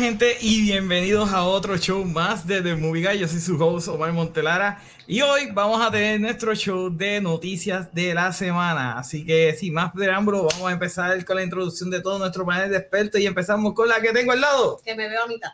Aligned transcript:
gente 0.00 0.38
y 0.40 0.62
bienvenidos 0.62 1.30
a 1.30 1.44
otro 1.44 1.76
show 1.76 2.02
más 2.06 2.46
de 2.46 2.62
The 2.62 2.74
Movie 2.74 3.06
Guy. 3.06 3.18
Yo 3.18 3.28
soy 3.28 3.38
su 3.38 3.62
host 3.62 3.88
Omar 3.88 4.14
Montelara 4.14 4.82
y 5.06 5.20
hoy 5.20 5.50
vamos 5.52 5.78
a 5.86 5.90
tener 5.90 6.18
nuestro 6.18 6.54
show 6.54 6.88
de 6.88 7.20
noticias 7.20 7.92
de 7.92 8.14
la 8.14 8.32
semana. 8.32 8.98
Así 8.98 9.26
que 9.26 9.52
sin 9.52 9.74
más 9.74 9.92
preámbulo, 9.92 10.44
vamos 10.44 10.70
a 10.70 10.72
empezar 10.72 11.22
con 11.26 11.36
la 11.36 11.42
introducción 11.42 11.90
de 11.90 12.00
todo 12.00 12.18
nuestro 12.18 12.46
panel 12.46 12.70
de 12.70 12.78
expertos 12.78 13.20
y 13.20 13.26
empezamos 13.26 13.74
con 13.74 13.90
la 13.90 14.00
que 14.00 14.10
tengo 14.14 14.32
al 14.32 14.40
lado. 14.40 14.80
Que 14.82 14.94
me 14.94 15.06
veo 15.06 15.22
a 15.22 15.26
mitad. 15.26 15.50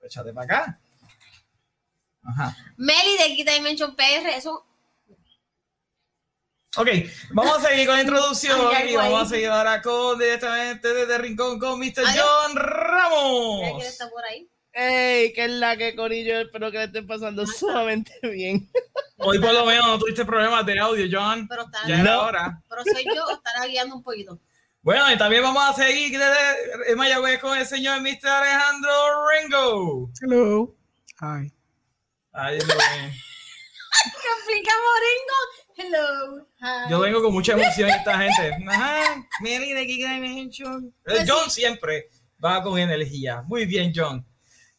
Échate 0.00 0.32
para 0.32 0.44
acá. 0.44 0.80
Ajá. 2.22 2.56
Meli 2.76 3.16
de 3.18 3.34
Kita 3.34 3.52
Dimension 3.52 3.96
PR, 3.96 4.28
eso. 4.36 4.64
Ok, 6.78 6.88
vamos 7.32 7.58
a 7.58 7.68
seguir 7.68 7.86
con 7.86 7.96
la 7.96 8.00
introducción 8.00 8.58
Ay, 8.70 8.74
ay, 8.76 8.92
y 8.94 8.96
vamos 8.96 9.22
a 9.22 9.26
seguir 9.26 9.48
ahora 9.48 9.82
con 9.82 10.18
directamente 10.18 10.94
desde 10.94 11.18
Rincón 11.18 11.58
con 11.58 11.78
Mr. 11.78 12.02
John 12.16 12.56
Ramos. 12.56 13.60
quién 13.76 13.86
está 13.86 14.08
por 14.08 14.24
ahí. 14.24 14.48
¡Ey! 14.72 15.34
¿Qué 15.34 15.44
es 15.44 15.50
la 15.50 15.76
que, 15.76 15.94
Corillo? 15.94 16.40
Espero 16.40 16.70
que 16.70 16.78
le 16.78 16.84
estén 16.84 17.06
pasando 17.06 17.46
sumamente 17.46 18.18
bien. 18.22 18.70
Hoy 19.18 19.38
por 19.38 19.52
lo 19.52 19.66
menos 19.66 19.86
no 19.86 19.98
tuviste 19.98 20.24
problemas 20.24 20.64
de 20.64 20.78
audio, 20.78 21.06
John. 21.12 21.46
Pero 21.46 21.64
está 21.64 21.86
Ya 21.86 22.00
era 22.00 22.22
hora. 22.22 22.62
Pero 22.70 22.82
soy 22.84 23.04
yo, 23.04 23.28
estará 23.30 23.66
guiando 23.66 23.96
un 23.96 24.02
poquito. 24.02 24.40
Bueno, 24.80 25.12
y 25.12 25.18
también 25.18 25.42
vamos 25.42 25.62
a 25.62 25.74
seguir 25.74 26.18
desde 26.18 26.96
Mayagüez 26.96 27.38
con 27.38 27.56
el 27.56 27.66
señor 27.66 28.00
Mr. 28.00 28.26
Alejandro 28.26 28.90
Ringo. 29.28 30.10
Hello. 30.22 30.74
Hi. 31.20 31.52
Ven. 32.32 32.62
¿Qué 34.02 34.28
explica 34.38 34.72
Moringo? 34.72 35.61
Hello. 35.82 36.46
Hi. 36.60 36.90
Yo 36.90 37.00
vengo 37.00 37.22
con 37.22 37.32
mucha 37.32 37.52
emoción 37.52 37.88
esta 37.90 38.18
gente. 38.18 38.56
Ajá, 38.68 39.26
Mary 39.40 39.72
de 39.72 39.84
Giga 39.84 40.12
Dimension. 40.12 40.94
Pues 41.04 41.28
John 41.28 41.50
siempre 41.50 42.08
va 42.42 42.62
con 42.62 42.78
energía. 42.78 43.42
Muy 43.46 43.66
bien, 43.66 43.92
John. 43.94 44.24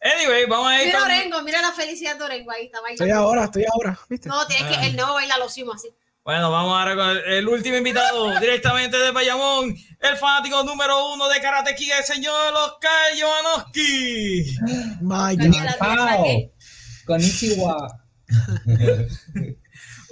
Anyway, 0.01 0.45
vamos 0.45 0.67
a 0.67 0.81
ir 0.81 0.87
Mira 0.87 0.99
con... 0.99 1.07
Orengo, 1.07 1.41
mira 1.43 1.61
la 1.61 1.71
felicidad 1.71 2.17
de 2.17 2.23
Orengo, 2.25 2.51
ahí 2.51 2.65
está 2.65 2.79
Estoy 2.89 3.07
bailando. 3.07 3.23
ahora, 3.23 3.43
estoy 3.45 3.65
ahora. 3.73 3.99
¿Viste? 4.09 4.27
No, 4.27 4.45
tienes 4.47 4.65
Ah. 4.77 4.81
que, 4.81 4.87
el 4.87 4.95
nuevo 4.95 5.13
baila 5.13 5.37
los 5.37 5.57
himos 5.57 5.75
así. 5.75 5.89
Bueno, 6.25 6.51
vamos 6.51 6.77
ahora 6.77 6.95
con 6.95 7.31
el, 7.31 7.47
último 7.47 7.77
invitado, 7.77 8.37
directamente 8.39 8.97
de 8.97 9.11
Bayamón, 9.11 9.75
el 9.99 10.17
fanático 10.17 10.63
número 10.63 11.13
uno 11.13 11.27
de 11.29 11.41
Karate 11.41 11.75
Kid, 11.75 11.91
el 11.97 12.03
señor 12.03 12.53
Oscar 12.53 13.11
Jovanovski. 13.19 14.57
My 15.01 15.35
God. 15.35 15.43
Daniela, 15.43 15.77
¿qué? 16.23 16.51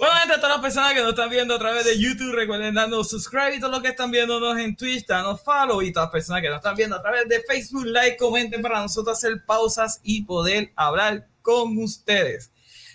Bueno, 0.02 0.16
gente, 0.16 0.34
todas 0.34 0.56
las 0.56 0.60
personas 0.60 0.94
que 0.94 1.00
nos 1.00 1.10
están 1.10 1.30
viendo 1.30 1.54
a 1.54 1.60
través 1.60 1.84
de 1.84 1.96
YouTube, 1.96 2.34
recuerden 2.34 2.74
darnos 2.74 3.08
subscribe 3.08 3.54
y 3.54 3.60
todos 3.60 3.70
los 3.70 3.82
que 3.82 3.90
están 3.90 4.10
viéndonos 4.10 4.58
en 4.58 4.74
Twitch, 4.74 5.06
danos 5.06 5.40
follow 5.42 5.80
y 5.80 5.92
todas 5.92 6.08
las 6.08 6.12
personas 6.12 6.42
que 6.42 6.48
nos 6.48 6.56
están 6.56 6.74
viendo 6.74 6.96
a 6.96 7.02
través 7.02 7.28
de 7.28 7.40
Facebook, 7.42 7.86
like, 7.86 8.16
comenten 8.16 8.62
para 8.62 8.80
nosotros 8.80 9.16
hacer 9.16 9.44
pausas 9.46 10.00
y 10.02 10.24
poder 10.24 10.72
hablar 10.74 11.28
con 11.40 11.78
ustedes. 11.78 12.50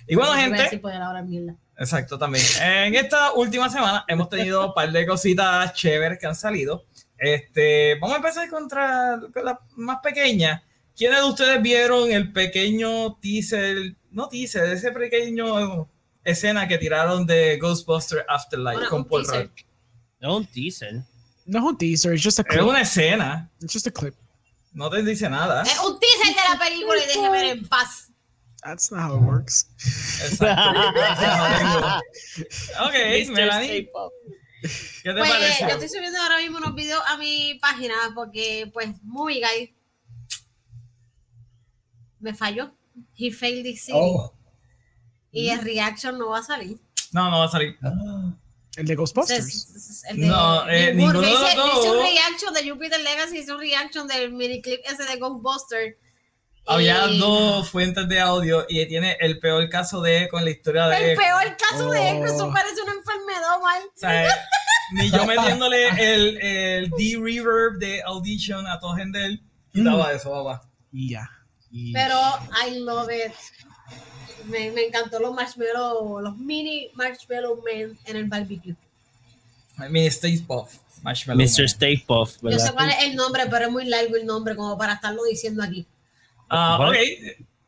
Y 0.05 0.15
bueno, 0.15 0.33
a 0.33 0.37
gente, 0.37 0.79
poder. 0.79 1.01
Exacto, 1.77 2.17
también. 2.17 2.43
En 2.61 2.93
esta 2.95 3.31
última 3.31 3.69
semana 3.69 4.03
hemos 4.09 4.27
tenido 4.27 4.67
un 4.67 4.73
par 4.73 4.91
de 4.91 5.05
cositas 5.05 5.71
chéveres 5.75 6.19
que 6.19 6.27
han 6.27 6.35
salido. 6.35 6.83
Este, 7.17 7.95
vamos 8.01 8.15
a 8.15 8.17
empezar 8.17 8.49
contra 8.49 9.17
con 9.33 9.45
la 9.45 9.57
más 9.77 9.99
pequeña. 10.03 10.61
¿Quiénes 10.93 11.19
de 11.19 11.25
ustedes 11.25 11.61
vieron 11.61 12.11
el 12.11 12.33
pequeño 12.33 13.15
teaser, 13.21 13.95
no 14.11 14.27
teaser, 14.27 14.65
ese 14.73 14.91
pequeño 14.91 15.87
escena 16.31 16.67
que 16.67 16.77
tiraron 16.77 17.25
de 17.25 17.57
Ghostbuster 17.57 18.25
Afterlife 18.27 18.75
Bueno, 18.75 18.89
con 18.89 19.05
Paul. 19.05 19.25
Rudd? 19.27 19.49
Es 20.19 20.27
un 20.27 20.45
teaser. 20.45 21.01
No 21.45 21.59
es 21.59 21.65
un 21.65 21.77
teaser, 21.77 22.13
it's 22.13 22.23
just 22.23 22.39
a 22.39 22.41
Es 22.41 22.47
clip. 22.47 22.63
una 22.63 22.81
escena, 22.81 23.49
It's 23.61 23.73
just 23.73 23.87
a 23.87 23.91
clip. 23.91 24.13
no 24.73 24.89
te 24.89 25.01
dice 25.03 25.29
nada. 25.29 25.63
Es 25.63 25.79
un 25.79 25.99
teaser 25.99 26.35
de 26.35 26.41
la 26.53 26.59
película 26.59 27.03
y 27.03 27.07
déjeme 27.07 27.29
ver 27.31 27.45
en 27.57 27.67
paz. 27.67 28.11
That's 28.63 28.91
not 28.91 29.09
how 29.09 29.17
it 29.17 29.23
works. 29.23 29.67
Exacto. 30.23 30.79
ok, 32.85 32.93
Mr. 32.93 33.31
Melanie. 33.33 33.89
¿qué 35.03 35.03
te 35.03 35.13
Pues 35.13 35.59
yo 35.59 35.67
estoy 35.67 35.89
subiendo 35.89 36.19
ahora 36.21 36.39
mismo 36.39 36.57
unos 36.57 36.75
videos 36.75 37.01
a 37.07 37.17
mi 37.17 37.57
página 37.61 37.93
porque, 38.13 38.69
pues, 38.73 38.89
Movie 39.03 39.39
Guy 39.39 39.75
me 42.19 42.33
falló. 42.33 42.71
He 43.15 43.31
failed 43.31 43.63
this 43.63 43.85
city. 43.85 43.97
Oh. 44.01 44.33
Y 45.41 45.49
el 45.49 45.61
reaction 45.61 46.17
no 46.17 46.29
va 46.29 46.39
a 46.39 46.43
salir. 46.43 46.77
No, 47.11 47.29
no 47.29 47.39
va 47.39 47.45
a 47.45 47.49
salir. 47.49 47.77
El 48.75 48.85
de 48.85 48.95
Ghostbusters. 48.95 50.03
El 50.09 50.17
de- 50.21 50.25
No, 50.27 50.69
eh, 50.69 50.93
ninguno. 50.93 51.21
de 51.21 51.29
los 51.31 51.55
dos. 51.55 51.77
hice 51.79 51.91
un 51.91 51.99
reaction 52.03 52.53
de 52.53 52.69
Jupiter 52.69 52.99
Legacy, 53.01 53.37
hice 53.39 53.53
un 53.53 53.59
reaction 53.59 54.07
del 54.07 54.31
miniclip 54.33 54.79
ese 54.85 55.03
de 55.05 55.17
Ghostbuster. 55.17 55.97
Había 56.69 57.07
Y 57.09 57.17
dos 57.19 57.69
fuentes 57.69 58.07
de 58.09 58.19
audio 58.19 58.65
y 58.67 58.85
tiene 58.87 59.15
el 59.21 59.39
peor 59.39 59.69
caso 59.69 60.01
de 60.01 60.23
Echo 60.25 60.37
en 60.37 60.43
la 60.45 60.51
historia 60.51 60.87
de 60.87 60.97
El 60.97 61.03
Echo. 61.11 61.21
peor 61.21 61.57
caso 61.57 61.89
de 61.91 62.09
Echo, 62.11 62.25
eso 62.25 62.45
Oh. 62.47 62.53
parece 62.53 62.81
una 62.81 62.91
enfermedad, 62.93 63.61
mal. 63.63 63.83
O 63.83 63.91
sea, 63.97 64.25
eh, 64.27 64.31
ni 64.91 65.09
yo 65.09 65.25
metiéndole 65.25 65.87
el, 66.13 66.37
el 66.41 66.89
D-Reverb 66.89 67.79
de 67.79 68.01
Audition 68.03 68.67
a 68.67 68.79
todo 68.81 68.95
gente 68.95 69.39
quitaba 69.71 70.11
eso, 70.11 70.29
papá. 70.31 70.69
Yeah. 70.91 71.29
Yeah. 71.71 71.93
Pero 71.93 72.19
I 72.67 72.79
love 72.79 73.09
it. 73.11 73.31
Me, 74.45 74.71
me 74.71 74.85
encantó 74.85 75.19
los 75.19 75.33
marshmallow, 75.33 76.19
los 76.21 76.37
mini 76.37 76.89
marshmallow 76.93 77.61
men 77.63 77.97
en 78.05 78.15
el 78.15 78.25
barbecue. 78.25 78.75
I 79.79 79.89
mean, 79.89 80.07
Stay 80.07 80.39
Puff. 80.39 80.75
Marshmallow. 81.03 81.37
Mr. 81.43 81.59
Man. 81.59 81.65
Stay 81.67 81.97
Puff, 81.97 82.35
Yo 82.41 82.49
¿verdad? 82.49 82.65
sé 82.67 82.73
cuál 82.73 82.89
es 82.89 83.03
el 83.03 83.15
nombre, 83.15 83.43
pero 83.49 83.65
es 83.65 83.71
muy 83.71 83.85
largo 83.85 84.15
el 84.15 84.25
nombre 84.25 84.55
como 84.55 84.77
para 84.77 84.93
estarlo 84.93 85.23
diciendo 85.25 85.61
aquí. 85.63 85.85
Ah, 86.49 86.77
Bueno. 86.77 86.91
ok. 86.91 86.97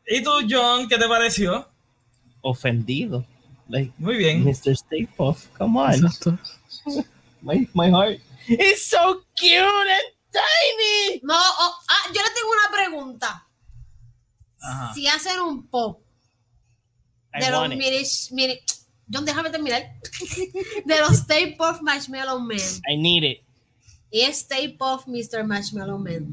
¿Y 0.07 0.23
tú, 0.23 0.31
John, 0.49 0.87
qué 0.87 0.97
te 0.97 1.07
pareció? 1.07 1.67
Ofendido. 2.41 3.25
Like, 3.67 3.91
Muy 3.97 4.15
bien. 4.17 4.43
Mr. 4.43 4.71
Stay 4.73 5.05
Puff, 5.05 5.45
come 5.57 5.79
on. 5.79 5.93
Exacto. 5.93 6.37
My, 7.41 7.67
my 7.73 7.89
heart 7.89 8.19
is 8.47 8.85
so 8.85 9.21
cute 9.35 9.59
and 9.61 10.13
tiny. 10.33 11.21
No, 11.23 11.35
oh, 11.35 11.75
ah, 11.87 12.07
yo 12.13 12.21
le 12.21 12.29
tengo 12.35 12.49
una 12.51 12.75
pregunta. 12.75 13.47
Ajá. 14.61 14.93
Si 14.93 15.07
hacen 15.07 15.39
un 15.39 15.65
pop 15.67 16.01
I 17.33 17.45
de 17.45 17.51
los 17.51 17.69
mini, 17.69 18.03
mini 18.31 18.59
John, 19.11 19.25
déjame 19.25 19.49
terminar. 19.49 19.83
de 20.85 20.99
los 20.99 21.11
Stay 21.19 21.55
Puft 21.55 21.81
Marshmallow 21.81 22.39
Men. 22.39 22.59
I 22.87 22.95
need 22.95 23.23
it. 23.23 23.43
Y 24.11 24.21
es 24.21 24.39
Stay 24.39 24.77
Puft 24.77 25.07
Mr. 25.07 25.43
Marshmallow 25.43 25.97
Man. 25.97 26.27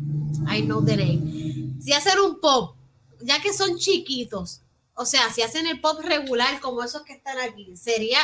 I 0.47 0.61
know 0.63 0.85
the 0.85 0.97
name. 0.97 1.75
Si 1.81 1.93
hacen 1.93 2.19
un 2.21 2.41
pop, 2.41 2.77
ya 3.21 3.41
que 3.41 3.53
son 3.53 3.79
chiquitos, 3.79 4.63
o 4.95 5.05
sea, 5.05 5.31
si 5.31 5.43
hacen 5.43 5.67
el 5.67 5.81
pop 5.81 6.01
regular 6.01 6.61
como 6.61 6.83
esos 6.83 7.03
que 7.03 7.15
están 7.15 7.39
aquí, 7.39 7.77
sería, 7.77 8.19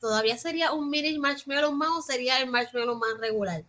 todavía 0.00 0.36
sería 0.38 0.72
un 0.72 0.90
mini 0.90 1.18
marshmallow 1.18 1.72
man 1.72 1.90
o 1.96 2.02
sería 2.02 2.40
el 2.40 2.50
marshmallow 2.50 2.96
man 2.96 3.18
regular. 3.20 3.64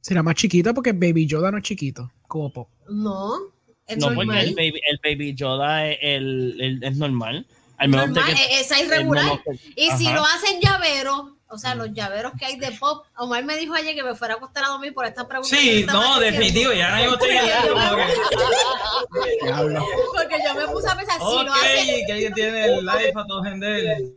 Será 0.00 0.22
más 0.22 0.34
chiquita 0.36 0.72
porque 0.72 0.92
Baby 0.92 1.26
Yoda 1.26 1.50
no 1.50 1.58
es 1.58 1.64
chiquito, 1.64 2.10
como 2.26 2.52
pop. 2.52 2.68
No, 2.88 3.52
es 3.90 3.98
No, 3.98 4.14
porque 4.14 4.40
el 4.40 4.54
baby, 4.54 4.80
el 4.88 5.00
baby 5.02 5.34
Yoda 5.34 5.86
es, 5.88 5.98
el, 6.00 6.56
el- 6.60 6.84
es 6.84 6.96
normal. 6.96 7.46
Al 7.76 7.88
menos 7.88 8.08
de 8.08 8.14
normal, 8.20 8.34
que- 8.34 8.42
e- 8.56 8.60
esa 8.60 8.76
es 8.76 8.82
el 8.82 8.90
regular. 8.90 9.24
mono 9.24 9.42
que- 9.42 9.58
Y 9.76 9.90
si 9.92 10.04
lo 10.12 10.22
hacen 10.24 10.60
llaveros, 10.60 11.22
o 11.48 11.58
sea, 11.58 11.74
los 11.74 11.92
llaveros 11.92 12.32
que 12.38 12.44
hay 12.46 12.56
de 12.58 12.72
pop, 12.72 13.04
Omar 13.16 13.42
me 13.44 13.56
dijo 13.56 13.74
ayer 13.74 13.94
que 13.94 14.02
me 14.04 14.14
fuera 14.14 14.34
a 14.34 14.36
acostar 14.36 14.64
a 14.64 14.68
dormir 14.68 14.92
por 14.94 15.04
esta 15.06 15.26
pregunta. 15.26 15.56
Sí, 15.56 15.84
no, 15.84 16.20
definitivo. 16.20 16.72
Ya 16.72 17.04
no 17.06 17.14
estoy 17.14 17.30
en 17.30 17.38
como 17.40 17.96
que, 17.96 19.44
Diablo. 19.44 19.86
Porque 20.14 20.36
yo 20.46 20.54
me 20.54 20.68
puse 20.68 20.88
a 20.88 20.96
pensar, 20.96 21.16
si 21.16 21.22
lo 21.44 21.52
Ok, 21.52 21.58
hacen, 21.62 22.06
que 22.06 22.12
alguien 22.12 22.34
tiene 22.34 22.64
el 22.66 22.84
live 22.86 23.12
a 23.16 23.26
todo 23.26 23.42
gente. 23.42 24.14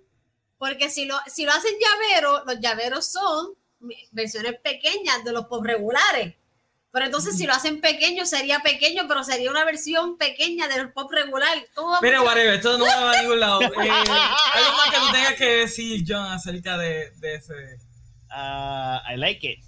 porque 0.57 0.89
si 0.89 1.05
lo, 1.05 1.17
si 1.27 1.45
lo 1.45 1.51
hacen 1.51 1.73
llaveros, 1.79 2.41
los 2.45 2.59
llaveros 2.59 3.05
son 3.05 3.53
versiones 4.11 4.55
pequeñas 4.63 5.23
de 5.25 5.31
los 5.33 5.45
pop 5.45 5.63
regulares. 5.65 6.35
Pero 6.93 7.05
entonces 7.05 7.35
si 7.35 7.47
lo 7.47 7.53
hacen 7.53 7.81
pequeño, 7.81 8.23
sería 8.23 8.59
pequeño, 8.59 9.05
pero 9.07 9.23
sería 9.23 9.49
una 9.49 9.65
versión 9.65 10.15
pequeña 10.15 10.67
del 10.67 10.91
pop 10.91 11.11
regular. 11.11 11.57
¿Cómo 11.73 11.89
va 11.89 11.97
a 11.97 12.01
Pero, 12.01 12.19
funcionar? 12.19 12.37
whatever, 12.37 12.53
esto 12.53 12.77
no 12.77 12.85
va 12.85 13.11
a 13.11 13.21
ningún 13.21 13.39
lado. 13.39 13.59
Eh, 13.63 13.89
algo 13.89 14.77
más 14.77 14.91
que 14.91 14.97
tú 14.99 15.11
tengas 15.11 15.33
que 15.33 15.45
decir, 15.45 16.05
John, 16.07 16.31
acerca 16.31 16.77
de, 16.77 17.09
de 17.17 17.33
ese. 17.33 17.53
Ah, 18.29 19.01
I 19.11 19.17
like 19.17 19.45
it. 19.45 19.59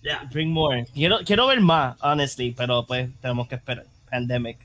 Yeah. 0.00 0.28
Bring 0.30 0.52
more. 0.52 0.86
Quiero, 0.94 1.18
quiero 1.24 1.48
ver 1.48 1.60
más, 1.60 1.96
honestly, 2.02 2.52
pero 2.52 2.86
pues 2.86 3.10
tenemos 3.20 3.48
que 3.48 3.56
esperar. 3.56 3.86
Pandemic. 4.08 4.58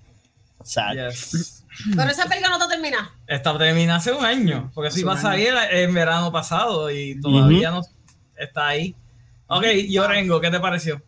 Sad. 0.64 0.94
Yes. 0.94 1.64
Pero 1.96 2.12
esa 2.12 2.26
película 2.28 2.50
no 2.50 2.58
está 2.58 2.70
terminada. 2.70 3.12
Esta 3.26 3.58
termina 3.58 3.96
hace 3.96 4.12
un 4.12 4.24
año, 4.24 4.72
porque 4.76 4.92
si 4.92 5.02
va 5.02 5.14
a 5.14 5.18
salir 5.18 5.52
en 5.72 5.92
verano 5.92 6.32
pasado 6.32 6.92
y 6.92 7.20
todavía 7.20 7.72
no 7.72 7.82
está 8.38 8.68
ahí. 8.68 8.96
Ok, 9.48 9.66
y 9.88 9.98
Orengo, 9.98 10.40
¿qué 10.40 10.52
te 10.52 10.60
pareció? 10.60 11.02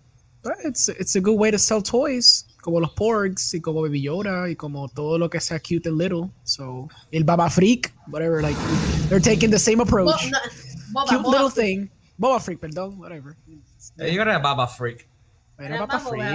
But 0.46 0.58
It's, 0.64 0.90
it's 0.90 1.16
a 1.16 1.20
good 1.22 1.40
way 1.40 1.50
to 1.50 1.58
sell 1.58 1.82
toys, 1.82 2.46
como 2.62 2.80
los 2.80 2.92
Porgs 2.94 3.52
y 3.56 3.60
como 3.60 3.82
Baby 3.82 4.00
Yoda 4.04 4.48
y 4.48 4.54
como 4.56 4.88
todo 4.90 5.18
lo 5.18 5.28
que 5.28 5.40
sea 5.42 5.58
cute 5.58 5.88
and 5.90 5.98
little. 5.98 6.30
So, 6.44 6.88
el 7.12 7.24
Baba 7.24 7.50
Freak, 7.50 7.92
whatever, 8.12 8.44
like, 8.44 8.56
they're 9.10 9.20
taking 9.20 9.50
the 9.50 9.58
same 9.58 9.80
Bo- 9.80 9.86
approach. 9.86 10.30
no, 10.32 10.38
Boba, 10.94 11.08
cute 11.10 11.22
Boba. 11.24 11.32
little 11.32 11.50
thing. 11.50 11.90
Boba 12.22 12.40
Freak, 12.40 12.60
perdón, 12.60 12.96
whatever. 13.00 13.36
Yo 13.48 13.58
creo 13.98 14.08
que 14.14 14.22
era 14.22 14.38
Baba 14.40 14.68
Freak. 14.68 15.08
Era 15.58 15.76
Era 15.76 15.88
Papa 15.88 16.04
Baba, 16.04 16.28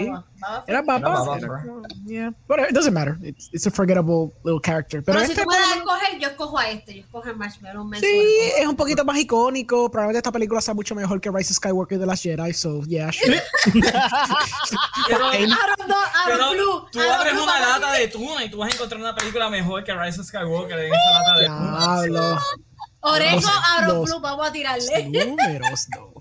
Era. 0.66 0.82
Papa. 0.82 0.98
Baba 0.98 1.36
Era 1.38 1.62
yeah. 2.06 2.30
But 2.48 2.60
it 2.60 2.72
doesn't 2.74 2.94
matter. 2.94 3.18
It's, 3.22 3.50
it's 3.52 3.66
a 3.66 3.70
forgettable 3.70 4.32
little 4.44 4.60
character. 4.60 5.02
Pero, 5.02 5.18
Pero 5.18 5.26
si 5.26 5.32
este 5.32 5.42
tú 5.44 5.50
me 5.50 5.56
das 5.58 5.72
a 5.72 5.76
escoger, 5.76 6.18
yo 6.18 6.28
escojo 6.28 6.58
a 6.58 6.70
este. 6.70 6.94
Yo 6.94 7.00
escojo 7.02 7.28
a 7.28 7.32
Marshmallow 7.34 7.84
Man. 7.84 8.00
Sí, 8.00 8.28
es 8.58 8.66
un 8.66 8.76
poquito 8.76 9.04
más 9.04 9.18
icónico. 9.18 9.90
Probablemente 9.90 10.18
esta 10.18 10.32
película 10.32 10.62
sea 10.62 10.72
mucho 10.72 10.94
mejor 10.94 11.20
que 11.20 11.30
Rise 11.30 11.52
of 11.52 11.56
Skywalker 11.56 11.98
de 11.98 12.06
las 12.06 12.22
Jedi. 12.22 12.52
So, 12.54 12.82
yeah, 12.84 13.10
sure. 13.10 13.42
Pero, 15.08 16.50
Blue. 16.52 16.86
tú 16.90 17.00
Aaron 17.00 17.12
abres 17.14 17.32
Blue 17.34 17.42
una 17.42 17.60
lata 17.60 17.92
de 17.92 18.08
tuna 18.08 18.44
y 18.44 18.50
tú 18.50 18.58
vas 18.58 18.70
a 18.70 18.74
encontrar 18.74 19.00
una 19.00 19.14
película 19.14 19.50
mejor 19.50 19.84
que 19.84 19.92
Rise 19.94 20.20
of 20.20 20.26
Skywalker 20.26 20.78
en 20.78 20.92
esa 20.94 21.10
lata 21.10 21.38
de 21.38 21.46
tuna. 22.08 22.40
Orejo, 23.02 23.40
los- 23.86 24.04
Blue, 24.10 24.20
vamos 24.20 24.48
a 24.48 24.52
tirarle. 24.52 25.04
Números, 25.04 25.86
no. 25.94 26.19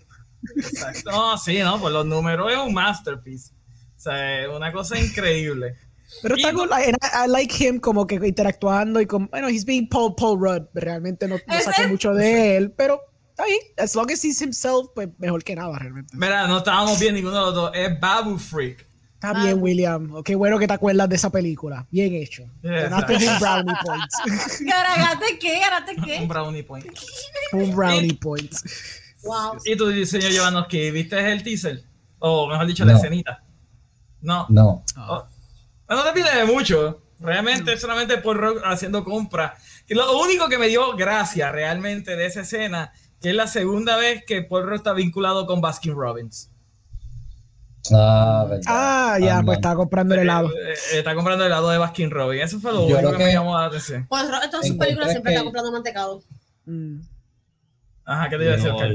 Exacto. 0.55 1.11
No, 1.11 1.37
sí, 1.37 1.59
no, 1.59 1.79
pues 1.79 1.93
los 1.93 2.05
números 2.05 2.51
es 2.51 2.57
un 2.57 2.73
masterpiece. 2.73 3.51
O 3.97 3.99
sea, 3.99 4.41
es 4.43 4.49
una 4.49 4.71
cosa 4.71 4.97
increíble. 4.99 5.75
Pero 6.21 6.35
está 6.35 6.53
cool. 6.53 6.69
I, 6.71 6.91
I 6.91 7.27
like 7.29 7.63
him 7.63 7.79
como 7.79 8.07
que 8.07 8.15
interactuando 8.15 8.99
y 8.99 9.05
como, 9.05 9.27
bueno, 9.27 9.47
he's 9.49 9.65
being 9.65 9.87
Paul, 9.87 10.15
Paul 10.15 10.39
Rudd. 10.39 10.67
Realmente 10.73 11.27
no, 11.27 11.35
no 11.45 11.53
¿Es 11.53 11.65
saqué 11.65 11.87
mucho 11.87 12.13
de 12.13 12.57
él, 12.57 12.71
pero 12.71 12.99
está 13.29 13.45
bien. 13.45 13.59
As 13.77 13.95
long 13.95 14.09
as 14.11 14.23
he's 14.23 14.41
himself, 14.41 14.87
pues 14.95 15.09
mejor 15.19 15.43
que 15.43 15.55
nada, 15.55 15.77
realmente. 15.77 16.15
Mira, 16.17 16.47
no 16.47 16.57
estábamos 16.59 16.99
bien 16.99 17.13
ninguno 17.13 17.35
de 17.35 17.41
los 17.41 17.53
dos. 17.53 17.71
Es 17.75 17.99
Babu 17.99 18.37
Freak. 18.37 18.87
Está 19.21 19.33
bien, 19.33 19.61
William. 19.61 20.15
Oh, 20.15 20.23
Qué 20.23 20.33
bueno 20.33 20.57
que 20.57 20.65
te 20.65 20.73
acuerdas 20.73 21.09
de 21.09 21.17
esa 21.17 21.29
película. 21.29 21.85
Bien 21.91 22.13
hecho. 22.15 22.43
Yeah, 22.61 22.83
Ganaste 22.83 23.15
un 23.15 23.39
brownie 23.39 23.73
point. 23.85 24.11
¿Ganaste 24.61 25.39
qué? 25.39 25.59
¿Ganaste 25.59 25.91
Un 25.97 26.03
qué? 26.05 26.25
brownie 26.25 26.63
point. 26.63 26.85
un 27.51 27.75
brownie 27.75 28.13
point. 28.13 28.55
Wow. 29.23 29.57
¿Y 29.65 29.75
tú, 29.75 30.05
señor 30.05 30.31
Jovanovski, 30.35 30.91
viste 30.91 31.31
el 31.31 31.43
teaser? 31.43 31.83
O 32.19 32.47
mejor 32.47 32.65
dicho, 32.65 32.85
la 32.85 32.93
escenita. 32.93 33.43
No. 34.21 34.45
No. 34.49 34.83
Oh, 34.97 35.25
no 35.89 36.03
te 36.03 36.11
pide 36.13 36.35
de 36.35 36.45
mucho. 36.45 37.01
Realmente 37.19 37.73
es 37.73 37.81
solamente 37.81 38.17
por 38.17 38.37
rock 38.37 38.61
haciendo 38.63 39.03
compra. 39.03 39.55
Y 39.87 39.93
lo 39.93 40.17
único 40.19 40.47
que 40.47 40.57
me 40.57 40.67
dio 40.67 40.95
gracia 40.95 41.51
realmente 41.51 42.15
de 42.15 42.25
esa 42.25 42.41
escena, 42.41 42.93
que 43.21 43.29
es 43.29 43.35
la 43.35 43.47
segunda 43.47 43.97
vez 43.97 44.23
que 44.25 44.41
Paul 44.43 44.63
Rudd 44.67 44.75
está 44.75 44.93
vinculado 44.93 45.45
con 45.45 45.59
Baskin 45.61 45.95
Robbins. 45.95 46.49
Ah, 47.91 48.45
verdad. 48.47 48.63
Ah, 48.67 49.17
ya, 49.19 49.39
Ah, 49.39 49.43
pues 49.43 49.57
estaba 49.57 49.75
comprando 49.75 50.13
el 50.13 50.21
helado. 50.21 50.49
Eh, 50.49 50.73
eh, 50.93 50.99
está 50.99 51.15
comprando 51.15 51.43
el 51.43 51.51
helado 51.51 51.69
de 51.69 51.77
Baskin 51.77 52.11
Robbins. 52.11 52.43
Eso 52.43 52.59
fue 52.59 52.71
lo 52.71 52.87
Yo 52.87 52.97
único 52.97 53.11
que, 53.17 53.23
me 53.25 53.33
llamó 53.33 53.57
la 53.57 53.65
atención. 53.65 54.05
Pues 54.07 54.23
en 54.23 54.51
todas 54.51 54.67
sus 54.67 54.77
películas 54.77 55.11
siempre 55.11 55.31
que- 55.31 55.35
está 55.35 55.43
comprando 55.43 55.71
mantecado. 55.71 56.23
Mm. 56.65 56.99
Ajá, 58.09 58.27
¿qué 58.27 58.37
te 58.37 58.43
iba 58.43 58.53
a 58.53 58.55
decir, 58.55 58.71
Oscar? 58.71 58.91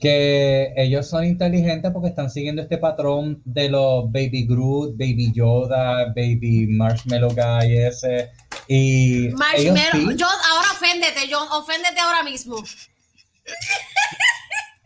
Que 0.00 0.72
ellos 0.76 1.06
son 1.06 1.26
inteligentes 1.26 1.90
porque 1.92 2.08
están 2.08 2.30
siguiendo 2.30 2.62
este 2.62 2.78
patrón 2.78 3.42
de 3.44 3.68
los 3.68 4.10
Baby 4.10 4.46
Groot, 4.46 4.92
Baby 4.92 5.32
Yoda, 5.34 6.06
Baby 6.16 6.66
Marshmallow 6.68 7.34
Guy 7.34 7.76
ese. 7.76 8.30
Y 8.68 9.28
Marshmallow. 9.34 9.76
sí, 9.92 10.16
John, 10.18 10.36
ahora 10.50 10.68
oféndete, 10.72 11.20
John. 11.30 11.46
Oféndete 11.52 12.00
ahora 12.00 12.22
mismo. 12.22 12.56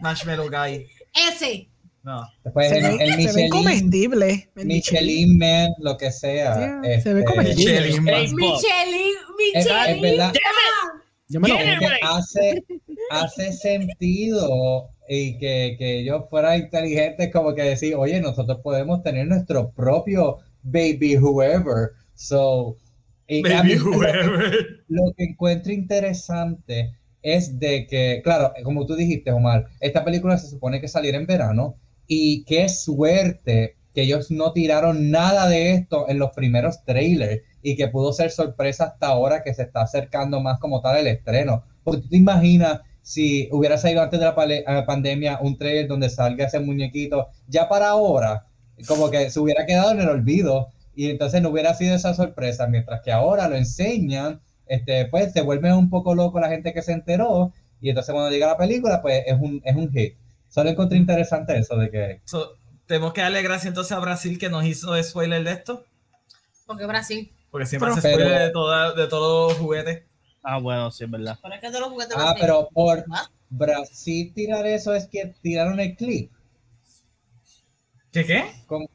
Marshmallow 0.01 0.51
Guy. 0.51 0.85
Ese. 1.15 1.69
No. 2.03 2.29
Después 2.43 2.69
se, 2.69 2.79
el, 2.79 2.83
ve, 2.83 3.05
el 3.05 3.09
se 3.11 3.15
ve 3.15 3.17
Michelin, 3.17 3.51
comestible. 3.51 4.51
el 4.57 4.67
Michelin 4.67 5.39
Man, 5.39 5.69
lo 5.79 5.97
que 5.97 6.11
sea. 6.11 6.81
Yeah, 6.83 7.01
se 7.01 7.15
ve 7.15 7.21
este, 7.21 7.33
comestible. 7.33 7.81
Michelin. 7.81 8.35
Michelin. 8.35 9.15
Es, 9.55 9.67
es 9.67 9.73
Michelin. 9.73 10.03
verdad, 10.03 10.33
Yo 11.29 11.41
me 11.41 11.49
lo 11.49 11.57
hace, 12.03 12.65
hace 13.11 13.53
sentido 13.53 14.89
y 15.09 15.39
que, 15.39 15.77
que 15.79 16.01
ellos 16.01 16.25
fueran 16.31 16.61
inteligentes 16.61 17.31
como 17.33 17.55
que 17.55 17.63
decir, 17.63 17.95
oye, 17.95 18.21
nosotros 18.21 18.59
podemos 18.63 19.03
tener 19.03 19.27
nuestro 19.27 19.71
propio 19.71 20.39
baby 20.63 21.17
whoever. 21.17 21.91
So, 22.15 22.77
y 23.27 23.43
Baby 23.43 23.77
lo- 23.77 23.85
whoever. 23.91 24.85
lo 24.89 25.13
que 25.17 25.25
encuentro 25.25 25.73
interesante 25.73 26.95
es 27.23 27.59
de 27.59 27.87
que, 27.87 28.21
claro, 28.25 28.53
como 28.65 28.87
tú 28.87 28.97
dijiste, 28.97 29.31
Omar, 29.31 29.67
esta 29.81 30.05
película 30.05 30.39
se 30.39 30.49
supone 30.49 30.81
que 30.81 30.89
saliera 30.89 31.19
en 31.19 31.27
verano 31.27 31.77
y 32.07 32.45
qué 32.45 32.69
suerte 32.69 33.77
que 33.95 34.03
ellos 34.03 34.31
no 34.31 34.53
tiraron 34.53 35.11
nada 35.11 35.49
de 35.49 35.73
esto 35.73 36.09
en 36.09 36.19
los 36.19 36.31
primeros 36.31 36.85
trailers 36.85 37.43
y 37.63 37.77
que 37.77 37.89
pudo 37.89 38.13
ser 38.13 38.31
sorpresa 38.31 38.85
hasta 38.85 39.09
ahora 39.09 39.43
que 39.43 39.55
se 39.55 39.63
está 39.63 39.83
acercando 39.83 40.41
más 40.41 40.59
como 40.59 40.81
tal 40.81 40.99
el 40.99 41.07
estreno. 41.07 41.65
Porque 41.85 42.03
tú 42.03 42.09
te 42.09 42.17
imaginas 42.17 42.81
si 43.03 43.49
hubiera 43.53 43.79
salido 43.79 44.03
antes 44.03 44.21
de 44.21 44.27
la 44.27 44.35
eh, 44.37 44.83
pandemia 44.87 45.39
un 45.41 45.57
trailer 45.57 45.89
donde 45.89 46.11
salga 46.11 46.47
ese 46.47 46.61
muñequito, 46.61 47.29
ya 47.47 47.69
para 47.69 47.89
ahora, 47.89 48.47
como 48.87 49.11
que 49.11 49.31
se 49.31 49.41
hubiera 49.41 49.65
quedado 49.67 49.93
en 49.93 50.01
el 50.01 50.09
olvido 50.09 50.69
y 50.95 51.11
entonces 51.11 51.41
no 51.41 51.49
hubiera 51.49 51.75
sido 51.75 51.95
esa 51.95 52.13
sorpresa, 52.13 52.67
mientras 52.67 53.01
que 53.03 53.13
ahora 53.13 53.49
lo 53.49 53.57
enseñan 53.57 54.41
este, 54.69 55.07
pues 55.07 55.33
se 55.33 55.41
vuelve 55.41 55.73
un 55.73 55.89
poco 55.91 56.15
loco 56.15 56.39
la 56.39 56.49
gente 56.49 56.73
que 56.73 56.83
se 56.83 56.93
enteró 56.93 57.53
y 57.81 57.89
entonces 57.89 58.13
cuando 58.13 58.31
llega 58.31 58.47
la 58.47 58.57
película, 58.57 59.01
pues 59.01 59.23
es 59.27 59.39
un, 59.41 59.63
es 59.65 59.75
un 59.75 59.91
hit. 59.91 60.15
Solo 60.49 60.71
encontré 60.71 60.99
interesante 60.99 61.57
eso 61.57 61.77
de 61.77 61.91
que... 61.91 62.21
So, 62.25 62.57
tenemos 62.87 63.13
que 63.13 63.21
darle 63.21 63.43
gracias 63.43 63.67
entonces 63.67 63.93
a 63.93 64.01
Brasil 64.01 64.39
que 64.39 64.49
nos 64.49 64.65
hizo 64.65 65.01
spoiler 65.03 65.45
de 65.45 65.53
esto. 65.53 65.85
Porque 66.67 66.87
Brasil. 66.87 67.33
Porque 67.51 67.67
siempre 67.67 67.89
Pero- 67.89 67.99
hace 67.99 68.09
spoiler 68.13 68.33
pero- 68.33 68.45
de, 68.47 68.51
toda- 68.53 68.93
de 68.95 69.07
todos 69.09 69.51
los 69.53 69.59
juguetes. 69.59 70.03
Ah, 70.43 70.59
bueno, 70.59 70.91
sí, 70.91 71.05
es 71.05 71.11
verdad. 71.11 71.39
Pero 71.43 71.55
es 71.55 71.61
que 71.61 71.67
todos 71.69 71.81
los 71.81 71.91
juguetes 71.91 72.17
Ah, 72.19 72.35
pero 72.39 72.69
por 72.73 73.05
¿Ah? 73.13 73.31
Brasil 73.51 74.33
tirar 74.35 74.67
eso 74.67 74.95
es 74.95 75.07
que 75.09 75.35
tiraron 75.43 75.81
el 75.81 75.97
clip. 75.97 76.31
¿Qué 78.13 78.25
qué? 78.25 78.45
Como- 78.67 78.89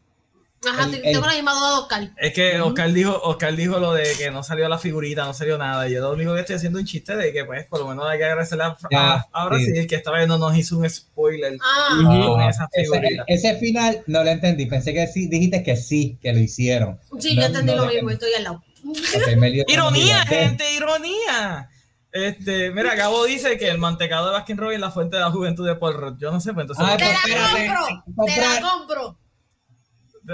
Ajá, 0.65 0.83
el- 0.85 0.91
te- 0.91 0.97
el- 0.97 1.13
tengo 1.13 1.25
la 1.27 1.33
misma 1.33 1.53
duda 1.53 1.69
de 1.69 1.75
Oscar. 1.79 2.09
Es 2.17 2.33
que 2.33 2.61
Oscar 2.61 2.91
dijo, 2.93 3.19
Oscar 3.23 3.55
dijo 3.55 3.79
lo 3.79 3.93
de 3.93 4.03
que 4.17 4.31
no 4.31 4.43
salió 4.43 4.67
la 4.69 4.77
figurita, 4.77 5.25
no 5.25 5.33
salió 5.33 5.57
nada. 5.57 5.87
Y 5.89 5.93
yo 5.93 6.01
lo 6.01 6.11
único 6.13 6.33
que 6.33 6.41
estoy 6.41 6.55
haciendo 6.55 6.79
un 6.79 6.85
chiste 6.85 7.15
de 7.15 7.31
que, 7.33 7.45
pues, 7.45 7.65
por 7.67 7.79
lo 7.79 7.87
menos 7.87 8.05
hay 8.07 8.17
que 8.17 8.25
agradecerle 8.25 8.63
a, 8.65 8.77
Ya, 8.91 9.11
a- 9.13 9.27
a 9.31 9.45
Brasil 9.47 9.73
sí. 9.75 9.87
que 9.87 9.95
esta 9.95 10.11
vez 10.11 10.27
no 10.27 10.37
nos 10.37 10.55
hizo 10.57 10.77
un 10.77 10.89
spoiler 10.89 11.57
Ah, 11.61 11.97
con 12.25 12.41
Ah, 12.41 12.49
esa 12.49 12.67
ese, 12.73 12.83
figurita. 12.91 13.23
ese 13.27 13.55
final 13.57 14.03
no 14.07 14.23
lo 14.23 14.29
entendí. 14.29 14.65
Pensé 14.65 14.93
que 14.93 15.07
sí, 15.07 15.27
dijiste 15.27 15.63
que 15.63 15.75
sí, 15.75 16.17
que 16.21 16.31
lo 16.33 16.39
hicieron. 16.39 16.99
sí, 17.19 17.35
No, 17.35 17.41
yo 17.41 17.47
entendí 17.47 17.71
no 17.71 17.77
lo 17.79 17.85
lo 17.87 17.93
mismo, 17.93 18.09
estoy 18.09 18.33
al 18.37 18.43
lado. 18.43 18.63
Ironía, 19.67 20.25
gente, 20.25 20.73
ironía. 20.73 21.69
Este, 22.11 22.69
mira, 22.71 22.93
Gabo 22.95 23.25
dice 23.25 23.57
que 23.57 23.69
el 23.69 23.79
mantecado 23.79 24.27
de 24.27 24.33
Baskin 24.33 24.57
Robbins 24.57 24.75
es 24.75 24.81
la 24.81 24.91
fuente 24.91 25.15
de 25.15 25.21
la 25.23 25.31
juventud 25.31 25.65
de 25.67 25.75
Paul 25.75 25.95
Rudd. 25.95 26.17
Yo 26.19 26.31
no 26.31 26.39
sé, 26.39 26.53
pues 26.53 26.65
entonces. 26.65 26.85
Ah, 26.87 26.95
Te 26.95 27.05
pues, 27.05 27.13
la 27.35 27.45
espérate, 27.47 27.67
compro, 28.05 28.25
te 28.25 28.41
la 28.41 28.61
compro. 28.69 29.17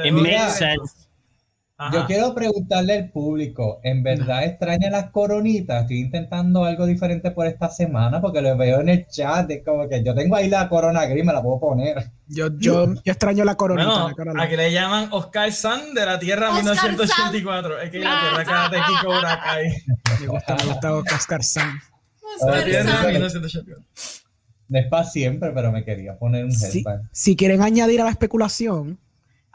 It 0.03 0.13
Mira, 0.13 0.39
makes 0.45 0.51
sense. 0.57 1.09
Ajá. 1.81 1.93
Yo 1.93 2.05
quiero 2.07 2.35
preguntarle 2.35 2.93
al 2.93 3.09
público, 3.09 3.79
¿en 3.83 4.03
verdad 4.03 4.43
extraña 4.43 4.89
las 4.89 5.11
coronitas? 5.11 5.83
Estoy 5.83 5.99
intentando 6.01 6.65
algo 6.65 6.85
diferente 6.85 7.31
por 7.31 7.47
esta 7.47 7.69
semana 7.69 8.19
porque 8.19 8.41
lo 8.41 8.57
veo 8.57 8.81
en 8.81 8.89
el 8.89 9.07
chat, 9.07 9.49
es 9.49 9.63
como 9.63 9.87
que 9.87 10.03
yo 10.03 10.13
tengo 10.13 10.35
ahí 10.35 10.49
la 10.49 10.67
corona 10.67 11.05
gris, 11.05 11.23
me 11.23 11.31
la 11.31 11.41
puedo 11.41 11.57
poner. 11.57 12.11
Yo, 12.27 12.49
yo, 12.57 12.93
yo 12.95 13.01
extraño 13.05 13.45
la 13.45 13.55
coronita. 13.55 13.87
Bueno, 13.89 14.09
la 14.09 14.13
corona. 14.13 14.43
aquí 14.43 14.57
le 14.57 14.73
llaman 14.73 15.07
Oscar 15.11 15.53
San 15.53 15.93
de 15.93 16.05
la 16.05 16.19
Tierra 16.19 16.49
Oscar 16.49 16.63
1984. 16.65 17.79
Es 17.79 17.91
que 17.91 17.99
la 17.99 18.19
Tierra 18.19 18.43
Karate 18.43 18.75
Kid 18.85 19.05
Cobra 19.07 19.41
Kai. 19.41 19.71
Me 20.19 20.27
gusta, 20.27 20.55
me 20.57 20.65
gusta 20.65 20.93
Oscar. 20.95 21.09
La 21.09 21.15
Oscar 21.15 22.63
Tierra 22.65 22.91
San. 22.91 23.07
1984. 23.07 23.83
No 24.67 24.79
es 24.79 24.87
para 24.87 25.03
siempre, 25.05 25.51
pero 25.55 25.71
me 25.71 25.85
quería 25.85 26.17
poner 26.19 26.43
un 26.43 26.51
Si, 26.51 26.79
headband. 26.79 27.07
si 27.13 27.37
quieren 27.37 27.61
añadir 27.61 28.01
a 28.01 28.03
la 28.03 28.11
especulación, 28.11 28.99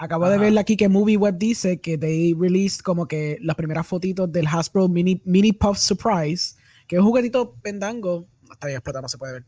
acabo 0.05 0.27
de 0.29 0.35
Ajá. 0.35 0.43
ver 0.45 0.59
aquí 0.59 0.77
que 0.77 0.89
Movie 0.89 1.17
Web 1.17 1.37
dice 1.39 1.81
que 1.81 1.99
they 1.99 2.35
released 2.39 2.81
como 2.83 3.07
que 3.09 3.39
las 3.41 3.57
primeras 3.57 3.87
fotitos 3.87 4.31
del 4.33 4.47
Hasbro 4.47 4.89
Mini, 4.89 5.21
Mini 5.25 5.53
Puff 5.53 5.79
Surprise, 5.79 6.57
que 6.87 6.97
es 6.97 7.01
un 7.01 7.07
juguetito 7.09 7.55
pendango. 7.63 8.27
No 8.47 8.53
está 8.53 8.67
bien 8.67 8.77
explotado, 8.77 9.03
no 9.03 9.09
se 9.09 9.19
puede 9.19 9.33
ver. 9.35 9.45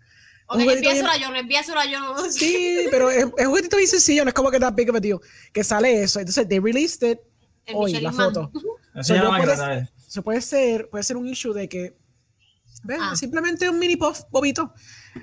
Ok, 0.48 0.60
empieza 0.60 1.02
la 1.06 1.16
yo, 1.18 1.34
empieza 1.34 1.74
la 1.74 1.84
yo. 1.90 1.98
Sí, 2.30 2.86
pero 2.90 3.10
es, 3.10 3.18
es 3.36 3.44
un 3.44 3.50
juguetito 3.50 3.76
bien 3.76 3.88
sencillo, 3.88 4.24
no 4.24 4.28
es 4.28 4.34
como 4.34 4.50
que 4.50 4.58
that 4.60 4.74
big 4.74 4.88
of 4.90 4.96
a 4.96 5.00
deal. 5.00 5.18
Que 5.52 5.64
sale 5.64 6.02
eso. 6.02 6.20
Entonces, 6.20 6.48
they 6.48 6.58
released 6.60 7.02
it 7.08 7.18
El 7.66 7.74
hoy, 7.76 7.92
la 7.92 8.10
Michelin 8.10 8.16
Man. 8.16 8.32
foto. 8.34 8.52
Enseña 8.94 9.18
yo 9.22 9.24
la 9.24 9.30
puedo- 9.38 9.46
máquina, 9.48 9.56
¿sabes? 9.56 9.88
Eso 10.08 10.22
puede 10.22 10.40
ser, 10.40 10.88
puede 10.88 11.02
ser 11.04 11.16
un 11.16 11.26
issue 11.28 11.52
de 11.52 11.68
que 11.68 11.96
ven, 12.84 12.98
Ah. 13.00 13.16
simplemente 13.16 13.68
un 13.68 13.78
mini 13.78 13.96
puff 13.96 14.20
bobito. 14.30 14.72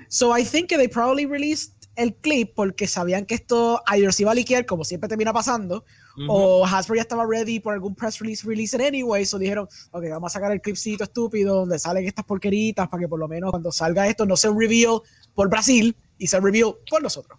So 0.08 0.36
I 0.36 0.44
think 0.44 0.68
they 0.68 0.88
probably 0.88 1.24
released 1.24 1.73
el 1.96 2.14
clip 2.14 2.52
porque 2.54 2.86
sabían 2.86 3.26
que 3.26 3.34
esto 3.34 3.82
either 3.86 4.12
se 4.12 4.22
iba 4.22 4.32
a 4.32 4.34
liquear, 4.34 4.66
como 4.66 4.84
siempre 4.84 5.08
termina 5.08 5.32
pasando, 5.32 5.84
o 6.28 6.64
Hasbro 6.64 6.96
ya 6.96 7.02
estaba 7.02 7.24
ready 7.26 7.60
por 7.60 7.74
algún 7.74 7.94
press 7.94 8.18
release 8.20 8.46
release 8.46 8.76
it 8.76 8.82
anyway, 8.82 9.24
so 9.24 9.38
dijeron, 9.38 9.68
ok, 9.90 10.04
vamos 10.10 10.32
a 10.32 10.34
sacar 10.34 10.52
el 10.52 10.60
clipcito 10.60 11.04
estúpido 11.04 11.56
donde 11.56 11.78
salen 11.78 12.06
estas 12.06 12.24
porqueritas 12.24 12.88
para 12.88 13.00
que 13.00 13.08
por 13.08 13.18
lo 13.18 13.28
menos 13.28 13.50
cuando 13.50 13.72
salga 13.72 14.06
esto 14.08 14.24
no 14.26 14.36
sea 14.36 14.50
un 14.50 14.60
reveal 14.60 15.00
por 15.34 15.48
Brasil 15.48 15.96
y 16.18 16.26
sea 16.26 16.38
un 16.38 16.46
reveal 16.46 16.74
por 16.88 17.02
nosotros. 17.02 17.38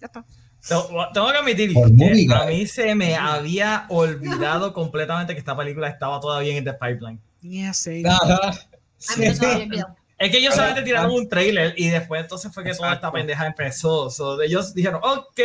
Ya 0.00 0.06
está. 0.06 0.24
Tengo 0.68 1.32
que 1.32 1.38
admitir 1.38 1.72
que 1.72 1.74
movie 1.74 2.28
a 2.34 2.46
mí 2.46 2.66
se 2.66 2.94
me 2.94 3.16
había 3.16 3.86
olvidado 3.88 4.72
completamente 4.74 5.32
que 5.32 5.38
esta 5.38 5.56
película 5.56 5.88
estaba 5.88 6.20
todavía 6.20 6.56
en 6.56 6.64
The 6.64 6.74
Pipeline. 6.74 7.20
Yeah. 7.40 7.72
Ajá. 8.06 8.50
A 8.50 9.16
mí 9.16 9.26
no 9.26 9.34
se 9.34 9.46
me 9.46 9.52
había 9.52 9.64
olvidado. 9.64 9.97
Es 10.18 10.30
que 10.32 10.38
ellos 10.38 10.54
solamente 10.54 10.82
tiraron 10.82 11.12
un 11.12 11.28
trailer 11.28 11.74
y 11.76 11.88
después 11.90 12.20
entonces 12.22 12.52
fue 12.52 12.64
que 12.64 12.70
toda 12.70 12.88
esta 12.88 12.94
Exacto. 12.94 13.12
pendeja 13.12 13.46
empezó. 13.46 14.10
So, 14.10 14.40
ellos 14.42 14.74
dijeron, 14.74 15.00
ok, 15.02 15.40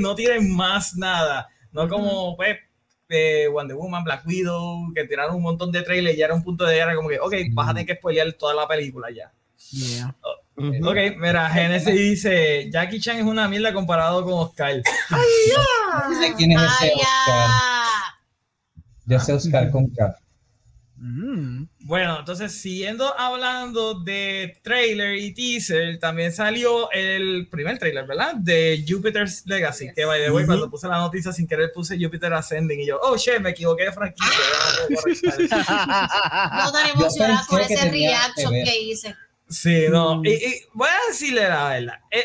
no 0.00 0.14
tiren 0.14 0.50
más 0.54 0.96
nada. 0.96 1.48
No 1.72 1.88
como 1.88 2.34
pues, 2.36 2.56
eh, 3.10 3.48
Wonder 3.52 3.76
Woman, 3.76 4.02
Black 4.02 4.26
Widow, 4.26 4.92
que 4.94 5.04
tiraron 5.04 5.36
un 5.36 5.42
montón 5.42 5.70
de 5.70 5.82
trailers 5.82 6.16
y 6.16 6.18
ya 6.20 6.24
era 6.26 6.34
un 6.34 6.42
punto 6.42 6.64
de 6.64 6.78
era 6.78 6.94
como 6.94 7.10
que, 7.10 7.20
ok, 7.20 7.34
vas 7.52 7.68
a 7.68 7.72
tener 7.74 7.86
que 7.86 7.96
spoilear 7.96 8.32
toda 8.32 8.54
la 8.54 8.66
película 8.66 9.08
ya. 9.10 9.30
Yeah. 9.70 10.14
Ujú. 10.56 10.88
Ok, 10.88 10.96
mira, 11.18 11.50
Genesis 11.50 11.94
dice, 11.94 12.70
Jackie 12.70 13.00
Chan 13.00 13.18
es 13.18 13.24
una 13.24 13.48
mierda 13.48 13.72
comparado 13.74 14.24
con 14.24 14.34
Oscar. 14.34 14.82
sé 14.82 16.34
quién 16.36 16.52
es 16.52 16.62
ese 16.62 16.84
Ay, 16.84 16.90
Oscar. 16.94 17.04
ya. 17.36 17.84
Yo 19.06 19.20
sé 19.20 19.32
Oscar 19.32 19.70
con 19.70 19.88
K. 19.90 20.16
Mm. 20.96 21.64
Bueno, 21.86 22.18
entonces 22.20 22.50
siguiendo 22.62 23.12
hablando 23.18 23.92
de 24.00 24.58
trailer 24.62 25.16
y 25.18 25.34
teaser, 25.34 25.98
también 25.98 26.32
salió 26.32 26.90
el 26.92 27.46
primer 27.50 27.78
trailer, 27.78 28.06
¿verdad? 28.06 28.36
De 28.36 28.82
Jupiter's 28.88 29.42
Legacy, 29.44 29.92
que 29.94 30.06
by 30.06 30.18
the 30.24 30.30
way, 30.30 30.46
cuando 30.46 30.70
puse 30.70 30.88
la 30.88 30.96
noticia 30.96 31.30
sin 31.30 31.46
querer 31.46 31.72
puse 31.74 31.98
Jupiter 32.00 32.32
Ascending 32.32 32.80
y 32.80 32.86
yo, 32.86 32.98
oh 33.02 33.18
shit, 33.18 33.38
me 33.38 33.50
equivoqué 33.50 33.84
de 33.84 33.92
franquicia. 33.92 34.32
ya 35.50 36.60
no 36.64 36.72
tan 36.72 36.88
emocionada 36.94 37.46
que 37.50 37.74
ese 37.74 37.90
reaction 37.90 38.52
que 38.52 38.80
hice. 38.80 39.14
sí, 39.48 39.84
no, 39.90 40.16
Mm. 40.22 40.26
y, 40.26 40.30
y 40.32 40.54
voy 40.72 40.88
a 40.88 41.08
decirle 41.10 41.48
la 41.48 41.68
verdad. 41.68 42.00
Eh, 42.10 42.24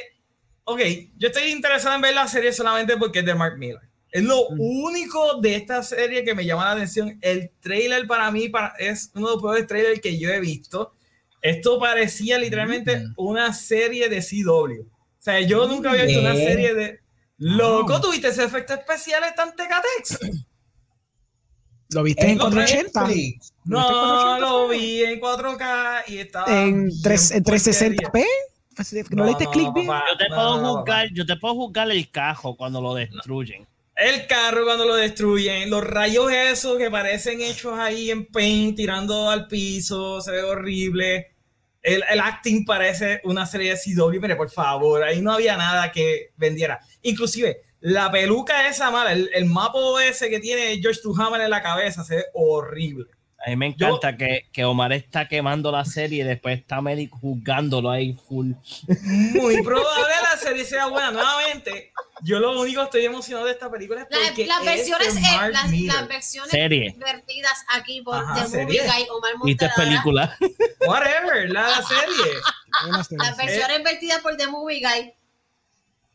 ok, 0.64 0.80
yo 1.18 1.28
estoy 1.28 1.52
interesado 1.52 1.96
en 1.96 2.02
ver 2.02 2.14
la 2.16 2.28
serie 2.30 2.54
solamente 2.54 2.96
porque 2.96 3.20
es 3.20 3.26
de 3.26 3.36
Mark 3.36 3.58
Miller. 3.58 3.82
Es 4.12 4.24
lo 4.24 4.48
único 4.58 5.40
de 5.40 5.56
esta 5.56 5.84
serie 5.84 6.24
que 6.24 6.34
me 6.34 6.46
llama 6.46 6.66
la 6.66 6.72
atención. 6.72 7.18
El 7.22 7.52
trailer 7.60 8.08
para 8.08 8.32
mí 8.32 8.50
para, 8.50 8.74
es 8.80 9.12
uno 9.14 9.28
de 9.28 9.34
los 9.36 9.42
peores 9.44 9.68
trailers 9.68 10.02
que 10.02 10.18
yo 10.18 10.30
he 10.30 10.40
visto. 10.40 10.94
Esto 11.42 11.80
parecía 11.80 12.38
literalmente 12.38 12.98
Mm. 12.98 13.14
una 13.18 13.54
serie 13.54 14.10
de 14.10 14.22
CW. 14.22 14.82
O 14.82 15.22
sea, 15.22 15.40
yo 15.42 15.68
nunca 15.68 15.92
había 15.92 16.06
visto 16.06 16.22
una 16.22 16.36
serie 16.36 16.74
de... 16.74 17.00
Loco, 17.38 17.94
Wow. 17.94 18.02
¿tuviste 18.02 18.28
ese 18.30 18.44
efecto 18.44 18.74
especial 18.74 19.24
tan 19.36 19.56
tecatex? 19.56 20.20
¿Lo 21.92 22.04
viste 22.04 22.24
en 22.26 22.32
En 22.32 22.38
480? 22.40 23.02
Netflix. 23.08 23.54
¿Lo 23.66 23.78
viste 23.78 23.94
en 23.94 24.00
No, 24.00 24.40
480? 24.40 24.40
lo 24.40 24.68
vi 24.68 25.04
en 25.04 25.20
4K 25.22 26.04
y 26.08 26.18
estaba... 26.20 26.64
En, 26.64 26.90
tres- 27.02 27.32
en 27.32 27.44
bien 27.44 27.44
porquería. 27.44 28.00
360p. 28.12 28.26
¿No, 29.12 29.24
le 29.26 29.30
diste 29.30 29.48
clic 29.48 29.74
bien? 29.74 29.88
papá, 29.88 30.06
Yo 30.12 30.18
te 30.18 30.30
no, 30.30 30.36
puedo 30.36 30.62
no, 30.62 30.74
juzgar, 30.78 31.08
yo 31.14 31.26
te 31.26 31.36
puedo 31.36 31.54
juzgar 31.56 31.92
el 31.92 32.10
cajo 32.12 32.56
cuando 32.56 32.80
lo 32.82 32.94
destruyen. 32.94 33.68
El 34.00 34.28
carro 34.28 34.64
cuando 34.64 34.86
lo 34.86 34.96
destruyen, 34.96 35.70
los 35.70 35.84
rayos 35.84 36.32
esos 36.32 36.78
que 36.78 36.90
parecen 36.90 37.42
hechos 37.42 37.78
ahí 37.78 38.10
en 38.10 38.28
paint, 38.28 38.78
tirando 38.78 39.30
al 39.30 39.46
piso, 39.48 40.22
se 40.22 40.32
ve 40.32 40.42
horrible. 40.42 41.36
El, 41.82 42.06
el 42.10 42.20
acting 42.22 42.64
parece 42.64 43.20
una 43.26 43.46
serie 43.46 43.72
de 43.72 43.78
CW, 43.78 44.22
mire, 44.22 44.38
por 44.38 44.50
favor, 44.50 45.04
ahí 45.04 45.22
no 45.22 45.34
había 45.34 45.58
nada 45.58 45.92
que 45.92 46.32
vendiera. 46.38 46.80
Inclusive, 47.02 47.62
la 47.82 48.10
peluca 48.10 48.70
esa 48.70 48.90
mala, 48.90 49.12
el, 49.12 49.30
el 49.34 49.46
mapo 49.46 50.00
ese 50.00 50.30
que 50.30 50.40
tiene 50.40 50.80
George 50.82 51.02
Duhamel 51.04 51.42
en 51.42 51.50
la 51.50 51.62
cabeza, 51.62 52.06
se 52.06 52.16
ve 52.16 52.26
horrible. 52.34 53.08
A 53.46 53.50
mí 53.52 53.56
me 53.56 53.68
encanta 53.68 54.18
que, 54.18 54.50
que 54.52 54.66
Omar 54.66 54.92
está 54.92 55.28
quemando 55.28 55.72
la 55.72 55.86
serie 55.86 56.24
y 56.24 56.28
después 56.28 56.60
está 56.60 56.82
Meli 56.82 57.08
juzgándolo 57.10 57.90
ahí 57.90 58.14
full. 58.28 58.52
Muy 59.06 59.62
probable 59.64 60.14
la 60.30 60.38
serie 60.38 60.66
sea 60.66 60.88
buena. 60.88 61.12
Nuevamente, 61.12 61.94
yo 62.22 62.40
lo 62.40 62.60
único 62.60 62.82
que 62.82 62.86
estoy 62.86 63.06
emocionado 63.06 63.46
de 63.46 63.54
esta 63.54 63.72
película 63.72 64.02
es 64.02 64.08
La- 64.10 64.28
porque 64.28 64.46
las 64.46 64.60
es 64.60 64.66
versiones, 64.66 65.22
Mark 65.22 65.54
las, 65.54 65.72
las 65.72 66.08
versiones 66.10 66.52
Serie. 66.52 66.96
vertidas 66.98 67.64
aquí 67.74 68.02
por 68.02 68.18
Ajá, 68.18 68.46
The 68.52 68.66
Movie. 68.66 68.82
Guy, 68.82 69.08
Omar 69.10 69.32
¿Viste 69.46 69.66
Montelara, 69.68 69.76
película? 69.76 70.38
Whatever, 70.86 71.50
la 71.50 71.82
serie. 71.82 72.34
Las 73.12 73.38
versiones 73.38 73.84
vertidas 73.84 74.20
por 74.20 74.36
The 74.36 74.48
Movie 74.48 74.82
Guy, 74.82 75.14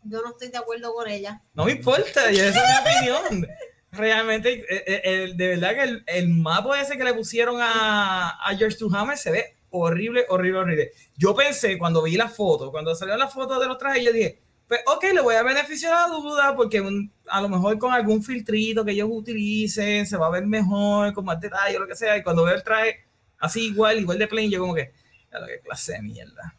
yo 0.05 0.21
no 0.21 0.33
estoy 0.33 0.49
de 0.49 0.59
acuerdo 0.59 0.93
con 0.93 1.09
ella. 1.09 1.41
No 1.55 1.65
me 1.65 1.73
importa, 1.73 2.31
y 2.31 2.39
esa 2.39 2.61
es 2.61 2.85
mi 2.85 3.11
opinión. 3.11 3.49
Realmente, 3.97 4.53
eh, 4.69 4.85
eh, 4.87 5.01
el- 5.05 5.37
de 5.37 5.49
verdad 5.49 5.75
que 5.75 5.83
el, 5.83 6.05
el 6.07 6.29
mapa 6.29 6.81
ese 6.81 6.97
que 6.97 7.05
le 7.05 7.15
pusieron 7.15 7.57
a, 7.61 8.31
a 8.31 8.57
George 8.57 8.77
Duhamel 8.79 9.17
se 9.17 9.31
ve 9.31 9.57
horrible, 9.71 10.25
horrible, 10.29 10.59
horrible. 10.61 10.93
Yo 11.17 11.35
pensé 11.35 11.77
cuando 11.79 12.03
vi 12.03 12.17
la 12.17 12.29
foto, 12.29 12.71
cuando 12.71 12.95
salió 12.95 13.17
la 13.17 13.29
foto 13.29 13.59
de 13.59 13.67
los 13.67 13.77
trajes, 13.79 14.05
yo 14.05 14.13
dije, 14.13 14.41
pues 14.69 14.81
ok, 14.87 15.05
le 15.13 15.21
voy 15.21 15.35
a 15.35 15.43
beneficiar 15.43 15.93
la 16.09 16.15
duda 16.17 16.55
porque 16.57 16.83
a 17.29 17.41
lo 17.43 17.49
mejor 17.49 17.79
con 17.79 17.93
algún 17.93 18.23
filtrito 18.23 18.85
que 18.85 18.93
ellos 18.93 19.09
utilicen 19.11 20.07
se 20.07 20.17
va 20.17 20.27
a 20.29 20.31
ver 20.31 20.47
mejor, 20.47 21.13
con 21.13 21.25
más 21.25 21.41
detalle 21.41 21.79
lo 21.79 21.87
que 21.87 21.97
sea. 21.97 22.17
Y 22.17 22.23
cuando 22.23 22.45
veo 22.45 22.55
el 22.55 22.63
traje 22.63 23.05
así 23.39 23.67
igual, 23.67 23.99
igual 23.99 24.19
de 24.19 24.27
plain, 24.29 24.51
yo 24.51 24.61
como 24.61 24.75
que, 24.75 24.93
ya 25.31 25.39
lo 25.41 25.47
que 25.47 25.61
clase 25.61 25.93
de 25.95 26.03
mierda. 26.03 26.55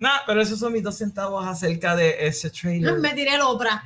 Nah, 0.00 0.18
pero 0.26 0.40
esos 0.40 0.58
son 0.58 0.72
mis 0.72 0.82
dos 0.82 0.96
centavos 0.96 1.46
acerca 1.46 1.94
de 1.96 2.26
ese 2.26 2.50
trailer. 2.50 2.98
Me 2.98 3.14
tiré 3.14 3.34
el 3.34 3.40
Oprah. 3.42 3.82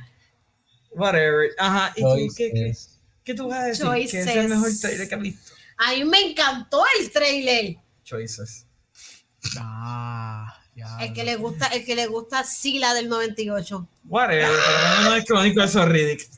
Whatever. 0.95 1.49
Ajá. 1.57 1.93
¿Y 1.95 2.01
qué, 2.35 2.51
qué, 2.51 2.61
Choices. 2.65 2.99
qué 3.23 3.33
tú 3.33 3.47
vas 3.47 3.59
a 3.59 3.63
decir? 3.65 3.85
Que 3.85 4.03
es 4.03 4.27
el 4.27 4.33
Choices. 4.33 4.49
mejor 4.49 4.71
trailer 4.81 5.09
que 5.09 5.15
has 5.15 5.21
visto. 5.21 5.53
A 5.77 5.91
mí 5.91 6.05
me 6.05 6.19
encantó 6.21 6.83
el 6.99 7.11
trailer. 7.11 7.75
Choices. 8.03 8.65
Ah, 9.59 10.59
ya. 10.75 10.97
El 11.01 11.13
que 11.13 11.23
le 11.23 11.35
gusta, 11.35 11.67
el 11.67 11.85
que 11.85 11.95
le 11.95 12.07
gusta 12.07 12.43
Sila 12.43 12.93
del 12.93 13.09
98. 13.09 13.87
Whatever. 14.05 14.45
Pero 14.45 15.03
no, 15.03 15.09
no 15.09 15.15
es 15.15 15.25
crónico 15.25 15.59
de 15.59 15.65
esos 15.65 15.85
Riddick. 15.87 16.29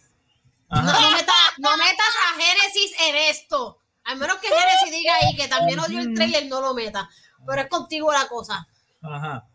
No, 0.72 0.82
no 0.82 1.12
metas, 1.12 1.36
no 1.60 1.78
metas 1.78 2.14
a 2.28 2.42
Génesis 2.42 2.92
en 3.08 3.16
esto. 3.30 3.80
Al 4.04 4.18
menos 4.18 4.38
que 4.38 4.48
Génesis 4.48 4.92
diga 4.92 5.14
ahí 5.22 5.36
que 5.36 5.48
también 5.48 5.80
odió 5.80 6.00
el 6.00 6.14
trailer, 6.14 6.48
no 6.48 6.62
lo 6.62 6.74
meta. 6.74 7.10
Pero 7.48 7.62
es 7.62 7.68
contigo 7.68 8.12
la 8.12 8.28
cosa. 8.28 8.68
Ajá. 9.02 9.48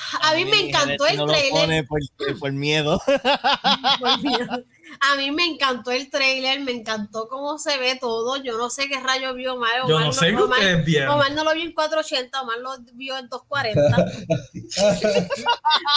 A 0.22 0.34
mí 0.34 0.44
me 0.44 0.68
encantó 0.68 1.06
el 1.06 1.16
no 1.16 1.26
trailer. 1.26 1.50
pone 1.52 1.84
por, 1.84 2.00
por 2.38 2.52
miedo. 2.52 3.00
Por. 3.06 4.64
A 5.02 5.14
mí 5.16 5.30
me 5.30 5.44
encantó 5.46 5.90
el 5.92 6.10
trailer, 6.10 6.60
me 6.60 6.72
encantó 6.72 7.28
cómo 7.28 7.58
se 7.58 7.78
ve 7.78 7.96
todo. 8.00 8.36
Yo 8.42 8.58
no 8.58 8.70
sé 8.70 8.88
qué 8.88 8.98
rayo 9.00 9.34
vio 9.34 9.54
Omar. 9.54 9.70
Yo 9.88 9.94
Omar 9.96 10.06
no 10.06 10.12
sé 10.12 10.30
qué 10.30 10.36
Omar- 10.36 10.58
ustedes 10.58 10.84
vieron. 10.84 11.14
Omar 11.14 11.32
no 11.32 11.44
lo 11.44 11.54
vio 11.54 11.64
en 11.64 11.72
480, 11.72 12.42
Omar 12.42 12.58
lo 12.58 12.76
vio 12.94 13.16
en 13.16 13.28
240. 13.28 14.04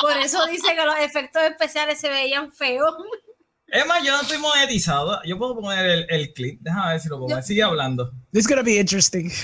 Por 0.02 0.18
eso 0.18 0.46
dice 0.46 0.76
que 0.76 0.86
los 0.86 0.98
efectos 1.00 1.42
especiales 1.44 2.00
se 2.00 2.10
veían 2.10 2.52
feos. 2.52 2.94
Es 3.68 3.86
más, 3.88 4.04
yo 4.04 4.12
no 4.16 4.22
estoy 4.22 4.38
monetizado. 4.38 5.20
Yo 5.26 5.38
puedo 5.40 5.56
poner 5.60 5.86
el, 5.86 6.06
el 6.10 6.32
clip. 6.34 6.60
Déjame 6.62 6.92
ver 6.92 7.00
si 7.00 7.10
lo 7.10 7.20
pongo. 7.20 7.42
Sigue 7.42 7.64
hablando. 7.64 8.12
This 8.32 8.42
is 8.42 8.48
gonna 8.48 8.62
be 8.62 8.78
interesting. 8.78 9.32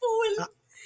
Full. 0.00 0.44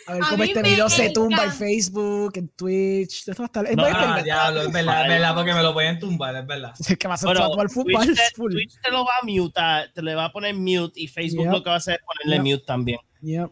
A 0.08 0.12
ver 0.14 0.22
A 0.24 0.28
cómo 0.30 0.42
este 0.44 0.62
video 0.62 0.88
se 0.88 1.10
tumba 1.10 1.44
en. 1.44 1.52
Facebook, 1.52 2.32
en 2.36 2.48
Twitch. 2.48 3.28
Esto 3.28 3.34
va 3.42 3.44
a 3.44 3.46
estar. 3.46 3.66
es 3.66 3.76
No, 3.76 3.82
muy 3.82 3.92
Ah, 3.94 4.22
diablo, 4.24 4.62
es 4.62 4.72
verdad, 4.72 5.02
es 5.02 5.08
verdad, 5.08 5.34
porque 5.34 5.52
me 5.54 5.62
lo 5.62 5.72
pueden 5.74 5.98
tumbar, 5.98 6.34
es 6.36 6.46
verdad. 6.46 6.72
Es 6.88 6.96
que 6.96 7.08
va 7.08 7.14
a 7.14 7.16
ser 7.18 7.26
Bueno, 7.28 7.48
todo 7.48 7.62
el 7.62 7.68
fútbol. 7.70 8.06
Twitch, 8.06 8.16
te, 8.16 8.34
full. 8.34 8.52
Twitch 8.52 8.74
te 8.82 8.90
lo 8.90 9.04
va 9.04 9.12
a 9.22 9.26
mutear, 9.26 9.92
te 9.92 10.02
le 10.02 10.14
va 10.14 10.24
a 10.24 10.32
poner 10.32 10.54
mute 10.54 10.98
y 11.00 11.08
Facebook 11.08 11.44
Yep. 11.44 11.52
lo 11.52 11.62
que 11.62 11.68
va 11.70 11.74
a 11.74 11.78
hacer 11.78 11.94
es 11.96 12.00
ponerle 12.06 12.36
Yep. 12.44 12.54
mute 12.56 12.64
también. 12.66 12.98
Yep. 13.20 13.50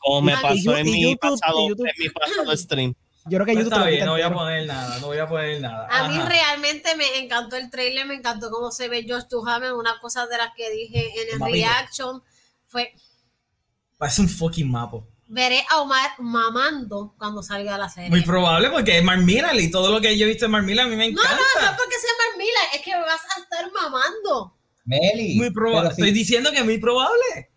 Como 0.00 0.22
me 0.22 0.32
pasó 0.38 0.76
en, 0.78 0.86
mi 0.90 1.14
pasado, 1.16 1.68
en 1.68 1.92
mi 1.98 2.08
pasado 2.08 2.56
stream. 2.56 2.94
Yo 3.30 3.36
creo 3.36 3.44
que 3.44 3.52
Pues 3.52 3.64
YouTube 3.66 3.78
está 3.78 3.90
bien, 3.90 4.06
no 4.06 4.12
voy 4.12 4.22
a 4.22 4.32
poner 4.32 4.66
nada, 4.66 4.98
no 5.00 5.06
voy 5.08 5.18
a 5.18 5.28
poner 5.28 5.60
nada. 5.60 5.86
A 5.90 6.08
mí 6.08 6.18
realmente 6.18 6.96
me 6.96 7.18
encantó 7.18 7.56
el 7.56 7.68
trailer, 7.68 8.06
me 8.06 8.14
encantó 8.14 8.48
cómo 8.50 8.70
se 8.70 8.88
ve 8.88 9.02
George 9.02 9.26
Duhamel. 9.30 9.72
Una 9.72 9.98
cosa 10.00 10.26
de 10.26 10.38
las 10.38 10.54
que 10.56 10.70
dije 10.70 11.04
en 11.20 11.34
el 11.34 11.38
Mamita. 11.38 11.68
reaction 11.68 12.22
fue 12.66 12.94
Parece 13.98 14.22
un 14.22 14.28
fucking 14.30 14.70
mapo. 14.70 15.06
Veré 15.28 15.64
a 15.70 15.80
Omar 15.82 16.10
mamando 16.18 17.14
cuando 17.18 17.42
salga 17.42 17.76
la 17.78 17.88
serie. 17.88 18.10
Muy 18.10 18.22
probable 18.22 18.70
porque 18.70 18.98
es 18.98 19.04
Mark 19.04 19.22
Miller 19.22 19.54
y 19.60 19.70
todo 19.70 19.92
lo 19.92 20.00
que 20.00 20.16
yo 20.18 20.24
he 20.26 20.28
visto 20.28 20.46
de 20.46 20.50
Mark 20.50 20.64
Miller 20.64 20.84
a 20.86 20.88
mí 20.88 20.96
me 20.96 21.10
no, 21.10 21.16
no, 21.16 21.22
encanta. 21.22 21.42
no 21.60 21.66
es 21.70 21.76
porque 21.76 21.94
sea 22.00 22.10
Mark 22.26 22.38
Miller, 22.38 22.68
es 22.74 22.80
que 22.82 22.94
vas 22.96 23.20
a 23.36 23.40
estar 23.40 23.70
mamando. 23.72 24.54
Meli, 24.84 25.36
Muy 25.36 25.50
probable. 25.50 25.90
si 25.90 26.00
Estoy 26.00 26.12
diciendo 26.12 26.50
que 26.50 26.58
es 26.60 26.64
muy 26.64 26.78
probable. 26.78 27.50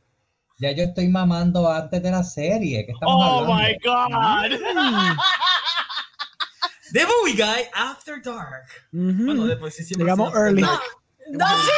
ya 0.59 0.71
yo 0.73 0.83
estoy 0.83 1.07
mamando 1.07 1.71
antes 1.71 2.03
de 2.03 2.11
la 2.11 2.23
serie. 2.23 2.85
¿Qué 2.85 2.91
estamos 2.91 3.15
Oh 3.17 3.39
hablando? 3.39 3.55
my 3.55 3.77
god. 3.83 4.59
Mm. 4.75 5.17
The 6.93 7.05
Movie 7.05 7.35
Guy 7.37 7.63
After 7.73 8.21
Dark. 8.21 8.67
Ujú. 8.91 9.25
Bueno, 9.25 9.45
después 9.45 9.73
sí 9.75 9.83
siempre 9.85 10.03
Llegamos 10.05 10.33
early. 10.35 10.61
No, 10.61 10.77
no, 11.29 11.47
sí. 11.63 11.71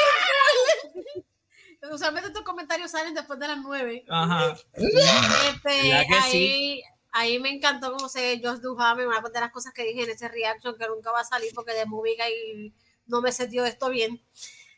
Usualmente 1.91 2.29
estos 2.29 2.43
comentarios 2.43 2.91
salen 2.91 3.13
después 3.13 3.39
de 3.39 3.47
las 3.47 3.57
nueve. 3.57 4.05
Ajá. 4.09 4.55
Este, 4.73 5.89
¿Verdad 5.89 6.03
que 6.07 6.15
ahí, 6.15 6.31
sí? 6.31 6.83
ahí 7.11 7.39
me 7.39 7.49
encantó 7.49 7.91
cómo 7.91 8.07
se 8.09 8.41
Josh 8.43 8.59
Duhamel, 8.59 9.07
una 9.07 9.21
de 9.21 9.39
las 9.39 9.51
cosas 9.51 9.73
que 9.73 9.83
dije 9.83 10.03
en 10.03 10.09
ese 10.09 10.27
reaction 10.29 10.77
que 10.77 10.87
nunca 10.87 11.11
va 11.11 11.21
a 11.21 11.25
salir 11.25 11.51
porque 11.53 11.73
de 11.73 11.85
movie 11.85 12.15
y 12.29 12.73
no 13.07 13.21
me 13.21 13.31
sentió 13.31 13.65
esto 13.65 13.89
bien. 13.89 14.21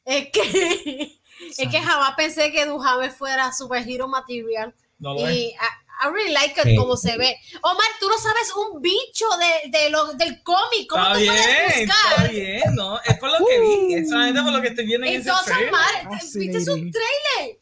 Es 0.03 0.29
que, 0.31 1.19
es 1.57 1.69
que 1.69 1.79
jamás 1.79 2.15
pensé 2.15 2.51
que 2.51 2.65
Duhamel 2.65 3.11
fuera 3.11 3.51
superhero 3.53 4.07
material. 4.07 4.73
No 4.99 5.13
lo 5.13 5.27
es. 5.27 5.35
Y 5.35 5.47
I, 5.49 5.55
I 6.03 6.09
really 6.09 6.31
like 6.33 6.59
it 6.59 6.63
Sí. 6.65 6.75
cómo 6.75 6.97
se 6.97 7.17
ve. 7.17 7.37
Omar, 7.61 7.87
tú 7.99 8.09
no 8.09 8.17
sabes 8.17 8.51
un 8.55 8.81
bicho 8.81 9.25
de, 9.37 9.69
de 9.77 9.89
lo, 9.89 10.13
del 10.13 10.41
cómic. 10.43 10.87
¿Cómo 10.89 11.03
Está 11.03 11.13
tú 11.13 11.19
bien, 11.21 11.33
puedes 11.33 11.77
está 11.77 11.95
buscar? 12.09 12.29
bien, 12.31 12.75
¿no? 12.75 13.01
Es 13.01 13.17
por 13.17 13.29
lo 13.39 13.45
que 13.47 13.59
vi, 13.61 13.93
es 13.95 14.09
solamente 14.09 14.41
por 14.41 14.51
lo 14.53 14.61
que 14.61 14.67
estoy 14.69 14.85
viendo 14.85 15.07
en 15.07 15.13
ese 15.21 15.29
Entonces. 15.29 15.55
Omar, 15.69 15.89
Ah, 16.05 16.09
viste 16.11 16.39
un 16.47 16.53
Fascinating. 16.53 16.91
trailer. 16.91 17.59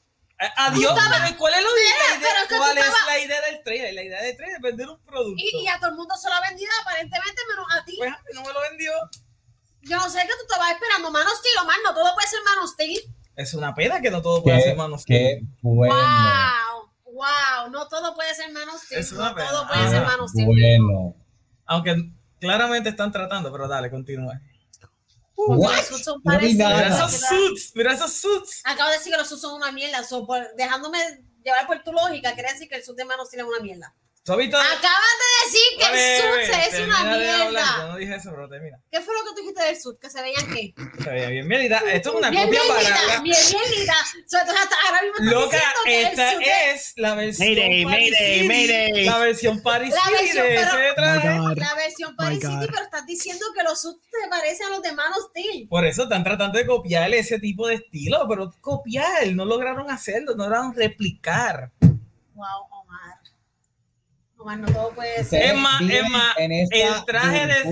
Adiós, 0.57 0.93
Tú 0.93 0.99
estabas- 0.99 1.21
pero 1.25 1.37
¿cuál 1.37 1.53
es, 1.53 1.61
lo- 1.61 1.69
la 1.69 1.75
Mira, 1.75 2.17
idea, 2.19 2.19
pero 2.33 2.47
que 2.49 2.57
¿cuál 2.57 2.77
es 2.77 2.85
la 3.07 3.19
idea 3.19 3.41
del 3.41 3.63
trailer? 3.63 3.93
La 3.93 4.03
idea 4.03 4.21
del 4.23 4.35
trailer 4.35 4.55
es 4.57 4.61
vender 4.61 4.89
un 4.89 4.99
producto. 5.05 5.35
Y, 5.37 5.63
y 5.63 5.67
a 5.69 5.79
todo 5.79 5.91
el 5.91 5.95
mundo 5.95 6.15
se 6.17 6.27
lo 6.27 6.35
ha 6.35 6.41
vendido 6.41 6.71
aparentemente 6.81 7.41
menos 7.47 7.65
a 7.71 7.85
ti. 7.85 7.95
Pues 7.97 8.11
a 8.11 8.17
mí 8.17 8.29
no 8.33 8.41
me 8.41 8.51
lo 8.51 8.59
vendió. 8.61 8.91
Yo 9.83 9.97
no 9.97 10.09
sé 10.09 10.19
qué 10.19 10.27
tú 10.27 10.41
estabas 10.49 10.71
esperando. 10.71 11.11
Man 11.11 11.25
of 11.27 11.33
Steel, 11.37 11.57
Omar, 11.61 11.75
no 11.85 11.93
todo 11.93 12.13
puede 12.13 12.27
ser 12.27 12.39
Man 12.43 12.57
of 12.63 12.71
Steel. 12.71 13.01
Es 13.35 13.53
una 13.53 13.73
pena 13.73 14.01
que 14.01 14.11
no 14.11 14.21
todo 14.21 14.43
puede 14.43 14.57
Qué, 14.57 14.63
ser 14.63 14.75
manos. 14.75 15.03
qué 15.05 15.39
bueno. 15.61 15.95
Wow, 15.95 16.82
wow, 17.13 17.70
no 17.72 17.88
todo 17.88 18.13
puede 18.15 18.34
ser 18.36 18.51
Man 18.51 18.67
of 18.70 18.82
Steel. 18.84 19.00
Es 19.00 19.12
una 19.12 19.29
No 19.29 19.36
pena. 19.36 19.50
todo 19.50 19.67
puede 19.67 19.79
Ah, 19.86 19.89
ser 19.89 20.01
Man 20.05 20.20
of 20.20 20.29
Steel. 20.29 20.46
Bueno. 20.48 21.15
Aunque 21.65 21.96
claramente 22.39 22.89
están 22.89 23.12
tratando, 23.12 23.51
pero 23.51 23.67
dale, 23.67 23.89
continúa. 23.89 24.39
Porque 25.36 25.53
What? 25.65 25.75
los 25.77 25.86
suits 25.88 26.03
son 26.03 26.22
No. 26.24 26.39
Mira 26.39 26.88
esos 26.88 27.12
suits, 27.22 27.72
mira 27.75 27.93
esos 27.93 28.13
suits. 28.13 28.62
Acabo 28.65 28.89
de 28.91 28.98
decir 28.98 29.12
que 29.12 29.17
los 29.17 29.27
suits 29.27 29.41
son 29.41 29.55
una 29.55 29.72
mierda. 29.72 30.03
so, 30.03 30.25
por- 30.25 30.53
dejándome 30.55 31.00
llevar 31.43 31.65
por 31.67 31.82
tu 31.84 31.91
lógica, 31.91 32.34
quiere 32.34 32.51
decir 32.53 32.70
que 32.70 32.75
el 32.75 32.84
suit 32.84 32.98
de 32.98 33.05
Man 33.05 33.20
of 33.20 33.27
Steel 33.27 33.41
es 33.41 33.48
una 33.48 33.60
mierda. 33.60 33.96
¿Tú 34.25 34.31
has 34.31 34.37
visto? 34.37 34.57
Acabas 34.57 34.79
de 35.19 35.45
decir 35.45 35.61
que 35.77 35.83
el 35.83 36.21
suit 36.21 36.49
vale, 36.49 36.67
es 36.67 36.79
una. 36.79 37.13
Yo 37.13 37.49
mierda. 37.51 37.87
no 37.87 37.97
dije 37.97 38.15
eso, 38.15 38.29
pero 38.31 38.47
termina. 38.47 38.79
¿Qué 38.89 39.01
fue 39.01 39.13
lo 39.15 39.19
que 39.23 39.29
tú 39.31 39.35
dijiste 39.41 39.63
del 39.65 39.81
suit? 39.81 39.99
Que 39.99 40.09
se 40.09 40.21
veían 40.21 40.47
qué? 40.47 40.73
Se 41.03 41.09
veía 41.09 41.27
bien, 41.27 41.47
bien. 41.49 41.61
Esto 41.63 42.09
es 42.11 42.15
una 42.15 42.29
bien, 42.29 42.45
copia 42.45 42.61
bien 42.61 42.73
linda, 42.77 42.89
barata. 43.01 43.21
bien, 43.21 43.37
bien 43.51 43.71
linda. 43.77 43.93
So, 44.25 44.37
entonces 44.39 44.63
hasta 44.63 44.75
ahora 44.87 45.01
mismo 45.01 45.17
estás 45.17 45.33
Loca, 45.33 45.57
diciendo 45.57 45.79
que 45.83 45.99
el 46.01 46.07
esta 46.07 46.37
de- 46.39 46.71
es 46.71 46.93
la 46.95 47.15
versión 47.15 47.47
Mayday, 47.49 47.83
Paris 47.83 48.11
Mayday, 48.11 48.33
City, 48.39 48.47
Mayday. 48.47 49.05
La 49.05 49.17
versión 49.17 49.61
Paris 49.61 49.93
La 49.93 50.01
City 50.03 50.13
versión, 50.13 50.47
de 50.47 50.93
pero-. 50.95 51.43
Oh 51.43 51.49
la 51.55 51.75
versión 51.75 52.15
Paris 52.15 52.39
My 52.39 52.45
God. 52.45 52.59
City, 52.61 52.71
pero 52.71 52.83
estás 52.85 53.05
diciendo 53.05 53.45
que 53.57 53.63
los 53.63 53.81
suits 53.81 54.07
se 54.09 54.29
parecen 54.29 54.67
a 54.67 54.69
los 54.69 54.81
de 54.81 54.91
Man 54.93 55.11
of 55.11 55.29
Steel. 55.31 55.67
Por 55.67 55.85
eso 55.85 56.03
están 56.03 56.23
tratando 56.23 56.57
de 56.57 56.65
copiar 56.65 57.13
ese 57.13 57.39
tipo 57.39 57.67
de 57.67 57.75
estilo, 57.75 58.25
pero 58.29 58.53
copiar, 58.61 59.27
no 59.33 59.43
lograron 59.43 59.91
hacerlo, 59.91 60.33
no 60.33 60.45
lograron 60.45 60.73
replicar. 60.73 61.71
Wow, 62.35 62.67
Omar. 64.43 64.57
Omar, 64.57 64.59
no 64.59 64.67
todo 64.79 64.89
puede 64.95 65.15
ser. 65.15 65.23
Ustedes 65.23 65.51
Es 65.53 65.55
más, 65.57 65.81
es 65.81 66.09
más, 66.09 66.38
en 66.38 66.51
esta 66.51 66.75
el 66.97 67.05
traje 67.05 67.47
de- 67.47 67.63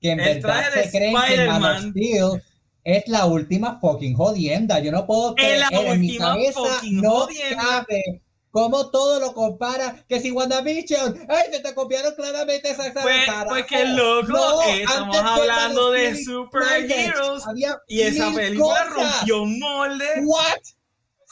que 0.00 0.10
en 0.10 0.20
el 0.20 0.34
verdad 0.40 0.40
traje 0.60 0.78
de 0.78 0.84
se 0.84 0.90
creen 0.90 1.10
que 1.10 1.12
Man 1.12 1.22
of 1.22 1.30
Spider-Man- 1.30 1.90
Steel 1.92 2.42
es 2.84 3.08
la 3.08 3.26
última 3.26 3.78
fucking 3.80 4.14
jodienda. 4.14 4.80
Yo 4.80 4.90
no 4.92 5.06
puedo 5.06 5.34
creer, 5.36 5.62
en 5.70 6.00
mi 6.00 6.16
cabeza 6.18 6.60
fucking 6.60 7.00
no 7.00 7.10
jodienda. 7.20 7.62
cabe 7.62 8.22
cómo 8.50 8.90
todo 8.90 9.20
lo 9.20 9.32
compara. 9.34 10.04
Que 10.08 10.20
si 10.20 10.32
WandaVision, 10.32 11.26
ay, 11.28 11.44
te, 11.52 11.60
te 11.60 11.74
copiaron 11.74 12.12
claramente 12.16 12.70
esa 12.70 12.88
esa 12.88 13.02
Pues, 13.02 13.20
pues 13.48 13.66
qué 13.66 13.84
loco, 13.86 14.26
No, 14.28 14.62
estamos 14.62 15.16
antes 15.16 15.30
hablando 15.40 15.90
de 15.92 16.10
y 16.10 16.24
superheroes 16.24 17.42
y 17.86 18.00
esa 18.02 18.32
película 18.32 18.88
cosas. 18.92 19.16
rompió 19.20 19.42
un 19.42 19.58
molde. 19.60 20.04
What? 20.24 20.58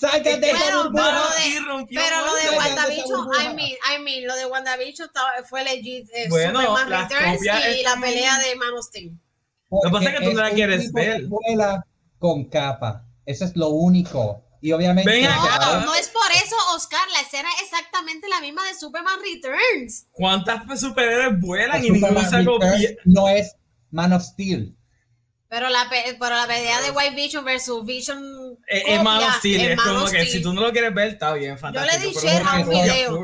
De 0.00 0.50
esa 0.50 0.76
burbuja. 0.76 0.90
pero 0.90 0.90
Mano, 0.90 1.22
de- 1.36 1.48
y 1.48 1.58
rompió 1.58 2.00
Pero 2.00 2.16
lo 2.26 2.34
de 2.34 2.94
burbuja. 2.96 3.44
I 3.44 3.54
mean, 3.54 3.68
I 3.68 4.02
mean, 4.02 4.26
lo 4.26 4.34
de 4.36 4.46
WandaVision 4.46 5.08
estaba- 5.08 5.32
fue 5.48 5.62
legit. 5.64 6.08
eh, 6.14 6.26
Bueno, 6.28 6.60
Superman 6.60 6.90
las 6.90 7.08
Returns 7.10 7.42
y 7.42 7.82
la 7.82 7.96
pelea 8.00 8.38
de 8.38 8.56
Man 8.56 8.74
of 8.78 8.84
Steel. 8.86 9.12
Lo 9.70 9.80
que 9.84 9.90
pasa 9.90 10.10
es 10.10 10.18
que 10.18 10.24
tú 10.24 10.32
no 10.32 10.42
la 10.42 10.50
quieres 10.50 10.92
ver. 10.92 11.26
vuela 11.26 11.86
con 12.18 12.44
capa. 12.48 13.04
Eso 13.26 13.44
es 13.44 13.54
lo 13.56 13.68
único. 13.68 14.42
Y 14.62 14.72
obviamente. 14.72 15.22
No, 15.22 15.80
no 15.84 15.94
es 15.94 16.08
por 16.08 16.30
eso, 16.44 16.54
Oscar. 16.74 17.00
La 17.12 17.20
escena 17.20 17.48
es 17.56 17.62
exactamente 17.64 18.28
la 18.28 18.40
misma 18.40 18.66
de 18.68 18.74
Superman 18.74 19.18
Returns. 19.22 20.06
¿Cuántas 20.12 20.80
superhéroes 20.80 21.40
vuelan 21.40 21.84
y 21.84 21.90
ninguno 21.90 22.20
se 22.28 22.44
copia? 22.44 22.74
No 23.04 23.28
es 23.28 23.54
Man 23.90 24.12
of 24.12 24.22
Steel. 24.22 24.76
Pero 25.48 25.68
la, 25.68 25.88
pe- 25.88 26.16
pero 26.20 26.34
la 26.36 26.46
pelea 26.46 26.80
de 26.82 26.90
White 26.90 27.14
Vision 27.14 27.44
versus 27.44 27.84
Vision. 27.86 28.49
Es, 28.70 28.84
es 28.86 29.02
Man 29.02 29.22
of 29.22 29.34
Steel, 29.38 29.60
es 29.72 29.80
como 29.80 30.04
of 30.04 30.10
que 30.12 30.24
si 30.26 30.40
tú 30.42 30.52
no 30.52 30.60
lo 30.60 30.70
quieres 30.70 30.94
ver, 30.94 31.08
está 31.08 31.32
bien, 31.34 31.58
fantástico. 31.58 31.98
di 32.08 32.14
pero 32.14 32.20
share 32.26 32.34
es 32.36 32.40
una 32.42 32.50
a 32.52 32.60
un 32.60 32.68
video. 32.68 33.18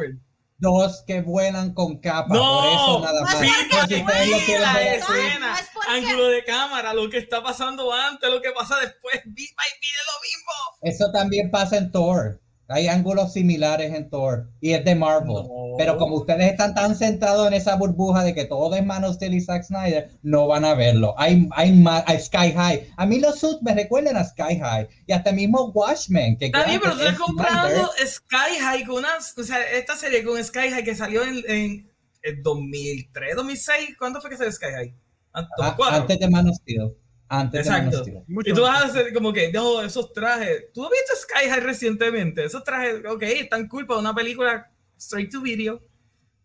Dos 0.58 1.04
que 1.06 1.20
vuelan 1.20 1.74
con 1.74 2.00
capa. 2.00 2.34
No, 2.34 2.60
por 2.60 2.66
eso 2.72 3.00
nada 3.04 3.20
no 3.20 3.26
más. 3.26 3.38
Sí, 3.38 3.50
porque 3.70 3.86
Pero 3.86 3.86
si 3.86 3.94
ustedes 4.24 4.28
lo 4.30 4.38
quieren 4.46 4.62
la 4.62 4.82
escena, 4.82 5.50
no 5.50 5.56
es 5.58 5.68
porque- 5.74 5.90
ángulo 5.92 6.28
de 6.28 6.44
cámara, 6.44 6.94
lo 6.94 7.10
que 7.10 7.18
está 7.18 7.42
pasando 7.42 7.92
antes, 7.92 8.28
lo 8.30 8.40
que 8.40 8.50
pasa 8.52 8.76
después, 8.80 9.20
vi- 9.26 9.50
ay, 9.56 9.70
pide 9.80 10.00
lo 10.06 10.20
mismo. 10.22 10.52
Eso 10.80 11.12
también 11.12 11.50
pasa 11.50 11.76
en 11.76 11.92
Thor. 11.92 12.40
Hay 12.68 12.88
ángulos 12.88 13.32
similares 13.32 13.94
en 13.94 14.10
Thor. 14.10 14.48
Y 14.60 14.72
es 14.72 14.84
de 14.84 14.94
Marvel. 14.94 15.28
No. 15.34 15.74
Pero 15.78 15.98
como 15.98 16.16
ustedes 16.16 16.50
están 16.50 16.74
tan 16.74 16.96
centrados 16.96 17.46
en 17.46 17.54
esa 17.54 17.76
burbuja 17.76 18.24
de 18.24 18.34
que 18.34 18.44
todo 18.44 18.74
es 18.74 18.84
Man 18.84 19.04
of 19.04 19.14
Steel 19.16 19.34
y 19.34 19.40
Zack 19.40 19.62
Snyder, 19.64 20.10
no 20.22 20.46
van 20.48 20.64
a 20.64 20.74
verlo. 20.74 21.14
Hay, 21.18 21.48
hay, 21.52 21.84
hay 22.06 22.18
Sky 22.20 22.52
High. 22.52 22.88
A 22.96 23.06
mí 23.06 23.20
los 23.20 23.38
suits 23.38 23.62
me 23.62 23.74
recuerdan 23.74 24.16
a 24.16 24.24
Sky 24.24 24.58
High. 24.58 24.88
Y 25.06 25.12
hasta 25.12 25.32
mismo 25.32 25.70
Watchmen. 25.72 26.36
Que 26.38 26.46
Está 26.46 26.64
bien, 26.64 26.80
pero 26.80 26.94
tú 26.94 27.00
estás 27.00 27.14
es 27.14 27.20
comprando. 27.20 27.90
Sky 28.06 28.58
High 28.60 28.84
con 28.84 28.96
una, 28.96 29.10
o 29.18 29.42
sea, 29.42 29.62
esta 29.72 29.94
serie 29.96 30.24
con 30.24 30.42
Sky 30.42 30.70
High 30.70 30.84
que 30.84 30.94
salió 30.94 31.22
en, 31.22 31.42
en, 31.48 31.90
en 32.22 32.42
2003, 32.42 33.36
2006, 33.36 33.96
¿cuándo 33.98 34.20
fue 34.20 34.30
que 34.30 34.36
salió 34.36 34.50
Sky 34.52 34.66
High? 34.74 34.94
An- 35.34 35.44
Ah, 35.60 35.76
2004. 35.76 35.96
Antes 36.00 36.18
de 36.18 36.30
Man 36.30 36.48
of 36.48 36.56
Steel. 36.56 36.96
Antes 37.28 37.66
de 37.66 37.70
Exacto. 37.72 38.04
Mucho 38.28 38.50
Y 38.50 38.54
tú 38.54 38.62
vas 38.62 38.82
a 38.82 38.86
hacer 38.86 39.12
como 39.12 39.32
que, 39.32 39.50
no, 39.52 39.82
esos 39.82 40.12
trajes. 40.12 40.66
¿Tú 40.72 40.84
has 40.84 40.90
visto 40.90 41.12
Sky 41.16 41.48
High 41.48 41.60
recientemente? 41.60 42.44
Esos 42.44 42.62
trajes, 42.62 43.02
ok, 43.08 43.22
están 43.22 43.66
cool 43.68 43.86
para 43.86 43.98
una 44.00 44.14
película 44.14 44.70
straight 44.96 45.30
to 45.32 45.40
video. 45.42 45.80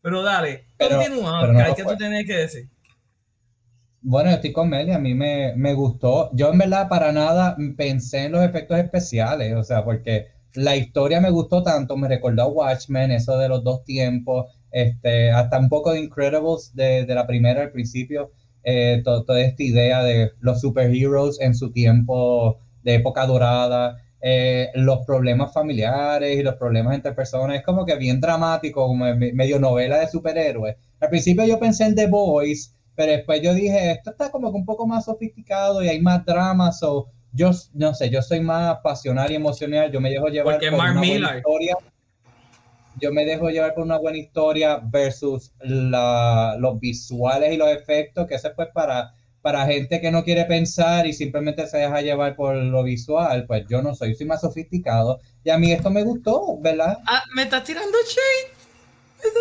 Pero 0.01 0.23
dale, 0.23 0.65
Pero- 0.77 0.97
continúa, 0.97 1.41
pero 1.41 1.53
no 1.53 1.75
¿qué 1.75 1.83
fue. 1.83 1.93
tú 1.93 1.97
tienes 1.99 2.25
que 2.25 2.33
decir? 2.33 2.69
Bueno, 4.03 4.31
yo 4.31 4.35
estoy 4.37 4.51
con 4.51 4.67
Meli, 4.69 4.91
a 4.93 4.97
mí 4.99 5.13
me, 5.13 5.53
me 5.55 5.73
gustó. 5.75 6.31
Yo 6.33 6.51
en 6.51 6.57
verdad 6.57 6.89
para 6.89 7.11
nada 7.11 7.55
pensé 7.77 8.25
en 8.25 8.31
los 8.31 8.43
efectos 8.43 8.79
especiales, 8.79 9.55
o 9.55 9.63
sea, 9.63 9.83
porque 9.85 10.29
la 10.55 10.75
historia 10.75 11.21
me 11.21 11.29
gustó 11.29 11.61
tanto, 11.61 11.95
me 11.97 12.07
recordó 12.07 12.41
a 12.41 12.47
Watchmen, 12.47 13.11
eso 13.11 13.37
de 13.37 13.47
los 13.47 13.63
dos 13.63 13.83
tiempos, 13.83 14.47
este, 14.71 15.29
hasta 15.31 15.59
un 15.59 15.69
poco 15.69 15.93
de 15.93 15.99
Incredibles 15.99 16.71
de, 16.73 17.05
de 17.05 17.13
la 17.15 17.27
primera 17.27 17.61
al 17.61 17.71
principio, 17.71 18.31
eh, 18.63 19.01
to- 19.03 19.23
toda 19.25 19.41
esta 19.41 19.63
idea 19.63 20.03
de 20.03 20.31
los 20.39 20.61
superheroes 20.61 21.39
en 21.41 21.55
su 21.55 21.71
tiempo 21.71 22.59
de 22.83 22.95
época 22.95 23.25
dorada, 23.25 23.97
eh, 24.21 24.69
los 24.75 24.99
problemas 25.05 25.51
familiares 25.53 26.37
y 26.39 26.43
los 26.43 26.55
problemas 26.55 26.95
entre 26.95 27.13
personas, 27.13 27.57
es 27.57 27.63
como 27.63 27.85
que 27.85 27.95
bien 27.95 28.19
dramático, 28.21 28.85
como 28.87 29.05
me- 29.15 29.33
medio 29.33 29.59
novela 29.59 29.97
de 29.99 30.07
superhéroes. 30.07 30.75
Al 30.99 31.09
principio 31.09 31.45
yo 31.45 31.59
pensé 31.59 31.85
en 31.85 31.95
The 31.95 32.07
Boys, 32.07 32.75
pero 32.95 33.11
después 33.13 33.41
yo 33.41 33.53
dije, 33.53 33.91
esto 33.91 34.11
está 34.11 34.29
como 34.29 34.51
que 34.51 34.57
un 34.57 34.65
poco 34.65 34.85
más 34.85 35.05
sofisticado 35.05 35.81
y 35.83 35.89
hay 35.89 35.99
más 36.01 36.23
drama, 36.25 36.71
so 36.71 37.07
yo 37.33 37.49
no 37.73 37.93
sé, 37.95 38.09
yo 38.09 38.21
soy 38.21 38.41
más 38.41 38.77
pasional 38.83 39.31
y 39.31 39.35
emocional, 39.35 39.91
yo 39.91 40.01
me 40.01 40.09
dejo 40.11 40.27
llevar 40.27 40.55
Porque 40.55 40.69
por 40.69 40.77
Mark 40.79 40.91
una 40.91 41.01
Millar. 41.01 41.37
historia. 41.37 41.75
Yo 43.01 43.11
me 43.11 43.25
dejo 43.25 43.49
llevar 43.49 43.73
por 43.73 43.83
una 43.83 43.97
buena 43.97 44.17
historia 44.17 44.77
versus 44.83 45.51
la- 45.59 46.55
los 46.59 46.79
visuales 46.79 47.53
y 47.53 47.57
los 47.57 47.69
efectos, 47.69 48.27
que 48.27 48.35
eso 48.35 48.49
es 48.49 48.53
pues 48.55 48.69
para, 48.73 49.13
para 49.41 49.65
gente 49.65 49.99
que 49.99 50.11
no 50.11 50.23
quiere 50.23 50.45
pensar 50.45 51.07
y 51.07 51.13
simplemente 51.13 51.67
se 51.67 51.77
deja 51.79 52.01
llevar 52.01 52.35
por 52.35 52.55
lo 52.55 52.83
visual, 52.83 53.45
pues 53.47 53.65
yo 53.67 53.81
no 53.81 53.95
soy, 53.95 54.15
soy 54.15 54.27
más 54.27 54.41
sofisticado 54.41 55.19
y 55.43 55.49
a 55.49 55.57
mí 55.57 55.71
esto 55.71 55.89
me 55.89 56.03
gustó, 56.03 56.57
¿verdad? 56.59 56.97
Ah, 57.07 57.23
me 57.35 57.43
estás 57.43 57.63
tirando 57.63 57.97
shade. 58.07 58.61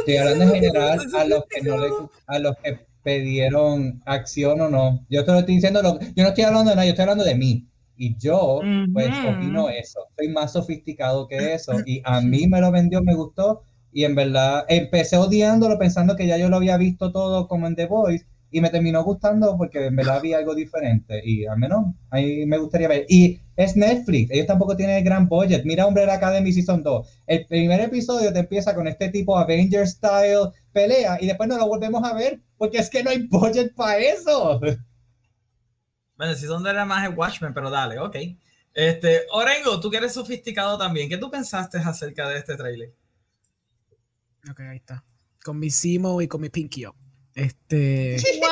Estoy 0.01 0.17
hablando 0.17 0.45
en 0.45 0.51
general 0.55 1.01
a 1.15 1.25
los 1.25 1.45
que 1.49 1.63
no 1.63 1.77
le, 1.79 1.89
a 2.27 2.39
los 2.39 2.57
que 2.63 2.79
pidieron 3.03 4.03
acción 4.07 4.61
o 4.61 4.69
no. 4.69 5.05
Yo 5.09 5.25
te 5.25 5.33
lo 5.33 5.39
estoy 5.41 5.55
diciendo, 5.57 5.83
lo- 5.83 5.99
yo 6.01 6.23
no 6.23 6.29
estoy 6.29 6.45
hablando 6.45 6.71
de 6.71 6.77
nada, 6.77 6.87
yo 6.87 6.91
estoy 6.91 7.03
hablando 7.03 7.25
de 7.25 7.35
mí. 7.35 7.67
Y 8.01 8.17
yo, 8.19 8.73
pues, 8.93 9.19
Ujú. 9.19 9.29
opino 9.29 9.69
eso. 9.69 10.01
Soy 10.17 10.29
más 10.29 10.53
sofisticado 10.53 11.29
que 11.29 11.55
eso. 11.55 11.83
Y 11.85 12.01
a 12.05 12.21
mí 12.23 12.47
me 12.49 12.61
lo 12.61 12.71
vendió, 12.73 13.03
me 13.03 13.15
gustó. 13.15 13.63
Y 13.93 14.05
en 14.05 14.15
verdad, 14.15 14.65
empecé 14.69 15.17
odiándolo 15.17 15.79
pensando 15.79 16.17
que 16.17 16.27
ya 16.27 16.39
yo 16.39 16.49
lo 16.49 16.57
había 16.57 16.77
visto 16.79 17.13
todo 17.13 17.47
como 17.49 17.67
en 17.67 17.77
The 17.77 17.87
Voice. 17.87 18.27
Y 18.53 18.61
me 18.61 18.71
terminó 18.71 19.05
gustando 19.05 19.57
porque 19.57 19.87
en 19.87 19.97
verdad 19.97 20.17
había 20.17 20.39
algo 20.39 20.55
diferente. 20.55 21.21
Y 21.25 21.47
al 21.47 21.59
menos 21.59 21.95
ahí 22.11 22.47
me 22.47 22.59
gustaría 22.59 22.89
ver. 22.89 23.05
Y 23.09 23.41
es 23.57 23.77
Netflix. 23.77 24.31
Ellos 24.33 24.47
tampoco 24.47 24.77
tienen 24.77 24.97
el 24.97 25.05
gran 25.05 25.29
budget. 25.29 25.65
Mira 25.65 25.87
Umbrella 25.87 26.15
Academy 26.15 26.53
Season 26.53 26.83
2. 26.83 27.07
El 27.27 27.47
primer 27.47 27.81
episodio 27.81 28.33
te 28.33 28.41
empieza 28.41 28.75
con 28.75 28.89
este 28.89 29.09
tipo 29.11 29.37
Avengers 29.39 29.91
style 29.93 30.51
pelea 30.73 31.19
y 31.21 31.27
después 31.27 31.49
no 31.49 31.59
lo 31.59 31.67
volvemos 31.69 32.03
a 32.05 32.15
ver 32.15 32.41
porque 32.59 32.79
es 32.79 32.91
que 32.91 33.03
no 33.05 33.11
hay 33.11 33.27
budget 33.29 33.75
para 33.75 33.99
eso. 33.99 34.61
Bueno, 36.21 36.35
si 36.35 36.45
son 36.45 36.63
de 36.63 36.69
era 36.69 36.85
más 36.85 37.09
el 37.09 37.15
Watchmen, 37.17 37.55
pero 37.55 37.71
dale, 37.71 37.99
ok. 37.99 38.15
Este, 38.75 39.23
Orengo, 39.31 39.81
tú 39.81 39.91
que 39.91 39.97
eres 39.97 40.13
sofisticado 40.13 40.77
también, 40.77 41.09
¿qué 41.09 41.17
tú 41.17 41.31
pensaste 41.31 41.79
acerca 41.79 42.29
de 42.29 42.37
este 42.37 42.57
trailer? 42.59 42.93
Ok, 44.51 44.61
ahí 44.61 44.77
está. 44.77 45.03
Con 45.43 45.59
mi 45.59 45.71
Simo 45.71 46.21
y 46.21 46.29
con 46.29 46.43
mi 46.43 46.51
Pinky 46.51 46.85
Up. 46.85 46.95
Este. 47.35 48.19
What? 48.39 48.51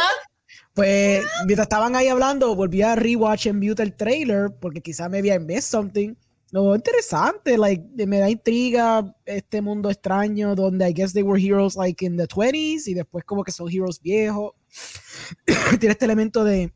Pues 0.73 1.27
mientras 1.45 1.67
estaban 1.67 1.95
ahí 1.95 2.09
hablando, 2.09 2.55
volví 2.55 2.81
a 2.81 2.97
rewatch 2.97 3.49
en 3.49 3.59
mute 3.59 3.83
el 3.83 3.95
trailer 3.95 4.51
porque 4.59 4.81
quizá 4.81 5.11
me 5.11 5.19
había 5.19 5.39
missed 5.39 5.71
something. 5.71 6.15
No, 6.51 6.75
interesante, 6.75 7.59
like, 7.59 7.85
me 8.07 8.19
da 8.19 8.31
intriga 8.31 9.15
este 9.27 9.61
mundo 9.61 9.91
extraño 9.91 10.55
donde 10.55 10.89
I 10.89 10.95
guess 10.95 11.13
they 11.13 11.23
were 11.23 11.39
heroes 11.39 11.77
like 11.77 12.03
in 12.03 12.17
the 12.17 12.27
20s 12.27 12.87
y 12.87 12.95
después 12.95 13.27
como 13.27 13.45
que 13.45 13.53
son 13.53 13.69
heroes 13.71 14.01
viejos. 14.01 14.55
Tiene 15.79 15.93
este 15.93 16.07
elemento 16.07 16.45
de, 16.45 16.73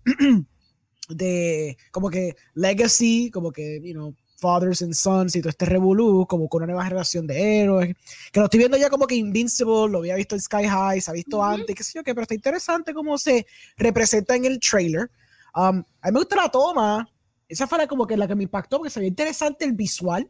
de 1.14 1.76
como 1.90 2.10
que 2.10 2.36
legacy, 2.54 3.30
como 3.30 3.52
que, 3.52 3.80
you 3.82 3.92
know, 3.92 4.14
fathers 4.42 4.82
and 4.82 4.94
sons 4.94 5.36
y 5.36 5.40
todo 5.40 5.50
este 5.50 5.64
revolú, 5.66 6.26
como 6.26 6.48
con 6.48 6.62
una 6.62 6.72
nueva 6.72 6.84
generación 6.84 7.26
de 7.26 7.60
héroes. 7.60 7.96
Que 8.32 8.40
lo 8.40 8.46
estoy 8.46 8.58
viendo 8.58 8.76
ya 8.76 8.90
como 8.90 9.06
que 9.06 9.14
Invincible, 9.14 9.88
lo 9.88 9.98
había 9.98 10.16
visto 10.16 10.34
en 10.34 10.40
Sky 10.40 10.66
High, 10.66 11.00
se 11.00 11.10
ha 11.10 11.14
visto 11.14 11.42
antes, 11.42 11.76
qué 11.76 11.84
sé 11.84 11.92
yo 11.94 12.02
qué, 12.02 12.12
pero 12.12 12.22
está 12.22 12.34
interesante 12.34 12.92
cómo 12.92 13.16
se 13.16 13.46
representa 13.76 14.34
en 14.34 14.44
el 14.44 14.58
trailer. 14.58 15.10
Um, 15.54 15.84
a 16.00 16.08
mí 16.08 16.12
me 16.12 16.18
gusta 16.18 16.36
la 16.36 16.50
toma. 16.50 17.08
Esa 17.48 17.66
fue 17.66 17.78
la 17.78 17.86
como 17.86 18.06
que 18.06 18.16
la 18.16 18.26
que 18.26 18.34
me 18.34 18.44
impactó 18.44 18.78
porque 18.78 18.90
se 18.90 18.98
veía 18.98 19.10
interesante 19.10 19.64
el 19.64 19.72
visual 19.72 20.28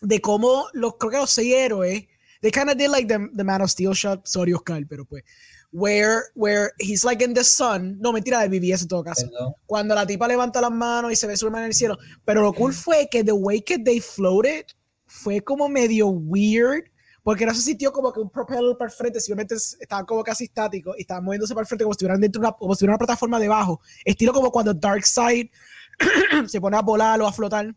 de 0.00 0.20
cómo 0.20 0.66
los, 0.72 0.94
creo 0.98 1.10
que 1.10 1.16
los 1.18 1.30
seis 1.30 1.52
héroes, 1.52 2.06
they 2.40 2.50
kind 2.50 2.70
of 2.70 2.76
did 2.76 2.88
like 2.88 3.08
the, 3.08 3.18
the 3.34 3.44
Man 3.44 3.60
of 3.60 3.70
Steel 3.70 3.92
shot, 3.92 4.26
sorry 4.26 4.52
Oscar, 4.52 4.86
pero 4.88 5.04
pues, 5.04 5.24
where, 5.72 6.22
where 6.34 6.70
he's 6.78 7.04
like 7.04 7.22
in 7.24 7.34
the 7.34 7.44
sun, 7.44 7.98
no 8.00 8.12
mentira 8.12 8.40
de 8.40 8.48
BBS 8.48 8.82
en 8.82 8.88
todo 8.88 9.02
caso, 9.04 9.28
Perdón. 9.30 9.54
cuando 9.66 9.94
la 9.94 10.06
tipa 10.06 10.26
levanta 10.28 10.60
las 10.60 10.70
manos 10.70 11.12
y 11.12 11.16
se 11.16 11.26
ve 11.26 11.36
Superman 11.36 11.62
en 11.62 11.68
el 11.68 11.74
cielo, 11.74 11.98
pero 12.24 12.42
lo 12.42 12.52
cool 12.52 12.72
fue 12.72 13.08
que 13.10 13.22
the 13.24 13.32
way 13.32 13.60
que 13.60 13.78
they 13.78 14.00
floated 14.00 14.64
fue 15.06 15.40
como 15.40 15.68
medio 15.68 16.08
weird, 16.08 16.84
porque 17.22 17.44
no 17.44 17.52
se 17.54 17.60
sintió 17.62 17.92
como 17.92 18.12
que 18.12 18.20
un 18.20 18.30
propeller 18.30 18.76
para 18.78 18.90
el 18.90 18.96
frente, 18.96 19.20
simplemente 19.20 19.56
es- 19.56 19.76
estaban 19.80 20.06
como 20.06 20.22
casi 20.22 20.44
estáticos 20.44 20.94
y 20.96 21.02
estaban 21.02 21.24
moviéndose 21.24 21.54
para 21.54 21.62
el 21.62 21.66
frente 21.66 21.84
como 21.84 21.92
si 21.94 21.96
estuvieran 21.96 22.20
dentro 22.20 22.40
de 22.40 22.46
una, 22.48 22.56
como 22.56 22.74
si 22.74 22.84
una 22.84 22.96
plataforma 22.98 23.38
debajo, 23.40 23.80
estilo 24.04 24.32
como 24.32 24.50
cuando 24.52 24.72
Darkseid 24.72 25.48
se 26.46 26.60
pone 26.60 26.76
a 26.76 26.82
volar 26.82 27.20
o 27.20 27.26
a 27.26 27.32
flotar, 27.32 27.74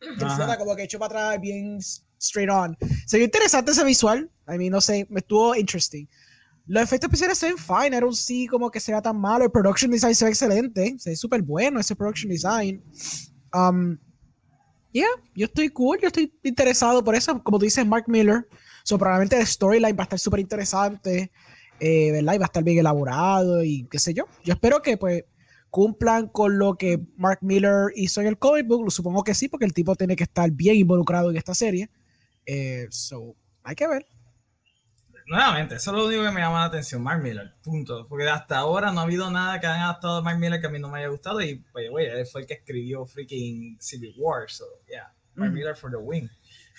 flota 0.00 0.58
como 0.58 0.74
que 0.76 0.82
hecho 0.84 0.98
para 0.98 1.28
atrás 1.30 1.40
bien 1.40 1.78
straight 2.18 2.50
on. 2.50 2.76
Se 3.06 3.16
vio 3.16 3.24
interesante 3.24 3.70
ese 3.72 3.84
visual, 3.84 4.30
I 4.48 4.58
mean, 4.58 4.70
no 4.70 4.80
sé, 4.80 5.06
me 5.10 5.20
estuvo 5.20 5.54
interesting. 5.54 6.06
Los 6.70 6.84
efectos 6.84 7.08
especiales 7.08 7.36
se 7.36 7.46
ven 7.46 7.58
fine, 7.58 7.96
I 7.96 8.00
don't 8.00 8.14
see 8.14 8.46
como 8.46 8.70
que 8.70 8.78
sea 8.78 9.02
tan 9.02 9.20
malo, 9.20 9.44
el 9.44 9.50
production 9.50 9.90
design 9.90 10.14
se 10.14 10.24
ve 10.24 10.30
excelente, 10.30 10.94
se 11.00 11.10
ve 11.10 11.16
súper 11.16 11.42
bueno 11.42 11.80
ese 11.80 11.96
production 11.96 12.30
design. 12.30 12.80
Um, 13.52 13.98
yeah, 14.92 15.08
yo 15.34 15.46
estoy 15.46 15.70
cool, 15.70 15.98
yo 16.00 16.06
estoy 16.06 16.32
interesado 16.44 17.02
por 17.02 17.16
eso, 17.16 17.42
como 17.42 17.58
tú 17.58 17.64
dices, 17.64 17.84
Mark 17.84 18.04
Miller, 18.06 18.46
so 18.84 18.96
probablemente 18.96 19.36
el 19.36 19.48
storyline 19.48 19.96
va 19.96 20.02
a 20.02 20.04
estar 20.04 20.18
súper 20.20 20.38
interesante, 20.38 21.32
eh, 21.80 22.12
¿verdad? 22.12 22.34
Y 22.34 22.38
va 22.38 22.44
a 22.44 22.46
estar 22.46 22.62
bien 22.62 22.78
elaborado 22.78 23.64
y 23.64 23.88
qué 23.90 23.98
sé 23.98 24.14
yo. 24.14 24.26
Yo 24.44 24.52
espero 24.52 24.80
que 24.80 24.96
pues 24.96 25.24
cumplan 25.70 26.28
con 26.28 26.56
lo 26.56 26.76
que 26.76 27.00
Mark 27.16 27.40
Miller 27.42 27.88
hizo 27.96 28.20
en 28.20 28.28
el 28.28 28.38
comic 28.38 28.68
book, 28.68 28.84
lo 28.84 28.90
supongo 28.92 29.24
que 29.24 29.34
sí, 29.34 29.48
porque 29.48 29.66
el 29.66 29.72
tipo 29.72 29.96
tiene 29.96 30.14
que 30.14 30.22
estar 30.22 30.48
bien 30.52 30.76
involucrado 30.76 31.30
en 31.30 31.36
esta 31.36 31.52
serie. 31.52 31.90
Eh, 32.46 32.86
so, 32.90 33.34
hay 33.64 33.74
que 33.74 33.88
ver. 33.88 34.06
Nuevamente, 35.30 35.76
eso 35.76 35.90
es 35.92 35.96
lo 35.96 36.06
único 36.06 36.22
que 36.24 36.30
me 36.32 36.40
llama 36.40 36.58
la 36.58 36.64
atención, 36.64 37.02
Mark 37.02 37.22
Miller, 37.22 37.54
punto. 37.62 38.06
Porque 38.08 38.28
hasta 38.28 38.58
ahora 38.58 38.90
no 38.90 39.00
ha 39.00 39.04
habido 39.04 39.30
nada 39.30 39.60
que 39.60 39.66
hayan 39.68 39.82
adaptado 39.82 40.16
de 40.16 40.22
Mark 40.22 40.38
Miller 40.40 40.60
que 40.60 40.66
a 40.66 40.70
mí 40.70 40.78
no 40.80 40.88
me 40.88 40.98
haya 40.98 41.08
gustado. 41.08 41.40
Y, 41.40 41.54
pues, 41.72 41.88
güey, 41.88 42.06
él 42.06 42.26
fue 42.26 42.40
el 42.40 42.46
que 42.48 42.54
escribió 42.54 43.06
freaking 43.06 43.78
Civil 43.80 44.12
War. 44.18 44.50
So, 44.50 44.64
yeah, 44.88 45.12
Mark 45.36 45.52
Mm. 45.52 45.54
Miller 45.54 45.76
for 45.76 45.90
the 45.90 45.96
win. 45.96 46.28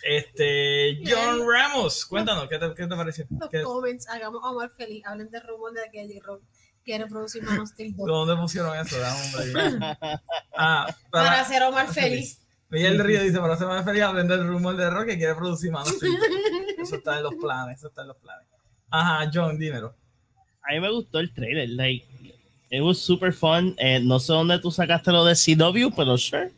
Este, 0.04 1.00
John 1.06 1.40
Ramos, 1.48 2.06
cuéntanos, 2.06 2.50
¿qué 2.50 2.58
te, 2.58 2.74
qué 2.76 2.88
te 2.88 2.96
pareció? 2.96 3.26
Los 3.40 3.50
¿Qué- 3.50 3.62
comments, 3.64 4.10
hagamos 4.10 4.44
a 4.44 4.50
Omar 4.50 4.70
feliz. 4.72 5.02
Hablen 5.06 5.30
de 5.32 5.40
rumor 5.40 5.72
de 5.74 5.82
que 5.92 6.06
J-Rock 6.14 6.44
quiere 6.84 7.06
producir 7.08 7.44
Man 7.44 7.60
of 7.60 7.70
Steel 7.70 7.96
2. 7.96 8.06
¿Dónde 8.08 8.36
pusieron 8.36 8.76
eso? 8.78 8.98
Dame. 9.00 9.80
Ah, 10.54 10.88
Para 11.10 11.30
para, 11.30 11.42
hacer 11.42 11.64
Omar 11.64 11.88
feliz. 11.94 12.41
Miguel 12.72 13.04
Río 13.04 13.22
dice, 13.22 13.38
para 13.40 13.56
hacer 13.56 13.68
más 13.68 13.84
feliz, 13.84 14.02
hablen 14.02 14.30
del 14.30 14.48
rumor 14.48 14.78
de 14.78 14.90
rock 14.90 15.08
que 15.08 15.18
quiere 15.18 15.36
producir 15.36 15.74
Steel. 15.86 16.14
Eso 16.82 16.96
está 16.96 17.18
en 17.18 17.24
los 17.24 17.36
planes, 17.36 17.78
eso 17.78 17.90
está 17.90 18.02
en 18.02 18.08
los 18.08 18.18
planes. 18.18 18.48
Ajá, 18.90 19.30
John, 19.32 19.60
dímelo. 19.60 19.94
A 20.64 20.74
mí 20.74 20.80
me 20.80 20.90
gustó 20.90 21.20
el 21.20 21.32
trailer. 21.34 21.70
Like, 21.70 22.06
it 22.72 22.82
was 22.82 22.98
super 22.98 23.32
fun. 23.32 23.76
Eh, 23.78 24.00
no 24.00 24.20
sé 24.20 24.34
dónde 24.34 24.58
tú 24.58 24.72
sacaste 24.72 25.12
lo 25.12 25.24
de 25.26 25.36
CW, 25.36 25.94
pero 25.96 26.18
sure. 26.18 26.52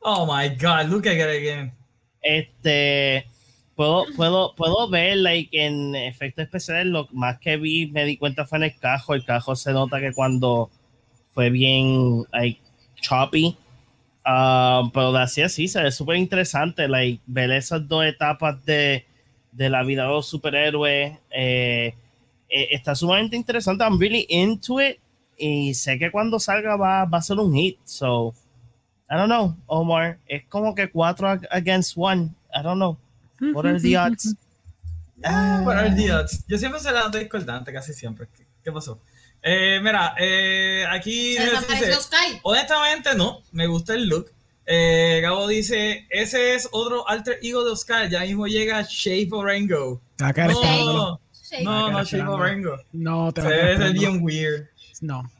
Oh 0.00 0.26
my 0.26 0.48
god, 0.48 0.86
look 0.88 1.06
at 1.06 1.14
it 1.14 1.20
again. 1.22 1.72
Este, 2.22 3.26
puedo, 3.76 4.06
puedo, 4.16 4.54
puedo 4.56 4.88
ver, 4.88 5.18
like, 5.18 5.50
en 5.52 5.94
efectos 5.94 6.44
especiales, 6.44 6.86
lo 6.86 7.08
más 7.12 7.38
que 7.38 7.56
vi, 7.56 7.86
me 7.86 8.04
di 8.04 8.16
cuenta 8.16 8.46
fue 8.46 8.58
en 8.58 8.64
el 8.64 8.78
cajo. 8.78 9.14
El 9.14 9.24
cajo 9.24 9.54
se 9.54 9.72
nota 9.72 10.00
que 10.00 10.12
cuando 10.12 10.70
fue 11.30 11.50
bien, 11.50 12.24
like, 12.32 12.60
choppy. 13.00 13.56
Ah, 14.30 14.82
pero 14.92 15.10
de 15.12 15.20
así 15.22 15.40
así, 15.40 15.68
se 15.68 15.82
ve 15.82 15.90
súper 15.90 16.16
interesante, 16.16 16.86
like, 16.86 17.22
ver 17.26 17.50
esas 17.50 17.88
dos 17.88 18.04
etapas 18.04 18.62
de, 18.66 19.06
de 19.52 19.70
la 19.70 19.82
vida 19.82 20.02
de 20.02 20.08
los 20.10 20.28
superhéroes. 20.28 21.18
eh, 21.30 21.94
eh, 22.50 22.68
está 22.72 22.94
sumamente 22.94 23.36
interesante. 23.36 23.84
I'm 23.84 23.98
really 23.98 24.26
into 24.28 24.80
it. 24.82 24.98
Y 25.38 25.72
sé 25.72 25.98
que 25.98 26.10
cuando 26.10 26.38
salga 26.38 26.76
va, 26.76 27.06
va 27.06 27.18
a 27.18 27.22
ser 27.22 27.38
un 27.38 27.54
hit. 27.54 27.78
So, 27.84 28.34
I 29.10 29.14
don't 29.16 29.28
know, 29.28 29.56
Omar. 29.66 30.18
Es 30.26 30.44
como 30.46 30.74
que 30.74 30.90
cuatro 30.90 31.26
ag- 31.28 31.46
against 31.50 31.94
one. 31.96 32.34
I 32.54 32.62
don't 32.62 32.76
know. 32.78 32.98
What 33.54 33.64
are 33.64 33.80
the 33.80 33.96
odds? 33.96 34.34
Ah, 35.24 35.60
bueno, 35.64 35.80
el 35.80 35.96
día. 35.96 36.24
Yo 36.46 36.58
siempre 36.58 36.80
se 36.80 36.92
la 36.92 37.00
noto 37.02 37.18
discordante, 37.18 37.72
casi 37.72 37.92
siempre. 37.92 38.28
¿Qué, 38.36 38.46
qué 38.62 38.70
pasó? 38.70 39.00
Eh, 39.42 39.78
mira, 39.82 40.14
eh, 40.18 40.84
aquí 40.90 41.36
dice, 41.38 41.96
honestamente 42.42 43.14
no, 43.14 43.42
me 43.52 43.66
gusta 43.66 43.94
el 43.94 44.06
look. 44.08 44.30
Eh, 44.66 45.20
Gabo 45.22 45.46
dice, 45.48 46.06
ese 46.10 46.54
es 46.54 46.68
otro 46.72 47.08
alter 47.08 47.38
ego 47.42 47.64
de 47.64 47.70
Oscar, 47.70 48.08
ya 48.10 48.20
mismo 48.20 48.46
llega 48.46 48.82
Shape 48.86 49.28
Orengo. 49.32 50.02
Te 50.16 50.24
va 50.24 50.30
a 50.30 50.34
quedar 50.34 50.50
No, 50.50 50.54
esperándolo. 50.60 51.20
Sí. 51.32 51.56
no, 51.64 51.90
no, 51.90 51.98
Ah, 51.98 52.02
Shape. 52.04 52.22
Orengo. 52.28 52.76
No, 52.92 53.32
te 53.32 53.40
Se 53.42 53.48
esperándolo. 53.48 53.92
bien 53.92 54.18
weird. 54.22 54.68
No, 55.00 55.30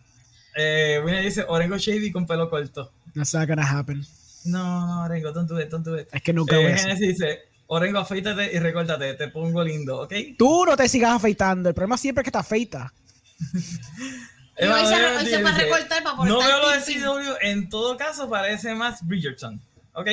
Eh, 0.56 1.00
Winnie 1.04 1.20
dice, 1.22 1.44
Orengo 1.46 1.76
Shady 1.76 2.10
con 2.10 2.26
pelo 2.26 2.48
corto. 2.48 2.90
that's 3.14 3.34
not 3.34 3.46
gonna 3.48 3.62
happen. 3.68 4.04
No, 4.44 4.86
no, 4.86 5.02
Orengo, 5.04 5.30
don't 5.32 5.48
do 5.48 5.60
it, 5.60 5.68
don't 5.68 5.84
do 5.84 5.98
it. 5.98 6.08
Es 6.12 6.22
que 6.22 6.32
nunca 6.32 6.56
Eh, 6.56 6.62
voy 6.62 6.72
a 6.72 6.74
hacer. 6.76 6.96
Dice, 6.96 7.40
Orengo, 7.66 7.98
afeítate 7.98 8.50
y 8.54 8.58
recuérdate, 8.58 9.12
te 9.14 9.28
pongo 9.28 9.62
lindo, 9.62 10.00
¿ok? 10.00 10.14
Tú 10.38 10.64
no 10.64 10.74
te 10.76 10.88
sigas 10.88 11.12
afeitando. 11.12 11.68
El 11.68 11.74
problema 11.74 11.98
siempre 11.98 12.22
es 12.22 12.24
que 12.24 12.30
te 12.30 12.38
afeitas. 12.38 12.90
Hoy 14.60 14.86
se, 14.86 15.06
hoy 15.16 15.26
se 15.26 15.42
va 15.42 15.50
a 15.50 15.58
recortar 15.58 16.02
para 16.02 16.16
No 16.16 16.38
veo 16.38 16.58
lo 16.60 16.70
de. 16.70 16.80
CW, 16.80 17.36
en 17.42 17.68
todo 17.68 17.96
caso 17.96 18.28
parece 18.28 18.74
más 18.74 19.06
Bridgerton. 19.06 19.60
¿Ok? 19.92 20.08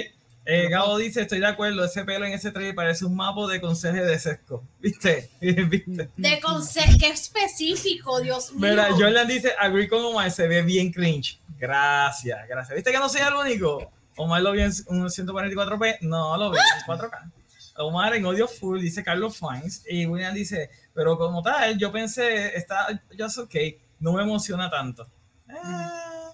Eh, 0.48 0.70
Gabo 0.70 1.00
dice, 1.00 1.22
estoy 1.22 1.40
de 1.40 1.48
acuerdo, 1.48 1.84
ese 1.84 2.04
pelo 2.06 2.24
en 2.24 2.34
ese 2.34 2.52
trailer 2.52 2.76
parece 2.76 3.04
un 3.06 3.16
mapa 3.16 3.48
de 3.48 3.60
conseje 3.60 4.02
de 4.04 4.20
sesco. 4.20 4.64
¿Viste? 4.80 5.32
¿Viste? 5.42 6.10
De 6.16 6.40
conse- 6.42 7.00
qué 7.00 7.10
específico, 7.10 8.22
Dios 8.22 8.52
mío. 8.54 8.70
Mira, 8.70 8.90
Jordan 8.92 9.28
dice, 9.28 9.54
agree 9.60 9.88
con 9.88 10.06
Omar, 10.06 10.30
se 10.30 10.48
ve 10.48 10.62
bien 10.62 10.92
cringe. 10.92 11.40
Gracias, 11.58 12.48
gracias. 12.48 12.76
¿Viste 12.76 12.92
que 12.92 13.00
no 13.00 13.10
soy 13.10 13.22
el 13.22 13.34
único? 13.34 13.92
Omar 14.18 14.42
lo 14.44 14.52
vio 14.52 14.66
en 14.66 14.72
un 14.88 15.08
144p, 15.08 15.98
no 16.02 16.38
lo 16.38 16.52
veo 16.52 16.62
en 16.62 16.86
4K. 16.86 17.32
Omar 17.78 18.14
en 18.16 18.26
odio 18.26 18.48
full, 18.48 18.80
dice 18.80 19.04
Carlos 19.04 19.38
Fines. 19.40 19.84
Y 19.90 20.06
William 20.06 20.34
dice, 20.34 20.70
pero 20.96 21.18
como 21.18 21.44
tal, 21.44 21.78
yo 21.78 21.92
pensé, 21.92 22.56
está 22.56 22.88
just 23.20 23.38
okay, 23.38 23.78
no 24.00 24.14
me 24.14 24.24
emociona 24.24 24.70
tanto. 24.70 25.06
Ah. 25.50 26.32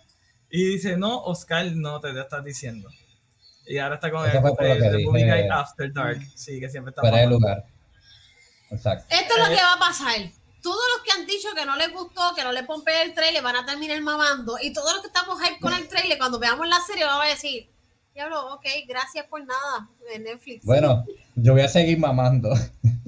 Y 0.52 0.64
dice, 0.74 0.96
no, 0.98 1.24
Oscar, 1.24 1.66
no 1.74 2.00
te, 2.00 2.14
te 2.14 2.22
estás 2.22 2.44
diciendo. 2.44 2.88
Y 3.66 3.80
ahora 3.80 3.96
está 3.96 4.12
con 4.12 4.24
el, 4.24 4.98
dije. 4.98 5.50
After 5.50 5.92
Dark. 5.92 6.22
Sí, 6.36 6.60
que 6.60 6.70
siempre 6.70 6.92
está 6.92 7.02
Fuera 7.02 7.18
de 7.18 7.28
lugar. 7.28 7.66
Exacto. 8.70 9.06
Esto 9.10 9.34
es 9.34 9.40
lo 9.40 9.46
Eh. 9.52 9.56
que 9.56 9.64
va 9.64 9.74
a 9.74 9.80
pasar. 9.80 10.16
Todos 10.62 10.84
los 10.96 11.04
que 11.04 11.20
han 11.20 11.26
dicho 11.26 11.48
que 11.56 11.66
no 11.66 11.76
les 11.76 11.92
gustó, 11.92 12.34
que 12.36 12.44
no 12.44 12.52
les 12.52 12.66
pompea 12.66 13.02
el 13.02 13.16
trailer, 13.16 13.42
van 13.42 13.56
a 13.56 13.66
terminar 13.66 14.00
mamando. 14.02 14.58
Y 14.62 14.74
todos 14.74 14.94
los 14.94 15.02
que 15.02 15.08
estamos 15.08 15.42
hype 15.42 15.60
con 15.60 15.74
el 15.74 15.88
trailer, 15.88 16.20
cuando 16.20 16.38
veamos 16.38 16.68
la 16.68 16.80
serie, 16.82 17.06
vamos 17.06 17.26
a 17.26 17.30
decir, 17.30 17.68
diablo, 18.14 18.54
ok, 18.54 18.66
gracias 18.88 19.26
por 19.26 19.44
nada 19.44 19.90
de 20.12 20.20
Netflix. 20.20 20.64
Bueno, 20.66 21.04
yo 21.36 21.54
voy 21.54 21.62
a 21.64 21.68
seguir 21.68 21.98
mamando. 21.98 22.54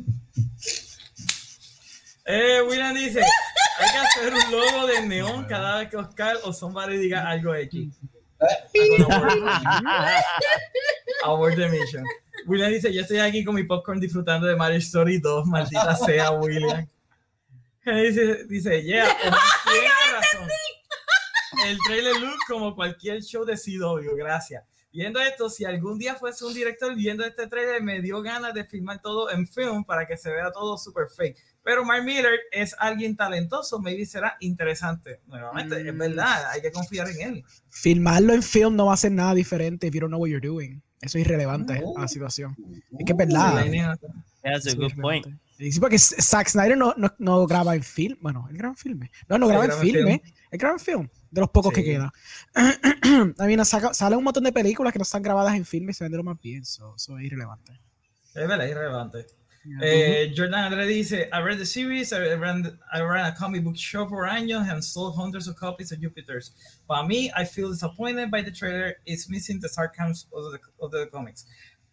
Eh, 2.25 2.61
William 2.61 2.93
dice, 2.93 3.21
hay 3.21 3.91
que 3.91 3.97
hacer 3.97 4.33
un 4.33 4.51
logo 4.51 4.87
de 4.87 5.05
neón 5.05 5.43
cada 5.45 5.79
vez 5.79 5.89
que 5.89 5.97
Oscar 5.97 6.37
o 6.43 6.53
somebody 6.53 6.97
diga 6.97 7.27
algo 7.27 7.53
X. 7.53 7.99
Award 11.23 11.55
the 11.55 11.67
mission. 11.69 12.05
William 12.45 12.71
dice, 12.71 12.93
yo 12.93 13.01
estoy 13.01 13.19
aquí 13.19 13.43
con 13.43 13.55
mi 13.55 13.63
popcorn 13.63 13.99
disfrutando 13.99 14.47
de 14.47 14.55
Mario 14.55 14.77
Story 14.77 15.19
2, 15.19 15.47
maldita 15.47 15.95
sea 16.05 16.31
William. 16.31 16.87
Dice, 17.85 18.45
dice, 18.45 18.81
yeah, 18.83 19.05
razón. 20.13 20.47
El 21.65 21.77
trailer 21.85 22.15
look 22.21 22.37
como 22.47 22.73
cualquier 22.73 23.21
show 23.21 23.43
de 23.43 23.57
CW, 23.57 24.15
gracias. 24.15 24.63
Viendo 24.93 25.19
esto, 25.19 25.49
si 25.49 25.65
algún 25.65 25.97
día 25.97 26.15
fuese 26.15 26.45
un 26.45 26.53
director 26.53 26.95
viendo 26.95 27.25
este 27.25 27.47
trailer, 27.47 27.81
me 27.81 27.99
dio 27.99 28.21
ganas 28.21 28.53
de 28.53 28.63
filmar 28.63 29.01
todo 29.01 29.31
en 29.31 29.47
film 29.47 29.83
para 29.83 30.05
que 30.05 30.15
se 30.15 30.31
vea 30.31 30.51
todo 30.51 30.77
super 30.77 31.07
fake. 31.09 31.43
Pero 31.63 31.85
Mark 31.85 32.03
Miller 32.03 32.39
es 32.51 32.75
alguien 32.77 33.15
talentoso, 33.15 33.79
maybe 33.79 34.05
será 34.05 34.35
interesante. 34.41 35.21
Nuevamente, 35.27 35.79
es 35.87 35.93
Mm. 35.93 35.97
verdad, 35.97 36.49
hay 36.51 36.61
que 36.61 36.71
confiar 36.71 37.07
en 37.09 37.21
él. 37.21 37.43
Filmarlo 37.69 38.33
en 38.33 38.43
film 38.43 38.75
no 38.75 38.87
va 38.87 38.93
a 38.95 38.97
ser 38.97 39.11
nada 39.13 39.33
diferente 39.33 39.87
if 39.87 39.93
you 39.93 40.01
don't 40.01 40.09
know 40.11 40.19
what 40.21 40.29
you're 40.29 40.45
doing. 40.45 40.81
Eso 41.01 41.17
es 41.17 41.25
irrelevante 41.25 41.81
a 41.97 42.01
la 42.01 42.07
situación. 42.07 42.55
Es 42.99 43.05
que 43.05 43.11
es 43.13 43.17
verdad. 43.17 43.65
That's 44.41 44.67
a 44.67 44.75
good 44.75 44.91
es 44.91 44.93
point. 44.95 45.25
Sí, 45.57 45.79
porque 45.79 45.97
Zack 45.97 46.49
Snyder 46.49 46.77
no, 46.77 46.93
no, 46.97 47.13
no 47.19 47.45
graba 47.47 47.75
en 47.75 47.83
film. 47.83 48.17
Bueno, 48.19 48.47
él 48.49 48.57
graba 48.57 48.73
en 48.73 48.77
filme. 48.77 49.11
No, 49.29 49.37
no 49.37 49.45
Sí, 49.45 49.49
graba 49.51 49.63
en 49.65 49.69
graba 49.69 49.81
filme. 49.81 50.19
film. 50.21 50.33
Él 50.51 50.59
graba 50.59 50.73
en 50.75 50.79
film. 50.79 51.09
De 51.31 51.41
los 51.41 51.49
pocos 51.49 51.71
que 51.73 51.81
Sí. 51.81 51.87
queda. 51.87 52.11
I 52.55 53.47
mean, 53.47 53.63
saca- 53.65 53.93
sale 53.93 54.15
un 54.15 54.23
montón 54.23 54.43
de 54.43 54.51
películas 54.51 54.91
que 54.91 54.99
no 54.99 55.03
están 55.03 55.21
grabadas 55.21 55.55
en 55.55 55.65
film 55.65 55.89
y 55.89 55.93
se 55.93 56.03
ven 56.03 56.11
de 56.11 56.17
lo 56.17 56.23
más 56.23 56.39
bien. 56.41 56.61
Eso 56.63 56.95
es 56.97 57.09
irrelevante. 57.21 57.73
Es 57.73 58.47
verdad, 58.47 58.65
es 58.65 58.71
irrelevante. 58.71 59.25
Eh, 59.81 60.33
Jordan 60.35 60.65
Andre 60.73 60.85
dice, 60.87 61.29
I 61.31 61.39
read 61.41 61.57
the 61.57 61.65
series, 61.65 62.11
I 62.11 62.35
ran, 62.35 62.77
I 62.91 63.01
ran 63.01 63.25
a 63.25 63.33
comic 63.35 63.63
book 63.63 63.77
shop 63.77 64.09
for 64.09 64.27
años 64.27 64.67
and 64.69 64.83
sold 64.83 65.15
hundreds 65.15 65.47
of 65.47 65.55
copies 65.55 65.91
of 65.93 65.99
Jupiter's. 66.01 66.51
Para 66.87 67.07
mí, 67.07 67.29
I 67.35 67.45
feel 67.45 67.69
disappointed 67.71 68.29
by 68.29 68.41
the 68.41 68.51
trailer. 68.51 68.95
It's 69.05 69.29
missing 69.29 69.59
the 69.61 69.69
sarcasm 69.69 70.27
of 70.33 70.51
the, 70.51 70.59
of 70.81 70.91
the 70.91 71.07
comics. 71.11 71.45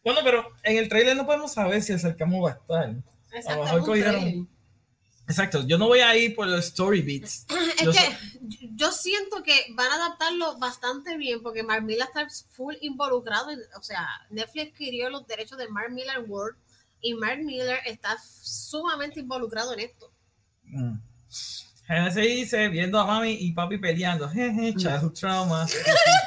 Bueno, 0.05 0.21
pero 0.25 0.45
en 0.65 0.79
el 0.79 0.89
trailer 0.89 1.15
no 1.17 1.25
podemos 1.27 1.53
saber 1.55 1.81
si 1.83 1.93
el 1.93 2.01
sarcasmo 2.01 2.43
va 2.43 2.51
a 2.51 2.55
estar. 2.55 2.97
Exacto, 3.33 3.85
cogieron- 3.85 4.21
trailer. 4.21 4.47
Exacto, 5.29 5.65
yo 5.65 5.79
no 5.79 5.87
voy 5.87 6.01
a 6.01 6.17
ir 6.17 6.35
por 6.35 6.49
los 6.49 6.65
story 6.65 7.03
beats. 7.03 7.47
Es 7.79 7.85
Yo 7.85 7.93
que 7.93 7.99
sé- 7.99 8.19
yo 8.75 8.91
siento 8.91 9.43
que 9.45 9.55
van 9.75 9.93
a 9.93 9.95
adaptarlo 9.95 10.59
bastante 10.59 11.17
bien 11.17 11.41
porque 11.41 11.63
Mark 11.63 11.85
Miller 11.85 12.03
está 12.09 12.27
full 12.51 12.75
involucrado. 12.81 13.51
en- 13.51 13.61
o 13.79 13.83
sea, 13.83 14.09
Netflix 14.31 14.73
adquirió 14.73 15.09
los 15.09 15.25
derechos 15.29 15.57
de 15.57 15.69
Mark 15.69 15.93
Miller 15.93 16.19
World 16.27 16.57
y 17.01 17.15
Mark 17.15 17.41
Miller 17.43 17.79
está 17.87 18.17
sumamente 18.19 19.21
involucrado 19.21 19.73
en 19.75 19.81
esto. 19.81 20.13
Mm. 20.65 20.99
Genesis 21.87 22.23
dice, 22.23 22.69
viendo 22.69 23.01
a 23.01 23.05
mami 23.05 23.33
y 23.33 23.53
papi 23.53 23.79
peleando, 23.79 24.29
jeje, 24.29 24.75
childhood 24.77 25.13
trauma. 25.13 25.67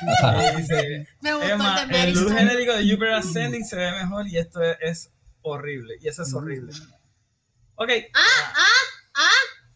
Y 0.04 0.58
dice, 0.58 1.08
Me 1.22 1.34
gustó 1.34 1.50
Emma, 1.50 1.88
el 1.90 2.14
Sue. 2.16 2.36
genérico 2.36 2.74
de 2.74 2.84
Jupiter 2.84 3.14
Ascending 3.14 3.64
se 3.64 3.78
ve 3.78 3.92
mejor 3.94 4.28
y 4.28 4.38
esto 4.38 4.62
es, 4.62 4.78
es 4.82 5.10
horrible. 5.42 5.96
Y 6.02 6.10
eso 6.10 6.24
es 6.24 6.34
horrible. 6.34 6.74
Ok. 7.76 7.90
Ah, 8.14 8.54
ah, 8.56 8.66
ah, 9.16 9.30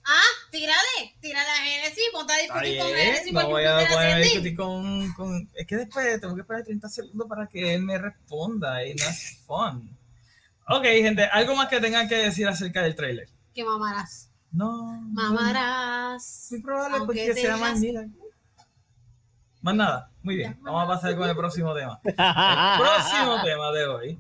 ah, 0.08 0.50
tírale, 0.52 1.16
tírale 1.22 1.50
a 1.50 1.56
Genesis, 1.64 2.04
ponte 2.12 2.34
a 2.34 2.38
discutir 2.38 2.80
con 2.80 2.88
Genesis 2.90 3.32
no 3.32 3.48
voy 3.48 3.64
a 3.64 4.18
discutir 4.18 4.56
con, 4.58 5.14
con- 5.14 5.50
Es 5.54 5.66
que 5.66 5.78
después 5.78 6.20
tengo 6.20 6.36
que 6.36 6.42
esperar 6.42 6.64
30 6.64 6.90
segundos 6.90 7.28
para 7.30 7.48
que 7.48 7.74
él 7.76 7.84
me 7.84 7.98
responda 7.98 8.86
y 8.86 8.94
no 8.94 9.06
es 9.06 9.38
fun. 9.48 9.97
Ok, 10.70 10.84
gente, 10.84 11.24
¿algo 11.26 11.56
más 11.56 11.68
que 11.70 11.80
tengan 11.80 12.08
que 12.10 12.16
decir 12.16 12.48
acerca 12.48 12.82
del 12.84 12.96
trailer? 12.96 13.30
Que 13.54 13.64
mamarás, 13.64 14.30
No. 14.52 15.00
mamarás. 15.14 16.48
Muy 16.52 16.62
probable 16.62 16.98
porque 17.06 17.34
sea 17.34 17.58
más 17.58 17.74
tengas- 17.76 17.80
Miller. 17.80 18.08
Más 19.62 19.76
nada. 19.76 20.12
Muy 20.22 20.36
bien. 20.36 20.58
Vamos 20.62 20.84
a 20.84 20.88
pasar 20.88 21.16
con 21.16 21.28
el 21.30 21.36
próximo 21.36 21.74
tema. 21.74 22.00
El 22.04 22.14
Ah. 22.18 22.78
próximo 22.80 23.42
tema 23.44 23.72
de 23.72 23.86
hoy 23.88 24.20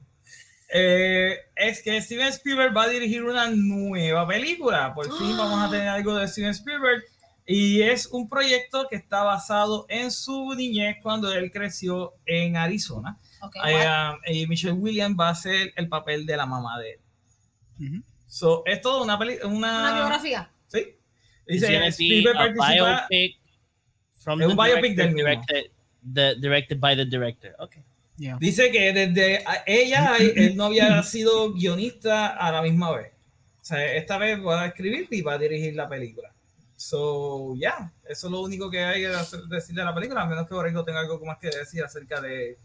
eh, 0.73 1.37
es 1.55 1.81
que 1.81 2.01
Steven 2.01 2.27
Spielberg 2.27 2.75
va 2.75 2.83
a 2.83 2.87
dirigir 2.89 3.23
una 3.23 3.49
nueva 3.49 4.27
película. 4.27 4.93
Por 4.93 5.05
fin 5.17 5.37
vamos 5.37 5.61
a 5.65 5.69
tener 5.69 5.87
algo 5.87 6.15
de 6.15 6.27
Steven 6.27 6.51
Spielberg. 6.51 7.03
Y 7.45 7.81
es 7.81 8.07
un 8.07 8.27
proyecto 8.27 8.87
que 8.89 8.97
está 8.97 9.23
basado 9.23 9.85
en 9.87 10.11
su 10.11 10.53
niñez 10.55 10.97
cuando 11.01 11.31
él 11.31 11.49
creció 11.51 12.13
en 12.25 12.57
Arizona. 12.57 13.17
Ok, 13.41 13.55
Eh, 13.65 13.73
what? 13.85 14.13
um, 14.15 14.19
y 14.27 14.47
Michelle 14.47 14.73
Williams 14.73 15.15
va 15.19 15.27
a 15.29 15.31
hacer 15.31 15.73
el 15.75 15.87
papel 15.89 16.25
de 16.25 16.37
la 16.37 16.45
mamá 16.45 16.79
de 16.79 16.91
él. 16.93 16.99
Ujú. 17.79 18.03
So, 18.27 18.63
es 18.65 18.81
todo 18.81 19.03
una 19.03 19.17
película. 19.17 19.47
una 19.47 19.79
Una, 19.81 19.93
biografía. 19.95 20.49
¿Sí? 20.67 20.95
It's 21.47 21.61
Dice, 21.61 21.87
Spielberg 21.87 22.35
participa. 22.35 23.07
biopic 23.09 23.37
from 24.19 24.41
Es 24.41 24.47
un 24.47 24.55
biopic 24.57 24.95
del 24.95 25.13
mismo. 25.13 25.29
directed, 25.29 25.71
the, 26.13 26.35
directed 26.41 26.79
by 26.79 26.95
the 26.95 27.05
director. 27.05 27.55
Okay. 27.59 27.83
Yeah. 28.17 28.37
Dice 28.39 28.71
que 28.71 28.91
desde 28.93 29.43
ella, 29.65 30.17
él 30.19 30.55
no 30.57 30.65
había 30.65 31.01
sido 31.03 31.53
guionista 31.53 32.27
a 32.27 32.51
la 32.51 32.61
misma 32.63 32.91
vez. 32.91 33.13
O 33.61 33.65
sea, 33.65 33.93
esta 33.95 34.17
vez 34.17 34.39
va 34.43 34.63
a 34.63 34.67
escribir 34.67 35.07
y 35.11 35.21
va 35.21 35.33
a 35.33 35.37
dirigir 35.37 35.75
la 35.75 35.87
película. 35.87 36.33
So, 36.75 37.53
ya, 37.57 37.91
eso 38.07 38.27
es 38.27 38.31
lo 38.31 38.41
único 38.41 38.69
que 38.69 38.83
hay 38.83 39.01
que 39.01 39.07
decir 39.49 39.75
de 39.75 39.83
la 39.83 39.93
película, 39.95 40.21
a 40.21 40.25
menos 40.25 40.47
que 40.47 40.53
Borrego 40.53 40.83
tenga 40.83 40.99
algo 40.99 41.19
más 41.25 41.37
que 41.39 41.47
decir 41.49 41.83
acerca 41.83 42.21
de 42.21 42.57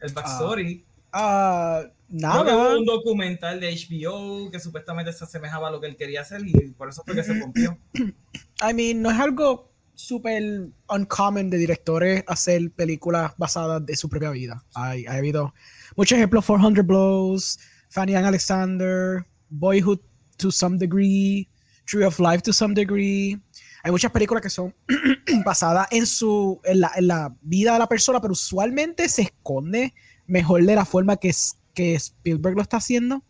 el 0.00 0.12
backstory. 0.12 0.84
Ah, 1.12 1.80
Creo 2.08 2.10
que 2.10 2.22
nada. 2.22 2.56
hubo 2.56 2.78
un 2.78 2.84
documental 2.84 3.58
de 3.58 3.74
HBO 3.74 4.50
que 4.50 4.60
supuestamente 4.60 5.12
se 5.12 5.24
asemejaba 5.24 5.68
a 5.68 5.70
lo 5.70 5.80
que 5.80 5.88
él 5.88 5.96
quería 5.96 6.20
hacer 6.20 6.42
y 6.46 6.52
por 6.76 6.88
eso 6.88 7.02
fue 7.04 7.14
que 7.14 7.24
se 7.24 7.34
pompió. 7.34 7.76
I 7.94 8.74
mean, 8.74 9.02
no 9.02 9.10
es 9.10 9.18
algo 9.18 9.72
súper 9.94 10.68
uncommon 10.88 11.48
de 11.50 11.56
directores 11.56 12.22
hacer 12.28 12.70
películas 12.70 13.32
basadas 13.38 13.84
de 13.84 13.96
su 13.96 14.08
propia 14.08 14.30
vida. 14.30 14.62
Hay, 14.74 15.06
ha 15.06 15.14
habido 15.14 15.54
muchos 15.96 16.16
ejemplos, 16.16 16.44
400 16.44 16.86
Blows, 16.86 17.58
Fanny 17.88 18.14
Ann 18.14 18.26
Alexander, 18.26 19.24
Boyhood 19.48 20.00
to 20.36 20.52
some 20.52 20.76
degree, 20.78 21.48
Tree 21.86 22.04
of 22.04 22.18
Life 22.20 22.42
to 22.42 22.52
some 22.52 22.74
degree. 22.74 23.40
Hay 23.82 23.90
muchas 23.92 24.10
películas 24.12 24.42
que 24.42 24.50
son 24.50 24.74
basadas 25.44 25.86
en, 25.90 26.06
su, 26.06 26.60
en, 26.64 26.80
la, 26.80 26.90
en 26.96 27.06
la 27.06 27.34
vida 27.42 27.72
de 27.74 27.78
la 27.78 27.88
persona, 27.88 28.20
pero 28.20 28.32
usualmente 28.32 29.08
se 29.08 29.22
esconde 29.22 29.94
mejor 30.26 30.64
de 30.64 30.74
la 30.74 30.84
forma 30.84 31.16
que, 31.16 31.28
es, 31.28 31.56
que 31.74 31.94
Spielberg 31.94 32.56
lo 32.56 32.62
está 32.62 32.78
haciendo. 32.78 33.22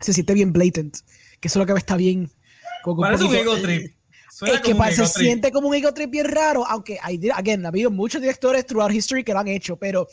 Se 0.00 0.12
siente 0.12 0.34
bien 0.34 0.52
blatant, 0.52 0.96
que 1.40 1.48
eso 1.48 1.60
es 1.60 1.66
lo 1.66 1.72
que 1.74 1.78
está 1.78 1.96
bien. 1.96 2.30
como 2.82 3.00
un 3.02 3.06
Parece 3.06 3.24
un 3.24 3.30
poquito- 3.30 3.52
ego 3.54 3.62
trip. 3.62 3.94
Suena 4.32 4.54
es 4.54 4.60
que 4.62 4.72
un 4.72 4.78
parece, 4.78 5.06
se 5.06 5.18
siente 5.18 5.50
como 5.52 5.68
un 5.68 5.74
ego 5.74 5.92
trip 5.92 6.08
bien 6.10 6.26
raro, 6.26 6.64
aunque 6.66 6.98
hay, 7.02 7.20
again, 7.34 7.64
ha 7.66 7.68
habido 7.68 7.90
muchos 7.90 8.22
directores 8.22 8.64
throughout 8.64 8.90
history 8.92 9.22
que 9.24 9.32
lo 9.34 9.40
han 9.40 9.48
hecho, 9.48 9.76
pero 9.76 10.06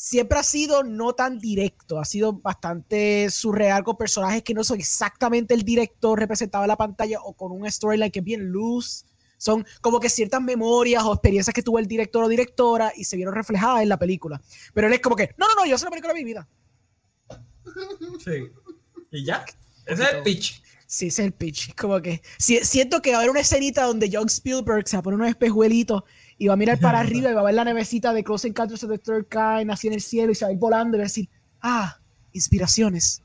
siempre 0.00 0.38
ha 0.38 0.44
sido 0.44 0.84
no 0.84 1.12
tan 1.12 1.40
directo, 1.40 1.98
ha 1.98 2.04
sido 2.04 2.32
bastante 2.34 3.28
surreal 3.30 3.82
con 3.82 3.96
personajes 3.96 4.44
que 4.44 4.54
no 4.54 4.62
son 4.62 4.78
exactamente 4.78 5.54
el 5.54 5.62
director 5.62 6.16
representado 6.16 6.62
en 6.62 6.68
la 6.68 6.76
pantalla 6.76 7.18
o 7.20 7.32
con 7.32 7.50
un 7.50 7.68
storyline 7.68 8.12
que 8.12 8.20
es 8.20 8.24
bien 8.24 8.52
loose. 8.52 9.04
Son 9.38 9.66
como 9.80 9.98
que 9.98 10.08
ciertas 10.08 10.40
memorias 10.40 11.02
o 11.02 11.12
experiencias 11.12 11.52
que 11.52 11.64
tuvo 11.64 11.80
el 11.80 11.86
director 11.88 12.22
o 12.22 12.28
directora 12.28 12.92
y 12.96 13.02
se 13.04 13.16
vieron 13.16 13.34
reflejadas 13.34 13.82
en 13.82 13.88
la 13.88 13.98
película. 13.98 14.40
Pero 14.72 14.86
él 14.86 14.92
es 14.92 15.00
como 15.00 15.16
que, 15.16 15.34
no, 15.36 15.48
no, 15.48 15.54
no, 15.56 15.66
yo 15.66 15.74
hago 15.74 15.82
una 15.82 15.90
película 15.90 16.14
de 16.14 16.20
mi 16.20 16.24
vida. 16.24 16.48
Sí. 18.24 18.52
Y 19.10 19.24
ya. 19.24 19.44
Ese 19.84 20.02
es 20.04 20.08
el 20.14 20.22
pitch. 20.22 20.62
Sí, 20.86 21.08
ese 21.08 21.22
es 21.22 21.26
el 21.26 21.32
pitch. 21.32 21.74
Como 21.74 22.00
que 22.00 22.22
si- 22.38 22.64
siento 22.64 23.02
que 23.02 23.10
va 23.10 23.16
a 23.16 23.20
haber 23.20 23.30
una 23.30 23.40
escenita 23.40 23.82
donde 23.84 24.08
John 24.12 24.26
Spielberg 24.28 24.86
se 24.88 24.96
va 24.96 25.00
a 25.00 25.02
poner 25.02 25.16
unos 25.18 25.28
espejuelitos 25.30 26.02
y 26.38 26.46
va 26.46 26.54
a 26.54 26.56
mirar 26.56 26.78
para 26.78 27.00
arriba 27.00 27.30
y 27.30 27.34
va 27.34 27.40
a 27.40 27.44
ver 27.44 27.54
la 27.54 27.64
nevecita 27.64 28.12
de 28.12 28.24
Close 28.24 28.48
Encounters 28.48 28.84
of 28.84 28.90
the 28.90 28.98
Third 28.98 29.26
Kind 29.28 29.70
así 29.70 29.88
en 29.88 29.94
el 29.94 30.00
cielo 30.00 30.32
y 30.32 30.34
se 30.34 30.44
va 30.44 30.50
a 30.50 30.52
ir 30.52 30.58
volando 30.58 30.96
y 30.96 31.00
va 31.00 31.04
a 31.04 31.08
decir, 31.08 31.28
ah, 31.60 31.98
inspiraciones. 32.32 33.22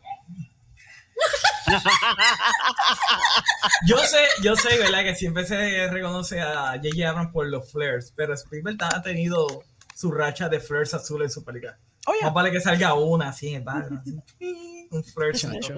Yo 3.88 3.98
sé, 4.00 4.18
yo 4.42 4.56
sé, 4.56 4.78
¿verdad? 4.78 5.04
Que 5.04 5.16
siempre 5.16 5.46
se 5.46 5.88
reconoce 5.88 6.42
a 6.42 6.74
J.J. 6.74 7.10
Abrams 7.10 7.32
por 7.32 7.48
los 7.48 7.72
flares, 7.72 8.14
pero 8.16 8.34
Spielberg 8.34 8.78
ha 8.82 9.02
tenido 9.02 9.64
su 9.96 10.12
racha 10.12 10.50
de 10.50 10.60
flares 10.60 10.94
azules 10.94 11.28
en 11.28 11.32
su 11.32 11.44
película. 11.44 11.78
Oh, 12.06 12.14
yeah. 12.14 12.26
Más 12.26 12.34
vale 12.34 12.52
que 12.52 12.60
salga 12.60 12.94
una 12.96 13.30
así 13.30 13.50
en 13.50 13.56
el 13.56 13.62
background, 13.62 14.02
así. 14.02 14.20
Un 14.92 15.04
flarecito. 15.04 15.76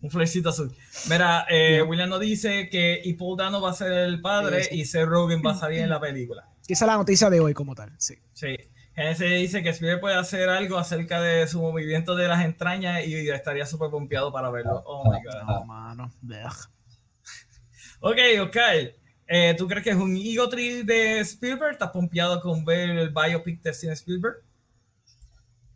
Un 0.00 0.10
flarecito 0.10 0.50
azul. 0.50 0.72
Mira, 1.08 1.44
eh, 1.50 1.82
William 1.82 2.08
nos 2.08 2.20
dice 2.20 2.68
que 2.68 3.00
y 3.04 3.14
Paul 3.14 3.36
Dano 3.36 3.60
va 3.60 3.70
a 3.70 3.74
ser 3.74 3.92
el 3.92 4.20
padre 4.20 4.62
Sí, 4.64 4.68
sí. 4.70 4.80
y 4.80 4.84
Seth 4.84 5.06
Rogen 5.06 5.42
va 5.44 5.52
a 5.52 5.54
salir 5.56 5.80
en 5.80 5.90
la 5.90 5.98
película. 6.00 6.48
Esa 6.68 6.84
es 6.84 6.86
la 6.88 6.96
noticia 6.96 7.28
de 7.30 7.40
hoy 7.40 7.54
como 7.54 7.74
tal, 7.74 7.92
sí. 7.98 8.14
Sí. 8.32 8.56
Genesis 8.94 9.28
dice 9.30 9.62
que 9.62 9.70
Spielberg 9.70 10.00
puede 10.00 10.16
hacer 10.16 10.48
algo 10.48 10.76
acerca 10.76 11.20
de 11.20 11.46
su 11.46 11.60
movimiento 11.60 12.16
de 12.16 12.26
las 12.28 12.44
entrañas 12.44 13.06
y 13.06 13.28
estaría 13.30 13.64
súper 13.64 13.90
pompeado 13.90 14.32
para 14.32 14.50
verlo. 14.50 14.82
Oh 14.86 15.10
my 15.10 15.18
god. 15.22 15.42
No, 15.46 15.64
mano. 15.64 16.12
Ok, 18.00 18.16
ok. 18.42 18.56
Eh, 19.26 19.54
¿Tú 19.58 19.66
crees 19.66 19.82
que 19.84 19.90
es 19.90 19.96
un 19.96 20.16
ego 20.16 20.48
trip 20.48 20.86
de 20.86 21.18
Spielberg? 21.20 21.72
¿Estás 21.72 21.90
pompeado 21.90 22.40
con 22.40 22.64
ver 22.64 22.90
el 22.90 23.10
biopic 23.10 23.60
de 23.62 23.74
Steven 23.74 23.92
Spielberg? 23.94 24.36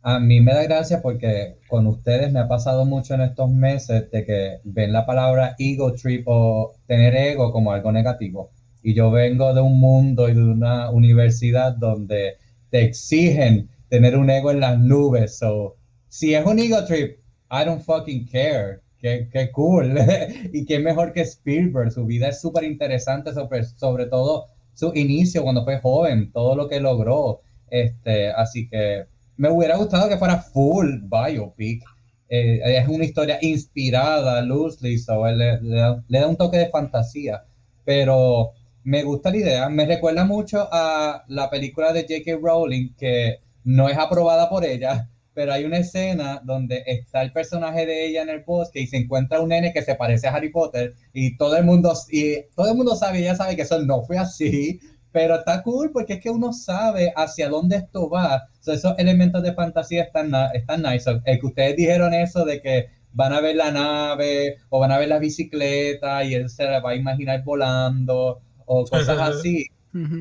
A 0.05 0.19
mí 0.19 0.41
me 0.41 0.53
da 0.53 0.63
gracia 0.63 1.01
porque 1.01 1.59
con 1.69 1.87
ustedes 1.87 2.29
me 2.33 2.41
ha 2.41 2.47
pasado 2.49 2.83
mucho 2.83 3.13
en 3.13 3.21
estos 3.21 3.49
meses 3.49 4.11
de 4.11 4.25
que 4.25 4.59
ven 4.65 4.91
la 4.91 5.05
palabra 5.05 5.55
ego 5.57 5.93
trip 5.93 6.27
o 6.27 6.73
tener 6.87 7.15
ego 7.15 7.53
como 7.53 7.71
algo 7.71 7.89
negativo. 7.89 8.51
Y 8.81 8.93
yo 8.95 9.11
vengo 9.11 9.53
de 9.53 9.61
un 9.61 9.79
mundo 9.79 10.27
y 10.27 10.33
de 10.33 10.43
una 10.43 10.89
universidad 10.91 11.77
donde 11.77 12.35
te 12.69 12.81
exigen 12.81 13.69
tener 13.87 14.17
un 14.17 14.29
ego 14.29 14.51
en 14.51 14.59
las 14.59 14.77
nubes. 14.77 15.37
So, 15.37 15.77
si 16.09 16.33
es 16.33 16.45
un 16.45 16.59
ego 16.59 16.83
trip, 16.83 17.19
I 17.49 17.63
don't 17.63 17.81
fucking 17.81 18.27
care. 18.27 18.81
Qué, 18.99 19.29
qué 19.31 19.51
cool. 19.51 19.97
y 20.51 20.65
qué 20.65 20.79
mejor 20.79 21.13
que 21.13 21.21
Spielberg. 21.21 21.93
Su 21.93 22.05
vida 22.05 22.27
es 22.27 22.41
súper 22.41 22.65
interesante, 22.65 23.31
sobre, 23.31 23.63
sobre 23.63 24.07
todo 24.07 24.47
su 24.73 24.91
inicio 24.95 25.43
cuando 25.43 25.63
fue 25.63 25.79
joven, 25.79 26.29
todo 26.33 26.57
lo 26.57 26.67
que 26.67 26.81
logró. 26.81 27.39
Este, 27.69 28.29
así 28.31 28.67
que 28.67 29.12
me 29.37 29.49
hubiera 29.49 29.77
gustado 29.77 30.09
que 30.09 30.17
fuera 30.17 30.37
full 30.39 30.99
biopic. 31.03 31.83
Eh, 32.29 32.61
es 32.63 32.87
una 32.87 33.05
historia 33.05 33.37
inspirada 33.41 34.41
loosely, 34.41 34.97
so 34.97 35.25
le, 35.27 35.61
le 35.61 36.01
le 36.07 36.19
da 36.19 36.27
un 36.27 36.37
toque 36.37 36.57
de 36.57 36.69
fantasía. 36.69 37.43
Pero 37.85 38.53
me 38.83 39.03
gusta 39.03 39.31
la 39.31 39.37
idea. 39.37 39.69
Me 39.69 39.85
recuerda 39.85 40.25
mucho 40.25 40.67
a 40.71 41.23
la 41.27 41.49
película 41.49 41.93
de 41.93 42.01
J.K. 42.01 42.39
Rowling, 42.41 42.93
que 42.95 43.39
no 43.63 43.89
es 43.89 43.97
aprobada 43.97 44.49
por 44.49 44.65
ella, 44.65 45.09
pero 45.33 45.53
hay 45.53 45.65
una 45.65 45.77
escena 45.77 46.41
donde 46.43 46.83
está 46.85 47.21
el 47.21 47.31
personaje 47.31 47.85
de 47.85 48.05
ella 48.07 48.21
en 48.21 48.29
el 48.29 48.43
bosque 48.43 48.81
y 48.81 48.87
se 48.87 48.97
encuentra 48.97 49.41
un 49.41 49.49
nene 49.49 49.73
que 49.73 49.81
se 49.81 49.95
parece 49.95 50.27
a 50.27 50.33
Harry 50.35 50.51
Potter 50.51 50.93
y 51.13 51.37
todo 51.37 51.55
el 51.57 51.63
mundo, 51.63 51.93
y 52.11 52.43
todo 52.55 52.69
el 52.69 52.75
mundo 52.75 52.95
sabe, 52.95 53.19
ella 53.19 53.35
sabe 53.35 53.55
que 53.55 53.63
eso 53.63 53.79
no 53.79 54.03
fue 54.03 54.17
así, 54.17 54.79
pero 55.13 55.35
está 55.35 55.61
cool 55.61 55.91
porque 55.93 56.13
es 56.13 56.19
que 56.19 56.29
uno 56.31 56.51
sabe 56.51 57.13
hacia 57.15 57.47
dónde 57.47 57.77
esto 57.77 58.09
va. 58.09 58.49
esos 58.65 58.97
elementos 58.97 59.43
de 59.43 59.53
fantasía 59.53 60.03
están, 60.03 60.31
están 60.53 60.81
nice. 60.81 61.21
El 61.23 61.39
que 61.39 61.45
ustedes 61.45 61.77
dijeron 61.77 62.13
eso 62.13 62.43
de 62.43 62.61
que 62.61 62.87
van 63.13 63.31
a 63.31 63.39
ver 63.39 63.55
la 63.55 63.71
nave 63.71 64.57
o 64.69 64.79
van 64.79 64.91
a 64.91 64.97
ver 64.97 65.07
la 65.07 65.19
bicicleta 65.19 66.23
y 66.23 66.33
él 66.33 66.49
se 66.49 66.65
la 66.65 66.79
va 66.79 66.91
a 66.91 66.95
imaginar 66.95 67.43
volando 67.43 68.41
o 68.65 68.85
cosas 68.85 69.19
así. 69.19 69.67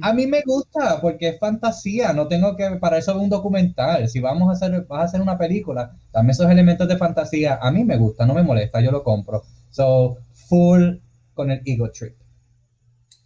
A 0.02 0.12
mí 0.12 0.26
me 0.26 0.42
gusta 0.44 1.00
porque 1.00 1.28
es 1.28 1.38
fantasía, 1.38 2.12
no 2.12 2.28
tengo 2.28 2.55
que, 2.55 2.68
para 2.72 2.98
eso 2.98 3.18
un 3.18 3.31
documental, 3.31 4.07
si 4.11 4.20
vamos 4.20 4.50
a 4.50 4.52
hacer, 4.52 4.85
vas 4.87 5.00
a 5.00 5.05
hacer 5.05 5.22
una 5.22 5.38
película, 5.38 5.96
dame 6.12 6.33
esos 6.33 6.50
elementos 6.50 6.87
de 6.87 6.98
fantasía, 6.98 7.59
a 7.62 7.70
mí 7.70 7.83
me 7.83 7.96
gusta, 7.96 8.26
no 8.26 8.35
me 8.35 8.42
molesta, 8.42 8.83
yo 8.83 8.90
lo 8.90 9.02
compro. 9.02 9.44
So, 9.70 10.18
full 10.35 10.96
con 11.33 11.50
el 11.50 11.62
ego 11.64 11.90
trip. 11.90 12.14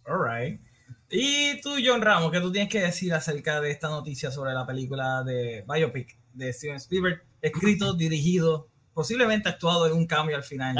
Alright. 0.05 0.66
Y 1.09 1.61
tú, 1.61 1.75
John 1.83 2.01
Ramos, 2.01 2.31
¿qué 2.31 2.41
tú 2.41 2.51
tienes 2.51 2.69
que 2.69 2.81
decir 2.81 3.13
acerca 3.13 3.61
de 3.61 3.71
esta 3.71 3.87
noticia 3.87 4.29
sobre 4.31 4.53
la 4.53 4.65
película 4.65 5.23
de 5.23 5.63
Biopic 5.67 6.17
de 6.33 6.51
Steven 6.51 6.75
Spielberg, 6.77 7.23
escrito, 7.41 7.93
dirigido, 7.97 8.67
posiblemente 8.93 9.47
actuado 9.49 9.87
en 9.87 9.93
un 9.93 10.05
cambio 10.05 10.35
al 10.35 10.43
final? 10.43 10.77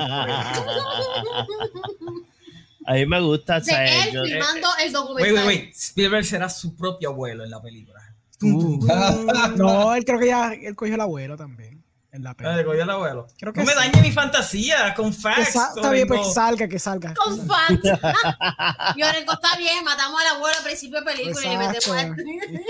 A 2.86 2.94
mí 2.94 3.06
me 3.06 3.22
gusta. 3.22 3.60
De 3.60 3.72
él 3.74 4.14
yo, 4.14 4.24
filmando 4.24 4.68
el 4.84 4.92
documental. 4.94 5.34
Wait, 5.34 5.46
wait, 5.46 5.66
wait. 5.66 5.76
Spielberg 5.76 6.26
será 6.26 6.50
su 6.50 6.76
propio 6.76 7.10
abuelo 7.10 7.44
en 7.44 7.50
la 7.50 7.62
película. 7.62 8.00
Uh. 8.42 8.86
no, 9.58 9.94
él 9.94 10.06
creo 10.06 10.20
que 10.20 10.28
ya 10.28 10.54
él 10.54 10.76
cogió 10.76 10.96
el 10.96 11.02
abuelo 11.02 11.36
también. 11.36 11.77
En 12.18 12.24
la 12.24 12.34
película. 12.34 12.66
Cogió 12.66 12.82
el 12.82 12.90
abuelo. 12.90 13.28
Creo 13.38 13.54
que 13.54 13.60
no 13.60 13.66
me 13.68 13.76
dañe 13.76 14.02
mi 14.02 14.12
fantasía 14.12 14.96
con 14.96 15.14
facts. 15.14 15.56
Está 15.56 15.92
bien, 15.92 16.08
pues 16.08 16.34
salga, 16.34 16.68
que 16.68 16.80
salga. 16.80 17.14
Con 17.14 17.48
facts. 17.48 17.84
Yorenko 18.98 19.34
está 19.34 19.56
bien, 19.56 19.84
matamos 19.86 20.20
al 20.22 20.36
abuelo 20.38 20.58
al 20.58 20.64
principio 20.64 21.00
de 21.00 21.06
película 21.06 21.46
y 21.46 21.50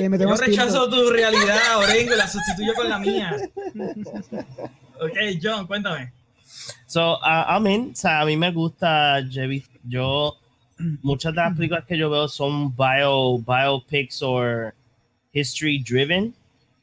le 0.02 0.10
metemos 0.10 0.40
Yo 0.40 0.46
rechazo 0.46 0.90
tu 0.90 1.10
realidad, 1.10 1.78
Orengo, 1.78 2.16
la 2.16 2.28
sustituyo 2.28 2.74
con 2.76 2.90
la 2.90 3.00
mía. 3.00 3.38
ok, 5.00 5.18
John, 5.42 5.66
cuéntame. 5.66 6.12
So, 6.86 7.14
uh, 7.14 7.58
I 7.58 7.60
mean, 7.62 7.92
o 7.94 7.96
sea, 7.96 8.20
a 8.22 8.26
mí 8.26 8.36
me 8.36 8.52
gusta, 8.52 9.22
yo, 9.22 10.36
muchas 11.02 11.34
de 11.34 11.42
las 11.42 11.56
películas 11.56 11.86
que 11.86 11.98
yo 11.98 12.10
veo 12.10 12.28
son 12.28 12.76
bio, 12.76 13.38
biopics 13.38 14.22
o 14.24 14.74
history 15.32 15.82
driven. 15.82 16.36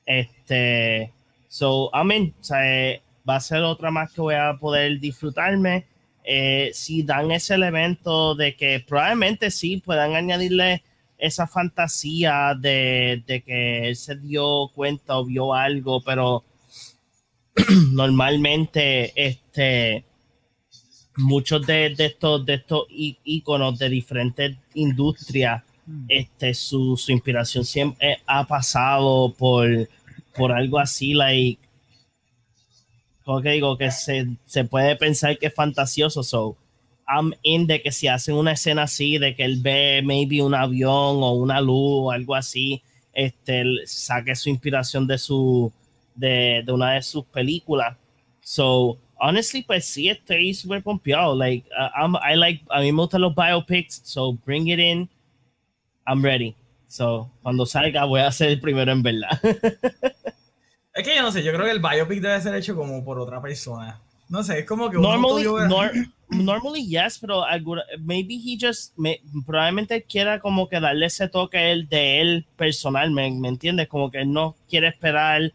Este, 0.06 1.12
so, 1.54 1.88
I 1.94 2.02
mean, 2.02 2.34
o 2.40 2.42
sea, 2.42 3.00
va 3.28 3.36
a 3.36 3.40
ser 3.40 3.62
otra 3.62 3.92
más 3.92 4.12
que 4.12 4.20
voy 4.20 4.34
a 4.34 4.56
poder 4.58 4.98
disfrutarme. 4.98 5.86
Eh, 6.24 6.70
si 6.74 7.04
dan 7.04 7.30
ese 7.30 7.54
elemento 7.54 8.34
de 8.34 8.56
que 8.56 8.80
probablemente 8.80 9.52
sí 9.52 9.76
puedan 9.76 10.16
añadirle 10.16 10.82
esa 11.16 11.46
fantasía 11.46 12.56
de, 12.58 13.22
de 13.24 13.42
que 13.42 13.88
él 13.88 13.94
se 13.94 14.16
dio 14.16 14.68
cuenta 14.74 15.16
o 15.16 15.24
vio 15.24 15.54
algo, 15.54 16.02
pero 16.02 16.42
normalmente 17.92 19.12
este 19.14 20.04
muchos 21.16 21.64
de, 21.64 21.94
estos 21.96 22.44
de 22.44 22.54
estos 22.54 22.86
iconos 22.90 23.78
de 23.78 23.88
diferentes 23.88 24.56
industrias 24.74 25.62
mm. 25.86 26.06
este 26.08 26.52
su, 26.52 27.00
inspiración 27.06 27.64
siempre 27.64 28.18
ha 28.26 28.44
pasado 28.44 29.32
por 29.32 29.68
por 30.36 30.52
algo 30.52 30.78
así 30.78 31.14
like 31.14 31.60
como 33.24 33.40
que 33.40 33.50
digo 33.50 33.78
que 33.78 33.90
se, 33.90 34.64
puede 34.68 34.96
pensar 34.96 35.38
que 35.38 35.46
es 35.46 35.54
fantasioso 35.54 36.22
so 36.22 36.56
I'm 37.06 37.34
in 37.42 37.66
de 37.66 37.82
que 37.82 37.92
si 37.92 38.08
hacen 38.08 38.34
una 38.34 38.52
escena 38.52 38.84
así 38.84 39.18
de 39.18 39.34
que 39.34 39.44
él 39.44 39.60
ve 39.60 40.02
maybe 40.02 40.42
un 40.42 40.54
avión 40.54 41.22
o 41.22 41.32
una 41.32 41.60
luz 41.60 42.06
o 42.06 42.10
algo 42.10 42.34
así 42.34 42.82
este 43.12 43.64
saque 43.86 44.34
su 44.34 44.48
inspiración 44.48 45.06
de 45.06 45.18
su 45.18 45.72
de, 46.14 46.62
de 46.64 46.72
una 46.72 46.92
de 46.92 47.02
sus 47.02 47.24
películas. 47.26 47.96
So, 48.40 48.98
honestly, 49.18 49.62
pues 49.62 49.86
sí, 49.86 50.08
estoy 50.08 50.54
súper 50.54 50.82
pompeado. 50.82 51.34
Like, 51.34 51.68
uh, 51.70 51.90
I'm, 51.96 52.16
I 52.16 52.36
like, 52.36 52.64
a 52.70 52.80
mí 52.80 52.92
me 52.92 53.02
gustan 53.02 53.22
los 53.22 53.34
biopics, 53.34 54.02
so 54.04 54.34
bring 54.44 54.68
it 54.68 54.78
in. 54.78 55.08
I'm 56.06 56.22
ready. 56.22 56.54
So, 56.94 57.28
cuando 57.42 57.66
salga, 57.66 58.04
voy 58.04 58.20
a 58.20 58.30
ser 58.30 58.50
el 58.50 58.60
primero 58.60 58.92
en 58.92 59.02
verla. 59.02 59.40
es 60.94 61.04
que 61.04 61.16
yo 61.16 61.22
no 61.22 61.32
sé, 61.32 61.42
yo 61.42 61.52
creo 61.52 61.64
que 61.64 61.72
el 61.72 61.80
biopic 61.80 62.20
debe 62.20 62.40
ser 62.40 62.54
hecho 62.54 62.76
como 62.76 63.04
por 63.04 63.18
otra 63.18 63.42
persona. 63.42 64.00
No 64.28 64.44
sé, 64.44 64.60
es 64.60 64.64
como 64.64 64.88
que. 64.88 64.98
Normally, 64.98 65.42
nor 65.42 65.90
normally 66.28 66.86
yes, 66.86 67.18
pero 67.18 67.42
maybe 67.98 68.36
he 68.36 68.56
just, 68.56 68.96
probablemente 69.44 70.04
quiera 70.04 70.38
como 70.38 70.68
que 70.68 70.78
darle 70.78 71.06
ese 71.06 71.28
toque 71.28 71.72
él 71.72 71.88
de 71.88 72.20
él 72.20 72.46
personal, 72.54 73.10
¿me, 73.10 73.28
¿me 73.28 73.48
entiendes? 73.48 73.88
Como 73.88 74.12
que 74.12 74.24
no 74.24 74.54
quiere 74.68 74.86
esperar 74.86 75.52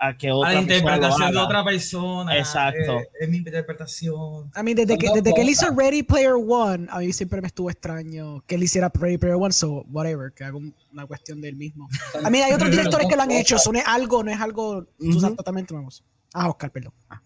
a 0.00 0.16
que 0.16 0.32
otra 0.32 0.50
a 0.50 0.54
la 0.54 0.60
interpretación 0.62 1.30
de 1.30 1.38
otra 1.38 1.62
persona. 1.62 2.36
Exacto. 2.36 2.98
Eh, 2.98 3.10
es 3.20 3.28
mi 3.28 3.36
interpretación. 3.36 4.50
A 4.54 4.62
mí, 4.62 4.72
desde 4.72 4.96
que, 4.96 5.10
desde 5.14 5.34
que 5.34 5.42
él 5.42 5.50
hizo 5.50 5.70
Ready 5.70 6.02
Player 6.02 6.32
One, 6.32 6.86
a 6.90 7.00
mí 7.00 7.12
siempre 7.12 7.40
me 7.42 7.48
estuvo 7.48 7.70
extraño 7.70 8.42
que 8.46 8.54
él 8.54 8.62
hiciera 8.62 8.90
Ready 8.92 9.18
Player 9.18 9.36
One, 9.36 9.52
so 9.52 9.84
whatever, 9.90 10.32
que 10.32 10.44
haga 10.44 10.56
una 10.56 11.06
cuestión 11.06 11.40
del 11.40 11.54
mismo. 11.54 11.88
A 12.24 12.30
mí 12.30 12.40
hay 12.40 12.52
otros 12.52 12.70
directores 12.70 13.06
que 13.08 13.16
lo 13.16 13.22
han 13.22 13.30
hecho, 13.30 13.56
eso 13.56 13.70
no 13.72 13.78
es 13.78 13.86
algo, 13.86 14.24
no 14.24 14.30
es 14.30 14.40
algo 14.40 14.86
totalmente 15.36 15.74
nuevo. 15.74 15.90
Ah, 16.32 16.48
Oscar, 16.48 16.70
perdón. 16.70 16.94
Ah. 17.10 17.20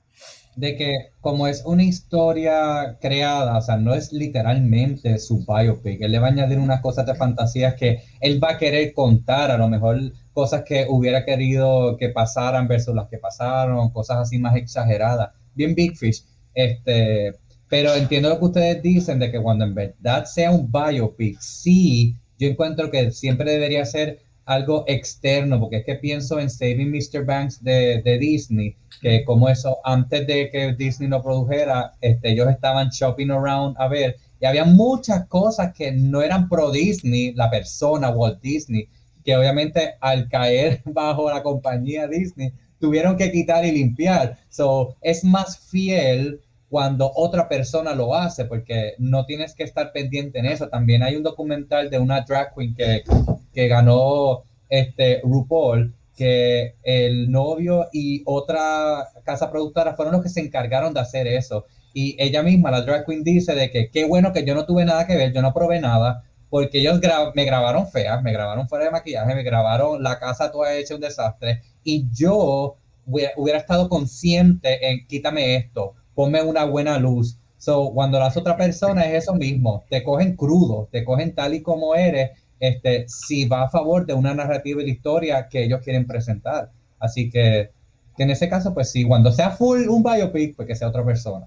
De 0.57 0.77
que 0.77 0.93
como 1.21 1.49
es 1.49 1.65
una 1.65 1.83
historia 1.83 2.97
creada, 3.01 3.59
o 3.59 3.63
sea, 3.63 3.77
no 3.77 3.93
es 3.95 4.13
literalmente 4.13 5.19
su 5.19 5.45
biopic, 5.45 6.01
él 6.01 6.13
le 6.13 6.19
va 6.21 6.29
a 6.29 6.31
añadir 6.31 6.59
unas 6.59 6.81
cosas 6.81 7.07
de 7.07 7.15
fantasías 7.15 7.75
que 7.75 8.03
él 8.21 8.43
va 8.43 8.53
a 8.53 8.59
querer 8.59 8.93
contar, 8.93 9.51
a 9.51 9.59
lo 9.59 9.69
mejor 9.69 9.99
cosas 10.33 10.63
que 10.63 10.87
hubiera 10.89 11.25
querido 11.25 11.97
que 11.97 12.11
pasaran 12.11 12.69
versus 12.69 12.95
las 12.95 13.09
que 13.09 13.19
pasaron, 13.19 13.91
cosas 13.91 14.19
así 14.19 14.39
más 14.39 14.57
exageradas, 14.57 15.31
bien 15.55 15.75
Big 15.75 15.97
Fish. 15.97 16.25
Este, 16.55 17.35
pero 17.69 17.95
entiendo 17.95 18.29
lo 18.29 18.39
que 18.39 18.45
ustedes 18.45 18.83
dicen 18.83 19.19
de 19.19 19.33
que 19.33 19.41
cuando 19.41 19.65
en 19.65 19.75
verdad 19.75 20.25
sea 20.27 20.51
un 20.53 20.71
biopic, 20.71 21.41
sí, 21.41 22.15
yo 22.39 22.49
encuentro 22.49 22.91
que 22.91 23.11
siempre 23.11 23.51
debería 23.51 23.85
ser 23.85 24.21
algo 24.47 24.85
externo, 24.87 25.59
porque 25.59 25.79
es 25.79 25.85
que 25.85 25.95
pienso 25.97 26.39
en 26.39 26.51
Saving 26.51 26.91
Mr. 26.91 27.25
Banks 27.25 27.63
de, 27.63 28.03
de 28.03 28.19
Disney, 28.19 28.77
que 29.01 29.25
como 29.25 29.49
eso, 29.49 29.79
antes 29.85 30.27
de 30.27 30.51
que 30.51 30.75
Disney 30.75 31.09
lo 31.09 31.23
produjera, 31.23 31.93
este, 32.01 32.33
ellos 32.33 32.49
estaban 32.49 32.91
shopping 32.91 33.31
around 33.31 33.77
a 33.79 33.89
ver, 33.89 34.17
y 34.41 34.47
había 34.47 34.65
muchas 34.65 35.27
cosas 35.27 35.73
que 35.73 35.93
no 35.93 36.23
eran 36.23 36.49
pro 36.49 36.71
Disney, 36.71 37.33
la 37.35 37.51
persona 37.51 38.11
Walt 38.11 38.41
Disney, 38.43 38.89
que 39.25 39.37
obviamente 39.37 39.95
al 40.01 40.29
caer 40.29 40.83
bajo 40.87 41.31
la 41.31 41.43
compañía 41.43 42.07
Disney 42.07 42.53
tuvieron 42.79 43.17
que 43.17 43.33
quitar 43.33 43.65
y 43.65 43.73
limpiar. 43.73 44.37
So, 44.51 44.97
es 45.01 45.25
más 45.25 45.59
fiel 45.59 46.41
cuando 46.69 47.11
otra 47.15 47.49
persona 47.49 47.95
lo 47.95 48.15
hace, 48.15 48.45
porque 48.45 48.95
no 48.99 49.27
tienes 49.27 49.55
que 49.55 49.65
estar 49.65 49.93
pendiente 49.93 50.39
en 50.39 50.47
eso. 50.47 50.69
También 50.69 51.03
hay 51.03 51.17
un 51.17 51.23
documental 51.23 51.91
de 51.91 51.99
una 51.99 52.23
drag 52.23 52.55
queen 52.55 52.75
que, 52.75 53.05
que 53.53 53.69
ganó 53.69 54.43
este 54.69 55.21
RuPaul, 55.23 55.95
que 56.17 56.75
el 56.83 57.31
novio 57.31 57.89
y 57.93 58.23
otra 58.25 59.09
casa 59.25 59.51
productora 59.51 59.95
fueron 59.95 60.15
los 60.15 60.23
que 60.23 60.29
se 60.29 60.41
encargaron 60.41 60.95
de 60.95 61.01
hacer 61.01 61.27
eso. 61.27 61.67
Y 61.93 62.17
ella 62.19 62.43
misma, 62.43 62.71
la 62.71 62.83
drag 62.83 63.07
queen, 63.07 63.23
dice 63.23 63.55
de 63.55 63.71
que 63.71 63.91
qué 63.91 64.05
bueno 64.05 64.33
que 64.33 64.45
yo 64.45 64.55
no 64.55 64.67
tuve 64.67 64.85
nada 64.85 65.07
que 65.07 65.17
ver, 65.17 65.33
yo 65.33 65.43
no 65.43 65.55
probé 65.55 65.81
nada, 65.81 66.25
porque 66.51 66.79
ellos 66.79 67.01
me 67.35 67.45
grabaron 67.45 67.89
feas, 67.89 68.23
me 68.23 68.33
grabaron 68.33 68.69
fuera 68.69 68.85
de 68.85 68.91
maquillaje, 68.91 69.35
me 69.35 69.43
grabaron 69.43 70.03
la 70.03 70.19
casa 70.19 70.53
toda 70.53 70.75
hecha 70.75 70.95
un 70.95 71.01
desastre 71.01 71.63
y 71.83 72.07
yo 72.13 72.77
hubiera, 73.07 73.59
estado 73.59 73.89
consciente 73.89 74.89
en 74.89 75.07
quítame 75.07 75.57
esto, 75.57 75.95
ponme 76.15 76.43
una 76.43 76.65
buena 76.65 76.99
luz. 76.99 77.39
So, 77.59 77.93
cuando 77.95 78.19
las 78.19 78.37
otras 78.37 78.57
personas 78.57 79.07
es 79.07 79.25
eso 79.25 79.35
mismo, 79.35 79.85
te 79.89 80.03
cogen 80.03 80.37
crudo, 80.37 80.89
te 80.93 81.05
cogen 81.05 81.35
tal 81.35 81.55
y 81.55 81.63
como 81.63 81.95
eres, 81.95 82.31
este, 82.61 83.09
si 83.09 83.47
va 83.47 83.65
a 83.65 83.71
favor 83.71 84.05
de 84.07 84.15
una 84.15 84.35
narrativa 84.35 84.83
y 84.83 84.87
la 84.87 84.93
historia 84.93 85.49
que 85.49 85.65
ellos 85.65 85.81
quieren 85.83 86.07
presentar. 86.07 86.71
Así 86.99 87.31
que, 87.31 87.71
en 88.19 88.31
ese 88.31 88.49
caso, 88.49 88.75
pues 88.75 88.91
sí, 88.93 89.05
cuando 89.05 89.33
sea 89.33 89.51
full 89.51 89.89
un 89.89 90.03
biopic, 90.03 90.57
pues 90.57 90.69
que 90.69 90.75
sea 90.75 90.89
otra 90.89 91.05
persona. 91.05 91.47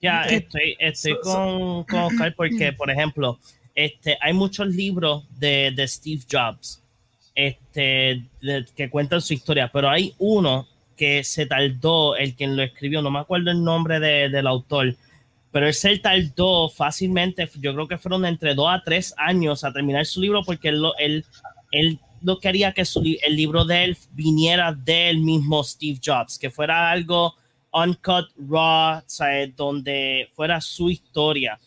Ya, 0.00 0.22
estoy, 0.22 0.76
estoy 0.78 1.18
con, 1.20 1.84
con 1.84 2.00
Oscar 2.00 2.34
porque, 2.36 2.72
por 2.76 2.90
ejemplo, 2.90 3.38
este, 3.74 4.16
hay 4.20 4.32
muchos 4.32 4.66
libros 4.68 5.24
de, 5.38 5.72
de 5.74 5.86
Steve 5.86 6.22
Jobs 6.30 6.82
este, 7.38 8.24
que 8.74 8.90
cuentan 8.90 9.20
su 9.20 9.32
historia, 9.32 9.70
pero 9.72 9.88
hay 9.88 10.12
uno 10.18 10.66
que 10.98 11.24
se 11.24 11.46
tardó, 11.46 12.16
el 12.16 12.34
quien 12.34 12.56
lo 12.56 12.62
escribió, 12.62 13.00
no 13.00 13.10
me 13.10 13.20
acuerdo 13.20 13.50
el 13.50 13.64
nombre 13.64 14.00
de, 14.00 14.28
del 14.28 14.46
autor, 14.46 14.96
pero 15.50 15.66
él 15.66 15.72
se 15.72 15.96
tardó 15.98 16.68
fácilmente, 16.68 17.48
yo 17.60 17.72
creo 17.72 17.88
que 17.88 17.96
fueron 17.96 18.26
entre 18.26 18.54
dos 18.54 18.68
a 18.68 18.82
tres 18.84 19.14
años 19.16 19.64
a 19.64 19.72
terminar 19.72 20.04
su 20.04 20.20
libro 20.20 20.42
porque 20.44 20.68
él, 20.68 20.84
él, 20.98 21.24
él 21.72 21.98
lo 22.20 22.38
que 22.38 22.48
haría 22.48 22.72
que 22.72 22.84
su 22.84 23.00
el 23.00 23.36
libro 23.36 23.64
de 23.64 23.84
él 23.84 23.96
viniera 24.12 24.72
del 24.72 25.20
mismo 25.20 25.62
Steve 25.64 26.00
Jobs, 26.04 26.38
que 26.38 26.50
fuera 26.50 26.90
algo 26.90 27.34
uncut, 27.72 28.26
raw, 28.36 29.02
¿sabes? 29.06 29.54
donde 29.56 30.28
fuera 30.34 30.60
su 30.60 30.90
historia. 30.90 31.58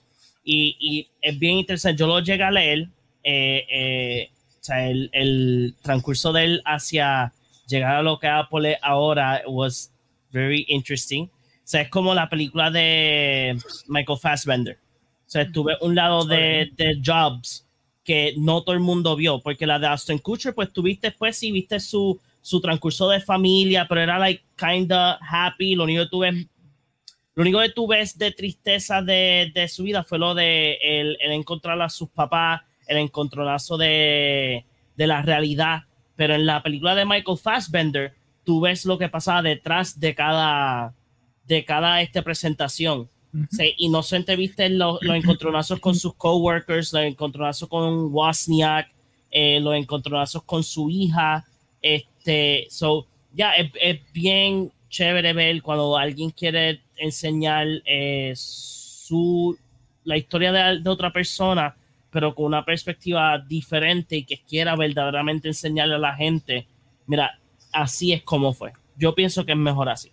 Y, 0.43 0.75
y 0.79 1.07
es 1.21 1.37
bien 1.37 1.59
interesante. 1.59 1.99
Yo 1.99 2.07
lo 2.07 2.19
llegué 2.19 2.43
a 2.43 2.51
leer, 2.51 2.89
eh, 3.23 3.65
eh, 3.69 4.29
el, 4.69 5.09
el 5.13 5.75
transcurso 5.81 6.33
de 6.33 6.43
él 6.43 6.61
hacia 6.65 7.31
llegar 7.71 7.95
a 7.95 8.03
lo 8.03 8.19
que 8.19 8.27
Apple 8.27 8.73
es 8.73 8.77
ahora 8.81 9.41
was 9.47 9.91
very 10.31 10.65
interesting. 10.67 11.25
O 11.25 11.29
sea, 11.63 11.81
es 11.81 11.89
como 11.89 12.13
la 12.13 12.29
película 12.29 12.69
de 12.69 13.57
Michael 13.87 14.19
Fassbender. 14.19 14.77
O 15.25 15.29
sea, 15.31 15.49
tuve 15.51 15.77
un 15.81 15.95
lado 15.95 16.25
de, 16.25 16.69
de 16.75 17.01
Jobs 17.03 17.65
que 18.03 18.33
no 18.37 18.63
todo 18.63 18.75
el 18.75 18.81
mundo 18.81 19.15
vio, 19.15 19.39
porque 19.39 19.65
la 19.65 19.79
de 19.79 19.87
Aston 19.87 20.17
Kutcher, 20.17 20.53
pues 20.53 20.73
tuviste 20.73 21.11
pues 21.11 21.37
sí, 21.37 21.51
viste 21.51 21.79
su, 21.79 22.19
su 22.41 22.59
transcurso 22.59 23.07
de 23.09 23.21
familia, 23.21 23.85
pero 23.87 24.01
era 24.01 24.19
like 24.19 24.43
kinda 24.57 25.19
happy, 25.21 25.75
lo 25.75 25.85
único 25.85 26.03
que 26.03 26.09
tuve 26.09 26.47
lo 27.33 27.43
único 27.43 27.59
que 27.61 27.69
tú 27.69 27.87
ves 27.87 28.17
de 28.17 28.31
tristeza 28.31 29.01
de, 29.01 29.51
de 29.53 29.67
su 29.69 29.83
vida 29.83 30.03
fue 30.03 30.19
lo 30.19 30.35
de 30.35 30.77
el, 30.81 31.17
el 31.21 31.31
encontrar 31.31 31.81
a 31.81 31.89
sus 31.89 32.09
papás, 32.09 32.61
el 32.87 32.97
encontronazo 32.97 33.77
de, 33.77 34.65
de 34.97 35.07
la 35.07 35.21
realidad. 35.21 35.83
Pero 36.21 36.35
en 36.35 36.45
la 36.45 36.61
película 36.61 36.93
de 36.93 37.03
Michael 37.03 37.35
Fassbender, 37.35 38.13
tú 38.43 38.61
ves 38.61 38.85
lo 38.85 38.99
que 38.99 39.09
pasaba 39.09 39.41
detrás 39.41 39.99
de 39.99 40.13
cada, 40.13 40.93
de 41.47 41.65
cada 41.65 41.99
este 41.99 42.21
presentación. 42.21 43.09
Sí, 43.49 43.73
inocente 43.79 44.35
viste 44.35 44.69
los, 44.69 45.01
los 45.01 45.15
encontronazos 45.15 45.79
con 45.79 45.95
sus 45.95 46.13
coworkers, 46.13 46.93
los 46.93 47.01
encontronazos 47.01 47.67
con 47.67 48.13
Wozniak, 48.13 48.91
eh, 49.31 49.59
los 49.61 49.73
encontronazos 49.73 50.43
con 50.43 50.63
su 50.63 50.91
hija. 50.91 51.43
Este, 51.81 52.67
so, 52.69 53.07
ya 53.33 53.53
es, 53.53 53.71
es 53.81 53.99
bien 54.13 54.71
chévere 54.89 55.33
ver 55.33 55.59
cuando 55.63 55.97
alguien 55.97 56.29
quiere 56.29 56.81
enseñar 56.97 57.65
eh, 57.83 58.33
su 58.35 59.57
la 60.03 60.17
historia 60.17 60.51
de, 60.51 60.81
de 60.81 60.89
otra 60.91 61.11
persona, 61.11 61.75
pero 62.11 62.35
con 62.35 62.45
una 62.45 62.63
perspectiva 62.65 63.39
diferente 63.39 64.17
y 64.17 64.25
que 64.25 64.41
quiera 64.43 64.75
verdaderamente 64.75 65.47
enseñarle 65.47 65.95
a 65.95 65.99
la 65.99 66.15
gente. 66.15 66.67
Mira, 67.07 67.39
así 67.71 68.13
es 68.13 68.21
como 68.23 68.53
fue. 68.53 68.73
Yo 68.97 69.15
pienso 69.15 69.45
que 69.45 69.53
es 69.53 69.57
mejor 69.57 69.89
así. 69.89 70.11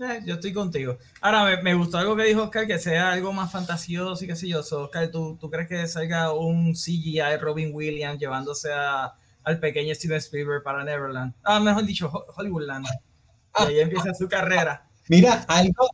Eh, 0.00 0.20
yo 0.24 0.34
estoy 0.34 0.52
contigo. 0.52 0.98
Ahora, 1.20 1.44
me, 1.44 1.62
me 1.62 1.74
gustó 1.74 1.98
algo 1.98 2.16
que 2.16 2.24
dijo 2.24 2.42
Oscar, 2.44 2.66
que 2.66 2.78
sea 2.78 3.12
algo 3.12 3.32
más 3.32 3.52
fantasioso 3.52 4.24
y 4.24 4.26
qué 4.26 4.34
sé 4.34 4.48
yo. 4.48 4.62
So, 4.62 4.84
Oscar, 4.84 5.08
¿tú, 5.10 5.36
¿tú 5.40 5.50
crees 5.50 5.68
que 5.68 5.86
salga 5.86 6.32
un 6.32 6.72
CGI 6.74 7.36
Robin 7.40 7.70
Williams 7.72 8.18
llevándose 8.18 8.72
a, 8.72 9.12
al 9.44 9.60
pequeño 9.60 9.94
Steven 9.94 10.16
Spielberg 10.18 10.62
para 10.64 10.82
Neverland? 10.82 11.34
Ah, 11.44 11.60
mejor 11.60 11.84
dicho, 11.84 12.08
Ho- 12.12 12.24
Hollywoodland. 12.36 12.86
Y 13.60 13.62
ahí 13.62 13.80
empieza 13.80 14.14
su 14.14 14.28
carrera. 14.28 14.88
Mira, 15.08 15.44
algo. 15.46 15.88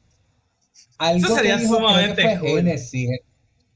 algo 0.97 1.27
Eso 1.27 1.35
sería 1.35 1.57
que 1.57 1.63
dijo, 1.63 1.77
sumamente 1.77 2.23
fue 2.23 2.39
cool. 2.39 2.49
Genesis, 2.49 3.11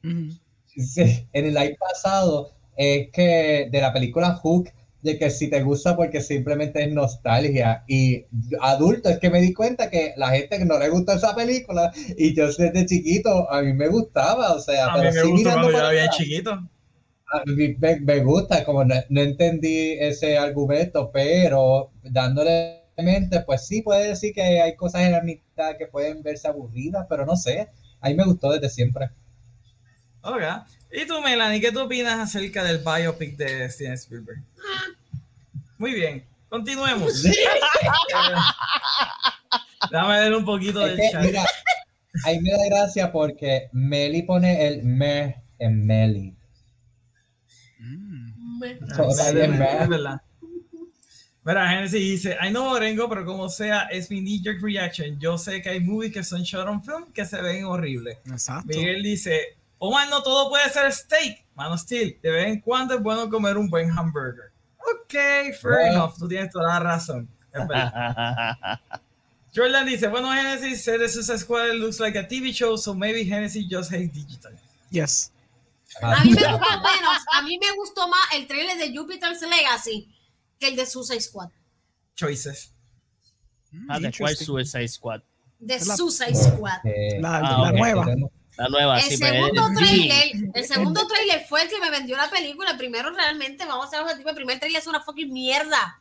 Ujú. 0.05 0.39
Sí, 0.77 1.29
en 1.33 1.47
el 1.47 1.55
live 1.55 1.77
pasado 1.79 2.53
es 2.77 3.11
que 3.13 3.69
de 3.71 3.81
la 3.81 3.93
película 3.93 4.35
Hook, 4.35 4.71
de 5.03 5.19
que 5.19 5.31
si 5.31 5.51
te 5.51 5.63
gusta 5.63 5.97
porque 5.97 6.21
simplemente 6.21 6.83
es 6.85 6.93
nostalgia. 6.93 7.85
Y 7.89 8.25
adulto 8.61 9.09
es 9.11 9.19
que 9.19 9.31
me 9.31 9.41
di 9.41 9.53
cuenta 9.53 9.91
que 9.91 10.15
la 10.17 10.31
gente 10.31 10.59
que 10.59 10.65
no 10.65 10.79
le 10.79 10.89
gusta 10.89 11.15
esa 11.15 11.35
película, 11.35 11.93
y 12.17 12.35
yo 12.35 12.47
desde 12.47 12.87
chiquito, 12.87 13.51
a 13.51 13.63
mí 13.63 13.73
me 13.75 13.89
gustaba, 13.89 14.53
o 14.55 14.61
sea, 14.61 14.89
A 14.89 14.99
mí 14.99 15.11
pero 15.11 15.13
me 15.13 15.23
sí 15.23 15.27
gustó 15.27 15.51
cuando 15.51 15.71
yo 15.73 15.79
era 15.79 15.91
bien 15.91 16.09
atrás, 16.09 16.11
chiquito. 16.11 16.69
a 17.33 17.43
mí 17.51 17.75
me, 17.79 18.01
me 18.01 18.21
gusta, 18.25 18.65
como 18.65 18.85
no, 18.85 18.95
no 19.09 19.21
entendí 19.23 19.93
ese 19.99 20.37
argumento, 20.39 21.11
pero 21.13 21.91
dándole 22.03 22.83
mente, 22.99 23.41
pues 23.41 23.67
sí 23.67 23.83
puede 23.83 24.09
decir 24.09 24.35
que 24.35 24.43
hay 24.61 24.77
cosas 24.77 25.03
en 25.03 25.13
la 25.13 25.23
mitad 25.23 25.77
que 25.79 25.87
pueden 25.87 26.23
verse 26.23 26.47
aburridas, 26.49 27.07
pero 27.09 27.25
no 27.27 27.37
sé, 27.37 27.69
a 28.01 28.09
mí 28.09 28.15
me 28.15 28.25
gustó 28.25 28.53
desde 28.53 28.69
siempre. 28.69 29.11
Ok. 30.23 30.43
¿Y 30.93 31.07
tú, 31.07 31.21
Melanie, 31.23 31.61
qué 31.61 31.73
tú 31.73 31.81
opinas 31.81 32.19
acerca 32.19 32.63
del 32.65 32.79
biopic 32.79 33.37
de 33.37 33.69
Steven 33.71 33.95
Spielberg? 33.95 34.41
Muy 35.79 35.93
bien, 35.95 36.25
continuemos. 36.49 37.25
Eh, 37.25 37.33
Déjame 39.91 40.21
ver 40.21 40.35
un 40.35 40.45
poquito 40.45 40.87
Es 40.87 40.97
del 40.97 41.01
que, 41.01 41.11
chat. 41.13 41.23
mira, 41.25 41.45
ahí 42.25 42.41
me 42.41 42.51
da 42.53 42.59
gracia 42.67 43.11
porque 43.13 43.69
Meli 43.73 44.23
pone 44.23 44.67
el 44.69 44.83
me 44.85 45.43
en 45.59 45.87
Meli. 45.87 46.35
Mm. 47.79 48.59
Me- 48.59 48.79
Ah, 48.97 49.03
O 49.03 49.11
sea, 49.13 49.29
es 49.29 49.35
bien 49.35 49.51
verdad, 49.59 49.75
bad. 49.75 49.83
es 49.83 49.89
verdad. 49.89 50.21
Mira, 51.45 51.69
Genesis 51.71 52.01
dice, 52.01 52.37
I 52.41 52.51
know 52.51 52.69
Orengo, 52.71 53.09
pero 53.09 53.25
como 53.25 53.49
sea, 53.49 53.83
es 53.91 54.09
mi 54.11 54.21
knee-jerk 54.21 54.63
reaction. 54.63 55.19
Yo 55.19 55.37
sé 55.37 55.61
que 55.61 55.71
hay 55.71 55.81
movies 55.81 56.13
que 56.13 56.23
son 56.23 56.43
shot 56.45 56.69
on 56.69 56.85
film 56.85 57.11
que 57.13 57.25
se 57.27 57.41
ven 57.43 57.65
horribles. 57.65 58.19
Exacto. 58.31 58.69
Miguel 58.69 59.03
dice, 59.03 59.57
Omar, 59.85 60.09
no 60.11 60.23
todo 60.23 60.49
puede 60.49 60.69
ser 60.71 60.93
steak. 60.93 61.45
Mano 61.57 61.77
Steel, 61.77 62.17
de 62.23 62.31
vez 62.31 62.47
en 62.47 62.61
cuando 62.61 62.95
es 62.95 63.03
bueno 63.03 63.29
comer 63.29 63.57
un 63.59 63.69
buen 63.69 63.91
hamburger. 63.91 64.53
Ok, 64.79 65.13
fair 65.13 65.57
Bueno. 65.63 65.93
enough, 65.95 66.17
tú 66.17 66.29
tienes 66.29 66.53
toda 66.53 66.69
la 66.69 66.79
razón. 66.79 67.29
Es 67.53 67.67
verdad. 67.67 68.57
Jordan 69.55 69.85
dice, 69.85 70.07
bueno, 70.07 70.31
Genesis 70.33 70.85
said 70.85 70.99
the 71.01 71.09
Suicide 71.09 71.39
Squad 71.41 71.75
looks 71.75 71.99
like 71.99 72.17
a 72.17 72.23
TV 72.27 72.53
show, 72.53 72.77
so 72.79 72.95
maybe 72.95 73.25
Genesis 73.25 73.67
just 73.69 73.91
hates 73.93 74.13
digital. 74.13 74.53
Yes. 74.91 75.33
A 76.01 76.23
mí 76.25 76.31
me 76.31 76.41
gustó 76.41 76.71
menos, 76.81 77.19
a 77.35 77.43
mí 77.43 77.59
me 77.59 77.77
gustó 77.77 78.09
más 78.09 78.21
el 78.37 78.47
trailer 78.47 78.79
de 78.79 78.97
Jupiter's 78.97 79.43
Legacy 79.43 80.09
que 80.61 80.69
el 80.69 80.77
de 80.77 80.87
Suicide 80.87 81.21
Squad. 81.21 81.49
Choices. 82.15 82.73
Mm, 83.73 83.91
Ah, 83.91 83.99
¿de 83.99 84.13
cuál. 84.17 84.37
Suicide 84.37 84.89
Squad? 84.89 85.21
De 85.59 85.81
Suicide 85.81 86.35
Squad. 86.37 86.79
Eh, 86.85 87.19
La, 87.21 87.39
Ah, 87.39 87.63
la 87.65 87.73
nueva. 87.73 88.07
La 88.63 88.69
nueva, 88.69 88.97
El 89.01 89.03
sí, 89.03 89.17
pero 89.19 89.33
segundo 89.47 89.69
trailer, 89.81 90.31
el 90.55 90.65
segundo 90.65 91.07
trailer 91.09 91.45
fue 91.49 91.63
el 91.63 91.69
que 91.69 91.81
me 91.81 91.91
vendió 91.91 92.17
la 92.17 92.31
película. 92.31 92.71
El 92.71 92.77
primero 92.77 93.11
realmente, 93.11 93.65
vamos 93.67 93.87
a 93.87 93.91
ser 93.91 94.01
objetivos, 94.01 94.31
el 94.31 94.37
primer 94.37 94.59
trailer 94.61 94.81
es 94.81 94.87
una 94.87 95.01
fucking 95.03 95.33
mierda. 95.33 96.01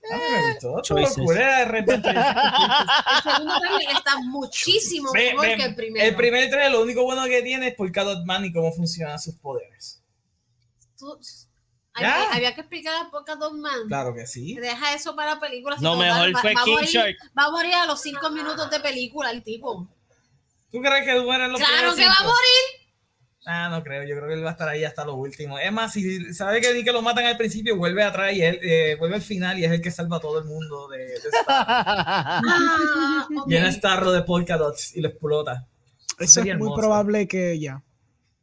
Gustó. 0.00 0.80
Todo 0.82 1.00
locura, 1.00 1.58
de 1.58 1.64
repente. 1.66 2.08
El 2.10 3.22
segundo 3.32 3.58
trailer 3.60 3.96
está 3.96 4.18
muchísimo 4.20 5.12
mejor 5.12 5.44
que 5.56 5.62
el 5.64 5.74
primero. 5.74 6.06
El 6.06 6.16
primer 6.16 6.48
trailer, 6.48 6.72
lo 6.72 6.82
único 6.82 7.02
bueno 7.02 7.24
que 7.26 7.42
tiene 7.42 7.68
es 7.68 7.74
por 7.74 7.90
Cat 7.92 8.24
Man 8.24 8.44
y 8.46 8.52
cómo 8.52 8.72
funcionan 8.72 9.18
sus 9.18 9.34
poderes. 9.34 10.02
Tú- 10.96 11.18
Ya. 12.00 12.14
había, 12.22 12.32
había 12.36 12.54
que 12.54 12.60
explicar 12.62 13.06
a 13.06 13.10
Poca 13.10 13.34
Dog 13.34 13.58
Man. 13.58 13.88
Claro 13.88 14.14
que 14.14 14.24
sí. 14.26 14.54
Deja 14.54 14.94
eso 14.94 15.14
para 15.16 15.34
la 15.34 15.40
película. 15.40 15.76
si 15.76 15.82
No, 15.82 15.96
mejor 15.96 16.34
va, 16.34 16.40
fue 16.40 16.54
va 16.54 16.64
King 16.64 16.72
morir, 16.72 16.88
Shark. 16.88 17.16
va 17.36 17.44
a 17.44 17.50
morir 17.50 17.74
a 17.74 17.84
los 17.86 18.00
cinco 18.00 18.30
minutos 18.30 18.70
de 18.70 18.80
película 18.80 19.30
el 19.32 19.42
tipo. 19.42 19.88
¿Tú 20.70 20.80
crees 20.80 21.04
que 21.04 21.20
mueren 21.20 21.50
los 21.52 21.60
Claro 21.60 21.72
primeros 21.74 21.96
que 21.96 22.04
va 22.06 22.12
a 22.12 22.16
cinco? 22.16 22.30
morir. 22.30 22.88
Ah, 23.46 23.68
no 23.70 23.82
creo. 23.82 24.02
Yo 24.02 24.14
creo 24.16 24.28
que 24.28 24.34
él 24.34 24.44
va 24.44 24.50
a 24.50 24.52
estar 24.52 24.68
ahí 24.68 24.84
hasta 24.84 25.04
lo 25.06 25.14
último. 25.14 25.58
Es 25.58 25.72
más, 25.72 25.92
si 25.92 26.34
sabe 26.34 26.60
que, 26.60 26.84
que 26.84 26.92
lo 26.92 27.00
matan 27.00 27.24
al 27.24 27.38
principio, 27.38 27.76
vuelve 27.76 28.02
atrás 28.02 28.34
y 28.34 28.42
él 28.42 28.58
eh, 28.62 28.96
vuelve 28.98 29.16
al 29.16 29.22
final 29.22 29.58
y 29.58 29.64
es 29.64 29.72
el 29.72 29.80
que 29.80 29.90
salva 29.90 30.18
a 30.18 30.20
todo 30.20 30.38
el 30.38 30.44
mundo 30.44 30.86
de, 30.88 30.98
de 30.98 31.16
Starro. 31.42 31.54
Ah, 31.56 33.26
ok. 33.40 33.48
Llena 33.48 33.72
Starro 33.72 34.12
de 34.12 34.22
polka 34.22 34.58
dots 34.58 34.94
y 34.96 35.00
lo 35.00 35.08
explota. 35.08 35.66
Eso 36.18 36.32
Sería 36.34 36.52
es 36.54 36.58
muy 36.58 36.66
hermoso. 36.66 36.80
probable 36.82 37.26
que 37.26 37.58
ya. 37.58 37.82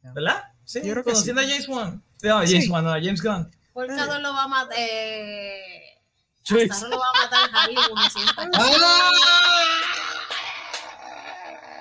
¿Verdad? 0.02 0.42
Sí, 0.64 0.80
Yo 0.82 0.92
creo 0.92 1.04
que 1.04 1.10
conociendo 1.12 1.40
a 1.40 1.44
James 1.44 1.68
Wan. 1.68 2.02
No, 2.22 2.36
James 2.38 2.50
Sí. 2.64 2.68
Wan, 2.70 2.84
no, 2.84 2.90
a 2.90 3.00
James 3.00 3.22
Gunn. 3.22 3.50
Polka 3.72 4.06
Dot 4.06 4.20
lo 4.22 4.32
va 4.32 4.42
a 4.44 4.48
matar. 4.48 4.76
Eh. 4.78 5.60
Starro 6.42 6.88
lo 6.88 6.98
va 6.98 7.04
a 7.14 7.24
matar 7.24 7.50
Javi, 7.50 7.74
como 7.88 8.02
siempre. 8.10 8.44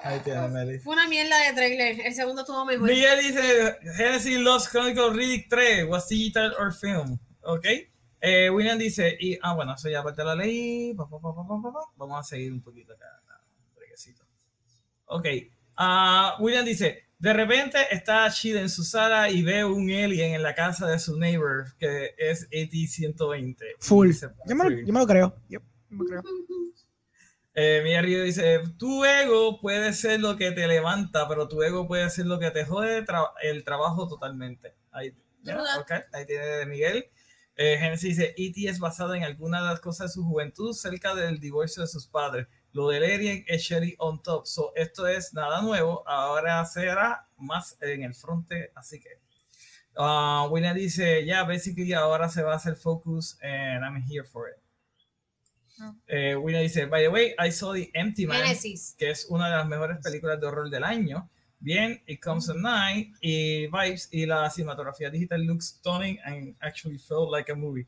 Ahí 0.06 0.20
tiene, 0.20 0.48
Meli. 0.50 0.80
Fue 0.80 0.94
una 0.94 1.08
mierda 1.08 1.36
de 1.48 1.54
trailer. 1.54 2.00
El 2.06 2.14
segundo 2.14 2.42
estuvo 2.42 2.64
mejor. 2.66 2.88
Miguel 2.90 3.20
dice 3.22 3.78
Genesis 3.98 4.38
Lost 4.40 4.70
Chronicles 4.72 5.16
Riddick 5.16 5.50
3 5.50 5.86
was 5.88 6.08
digital 6.08 6.54
or 6.60 6.72
film. 6.74 7.18
Ok. 7.42 7.66
Eh, 8.22 8.50
William 8.50 8.78
dice, 8.78 9.18
y, 9.20 9.38
ah, 9.42 9.54
bueno, 9.54 9.74
eso 9.76 9.90
ya 9.90 10.04
parte 10.04 10.24
la 10.24 10.36
ley. 10.36 10.94
Pa, 10.96 11.10
pa, 11.10 11.20
pa, 11.20 11.34
pa, 11.34 11.48
pa, 11.48 11.62
pa, 11.62 11.74
pa. 11.74 11.80
Vamos 11.96 12.20
a 12.20 12.24
seguir 12.24 12.52
un 12.54 12.62
poquito 12.62 12.94
acá. 12.94 13.06
Ok. 15.08 15.26
Ah, 15.78 16.36
William 16.40 16.66
dice, 16.66 17.04
de 17.20 17.34
repente 17.34 17.78
está 17.92 18.28
Shida 18.30 18.62
en 18.62 18.70
su 18.70 18.84
sala 18.84 19.30
y 19.30 19.44
ve 19.44 19.64
un 19.66 19.90
alien 19.92 20.34
en 20.36 20.44
la 20.44 20.54
casa 20.56 20.88
de 20.88 20.98
su 21.00 21.18
neighbor 21.18 21.76
que 21.78 22.16
es 22.18 22.46
AT-120. 22.52 23.56
Full. 23.80 24.08
Dice, 24.08 24.30
Yo 24.48 24.56
me, 24.56 24.64
lo- 24.64 24.70
full. 24.72 24.86
yo 24.86 24.94
me 24.94 25.00
lo 25.00 25.08
creo. 25.08 25.36
Yep, 25.50 25.62
yo 25.90 25.98
me 25.98 26.04
lo 26.04 26.06
creo. 26.10 26.24
Eh, 27.56 28.00
Río 28.02 28.24
dice, 28.24 28.60
tu 28.78 29.06
ego 29.06 29.62
puede 29.62 29.94
ser 29.94 30.20
lo 30.20 30.36
que 30.36 30.52
te 30.52 30.68
levanta, 30.68 31.28
pero 31.28 31.48
tu 31.48 31.64
ego 31.64 31.88
puede 31.88 32.10
ser 32.10 32.26
lo 32.26 32.38
que 32.38 32.52
te 32.52 32.66
jode 32.66 33.06
tra- 33.06 33.32
el 33.42 33.64
trabajo 33.64 34.08
totalmente. 34.10 34.76
Ahí, 34.92 35.16
ya, 35.42 35.56
¿Verdad? 35.56 35.80
ok, 35.80 35.92
ahí 36.14 36.26
tiene 36.26 36.46
de 36.46 36.66
Miguel. 36.66 37.10
Eh, 37.56 37.78
Genesis 37.80 38.18
dice, 38.18 38.34
E.T. 38.38 38.68
es 38.70 38.80
basado 38.80 39.16
en 39.16 39.24
alguna 39.24 39.62
de 39.62 39.68
las 39.70 39.80
cosas 39.80 40.10
de 40.10 40.14
su 40.16 40.26
juventud 40.26 40.74
cerca 40.74 41.16
del 41.16 41.40
divorcio 41.40 41.82
de 41.84 41.88
sus 41.88 42.08
padres. 42.08 42.48
Lo 42.74 42.90
del 42.90 43.04
alien 43.06 43.46
es 43.48 43.62
Sherry 43.62 43.96
on 44.00 44.22
top. 44.22 44.46
So, 44.46 44.74
esto 44.76 45.08
es 45.08 45.34
nada 45.34 45.62
nuevo. 45.62 46.04
Ahora 46.06 46.66
será 46.66 47.30
más 47.38 47.78
en 47.80 48.04
el 48.04 48.14
fronte, 48.14 48.72
así 48.76 49.00
que... 49.00 49.24
Uh, 49.98 50.50
William 50.50 50.76
dice, 50.76 51.24
yeah, 51.24 51.46
basically 51.46 51.94
ahora 51.94 52.28
se 52.28 52.44
va 52.44 52.52
a 52.52 52.56
hacer 52.58 52.76
focus 52.76 53.38
and 53.42 53.82
I'm 53.86 53.96
here 54.06 54.26
for 54.26 54.50
it. 54.50 54.58
No. 55.78 55.98
Eh, 56.08 56.36
William 56.36 56.64
dice, 56.64 56.86
by 56.86 57.02
the 57.04 57.10
way, 57.10 57.36
I 57.38 57.52
saw 57.52 57.74
The 57.74 57.90
Empty 57.94 58.28
Man, 58.28 58.42
Genesis. 58.44 58.96
que 58.98 59.10
es 59.12 59.26
una 59.30 59.50
de 59.50 59.58
las 59.58 59.68
mejores 59.68 59.98
películas 60.04 60.40
de 60.40 60.48
horror 60.48 60.70
del 60.70 60.84
año. 60.84 61.30
Bien, 61.60 62.02
It 62.08 62.22
Comes 62.22 62.50
at 62.50 62.56
Night 62.58 63.14
y 63.22 63.68
Vibes 63.68 64.10
y 64.12 64.26
la 64.26 64.50
cinematografía 64.50 65.10
digital 65.10 65.42
looks 65.46 65.66
stunning 65.80 66.20
and 66.26 66.56
actually 66.62 66.98
felt 67.00 67.32
like 67.32 67.52
a 67.52 67.56
movie. 67.56 67.88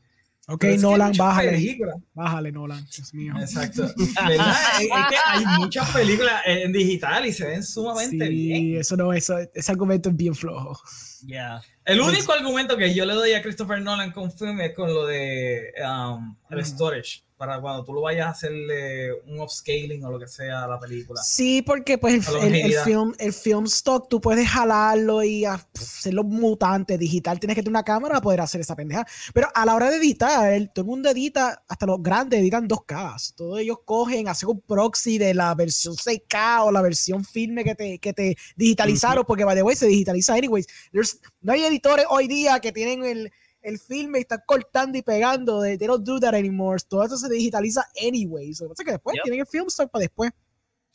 Ok, 0.50 0.60
Pero 0.62 0.72
es 0.72 0.80
que 0.80 0.82
Nolan, 0.82 1.12
bájale. 1.16 1.50
películas. 1.50 1.96
Bájale, 2.14 2.50
Nolan. 2.52 2.84
Dios 2.86 3.12
mío. 3.14 3.34
Exacto. 3.38 3.82
¿Verdad? 4.26 4.56
es, 4.80 4.84
es 4.84 4.88
que 5.10 5.16
hay 5.26 5.44
muchas 5.58 5.90
películas 5.90 6.40
en 6.46 6.72
digital 6.72 7.26
y 7.26 7.32
se 7.32 7.46
ven 7.46 7.62
sumamente 7.62 8.26
Sí, 8.26 8.32
bien. 8.32 8.76
eso 8.80 8.96
no, 8.96 9.12
eso, 9.12 9.36
ese 9.52 9.70
argumento 9.72 10.08
es 10.08 10.16
bien 10.16 10.34
flojo. 10.34 10.80
Yeah. 11.26 11.60
El 11.84 12.00
único 12.00 12.32
argumento 12.32 12.76
que 12.78 12.94
yo 12.94 13.04
le 13.04 13.12
doy 13.12 13.32
a 13.34 13.42
Christopher 13.42 13.82
Nolan 13.82 14.10
con 14.12 14.32
film 14.32 14.60
es 14.62 14.74
con 14.74 14.92
lo 14.92 15.06
de 15.06 15.72
um, 15.86 16.34
el 16.50 16.64
storage, 16.64 17.22
para 17.38 17.60
cuando 17.60 17.84
tú 17.84 17.94
lo 17.94 18.00
vayas 18.02 18.26
a 18.26 18.30
hacerle 18.30 19.12
un 19.26 19.40
upscaling 19.40 20.04
o 20.04 20.10
lo 20.10 20.18
que 20.18 20.26
sea 20.26 20.64
a 20.64 20.68
la 20.68 20.78
película. 20.80 21.22
Sí, 21.22 21.62
porque 21.62 21.96
pues 21.96 22.28
el, 22.28 22.54
el- 22.56 22.74
film, 22.84 23.14
el 23.18 23.32
film 23.32 23.64
stock 23.66 24.08
tú 24.08 24.20
puedes 24.20 24.48
jalarlo 24.48 25.22
y 25.22 25.44
hacerlo 25.44 26.24
mutante. 26.24 26.98
Digital 26.98 27.38
tienes 27.38 27.54
que 27.54 27.62
tener 27.62 27.70
una 27.70 27.84
cámara 27.84 28.14
para 28.14 28.22
poder 28.22 28.40
hacer 28.40 28.60
esa 28.60 28.74
pendeja. 28.74 29.06
Pero 29.32 29.48
a 29.54 29.64
la 29.64 29.76
hora 29.76 29.88
de 29.88 29.98
editar, 29.98 30.52
el- 30.52 30.70
todo 30.72 30.82
el 30.82 30.88
mundo 30.88 31.08
edita, 31.10 31.62
hasta 31.68 31.86
los 31.86 32.02
grandes 32.02 32.40
editan 32.40 32.68
2K. 32.68 33.34
Todos 33.36 33.60
ellos 33.60 33.78
cogen, 33.84 34.26
hacen 34.28 34.48
un 34.48 34.60
proxy 34.60 35.16
de 35.18 35.32
la 35.32 35.54
versión 35.54 35.94
6K 35.94 36.64
o 36.64 36.72
la 36.72 36.82
versión 36.82 37.24
filme 37.24 37.62
que 37.62 37.76
te, 37.76 37.98
que 38.00 38.12
te 38.12 38.36
digitalizaron, 38.56 39.24
porque 39.24 39.44
by 39.44 39.54
the 39.54 39.62
way 39.62 39.76
se 39.76 39.86
digitaliza 39.86 40.34
anyways. 40.34 40.66
There's- 40.92 41.20
no 41.40 41.52
hay 41.52 41.62
editores 41.62 42.04
hoy 42.10 42.26
día 42.26 42.58
que 42.58 42.72
tienen 42.72 43.04
el, 43.04 43.32
el 43.62 43.78
filme 43.78 44.18
y 44.18 44.22
están 44.22 44.42
cortando 44.46 44.96
y 44.98 45.02
pegando. 45.02 45.62
They, 45.62 45.76
they 45.78 45.86
don't 45.86 46.04
do 46.06 46.18
that 46.20 46.34
anymore. 46.34 46.80
Todo 46.88 47.04
eso 47.04 47.16
se 47.16 47.28
digitaliza 47.28 47.86
anyways. 48.00 48.60
Lo 48.60 48.66
que 48.66 48.70
pasa 48.70 48.82
es 48.82 48.86
que 48.86 48.92
después 48.92 49.14
Yep. 49.14 49.22
tienen 49.24 49.40
el 49.40 49.46
film 49.46 49.66
stock 49.68 49.90
para 49.90 50.00
después. 50.02 50.30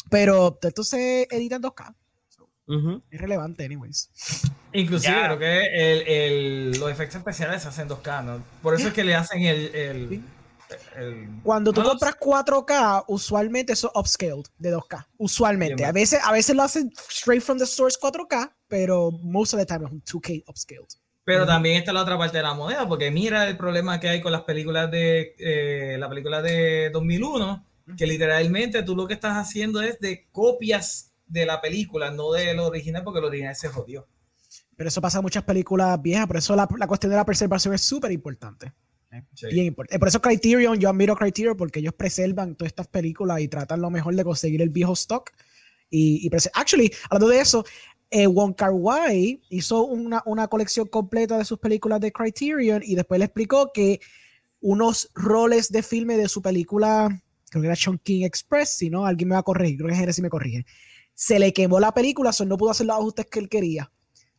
Pero 0.10 0.58
esto 0.62 0.84
se 0.84 1.28
edita 1.32 1.56
en 1.56 1.62
2K. 1.64 1.96
Ujú. 2.68 3.02
Es 3.12 3.20
relevante, 3.20 3.66
anyways. 3.66 4.10
Inclusive 4.72 5.14
Ya. 5.14 5.26
creo 5.26 5.40
que 5.40 5.62
el, 5.74 6.08
el- 6.08 6.80
los 6.80 6.90
efectos 6.92 7.18
especiales 7.18 7.62
se 7.62 7.68
hacen 7.68 7.88
2K, 7.90 8.24
¿no? 8.24 8.44
Por 8.62 8.74
eso 8.76 8.88
es 8.88 8.94
que 8.94 9.04
le 9.04 9.16
hacen 9.16 9.42
el... 9.44 9.76
el, 9.76 10.10
Sí. 10.10 10.24
el- 10.96 11.42
Cuando 11.44 11.72
tú 11.74 11.82
no, 11.84 11.90
compras 11.90 12.16
4K, 12.20 13.06
usualmente 13.08 13.74
eso 13.74 13.92
es 13.94 14.00
upscaled 14.00 14.46
de 14.58 14.76
2K. 14.76 15.06
Usualmente. 15.18 15.76
Bien, 15.76 15.90
A 15.90 15.92
veces, 15.92 16.20
a 16.24 16.32
veces 16.32 16.56
lo 16.56 16.64
hacen 16.64 16.92
straight 17.10 17.44
from 17.44 17.58
the 17.60 17.66
source 17.66 17.98
4K, 18.02 18.52
pero 18.68 19.12
most 19.12 19.54
of 19.54 19.60
the 19.60 19.66
time 19.66 19.86
es 19.86 19.92
un 19.92 20.02
2K 20.04 20.44
upscaled. 20.48 20.88
Pero 21.26 21.46
también 21.46 21.78
está 21.78 21.94
la 21.94 22.02
otra 22.02 22.18
parte 22.18 22.38
de 22.38 22.44
la 22.44 22.54
moneda, 22.54 22.88
porque 22.88 23.10
mira 23.10 23.48
el 23.48 23.56
problema 23.56 24.00
que 24.00 24.10
hay 24.10 24.22
con 24.22 24.32
las 24.32 24.42
películas 24.42 24.92
de 24.92 25.36
eh, 25.40 25.98
la 25.98 26.10
película 26.10 26.42
de 26.42 26.90
2001, 26.90 27.66
que 27.98 28.06
literalmente 28.06 28.84
tú 28.84 28.96
lo 28.96 29.08
que 29.08 29.14
estás 29.14 29.38
haciendo 29.38 29.82
es 29.82 30.00
de 30.00 30.28
copias 30.32 31.14
de 31.26 31.46
la 31.46 31.62
película, 31.62 32.12
no 32.12 32.32
del 32.34 32.60
original, 32.60 33.04
porque 33.04 33.20
el 33.20 33.26
original 33.26 33.56
se 33.56 33.70
jodió. 33.70 34.08
Pero 34.76 34.90
eso 34.90 35.02
pasa 35.02 35.20
en 35.20 35.24
muchas 35.24 35.44
películas 35.44 36.02
viejas, 36.02 36.28
por 36.28 36.38
eso 36.38 36.56
la, 36.56 36.68
la 36.78 36.88
cuestión 36.88 37.12
de 37.12 37.18
la 37.18 37.26
preservación 37.26 37.74
es 37.74 37.82
súper 37.82 38.12
importante. 38.12 38.74
Sí. 39.36 39.48
Bien 39.48 39.68
importante. 39.68 40.00
Por 40.00 40.08
eso 40.08 40.22
Criterion, 40.22 40.80
yo 40.80 40.90
admiro 40.90 41.16
Criterion 41.16 41.56
porque 41.56 41.80
ellos 41.80 41.94
preservan 41.94 42.56
todas 42.56 42.72
estas 42.72 42.88
películas 42.88 43.42
y 43.42 43.48
tratan 43.48 43.82
lo 43.82 43.90
mejor 43.90 44.16
de 44.16 44.24
conseguir 44.24 44.62
el 44.62 44.70
viejo 44.70 44.94
stock. 44.94 45.32
Y, 45.90 46.28
y 46.28 46.32
actually, 46.54 46.92
hablando 47.10 47.28
de 47.28 47.40
eso, 47.40 47.64
eh, 48.14 48.28
Wong 48.28 48.54
Kar 48.56 48.72
Wai 48.72 49.42
hizo 49.50 49.84
una, 49.86 50.22
una 50.26 50.48
colección 50.48 50.88
completa 50.88 51.38
de 51.38 51.46
sus 51.46 51.60
películas 51.60 52.00
de 52.00 52.12
Criterion 52.12 52.82
y 52.86 52.96
después 52.96 53.20
le 53.20 53.26
explicó 53.26 53.72
que 53.74 54.00
unos 54.62 55.10
roles 55.16 55.70
de 55.72 55.84
filme 55.84 56.16
de 56.16 56.30
su 56.30 56.42
película, 56.42 57.10
creo 57.50 57.62
que 57.62 57.68
era 57.68 57.76
Chongqing 57.76 58.24
Express, 58.24 58.70
si 58.78 58.90
no, 58.90 59.06
alguien 59.06 59.30
me 59.30 59.34
va 59.36 59.40
a 59.40 59.44
corregir, 59.44 59.78
creo 59.78 59.90
que 59.90 59.96
Jerez 59.96 60.16
si 60.16 60.22
me 60.22 60.30
corrige, 60.30 60.66
se 61.14 61.40
le 61.40 61.52
quemó 61.54 61.80
la 61.80 61.94
película, 61.94 62.32
so 62.32 62.46
no 62.46 62.56
pudo 62.58 62.72
hacer 62.72 62.86
los 62.88 62.96
ajustes 62.98 63.26
que 63.26 63.40
él 63.40 63.50
quería 63.50 63.92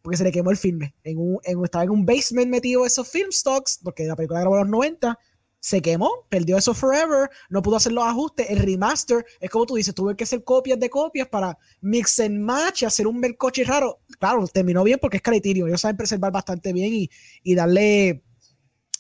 porque 0.03 0.19
se 0.19 0.25
le 0.25 0.33
quemó 0.33 0.51
el 0.51 0.59
filme. 0.59 0.95
En 1.03 1.17
un, 1.17 1.39
en- 1.45 1.65
estaba 1.65 1.83
en 1.85 1.91
un 1.91 2.05
basement 2.05 2.51
metido 2.51 2.85
esos 2.85 3.09
film 3.09 3.33
stocks, 3.33 3.81
porque 3.83 4.05
la 4.05 4.15
película 4.15 4.41
grabó 4.41 4.57
en 4.57 4.65
los 4.65 4.71
90, 4.71 5.19
se 5.67 5.81
quemó, 5.81 6.11
perdió 6.29 6.59
eso 6.59 6.75
forever, 6.75 7.31
no 7.49 7.63
pudo 7.63 7.77
hacer 7.77 7.93
los 7.93 8.05
ajustes. 8.05 8.51
El 8.51 8.59
remaster 8.59 9.25
es 9.41 9.49
como 9.49 9.65
tú 9.65 9.77
dices, 9.77 9.95
tuve 9.95 10.15
que 10.15 10.25
hacer 10.25 10.45
copias 10.45 10.79
de 10.79 10.91
copias 10.91 11.27
para 11.27 11.57
mix 11.81 12.21
and 12.21 12.39
match, 12.39 12.83
hacer 12.83 13.07
un 13.07 13.19
melcoche 13.19 13.65
raro. 13.65 14.01
Claro, 14.19 14.47
terminó 14.47 14.85
bien 14.85 14.99
porque 15.01 15.17
es 15.17 15.23
Criterion, 15.23 15.67
ellos 15.69 15.81
saben 15.81 15.97
preservar 15.97 16.31
bastante 16.33 16.71
bien 16.75 16.93
y, 16.93 17.11
y 17.43 17.55
darle. 17.55 18.23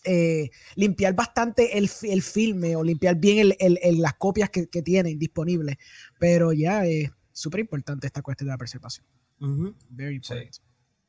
eh, 0.06 0.50
limpiar 0.76 1.14
bastante 1.14 1.76
el, 1.78 1.90
el 2.02 2.22
filme 2.22 2.76
o 2.76 2.82
limpiar 2.82 3.16
bien 3.16 3.54
el- 3.58 3.78
el- 3.82 4.00
las 4.00 4.14
copias 4.14 4.48
que, 4.50 4.66
que 4.68 4.80
tienen 4.82 5.18
disponibles. 5.18 5.76
Pero 6.18 6.52
ya 6.54 6.86
es 6.86 7.10
súper 7.32 7.60
importante 7.60 8.06
esta 8.06 8.22
cuestión 8.22 8.48
de 8.48 8.52
la 8.52 8.58
preservación. 8.58 9.04
Ujú. 9.40 9.74
Very 9.90 10.20
Sí. 10.22 10.34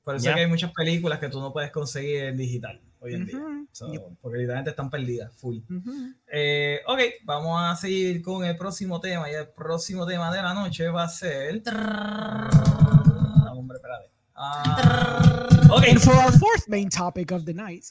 Por 0.05 0.15
eso 0.15 0.29
es 0.29 0.35
que 0.35 0.41
hay 0.41 0.47
muchas 0.47 0.71
películas 0.71 1.17
que 1.17 1.29
tú 1.29 1.41
no 1.41 1.51
puedes 1.51 1.71
conseguir 1.71 2.25
en 2.25 2.37
digital 2.37 2.79
hoy 2.99 3.15
en 3.15 3.25
día. 3.25 3.37
Ujú. 3.37 3.67
So, 3.71 3.91
Yep. 3.91 4.01
Porque 4.21 4.37
literalmente 4.37 4.69
están 4.69 4.89
perdidas, 4.91 5.33
full. 5.35 5.57
Ujú. 5.67 6.13
Eh, 6.31 6.79
ok, 6.85 6.99
vamos 7.23 7.59
a 7.59 7.75
seguir 7.75 8.21
con 8.21 8.45
el 8.45 8.55
próximo 8.55 9.01
tema. 9.01 9.29
Y 9.31 9.33
el 9.33 9.47
próximo 9.49 10.05
tema 10.05 10.31
de 10.31 10.43
la 10.43 10.53
noche 10.53 10.87
va 10.89 11.05
a 11.05 11.09
ser. 11.09 11.63
Ah, 11.65 13.51
hombre, 13.55 13.77
espérate. 13.77 14.11
Ah, 14.35 15.47
ok, 15.71 15.83
And 15.89 15.99
for 15.99 16.13
our 16.13 16.31
fourth 16.37 16.67
main 16.67 16.87
topic 16.89 17.31
of 17.31 17.43
the 17.45 17.53
night, 17.53 17.85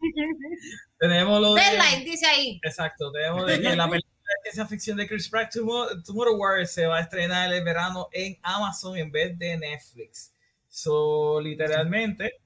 tenemos 1.00 1.40
lo 1.40 1.54
de. 1.54 1.62
Deadline, 1.62 2.04
dice 2.04 2.26
ahí. 2.26 2.60
Exacto, 2.62 3.10
tenemos 3.10 3.44
de 3.46 3.60
que 3.60 3.74
la 3.74 3.88
película 3.88 4.12
de 4.44 4.50
ciencia 4.52 4.66
ficción 4.66 4.96
de 4.98 5.08
Chris 5.08 5.28
Pratt, 5.28 5.52
Tomorrow, 5.52 6.02
Tomorrow 6.04 6.36
War, 6.36 6.66
se 6.66 6.86
va 6.86 6.98
a 6.98 7.00
estrenar 7.00 7.52
el 7.52 7.64
verano 7.64 8.08
en 8.12 8.38
Amazon 8.42 8.96
en 8.96 9.10
vez 9.10 9.36
de 9.38 9.56
Netflix. 9.56 10.32
So, 10.70 11.40
literalmente, 11.40 12.40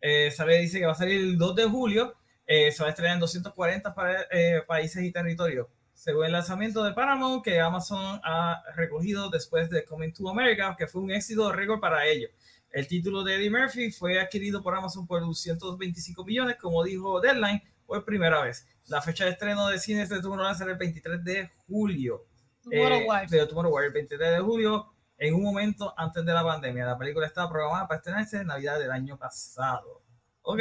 eh, 0.00 0.30
sale, 0.32 0.58
dice 0.58 0.80
que 0.80 0.86
va 0.86 0.92
a 0.92 0.96
salir 0.96 1.20
el 1.20 1.38
2 1.38 1.54
de 1.54 1.64
julio, 1.64 2.14
eh, 2.46 2.72
se 2.72 2.82
va 2.82 2.88
a 2.88 2.90
estrenar 2.90 3.14
en 3.14 3.20
240 3.20 3.94
pa- 3.94 4.26
eh, 4.32 4.62
países 4.66 5.02
y 5.04 5.12
territorios. 5.12 5.68
Según 5.94 6.26
el 6.26 6.32
lanzamiento 6.32 6.82
de 6.84 6.92
Paramount, 6.92 7.42
que 7.44 7.60
Amazon 7.60 8.20
ha 8.24 8.62
recogido 8.76 9.30
después 9.30 9.70
de 9.70 9.84
Coming 9.84 10.12
to 10.12 10.28
America, 10.28 10.74
que 10.78 10.86
fue 10.86 11.00
un 11.02 11.10
éxito 11.12 11.50
récord 11.52 11.80
para 11.80 12.04
ellos. 12.06 12.30
El 12.70 12.86
título 12.86 13.22
de 13.24 13.36
Eddie 13.36 13.50
Murphy 13.50 13.90
fue 13.92 14.20
adquirido 14.20 14.62
por 14.62 14.74
Amazon 14.74 15.06
por 15.06 15.20
225 15.20 16.24
millones, 16.24 16.56
como 16.60 16.82
dijo 16.84 17.20
Deadline, 17.20 17.62
por 17.86 18.04
primera 18.04 18.42
vez. 18.42 18.66
La 18.88 19.00
fecha 19.00 19.24
de 19.24 19.30
estreno 19.32 19.68
de 19.68 19.78
cines 19.78 20.08
de 20.08 20.20
Tomorrowland 20.20 20.58
será 20.58 20.72
el 20.72 20.78
23 20.78 21.24
de 21.24 21.50
julio. 21.66 22.24
Tomorrow 22.62 22.98
Eh, 23.00 23.06
de 23.30 23.46
Tomorrow 23.46 23.72
War, 23.72 23.84
el 23.84 23.92
23 23.92 24.30
de 24.30 24.40
julio, 24.40 24.92
en 25.18 25.34
un 25.34 25.42
momento 25.42 25.92
antes 25.96 26.24
de 26.24 26.32
la 26.32 26.44
pandemia. 26.44 26.86
La 26.86 26.98
película 26.98 27.26
estaba 27.26 27.50
programada 27.50 27.88
para 27.88 27.98
estrenarse 27.98 28.38
en 28.38 28.46
Navidad 28.46 28.78
del 28.78 28.90
año 28.90 29.18
pasado. 29.18 30.02
Ok. 30.42 30.60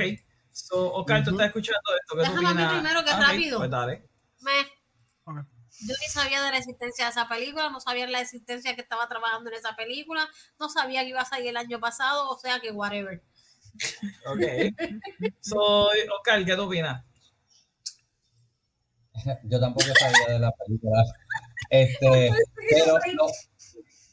So, 0.51 0.93
Oscar, 0.93 1.23
tú 1.23 1.31
estás 1.31 1.47
escuchando 1.47 1.89
esto. 1.99 2.15
¿Qué 2.15 2.25
tú 2.25 2.31
Déjame 2.31 2.49
a 2.49 2.53
mí 2.53 2.73
primero, 2.73 3.03
que 3.03 3.11
Ah, 3.11 3.19
rápido. 3.19 3.59
Pues 3.59 3.69
dale. 3.69 4.03
Me-. 4.41 4.77
Yo 5.79 5.93
ni 6.01 6.07
sabía 6.09 6.41
de 6.41 6.51
la 6.51 6.57
existencia 6.57 7.05
de 7.05 7.11
esa 7.11 7.29
película, 7.29 7.69
no 7.69 7.79
sabía 7.79 8.07
la 8.07 8.21
existencia 8.21 8.75
que 8.75 8.81
estaba 8.81 9.07
trabajando 9.07 9.51
en 9.51 9.57
esa 9.57 9.75
película, 9.75 10.27
no 10.59 10.69
sabía 10.69 11.03
que 11.03 11.09
iba 11.09 11.21
a 11.21 11.25
salir 11.25 11.49
el 11.49 11.57
año 11.57 11.79
pasado, 11.79 12.29
o 12.29 12.37
sea 12.39 12.59
que 12.59 12.71
whatever. 12.71 13.21
Ok. 14.25 14.41
so, 15.39 15.89
Oscar, 16.17 16.43
¿qué 16.43 16.55
tú 16.55 16.63
opinas? 16.63 17.05
Yo 19.43 19.59
tampoco 19.59 19.85
sabía 19.99 20.33
de 20.33 20.39
la 20.39 20.51
película. 20.51 21.03
Este, 21.69 22.31
pero 22.69 22.97
lo, 23.13 23.27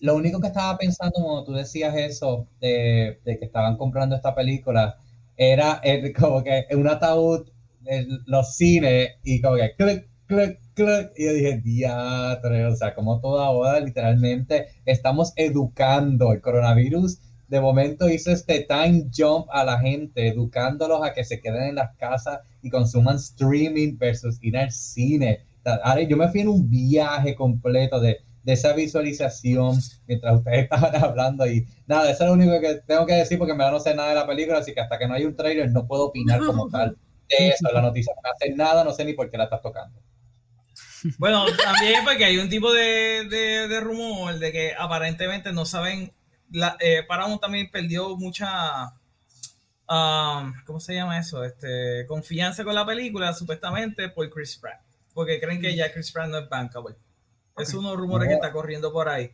lo 0.01 0.17
único 0.17 0.41
que 0.41 0.49
estaba 0.49 0.77
pensando 0.79 1.13
cuando 1.23 1.45
tú 1.45 1.53
decías 1.53 1.95
eso 1.97 2.47
de, 2.61 3.21
de 3.25 3.39
que 3.39 3.45
estaban 3.47 3.77
comprando 3.77 4.17
esta 4.17 4.35
película 4.35 4.97
era 5.37 5.81
el- 5.83 6.13
como 6.15 6.43
que 6.43 6.67
un 6.73 6.89
ataúd 6.89 7.49
en 7.87 8.07
los 8.27 8.57
cines 8.57 9.11
y 9.25 9.41
como 9.41 9.57
que 9.57 9.75
clic, 9.77 10.09
clic, 10.27 10.59
clic. 10.75 11.13
Y 11.17 11.25
yo 11.27 11.33
dije, 11.33 11.59
diatre, 11.61 12.67
o 12.67 12.77
sea, 12.77 12.95
como 12.95 13.21
toda 13.21 13.51
hora 13.51 13.81
literalmente 13.81 14.69
estamos 14.85 15.33
educando 15.37 16.33
el 16.33 16.41
coronavirus. 16.41 17.19
De 17.49 17.61
momento 17.61 18.09
hizo 18.09 18.31
este 18.33 18.61
time 18.69 19.09
jump 19.17 19.47
a 19.53 19.65
la 19.65 19.79
gente, 19.79 20.29
educándolos 20.29 21.05
a 21.05 21.13
que 21.13 21.25
se 21.25 21.41
queden 21.41 21.63
en 21.71 21.75
las 21.77 21.95
casas 21.97 22.41
y 22.63 22.71
consuman 22.71 23.17
streaming 23.17 23.97
versus 23.99 24.39
ir 24.43 24.57
al 24.57 24.73
cine. 24.73 25.41
Ahora, 25.65 26.03
yo 26.03 26.17
me 26.17 26.29
fui 26.29 26.41
en 26.41 26.49
un 26.49 26.69
viaje 26.69 27.35
completo 27.35 28.01
de, 28.01 28.19
de 28.45 28.53
esa 28.53 28.73
visualización 28.73 29.79
mientras 30.07 30.37
ustedes 30.37 30.59
estaban 30.65 30.95
hablando 30.97 31.47
y 31.47 31.67
nada, 31.87 32.11
eso 32.11 32.25
es 32.25 32.29
lo 32.29 32.35
único 32.35 32.61
que 32.61 32.77
tengo 32.87 33.07
que 33.07 33.15
decir 33.15 33.39
porque 33.39 33.55
me 33.55 33.71
no 33.71 33.81
sé 33.81 33.95
nada 33.95 34.11
de 34.11 34.15
la 34.15 34.27
película, 34.27 34.59
así 34.59 34.73
que 34.73 34.81
hasta 34.81 34.99
que 34.99 35.09
no 35.09 35.15
hay 35.15 35.25
un 35.25 35.35
trailer 35.35 35.71
no 35.71 35.87
puedo 35.87 36.07
opinar 36.07 36.41
como 36.45 36.69
tal 36.71 36.97
de 37.29 37.49
eso, 37.49 37.71
la 37.73 37.81
noticia. 37.81 38.13
No 38.23 38.31
hace 38.31 38.55
nada, 38.55 38.85
no 38.85 38.93
sé 38.93 39.05
ni 39.05 39.15
por 39.15 39.31
qué 39.31 39.39
la 39.39 39.45
estás 39.45 39.63
tocando. 39.63 39.99
Bueno, 41.19 41.45
también 41.63 42.05
porque 42.05 42.25
hay 42.25 42.39
un 42.39 42.49
tipo 42.49 42.73
de, 42.73 43.27
de, 43.29 43.69
de 43.69 43.81
rumor 43.81 44.39
de 44.39 44.53
que 44.53 44.75
aparentemente 44.79 45.53
no 45.53 45.65
saben. 45.65 46.13
La, 46.51 46.77
eh, 46.81 47.03
Paramount 47.09 47.41
también 47.41 47.71
perdió 47.71 48.17
mucha 48.17 48.95
um, 49.89 50.53
¿cómo 50.65 50.81
se 50.81 50.95
llama 50.95 51.19
eso? 51.19 51.45
Este, 51.45 52.07
confianza 52.07 52.65
con 52.65 52.75
la 52.75 52.87
película, 52.87 53.33
supuestamente 53.33 54.09
por 54.09 54.29
Chris 54.31 54.57
Pratt, 54.57 54.81
porque 55.13 55.41
creen 55.41 55.61
que 55.61 55.75
ya 55.75 55.93
Chris 55.93 56.13
Pratt 56.13 56.29
no 56.29 56.39
es 56.39 56.49
bankable. 56.49 56.97
Es 57.57 57.75
unos 57.75 57.97
rumores 57.97 58.29
que 58.29 58.35
está 58.35 58.53
corriendo 58.53 58.93
por 58.93 59.09
ahí. 59.09 59.33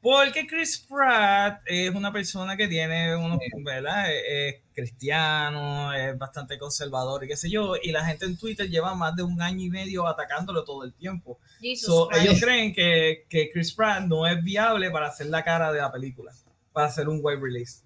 Porque 0.00 0.46
Chris 0.46 0.86
Pratt 0.88 1.62
es 1.66 1.92
una 1.92 2.12
persona 2.12 2.56
que 2.56 2.68
tiene 2.68 3.16
unos, 3.16 3.38
¿verdad? 3.64 4.06
Es, 4.14 4.62
cristiano, 4.72 5.92
es 5.92 6.16
bastante 6.16 6.58
conservador 6.58 7.24
y 7.24 7.28
qué 7.28 7.36
sé 7.36 7.50
yo, 7.50 7.74
y 7.82 7.90
la 7.90 8.04
gente 8.04 8.26
en 8.26 8.36
Twitter 8.36 8.68
lleva 8.68 8.94
más 8.94 9.16
de 9.16 9.22
un 9.22 9.40
año 9.40 9.64
y 9.64 9.70
medio 9.70 10.06
atacándolo 10.06 10.64
todo 10.64 10.84
el 10.84 10.94
tiempo. 10.94 11.40
So, 11.76 12.08
ellos 12.12 12.38
creen 12.40 12.72
que, 12.72 13.24
que, 13.28 13.50
Chris 13.50 13.72
Pratt 13.72 14.04
no 14.04 14.26
es 14.26 14.44
viable 14.44 14.90
para 14.90 15.08
hacer 15.08 15.26
la 15.26 15.42
cara 15.42 15.72
de 15.72 15.80
la 15.80 15.90
película, 15.90 16.30
para 16.72 16.86
hacer 16.86 17.08
un 17.08 17.20
web 17.20 17.42
release. 17.42 17.82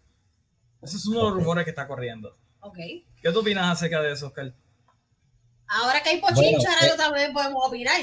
Ese 0.82 0.96
es 0.96 1.06
uno 1.06 1.20
de 1.20 1.24
los 1.26 1.34
rumores 1.34 1.64
que 1.64 1.70
está 1.70 1.86
corriendo. 1.86 2.36
Okay. 2.60 3.06
¿Qué 3.22 3.32
tú 3.32 3.40
opinas 3.40 3.70
acerca 3.70 4.02
de 4.02 4.12
eso, 4.12 4.26
Oscar? 4.26 4.52
Ahora 5.70 6.02
que 6.02 6.10
hay 6.10 6.20
pochincha, 6.20 6.68
bueno, 6.80 6.94
eh, 6.94 6.96
también 6.96 7.32
podemos 7.32 7.66
opinar. 7.66 7.94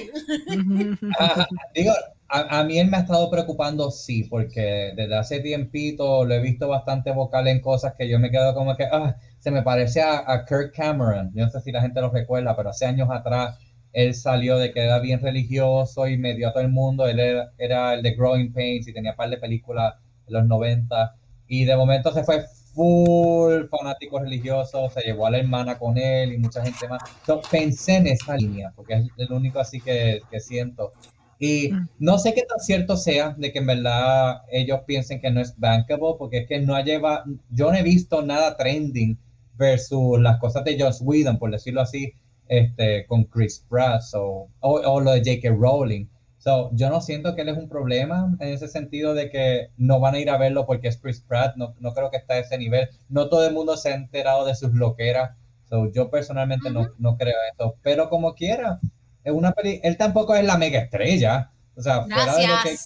digo, 1.75 1.91
a, 2.29 2.63
mí 2.63 2.79
él 2.79 2.89
me 2.89 2.97
ha 2.97 3.01
estado 3.01 3.29
preocupando, 3.29 3.91
sí, 3.91 4.23
porque 4.23 4.93
desde 4.95 5.15
hace 5.15 5.39
tiempito 5.41 6.23
lo 6.23 6.33
he 6.33 6.39
visto 6.39 6.69
bastante 6.69 7.11
vocal 7.11 7.47
en 7.47 7.59
cosas 7.59 7.93
que 7.97 8.07
yo 8.07 8.19
me 8.19 8.31
quedo 8.31 8.53
como 8.53 8.75
que, 8.77 8.85
ah, 8.85 9.17
se 9.39 9.51
me 9.51 9.63
parece 9.63 10.01
a, 10.01 10.45
Kirk 10.47 10.73
Cameron. 10.73 11.31
Yo 11.33 11.43
no 11.43 11.49
sé 11.49 11.59
si 11.59 11.71
la 11.71 11.81
gente 11.81 11.99
lo 11.99 12.09
recuerda, 12.09 12.55
pero 12.55 12.69
hace 12.69 12.85
años 12.85 13.09
atrás 13.11 13.57
él 13.93 14.15
salió 14.15 14.57
de 14.57 14.71
que 14.71 14.83
era 14.83 14.99
bien 14.99 15.21
religioso 15.21 16.07
y 16.07 16.17
me 16.17 16.35
dio 16.35 16.49
a 16.49 16.53
todo 16.53 16.63
el 16.63 16.69
mundo. 16.69 17.07
Él 17.07 17.19
era, 17.57 17.93
el 17.93 18.01
de 18.01 18.11
Growing 18.11 18.53
Pains 18.53 18.87
y 18.87 18.93
tenía 18.93 19.11
un 19.11 19.17
par 19.17 19.29
de 19.29 19.37
películas 19.37 19.95
en 20.27 20.33
los 20.33 20.45
90. 20.45 21.15
Y 21.47 21.65
de 21.65 21.75
momento 21.75 22.13
se 22.13 22.23
fue 22.23 22.45
full 22.77 23.67
fanático 23.69 24.19
religioso, 24.19 24.87
se 24.91 25.01
llevó 25.01 25.25
a 25.25 25.31
la 25.31 25.39
hermana 25.39 25.79
con 25.79 25.97
él 25.97 26.31
y 26.33 26.37
mucha 26.37 26.63
gente 26.63 26.87
más. 26.87 27.01
pensé 27.49 27.95
en 27.95 28.07
esa 28.07 28.37
línea, 28.37 28.71
porque 28.75 28.93
es 28.93 29.05
el 29.17 29.33
único 29.33 29.59
así 29.59 29.81
que, 29.81 30.21
que 30.29 30.39
siento. 30.39 30.93
Y 31.39 31.71
no 31.99 32.19
sé 32.19 32.33
qué 32.33 32.43
tan 32.43 32.59
cierto 32.59 32.95
sea 32.95 33.35
de 33.37 33.51
que 33.51 33.59
en 33.59 33.65
verdad 33.65 34.43
ellos 34.51 34.81
piensen 34.85 35.19
que 35.19 35.31
no 35.31 35.41
es 35.41 35.57
bankable, 35.57 36.15
porque 36.19 36.39
es 36.39 36.47
que 36.47 36.59
no 36.59 36.75
ha 36.75 36.83
llevado, 36.83 37.25
yo 37.49 37.71
no 37.71 37.77
he 37.77 37.83
visto 37.83 38.21
nada 38.21 38.55
trending 38.55 39.17
versus 39.57 40.19
las 40.19 40.39
cosas 40.39 40.63
de 40.63 40.79
Joss 40.79 41.01
Whedon, 41.01 41.39
por 41.39 41.51
decirlo 41.51 41.81
así, 41.81 42.13
este, 42.47 43.05
con 43.07 43.25
Chris 43.25 43.65
Pratt 43.67 44.03
o, 44.13 44.49
o, 44.61 44.99
lo 44.99 45.11
de 45.11 45.19
J.K. 45.19 45.49
Rowling. 45.49 46.05
So, 46.47 46.69
yo 46.71 46.89
no 46.89 47.01
siento 47.01 47.35
que 47.35 47.41
él 47.41 47.49
es 47.49 47.57
un 47.57 47.67
problema 47.67 48.33
en 48.39 48.53
ese 48.53 48.69
sentido 48.69 49.13
de 49.13 49.29
que 49.29 49.71
no 49.75 49.99
van 49.99 50.15
a 50.15 50.19
ir 50.19 50.29
a 50.29 50.37
verlo 50.37 50.65
porque 50.65 50.87
es 50.87 50.95
Chris 50.95 51.19
Pratt, 51.19 51.57
no, 51.57 51.75
no 51.81 51.93
creo 51.93 52.09
que 52.09 52.15
está 52.15 52.35
a 52.35 52.37
ese 52.37 52.57
nivel. 52.57 52.87
No 53.09 53.27
todo 53.27 53.45
el 53.45 53.53
mundo 53.53 53.75
se 53.75 53.89
ha 53.89 53.95
enterado 53.95 54.45
de 54.45 54.55
sus 54.55 54.71
loqueras. 54.71 55.35
So, 55.69 55.91
yo 55.91 56.09
personalmente 56.09 56.69
no, 56.69 56.87
no 56.99 57.17
creo 57.17 57.35
eso, 57.53 57.75
pero 57.81 58.09
como 58.09 58.33
quiera, 58.33 58.79
una 59.25 59.51
peli 59.51 59.81
él 59.83 59.97
tampoco 59.97 60.35
es 60.35 60.45
la 60.45 60.57
mega 60.57 60.79
estrella. 60.79 61.51
O 61.75 61.81
sea, 61.81 62.03
fuera 62.03 62.37
de 62.37 62.47
lo 62.47 62.53
que 62.63 62.77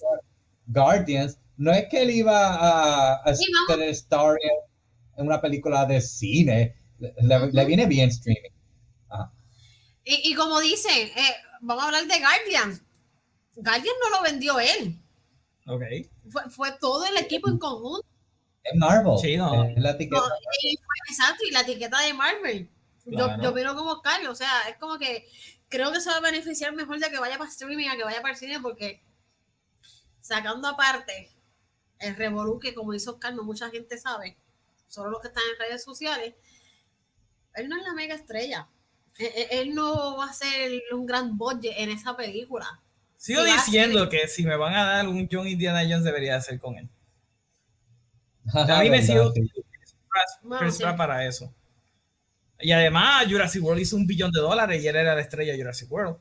Guardians, 0.66 1.38
no 1.56 1.70
es 1.70 1.86
que 1.86 2.02
él 2.02 2.10
iba 2.10 2.56
a, 2.56 3.14
a 3.22 3.34
ser 3.36 3.80
star 3.90 4.38
en 5.16 5.24
una 5.24 5.40
película 5.40 5.86
de 5.86 6.00
cine. 6.00 6.74
Le, 6.98 7.64
viene 7.64 7.86
bien 7.86 8.08
streaming. 8.08 8.50
Y, 10.04 10.34
como 10.34 10.58
dice, 10.58 10.88
eh, 10.88 11.34
vamos 11.60 11.84
a 11.84 11.86
hablar 11.86 12.08
de 12.08 12.18
Guardians. 12.18 12.81
Guardians 13.54 13.98
no 14.02 14.16
lo 14.16 14.22
vendió 14.22 14.58
él. 14.60 14.98
Ok. 15.66 15.82
Fue, 16.30 16.50
fue 16.50 16.72
todo 16.80 17.04
el 17.06 17.16
equipo 17.16 17.48
en 17.48 17.58
conjunto. 17.58 18.06
Es 18.64 18.78
Marvel. 18.78 19.18
Sí, 19.18 19.36
no. 19.36 19.64
Es 19.64 19.76
la 19.76 19.90
etiqueta. 19.90 20.22
y 20.62 20.78
exacto, 21.08 21.44
y 21.46 21.50
la 21.50 21.60
etiqueta 21.60 22.00
de 22.00 22.14
Marvel. 22.14 22.70
Yo, 23.06 23.28
yo 23.42 23.52
vino 23.52 23.74
como 23.74 24.00
Carlos, 24.00 24.30
o 24.30 24.34
sea, 24.36 24.68
es 24.68 24.76
como 24.76 24.96
que 24.96 25.26
creo 25.68 25.90
que 25.90 26.00
se 26.00 26.10
va 26.10 26.16
a 26.16 26.20
beneficiar 26.20 26.72
mejor 26.72 27.00
de 27.00 27.10
que 27.10 27.18
vaya 27.18 27.38
para 27.38 27.50
streaming 27.50 27.88
a 27.88 27.96
que 27.96 28.04
vaya 28.04 28.22
para 28.22 28.34
el 28.34 28.38
cine 28.38 28.60
porque 28.60 29.02
sacando 30.20 30.68
aparte 30.68 31.32
el 31.98 32.14
revolú 32.14 32.58
que 32.58 32.74
como 32.74 32.94
hizo 32.94 33.12
Oscar 33.12 33.34
no 33.34 33.42
mucha 33.42 33.70
gente 33.70 33.96
sabe, 33.98 34.36
solo 34.86 35.10
los 35.10 35.20
que 35.20 35.28
están 35.28 35.42
en 35.50 35.58
redes 35.58 35.82
sociales, 35.82 36.34
él 37.54 37.68
no 37.68 37.76
es 37.76 37.84
la 37.84 37.94
mega 37.94 38.14
estrella. 38.14 38.68
E, 39.18 39.24
e, 39.24 39.60
él, 39.60 39.74
no 39.74 40.16
va 40.16 40.26
a 40.26 40.32
ser 40.32 40.82
un 40.92 41.06
gran 41.06 41.36
budget 41.36 41.74
en 41.76 41.90
esa 41.90 42.16
película. 42.16 42.82
Sigo 43.22 43.44
diciendo 43.44 44.08
que 44.08 44.26
si 44.26 44.44
me 44.44 44.56
van 44.56 44.74
a 44.74 44.84
dar 44.84 45.06
un 45.06 45.28
John 45.30 45.46
Indiana 45.46 45.82
Jones 45.82 46.02
debería 46.02 46.40
ser 46.40 46.58
con 46.58 46.76
él. 46.76 46.88
a 48.52 48.80
mí 48.82 48.90
me 48.90 49.00
sigo 49.00 49.32
para 50.96 51.24
eso. 51.24 51.54
Y 52.58 52.72
además, 52.72 53.26
Jurassic 53.30 53.62
World 53.62 53.80
hizo 53.80 53.94
un 53.94 54.08
billón 54.08 54.32
de 54.32 54.40
dólares 54.40 54.82
y 54.82 54.88
él 54.88 54.96
era 54.96 55.14
la 55.14 55.20
estrella 55.20 55.52
de 55.52 55.58
Jurassic 55.58 55.88
World. 55.92 56.16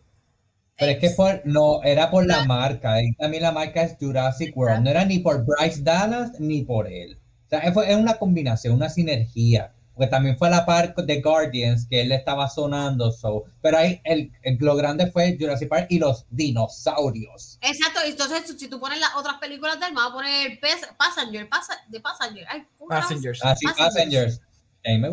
Pero 0.77 0.91
es 0.91 0.99
que 0.99 1.09
por, 1.09 1.41
no, 1.43 1.81
era 1.81 2.11
por 2.11 2.23
la 2.27 2.45
marca. 2.45 3.01
Y 3.01 3.15
también 3.15 3.41
la 3.41 3.51
marca 3.51 3.81
es 3.81 3.97
Jurassic 3.99 4.55
World. 4.55 4.83
No 4.83 4.91
era 4.91 5.03
ni 5.03 5.17
por 5.17 5.43
Bryce 5.43 5.81
Dallas 5.81 6.39
ni 6.39 6.61
por 6.61 6.87
él. 6.87 7.19
O 7.47 7.49
sea, 7.49 7.61
es 7.61 7.95
una 7.95 8.19
combinación, 8.19 8.75
una 8.75 8.89
sinergia. 8.89 9.73
Porque 10.01 10.09
también 10.09 10.37
fue 10.37 10.49
la 10.49 10.65
parte 10.65 11.03
de 11.03 11.21
Guardians 11.21 11.85
que 11.87 12.01
él 12.01 12.11
estaba 12.11 12.49
sonando. 12.49 13.11
So. 13.11 13.45
Pero 13.61 13.77
ahí 13.77 14.01
el, 14.03 14.31
lo 14.59 14.75
grande 14.75 15.11
fue 15.11 15.37
Jurassic 15.39 15.69
Park 15.69 15.87
y 15.89 15.99
los 15.99 16.25
dinosaurios. 16.31 17.59
Exacto. 17.61 17.99
Entonces, 18.05 18.55
si 18.57 18.67
tú 18.67 18.79
pones 18.79 18.99
las 18.99 19.15
otras 19.15 19.37
películas 19.37 19.79
del 19.79 19.93
me 19.93 19.99
va 19.99 20.07
a 20.07 20.11
poner 20.13 20.59
Passenger, 20.97 21.47
de 21.89 21.99
Passenger. 21.99 22.47
Passengers. 22.89 23.39
Ah, 23.43 23.55
sí, 23.55 23.65
Passengers 23.77 24.41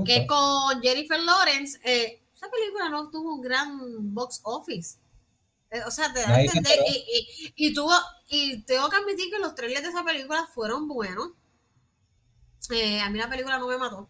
que 0.04 0.26
con 0.26 0.80
Jennifer 0.82 1.20
Lawrence, 1.20 1.78
eh, 1.84 2.22
esa 2.34 2.48
película 2.50 2.88
no 2.88 3.10
tuvo 3.10 3.34
un 3.34 3.42
gran 3.42 4.14
box 4.14 4.40
office. 4.44 4.98
Eh, 5.70 5.82
o 5.86 5.90
sea, 5.90 6.12
te 6.12 6.20
da 6.20 6.34
a 6.34 6.40
entender. 6.42 6.78
Y, 7.56 7.74
tuvo, 7.74 7.92
y 8.28 8.62
tengo 8.62 8.88
que 8.88 8.96
admitir 8.96 9.30
que 9.30 9.38
los 9.38 9.54
trailers 9.54 9.82
de 9.82 9.90
esa 9.90 10.04
película 10.04 10.48
fueron 10.54 10.88
buenos. 10.88 11.30
Eh, 12.70 13.00
a 13.00 13.10
mí 13.10 13.18
la 13.18 13.28
película 13.28 13.58
no 13.58 13.68
me 13.68 13.76
mató. 13.76 14.08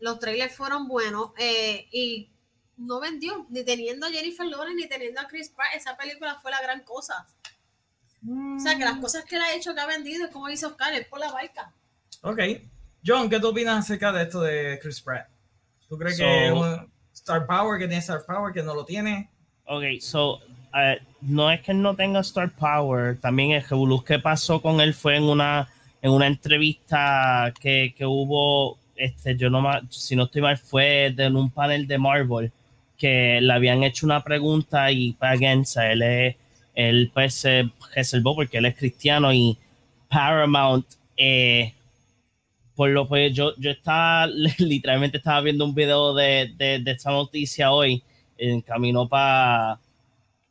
Los 0.00 0.18
trailers 0.18 0.54
fueron 0.54 0.88
buenos 0.88 1.30
y 1.38 2.30
no 2.76 3.00
vendió, 3.00 3.46
ni 3.50 3.62
teniendo 3.64 4.06
a 4.06 4.10
Jennifer 4.10 4.46
Lawrence 4.46 4.82
ni 4.82 4.88
teniendo 4.88 5.20
a 5.20 5.28
Chris 5.28 5.50
Pratt. 5.50 5.74
Esa 5.74 5.96
película 5.96 6.38
fue 6.40 6.50
la 6.50 6.62
gran 6.62 6.82
cosa. 6.82 7.26
O 8.26 8.58
sea, 8.58 8.76
que 8.76 8.84
las 8.84 8.96
mm. 8.96 9.00
cosas 9.00 9.24
que 9.24 9.36
él 9.36 9.42
ha 9.42 9.54
hecho 9.54 9.74
que 9.74 9.80
ha 9.80 9.86
vendido 9.86 10.26
es 10.26 10.30
como 10.30 10.48
dice 10.48 10.66
Oscar, 10.66 10.92
es 10.94 11.06
por 11.06 11.20
la 11.20 11.32
barca. 11.32 11.72
Ok. 12.22 12.40
John, 13.04 13.30
¿qué 13.30 13.40
tú 13.40 13.48
opinas 13.48 13.78
acerca 13.78 14.12
de 14.12 14.24
esto 14.24 14.42
de 14.42 14.78
Chris 14.82 15.00
Pratt? 15.00 15.28
¿Tú 15.88 15.96
crees 15.96 16.18
que 16.18 16.52
Star 17.14 17.46
Power, 17.46 17.78
que 17.78 17.86
tiene 17.86 18.00
Star 18.00 18.24
Power, 18.26 18.52
que 18.52 18.62
no 18.62 18.74
lo 18.74 18.84
tiene? 18.84 19.30
Ok, 19.64 20.00
so, 20.00 20.34
uh, 20.34 21.02
no 21.20 21.50
es 21.50 21.62
que 21.62 21.72
no 21.72 21.96
tenga 21.96 22.20
Star 22.20 22.50
Power, 22.50 23.18
también 23.20 23.52
el 23.52 23.62
revoluz 23.62 24.04
que 24.04 24.18
pasó 24.18 24.60
con 24.60 24.80
él 24.80 24.94
fue 24.94 25.16
en 25.16 25.24
una, 25.24 25.68
en 26.02 26.10
una 26.10 26.26
entrevista 26.26 27.52
que, 27.58 27.94
que 27.96 28.04
hubo, 28.04 28.78
este, 29.00 29.36
yo 29.36 29.50
no 29.50 29.62
si 29.88 30.14
no 30.14 30.24
estoy 30.24 30.42
mal, 30.42 30.58
fue 30.58 31.06
en 31.06 31.36
un 31.36 31.50
panel 31.50 31.86
de 31.86 31.98
Marvel, 31.98 32.52
que 32.96 33.40
le 33.40 33.52
habían 33.52 33.82
hecho 33.82 34.06
una 34.06 34.22
pregunta 34.22 34.92
y, 34.92 35.16
again, 35.20 35.64
él, 35.76 36.02
es, 36.02 36.36
él 36.74 37.10
pues 37.12 37.34
se 37.34 37.70
reservó 37.94 38.34
porque 38.34 38.58
él 38.58 38.66
es 38.66 38.76
cristiano 38.76 39.32
y 39.32 39.56
Paramount 40.08 40.86
eh, 41.16 41.74
por 42.74 42.88
lo 42.88 43.06
pues 43.06 43.34
yo, 43.34 43.54
yo 43.56 43.70
estaba, 43.72 44.26
literalmente 44.58 45.18
estaba 45.18 45.42
viendo 45.42 45.64
un 45.64 45.74
video 45.74 46.14
de, 46.14 46.52
de, 46.56 46.82
esta 46.90 47.10
noticia 47.10 47.72
hoy 47.72 48.02
en 48.38 48.62
camino 48.62 49.06
para 49.06 49.78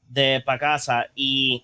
de 0.08 0.41
para 0.45 0.60
casa 0.60 1.08
y 1.16 1.64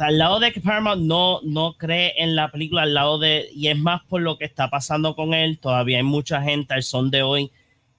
al 0.00 0.18
lado 0.18 0.40
de 0.40 0.52
que 0.52 0.60
Paramount 0.60 1.02
no, 1.02 1.40
no 1.42 1.74
cree 1.76 2.14
en 2.18 2.34
la 2.34 2.50
película, 2.50 2.82
al 2.82 2.94
lado 2.94 3.18
de, 3.18 3.48
y 3.54 3.68
es 3.68 3.78
más 3.78 4.02
por 4.04 4.22
lo 4.22 4.38
que 4.38 4.44
está 4.44 4.70
pasando 4.70 5.14
con 5.14 5.34
él, 5.34 5.58
todavía 5.58 5.98
hay 5.98 6.02
mucha 6.02 6.42
gente 6.42 6.74
al 6.74 6.82
son 6.82 7.10
de 7.10 7.22
hoy 7.22 7.50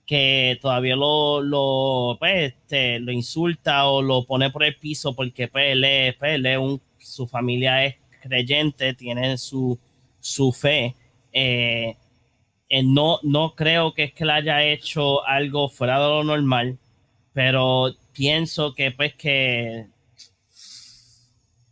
que 0.06 0.60
todavía 0.62 0.95
lo, 0.95 1.41
lo, 1.41 2.18
pues, 2.20 2.54
este, 2.54 2.99
lo 2.99 3.12
insulta 3.12 3.88
o 3.88 4.02
lo 4.02 4.26
pone 4.26 4.49
por 4.49 4.64
el 4.64 4.76
piso 4.76 5.16
porque 5.16 5.47
pues, 5.47 5.72
él 5.72 6.16
pues, 6.20 6.41
su 6.99 7.28
familia 7.28 7.86
es 7.86 7.95
creyente, 8.22 8.93
tiene 8.93 9.38
su, 9.38 9.80
su 10.20 10.52
fe. 10.52 10.95
Eh, 11.32 11.95
eh, 12.70 12.84
no, 12.84 13.20
no 13.24 13.56
creo 13.56 13.93
que 13.93 14.04
es 14.04 14.14
que 14.14 14.26
le 14.26 14.34
haya 14.34 14.64
hecho 14.64 15.26
algo 15.26 15.70
fuera 15.70 15.99
de 15.99 16.08
lo 16.08 16.24
normal, 16.24 16.78
pero 17.34 17.93
pienso 18.14 18.74
que 18.74 18.91
pues 18.91 19.16
que, 19.16 19.88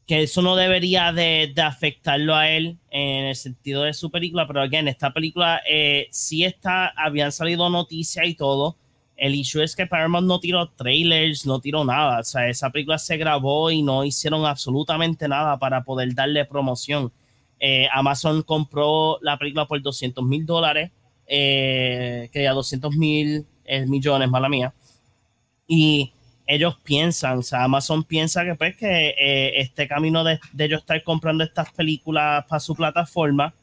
que 0.09 0.23
eso 0.23 0.41
no 0.41 0.55
debería 0.55 1.13
de, 1.13 1.53
afectarlo 1.63 2.33
a 2.33 2.49
él 2.49 2.79
en 2.89 3.25
el 3.25 3.35
sentido 3.35 3.83
de 3.83 3.93
su 3.93 4.09
película, 4.09 4.47
pero 4.47 4.63
en 4.63 4.87
esta 4.87 5.13
película 5.13 5.61
eh, 5.69 6.07
sí 6.09 6.43
está, 6.43 6.87
habían 6.97 7.31
salido 7.31 7.69
noticias 7.69 8.25
y 8.25 8.33
todo. 8.33 8.75
El 9.15 9.35
issue 9.35 9.61
es 9.61 9.75
que 9.75 9.85
Paramount 9.85 10.25
no 10.25 10.39
tiró 10.39 10.67
trailers, 10.71 11.45
no 11.45 11.61
tiró 11.61 11.85
nada. 11.85 12.21
O 12.21 12.23
sea, 12.23 12.49
esa 12.49 12.71
película 12.71 12.97
se 12.97 13.17
grabó 13.17 13.69
y 13.69 13.83
no 13.83 14.03
hicieron 14.03 14.47
absolutamente 14.47 15.27
nada 15.27 15.59
para 15.59 15.83
poder 15.83 16.15
darle 16.15 16.43
promoción. 16.43 17.11
Eh, 17.59 17.87
Amazon 17.93 18.41
compró 18.41 19.19
la 19.21 19.37
película 19.37 19.67
por 19.67 19.79
200 19.79 20.25
mil 20.25 20.43
dólares 20.43 20.89
eh, 21.27 22.31
que 22.33 22.41
ya 22.41 22.53
200 22.53 22.95
mil 22.95 23.45
millones, 23.85 24.27
mala 24.27 24.49
mía. 24.49 24.73
Y 25.67 26.13
ellos 26.49 26.77
piensan, 26.83 27.37
o 27.37 27.41
sea, 27.43 27.63
Amazon 27.63 28.03
piensa 28.03 28.43
que 28.43 28.55
pues 28.55 28.75
que 28.75 29.09
eh, 29.19 29.61
este 29.61 29.87
camino 29.87 30.23
de, 30.23 30.39
de, 30.51 30.65
ellos 30.65 30.79
estar 30.79 31.01
comprando 31.03 31.43
estas 31.43 31.71
películas 31.71 32.43
para 32.47 32.59
su 32.59 32.75
plataforma, 32.75 33.53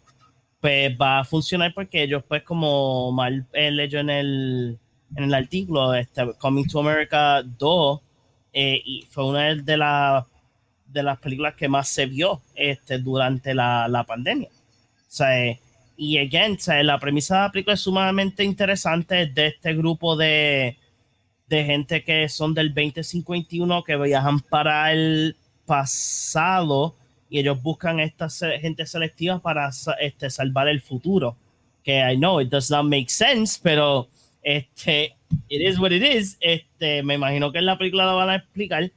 pues 0.60 0.96
va 0.96 1.18
a 1.18 1.24
funcionar 1.24 1.74
porque 1.74 2.04
ellos 2.04 2.22
pues 2.28 2.44
como 2.44 3.10
mal 3.10 3.44
eh, 3.52 3.72
leyó 3.72 3.98
en 3.98 4.10
el, 4.10 4.78
en 5.16 5.24
el 5.24 5.34
artículo, 5.34 5.94
este, 5.94 6.32
Coming 6.38 6.68
to 6.68 6.78
America 6.78 7.42
2, 7.42 8.00
eh, 8.52 8.80
y 8.84 9.02
fue 9.10 9.26
una 9.26 9.52
de, 9.56 9.76
la, 9.76 10.24
de 10.86 11.02
las 11.02 11.18
películas 11.18 11.54
que 11.56 11.68
más 11.68 11.88
se 11.88 12.06
vio 12.06 12.40
este, 12.54 12.98
durante 12.98 13.52
la, 13.52 13.88
la 13.88 14.04
pandemia. 14.04 14.48
O 14.48 15.08
sea, 15.08 15.58
y 15.96 16.18
again, 16.18 16.52
o 16.52 16.60
sea, 16.60 16.80
la 16.84 17.00
premisa 17.00 17.34
de 17.34 17.42
la 17.42 17.50
película 17.50 17.74
es 17.74 17.80
sumamente 17.80 18.44
interesante 18.44 19.26
de 19.26 19.48
este 19.48 19.74
grupo 19.74 20.16
de, 20.16 20.78
de 21.48 21.64
gente 21.64 22.02
que 22.04 22.28
son 22.28 22.54
del 22.54 22.74
2051 22.74 23.84
que 23.84 23.96
viajan 23.96 24.40
para 24.40 24.92
el 24.92 25.36
pasado 25.64 26.96
y 27.28 27.40
ellos 27.40 27.60
buscan 27.62 28.00
esta 28.00 28.28
gente 28.60 28.86
selectiva 28.86 29.38
para 29.40 29.70
este, 30.00 30.30
salvar 30.30 30.68
el 30.68 30.80
futuro. 30.80 31.36
Que 31.82 31.98
I 31.98 32.16
know 32.16 32.40
it 32.40 32.48
does 32.48 32.70
not 32.70 32.84
make 32.84 33.08
sense, 33.08 33.58
pero 33.62 34.08
este, 34.42 35.16
it 35.48 35.60
is 35.60 35.78
what 35.78 35.92
it 35.92 36.02
is. 36.02 36.36
Este, 36.40 37.02
me 37.02 37.14
imagino 37.14 37.52
que 37.52 37.58
en 37.58 37.66
la 37.66 37.78
película 37.78 38.06
lo 38.06 38.16
van 38.16 38.30
a 38.30 38.36
explicar. 38.36 38.90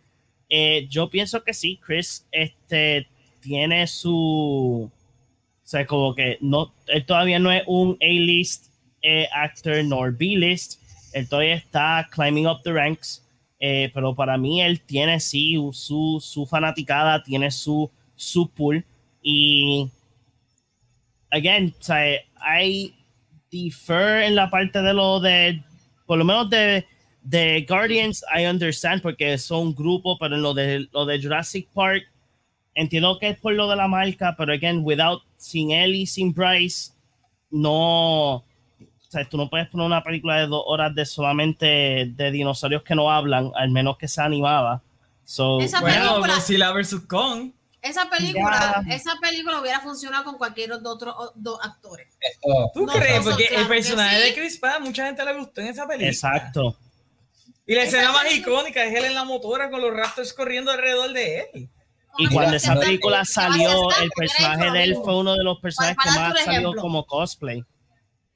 Eh, 0.49 0.87
yo 0.89 1.09
pienso 1.09 1.43
que 1.43 1.53
sí, 1.53 1.79
Chris 1.83 2.25
este, 2.31 3.07
tiene 3.41 3.87
su. 3.87 4.89
O 4.91 5.67
sea, 5.69 5.85
como 5.85 6.15
que 6.15 6.37
no, 6.41 6.73
él 6.87 7.05
todavía 7.05 7.37
no 7.37 7.51
es 7.51 7.63
un 7.67 7.97
A-list 8.01 8.67
eh, 9.01 9.27
actor 9.33 9.83
nor 9.83 10.17
B-list. 10.17 10.81
Él 11.13 11.27
todavía 11.27 11.55
está 11.55 12.07
climbing 12.11 12.47
up 12.47 12.61
the 12.63 12.73
ranks. 12.73 13.25
Eh, 13.59 13.91
pero 13.93 14.15
para 14.15 14.37
mí 14.37 14.61
él 14.61 14.79
tiene 14.81 15.19
sí 15.19 15.57
su, 15.73 16.19
su 16.21 16.45
fanaticada, 16.45 17.21
tiene 17.21 17.51
su, 17.51 17.91
su 18.15 18.49
pool. 18.49 18.85
Y, 19.21 19.89
again, 21.31 21.73
hay 22.39 22.95
defer 23.51 24.23
en 24.23 24.35
la 24.35 24.49
parte 24.49 24.81
de 24.81 24.93
lo 24.93 25.19
de, 25.19 25.61
por 26.05 26.17
lo 26.17 26.25
menos 26.25 26.49
de, 26.49 26.85
de 27.21 27.65
Guardians, 27.67 28.23
I 28.33 28.45
understand, 28.45 29.01
porque 29.01 29.37
son 29.37 29.67
un 29.67 29.75
grupo, 29.75 30.17
pero 30.17 30.35
en 30.35 30.41
lo 30.41 30.53
de, 30.53 30.87
lo 30.91 31.05
de 31.05 31.21
Jurassic 31.21 31.67
Park, 31.73 32.03
entiendo 32.75 33.17
que 33.19 33.29
es 33.29 33.39
por 33.39 33.53
lo 33.53 33.69
de 33.69 33.75
la 33.75 33.87
marca, 33.87 34.35
pero 34.37 34.53
again, 34.53 34.81
without, 34.83 35.21
sin 35.37 35.71
él 35.71 35.95
y 35.95 36.05
sin 36.05 36.33
Bryce, 36.33 36.93
no, 37.49 38.45
o 39.09 39.11
sea, 39.11 39.25
tú 39.27 39.37
no 39.37 39.49
puedes 39.49 39.67
poner 39.69 39.87
una 39.87 40.03
película 40.03 40.37
de 40.39 40.45
dos 40.45 40.61
horas 40.67 40.93
de 40.93 41.03
solamente 41.03 41.65
de 42.15 42.31
dinosaurios 42.31 42.83
que 42.83 42.93
no 42.93 43.11
hablan, 43.11 43.51
al 43.55 43.71
menos 43.71 43.97
que 43.97 44.07
sea 44.07 44.25
animada. 44.25 44.83
So, 45.25 45.59
Esa 45.59 45.81
Bueno, 45.81 46.09
película- 46.11 46.35
Godzilla 46.35 46.71
vs. 46.71 46.95
Kong. 47.07 47.51
Esa 47.81 48.07
película, 48.09 48.83
Ya. 48.87 48.95
esa 48.95 49.13
película 49.21 49.59
hubiera 49.61 49.79
funcionado 49.79 50.25
con 50.25 50.37
cualquier 50.37 50.69
de 50.79 50.87
otros 50.87 51.15
dos 51.35 51.59
actores. 51.63 52.07
¿Tú 52.73 52.85
No, 52.85 52.91
crees? 52.93 53.23
Porque 53.23 53.47
claro 53.47 53.61
el 53.63 53.67
personaje 53.67 54.17
sí. 54.17 54.21
de 54.23 54.33
Chris 54.35 54.57
Pratt, 54.59 54.81
mucha 54.81 55.05
gente 55.05 55.23
le 55.25 55.33
gustó 55.39 55.61
en 55.61 55.67
esa 55.67 55.87
película. 55.87 56.09
exacto. 56.09 56.75
Y 57.65 57.73
la 57.75 57.83
escena 57.83 58.11
más 58.11 58.31
icónica 58.31 58.83
es 58.83 58.93
él 58.95 59.05
en 59.05 59.13
la 59.15 59.23
motora 59.23 59.71
con 59.71 59.81
los 59.81 59.91
rastros 59.93 60.33
corriendo 60.33 60.71
alrededor 60.71 61.13
de 61.13 61.39
él. 61.53 61.69
Y 62.17 62.27
cuando 62.27 62.57
esa 62.57 62.75
película 62.79 63.23
salió, 63.25 63.89
el 64.01 64.09
personaje 64.15 64.71
de 64.71 64.83
él 64.83 64.95
fue 65.03 65.17
uno 65.17 65.33
de 65.35 65.43
los 65.43 65.59
personajes 65.59 65.97
que 66.03 66.09
más 66.19 66.43
salió 66.43 66.73
como 66.75 67.05
cosplay. 67.05 67.63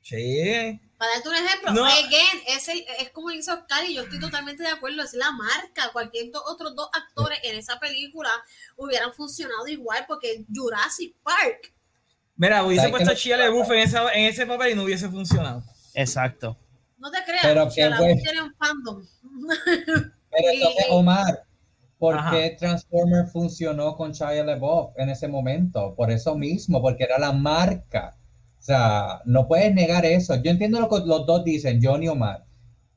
Sí. 0.04 0.80
Para 0.98 1.14
darte 1.16 1.30
un 1.30 1.36
ejemplo, 1.36 1.72
No. 1.74 1.86
again, 1.86 2.42
es, 2.48 2.68
el- 2.70 2.86
es 3.00 3.10
como 3.10 3.30
dice 3.30 3.52
Oscar 3.52 3.84
y 3.86 3.96
yo 3.96 4.04
estoy 4.04 4.20
totalmente 4.20 4.62
de 4.64 4.70
acuerdo, 4.70 5.02
es 5.02 5.14
la 5.14 5.32
marca. 5.32 5.90
Cualquier 5.92 6.32
do- 6.32 6.44
otros 6.46 6.76
dos 6.76 6.90
actores 6.94 7.40
en 7.44 7.58
esa 7.58 7.80
película 7.80 8.30
hubieran 8.78 9.14
funcionado 9.14 9.68
igual 9.68 10.06
porque 10.08 10.46
Jurassic 10.54 11.16
Park. 11.24 11.74
Mira, 12.36 12.64
hubiese 12.64 12.82
¿Sabes 12.84 12.92
puesto 12.92 13.12
a? 13.12 13.16
Shia 13.16 13.38
LaBeouf 13.38 13.70
en, 13.72 13.80
esa- 13.80 14.14
en 14.14 14.26
ese 14.26 14.46
papel 14.46 14.72
y 14.74 14.76
no 14.76 14.84
hubiese 14.84 15.10
funcionado. 15.10 15.64
Exacto. 15.94 16.58
No 16.98 17.12
te 17.12 17.24
creas, 17.26 17.42
Pero 17.42 17.66
LaBeouf 17.66 18.00
bueno. 18.00 18.22
tiene 18.24 18.42
un 18.42 18.56
fandom. 18.56 19.06
Pero 20.32 20.50
entonces, 20.54 20.86
Omar, 20.90 21.44
¿por 21.98 22.18
Ajá. 22.18 22.32
qué 22.32 22.56
Transformer 22.60 23.28
funcionó 23.28 23.96
con 23.96 24.12
Shia 24.14 24.44
LaBeouf 24.44 24.94
en 24.98 25.10
ese 25.10 25.28
momento? 25.28 25.94
Por 25.96 26.12
eso 26.12 26.36
mismo, 26.36 26.82
porque 26.82 27.04
era 27.04 27.18
la 27.20 27.32
marca. 27.32 28.18
O 28.64 28.66
sea, 28.66 29.22
no 29.26 29.46
puedes 29.46 29.76
negar 29.76 30.06
eso. 30.06 30.42
Yo 30.42 30.50
entiendo 30.50 30.80
lo 30.80 30.88
que 30.88 31.06
los 31.06 31.26
dos 31.26 31.44
dicen, 31.44 31.82
Johnny 31.84 32.08
Omar. 32.08 32.46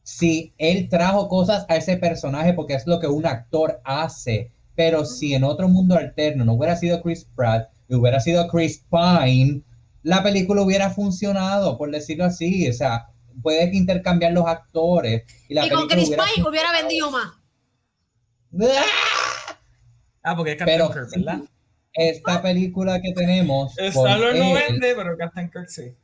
Si 0.04 0.54
él 0.58 0.88
trajo 0.88 1.28
cosas 1.28 1.66
a 1.68 1.74
ese 1.74 1.96
personaje 1.96 2.52
porque 2.52 2.74
es 2.74 2.86
lo 2.86 3.00
que 3.00 3.08
un 3.08 3.26
actor 3.26 3.80
hace, 3.82 4.52
pero 4.76 5.04
si 5.04 5.34
en 5.34 5.42
otro 5.42 5.68
mundo 5.68 5.96
alterno 5.96 6.44
no 6.44 6.52
hubiera 6.52 6.76
sido 6.76 7.02
Chris 7.02 7.26
Pratt 7.34 7.68
y 7.88 7.96
hubiera 7.96 8.20
sido 8.20 8.46
Chris 8.46 8.84
Pine, 8.88 9.62
la 10.04 10.22
película 10.22 10.62
hubiera 10.62 10.90
funcionado, 10.90 11.76
por 11.76 11.90
decirlo 11.90 12.26
así. 12.26 12.68
O 12.68 12.72
sea, 12.72 13.08
puedes 13.42 13.74
intercambiar 13.74 14.34
los 14.34 14.46
actores 14.46 15.24
y 15.48 15.54
la 15.54 15.66
y 15.66 15.70
con 15.70 15.88
película 15.88 15.96
Chris 15.96 16.08
hubiera 16.10 16.24
Pine 16.32 16.48
hubiera 16.48 16.72
vendido 16.80 17.10
más. 17.10 17.32
¡Ah! 18.62 19.58
Ah, 20.22 20.36
porque 20.36 20.52
es 20.52 20.58
Captain 20.58 20.78
Pero 20.78 20.92
Kirk, 20.92 21.08
sí, 21.10 21.24
¿verdad? 21.24 21.40
Esta 21.96 22.42
película 22.42 23.00
que 23.00 23.12
tenemos 23.12 23.76
Star-Lord 23.78 24.36
no 24.36 24.52
vende, 24.52 24.94
pero 24.94 25.16
Captain 25.16 25.50
Kirk 25.50 25.68
sí. 25.68 25.94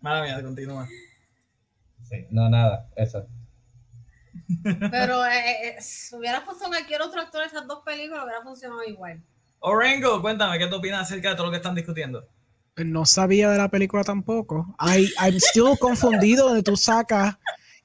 Mala 0.00 0.22
mía, 0.22 0.42
continúa. 0.42 0.88
sí, 2.02 2.26
no 2.30 2.48
nada, 2.50 2.88
eso. 2.96 3.26
Pero 4.90 5.24
eh, 5.24 5.68
eh, 5.68 5.76
si 5.80 6.16
hubiera 6.16 6.44
puesto 6.44 6.66
cualquier 6.66 7.02
otro 7.02 7.20
actor 7.20 7.42
en 7.42 7.48
esas 7.48 7.66
dos 7.68 7.82
películas, 7.84 8.24
hubiera 8.24 8.42
funcionado 8.42 8.82
igual. 8.84 9.22
Orengo, 9.60 10.20
cuéntame, 10.20 10.58
¿qué 10.58 10.66
tú 10.66 10.76
opinas 10.76 11.02
acerca 11.02 11.30
de 11.30 11.36
todo 11.36 11.46
lo 11.46 11.52
que 11.52 11.58
están 11.58 11.74
discutiendo? 11.74 12.26
No 12.76 13.06
sabía 13.06 13.50
de 13.50 13.58
la 13.58 13.68
película 13.68 14.02
tampoco. 14.02 14.74
I, 14.80 15.12
I'm 15.20 15.36
still 15.36 15.78
confundido 15.78 16.48
donde 16.48 16.62
tú 16.62 16.76
sacas 16.76 17.36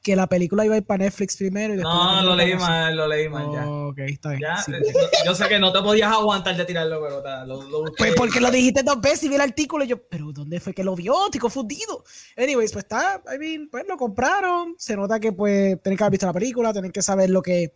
que 0.02 0.16
la 0.16 0.28
película 0.28 0.64
iba 0.66 0.76
a 0.76 0.78
ir 0.78 0.86
para 0.86 1.04
Netflix 1.04 1.36
primero 1.36 1.74
y 1.74 1.78
después 1.78 1.94
No, 1.94 2.22
lo 2.24 2.36
leí 2.36 2.56
mal, 2.56 2.96
lo 2.96 3.08
leí 3.08 3.28
mal 3.28 3.52
ya. 3.52 3.68
Oh, 3.68 3.90
ok, 3.90 4.00
está 4.00 4.30
bien. 4.30 4.42
Ya, 4.42 4.58
sí. 4.58 4.72
eh, 4.72 4.94
yo 5.26 5.36
sé 5.36 5.48
que 5.50 5.60
no 5.60 5.74
te 5.74 5.82
podías 5.82 6.12
aguantar 6.12 6.56
de 6.56 6.64
tirarlo, 6.66 7.02
pero 7.02 7.22
ta, 7.22 7.46
lo, 7.46 7.62
lo 7.64 7.82
busqué. 7.82 7.96
Pues 7.98 8.16
porque 8.16 8.40
lo 8.40 8.50
dijiste 8.50 8.84
dos 8.84 9.02
veces 9.02 9.24
y 9.24 9.30
vi 9.30 9.36
el 9.36 9.42
artículo 9.42 9.84
y 9.84 9.88
yo, 9.88 10.02
pero 10.08 10.32
¿dónde 10.32 10.60
fue 10.60 10.74
que 10.74 10.84
lo 10.84 10.96
vio? 10.96 11.26
Estoy 11.26 11.42
confundido. 11.42 12.04
Anyways, 12.38 12.72
pues 12.72 12.86
está, 12.86 13.22
I 13.34 13.38
mean, 13.38 13.68
pues 13.70 13.86
lo 13.88 13.98
compraron. 13.98 14.76
Se 14.78 14.96
nota 14.96 15.20
que 15.20 15.34
pues 15.34 15.82
tienen 15.82 15.98
que 15.98 16.04
haber 16.04 16.12
visto 16.12 16.26
la 16.26 16.34
película, 16.34 16.72
tienen 16.72 16.92
que 16.92 17.02
saber 17.02 17.30
lo 17.30 17.42
que 17.42 17.74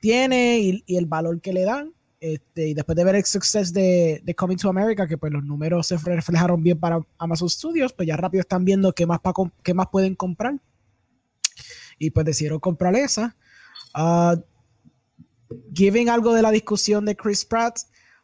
tiene 0.00 0.58
y, 0.58 0.84
y 0.86 0.96
el 0.96 1.06
valor 1.06 1.40
que 1.40 1.52
le 1.52 1.64
dan. 1.64 1.92
Este, 2.18 2.68
y 2.68 2.74
después 2.74 2.96
de 2.96 3.04
ver 3.04 3.14
el 3.16 3.24
success 3.24 3.72
de, 3.72 4.20
de 4.24 4.34
Coming 4.34 4.56
to 4.56 4.68
America, 4.70 5.06
que 5.06 5.18
pues 5.18 5.32
los 5.32 5.44
números 5.44 5.86
se 5.86 5.96
reflejaron 5.98 6.62
bien 6.62 6.78
para 6.78 6.98
Amazon 7.18 7.50
Studios, 7.50 7.92
pues 7.92 8.08
ya 8.08 8.16
rápido 8.16 8.40
están 8.40 8.64
viendo 8.64 8.92
qué 8.92 9.04
más, 9.04 9.20
pa 9.20 9.32
qué 9.62 9.74
más 9.74 9.88
pueden 9.92 10.14
comprar. 10.14 10.54
Y 11.98 12.10
pues 12.10 12.26
decidieron 12.26 12.60
comprar 12.60 12.94
esa. 12.94 13.36
Ah, 13.94 14.36
giving 15.72 16.08
algo 16.08 16.34
de 16.34 16.42
la 16.42 16.50
discusión 16.50 17.04
de 17.04 17.16
Chris 17.16 17.44
Pratt. 17.44 17.78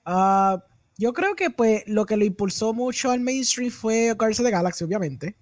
ah, 0.05 0.63
yo 0.99 1.13
creo 1.13 1.35
que 1.35 1.51
pues 1.51 1.83
lo 1.87 2.07
que 2.07 2.17
lo 2.17 2.25
impulsó 2.25 2.75
mucho 2.75 3.11
al 3.11 3.21
mainstream 3.21 3.71
fue 3.71 4.13
Guardians 4.13 4.41
of 4.41 4.47
the 4.47 4.53
Galaxy, 4.53 4.85
obviamente. 4.85 5.37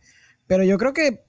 Pero 0.46 0.64
yo 0.64 0.78
creo 0.78 0.92
que 0.92 1.22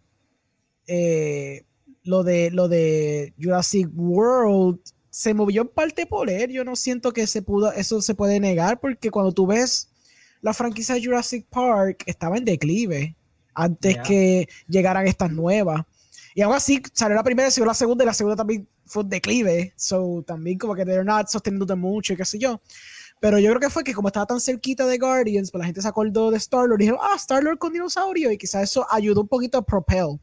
eh, 0.88 1.66
lo, 2.04 2.24
de, 2.24 2.50
lo 2.52 2.68
de 2.68 3.34
Jurassic 3.42 3.90
World 3.94 4.80
se 5.10 5.34
movió 5.34 5.64
en 5.64 5.68
parte 5.68 6.06
por 6.06 6.30
él. 6.30 6.52
Yo 6.52 6.64
no 6.64 6.76
siento 6.76 7.12
que 7.12 7.28
se 7.28 7.42
pudo, 7.42 7.72
eso 7.74 8.02
se 8.02 8.16
puede 8.16 8.40
negar, 8.40 8.80
porque 8.80 9.12
cuando 9.12 9.32
tú 9.32 9.48
ves 9.48 9.90
la 10.42 10.54
franquicia 10.54 10.96
de 10.96 11.04
Jurassic 11.04 11.46
Park, 11.50 12.04
estaba 12.06 12.38
en 12.38 12.46
declive 12.46 13.16
antes 13.54 13.98
que 14.08 14.48
llegaran 14.68 15.08
estas 15.08 15.32
nuevas. 15.32 15.82
Y 16.34 16.42
aún 16.42 16.56
así 16.56 16.82
salió 16.94 17.16
la 17.16 17.24
primera, 17.24 17.52
salió 17.52 17.66
la 17.66 17.74
segunda, 17.74 18.04
y 18.04 18.08
la 18.08 18.14
segunda 18.14 18.36
también 18.36 18.68
fue 18.86 19.04
un 19.04 19.10
declive. 19.10 19.74
So 19.76 20.24
también 20.26 20.58
como 20.58 20.76
que 20.76 20.86
they're 20.86 21.04
not 21.04 21.28
sosteniéndote 21.28 21.76
mucho 21.76 22.14
y 22.14 22.18
qué 22.18 22.26
sé 22.26 22.40
yo. 22.40 22.62
Pero 23.20 23.38
yo 23.38 23.50
creo 23.50 23.60
que 23.60 23.70
fue 23.70 23.84
que 23.84 23.94
como 23.94 24.08
estaba 24.08 24.26
tan 24.26 24.40
cerquita 24.40 24.86
de 24.88 24.98
Guardians, 24.98 25.52
pues 25.52 25.60
la 25.60 25.66
gente 25.66 25.82
se 25.82 25.88
acordó 25.88 26.32
de 26.32 26.38
Star-Lord 26.38 26.82
y 26.82 26.86
dijeron, 26.86 27.00
ah, 27.04 27.16
Star-Lord 27.18 27.60
con 27.60 27.72
dinosaurio. 27.72 28.32
Y 28.32 28.38
quizás 28.38 28.64
eso 28.64 28.88
ayudó 28.90 29.22
un 29.22 29.28
poquito 29.28 29.60
a 29.60 29.62
propel 29.62 30.20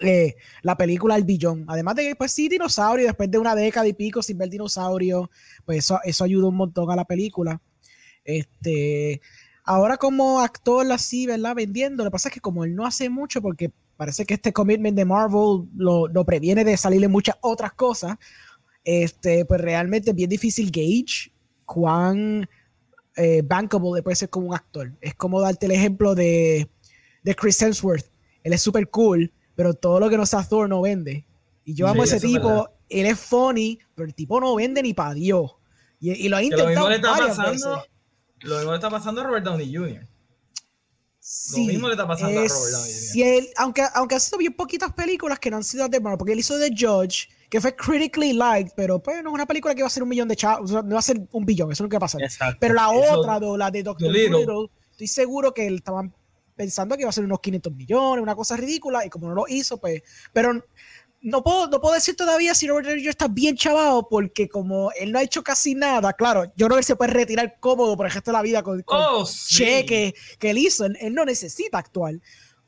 eh, 0.00 0.36
la 0.62 0.76
película 0.76 1.14
al 1.14 1.24
billón. 1.24 1.64
Además 1.68 1.96
de 1.96 2.08
que, 2.08 2.16
pues 2.16 2.32
sí, 2.32 2.48
dinosaurio, 2.48 3.06
después 3.06 3.30
de 3.30 3.38
una 3.38 3.54
década 3.54 3.86
y 3.86 3.94
pico 3.94 4.22
sin 4.22 4.36
ver 4.36 4.50
dinosaurio, 4.50 5.30
pues 5.64 5.78
eso, 5.78 6.00
eso 6.04 6.24
ayudó 6.24 6.48
un 6.48 6.56
montón 6.56 6.90
a 6.90 6.96
la 6.96 7.04
película. 7.04 7.60
Este, 8.24 9.22
ahora 9.64 9.96
como 9.96 10.40
actor 10.40 10.90
así, 10.92 11.26
¿verdad? 11.26 11.54
Vendiendo, 11.54 12.04
lo 12.04 12.10
que 12.10 12.12
pasa 12.12 12.28
es 12.28 12.34
que 12.34 12.40
como 12.40 12.64
él 12.64 12.74
no 12.74 12.84
hace 12.84 13.08
mucho, 13.08 13.40
porque 13.40 13.72
parece 13.98 14.24
que 14.24 14.32
este 14.34 14.54
commitment 14.54 14.96
de 14.96 15.04
Marvel 15.04 15.68
lo, 15.76 16.08
lo 16.08 16.24
previene 16.24 16.64
de 16.64 16.78
salirle 16.78 17.08
muchas 17.08 17.36
otras 17.42 17.74
cosas, 17.74 18.16
este, 18.84 19.44
pues 19.44 19.60
realmente 19.60 20.10
es 20.10 20.16
bien 20.16 20.30
difícil 20.30 20.70
gauge 20.70 21.30
cuán 21.66 22.48
eh, 23.16 23.42
bankable 23.44 24.02
puede 24.02 24.16
ser 24.16 24.30
como 24.30 24.46
un 24.48 24.54
actor. 24.54 24.92
Es 25.02 25.14
como 25.14 25.40
darte 25.42 25.66
el 25.66 25.72
ejemplo 25.72 26.14
de 26.14 26.70
de 27.22 27.34
Chris 27.34 27.60
Hemsworth. 27.60 28.06
Él 28.42 28.52
es 28.54 28.62
súper 28.62 28.88
cool, 28.88 29.30
pero 29.54 29.74
todo 29.74 30.00
lo 30.00 30.08
que 30.08 30.16
no 30.16 30.24
sea 30.24 30.42
Thor 30.44 30.68
no 30.68 30.80
vende. 30.80 31.26
Y 31.64 31.74
yo 31.74 31.86
Sí, 31.86 31.90
amo 31.92 32.02
a 32.02 32.04
ese 32.06 32.20
tipo, 32.20 32.48
verdad. 32.48 32.70
él 32.88 33.06
es 33.06 33.18
funny, 33.20 33.78
pero 33.94 34.06
el 34.06 34.14
tipo 34.14 34.40
no 34.40 34.54
vende 34.54 34.82
ni 34.82 34.94
para 34.94 35.12
Dios. 35.12 35.56
Y, 36.00 36.12
y 36.12 36.28
lo 36.28 36.36
ha 36.36 36.40
Que 36.40 36.50
lo 36.50 36.56
intentado 36.70 36.70
mismo 36.70 36.88
le 36.88 36.94
está 36.96 37.10
varias 37.10 37.36
pasando. 37.36 37.70
veces. 37.76 37.90
Lo 38.40 38.56
mismo 38.56 38.70
le 38.70 38.76
está 38.76 38.88
pasando 38.90 39.20
a 39.20 39.24
Robert 39.24 39.44
Downey 39.44 39.74
Jr. 39.76 40.06
Sí, 41.30 41.66
mismo 41.66 41.88
le 41.88 41.92
está 41.94 42.06
pasando 42.08 42.40
a 42.40 42.44
es- 42.44 42.52
Robert 42.52 42.72
Downey 42.72 42.92
Jr. 43.12 43.26
él- 43.26 43.48
aunque, 43.58 43.82
aunque 43.94 44.14
ha 44.14 44.20
sido 44.20 44.38
bien 44.38 44.54
poquitas 44.54 44.92
películas 44.94 45.38
que 45.38 45.50
no 45.50 45.58
han 45.58 45.64
sido 45.64 45.86
de 45.86 46.00
Marvel, 46.00 46.16
porque 46.16 46.32
él 46.32 46.38
hizo 46.38 46.58
The 46.58 46.70
Judge, 46.74 47.28
que 47.50 47.60
fue 47.60 47.76
critically 47.76 48.32
liked, 48.32 48.72
pero 48.74 48.98
pues 49.02 49.22
no 49.22 49.28
es 49.28 49.34
una 49.34 49.44
película 49.44 49.74
que 49.74 49.82
va 49.82 49.88
a 49.88 49.90
ser 49.90 50.02
un 50.02 50.08
millón 50.08 50.26
de 50.28 50.36
chavos, 50.36 50.70
no 50.72 50.94
va 50.94 50.98
a 50.98 51.02
ser 51.02 51.20
un 51.32 51.44
billón, 51.44 51.70
eso 51.70 51.82
es 51.82 51.84
lo 51.84 51.88
que 51.90 51.96
va 51.96 51.98
a 51.98 52.08
pasar. 52.08 52.22
Exacto. 52.22 52.56
Pero 52.60 52.72
la 52.74 52.90
Eso- 52.94 53.20
otra, 53.20 53.38
do- 53.38 53.58
la 53.58 53.70
de 53.70 53.82
Doctor 53.82 54.06
Dolittle. 54.08 54.44
Dolittle, 54.46 54.70
estoy 54.92 55.06
seguro 55.06 55.52
que 55.52 55.66
él 55.66 55.74
estaban 55.76 56.14
pensando 56.56 56.96
que 56.96 57.02
iba 57.02 57.10
a 57.10 57.12
ser 57.12 57.24
unos 57.24 57.40
500 57.40 57.72
millones, 57.74 58.22
una 58.22 58.34
cosa 58.34 58.56
ridícula, 58.56 59.04
y 59.04 59.10
como 59.10 59.28
no 59.28 59.34
lo 59.34 59.44
hizo, 59.48 59.78
pues. 59.78 60.02
Pero 60.32 60.64
no 61.20 61.42
puedo, 61.42 61.68
no 61.68 61.80
puedo 61.80 61.94
decir 61.94 62.14
todavía 62.16 62.54
si 62.54 62.68
Robert 62.68 62.86
Downey 62.86 63.02
Jr. 63.02 63.10
está 63.10 63.28
bien 63.28 63.56
chavado, 63.56 64.08
porque 64.08 64.48
como 64.48 64.90
él 65.00 65.10
no 65.12 65.18
ha 65.18 65.22
hecho 65.22 65.42
casi 65.42 65.74
nada, 65.74 66.12
claro, 66.12 66.52
yo 66.56 66.68
que 66.68 66.76
él 66.76 66.84
se 66.84 66.96
puede 66.96 67.12
retirar 67.12 67.56
cómodo 67.60 67.96
por 67.96 68.06
el 68.06 68.12
resto 68.12 68.30
de 68.30 68.36
la 68.36 68.42
vida 68.42 68.62
con, 68.62 68.82
con 68.82 68.98
Oh, 69.00 69.26
sí. 69.26 69.56
cheque 69.56 70.14
que 70.38 70.50
él 70.50 70.58
hizo. 70.58 70.84
Él, 70.86 70.96
él 71.00 71.14
no 71.14 71.24
necesita 71.24 71.78
actuar. 71.78 72.14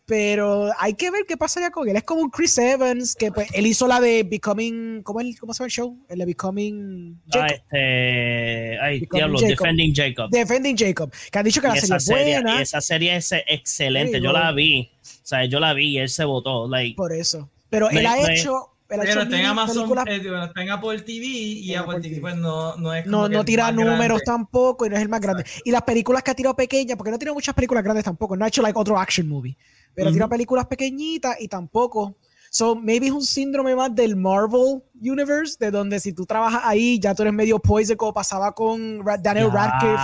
Pero 0.06 0.70
hay 0.80 0.94
que 0.94 1.08
ver 1.12 1.24
qué 1.24 1.36
pasaría 1.36 1.70
con 1.70 1.88
él. 1.88 1.94
Es 1.94 2.02
como 2.02 2.22
un 2.22 2.30
Chris 2.30 2.58
Evans, 2.58 3.14
que 3.14 3.30
pues 3.30 3.46
él 3.52 3.64
hizo 3.64 3.86
la 3.86 4.00
de 4.00 4.24
Becoming. 4.24 5.04
¿Cómo, 5.04 5.20
el, 5.20 5.38
cómo 5.38 5.54
se 5.54 5.58
llama 5.58 5.66
el 5.66 5.70
show? 5.70 6.04
El 6.08 6.18
de 6.18 6.24
Becoming. 6.26 7.20
Ah, 7.26 7.30
Jacob. 7.46 7.54
este, 7.54 8.78
ay, 8.80 9.00
Becoming 9.00 9.08
diablo, 9.20 9.38
Jacob. 9.38 9.56
Defending 9.58 9.94
Jacob. 9.94 10.30
Defending 10.30 10.76
Jacob. 10.76 11.12
Que 11.30 11.38
han 11.38 11.44
dicho 11.44 11.60
que 11.60 11.68
Y 11.68 11.70
la 11.70 11.76
esa, 11.76 11.86
serie 11.86 11.96
es 11.96 12.04
serie, 12.04 12.34
buena. 12.42 12.58
y 12.58 12.62
esa 12.62 12.80
serie 12.80 13.16
es 13.16 13.30
excelente. 13.46 14.18
Sí, 14.18 14.24
yo 14.24 14.30
bueno. 14.32 14.44
la 14.46 14.52
vi. 14.52 14.90
O 15.00 15.06
sea, 15.22 15.44
yo 15.44 15.60
la 15.60 15.74
vi 15.74 15.90
y 15.90 15.98
él 15.98 16.08
se 16.08 16.24
votó. 16.24 16.66
Like, 16.68 16.96
Por 16.96 17.12
eso. 17.12 17.48
Pero 17.70 17.88
él 17.90 18.04
ha 18.06 18.32
hecho. 18.32 18.66
Él 18.88 18.98
ha 18.98 19.02
Pero 19.04 19.12
hecho 19.12 19.22
está 19.22 19.38
en 19.38 19.46
Amazon, 19.46 19.98
eh, 20.08 20.16
está 20.48 20.62
en 20.62 20.70
Apple 20.70 21.00
TV 21.02 21.24
y 21.24 21.74
Apple 21.76 21.92
Apple 21.98 22.02
TV 22.02 22.08
TV. 22.16 22.20
pues 22.20 22.36
no, 22.36 22.76
no 22.76 22.92
es 22.92 23.04
como 23.04 23.18
No, 23.18 23.28
no 23.28 23.44
tira 23.44 23.70
números 23.70 23.98
grande. 24.18 24.24
tampoco 24.24 24.84
y 24.84 24.88
no 24.90 24.96
es 24.96 25.02
el 25.02 25.08
más 25.08 25.20
grande. 25.20 25.44
Y 25.64 25.70
las 25.70 25.82
películas 25.82 26.24
que 26.24 26.32
ha 26.32 26.34
tirado 26.34 26.56
pequeñas, 26.56 26.96
porque 26.96 27.12
no 27.12 27.18
tiene 27.18 27.32
muchas 27.32 27.54
películas 27.54 27.84
grandes 27.84 28.04
tampoco. 28.04 28.36
No 28.36 28.44
ha 28.44 28.48
hecho 28.48 28.62
like 28.62 28.76
otro 28.76 28.98
action 28.98 29.28
movie. 29.28 29.56
Pero 29.94 30.10
tira 30.12 30.24
Ujú. 30.24 30.30
películas 30.30 30.66
pequeñitas 30.66 31.36
y 31.40 31.46
tampoco. 31.46 32.16
So, 32.52 32.74
maybe 32.74 33.06
es 33.06 33.12
un 33.12 33.22
síndrome 33.22 33.76
más 33.76 33.94
del 33.94 34.16
Marvel 34.16 34.82
Universe, 35.00 35.54
de 35.60 35.70
donde 35.70 36.00
si 36.00 36.12
tú 36.12 36.26
trabajas 36.26 36.62
ahí, 36.64 36.98
ya 36.98 37.14
tú 37.14 37.22
eres 37.22 37.32
medio 37.32 37.60
poison, 37.60 37.96
como 37.96 38.12
pasaba 38.12 38.50
con 38.52 39.04
Daniel 39.22 39.52
Radcliffe. 39.52 40.02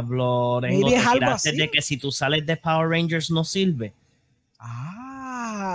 Rengo, 0.00 0.60
Maybe 0.62 0.96
es 0.96 1.06
algo 1.06 1.30
así. 1.30 1.56
de 1.56 1.70
que 1.70 1.80
si 1.80 1.96
tú 1.96 2.10
sales 2.10 2.44
de 2.44 2.56
Power 2.56 2.88
Rangers 2.88 3.30
no 3.30 3.44
sirve. 3.44 3.92
Ah, 4.58 4.95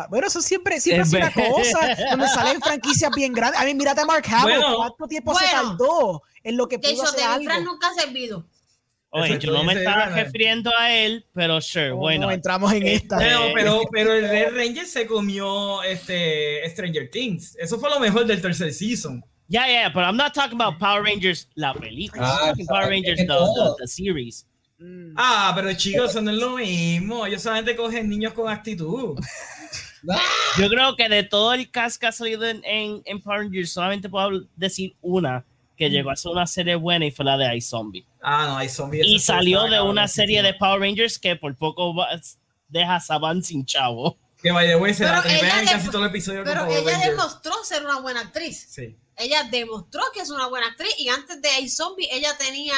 bueno, 0.09 0.27
eso 0.27 0.41
siempre, 0.41 0.79
siempre 0.79 1.03
Es 1.03 1.13
una 1.13 1.31
cosa, 1.31 1.95
donde 2.11 2.27
salen 2.27 2.61
franquicias 2.61 3.11
bien 3.15 3.33
grandes. 3.33 3.59
A 3.61 3.65
mí, 3.65 3.73
mírate 3.75 4.01
a 4.01 4.05
Mark 4.05 4.25
Hamill, 4.27 4.57
Bueno. 4.59 4.75
¿cuánto 4.77 5.07
tiempo 5.07 5.33
se 5.35 5.45
tardó 5.45 6.21
en 6.43 6.57
lo 6.57 6.67
que 6.67 6.79
pudo 6.79 6.91
Jason 6.91 7.07
hacer 7.07 7.43
Frank 7.43 7.57
algo? 7.59 7.71
nunca 7.73 7.87
ha 7.89 7.93
servido. 7.93 8.45
Oye, 9.13 9.37
yo 9.39 9.51
no 9.51 9.63
me 9.65 9.73
estaba 9.73 10.05
refiriendo 10.05 10.71
a 10.79 10.89
él, 10.93 11.25
pero 11.33 11.59
sure, 11.59 11.91
Oh, 11.91 11.97
bueno. 11.97 12.27
no, 12.27 12.31
entramos 12.31 12.71
en 12.71 12.83
Este, 12.83 12.95
esta. 12.95 13.17
Pero, 13.17 13.39
pero, 13.53 13.81
pero 13.91 14.13
el 14.13 14.29
Red 14.29 14.55
Ranger 14.55 14.85
se 14.85 15.05
comió 15.05 15.83
este 15.83 16.61
Stranger 16.69 17.09
Things. 17.11 17.57
Eso 17.59 17.77
fue 17.77 17.89
lo 17.89 17.99
mejor 17.99 18.25
del 18.25 18.41
tercer 18.41 18.73
season. 18.73 19.21
Yeah, 19.49 19.67
yeah, 19.67 19.89
but 19.89 20.03
I'm 20.05 20.15
not 20.15 20.33
talking 20.33 20.53
about 20.59 20.79
Power 20.79 21.03
Rangers, 21.03 21.49
la 21.55 21.73
película. 21.73 22.25
Ah, 22.25 22.37
I'm 22.39 22.47
talking 22.51 22.65
Power 22.67 22.87
Rangers, 22.87 23.17
the, 23.17 23.75
the 23.79 23.87
series. 23.87 24.45
Mm. 24.79 25.13
Ah, 25.17 25.51
pero 25.53 25.73
chicos, 25.73 26.11
eso 26.11 26.21
no 26.21 26.31
es 26.31 26.37
lo 26.37 26.51
mismo. 26.55 27.25
Ellos 27.25 27.41
solamente 27.41 27.75
cogen 27.75 28.07
niños 28.09 28.31
con 28.31 28.49
actitud. 28.49 29.19
Yo 30.57 30.69
creo 30.69 30.95
que 30.95 31.07
de 31.09 31.23
todo 31.23 31.53
el 31.53 31.69
cast 31.71 31.99
que 31.99 32.07
ha 32.07 32.11
salido 32.11 32.45
en, 32.45 32.63
en, 32.65 33.01
en 33.05 33.21
Power 33.21 33.41
Rangers, 33.41 33.71
solamente 33.71 34.09
puedo 34.09 34.47
decir 34.55 34.95
una 35.01 35.45
que 35.77 35.89
llegó 35.89 36.11
a 36.11 36.15
ser 36.15 36.31
una 36.31 36.45
serie 36.47 36.75
buena 36.75 37.05
y 37.05 37.11
fue 37.11 37.25
la 37.25 37.37
de 37.37 37.55
iZombie. 37.57 38.05
Ah, 38.21 38.45
no, 38.47 38.57
hay 38.57 38.69
zombies. 38.69 39.03
Y 39.05 39.19
salió 39.19 39.63
de 39.63 39.81
una 39.81 40.07
serie 40.07 40.43
de 40.43 40.53
Power 40.53 40.79
Rangers 40.79 41.17
que 41.17 41.35
por 41.35 41.55
poco 41.55 41.95
va- 41.95 42.09
deja 42.67 42.95
a 42.95 42.99
Saban 42.99 43.41
sin 43.43 43.65
chavo. 43.65 44.17
Que 44.41 44.51
by 44.51 44.67
the 44.67 44.75
way, 44.75 44.93
se 44.93 45.03
la 45.05 45.21
Pero 45.21 45.29
ella 45.35 45.39
tripean 45.39 45.59
en 45.59 45.65
casi 45.67 45.89
todo 45.89 46.03
el 46.03 46.09
episodio 46.09 46.43
Pero 46.43 46.65
ella 46.65 46.91
Rangers. 46.91 47.05
demostró 47.11 47.53
ser 47.63 47.83
una 47.85 47.99
buena 47.99 48.21
actriz. 48.21 48.67
Sí. 48.69 48.95
Ella 49.17 49.43
demostró 49.51 50.01
que 50.13 50.21
es 50.21 50.29
una 50.31 50.47
buena 50.47 50.67
actriz 50.67 50.93
y 50.97 51.09
antes 51.09 51.41
de 51.41 51.49
iZombie 51.61 52.07
ella 52.11 52.35
tenía 52.37 52.73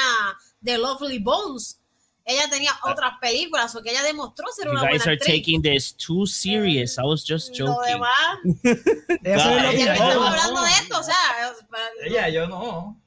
The 0.62 0.78
Lovely 0.78 1.18
Bones. 1.20 1.80
Ella 2.26 2.48
tenía 2.48 2.72
otras 2.82 3.12
películas, 3.20 3.74
o 3.76 3.82
que 3.82 3.90
ella 3.90 4.02
demostró 4.02 4.46
ser. 4.52 4.64
You 4.66 4.70
una 4.72 4.80
guys 4.80 4.90
buena 4.90 5.04
are 5.04 5.12
actriz. 5.14 5.36
taking 5.36 5.60
this 5.62 5.94
too 5.94 6.26
serious. 6.26 6.96
I 6.96 7.02
was 7.02 7.22
just 7.22 7.50
Lo 7.58 7.66
joking. 7.74 7.92
demás, 7.92 8.38
lo 8.42 9.20
Ella- 9.24 9.72
mismo. 9.72 9.92
estamos 9.92 10.14
no, 10.14 10.24
hablando 10.26 10.54
no. 10.60 10.64
de 10.64 10.70
esto, 10.70 10.98
o 11.00 11.02
sea, 11.02 11.14
para- 11.70 11.90
Ella, 12.06 12.28
yo 12.30 12.46
no. 12.46 13.00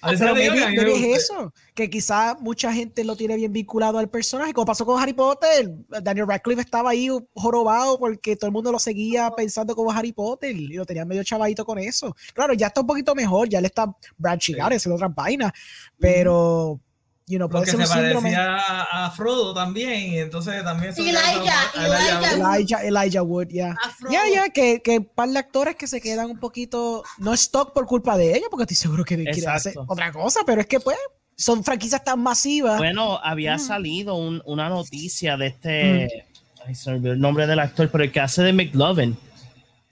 A 0.00 0.10
veces 0.10 0.20
Pero 0.26 0.34
maybe, 0.34 0.66
maybe 0.76 1.12
es 1.12 1.24
eso, 1.24 1.52
que 1.74 1.88
quizá 1.90 2.36
mucha 2.40 2.72
gente 2.72 3.04
lo 3.04 3.14
tiene 3.16 3.36
bien 3.36 3.52
vinculado 3.52 3.98
al 3.98 4.08
personaje, 4.08 4.52
como 4.52 4.64
pasó 4.66 4.84
con 4.84 5.00
Harry 5.00 5.12
Potter. 5.12 5.70
Daniel 6.02 6.26
Radcliffe 6.26 6.60
estaba 6.62 6.90
ahí 6.90 7.08
jorobado 7.34 7.98
porque 7.98 8.36
todo 8.36 8.46
el 8.48 8.52
mundo 8.52 8.72
lo 8.72 8.78
seguía 8.78 9.30
pensando 9.36 9.74
como 9.76 9.92
Harry 9.92 10.12
Potter 10.12 10.56
y 10.56 10.68
lo 10.74 10.84
tenía 10.86 11.04
medio 11.04 11.22
chavadito 11.24 11.64
con 11.64 11.78
eso. 11.78 12.16
Claro, 12.34 12.52
ya 12.54 12.68
está 12.68 12.80
un 12.80 12.86
poquito 12.86 13.14
mejor, 13.14 13.48
ya 13.48 13.60
le 13.60 13.68
está 13.68 13.86
branching 14.18 14.56
Sí. 14.56 14.60
out, 14.60 14.72
haciendo 14.72 14.96
otras 14.96 15.14
vainas, 15.14 15.52
pero, 15.98 16.80
you 17.26 17.38
know, 17.38 17.48
puede 17.48 17.64
Porque 17.66 17.70
ser 17.78 17.86
se 17.86 17.92
un 17.98 18.02
síndrome. 18.04 18.32
parecía 18.32 18.56
a, 18.56 19.06
a 19.06 19.10
Frodo 19.10 19.54
también. 19.54 20.12
Y 20.12 20.18
entonces 20.18 20.62
también. 20.64 20.92
Elijah, 20.96 21.54
Elijah. 21.76 22.36
Wood. 22.36 22.54
Elijah, 22.56 22.82
Elijah 22.84 23.22
Wood, 23.22 23.48
ya. 23.50 23.76
Frodo. 23.98 24.12
Ya, 24.12 24.22
ya, 24.32 24.48
que, 24.50 24.80
que 24.82 24.98
un 24.98 25.04
par 25.04 25.28
de 25.28 25.38
actores 25.38 25.76
que 25.76 25.86
se 25.86 26.00
quedan 26.00 26.30
un 26.30 26.38
poquito, 26.38 27.02
no 27.18 27.32
stock 27.34 27.72
por 27.72 27.86
culpa 27.86 28.16
de 28.16 28.36
ella, 28.36 28.46
porque 28.50 28.64
estoy 28.64 28.76
seguro 28.76 29.04
que 29.04 29.16
quieren 29.16 29.48
hacer 29.48 29.74
otra 29.86 30.12
cosa, 30.12 30.40
pero 30.46 30.60
es 30.60 30.66
que 30.66 30.80
pues 30.80 30.96
son 31.36 31.64
franquicias 31.64 32.04
tan 32.04 32.20
masivas. 32.20 32.78
Bueno, 32.78 33.18
había 33.22 33.58
salido 33.58 34.14
un- 34.16 34.42
una 34.44 34.68
noticia 34.68 35.36
de 35.36 35.46
este. 35.48 36.26
Ay, 36.66 36.74
se 36.74 36.90
me 36.90 36.96
olvidó 36.96 37.12
el 37.14 37.20
nombre 37.20 37.46
del 37.46 37.58
actor, 37.58 37.88
pero 37.90 38.04
el 38.04 38.12
que 38.12 38.20
hace 38.20 38.42
de 38.42 38.52
McLovin. 38.52 39.16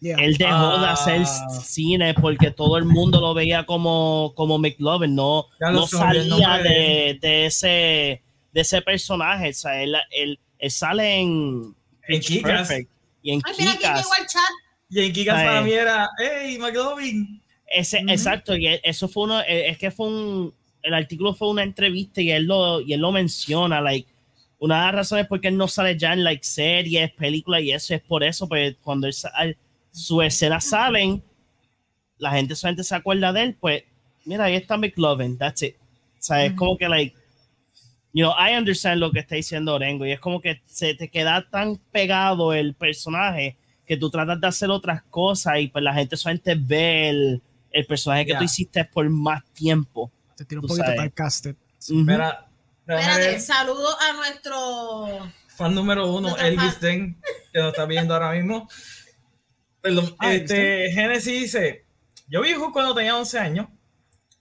Yeah. 0.01 0.17
Él 0.19 0.37
dejó 0.39 0.79
de 0.79 0.87
Ah. 0.87 0.93
hacer 0.93 1.27
cine 1.63 2.15
porque 2.15 2.51
todo 2.51 2.79
el 2.79 2.85
mundo 2.87 3.21
lo 3.21 3.35
veía 3.35 3.65
como, 3.67 4.33
como 4.35 4.59
McLovin, 4.59 5.15
no, 5.15 5.47
no 5.61 5.83
el 5.83 5.89
salía 5.89 6.57
de, 6.59 6.69
de- 6.71 7.19
de 7.21 7.47
ese, 7.47 8.23
de 8.53 8.61
ese 8.63 8.81
personaje. 8.83 9.51
O 9.51 9.53
sea, 9.53 9.83
él, 9.83 9.95
él- 10.11 10.39
él 10.59 10.71
sale 10.71 11.21
en, 11.21 11.75
En 12.09 12.21
Kick-Ass. 12.21 12.43
Perfect 12.69 12.91
y 13.23 13.33
en 13.33 13.43
Ay, 13.45 13.53
mira 13.59 13.71
quién 13.73 13.79
Kick-Ass. 13.79 13.99
llegó 13.99 14.13
al 14.15 14.27
chat. 14.27 14.51
Y 14.93 15.01
en 15.01 15.13
Kikas 15.13 15.37
Ay. 15.37 15.47
para 15.47 15.61
mí 15.61 15.71
era, 15.73 16.09
hey, 16.19 16.57
McLovin. 16.59 17.43
Ese, 17.67 17.99
Exacto, 18.09 18.57
y 18.57 18.67
e- 18.67 18.81
eso 18.83 19.07
fue 19.07 19.25
uno, 19.25 19.41
eh, 19.43 19.69
es 19.69 19.79
que 19.79 19.91
fue 19.91 20.07
un, 20.09 20.53
el 20.83 20.95
artículo 20.95 21.35
fue 21.35 21.49
una 21.51 21.63
entrevista 21.63 22.21
y 22.23 22.31
él 22.31 22.45
lo, 22.47 22.81
y 22.81 22.95
él 22.95 23.01
lo 23.01 23.13
menciona, 23.13 23.81
like, 23.83 24.09
una 24.59 24.79
de 24.81 24.87
las 24.87 24.95
razones 24.95 25.27
por 25.27 25.41
qué 25.41 25.49
él 25.49 25.57
no 25.57 25.69
sale 25.69 25.97
ya 25.97 26.13
en 26.15 26.25
like 26.25 26.43
series, 26.43 27.13
películas 27.13 27.63
y 27.63 27.71
eso 27.71 27.95
es 27.95 28.01
por 28.03 28.25
eso, 28.25 28.49
pues 28.49 28.77
cuando 28.83 29.07
él 29.07 29.13
sa- 29.13 29.29
al- 29.35 29.57
sus 29.91 30.24
escenas 30.24 30.64
salen, 30.64 31.22
la 32.18 32.32
gente 32.32 32.55
solamente 32.55 32.84
se 32.84 32.95
acuerda 32.95 33.32
de 33.32 33.43
él, 33.43 33.57
pues, 33.59 33.82
mira, 34.24 34.45
ahí 34.45 34.55
está 34.55 34.76
McLovin, 34.76 35.38
that's 35.38 35.62
it. 35.62 35.76
O 35.76 36.22
sea, 36.22 36.45
es 36.45 36.53
como 36.53 36.76
que, 36.76 36.88
like, 36.88 37.16
you 38.12 38.24
know, 38.24 38.32
I 38.32 38.57
understand 38.57 39.01
lo 39.01 39.11
que 39.11 39.20
está 39.20 39.36
diciendo 39.36 39.74
Orengo, 39.74 40.05
y 40.07 40.12
es 40.12 40.20
como 40.20 40.41
que 40.41 40.61
se 40.66 40.95
te 40.95 41.09
queda 41.09 41.49
tan 41.49 41.76
pegado 41.91 42.53
el 42.53 42.74
personaje 42.74 43.57
que 43.86 43.97
tú 43.97 44.11
tratas 44.11 44.41
de 44.41 44.47
hacer 44.47 44.70
otras 44.70 45.03
cosas 45.05 45.59
y 45.59 45.68
pues 45.68 45.82
la 45.82 45.93
gente 45.93 46.16
solamente 46.16 46.55
ve 46.55 47.09
el, 47.09 47.43
el 47.72 47.86
personaje 47.86 48.26
que 48.26 48.34
tú 48.36 48.45
hiciste 48.45 48.84
por 48.84 49.09
más 49.09 49.43
tiempo. 49.53 50.12
Te 50.36 50.45
tiro 50.45 50.61
un 50.61 50.68
poquito 50.68 50.84
sabes. 50.86 51.01
typecasted. 51.01 51.57
Ujú. 51.88 51.95
Mira, 52.05 52.49
déjame 52.86 53.01
Espérate, 53.11 53.30
ver. 53.32 53.41
saludo 53.41 53.88
a 54.01 54.12
nuestro. 54.12 55.32
fan 55.49 55.74
número 55.74 56.12
uno, 56.12 56.36
Elvis. 56.36 56.80
Den, 56.80 57.20
que 57.53 57.59
nos 57.59 57.68
está 57.72 57.84
viendo 57.86 58.14
ahora 58.14 58.32
mismo. 58.32 58.68
Perdón, 59.81 60.14
Ah, 60.18 60.33
este, 60.33 60.91
Genesis 60.93 61.41
dice, 61.41 61.85
yo 62.28 62.43
vi 62.43 62.53
Hook 62.53 62.72
cuando 62.72 62.95
tenía 62.95 63.16
11 63.16 63.39
años, 63.39 63.66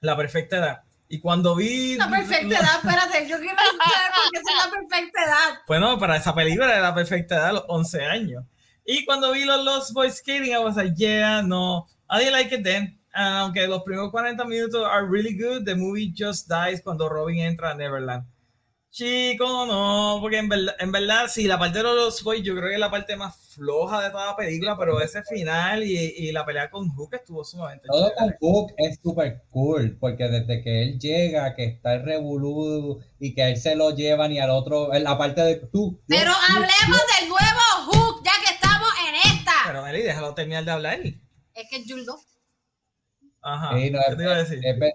la 0.02 0.16
perfecta 0.18 0.58
edad. 0.58 0.82
Y 1.08 1.20
cuando 1.20 1.56
vi... 1.56 1.96
La 1.96 2.10
perfecta 2.10 2.60
edad, 2.60 2.76
espérate, 2.84 3.28
yo 3.28 3.38
quiero 3.40 3.56
saber 3.58 4.12
por 4.14 4.32
qué 4.32 4.38
es 4.40 4.44
la 4.66 4.72
perfecta 4.72 5.24
edad. 5.26 5.60
Bueno, 5.68 5.98
para 5.98 6.18
esa 6.18 6.36
película 6.36 6.68
era 6.72 6.82
la 6.82 6.94
perfecta 6.94 7.36
edad, 7.36 7.54
los 7.54 7.66
11 7.68 8.06
años. 8.06 8.44
Y 8.86 9.06
cuando 9.06 9.32
vi 9.32 9.46
los 9.46 9.64
Lost 9.64 9.94
Boys 9.94 10.18
Skating, 10.18 10.52
I 10.54 10.60
was 10.60 10.76
like, 10.76 10.94
yeah, 10.96 11.42
no, 11.42 11.88
I 12.10 12.20
didn't 12.20 12.34
like 12.34 12.54
it 12.54 12.64
then. 12.64 13.00
And 13.14 13.38
aunque 13.38 13.68
los 13.68 13.82
primeros 13.84 14.12
40 14.12 14.46
minutos 14.46 14.86
are 14.86 15.06
really 15.08 15.36
good, 15.36 15.66
the 15.66 15.76
movie 15.76 16.12
just 16.16 16.48
dies 16.48 16.82
cuando 16.82 17.10
Robin 17.10 17.40
entra 17.40 17.72
a 17.72 17.76
Neverland. 17.76 18.24
Chico, 18.92 19.68
no, 19.68 20.18
porque 20.20 20.40
en 20.40 20.50
verdad, 20.50 20.76
en 20.80 20.92
verdad, 20.92 21.28
sí, 21.28 21.46
la 21.46 21.60
parte 21.60 21.78
de 21.78 21.84
los 21.84 22.24
boys 22.24 22.42
yo 22.42 22.56
creo 22.56 22.70
que 22.70 22.74
es 22.74 22.80
la 22.80 22.90
parte 22.90 23.16
más 23.16 23.38
floja 23.54 24.02
de 24.02 24.10
toda 24.10 24.26
la 24.26 24.36
película, 24.36 24.76
pero 24.80 25.00
ese 25.00 25.22
final 25.24 25.84
y, 25.84 25.96
y 25.96 26.32
la 26.32 26.44
pelea 26.44 26.72
con 26.72 26.90
Hook 26.90 27.14
estuvo 27.14 27.44
sumamente 27.44 27.86
Todo 27.88 28.12
con 28.16 28.26
chévere. 28.26 28.38
Hook 28.42 28.74
es 28.78 29.00
súper 29.02 29.44
cool, 29.52 29.96
porque 30.00 30.28
desde 30.28 30.64
que 30.64 30.82
él 30.82 31.00
llega, 31.00 31.54
que 31.54 31.66
está 31.66 31.94
el 31.94 32.04
revolú 32.04 33.00
y 33.20 33.36
que 33.36 33.50
él 33.50 33.58
se 33.58 33.76
lo 33.76 33.96
llevan 33.96 34.32
y 34.32 34.40
al 34.40 34.50
otro, 34.50 34.92
en 34.92 35.04
la 35.04 35.18
parte 35.20 35.42
de 35.42 35.56
tú. 35.58 36.02
Pero 36.08 36.32
tú, 36.32 36.56
hablemos 36.56 37.02
del 37.20 37.30
nuevo 37.30 37.92
Hook, 37.92 38.24
ya 38.26 38.32
que 38.44 38.56
estamos 38.56 38.90
en 39.08 39.16
esta. 39.38 39.52
Pero 39.68 39.84
Meli, 39.84 40.02
déjalo 40.02 40.34
terminar 40.34 40.66
de 40.66 40.72
hablar. 40.72 41.00
Es 41.54 41.70
que 41.70 41.76
es 41.76 41.86
Juldo. 41.88 42.20
Ajá. 43.44 43.78
Sí, 43.78 43.92
no, 43.92 44.00
¿Qué 44.10 44.16
te 44.16 44.24
iba 44.24 44.34
a 44.34 44.38
decir? 44.38 44.60
es 44.66 44.94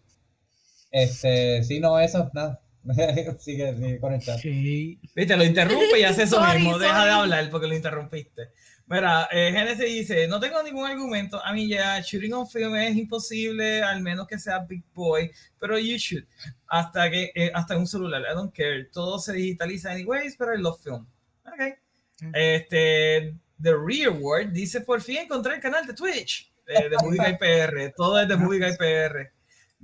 este, 0.91 1.63
sí, 1.63 1.79
no, 1.79 1.99
eso, 1.99 2.29
nada. 2.35 2.64
sigue, 3.39 3.75
sigue 3.75 3.99
con 3.99 4.13
el 4.13 4.21
chat. 4.21 4.39
Sí. 4.39 4.99
Viste, 5.15 5.37
lo 5.37 5.45
interrumpe 5.45 5.99
y 5.99 6.05
hace 6.05 6.25
eso 6.25 6.37
Sorry, 6.37 6.59
mismo. 6.59 6.79
Deja 6.79 6.95
sorry. 6.95 7.07
de 7.07 7.13
hablar 7.13 7.51
porque 7.51 7.67
lo 7.67 7.75
interrumpiste. 7.75 8.51
Mira, 8.87 9.29
eh, 9.33 9.51
Genesis 9.53 9.87
dice: 9.87 10.29
No 10.29 10.39
tengo 10.39 10.63
ningún 10.63 10.87
argumento. 10.87 11.43
A 11.43 11.53
mí 11.53 11.69
ya, 11.69 12.01
shooting 12.01 12.35
on 12.35 12.47
film 12.47 12.77
es 12.77 12.97
imposible, 12.97 13.83
al 13.83 14.03
menos 14.03 14.27
que 14.27 14.39
sea 14.39 14.59
Big 14.59 14.85
Boy, 14.93 15.31
pero 15.59 15.79
you 15.79 15.97
should. 15.97 16.25
Hasta 16.67 17.11
que 17.11 17.33
eh, 17.35 17.51
hasta 17.55 17.75
en 17.75 17.81
un 17.81 17.87
celular. 17.87 18.23
I 18.23 18.35
don't 18.35 18.55
care. 18.55 18.85
Todo 18.93 19.19
se 19.19 19.33
digitaliza 19.33 19.91
anyways, 19.91 20.37
pero 20.37 20.55
I 20.55 20.59
love 20.61 20.83
film. 20.83 21.07
Ok. 21.47 21.79
Mm. 22.21 22.33
Este, 22.35 23.35
The 23.63 23.73
Real 23.75 24.19
World 24.21 24.53
dice: 24.53 24.83
Por 24.83 25.01
fin 25.01 25.19
encontré 25.19 25.55
el 25.55 25.61
canal 25.61 25.87
de 25.87 25.95
Twitch 25.95 26.53
eh, 26.67 26.91
de 26.91 26.97
Movie 27.03 27.19
Guy 27.19 27.39
PR. 27.39 27.95
Todo 27.97 28.21
es 28.21 28.29
de 28.29 28.37
Movie 28.37 28.59
Guy 28.59 28.77
PR. 28.77 29.34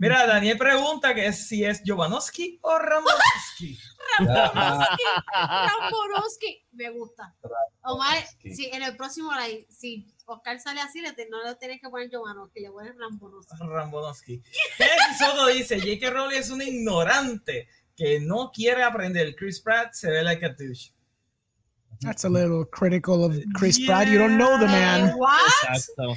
Mira, 0.00 0.26
Daniel 0.26 0.56
pregunta 0.56 1.14
que 1.14 1.26
es 1.26 1.46
si 1.46 1.62
es 1.62 1.82
Jovanovski 1.84 2.58
o 2.62 2.78
Ramonovsky. 2.78 3.78
Rambonovski. 4.18 5.02
Rambonovski. 5.34 6.66
Me 6.72 6.88
gusta. 6.90 7.34
Omar, 7.82 8.16
si 8.42 8.66
en 8.72 8.82
el 8.82 8.96
próximo 8.96 9.30
live, 9.34 9.66
si 9.68 10.06
Oscar 10.24 10.58
sale 10.58 10.80
así, 10.80 11.02
le 11.02 11.12
te- 11.12 11.28
no 11.28 11.42
le 11.44 11.54
tienes 11.56 11.80
que 11.82 11.90
poner 11.90 12.08
Jovanovski, 12.10 12.60
le 12.60 12.70
pones. 12.70 12.94
Rambonovski. 12.96 14.42
Genesis 14.78 15.18
Soto 15.18 15.46
dice, 15.48 15.78
J.K. 15.78 16.10
Rowling 16.10 16.38
es 16.38 16.48
un 16.50 16.62
ignorante 16.62 17.68
que 17.94 18.18
no 18.20 18.50
quiere 18.54 18.82
aprender. 18.82 19.36
Chris 19.36 19.60
Pratt 19.60 19.92
se 19.92 20.10
ve 20.10 20.22
like 20.22 20.44
a 20.46 20.48
douche. 20.48 20.92
That's 22.00 22.24
a 22.24 22.30
little 22.30 22.64
critical 22.64 23.22
of 23.24 23.36
Chris 23.54 23.78
Pratt. 23.84 24.08
You 24.08 24.18
don't 24.18 24.38
know 24.38 24.58
the 24.58 24.66
man. 24.66 25.12
What? 25.18 25.38
Exacto. 25.68 26.14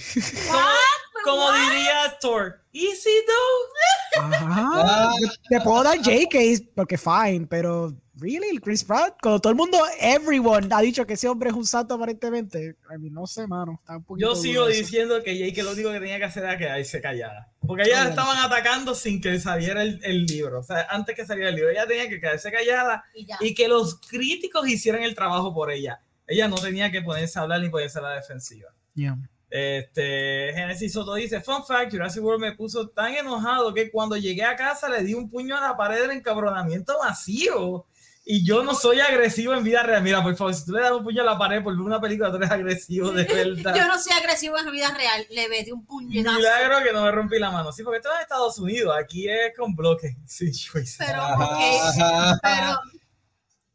Como, 1.23 1.37
como 1.45 1.51
diría 1.53 2.17
Thor, 2.21 2.61
easy 2.73 3.09
though. 3.25 4.23
Ajá. 4.33 5.11
Yo 5.21 5.27
Te 5.49 5.61
puedo 5.61 5.83
dar 5.83 5.97
JK 5.99 6.73
porque 6.75 6.97
fine, 6.97 7.47
pero 7.47 7.93
really, 8.15 8.49
el 8.49 8.61
Chris 8.61 8.83
Pratt, 8.83 9.17
cuando 9.21 9.39
todo 9.39 9.51
el 9.51 9.57
mundo, 9.57 9.77
everyone 9.99 10.67
ha 10.71 10.81
dicho 10.81 11.05
que 11.05 11.13
ese 11.13 11.27
hombre 11.27 11.49
es 11.49 11.55
un 11.55 11.65
santo 11.65 11.95
aparentemente. 11.95 12.75
I 12.93 12.97
mean, 12.99 13.13
no 13.13 13.25
sé, 13.27 13.47
mano. 13.47 13.79
Está 13.81 13.97
un 13.97 14.03
poquito 14.03 14.27
Yo 14.27 14.35
sigo 14.35 14.67
diciendo 14.67 15.21
que 15.23 15.37
J.K. 15.37 15.63
lo 15.63 15.71
único 15.71 15.91
que 15.91 15.99
tenía 15.99 16.17
que 16.17 16.25
hacer 16.25 16.43
era 16.43 16.57
quedarse 16.57 17.01
callada. 17.01 17.51
Porque 17.65 17.83
ellas 17.83 18.05
Ah, 18.05 18.09
estaban 18.09 18.37
atacando 18.37 18.93
sin 18.95 19.19
que 19.21 19.39
saliera 19.39 19.81
el, 19.81 19.99
el 20.03 20.25
libro. 20.25 20.59
O 20.59 20.63
sea, 20.63 20.87
antes 20.89 21.15
que 21.15 21.25
saliera 21.25 21.49
el 21.49 21.55
libro, 21.55 21.71
ella 21.71 21.87
tenía 21.87 22.07
que 22.09 22.19
quedarse 22.19 22.51
callada 22.51 23.03
Y 23.15 23.27
y 23.39 23.53
que 23.53 23.67
los 23.67 23.99
críticos 23.99 24.67
hicieran 24.67 25.03
el 25.03 25.15
trabajo 25.15 25.53
por 25.53 25.71
ella. 25.71 26.01
Ella 26.27 26.47
no 26.47 26.55
tenía 26.55 26.91
que 26.91 27.01
ponerse 27.01 27.39
a 27.39 27.41
hablar 27.41 27.61
ni 27.61 27.69
ponerse 27.69 27.99
a 27.99 28.01
la 28.03 28.11
defensiva. 28.11 28.69
Yeah. 28.95 29.17
Este, 29.55 30.51
Genesis 30.55 30.93
Soto 30.93 31.13
dice, 31.13 31.39
fun 31.39 31.63
fact, 31.63 31.91
Jurassic 31.91 32.23
World 32.23 32.41
me 32.41 32.53
puso 32.53 32.87
tan 32.89 33.13
enojado 33.13 33.71
que 33.71 33.91
cuando 33.91 34.17
llegué 34.17 34.43
a 34.43 34.55
casa 34.55 34.89
le 34.89 35.03
di 35.03 35.13
un 35.13 35.29
puño 35.29 35.55
a 35.55 35.61
la 35.61 35.77
pared 35.77 36.01
del 36.01 36.09
encabronamiento 36.09 36.97
masivo. 36.99 37.85
Y 38.25 38.43
yo 38.43 38.63
no 38.63 38.73
soy 38.73 38.99
agresivo 38.99 39.53
en 39.53 39.63
vida 39.63 39.83
real. 39.83 40.01
Mira, 40.01 40.23
por 40.23 40.35
favor, 40.35 40.55
si 40.55 40.65
tú 40.65 40.71
le 40.71 40.81
das 40.81 40.93
un 40.93 41.03
puño 41.03 41.21
a 41.21 41.25
la 41.25 41.37
pared 41.37 41.61
por 41.61 41.73
ver 41.75 41.85
una 41.85 42.01
película, 42.01 42.31
tú 42.31 42.37
eres 42.37 42.49
agresivo 42.49 43.11
de 43.11 43.23
verdad. 43.55 43.75
Yo 43.75 43.85
no 43.87 43.99
soy 43.99 44.13
agresivo 44.13 44.57
en 44.57 44.71
vida 44.71 44.91
real. 44.97 45.27
Le 45.29 45.47
metí 45.49 45.71
un 45.71 45.85
puñetazo. 45.85 46.35
Milagro 46.37 46.77
que 46.83 46.91
no 46.91 47.03
me 47.03 47.11
rompí 47.11 47.37
la 47.37 47.51
mano. 47.51 47.71
Sí, 47.71 47.83
porque 47.83 47.97
esto 47.97 48.09
es 48.09 48.15
en 48.15 48.21
Estados 48.21 48.57
Unidos. 48.57 48.95
Aquí 48.99 49.29
es 49.29 49.55
con 49.55 49.75
bloques. 49.75 50.15
Sí, 50.25 50.51
choices. 50.51 50.95
Pero, 50.97 51.21
Ajá, 51.21 51.45
ok. 51.45 52.01
ajá. 52.01 52.39
Pero, 52.41 52.79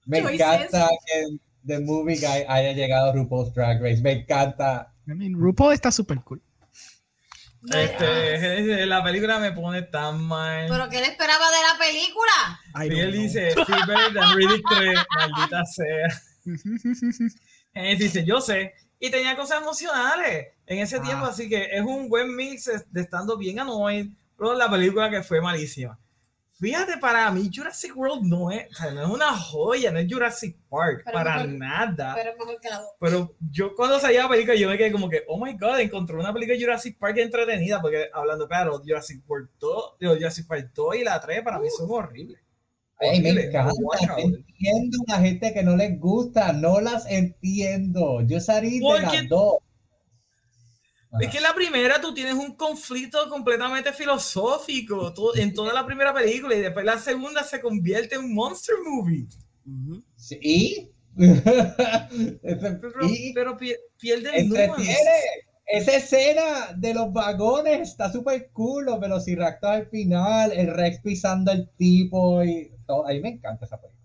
Me 0.06 0.22
choices. 0.22 0.40
encanta 0.40 0.88
que 1.06 1.36
The 1.66 1.78
Movie 1.80 2.16
Guy 2.18 2.44
haya 2.48 2.72
llegado 2.72 3.10
a 3.10 3.12
RuPaul's 3.12 3.54
Drag 3.54 3.80
Race. 3.80 4.00
Me 4.00 4.12
encanta. 4.12 4.92
I 5.08 5.14
mean, 5.14 5.34
RuPaul 5.34 5.72
está 5.72 5.90
súper 5.90 6.20
cool. 6.22 6.42
Este, 7.74 8.86
la 8.86 9.02
película 9.02 9.38
me 9.40 9.50
pone 9.52 9.82
tan 9.82 10.22
mal. 10.22 10.66
pero 10.68 10.88
¿qué 10.88 11.00
le 11.00 11.06
esperaba 11.08 11.44
de 11.50 11.56
la 11.72 11.78
película? 11.78 12.60
Y 12.84 13.00
él 13.00 13.10
know. 13.12 13.22
dice, 13.22 13.50
Fever 13.50 14.14
than 14.14 14.36
Riddick 14.36 14.62
3, 14.70 14.98
maldita 15.16 15.64
sea. 15.64 16.08
Genesis 17.74 17.98
dice, 18.14 18.24
yo 18.24 18.40
sé. 18.40 18.74
Y 19.00 19.10
tenía 19.10 19.36
cosas 19.36 19.60
emocionales 19.62 20.48
en 20.66 20.78
ese 20.78 20.96
Ah. 20.96 21.02
tiempo, 21.02 21.24
así 21.26 21.48
que 21.48 21.68
es 21.72 21.82
un 21.82 22.08
buen 22.08 22.34
mix 22.34 22.70
de 22.90 23.00
estando 23.00 23.36
bien 23.36 23.58
annoyed, 23.60 24.06
pero 24.36 24.54
la 24.54 24.70
película 24.70 25.10
que 25.10 25.22
fue 25.22 25.40
malísima. 25.40 25.98
Fíjate, 26.60 26.96
para 26.98 27.30
mí 27.30 27.48
Jurassic 27.54 27.96
World 27.96 28.24
no 28.24 28.50
es, 28.50 28.66
o 28.72 28.74
sea, 28.74 28.90
no 28.90 29.02
es 29.04 29.08
una 29.10 29.32
joya, 29.36 29.92
no 29.92 30.00
es 30.00 30.12
Jurassic 30.12 30.56
Park, 30.68 31.02
Pero 31.04 31.14
para 31.16 31.34
mejor- 31.36 31.48
nada. 31.50 32.14
Pero 32.16 32.30
es 32.32 32.36
mejor 32.38 32.60
que 32.60 32.68
la 32.68 32.78
dos. 32.80 32.90
Pero 32.98 33.34
yo 33.52 33.74
cuando 33.76 34.00
salía 34.00 34.24
la 34.24 34.28
película, 34.28 34.56
yo 34.56 34.68
me 34.68 34.76
quedé 34.76 34.90
como 34.90 35.08
que, 35.08 35.22
oh 35.28 35.38
my 35.44 35.52
god, 35.56 35.78
encontré 35.78 36.16
una 36.16 36.32
película 36.32 36.56
de 36.58 36.64
Jurassic 36.64 36.98
Park 36.98 37.16
entretenida, 37.18 37.80
porque 37.80 38.08
hablando 38.12 38.48
claro, 38.48 38.82
Jurassic 38.84 39.22
World 39.28 39.50
2, 39.60 39.94
digo, 40.00 40.14
Jurassic 40.16 40.48
Park 40.48 40.70
2 40.74 40.96
y 40.96 41.04
la 41.04 41.20
3 41.20 41.42
para 41.42 41.60
mí 41.60 41.68
son 41.70 41.86
horribles. 41.90 42.40
Ay, 43.00 43.20
me 43.22 43.30
encanta. 43.30 43.72
no. 44.08 44.18
Entiendo 44.18 44.98
a 45.06 45.12
la 45.12 45.18
gente 45.20 45.54
que 45.54 45.62
no 45.62 45.76
les 45.76 46.00
gusta. 46.00 46.52
No 46.52 46.80
las 46.80 47.06
entiendo. 47.08 48.22
Yo 48.22 48.40
salí 48.40 48.80
de 48.80 49.02
las 49.02 49.28
dos. 49.28 49.54
Es 51.20 51.30
que 51.30 51.38
en 51.38 51.42
la 51.42 51.54
primera 51.54 52.00
tú 52.00 52.12
tienes 52.12 52.34
un 52.34 52.54
conflicto 52.54 53.28
completamente 53.30 53.92
filosófico 53.92 55.12
en 55.36 55.54
toda 55.54 55.72
la 55.72 55.86
primera 55.86 56.12
película 56.12 56.54
y 56.54 56.60
después 56.60 56.84
la 56.84 56.98
segunda 56.98 57.42
se 57.44 57.60
convierte 57.60 58.16
en 58.16 58.24
un 58.24 58.34
monster 58.34 58.74
movie. 58.84 59.26
Sí. 60.16 60.90
Pero, 62.42 62.90
¿Y? 63.08 63.32
pero 63.34 63.56
pi- 63.56 63.74
pierde 63.98 64.30
el. 64.38 64.52
Esa 65.66 65.96
escena 65.96 66.72
de 66.76 66.94
los 66.94 67.12
vagones 67.12 67.90
está 67.90 68.10
súper 68.10 68.50
cool, 68.52 68.86
los 68.86 68.98
velociraptors 69.00 69.80
al 69.82 69.86
final, 69.88 70.52
el 70.52 70.72
Rex 70.74 71.00
pisando 71.00 71.50
al 71.50 71.68
tipo 71.76 72.42
y 72.42 72.70
todo. 72.86 73.06
A 73.06 73.10
mí 73.12 73.20
me 73.20 73.28
encanta 73.30 73.66
esa 73.66 73.78
película. 73.78 73.97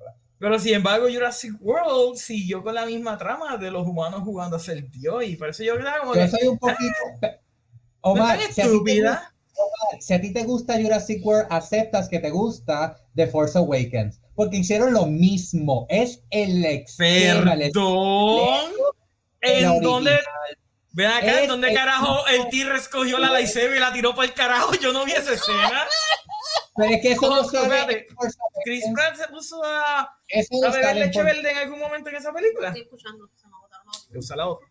Pero 0.44 0.60
sin 0.60 0.74
embargo, 0.74 1.08
Jurassic 1.10 1.54
World 1.62 2.18
siguió 2.18 2.62
con 2.62 2.76
la 2.76 2.86
misma 2.86 3.18
trama 3.18 3.56
de 3.56 3.72
los 3.72 3.88
humanos 3.88 4.24
jugando 4.26 4.58
a 4.58 4.60
ser 4.60 4.92
Dios 4.92 5.24
y 5.24 5.38
por 5.38 5.48
eso 5.48 5.64
yo 5.64 5.78
creo 5.78 5.90
como 6.02 6.16
Yo 6.16 6.20
que 6.20 6.28
soy 6.28 6.48
un 6.50 6.60
poquito... 6.60 6.94
Omar, 8.02 8.38
es 8.38 8.54
si 8.54 8.62
a, 8.62 8.66
ti 8.66 8.70
te 8.70 8.76
gusta, 8.76 8.92
estúpida. 9.14 9.34
si 10.02 10.14
a 10.14 10.20
ti 10.20 10.34
te 10.34 10.44
gusta 10.44 10.82
Jurassic 10.82 11.26
World, 11.26 11.48
aceptas 11.50 12.10
que 12.10 12.20
te 12.20 12.30
gusta 12.30 12.98
The 13.16 13.28
Force 13.28 13.58
Awakens. 13.58 14.20
Porque 14.36 14.58
hicieron 14.58 14.92
lo 14.92 15.06
mismo. 15.06 15.86
Es 15.88 16.22
el 16.30 16.84
Perdón. 16.98 17.62
el 19.40 19.64
¿En 19.64 19.82
dónde? 19.82 20.20
Ven 20.92 21.10
acá, 21.10 21.42
¿en 21.42 21.48
dónde 21.48 21.74
carajo 21.74 22.28
el 22.28 22.50
T-Rex 22.50 22.90
cogió 22.90 23.18
la 23.18 23.32
lightsaber 23.32 23.78
y 23.78 23.80
la 23.80 23.94
tiró 23.94 24.14
por 24.14 24.26
el 24.26 24.34
carajo? 24.34 24.74
Yo 24.76 24.92
no 24.92 25.06
vi 25.06 25.14
esa 25.14 25.32
escena. 25.32 25.88
Pero 26.76 26.90
es 26.96 27.02
que 27.02 27.12
eso 27.12 27.22
No, 27.30 27.36
no 27.38 27.44
Force 27.44 28.38
Chris. 28.66 28.84
Pratt 28.94 29.16
se 29.16 29.28
puso 29.28 29.62
a, 29.64 30.10
Eso 30.28 30.50
no 30.62 30.68
a 30.68 30.72
beber 30.72 30.96
leche 30.96 31.22
verde 31.24 31.52
en 31.52 31.58
algún 31.58 31.80
momento 31.80 32.10
en 32.10 32.16
esa 32.16 32.34
película. 32.34 32.68
Estoy 32.70 32.82
escuchando. 32.84 33.30
Se 33.36 33.48
me 33.48 33.54
botaron. 33.60 33.86
Usa 34.16 34.36
la 34.36 34.48
otra. 34.48 34.68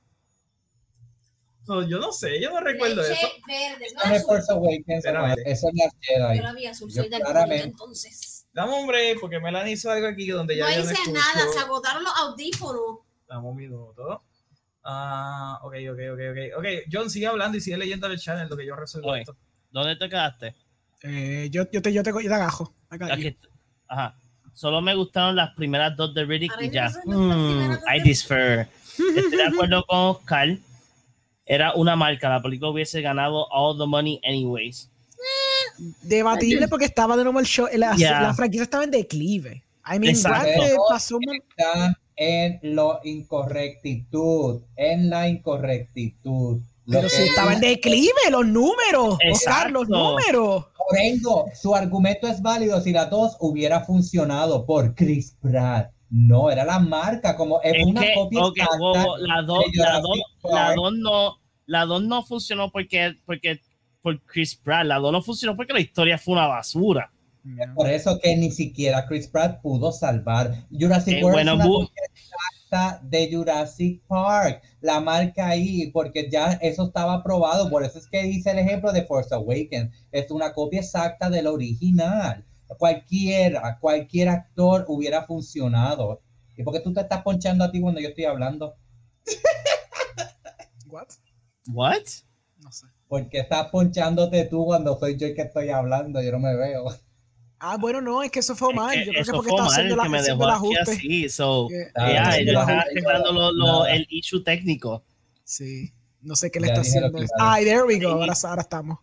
No, 1.68 1.88
yo 1.88 1.98
no 2.00 2.10
sé, 2.10 2.40
yo 2.40 2.50
no 2.50 2.58
recuerdo 2.58 3.02
Leche 3.02 3.12
eso. 3.14 3.28
verde. 3.46 3.86
No 3.94 4.00
no 4.10 4.14
es 4.16 4.22
azul. 4.22 4.26
Force 4.34 4.52
Awakens. 4.52 5.04
Eso 5.46 5.68
es 5.68 5.74
la 5.74 5.90
Jedi. 6.00 6.36
Yo 6.38 6.42
la 6.42 6.52
vi 6.54 6.66
azul. 6.66 6.88
Yo 6.90 7.02
Soy 7.02 7.08
del 7.10 7.20
claramente- 7.22 7.64
entonces. 7.64 8.46
Dame 8.52 8.74
un 8.80 8.86
break, 8.88 9.20
porque 9.20 9.38
Melanie 9.38 9.72
hizo 9.74 9.90
algo 9.90 10.08
aquí 10.08 10.26
donde 10.28 10.56
ya 10.56 10.64
No 10.64 10.70
hice 10.80 10.92
escucho. 10.92 11.12
nada. 11.12 11.52
Se 11.52 11.58
agotaron 11.60 12.02
los 12.02 12.12
audífonos. 12.18 12.98
Dame 13.28 13.48
un 13.48 13.56
minuto. 13.56 14.24
Ah, 14.82 15.60
ok, 15.62 15.74
ok, 15.92 15.98
ok, 16.14 16.20
ok. 16.32 16.58
Ok, 16.58 16.66
John, 16.92 17.08
sigue 17.08 17.28
hablando 17.28 17.56
y 17.56 17.60
sigue 17.60 17.76
leyendo 17.78 18.08
el 18.08 18.18
channel 18.18 18.48
lo 18.48 18.56
que 18.56 18.66
yo 18.66 18.74
resuelvo 18.74 19.14
esto. 19.14 19.36
¿Dónde 19.70 19.94
te 19.96 20.08
quedaste? 20.08 20.56
Eh, 21.04 21.48
yo, 21.50 21.64
yo, 21.70 21.82
te, 21.82 21.92
yo, 21.92 22.02
te, 22.02 22.10
yo 22.10 22.20
te 22.22 22.34
agajo. 22.34 22.72
Acá, 22.88 23.12
Aquí 23.12 23.28
está. 23.28 23.48
Ajá. 23.88 24.16
Solo 24.54 24.80
me 24.80 24.94
gustaron 24.94 25.34
las 25.34 25.54
primeras 25.54 25.96
dos 25.96 26.14
de 26.14 26.24
Riddick 26.24 26.52
Ahora 26.52 26.64
y 26.66 26.70
ya. 26.70 26.90
Mm, 27.06 27.72
I 27.94 28.00
differ. 28.02 28.68
Estoy 28.86 29.30
de 29.36 29.44
acuerdo 29.44 29.84
con 29.88 29.98
Oscar. 29.98 30.58
Era 31.46 31.72
una 31.74 31.96
marca. 31.96 32.28
La 32.28 32.42
película 32.42 32.70
hubiese 32.70 33.00
ganado 33.00 33.46
all 33.50 33.78
the 33.78 33.86
money 33.86 34.20
anyways. 34.24 34.90
Debatible 36.02 36.68
porque 36.68 36.84
estaba 36.84 37.16
de 37.16 37.24
nuevo 37.24 37.40
el 37.40 37.46
show. 37.46 37.66
La, 37.74 37.94
Yeah. 37.96 38.22
la 38.22 38.34
franquicia 38.34 38.64
estaba 38.64 38.84
en 38.84 38.90
declive. 38.90 39.62
I 39.86 39.98
mean, 39.98 40.14
pasó 40.88 41.18
Están 41.48 41.96
en 42.16 42.60
lo 42.62 43.00
incorrectitud. 43.04 44.62
En 44.76 45.10
la 45.10 45.28
incorrectitud. 45.28 46.60
Lo 46.84 46.92
Pero 46.98 47.08
que 47.08 47.14
si 47.14 47.22
estaba 47.22 47.54
en 47.54 47.60
declive, 47.60 48.12
los 48.30 48.46
números. 48.46 49.18
Oscar, 49.30 49.70
los 49.70 49.88
números. 49.88 50.66
Rengo, 50.90 51.46
su 51.54 51.74
argumento 51.74 52.26
es 52.26 52.42
válido 52.42 52.80
si 52.80 52.92
la 52.92 53.06
dos 53.06 53.36
hubiera 53.40 53.80
funcionado 53.80 54.66
por 54.66 54.94
Chris 54.94 55.36
Pratt. 55.40 55.92
No, 56.10 56.50
era 56.50 56.64
la 56.64 56.78
marca, 56.78 57.36
como 57.36 57.60
es, 57.62 57.74
Es 57.74 57.86
una 57.86 58.02
que, 58.02 58.14
copia 58.14 58.44
ok, 58.44 58.56
exacta 58.56 58.78
wow, 58.78 59.16
la 59.18 59.42
2 59.42 59.64
de 59.72 59.82
la 59.82 60.00
dos, 60.00 60.18
la 60.44 60.74
dos 60.74 60.92
no, 60.94 61.38
la 61.64 61.86
dos 61.86 62.02
no 62.02 62.22
funcionó 62.22 62.70
porque, 62.70 63.14
porque 63.24 63.60
por 64.02 64.20
Chris 64.24 64.56
Pratt, 64.56 64.84
la 64.84 64.98
2 64.98 65.12
no 65.12 65.22
funcionó 65.22 65.56
porque 65.56 65.72
la 65.72 65.80
historia 65.80 66.18
fue 66.18 66.34
una 66.34 66.46
basura. 66.48 67.10
Por 67.74 67.88
eso 67.88 68.20
que 68.20 68.36
ni 68.36 68.50
siquiera 68.50 69.06
Chris 69.06 69.26
Pratt 69.26 69.60
pudo 69.62 69.90
salvar. 69.90 70.52
Jurassic 70.70 71.14
Eh, 71.14 71.24
World 71.24 71.34
bueno, 71.34 71.52
es 71.52 71.66
una 71.66 71.76
de 73.02 73.30
Jurassic 73.30 74.02
Park. 74.06 74.62
La 74.80 75.00
marca 75.00 75.48
ahí, 75.48 75.90
porque 75.90 76.30
ya 76.30 76.52
eso 76.62 76.86
estaba 76.86 77.22
probado. 77.22 77.68
Por 77.68 77.84
eso 77.84 77.98
es 77.98 78.06
que 78.06 78.22
dice 78.22 78.50
el 78.50 78.58
ejemplo 78.58 78.92
de 78.92 79.04
Force 79.04 79.34
Awakens. 79.34 79.94
Es 80.10 80.30
una 80.30 80.52
copia 80.52 80.80
exacta 80.80 81.28
del 81.28 81.46
original. 81.46 82.44
Cualquiera, 82.78 83.78
cualquier 83.80 84.30
actor 84.30 84.86
hubiera 84.88 85.26
funcionado. 85.26 86.22
¿Y 86.56 86.62
por 86.62 86.72
qué 86.72 86.80
tú 86.80 86.92
te 86.92 87.00
estás 87.00 87.22
ponchando 87.22 87.64
a 87.64 87.70
ti 87.70 87.80
cuando 87.80 88.00
yo 88.00 88.08
estoy 88.08 88.24
hablando? 88.24 88.74
What? 90.86 91.08
What? 91.72 92.04
No 92.58 92.72
sé. 92.72 92.86
Porque 93.08 93.40
estás 93.40 93.68
ponchándote 93.68 94.46
tú 94.46 94.64
cuando 94.64 94.98
soy 94.98 95.18
yo 95.18 95.26
el 95.26 95.34
que 95.34 95.42
estoy 95.42 95.68
hablando. 95.68 96.22
Yo 96.22 96.32
no 96.32 96.38
me 96.38 96.54
veo. 96.56 96.86
Ah, 97.64 97.76
bueno, 97.78 98.00
no, 98.00 98.22
es 98.24 98.30
que 98.32 98.40
eso 98.40 98.56
fue 98.56 98.74
mal. 98.74 98.92
Es 98.98 99.00
que 99.00 99.06
Yo 99.06 99.12
creo 99.12 99.14
que 99.14 99.20
eso 99.22 99.32
porque 99.34 99.48
fue 99.50 99.56
estaba 99.56 99.68
mal 99.68 99.72
haciendo, 99.72 99.94
el 99.94 99.96
la, 99.98 100.02
que 100.02 100.08
me 100.08 100.22
dejó 100.22 100.48
aquí 100.72 100.76
así. 100.76 101.28
So, 101.28 101.68
Que- 101.68 101.90
Ah, 101.94 102.06
no, 102.06 102.30
están 102.34 102.66
no, 102.76 102.80
arreglando 102.82 103.32
lo- 103.32 103.52
lo- 103.52 103.66
nada. 103.84 103.94
el 103.94 104.06
issue 104.10 104.42
técnico. 104.42 105.04
Sí, 105.44 105.92
no 106.22 106.34
sé 106.34 106.50
qué 106.50 106.58
le 106.60 106.66
Ya 106.68 106.72
está 106.74 106.80
haciendo. 106.82 107.12
que 107.18 107.26
Ay, 107.38 107.64
there 107.64 107.84
we 107.84 107.94
go. 108.00 108.00
Sí. 108.00 108.06
Ahora, 108.06 108.34
ahora 108.44 108.62
estamos. 108.62 108.98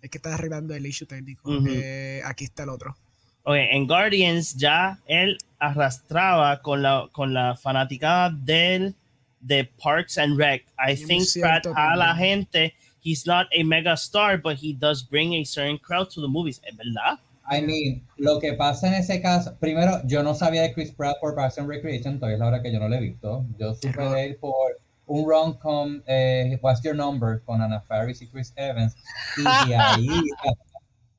Es 0.00 0.10
que 0.10 0.18
está 0.18 0.34
arreglando 0.34 0.74
el 0.74 0.84
issue 0.84 1.06
técnico. 1.06 1.48
Ujú. 1.48 1.66
Eh, 1.68 2.20
aquí 2.24 2.44
está 2.44 2.64
el 2.64 2.70
otro. 2.70 2.96
Ok, 3.44 3.54
en 3.56 3.86
Guardians 3.86 4.54
ya 4.56 4.98
él 5.06 5.38
arrastraba 5.58 6.60
con 6.60 6.82
la, 6.82 7.08
con 7.12 7.32
la 7.34 7.56
fanaticada 7.56 8.30
del 8.30 8.94
de 9.40 9.64
Parks 9.64 10.18
and 10.18 10.36
Rec. 10.38 10.64
I 10.78 10.94
think 10.96 11.24
Pratt 11.40 11.66
a 11.74 11.96
la 11.96 12.14
gente, 12.16 12.74
he's 13.04 13.26
not 13.26 13.46
a 13.58 13.64
mega 13.64 13.94
star, 13.94 14.40
but 14.40 14.56
he 14.60 14.72
does 14.76 15.08
bring 15.08 15.34
a 15.34 15.44
certain 15.44 15.78
crowd 15.78 16.08
to 16.08 16.20
the 16.20 16.28
movies. 16.28 16.60
¿Es 16.64 16.76
verdad? 16.76 17.18
I 17.50 17.60
mean, 17.60 18.06
lo 18.16 18.38
que 18.38 18.52
pasa 18.54 18.88
en 18.88 18.94
ese 18.94 19.20
caso, 19.20 19.56
primero, 19.58 20.00
yo 20.04 20.22
no 20.22 20.34
sabía 20.34 20.62
de 20.62 20.72
Chris 20.72 20.92
Pratt 20.92 21.18
por 21.20 21.34
Parks 21.34 21.58
and 21.58 21.68
Recreation, 21.68 22.18
todavía 22.18 22.34
es 22.34 22.40
la 22.40 22.46
hora 22.46 22.62
que 22.62 22.72
yo 22.72 22.78
no 22.78 22.88
lo 22.88 22.94
he 22.94 23.00
visto. 23.00 23.44
Yo 23.58 23.74
supe 23.74 24.02
de 24.02 24.24
él 24.24 24.36
por 24.36 24.80
un 25.06 25.28
rom-com, 25.28 26.00
eh, 26.06 26.58
What's 26.62 26.82
Your 26.82 26.94
Number, 26.94 27.42
con 27.44 27.60
Anna 27.60 27.80
Faris 27.80 28.22
y 28.22 28.28
Chris 28.28 28.52
Evans. 28.56 28.94
Y 29.36 29.68
de 29.68 29.76
ahí, 29.76 30.08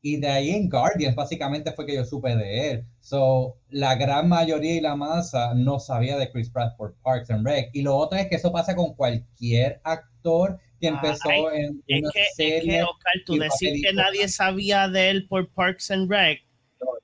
y 0.01 0.17
de 0.17 0.27
ahí 0.27 0.51
en 0.51 0.69
Guardians, 0.69 1.15
básicamente 1.15 1.71
fue 1.73 1.85
que 1.85 1.95
yo 1.95 2.05
supe 2.05 2.35
de 2.35 2.71
él. 2.71 2.85
So, 3.01 3.57
la 3.69 3.95
gran 3.95 4.29
mayoría 4.29 4.75
y 4.75 4.81
la 4.81 4.95
masa 4.95 5.53
no 5.53 5.79
sabía 5.79 6.17
de 6.17 6.31
Chris 6.31 6.49
Pratt 6.49 6.75
por 6.77 6.95
Parks 7.03 7.29
and 7.29 7.45
Rec. 7.45 7.69
Y 7.73 7.81
lo 7.81 7.95
otro 7.95 8.17
es 8.17 8.27
que 8.27 8.35
eso 8.35 8.51
pasa 8.51 8.75
con 8.75 8.93
cualquier 8.93 9.81
actor 9.83 10.59
que 10.83 10.87
empezó 10.89 11.29
Ay, 11.29 11.43
en 11.65 11.83
Es 11.87 12.01
una 12.03 12.11
que, 12.11 12.21
es 12.21 12.35
serie. 12.35 12.61
que, 12.77 12.83
Oscar, 12.83 13.13
tú 13.25 13.37
decir 13.37 13.81
que 13.81 13.93
nadie 13.93 14.27
sabía 14.27 14.87
de 14.89 15.09
él 15.09 15.27
por 15.27 15.47
Parks 15.49 15.91
and 15.91 16.09
Rec, 16.11 16.43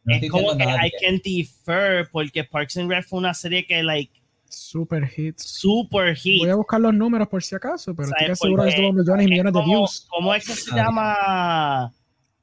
no 0.04 0.16
es 0.16 0.30
como 0.30 0.58
que 0.58 0.66
nadie. 0.66 0.88
I 0.88 0.92
can 1.02 1.22
defer 1.24 2.10
porque 2.12 2.44
Parks 2.44 2.76
and 2.78 2.90
Rec 2.92 3.06
fue 3.06 3.20
una 3.20 3.34
serie 3.34 3.66
que, 3.66 3.82
like, 3.82 4.12
Super 4.50 5.10
hits. 5.16 5.44
super 5.44 6.16
hit. 6.16 6.40
Voy 6.42 6.50
a 6.50 6.56
buscar 6.56 6.82
los 6.82 6.94
números 6.94 7.28
por 7.30 7.42
si 7.44 7.56
acaso, 7.56 7.96
pero 7.96 8.10
¿Sabes 8.10 8.32
estoy 8.32 8.48
seguro 8.50 8.64
que 8.64 8.70
estuvo 8.70 8.92
millones 8.94 9.22
y 9.22 9.26
Es 9.26 9.30
millones 9.32 9.54
de 9.54 9.64
views. 9.64 10.08
¿Cómo 10.10 10.34
es 10.36 10.46
que 10.46 10.54
se 10.56 10.72
Ah, 10.74 10.76
llama 10.76 11.94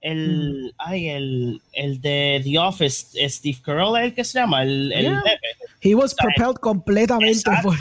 el, 0.00 0.72
ay, 0.78 1.08
el, 1.08 1.62
el 1.72 2.00
de 2.00 2.40
The 2.44 2.58
Office? 2.60 3.28
Steve 3.28 3.58
Carell, 3.62 3.96
¿el 4.04 4.14
que 4.14 4.24
se 4.24 4.38
llama? 4.38 4.62
El, 4.62 4.92
el 4.92 5.02
Yeah. 5.02 5.20
jefe. 5.22 5.65
He 5.86 5.94
was 5.94 6.14
¿sabes? 6.18 6.34
propelled 6.36 6.56
completamente. 6.60 7.38
Exacto. 7.38 7.68
por- 7.68 7.76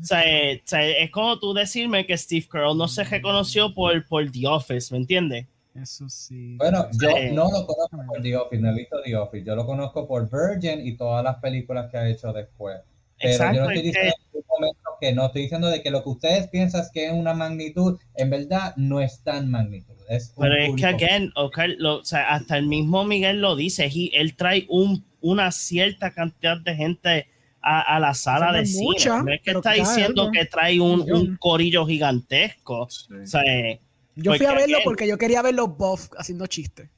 O 0.00 0.04
sea, 0.04 0.22
eh, 0.24 0.60
o 0.64 0.68
sea, 0.68 0.86
es 0.86 1.10
como 1.10 1.38
tú 1.38 1.54
decirme 1.54 2.04
que 2.06 2.16
Steve 2.18 2.46
Carell 2.50 2.76
no 2.76 2.88
se 2.88 3.04
reconoció 3.04 3.72
por, 3.74 4.04
por 4.06 4.30
The 4.30 4.46
Office, 4.46 4.92
¿me 4.92 4.98
entiendes? 4.98 5.46
Eso 5.74 6.08
sí. 6.08 6.56
Bueno, 6.58 6.86
yo 7.00 7.08
Sí. 7.08 7.30
no 7.32 7.44
lo 7.44 7.66
conozco 7.66 7.98
por 8.06 8.20
The 8.22 8.36
Office, 8.36 8.60
no 8.62 8.70
he 8.70 8.74
visto 8.74 8.96
The 9.04 9.16
Office. 9.16 9.44
Yo 9.44 9.54
lo 9.56 9.64
conozco 9.64 10.06
por 10.06 10.28
Virgin 10.30 10.86
y 10.86 10.96
todas 10.96 11.24
las 11.24 11.36
películas 11.36 11.90
que 11.90 11.96
ha 11.96 12.08
hecho 12.08 12.32
después. 12.32 12.78
Pero 13.18 13.32
Exacto, 13.32 13.56
yo 13.56 13.64
no 13.64 13.70
estoy 13.70 13.78
es 13.88 13.94
diciendo 13.94 14.14
en 14.16 14.22
ningún 14.32 14.44
momento 14.48 14.80
que 15.00 15.12
no, 15.12 15.26
estoy 15.26 15.42
diciendo 15.42 15.68
de 15.68 15.82
que 15.82 15.90
lo 15.90 16.02
que 16.02 16.08
ustedes 16.10 16.48
piensan 16.48 16.84
que 16.92 17.06
es 17.06 17.12
una 17.12 17.32
magnitud, 17.34 17.98
en 18.16 18.30
verdad 18.30 18.74
no 18.76 19.00
es 19.00 19.22
tan 19.22 19.48
magnitud. 19.50 19.94
Es 20.08 20.34
Pero 20.36 20.54
es 20.56 20.74
que, 20.76 20.84
again, 20.86 21.32
Oscar, 21.36 21.70
lo- 21.78 22.00
o 22.00 22.04
sea, 22.04 22.28
hasta 22.34 22.58
el 22.58 22.66
mismo 22.66 23.04
Miguel 23.04 23.40
lo 23.40 23.54
dice, 23.56 23.86
he- 23.86 24.10
él 24.20 24.34
trae 24.36 24.66
un, 24.68 25.04
una 25.22 25.50
cierta 25.50 26.12
cantidad 26.12 26.58
de 26.58 26.74
gente 26.74 27.28
a, 27.62 27.96
a 27.96 28.00
la 28.00 28.12
sala 28.14 28.52
de 28.52 28.66
cine. 28.66 28.82
mucha, 28.82 29.22
no 29.22 29.32
es 29.32 29.40
que 29.40 29.52
está 29.52 29.72
diciendo 29.72 30.22
algo. 30.22 30.32
que 30.32 30.44
trae 30.46 30.80
un, 30.80 31.36
corillo 31.36 31.86
gigantesco. 31.86 32.82
O 32.82 32.88
sea, 33.24 33.42
eh, 33.46 33.80
Yo 34.16 34.34
fui 34.34 34.46
a 34.46 34.54
verlo 34.54 34.78
porque 34.84 35.06
yo 35.06 35.16
quería 35.16 35.42
ver 35.42 35.54
los 35.54 35.76
buff 35.76 36.08
haciendo 36.18 36.46
chistes. 36.46 36.88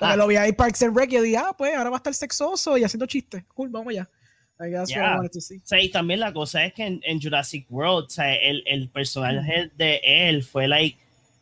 Porque 0.00 0.16
lo 0.16 0.26
vi 0.26 0.36
ahí 0.36 0.52
Parks 0.52 0.82
and 0.82 0.96
Rec 0.96 1.10
y 1.12 1.14
yo 1.14 1.22
dije, 1.22 1.36
ah, 1.36 1.54
pues 1.56 1.74
ahora 1.74 1.90
va 1.90 1.96
a 1.96 1.98
estar 1.98 2.14
sexoso 2.14 2.76
y 2.76 2.84
haciendo 2.84 3.06
chistes. 3.06 3.44
Cool, 3.54 3.70
vamos 3.70 3.92
allá. 3.92 4.08
Yeah. 4.86 5.20
O 5.20 5.40
sea, 5.64 5.80
y 5.80 5.90
también 5.90 6.20
la 6.20 6.32
cosa 6.32 6.64
es 6.64 6.72
que 6.72 6.86
en, 6.86 7.00
en 7.04 7.20
Jurassic 7.20 7.66
World, 7.70 8.06
o 8.06 8.10
sea, 8.10 8.32
el, 8.34 8.62
el 8.66 8.88
personaje 8.90 9.70
de 9.76 10.00
él 10.04 10.44
fue 10.44 10.68
like, 10.68 10.98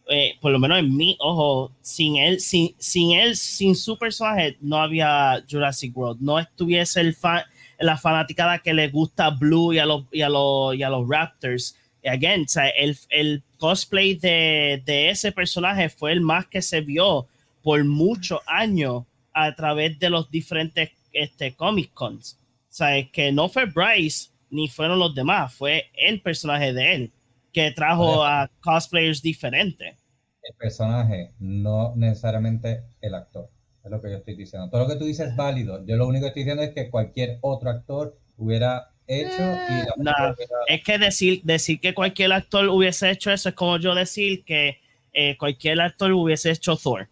eh, 0.08 0.36
por 0.40 0.50
lo 0.50 0.58
menos 0.58 0.78
en 0.80 0.96
mi 0.96 1.16
ojo, 1.20 1.72
sin 1.80 2.16
él, 2.16 2.40
sin, 2.40 2.74
sin 2.78 3.12
él, 3.12 3.36
sin 3.36 3.76
su 3.76 3.96
personaje, 3.96 4.56
no 4.60 4.76
había 4.76 5.44
Jurassic 5.48 5.96
World. 5.96 6.20
No 6.20 6.38
estuviese 6.38 7.00
el 7.00 7.14
fan, 7.14 7.42
la 7.78 7.96
fanaticada 7.96 8.58
que 8.58 8.74
le 8.74 8.88
gusta 8.88 9.30
Blue 9.30 9.72
y 9.72 9.78
a 9.78 9.86
los, 9.86 10.04
y 10.10 10.22
a 10.22 10.28
los, 10.28 10.74
y 10.74 10.82
a 10.82 10.90
los 10.90 11.08
Raptors. 11.08 11.76
Y 12.02 12.08
again, 12.08 12.42
o 12.42 12.60
el, 12.76 12.98
el 13.10 13.42
cosplay 13.58 14.14
de, 14.14 14.82
de 14.84 15.10
ese 15.10 15.32
personaje 15.32 15.88
fue 15.88 16.12
el 16.12 16.20
más 16.20 16.46
que 16.46 16.62
se 16.62 16.80
vio 16.80 17.26
por 17.62 17.84
muchos 17.84 18.40
años 18.46 19.04
a 19.32 19.54
través 19.54 19.98
de 19.98 20.10
los 20.10 20.30
diferentes 20.30 20.90
este, 21.12 21.54
Comic 21.54 21.92
Cons. 21.94 22.36
O 22.80 22.84
que 23.12 23.32
no 23.32 23.48
fue 23.48 23.66
Bryce 23.66 24.30
ni 24.50 24.68
fueron 24.68 24.98
los 24.98 25.14
demás, 25.14 25.54
fue 25.54 25.90
el 25.94 26.20
personaje 26.20 26.72
de 26.72 26.94
él 26.94 27.12
que 27.52 27.70
trajo 27.72 28.24
a 28.24 28.50
cosplayers 28.60 29.22
diferentes. 29.22 29.96
El 30.42 30.54
personaje, 30.56 31.32
no 31.38 31.94
necesariamente 31.96 32.84
el 33.00 33.14
actor. 33.14 33.50
Es 33.84 33.90
lo 33.90 34.00
que 34.00 34.10
yo 34.10 34.16
estoy 34.18 34.36
diciendo. 34.36 34.68
Todo 34.70 34.82
lo 34.82 34.88
que 34.88 34.96
tú 34.96 35.04
dices 35.04 35.28
es 35.30 35.36
válido. 35.36 35.84
Yo 35.86 35.96
lo 35.96 36.06
único 36.06 36.24
que 36.24 36.28
estoy 36.28 36.42
diciendo 36.42 36.62
es 36.62 36.70
que 36.70 36.90
cualquier 36.90 37.38
otro 37.40 37.70
actor 37.70 38.18
hubiera 38.36 38.90
hecho 39.06 39.42
y 39.42 39.82
película 39.82 40.34
hubiera- 40.36 40.54
Es 40.68 40.82
que 40.84 40.98
decir, 40.98 41.40
decir 41.44 41.80
que 41.80 41.94
cualquier 41.94 42.32
actor 42.32 42.68
hubiese 42.68 43.10
hecho 43.10 43.30
eso 43.32 43.48
es 43.48 43.54
como 43.54 43.78
yo 43.78 43.94
decir 43.94 44.44
que 44.44 44.78
eh, 45.12 45.36
cualquier 45.36 45.80
actor 45.80 46.12
hubiese 46.12 46.50
hecho 46.52 46.76
Thor, 46.76 47.08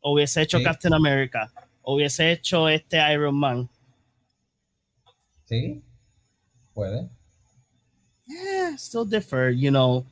hubiese 0.00 0.42
hecho 0.42 0.58
Sí. 0.58 0.64
Captain 0.64 0.94
America, 0.94 1.52
hubiese 1.82 2.30
hecho 2.32 2.68
este 2.68 2.98
Iron 3.12 3.34
Man. 3.34 3.68
Sí, 5.46 5.82
puede. 6.74 7.08
Eh, 8.28 8.74
still 8.76 9.04
differ, 9.08 9.50
you 9.52 9.70
know. 9.70 10.04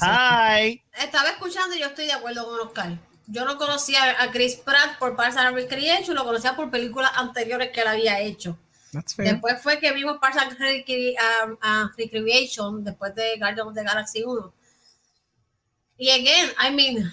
Hi. 0.00 0.82
Estaba 0.98 1.30
escuchando 1.30 1.76
y 1.76 1.80
yo 1.80 1.86
estoy 1.86 2.06
de 2.06 2.12
acuerdo 2.12 2.44
con 2.46 2.60
Oscar. 2.66 2.98
Yo 3.26 3.44
no 3.44 3.58
conocía 3.58 4.20
a 4.22 4.30
Chris 4.30 4.56
Pratt 4.56 4.98
por 4.98 5.14
Parks 5.14 5.36
and 5.36 5.54
Recreation, 5.54 6.16
lo 6.16 6.24
conocía 6.24 6.56
por 6.56 6.70
películas 6.70 7.10
anteriores 7.14 7.70
que 7.72 7.82
él 7.82 7.86
había 7.88 8.20
hecho. 8.20 8.58
That's 8.92 9.14
fair. 9.14 9.32
Después 9.32 9.60
fue 9.62 9.78
que 9.78 9.92
vimos 9.92 10.16
Parks 10.18 10.38
and 10.38 10.56
Recre- 10.58 11.14
um, 11.44 11.52
uh, 11.52 11.88
Recreation, 11.96 12.82
después 12.82 13.14
de 13.14 13.36
Guardians 13.38 13.68
of 13.68 13.74
the 13.74 13.84
Galaxy 13.84 14.24
1. 14.24 14.52
Y 15.98 16.10
again, 16.10 16.50
I 16.58 16.70
mean, 16.74 17.12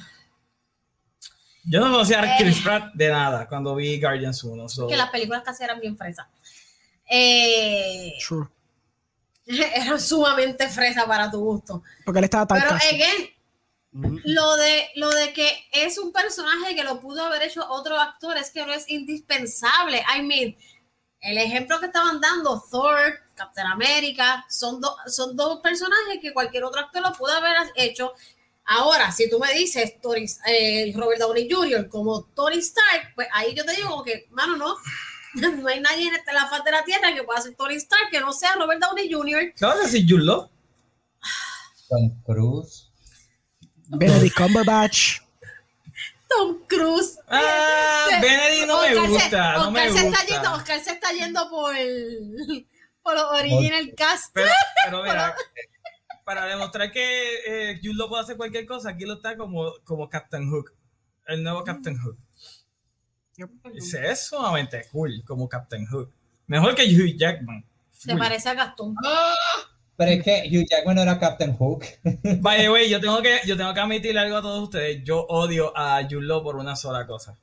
Yo 1.67 1.79
no 1.81 1.91
conocía 1.91 2.21
a 2.21 2.35
Eh. 2.35 2.37
Chris 2.39 2.61
Pratt 2.61 2.93
de 2.93 3.09
nada 3.09 3.47
cuando 3.47 3.75
vi 3.75 3.99
Guardians 3.99 4.41
1. 4.43 4.69
so- 4.69 4.87
que 4.87 4.95
las 4.95 5.09
películas 5.09 5.43
casi 5.43 5.63
eran 5.63 5.79
bien 5.81 5.97
fresas. 5.97 6.27
Eh, 7.09 8.13
True. 8.25 8.47
eran 9.75 9.99
sumamente 9.99 10.67
fresas 10.69 11.05
para 11.05 11.29
tu 11.29 11.39
gusto. 11.39 11.83
Porque 12.03 12.19
él 12.19 12.25
estaba 12.25 12.47
tan 12.47 12.59
Pero 12.59 12.71
casi. 12.71 12.95
again, 12.95 13.35
Mm, 13.95 14.17
lo 14.25 14.57
de, 14.57 14.89
lo 14.95 15.09
de 15.09 15.31
que 15.31 15.69
es 15.71 15.97
un 15.97 16.11
personaje 16.11 16.75
que 16.75 16.83
lo 16.83 16.99
pudo 16.99 17.23
haber 17.23 17.43
hecho 17.43 17.65
otro 17.69 17.97
actor 17.97 18.35
es 18.35 18.51
que 18.51 18.65
no 18.65 18.73
es 18.73 18.89
indispensable. 18.89 20.03
I 20.13 20.21
mean, 20.21 20.57
el 21.21 21.37
ejemplo 21.37 21.79
que 21.79 21.85
estaban 21.85 22.19
dando, 22.19 22.61
Thor, 22.69 23.21
Captain 23.35 23.65
America, 23.67 24.45
son, 24.49 24.81
dos 24.81 24.97
son 25.07 25.37
dos 25.37 25.61
personajes 25.61 26.19
que 26.21 26.33
cualquier 26.33 26.65
otro 26.65 26.81
actor 26.81 27.01
lo 27.03 27.13
pudo 27.13 27.31
haber 27.31 27.55
hecho. 27.75 28.11
Ahora, 28.65 29.13
si 29.13 29.29
tú 29.29 29.39
me 29.39 29.53
dices 29.53 30.01
Tony, 30.01 30.25
eh, 30.45 30.91
Robert 30.93 31.21
Downey 31.21 31.49
Jr. 31.49 31.87
como 31.87 32.23
Tony 32.35 32.57
Stark, 32.57 33.13
pues 33.15 33.29
ahí 33.31 33.55
yo 33.55 33.63
te 33.63 33.77
digo 33.77 34.03
que, 34.03 34.27
mano, 34.31 34.57
no. 34.57 34.75
No 35.61 35.67
hay 35.67 35.79
nadie 35.81 36.07
en 36.07 36.15
esta- 36.15 36.33
la 36.33 36.47
faz 36.47 36.63
de 36.63 36.71
la 36.71 36.83
tierra 36.83 37.13
que 37.13 37.23
pueda 37.23 37.41
ser 37.41 37.55
Tony 37.55 37.75
Stark 37.75 38.09
que 38.11 38.19
no 38.19 38.31
sea 38.33 38.53
Robert 38.55 38.81
Downey 38.81 39.11
Jr. 39.11 39.53
¿Qué 39.55 39.65
vas 39.65 39.75
a 39.77 39.83
decir, 39.83 40.05
Law? 40.25 40.49
Tom 41.89 42.21
Cruise. 42.23 42.89
Benedict 43.87 44.35
Cumberbatch. 44.35 45.19
Tom 46.27 46.59
Cruise. 46.67 47.19
Ah, 47.27 48.07
Sí. 48.09 48.15
Benedict 48.21 48.67
no 48.67 48.81
me 48.81 48.87
se- 48.87 49.07
gusta, 49.07 49.53
me 49.71 49.87
Oscar 49.87 49.91
se 49.91 50.07
está 50.07 50.25
yendo. 50.25 50.53
Oscar 50.53 50.79
se 50.79 50.91
está 50.91 51.11
yendo 51.11 51.49
por, 51.49 51.75
por 53.03 53.13
los 53.15 53.23
original 53.39 53.93
cast. 53.95 54.31
Pero, 54.33 54.49
pero 54.85 55.03
mira, 55.03 55.35
para 56.23 56.45
demostrar 56.47 56.91
que 56.91 57.71
eh, 57.71 57.79
puede 58.09 58.23
hacer 58.23 58.37
cualquier 58.37 58.65
cosa, 58.65 58.89
aquí 58.89 59.05
lo 59.05 59.13
está 59.13 59.37
como, 59.37 59.71
como 59.83 60.09
Captain 60.09 60.49
Hook, 60.49 60.73
el 61.27 61.43
nuevo 61.43 61.63
Captain 61.63 61.97
Hook. 61.99 62.17
Ese 63.73 64.11
es 64.11 64.27
sumamente 64.27 64.85
cool 64.91 65.23
como 65.25 65.49
Captain 65.49 65.85
Hook. 65.87 66.11
Mejor 66.47 66.75
que 66.75 66.83
Hugh 66.83 67.17
Jackman. 67.17 67.65
Se 67.91 68.15
parece 68.15 68.49
a 68.49 68.53
Gastón. 68.53 68.95
Pero 69.97 70.11
es 70.11 70.23
que 70.23 70.49
Hugh 70.49 70.65
Jackman 70.69 70.95
no 70.95 71.01
era 71.01 71.19
Captain 71.19 71.55
Hook. 71.55 71.85
By 72.41 72.59
the 72.59 72.69
way, 72.69 72.89
yo 72.89 72.99
tengo 72.99 73.21
que, 73.21 73.39
yo 73.45 73.57
tengo 73.57 73.73
que 73.73 73.79
admitirle 73.79 74.19
algo 74.19 74.37
a 74.37 74.41
todos 74.41 74.63
ustedes. 74.63 75.03
Yo 75.03 75.25
odio 75.27 75.75
a 75.75 76.01
Law 76.01 76.43
por 76.43 76.55
una 76.55 76.75
sola 76.75 77.05
cosa. 77.07 77.37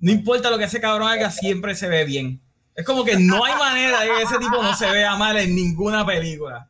No 0.00 0.12
importa 0.12 0.50
lo 0.50 0.58
que 0.58 0.64
ese 0.64 0.80
cabrón 0.80 1.08
haga, 1.08 1.30
siempre 1.30 1.74
se 1.74 1.88
ve 1.88 2.04
bien. 2.04 2.40
Es 2.74 2.84
como 2.84 3.04
que 3.04 3.18
no 3.18 3.44
hay 3.44 3.54
manera 3.56 4.00
de 4.00 4.08
que 4.08 4.22
ese 4.22 4.38
tipo 4.38 4.62
no 4.62 4.74
se 4.74 4.90
vea 4.90 5.16
mal 5.16 5.36
en 5.36 5.54
ninguna 5.54 6.06
película. 6.06 6.68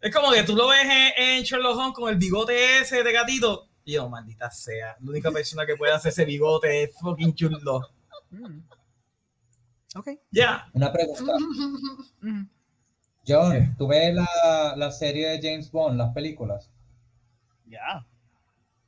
Es 0.00 0.14
como 0.14 0.30
que 0.30 0.42
tú 0.44 0.54
lo 0.56 0.68
ves 0.68 0.84
en, 0.84 1.22
en 1.22 1.42
Sherlock 1.42 1.76
Holmes 1.76 1.94
con 1.94 2.08
el 2.08 2.16
bigote 2.16 2.78
ese 2.78 3.02
de 3.02 3.12
gatito. 3.12 3.67
Y 3.88 3.92
yo, 3.92 4.06
maldita 4.06 4.50
sea, 4.50 4.98
la 5.00 5.10
única 5.10 5.30
persona 5.30 5.64
que 5.64 5.74
puede 5.74 5.94
hacer 5.94 6.10
ese 6.10 6.26
bigote 6.26 6.82
es 6.82 6.94
fucking 7.00 7.34
Law. 7.62 7.80
Mm. 8.30 8.60
Ok. 9.96 10.08
Ya. 10.30 10.68
Una 10.74 10.92
pregunta. 10.92 11.32
John, 13.26 13.74
¿tú 13.78 13.88
ves 13.88 14.14
la, 14.14 14.74
la 14.76 14.92
serie 14.92 15.30
de 15.30 15.40
James 15.40 15.72
Bond, 15.72 15.96
las 15.96 16.12
películas? 16.12 16.70
Ya. 17.64 18.06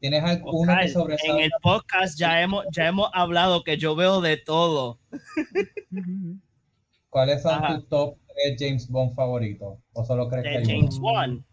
¿Tienes 0.00 0.22
alguno 0.22 0.70
Oscar, 0.70 0.80
que 0.80 0.84
en 0.84 0.92
sobresalga? 0.92 1.44
el 1.44 1.50
podcast 1.62 2.18
ya 2.18 2.42
hemos, 2.42 2.66
ya 2.70 2.88
hemos 2.88 3.08
hablado 3.14 3.64
que 3.64 3.78
yo 3.78 3.96
veo 3.96 4.20
de 4.20 4.36
todo. 4.36 4.98
¿Cuáles 7.08 7.40
son 7.40 7.54
Ajá. 7.54 7.76
tus 7.76 7.88
top 7.88 8.18
3 8.44 8.56
James 8.58 8.86
Bond 8.86 9.14
favoritos? 9.14 9.78
¿O 9.94 10.04
solo 10.04 10.28
crees 10.28 10.44
que 10.44 10.58
hay 10.58 10.66
James 10.66 10.96
uno? 10.96 11.10
Bond. 11.10 11.44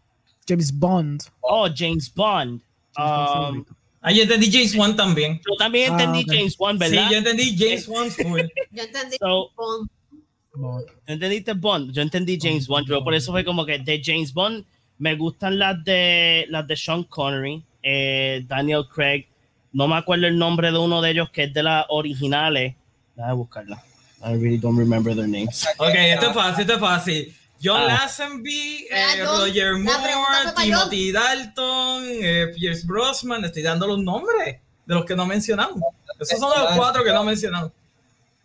James 0.46 0.78
Bond. 0.78 1.22
Oh, 1.40 1.66
James 1.74 2.12
Bond. 2.12 2.67
Um. 2.98 3.64
Ah, 4.00 4.12
yo 4.12 4.22
entendí 4.22 4.50
James 4.50 4.74
Wan 4.76 4.94
también. 4.96 5.40
yo 5.46 5.56
también 5.56 5.92
Ah, 5.92 6.02
entendí. 6.02 6.24
James 6.26 6.56
Bond, 6.56 6.82
Sí, 6.82 6.90
¿verdad? 6.90 7.10
yo 7.10 7.18
entendí 7.18 7.56
James 7.58 7.88
Wan 7.88 8.10
full. 8.10 8.40
Yo 8.70 8.82
entendí. 8.82 9.16
So- 9.18 9.50
Bond. 9.56 9.90
Bond. 10.54 10.86
¿No 11.06 11.14
entendiste 11.14 11.52
Bond? 11.52 11.92
Yo 11.92 12.02
entendí 12.02 12.38
James 12.40 12.66
Bond. 12.66 12.86
Yo 12.88 13.02
por 13.04 13.14
eso 13.14 13.32
fue 13.32 13.44
como 13.44 13.64
que 13.66 13.78
de 13.78 14.00
James 14.04 14.32
Bond 14.32 14.64
me 14.98 15.14
gustan 15.16 15.58
las 15.58 15.82
de 15.84 16.46
las 16.48 16.66
de 16.66 16.76
Sean 16.76 17.04
Connery, 17.04 17.62
eh, 17.82 18.44
Daniel 18.46 18.84
Craig. 18.92 19.26
No 19.72 19.86
me 19.86 19.96
acuerdo 19.96 20.26
el 20.26 20.38
nombre 20.38 20.70
de 20.72 20.78
uno 20.78 21.00
de 21.02 21.10
ellos 21.10 21.30
que 21.30 21.44
es 21.44 21.52
de 21.54 21.62
las 21.62 21.84
originales. 21.88 22.74
Déjame 23.14 23.34
buscarla. 23.34 23.82
I 24.24 24.32
really 24.34 24.58
don't 24.58 24.76
remember 24.78 25.14
their 25.14 25.28
names. 25.28 25.66
Ok, 25.78 25.94
esto 25.94 26.28
es 26.28 26.34
fácil, 26.34 26.60
esto 26.62 26.74
es 26.74 26.80
fácil. 26.80 27.34
John 27.62 27.82
Ah. 27.90 28.08
Eh, 28.08 28.86
Ah, 28.92 29.14
John, 29.18 29.40
Roger 29.40 29.72
la 29.78 30.02
pregunta 30.02 30.42
Moore, 30.44 30.62
Timothy 30.62 31.12
Dalton, 31.12 32.04
eh, 32.06 32.52
Pierce 32.54 32.86
Brosnan, 32.86 33.44
estoy 33.44 33.62
dando 33.62 33.86
los 33.86 33.98
nombres 33.98 34.58
de 34.86 34.94
los 34.94 35.04
que 35.04 35.16
no 35.16 35.26
mencionamos. 35.26 35.82
Esos 36.20 36.38
son 36.38 36.50
los 36.50 36.76
cuatro 36.76 37.04
que 37.04 37.12
no 37.12 37.24
mencionamos. 37.24 37.72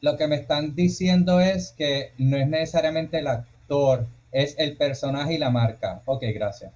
Lo 0.02 0.18
que 0.18 0.28
me 0.28 0.36
están 0.36 0.76
diciendo 0.76 1.40
es 1.40 1.74
que 1.78 2.14
no 2.18 2.38
es 2.38 2.48
necesariamente 2.48 3.20
el 3.20 3.28
actor, 3.28 4.06
es 4.32 4.56
el 4.58 4.76
personaje 4.76 5.36
y 5.36 5.38
la 5.38 5.50
marca. 5.50 6.02
Ok, 6.06 6.24
gracias. 6.34 6.72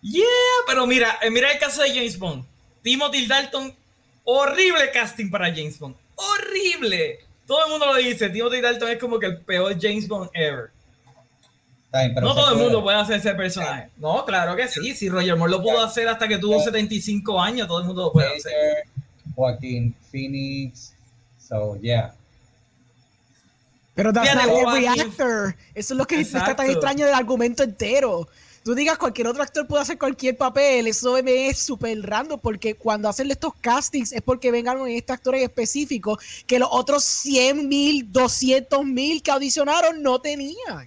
Yeah, 0.00 0.24
pero 0.66 0.86
mira, 0.86 1.18
eh, 1.22 1.30
mira 1.30 1.50
el 1.50 1.58
caso 1.58 1.82
de 1.82 1.90
James 1.90 2.18
Bond. 2.18 2.44
Timothy 2.82 3.26
Dalton, 3.26 3.74
horrible 4.24 4.90
casting 4.92 5.28
para 5.28 5.48
James 5.54 5.78
Bond. 5.78 5.96
Horrible. 6.14 7.18
Todo 7.48 7.64
el 7.64 7.70
mundo 7.70 7.86
lo 7.86 7.94
dice. 7.94 8.28
Timothy 8.28 8.60
Dalton 8.60 8.90
es 8.90 8.98
como 8.98 9.18
que 9.18 9.24
el 9.24 9.40
peor 9.40 9.74
James 9.80 10.06
Bond 10.06 10.28
ever. 10.34 10.70
Está 11.86 12.00
bien, 12.00 12.14
pero 12.14 12.26
no 12.26 12.34
todo 12.34 12.52
el 12.52 12.58
mundo 12.58 12.82
puede 12.82 12.98
hacer 12.98 13.16
ese 13.16 13.34
personaje. 13.34 13.88
No, 13.96 14.22
claro 14.26 14.54
que 14.54 14.68
sí. 14.68 14.94
Si 14.94 15.08
Roger 15.08 15.34
Moore 15.34 15.52
lo 15.52 15.62
pudo 15.62 15.82
hacer 15.82 16.06
hasta 16.06 16.28
que 16.28 16.36
tuvo 16.36 16.62
75 16.62 17.40
años, 17.40 17.66
todo 17.66 17.80
el 17.80 17.86
mundo 17.86 18.02
lo 18.02 18.12
puede 18.12 18.36
hacer. 18.36 18.84
Joaquín 19.34 19.96
Phoenix. 20.12 20.92
So, 21.38 21.76
yeah. 21.80 22.12
Pero 23.94 24.12
that's 24.12 24.28
Fíjate, 24.28 24.46
not 24.46 24.68
every 24.68 24.86
actor. 24.86 25.56
Eso 25.74 25.94
es 25.94 25.98
lo 25.98 26.04
que 26.04 26.20
está 26.20 26.40
tan 26.40 26.50
Exacto. 26.50 26.72
extraño 26.72 27.06
del 27.06 27.14
argumento 27.14 27.62
entero. 27.62 28.28
Tú 28.68 28.74
digas 28.74 28.98
cualquier 28.98 29.28
otro 29.28 29.42
actor 29.42 29.66
puede 29.66 29.80
hacer 29.80 29.96
cualquier 29.96 30.36
papel, 30.36 30.88
eso 30.88 31.16
me 31.22 31.48
es 31.48 31.58
súper 31.58 32.02
random 32.02 32.38
porque 32.38 32.74
cuando 32.74 33.08
hacen 33.08 33.30
estos 33.30 33.54
castings 33.62 34.12
es 34.12 34.20
porque 34.20 34.50
vengan 34.50 34.78
en 34.80 34.88
este 34.88 35.10
actor 35.10 35.34
en 35.36 35.44
específico 35.44 36.18
que 36.46 36.58
los 36.58 36.68
otros 36.70 37.02
100 37.02 37.66
mil, 37.66 38.12
200 38.12 38.84
mil 38.84 39.22
que 39.22 39.30
audicionaron 39.30 40.02
no 40.02 40.20
tenían. 40.20 40.86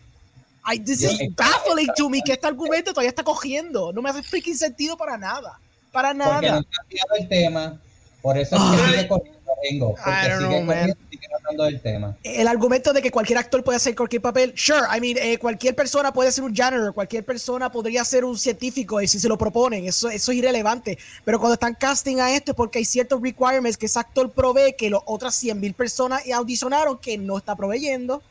I, 0.63 0.77
this 0.77 1.01
is 1.01 1.35
baffling 1.35 1.87
to 1.97 2.07
me 2.07 2.21
que 2.21 2.33
este 2.33 2.45
argumento 2.45 2.91
todavía 2.91 3.09
está 3.09 3.23
cogiendo. 3.23 3.91
No 3.91 4.03
me 4.03 4.11
hace 4.11 4.21
freaking 4.21 4.55
sentido 4.55 4.95
para 4.95 5.17
nada. 5.17 5.59
Para 5.91 6.09
Porque 6.09 6.23
no 6.23 6.39
nada. 6.39 6.57
han 6.57 6.63
cambiado 6.65 7.15
el 7.17 7.27
tema. 7.27 7.81
Por 8.21 8.37
eso 8.37 8.57
es 8.57 8.61
Ah. 8.63 9.07
que 9.09 9.30
I 9.63 10.27
don't 10.27 10.39
sigue 10.39 10.49
know, 10.49 10.61
man. 10.63 10.93
hablando 11.35 11.63
del 11.65 11.81
tema. 11.81 12.17
el 12.23 12.47
argumento 12.47 12.93
de 12.93 13.01
que 13.01 13.11
cualquier 13.11 13.37
actor 13.39 13.63
puede 13.63 13.77
hacer 13.77 13.95
cualquier 13.95 14.21
papel, 14.21 14.53
sure, 14.55 14.81
I 14.95 14.99
mean, 14.99 15.17
eh, 15.17 15.37
cualquier 15.37 15.75
persona 15.75 16.11
puede 16.13 16.31
ser 16.31 16.43
un 16.43 16.55
janitor, 16.55 16.93
cualquier 16.93 17.25
persona 17.25 17.71
podría 17.71 18.03
ser 18.05 18.25
un 18.25 18.37
científico, 18.37 19.01
y 19.01 19.07
si 19.07 19.19
se 19.19 19.27
lo 19.27 19.37
proponen, 19.37 19.85
eso, 19.85 20.09
eso 20.09 20.31
es 20.31 20.37
irrelevante. 20.37 20.97
Pero 21.23 21.39
cuando 21.39 21.53
están 21.53 21.75
casting 21.75 22.17
a 22.17 22.35
esto 22.35 22.51
es 22.51 22.55
porque 22.55 22.79
hay 22.79 22.85
ciertos 22.85 23.21
requirements 23.21 23.77
que 23.77 23.85
ese 23.85 23.99
actor 23.99 24.31
provee 24.31 24.75
que 24.77 24.89
las 24.89 25.01
otras 25.05 25.35
100 25.35 25.59
mil 25.59 25.73
personas 25.73 26.23
audicionaron 26.31 26.97
que 26.97 27.17
no 27.17 27.37
está 27.37 27.55
proveyendo. 27.55 28.21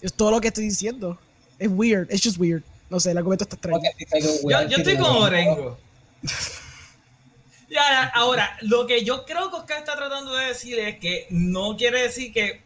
Es 0.00 0.12
todo 0.12 0.30
lo 0.30 0.40
que 0.40 0.48
estoy 0.48 0.64
diciendo. 0.64 1.18
Es 1.58 1.68
weird, 1.68 2.10
it's 2.12 2.22
just 2.22 2.38
weird. 2.38 2.62
No 2.88 3.00
sé, 3.00 3.10
el 3.10 3.18
argumento 3.18 3.44
está 3.44 3.56
extraño. 3.56 3.80
Lo 4.42 4.50
Yo, 4.50 4.68
yo 4.68 4.76
estoy 4.78 4.96
como 4.96 5.28
Rengo, 5.28 5.52
Orengo. 5.52 5.78
Ya, 7.70 8.04
ahora, 8.14 8.56
lo 8.62 8.86
que 8.86 9.04
yo 9.04 9.26
creo 9.26 9.50
que 9.50 9.56
Oscar 9.56 9.78
está 9.78 9.94
tratando 9.94 10.34
de 10.34 10.46
decir 10.46 10.78
es 10.78 10.98
que 10.98 11.26
no 11.30 11.76
quiere 11.76 12.02
decir 12.02 12.32
que 12.32 12.62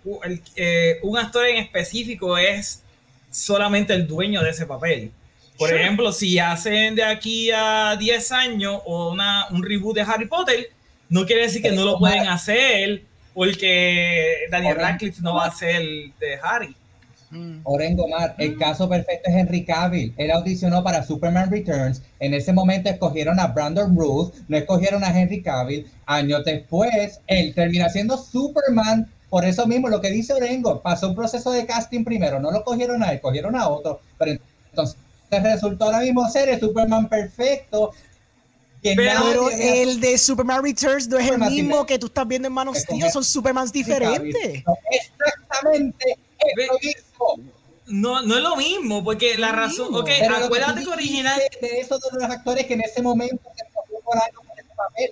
eh, 0.54 1.00
un 1.02 1.18
actor 1.18 1.46
en 1.46 1.56
específico 1.56 2.38
es 2.38 2.82
solamente 3.30 3.94
el 3.94 4.06
dueño 4.06 4.42
de 4.42 4.50
ese 4.50 4.66
papel. 4.66 5.10
Por 5.58 5.72
ejemplo, 5.72 6.12
si 6.12 6.38
hacen 6.38 6.94
de 6.94 7.04
aquí 7.04 7.50
a 7.50 7.96
10 7.96 8.32
años 8.32 8.80
o 8.84 9.12
una, 9.12 9.46
un 9.50 9.62
reboot 9.62 9.94
de 9.94 10.02
Harry 10.02 10.26
Potter, 10.26 10.70
no 11.08 11.26
quiere 11.26 11.42
decir 11.42 11.62
que 11.62 11.72
no 11.72 11.84
lo 11.84 11.98
pueden 11.98 12.26
hacer 12.26 13.02
porque 13.34 14.46
Daniel 14.50 14.76
Radcliffe 14.76 15.20
no 15.22 15.34
va 15.34 15.46
a 15.46 15.54
ser 15.54 15.82
de 16.18 16.38
Harry. 16.42 16.74
Mm. 17.32 17.60
Orengo 17.64 18.06
Mar, 18.08 18.34
el 18.38 18.58
caso 18.58 18.88
perfecto 18.88 19.30
es 19.30 19.36
Henry 19.36 19.64
Cavill. 19.64 20.12
Él 20.18 20.30
audicionó 20.30 20.84
para 20.84 21.02
Superman 21.02 21.50
Returns. 21.50 22.02
En 22.20 22.34
ese 22.34 22.52
momento 22.52 22.90
escogieron 22.90 23.40
a 23.40 23.46
Brandon 23.48 23.96
Ruth, 23.96 24.34
no 24.48 24.56
escogieron 24.56 25.02
a 25.02 25.18
Henry 25.18 25.42
Cavill. 25.42 25.86
Años 26.04 26.44
después, 26.44 27.20
él 27.26 27.54
termina 27.54 27.88
siendo 27.88 28.18
Superman. 28.18 29.10
Por 29.30 29.46
eso 29.46 29.66
mismo, 29.66 29.88
lo 29.88 30.02
que 30.02 30.10
dice 30.10 30.34
Orengo, 30.34 30.82
pasó 30.82 31.08
un 31.08 31.16
proceso 31.16 31.50
de 31.52 31.64
casting 31.64 32.04
primero. 32.04 32.38
No 32.38 32.50
lo 32.50 32.62
cogieron 32.64 33.02
a 33.02 33.12
él, 33.12 33.20
cogieron 33.22 33.56
a 33.56 33.66
otro. 33.66 34.00
Pero 34.18 34.38
entonces 34.70 34.96
resultó 35.30 35.86
ahora 35.86 36.00
mismo 36.00 36.28
ser 36.28 36.50
el 36.50 36.60
Superman 36.60 37.08
perfecto. 37.08 37.92
Pero- 38.82 39.48
nadie 39.50 39.82
el 39.82 40.00
de 40.00 40.18
Superman 40.18 40.62
Returns 40.62 41.08
no 41.08 41.16
es 41.18 41.30
el 41.30 41.38
mismo 41.38 41.86
que 41.86 41.98
tú 41.98 42.06
estás 42.06 42.26
viendo 42.26 42.48
en 42.48 42.54
Man 42.54 42.68
of 42.68 42.76
Steel, 42.76 43.10
son 43.10 43.24
Supermans 43.24 43.72
diferentes. 43.72 44.64
Exactamente, 44.90 46.18
es 46.46 46.54
Ve- 46.56 46.66
lo 46.66 46.78
mismo. 46.78 47.52
No, 47.86 48.22
no 48.22 48.36
es 48.36 48.42
lo 48.42 48.56
mismo, 48.56 49.02
porque 49.04 49.36
la 49.36 49.52
razón, 49.52 49.86
mismo. 49.88 49.98
ok, 50.00 50.10
acuérdate 50.44 50.82
que 50.84 50.88
original, 50.90 51.40
de 51.60 51.80
esos 51.80 52.00
de 52.00 52.08
los 52.20 52.30
actores 52.30 52.66
que 52.66 52.74
en 52.74 52.82
ese 52.82 53.02
momento 53.02 53.42
se 53.56 53.64
algo 53.64 54.42
por 54.42 54.58
ese 54.58 54.68
papel. 54.76 55.10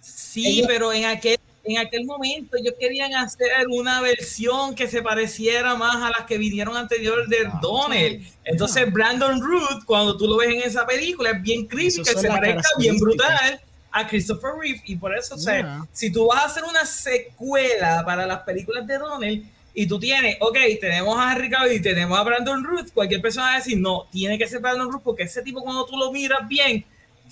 Sí, 0.00 0.46
Ellos- 0.58 0.66
pero 0.66 0.92
en 0.92 1.04
aquel, 1.04 1.38
en 1.64 1.78
aquel 1.78 2.04
momento 2.04 2.56
ellos 2.56 2.74
querían 2.78 3.14
hacer 3.14 3.48
una 3.70 4.00
versión 4.00 4.74
que 4.74 4.88
se 4.88 5.00
pareciera 5.00 5.76
más 5.76 5.96
a 6.02 6.10
las 6.10 6.26
que 6.26 6.38
vinieron 6.38 6.76
anterior 6.76 7.26
de 7.28 7.46
Ah, 7.46 7.58
Donald. 7.62 8.26
Entonces 8.44 8.92
Brandon 8.92 9.40
Root, 9.40 9.84
cuando 9.84 10.16
tú 10.16 10.26
lo 10.26 10.36
ves 10.38 10.50
en 10.54 10.62
esa 10.62 10.84
película, 10.86 11.30
es 11.30 11.42
bien 11.42 11.66
que 12.02 12.12
son 12.12 12.22
se 12.22 12.28
parezca 12.28 12.68
bien 12.78 12.96
brutal 12.98 13.60
a 13.92 14.06
Christopher 14.08 14.52
Reeve. 14.58 14.82
Y 14.86 14.96
por 14.96 15.16
eso, 15.16 15.34
o 15.36 15.38
sea, 15.38 15.56
Yeah. 15.58 15.86
si 15.92 16.10
tú 16.10 16.26
vas 16.26 16.42
a 16.42 16.46
hacer 16.46 16.64
una 16.64 16.84
secuela 16.84 18.02
para 18.04 18.26
las 18.26 18.40
películas 18.40 18.86
de 18.86 18.98
Donald 18.98 19.44
y 19.74 19.86
tú 19.86 19.98
tienes, 19.98 20.36
ok, 20.40 20.56
tenemos 20.80 21.18
a 21.18 21.32
Henry 21.32 21.48
Cavill 21.50 21.72
y 21.72 21.80
tenemos 21.80 22.18
a 22.18 22.22
Brandon 22.22 22.62
Root, 22.62 22.92
cualquier 22.92 23.22
persona 23.22 23.46
va 23.46 23.52
a 23.54 23.56
decir, 23.58 23.78
no, 23.78 24.06
tiene 24.10 24.38
que 24.38 24.46
ser 24.46 24.60
Brandon 24.60 24.90
Root 24.90 25.02
porque 25.02 25.22
ese 25.24 25.42
tipo 25.42 25.62
cuando 25.62 25.86
tú 25.86 25.96
lo 25.96 26.12
miras 26.12 26.46
bien, 26.46 26.84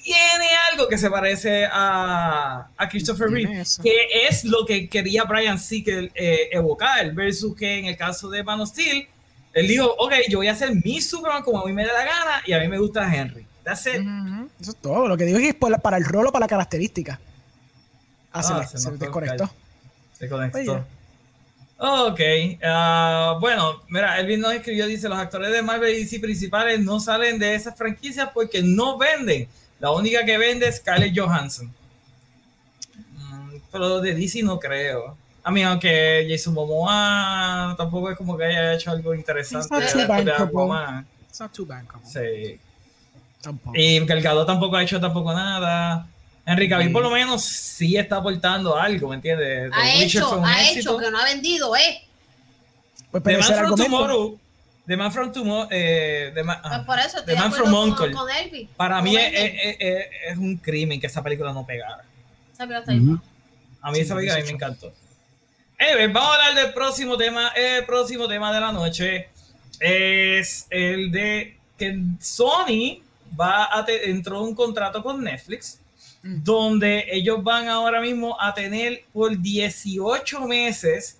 tiene 0.02 0.46
algo 0.72 0.88
que 0.88 0.96
se 0.96 1.10
parece 1.10 1.66
a, 1.70 2.68
a 2.76 2.88
Christopher 2.88 3.28
Reeve, 3.28 3.62
que 3.82 4.26
es 4.28 4.44
lo 4.44 4.64
que 4.64 4.88
quería 4.88 5.24
Brian 5.24 5.58
Siegel 5.58 6.10
eh, 6.14 6.48
evocar, 6.52 7.12
versus 7.12 7.54
que 7.54 7.78
en 7.78 7.84
el 7.84 7.96
caso 7.96 8.30
de 8.30 8.42
Man 8.42 8.62
of 8.62 8.70
Steel, 8.70 9.06
él 9.52 9.68
dijo, 9.68 9.94
ok, 9.98 10.12
yo 10.30 10.38
voy 10.38 10.48
a 10.48 10.52
hacer 10.52 10.70
mi 10.84 11.00
Superman 11.00 11.42
como 11.42 11.60
a 11.60 11.66
mí 11.66 11.72
me 11.72 11.84
da 11.84 11.92
la 11.92 12.04
gana 12.04 12.42
y 12.46 12.52
a 12.52 12.60
mí 12.60 12.68
me 12.68 12.78
gusta 12.78 13.14
Henry. 13.14 13.44
That's 13.64 13.86
it. 13.86 14.02
Eso 14.58 14.70
es 14.70 14.76
todo. 14.76 15.06
Lo 15.06 15.16
que 15.16 15.24
digo 15.24 15.38
es 15.38 15.42
que 15.44 15.50
es 15.50 15.80
para 15.82 15.96
el 15.98 16.04
rol 16.04 16.28
o 16.28 16.32
para 16.32 16.44
la 16.44 16.48
característica. 16.48 17.20
Ah, 18.32 18.42
se, 18.42 18.52
Ah, 18.54 18.66
se 18.66 18.78
se 18.78 18.90
desconectó. 18.92 19.50
Se 20.18 20.28
conectó. 20.28 20.58
Oye. 20.58 20.82
Ok, 21.82 22.20
ah, 22.62 23.38
bueno, 23.40 23.80
mira, 23.88 24.20
Elvin 24.20 24.40
nos 24.40 24.52
escribió, 24.52 24.86
dice, 24.86 25.08
los 25.08 25.16
actores 25.16 25.50
de 25.50 25.62
Marvel 25.62 25.94
y 25.94 26.00
DC 26.00 26.20
principales 26.20 26.78
no 26.80 27.00
salen 27.00 27.38
de 27.38 27.54
esas 27.54 27.74
franquicias 27.74 28.28
porque 28.34 28.62
no 28.62 28.98
venden. 28.98 29.48
La 29.78 29.90
única 29.90 30.22
que 30.26 30.36
vende 30.36 30.68
es 30.68 30.76
Scarlett 30.76 31.18
Johansson. 31.18 31.72
Mm, 33.16 33.54
pero 33.72 33.98
de 34.02 34.14
DC 34.14 34.42
no 34.42 34.58
creo. 34.58 35.16
A 35.42 35.50
mí, 35.50 35.62
aunque 35.62 36.26
Jason 36.28 36.52
Momoa 36.52 37.74
tampoco 37.78 38.10
es 38.10 38.18
como 38.18 38.36
que 38.36 38.44
haya 38.44 38.74
hecho 38.74 38.90
algo 38.90 39.14
interesante. 39.14 39.66
It's 39.74 39.96
not 39.96 40.06
too 40.06 40.24
de-. 40.24 40.32
Aquaman. 40.32 41.06
It's 41.30 41.40
not 41.40 41.50
too 41.50 41.66
Sí. 42.04 42.60
Tampoco. 43.40 43.74
Y 43.74 44.04
Gal 44.04 44.20
Gadot 44.20 44.46
tampoco 44.46 44.76
ha 44.76 44.82
hecho 44.82 45.00
tampoco 45.00 45.32
nada. 45.32 46.06
Henry 46.50 46.68
Cavill 46.68 46.92
por 46.92 47.02
lo 47.02 47.10
menos 47.10 47.42
sí 47.44 47.96
está 47.96 48.16
aportando 48.16 48.76
algo, 48.76 49.08
¿me 49.08 49.16
entiendes? 49.16 49.70
Ha 49.72 49.82
The 49.82 50.04
hecho, 50.04 50.42
ha 50.44 50.62
éxito. 50.62 50.80
hecho, 50.80 50.98
que 50.98 51.10
no 51.10 51.18
ha 51.18 51.24
vendido, 51.24 51.76
¿eh? 51.76 52.02
Pues, 53.10 53.22
The 53.22 53.38
Man 53.38 53.54
from. 53.54 53.74
Tomorrow. 53.76 54.38
The 54.86 54.96
Man 54.96 55.12
from 55.12 55.32
Tomorrow. 55.32 55.68
Eh, 55.70 56.32
The 56.34 56.42
Man- 56.42 56.58
Pues 56.62 56.72
ah, 56.74 56.84
por 56.86 56.98
eso 56.98 57.18
estoy 57.18 57.24
The 57.26 57.32
de 57.32 57.36
Man 57.38 57.52
from 57.52 57.74
Uncle. 57.74 58.12
con 58.12 58.28
Elvis. 58.30 58.68
para 58.76 59.00
mí 59.02 59.16
es, 59.16 59.32
venden. 59.32 59.56
es- 59.62 59.76
es- 59.78 60.06
es 60.32 60.38
un 60.38 60.56
crimen 60.56 61.00
que 61.00 61.06
esa 61.06 61.22
película 61.22 61.52
no 61.52 61.64
pegara. 61.66 62.04
Esa 62.52 62.66
película 62.66 62.78
está 62.80 62.92
bien. 62.92 63.20
A 63.82 63.90
mí 63.90 63.96
Sí, 63.96 64.00
esa 64.02 64.14
película 64.14 64.34
a 64.34 64.38
mí 64.38 64.42
me 64.42 64.48
18. 64.52 64.56
encantó. 64.56 64.92
Anyway, 65.78 66.06
vamos 66.08 66.30
a 66.30 66.34
hablar 66.48 66.64
del 66.64 66.72
próximo 66.74 67.16
tema. 67.16 67.48
El 67.56 67.84
próximo 67.86 68.28
tema 68.28 68.52
de 68.52 68.60
la 68.60 68.72
noche 68.72 69.28
es 69.78 70.66
el 70.70 71.10
de 71.10 71.56
que 71.78 71.98
Sony 72.20 73.02
va 73.40 73.68
a 73.76 73.84
te- 73.84 74.10
entró 74.10 74.42
un 74.42 74.54
contrato 74.54 75.02
con 75.02 75.22
Netflix. 75.24 75.80
Donde 76.22 77.06
ellos 77.10 77.42
van 77.42 77.68
ahora 77.68 78.00
mismo 78.00 78.36
a 78.40 78.52
tener 78.52 79.04
por 79.12 79.38
18 79.38 80.40
meses 80.46 81.18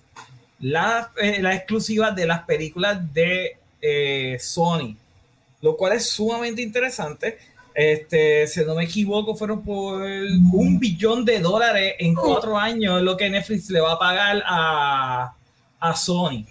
la, 0.59 1.11
eh, 1.17 1.41
la 1.41 1.55
exclusiva 1.55 2.11
de 2.11 2.27
las 2.27 2.43
películas 2.43 3.01
de 3.13 3.57
eh, 3.81 4.37
Sony, 4.39 4.95
lo 5.61 5.75
cual 5.75 5.93
es 5.93 6.09
sumamente 6.09 6.61
interesante. 6.61 7.39
Este, 7.73 8.45
si 8.47 8.63
no 8.65 8.75
me 8.75 8.83
equivoco, 8.83 9.35
fueron 9.35 9.63
por 9.63 10.01
un 10.03 10.77
billón 10.79 11.25
de 11.25 11.39
dólares 11.39 11.95
en 11.99 12.13
cuatro 12.13 12.57
años 12.57 13.01
lo 13.01 13.15
que 13.15 13.29
Netflix 13.29 13.69
le 13.69 13.79
va 13.79 13.93
a 13.93 13.99
pagar 13.99 14.43
a, 14.45 15.33
a 15.79 15.95
Sony. 15.95 16.45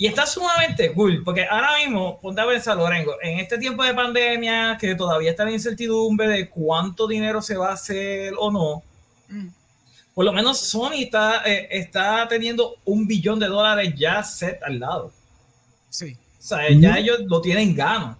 Y 0.00 0.06
está 0.06 0.24
sumamente 0.24 0.94
cool, 0.94 1.22
porque 1.22 1.44
ahora 1.44 1.76
mismo, 1.76 2.18
ponte 2.22 2.40
a 2.40 2.46
pensar, 2.46 2.74
Lorengo, 2.74 3.16
en 3.22 3.38
este 3.38 3.58
tiempo 3.58 3.84
de 3.84 3.92
pandemia, 3.92 4.78
que 4.80 4.94
todavía 4.94 5.32
está 5.32 5.44
la 5.44 5.50
incertidumbre 5.50 6.26
de 6.26 6.48
cuánto 6.48 7.06
dinero 7.06 7.42
se 7.42 7.54
va 7.54 7.68
a 7.68 7.74
hacer 7.74 8.32
o 8.38 8.50
no, 8.50 8.82
Mm. 9.28 9.48
por 10.14 10.24
lo 10.24 10.32
menos 10.32 10.58
Sony 10.58 11.02
está, 11.02 11.42
eh, 11.44 11.68
está 11.70 12.26
teniendo 12.28 12.76
un 12.86 13.06
billón 13.06 13.38
de 13.38 13.46
dólares 13.48 13.92
ya 13.94 14.22
set 14.22 14.58
al 14.62 14.80
lado. 14.80 15.12
Sí. 15.90 16.16
O 16.38 16.42
sea, 16.42 16.70
ya 16.70 16.96
ellos 16.96 17.20
lo 17.26 17.42
tienen 17.42 17.74
gano. 17.74 18.18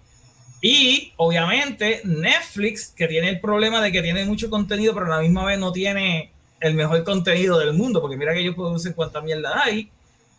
Y 0.61 1.15
obviamente 1.16 2.02
Netflix, 2.05 2.89
que 2.89 3.09
tiene 3.09 3.31
el 3.31 3.40
problema 3.40 3.81
de 3.81 3.90
que 3.90 4.02
tiene 4.02 4.27
mucho 4.27 4.51
contenido, 4.51 4.93
pero 4.93 5.07
a 5.07 5.16
la 5.16 5.23
misma 5.23 5.47
vez 5.47 5.59
no 5.59 5.73
tiene 5.73 6.31
el 6.61 6.74
mejor 6.74 7.02
contenido 7.05 7.59
del 7.59 7.73
mundo, 7.73 8.02
porque 8.02 8.19
mira 8.19 8.35
que 8.35 8.40
ellos 8.40 8.55
producen 8.55 8.93
cuánta 8.93 9.23
mierda 9.23 9.62
hay, 9.65 9.90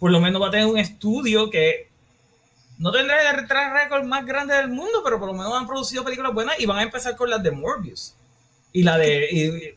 por 0.02 0.10
lo 0.11 0.19
menos 0.19 0.41
va 0.41 0.48
a 0.48 0.52
tener 0.52 0.65
un 0.65 0.80
estudio 0.80 1.52
que 1.52 1.90
no 2.80 2.91
tendrá 2.91 3.30
el 3.30 3.48
track 3.48 3.73
record 3.84 4.03
más 4.06 4.26
grande 4.26 4.56
del 4.56 4.69
mundo, 4.69 5.02
pero 5.03 5.19
por 5.19 5.28
lo 5.28 5.34
menos 5.36 5.53
han 5.53 5.68
producido 5.68 6.03
películas 6.03 6.34
buenas 6.34 6.60
y 6.60 6.65
van 6.65 6.80
a 6.80 6.82
empezar 6.82 7.15
con 7.15 7.30
las 7.30 7.44
de 7.44 7.52
Morbius. 7.52 8.15
Y 8.73 8.82
la 8.82 8.98
de... 8.98 9.28
y- 9.32 9.76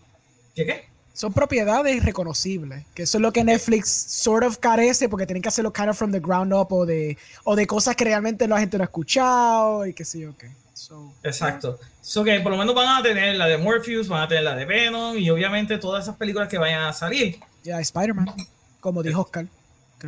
¿Qué 0.55 0.65
qué? 0.65 0.89
Son 1.13 1.31
propiedades 1.33 2.03
reconocibles, 2.05 2.87
que 2.95 3.03
eso 3.03 3.19
es 3.19 3.23
lo 3.23 3.33
que 3.33 3.45
Netflix 3.45 3.91
sort 3.91 4.45
of 4.47 4.57
carece 4.57 5.09
porque 5.11 5.27
tienen 5.27 5.43
que 5.43 5.49
hacerlo 5.49 5.71
kind 5.73 5.91
of 5.91 5.99
from 5.99 6.11
the 6.11 6.21
ground 6.21 6.53
up 6.55 6.73
o 6.73 6.87
de, 6.87 7.19
o 7.45 7.55
de 7.55 7.67
cosas 7.67 7.95
que 7.95 8.05
realmente 8.05 8.49
la 8.49 8.59
gente 8.59 8.79
no 8.79 8.83
ha 8.85 8.87
escuchado 8.87 9.87
y 9.87 9.93
qué 9.93 10.05
sé 10.07 10.21
yo 10.21 10.35
qué. 10.39 10.51
So, 10.73 11.13
Exacto. 11.23 11.79
So 12.01 12.25
que 12.25 12.41
por 12.41 12.51
lo 12.51 12.59
menos 12.59 12.75
van 12.75 12.99
a 12.99 13.03
tener 13.03 13.37
la 13.37 13.47
de 13.47 13.59
Morpheus, 13.59 14.09
van 14.09 14.23
a 14.23 14.29
tener 14.29 14.43
la 14.45 14.57
de 14.57 14.65
Venom 14.65 15.17
y 15.19 15.29
obviamente 15.31 15.77
todas 15.79 16.05
esas 16.05 16.17
películas 16.17 16.49
que 16.49 16.57
vayan 16.59 16.83
a 16.85 16.93
salir. 16.93 17.39
ya, 17.63 17.79
Spider-Man, 17.81 18.27
como 18.81 19.03
dijo 19.03 19.21
Oscar, 19.21 19.47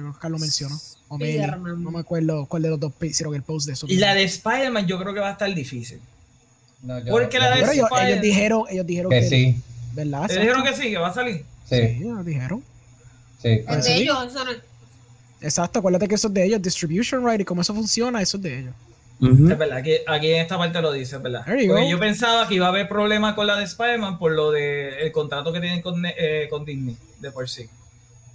creo 0.00 0.04
que 0.04 0.10
Oscar 0.16 0.30
lo 0.30 0.38
mencionó. 0.38 0.78
O 1.08 1.18
Meli, 1.18 1.38
no 1.78 1.90
me 1.90 2.00
acuerdo 2.00 2.46
cuál 2.46 2.62
de 2.62 2.68
los 2.70 2.80
dos 2.80 2.92
hicieron 3.02 3.34
el 3.34 3.42
post 3.42 3.66
de 3.66 3.72
eso. 3.74 3.86
La 3.90 4.14
de 4.14 4.24
Spider-Man 4.24 4.86
yo 4.86 4.98
creo 4.98 5.14
que 5.14 5.20
va 5.20 5.28
a 5.28 5.32
estar 5.32 5.52
difícil. 5.54 6.00
No, 6.82 6.98
yo- 6.98 7.10
Porque 7.12 7.38
la 7.38 7.50
de 7.54 7.60
Pero 7.60 7.72
ellos, 7.72 7.88
ellos 8.02 8.20
dijeron, 8.20 8.62
ellos 8.68 8.86
dijeron 8.86 9.10
Que 9.10 9.20
que, 9.20 9.28
sí, 9.28 9.56
¿verdad? 9.94 10.26
¿Te 10.26 10.34
dijeron 10.40 10.62
que 10.64 10.74
sí, 10.74 10.90
que 10.90 10.98
va 10.98 11.08
a 11.08 11.14
salir? 11.14 11.44
sí, 11.64 11.76
Sí, 11.76 11.76
ellos 12.02 12.24
dijeron. 12.24 12.62
sí. 13.40 13.48
Es 13.48 13.76
de 13.76 13.82
sí. 13.82 13.92
ellos, 14.02 14.26
eso 14.26 14.44
no. 14.44 14.50
Exacto, 15.40 15.78
acuérdate 15.78 16.08
que 16.08 16.14
eso 16.16 16.28
es 16.28 16.34
de 16.34 16.44
ellos, 16.44 16.60
distribution 16.62 17.26
right 17.26 17.40
y 17.40 17.44
cómo 17.44 17.62
eso 17.62 17.74
funciona, 17.74 18.20
eso 18.20 18.36
es 18.36 18.42
de 18.42 18.58
ellos. 18.60 18.74
Es 19.18 19.58
verdad, 19.58 19.78
aquí, 19.78 19.92
aquí 20.06 20.30
en 20.32 20.42
esta 20.42 20.58
parte 20.58 20.80
lo 20.82 20.92
dice, 20.92 21.16
es 21.16 21.22
verdad. 21.22 21.42
Porque 21.46 21.88
yo 21.88 21.98
pensaba 21.98 22.46
que 22.46 22.54
iba 22.56 22.66
a 22.66 22.68
haber 22.68 22.86
problema 22.88 23.34
con 23.34 23.46
la 23.46 23.56
de 23.56 23.64
Spider-Man 23.64 24.18
por 24.18 24.32
lo 24.32 24.50
de 24.50 25.00
el 25.06 25.12
contrato 25.12 25.52
que 25.54 25.60
tienen 25.60 25.80
con, 25.80 26.04
eh, 26.04 26.46
con 26.50 26.64
Disney 26.66 26.96
de 27.20 27.30
por 27.30 27.48
sí. 27.48 27.66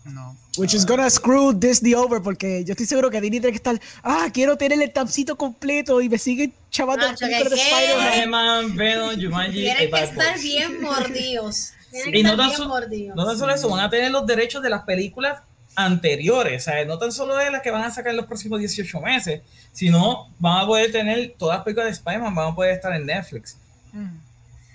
No. 0.03 0.35
Which 0.57 0.73
is 0.73 0.85
gonna 0.85 1.09
screw 1.09 1.53
Disney 1.53 1.93
over 1.93 2.21
porque 2.21 2.63
yo 2.65 2.71
estoy 2.71 2.87
seguro 2.87 3.11
que 3.11 3.21
Disney 3.21 3.39
tiene 3.39 3.51
que 3.51 3.57
estar, 3.57 3.79
ah, 4.03 4.29
quiero 4.33 4.57
tener 4.57 4.81
el 4.81 4.91
tancito 4.91 5.35
completo 5.35 6.01
y 6.01 6.09
me 6.09 6.17
siguen 6.17 6.53
chavando 6.71 7.05
las 7.05 7.21
Nacho, 7.21 7.27
¿qué 7.27 7.43
películas 7.43 7.59
de? 7.59 8.19
Spider-Man. 8.19 9.51
Tienen 9.51 9.91
que 9.91 10.03
estar 10.03 10.39
bien 10.39 10.81
mordidos. 10.81 11.73
Tienen 11.91 12.09
Y 12.09 12.17
que 12.17 12.23
no 12.23 12.29
estar 12.31 12.47
tan, 12.47 12.57
bien 12.57 12.67
mordidos. 12.67 13.15
no 13.15 13.25
tan 13.25 13.37
solo 13.37 13.53
eso, 13.53 13.69
van 13.69 13.81
a 13.81 13.89
tener 13.89 14.11
los 14.11 14.25
derechos 14.25 14.63
de 14.63 14.69
las 14.69 14.83
películas 14.83 15.41
anteriores, 15.75 16.61
o 16.61 16.65
sea, 16.65 16.83
no 16.85 16.97
tan 16.97 17.11
solo 17.11 17.35
de 17.35 17.51
las 17.51 17.61
que 17.61 17.71
van 17.71 17.83
a 17.83 17.91
sacar 17.91 18.11
en 18.11 18.17
los 18.17 18.25
próximos 18.25 18.59
18 18.59 18.99
meses, 19.01 19.41
sino 19.71 20.29
van 20.39 20.63
a 20.63 20.65
poder 20.65 20.91
tener 20.91 21.35
todas 21.37 21.57
las 21.57 21.63
películas 21.63 21.85
de 21.87 21.91
Spider-Man, 21.91 22.35
van 22.35 22.51
a 22.51 22.55
poder 22.55 22.73
estar 22.73 22.91
en 22.93 23.05
Netflix. 23.05 23.57
Mm. 23.93 24.17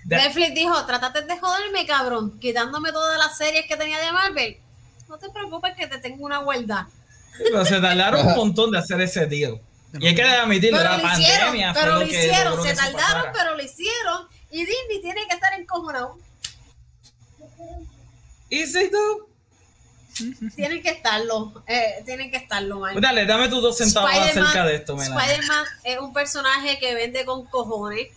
Netflix 0.07 0.55
dijo, 0.55 0.87
trátate 0.87 1.23
de 1.23 1.39
joderme, 1.39 1.85
cabrón, 1.85 2.39
quitándome 2.39 2.93
todas 2.93 3.19
las 3.19 3.37
series 3.37 3.67
que 3.67 3.77
tenía 3.77 3.99
de 3.99 4.13
Marvel. 4.13 4.57
No 5.09 5.19
te 5.19 5.31
preocupes 5.31 5.75
que 5.77 5.87
te 5.87 5.99
tengo 5.99 6.25
una 6.25 6.39
guarda. 6.39 6.89
Pero 7.39 7.65
se 7.65 7.81
tardaron 7.81 8.27
un 8.27 8.35
montón 8.35 8.71
de 8.71 8.79
hacer 8.79 9.01
ese 9.01 9.27
deal. 9.27 9.61
Y 9.99 10.07
hay 10.09 10.15
que 10.15 10.23
admitirlo, 10.23 10.79
Pero 10.79 10.91
la 10.91 10.97
lo 10.99 11.09
hicieron, 11.13 11.41
pandemia 11.47 11.73
pero 11.73 11.93
lo 11.95 12.01
lo 12.01 12.07
que 12.07 12.13
hicieron, 12.17 12.63
se 12.63 12.75
tardaron, 12.75 12.99
pasara. 12.99 13.33
pero 13.33 13.57
lo 13.57 13.63
hicieron. 13.63 14.29
Y 14.51 14.59
Disney 14.65 15.01
tiene 15.03 15.27
que 15.29 15.35
estar 15.35 15.53
encojonado. 15.59 16.19
¿Y 18.49 18.67
si 18.67 18.91
tú? 18.91 19.29
Tienen 20.55 20.83
que 20.83 20.91
estarlo, 20.91 21.63
eh, 21.67 22.03
tienen 22.07 22.31
que 22.31 22.39
estarlo, 22.39 22.81
man. 22.81 22.93
Pues 22.93 23.03
dale, 23.03 23.27
dame 23.27 23.49
tus 23.49 23.61
dos 23.61 23.77
centavos 23.77 24.11
Spider-Man- 24.11 24.45
acerca 24.47 24.67
de 24.67 24.77
esto. 24.77 24.97
Spider-Man 25.01 25.65
es 25.85 25.99
un 25.99 26.13
personaje 26.15 26.79
que 26.79 26.95
vende 26.95 27.25
con 27.27 27.45
cojones. 27.47 28.09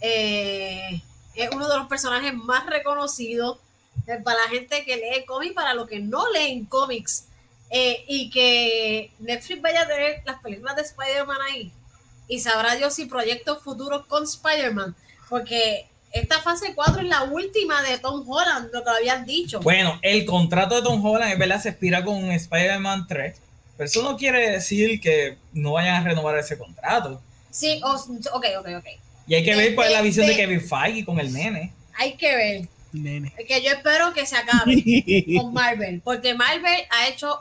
Eh, 0.00 1.02
es 1.34 1.50
uno 1.52 1.68
de 1.68 1.76
los 1.78 1.86
personajes 1.86 2.32
más 2.34 2.64
reconocidos 2.66 3.58
para 4.24 4.38
la 4.44 4.50
gente 4.50 4.84
que 4.84 4.96
lee 4.96 5.24
cómics, 5.26 5.54
para 5.54 5.74
los 5.74 5.88
que 5.88 6.00
no 6.00 6.30
leen 6.30 6.64
cómics. 6.66 7.26
Eh, 7.70 8.04
y 8.06 8.30
que 8.30 9.10
Netflix 9.18 9.60
vaya 9.62 9.82
a 9.82 9.86
tener 9.88 10.22
las 10.24 10.40
películas 10.40 10.76
de 10.76 10.82
Spider-Man 10.82 11.38
ahí. 11.50 11.72
Y 12.28 12.38
sabrá 12.40 12.76
Dios 12.76 12.94
si 12.94 13.06
proyectos 13.06 13.62
futuros 13.62 14.06
con 14.06 14.24
Spider-Man. 14.24 14.94
Porque 15.28 15.86
esta 16.12 16.40
fase 16.40 16.72
4 16.74 17.02
es 17.02 17.08
la 17.08 17.22
última 17.24 17.82
de 17.82 17.98
Tom 17.98 18.24
Holland, 18.28 18.68
lo 18.72 18.84
que 18.84 18.90
habían 18.90 19.24
dicho. 19.26 19.58
Bueno, 19.60 19.98
el 20.02 20.24
contrato 20.24 20.76
de 20.76 20.82
Tom 20.82 21.04
Holland 21.04 21.32
es 21.32 21.38
verdad 21.38 21.60
se 21.60 21.70
expira 21.70 22.04
con 22.04 22.30
Spider-Man 22.30 23.06
3, 23.08 23.36
pero 23.76 23.86
eso 23.88 24.02
no 24.02 24.16
quiere 24.16 24.50
decir 24.52 25.00
que 25.00 25.36
no 25.52 25.72
vayan 25.72 25.96
a 25.96 26.04
renovar 26.08 26.38
ese 26.38 26.56
contrato. 26.56 27.20
Sí, 27.50 27.80
o- 27.82 27.94
ok, 28.32 28.46
ok, 28.60 28.68
ok. 28.78 28.86
Y 29.26 29.34
hay 29.34 29.44
que 29.44 29.50
De- 29.52 29.56
ver 29.56 29.74
cuál 29.74 29.88
es 29.88 29.92
la 29.94 29.98
de- 30.02 30.04
visión 30.04 30.26
de, 30.26 30.32
de- 30.32 30.38
Kevin 30.38 30.60
Feige 30.60 31.04
con 31.04 31.18
el 31.18 31.32
nene. 31.32 31.72
Hay 31.96 32.16
que 32.16 32.36
ver. 32.36 32.68
Nene. 33.02 33.34
que 33.46 33.62
yo 33.62 33.70
espero 33.72 34.12
que 34.14 34.24
se 34.26 34.36
acabe 34.36 34.82
con 35.36 35.52
Marvel, 35.52 36.00
porque 36.04 36.34
Marvel 36.34 36.82
ha 36.90 37.08
hecho 37.08 37.40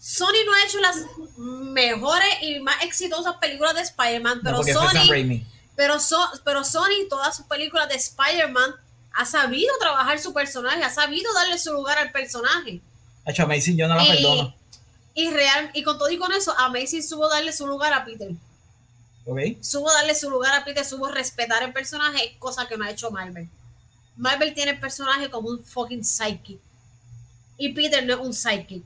Sony 0.00 0.44
no 0.46 0.54
ha 0.54 0.64
hecho 0.64 0.78
las 0.80 0.96
mejores 1.36 2.28
y 2.42 2.60
más 2.60 2.82
exitosas 2.84 3.36
películas 3.36 3.74
de 3.74 3.82
Spider-Man, 3.82 4.38
No, 4.42 4.60
pero 4.62 4.62
Sony, 4.62 5.42
pero, 5.74 6.00
So- 6.00 6.30
pero 6.44 6.64
Sony, 6.64 7.08
todas 7.10 7.36
sus 7.36 7.46
películas 7.46 7.88
de 7.88 7.96
Spider-Man, 7.96 8.70
ha 9.12 9.24
sabido 9.24 9.74
trabajar 9.80 10.18
su 10.18 10.32
personaje, 10.32 10.82
ha 10.82 10.90
sabido 10.90 11.32
darle 11.34 11.58
su 11.58 11.72
lugar 11.72 11.98
al 11.98 12.12
personaje. 12.12 12.80
Hacho, 13.26 13.42
Amazing, 13.42 13.76
yo 13.76 13.88
no 13.88 13.96
la 13.96 14.04
Y- 14.04 14.08
perdono. 14.08 14.54
Y 15.14 15.30
real, 15.30 15.70
y 15.74 15.82
con 15.82 15.98
todo 15.98 16.10
y 16.10 16.18
con 16.18 16.30
eso, 16.32 16.54
Amazing 16.58 17.02
supo 17.02 17.28
darle 17.28 17.52
su 17.52 17.66
lugar 17.66 17.92
a 17.92 18.04
Peter. 18.04 18.28
¿Ok? 19.26 19.38
supo 19.60 19.92
darle 19.92 20.14
su 20.14 20.30
lugar 20.30 20.54
a 20.54 20.64
Peter, 20.64 20.84
supo 20.84 21.08
respetar 21.08 21.62
el 21.64 21.72
personaje, 21.72 22.36
cosa 22.38 22.68
que 22.68 22.76
no 22.76 22.84
ha 22.84 22.90
hecho 22.90 23.10
Marvel. 23.10 23.48
Marvel 24.16 24.54
tiene 24.54 24.72
el 24.72 24.80
personaje 24.80 25.28
como 25.30 25.48
un 25.48 25.64
fucking 25.64 26.04
psychic. 26.04 26.58
Y 27.58 27.72
Peter 27.72 28.06
no 28.06 28.14
es 28.14 28.20
un 28.20 28.32
psychic. 28.32 28.82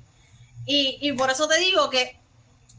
Y, 0.65 0.99
y 1.01 1.13
por 1.13 1.31
eso 1.31 1.47
te 1.47 1.59
digo 1.59 1.91
que 1.91 2.21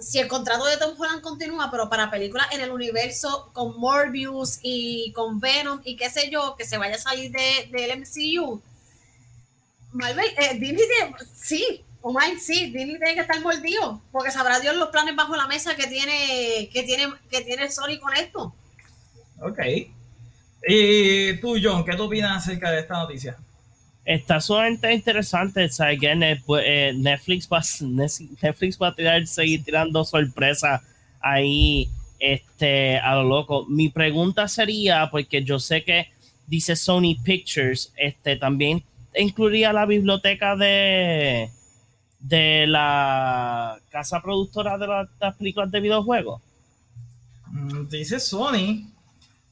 si 0.01 0.17
el 0.17 0.27
contrato 0.27 0.65
de 0.65 0.77
Tom 0.77 0.99
Holland 0.99 1.21
continúa, 1.21 1.69
pero 1.69 1.87
para 1.89 2.09
películas 2.09 2.47
en 2.51 2.61
el 2.61 2.71
universo 2.71 3.51
con 3.53 3.79
Morbius 3.79 4.59
y 4.63 5.11
con 5.13 5.39
Venom 5.39 5.81
y 5.83 5.95
qué 5.95 6.09
sé 6.09 6.29
yo, 6.29 6.55
que 6.57 6.65
se 6.65 6.77
vaya 6.77 6.95
a 6.95 6.99
salir 6.99 7.31
de, 7.31 7.69
del 7.71 7.99
MCU, 7.99 8.61
Marvel, 9.91 10.25
eh, 10.37 10.55
Disney 10.55 10.87
sí, 11.35 11.83
oh 12.01 12.13
my, 12.13 12.39
sí, 12.39 12.71
Disney 12.71 12.97
tiene 12.97 13.13
que 13.15 13.21
estar 13.21 13.39
mordido, 13.41 14.01
porque 14.11 14.31
sabrá 14.31 14.59
Dios 14.59 14.75
los 14.75 14.89
planes 14.89 15.15
bajo 15.15 15.35
la 15.35 15.47
mesa 15.47 15.75
que 15.75 15.87
tiene, 15.87 16.69
que 16.71 16.83
tiene, 16.83 17.13
que 17.29 17.41
tiene 17.41 17.69
Sony 17.69 17.99
con 17.99 18.13
esto. 18.15 18.53
Ok. 19.41 19.59
Y 20.67 21.37
tú, 21.37 21.57
John, 21.61 21.83
¿qué 21.83 21.95
tú 21.95 22.03
opinas 22.03 22.37
acerca 22.37 22.71
de 22.71 22.81
esta 22.81 22.95
noticia? 22.95 23.37
Está 24.05 24.39
sumamente 24.41 24.91
interesante. 24.93 25.69
Again, 25.79 26.23
eh, 26.23 26.41
pues, 26.45 26.63
eh, 26.65 26.93
Netflix 26.95 27.47
va, 27.47 27.61
Netflix 28.41 28.77
va 28.79 28.89
a 28.89 28.95
tirar, 28.95 29.25
seguir 29.27 29.63
tirando 29.63 30.03
sorpresas 30.03 30.81
ahí 31.19 31.89
este, 32.19 32.97
a 32.97 33.15
lo 33.15 33.23
loco. 33.23 33.65
Mi 33.67 33.89
pregunta 33.89 34.47
sería, 34.47 35.09
porque 35.11 35.43
yo 35.43 35.59
sé 35.59 35.83
que 35.83 36.09
dice 36.47 36.75
Sony 36.75 37.15
Pictures, 37.23 37.93
este, 37.95 38.35
también 38.35 38.83
incluiría 39.15 39.73
la 39.73 39.85
biblioteca 39.85 40.55
de, 40.55 41.49
de 42.21 42.65
la 42.67 43.77
casa 43.89 44.21
productora 44.21 44.77
de 44.77 44.87
la- 44.87 45.09
las 45.19 45.35
películas 45.35 45.71
de 45.71 45.79
videojuegos. 45.79 46.41
Mm, 47.47 47.87
Dice 47.89 48.19
Sony. 48.19 48.87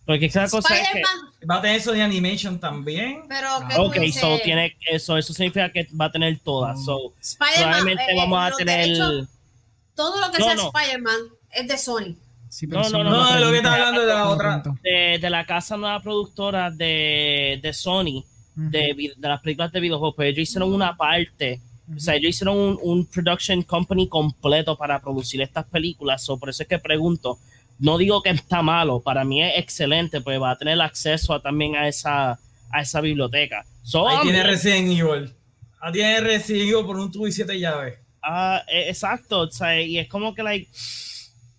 Porque 0.05 0.25
esa 0.25 0.47
cosa 0.49 0.75
es 0.79 0.87
que... 0.91 1.01
Va 1.49 1.55
a 1.57 1.61
tener 1.61 1.81
Sony 1.81 2.01
Animation 2.01 2.59
también. 2.59 3.23
pero 3.29 3.47
Ah, 3.49 3.67
¿qué 3.69 3.75
tú 3.75 3.81
Ok, 3.83 3.95
dices? 3.99 4.21
so 4.21 4.37
tiene 4.43 4.75
eso, 4.89 5.17
eso 5.17 5.33
significa 5.33 5.71
que 5.71 5.87
va 5.99 6.05
a 6.05 6.11
tener 6.11 6.39
todas. 6.39 6.79
Mm. 6.79 6.83
So, 6.85 7.13
probablemente 7.37 8.03
eh, 8.03 8.15
vamos 8.15 8.39
a 8.51 8.55
tener. 8.55 8.79
derechos, 8.87 9.27
todo 9.95 10.19
lo 10.19 10.31
que 10.31 10.39
No, 10.39 10.45
sea 10.45 10.55
no. 10.55 10.71
Spider-Man 10.73 11.19
es 11.51 11.67
de 11.67 11.77
Sony. 11.77 12.15
Sí, 12.49 12.65
No, 12.65 12.81
no, 12.89 13.03
no, 13.03 13.09
no, 13.11 13.39
lo 13.39 13.51
que 13.51 13.57
está 13.57 13.73
hablando 13.73 14.01
de 14.01 14.07
la 14.07 14.27
otra. 14.29 14.63
de, 14.81 15.19
de 15.21 15.29
la 15.29 15.45
casa 15.45 15.77
nueva 15.77 15.99
productora 16.01 16.71
de, 16.71 17.59
de 17.61 17.73
Sony, 17.73 18.23
de, 18.55 19.13
de 19.15 19.27
las 19.27 19.39
películas 19.41 19.71
de 19.71 19.79
videojuegos, 19.79 20.15
pues 20.15 20.29
ellos 20.29 20.49
hicieron 20.49 20.73
una 20.73 20.97
parte, 20.97 21.61
o 21.95 21.99
sea, 21.99 22.15
ellos 22.15 22.29
hicieron 22.29 22.57
un, 22.57 22.79
un 22.81 23.05
production 23.05 23.61
company 23.63 24.07
completo 24.07 24.77
para 24.77 24.99
producir 25.01 25.41
estas 25.41 25.65
películas, 25.65 26.23
so, 26.23 26.37
por 26.37 26.49
eso 26.49 26.63
es 26.63 26.69
que 26.69 26.79
pregunto, 26.79 27.39
no 27.79 27.97
digo 27.97 28.21
que 28.21 28.29
está 28.29 28.61
malo, 28.61 28.99
para 28.99 29.23
mí 29.23 29.41
es 29.41 29.57
excelente, 29.57 30.21
pues 30.21 30.41
va 30.41 30.51
a 30.51 30.57
tener 30.57 30.79
acceso 30.81 31.33
a, 31.33 31.41
también 31.41 31.75
a 31.75 31.87
esa, 31.87 32.39
a 32.71 32.81
esa 32.81 33.01
biblioteca. 33.01 33.65
So, 33.83 34.07
Ahí 34.07 34.17
tiene 34.23 34.43
Resident 34.43 34.89
Evil. 34.99 35.33
Ahí 35.81 35.93
tiene 35.93 36.19
Resident 36.21 36.69
Evil 36.69 36.85
por 36.85 36.97
un 36.99 37.11
tubo 37.11 37.27
y 37.27 37.31
siete 37.31 37.57
llaves. 37.59 37.97
Ah, 38.21 38.61
eh, 38.67 38.89
exacto, 38.89 39.39
o 39.41 39.51
sea, 39.51 39.81
y 39.81 39.97
es 39.97 40.07
como 40.09 40.35
que, 40.35 40.43
like, 40.43 40.69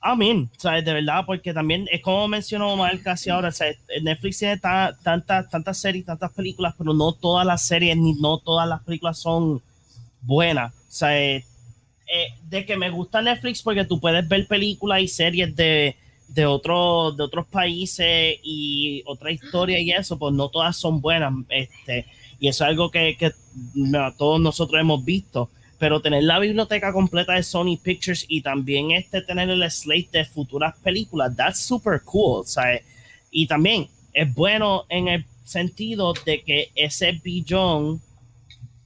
amén, 0.00 0.50
o 0.56 0.60
sea, 0.60 0.80
de 0.80 0.92
verdad, 0.92 1.24
porque 1.26 1.52
también 1.52 1.86
es 1.90 2.00
como 2.02 2.28
mencionó 2.28 2.72
Omar 2.72 3.00
casi 3.02 3.30
ahora, 3.30 3.48
o 3.48 3.52
sea, 3.52 3.68
Netflix 4.02 4.38
tiene 4.38 4.58
ta- 4.58 4.96
tantas, 5.02 5.48
tantas 5.50 5.78
series, 5.78 6.04
tantas 6.06 6.32
películas, 6.32 6.74
pero 6.76 6.92
no 6.94 7.12
todas 7.12 7.46
las 7.46 7.66
series 7.66 7.96
ni 7.96 8.14
no 8.14 8.38
todas 8.38 8.68
las 8.68 8.82
películas 8.82 9.18
son 9.18 9.62
buenas, 10.22 10.74
o 10.74 10.90
sea, 10.90 11.18
eh, 11.18 11.44
eh, 12.12 12.26
de 12.48 12.66
que 12.66 12.76
me 12.76 12.90
gusta 12.90 13.22
Netflix 13.22 13.62
porque 13.62 13.84
tú 13.84 14.00
puedes 14.00 14.26
ver 14.28 14.46
películas 14.46 15.00
y 15.00 15.08
series 15.08 15.54
de, 15.54 15.96
de, 16.28 16.46
otros 16.46 17.16
de 17.16 17.22
otros 17.22 17.46
países 17.46 18.38
y 18.42 19.02
otra 19.06 19.30
historia 19.30 19.78
y 19.78 19.90
eso, 19.90 20.18
pues 20.18 20.34
no 20.34 20.48
todas 20.48 20.76
son 20.76 21.00
buenas, 21.00 21.32
este, 21.48 22.06
y 22.38 22.48
eso 22.48 22.64
es 22.64 22.70
algo 22.70 22.90
que, 22.90 23.16
que 23.18 23.32
no, 23.74 24.12
todos 24.14 24.40
nosotros 24.40 24.80
hemos 24.80 25.04
visto 25.04 25.50
pero 25.80 26.02
tener 26.02 26.22
la 26.24 26.38
biblioteca 26.38 26.92
completa 26.92 27.32
de 27.32 27.42
Sony 27.42 27.78
Pictures 27.82 28.26
y 28.28 28.42
también 28.42 28.90
este 28.90 29.22
tener 29.22 29.48
el 29.48 29.68
slate 29.70 30.10
de 30.12 30.24
futuras 30.26 30.76
películas, 30.80 31.34
that's 31.34 31.58
super 31.58 32.02
cool, 32.04 32.46
¿sabes? 32.46 32.82
Y 33.30 33.46
también 33.46 33.88
es 34.12 34.32
bueno 34.34 34.84
en 34.90 35.08
el 35.08 35.24
sentido 35.42 36.12
de 36.26 36.42
que 36.42 36.70
ese 36.74 37.12
billón 37.12 38.02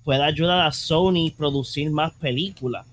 pueda 0.04 0.26
ayudar 0.26 0.66
a 0.66 0.72
Sony 0.72 1.28
a 1.32 1.36
producir 1.36 1.90
más 1.90 2.12
películas. 2.12 2.86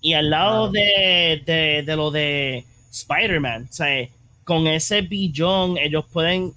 Y 0.00 0.14
al 0.14 0.30
lado 0.30 0.70
de, 0.70 1.42
de, 1.46 1.82
de 1.86 1.96
lo 1.96 2.10
de 2.10 2.66
Spider-Man, 2.90 3.68
¿sabes? 3.70 4.10
Con 4.44 4.66
ese 4.66 5.02
billón 5.02 5.78
ellos 5.78 6.04
pueden 6.12 6.52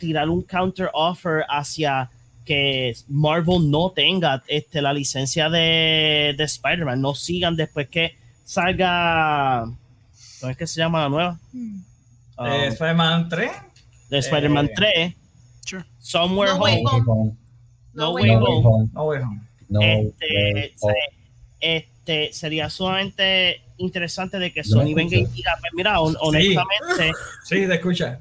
tirar 0.00 0.28
un 0.28 0.42
counter 0.42 0.90
offer 0.92 1.44
hacia 1.48 2.10
que 2.44 2.92
Marvel 3.06 3.70
no 3.70 3.90
tenga 3.92 4.42
este, 4.48 4.82
la 4.82 4.92
licencia 4.92 5.48
de, 5.48 6.34
de 6.36 6.44
Spider-Man, 6.44 7.00
no 7.00 7.14
sigan 7.14 7.54
después 7.54 7.88
que 7.88 8.16
salga, 8.44 9.64
¿cómo 10.40 10.50
es 10.50 10.56
que 10.56 10.66
se 10.66 10.80
llama 10.80 11.02
la 11.02 11.08
nueva? 11.08 11.38
Um, 11.54 11.84
Eh, 12.46 12.66
Spider-Man 12.68 13.28
3. 13.28 13.50
de 14.08 14.18
Spider-Man 14.18 14.66
eh, 14.66 14.72
3, 14.74 15.14
Sure. 15.66 15.84
Somewhere 16.00 16.54
No. 16.54 16.58
Home. 17.06 17.36
No 17.94 18.10
Way 18.12 18.26
No 18.36 18.38
Way 18.44 18.60
Home. 18.64 18.88
No 18.92 19.04
Way 19.04 19.22
Home. 19.22 19.40
No 19.68 19.80
este, 19.80 20.74
Way 20.80 20.94
este, 21.60 22.32
sería 22.32 22.68
sumamente 22.70 23.60
interesante 23.76 24.38
de 24.38 24.52
que 24.52 24.64
Sony 24.64 24.94
venga 24.94 25.16
y 25.16 25.26
diga, 25.26 25.52
pues 25.60 25.72
mira, 25.74 26.00
hon- 26.00 26.16
honestamente, 26.20 27.12
Sí, 27.44 27.66
te 27.66 27.74
escucha. 27.74 28.20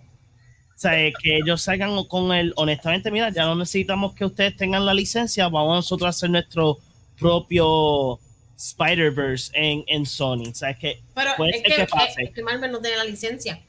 o 0.76 0.78
sea, 0.78 0.92
que 1.22 1.38
ellos 1.38 1.62
salgan 1.62 2.04
con 2.06 2.32
el, 2.34 2.54
honestamente, 2.56 3.10
mira, 3.12 3.30
ya 3.30 3.46
no 3.46 3.56
necesitamos 3.56 4.14
que 4.14 4.26
ustedes 4.26 4.56
tengan 4.58 4.86
la 4.86 4.94
licencia, 4.94 5.48
vamos 5.50 5.76
nosotros 5.76 6.06
a 6.06 6.10
hacer 6.10 6.30
nuestro 6.30 6.78
propio 7.20 8.20
Spider-Verse 8.58 9.52
en, 9.54 9.84
en 9.88 10.06
Sony. 10.06 10.50
O 10.52 10.56
sea, 10.56 10.72
es 10.72 10.78
que 10.80 11.02
Pero 11.16 11.32
Puede 11.38 11.52
es 11.52 11.62
ser 11.62 11.66
que, 11.72 11.76
que 11.78 11.88
pase. 11.88 12.24
es 12.24 12.32
que 12.32 12.44
Marvel 12.44 12.72
no 12.72 12.80
tiene 12.80 12.98
la 12.98 13.04
licencia. 13.06 13.60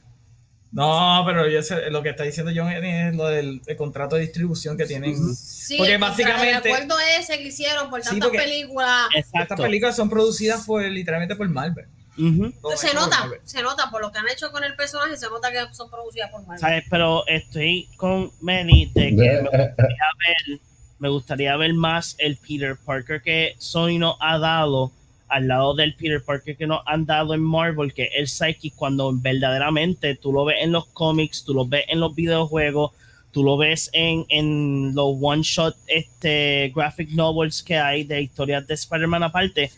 No, 0.71 1.23
pero 1.25 1.49
yo 1.49 1.61
sé, 1.63 1.89
lo 1.89 2.01
que 2.01 2.09
está 2.11 2.23
diciendo 2.23 2.51
John 2.55 2.71
es 2.71 3.13
lo 3.15 3.27
del 3.27 3.61
el 3.67 3.75
contrato 3.75 4.15
de 4.15 4.21
distribución 4.21 4.77
que 4.77 4.85
tienen. 4.85 5.15
Sí, 5.35 5.75
Porque 5.77 5.97
básicamente- 5.97 6.69
El 6.69 6.75
acuerdo 6.75 6.95
ese 7.19 7.37
que 7.39 7.47
hicieron 7.49 7.89
por 7.89 8.01
Sí, 8.01 8.09
tantas 8.11 8.29
porque- 8.29 8.39
películas. 8.43 9.07
Estas 9.15 9.43
exacto. 9.43 9.63
películas 9.63 9.95
son 9.95 10.09
producidas 10.09 10.65
por 10.65 10.81
literalmente 10.83 11.35
por 11.35 11.49
Marvel. 11.49 11.87
Ujú. 12.17 12.51
Todo 12.61 12.77
se 12.77 12.87
es 12.87 12.93
por 12.93 13.01
nota, 13.03 13.19
Marvel. 13.21 13.39
se 13.43 13.61
nota 13.61 13.89
por 13.89 14.01
lo 14.01 14.11
que 14.11 14.19
han 14.19 14.27
hecho 14.29 14.51
con 14.51 14.63
el 14.63 14.75
personaje, 14.75 15.17
se 15.17 15.27
nota 15.29 15.51
que 15.51 15.73
son 15.73 15.89
producidas 15.89 16.29
por 16.31 16.41
Marvel. 16.41 16.59
¿Sabes? 16.59 16.83
Pero 16.89 17.25
estoy 17.27 17.89
con 17.97 18.31
Manny 18.41 18.91
de 18.93 19.09
que 19.09 19.15
me 19.15 19.39
gustaría 19.41 20.05
ver, 20.27 20.59
me 20.99 21.09
gustaría 21.09 21.57
ver 21.57 21.73
más 21.73 22.15
el 22.19 22.37
Peter 22.37 22.77
Parker 22.85 23.21
que 23.21 23.55
Sony 23.57 23.97
nos 23.97 24.15
ha 24.21 24.37
dado 24.37 24.91
al 25.31 25.47
lado 25.47 25.73
del 25.73 25.95
Peter 25.95 26.21
Parker 26.21 26.57
que 26.57 26.67
nos 26.67 26.81
han 26.85 27.05
dado 27.05 27.33
en 27.33 27.41
Marvel, 27.41 27.93
que 27.93 28.03
es 28.03 28.11
el 28.15 28.27
Psychic, 28.27 28.75
cuando 28.75 29.11
verdaderamente 29.13 30.15
tú 30.15 30.33
lo 30.33 30.43
ves 30.43 30.57
en 30.61 30.73
los 30.73 30.87
cómics, 30.87 31.45
tú 31.45 31.53
lo 31.53 31.65
ves 31.65 31.85
en 31.87 32.01
los 32.01 32.13
videojuegos, 32.13 32.91
tú 33.31 33.43
lo 33.43 33.55
ves 33.55 33.89
en, 33.93 34.25
en 34.27 34.93
los 34.93 35.15
one-shot 35.21 35.75
este, 35.87 36.73
graphic 36.75 37.11
novels 37.11 37.63
que 37.63 37.77
hay 37.77 38.03
de 38.03 38.21
historias 38.21 38.67
de 38.67 38.73
Spider-Man 38.73 39.23
aparte. 39.23 39.71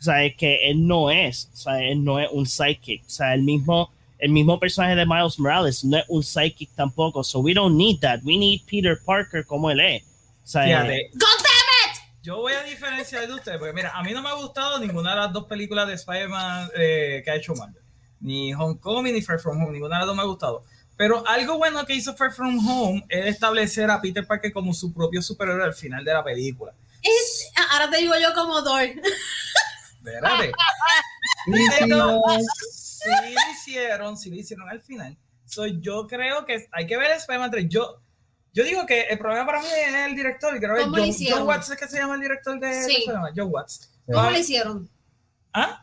O 0.00 0.02
sea, 0.02 0.24
es 0.24 0.36
que 0.36 0.70
él 0.70 0.86
no 0.86 1.10
es, 1.10 1.50
o 1.52 1.56
sea, 1.56 1.82
él 1.82 2.02
no 2.02 2.18
es 2.18 2.28
un 2.32 2.46
psychic. 2.46 3.02
O 3.06 3.10
sea, 3.10 3.34
el 3.34 3.42
mismo, 3.42 3.90
el 4.18 4.30
mismo 4.30 4.58
personaje 4.58 4.96
de 4.96 5.04
Miles 5.04 5.38
Morales 5.38 5.84
no 5.84 5.98
es 5.98 6.04
un 6.08 6.22
psychic 6.22 6.70
tampoco. 6.74 7.22
So 7.22 7.40
we 7.40 7.52
don't 7.52 7.76
need 7.76 8.00
that. 8.00 8.20
We 8.24 8.38
need 8.38 8.62
Peter 8.66 8.98
Parker 9.04 9.44
como 9.44 9.70
él 9.70 9.80
es. 9.80 10.02
O 10.02 10.46
sea, 10.46 10.64
Fíjate, 10.64 11.10
¡God 11.12 11.42
damn 11.42 11.53
yo 12.24 12.38
voy 12.38 12.54
a 12.54 12.62
diferenciar 12.62 13.26
de 13.26 13.34
ustedes, 13.34 13.58
porque 13.58 13.74
mira, 13.74 13.90
a 13.94 14.02
mí 14.02 14.12
no 14.12 14.22
me 14.22 14.30
ha 14.30 14.32
gustado 14.32 14.78
ninguna 14.78 15.10
de 15.10 15.16
las 15.16 15.32
dos 15.32 15.44
películas 15.44 15.86
de 15.86 15.92
Spider-Man 15.94 16.70
eh, 16.74 17.20
que 17.22 17.30
ha 17.30 17.34
hecho 17.36 17.54
Marvel. 17.54 17.82
Ni 18.20 18.54
Homecoming 18.54 19.12
ni 19.12 19.20
Far 19.20 19.38
From 19.38 19.60
Home, 19.62 19.72
ninguna 19.72 19.96
de 19.96 20.00
las 20.00 20.06
dos 20.06 20.16
me 20.16 20.22
ha 20.22 20.26
gustado. 20.26 20.64
Pero 20.96 21.22
algo 21.28 21.58
bueno 21.58 21.84
que 21.84 21.94
hizo 21.94 22.16
Far 22.16 22.32
From 22.32 22.58
Home 22.66 23.04
es 23.10 23.26
establecer 23.26 23.90
a 23.90 24.00
Peter 24.00 24.26
Parker 24.26 24.52
como 24.54 24.72
su 24.72 24.94
propio 24.94 25.20
superhéroe 25.20 25.64
al 25.64 25.74
final 25.74 26.02
de 26.04 26.14
la 26.14 26.24
película. 26.24 26.72
Es- 27.02 27.50
ahora 27.72 27.90
te 27.90 27.98
digo 27.98 28.14
yo 28.20 28.32
como 28.32 28.64
Thor. 28.64 28.80
Espérate. 28.82 30.52
Pero 31.80 32.22
sí 32.72 33.10
lo 33.34 33.52
hicieron, 33.52 34.16
sí 34.16 34.30
lo 34.30 34.36
hicieron 34.36 34.68
al 34.70 34.80
final. 34.80 35.16
So, 35.44 35.66
yo 35.66 36.06
creo 36.06 36.46
que 36.46 36.66
hay 36.72 36.86
que 36.86 36.96
ver 36.96 37.10
Spider-Man 37.12 37.50
3. 37.50 37.66
Yo, 37.68 38.00
yo 38.54 38.64
digo 38.64 38.86
que 38.86 39.02
el 39.02 39.18
problema 39.18 39.44
para 39.44 39.60
mí 39.60 39.66
es 39.68 39.94
el 40.06 40.16
director. 40.16 40.56
y 40.56 40.60
Creo 40.60 40.76
que 40.76 40.82
¿Cómo 40.84 40.96
lo 40.96 41.02
John, 41.02 41.10
hicieron? 41.10 41.38
John 41.40 41.48
Watts 41.48 41.70
es 41.70 41.76
que 41.78 41.88
se 41.88 41.98
llama 41.98 42.14
el 42.14 42.20
director 42.22 42.58
de, 42.58 42.84
Sí. 42.84 43.04
John 43.36 43.48
Watts. 43.52 43.90
¿Cómo 44.06 44.20
Ah, 44.20 44.30
lo 44.30 44.38
hicieron? 44.38 44.88
¿Ah? 45.52 45.80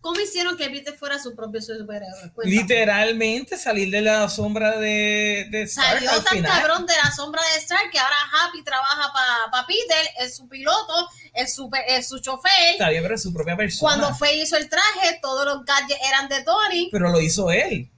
¿Cómo 0.00 0.20
hicieron 0.20 0.56
que 0.56 0.70
Peter 0.70 0.94
fuera 0.96 1.18
su 1.18 1.34
propio 1.34 1.60
superhéroe? 1.60 2.30
Cuéntame. 2.32 2.46
Literalmente 2.62 3.56
salir 3.58 3.90
de 3.90 4.00
la 4.00 4.28
sombra 4.28 4.78
de, 4.78 5.48
de 5.50 5.62
Stark 5.62 5.94
Salió 5.94 6.10
al 6.12 6.24
tan 6.24 6.42
cabrón 6.42 6.86
de 6.86 6.94
la 7.04 7.10
sombra 7.10 7.42
de 7.52 7.60
Stark 7.60 7.90
que 7.90 7.98
ahora 7.98 8.14
Happy 8.32 8.62
trabaja 8.62 9.12
para 9.50 9.66
Peter, 9.66 10.08
es 10.20 10.36
su 10.36 10.48
piloto, 10.48 11.08
es 11.34 11.52
su, 11.52 11.68
es 11.88 12.08
su 12.08 12.20
chofer. 12.20 12.72
Está 12.72 12.90
bien, 12.90 13.02
pero 13.02 13.16
es 13.16 13.22
su 13.22 13.32
propia 13.34 13.56
persona. 13.56 13.80
Cuando 13.96 14.14
fue 14.16 14.34
y 14.36 14.42
hizo 14.42 14.56
el 14.56 14.68
traje, 14.68 15.18
todos 15.20 15.44
los 15.44 15.64
gadgets 15.64 16.00
eran 16.08 16.28
de 16.28 16.42
Tony. 16.44 16.88
Pero 16.92 17.10
lo 17.10 17.20
hizo 17.20 17.50
él. 17.50 17.90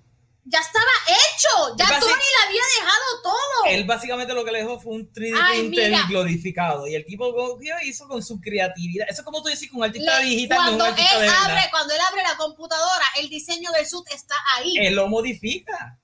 Ya 0.52 0.58
estaba 0.58 0.90
hecho. 1.06 1.76
Ya 1.76 1.86
Tony 2.00 2.10
le 2.12 2.46
había 2.48 2.62
dejado 2.80 3.22
todo. 3.22 3.64
Él 3.68 3.84
básicamente 3.84 4.34
lo 4.34 4.44
que 4.44 4.50
le 4.50 4.58
dejó 4.58 4.80
fue 4.80 4.94
un 4.94 5.12
3D 5.12 5.38
Ay, 5.40 5.60
printer 5.60 5.90
mira. 5.92 6.06
glorificado. 6.08 6.88
Y 6.88 6.96
el 6.96 7.04
tipo 7.04 7.32
cogió 7.32 7.76
hizo 7.84 8.08
con 8.08 8.20
su 8.22 8.40
creatividad. 8.40 9.06
Eso 9.08 9.20
es 9.20 9.24
como 9.24 9.42
tú 9.42 9.48
decís 9.48 9.70
con 9.70 9.78
un 9.78 9.84
artista 9.84 10.18
Le- 10.18 10.24
digital, 10.26 10.58
no 10.58 10.70
un 10.72 10.78
cuando 10.78 10.86
él 10.90 10.96
de 11.20 11.28
abre, 11.28 11.60
cuando 11.70 11.94
él 11.94 12.00
abre 12.10 12.22
la 12.24 12.36
computadora, 12.36 13.04
el 13.18 13.28
diseño 13.28 13.70
del 13.70 13.86
suit 13.86 14.06
está 14.12 14.34
ahí. 14.56 14.74
Él 14.78 14.94
lo 14.96 15.06
modifica. 15.06 16.00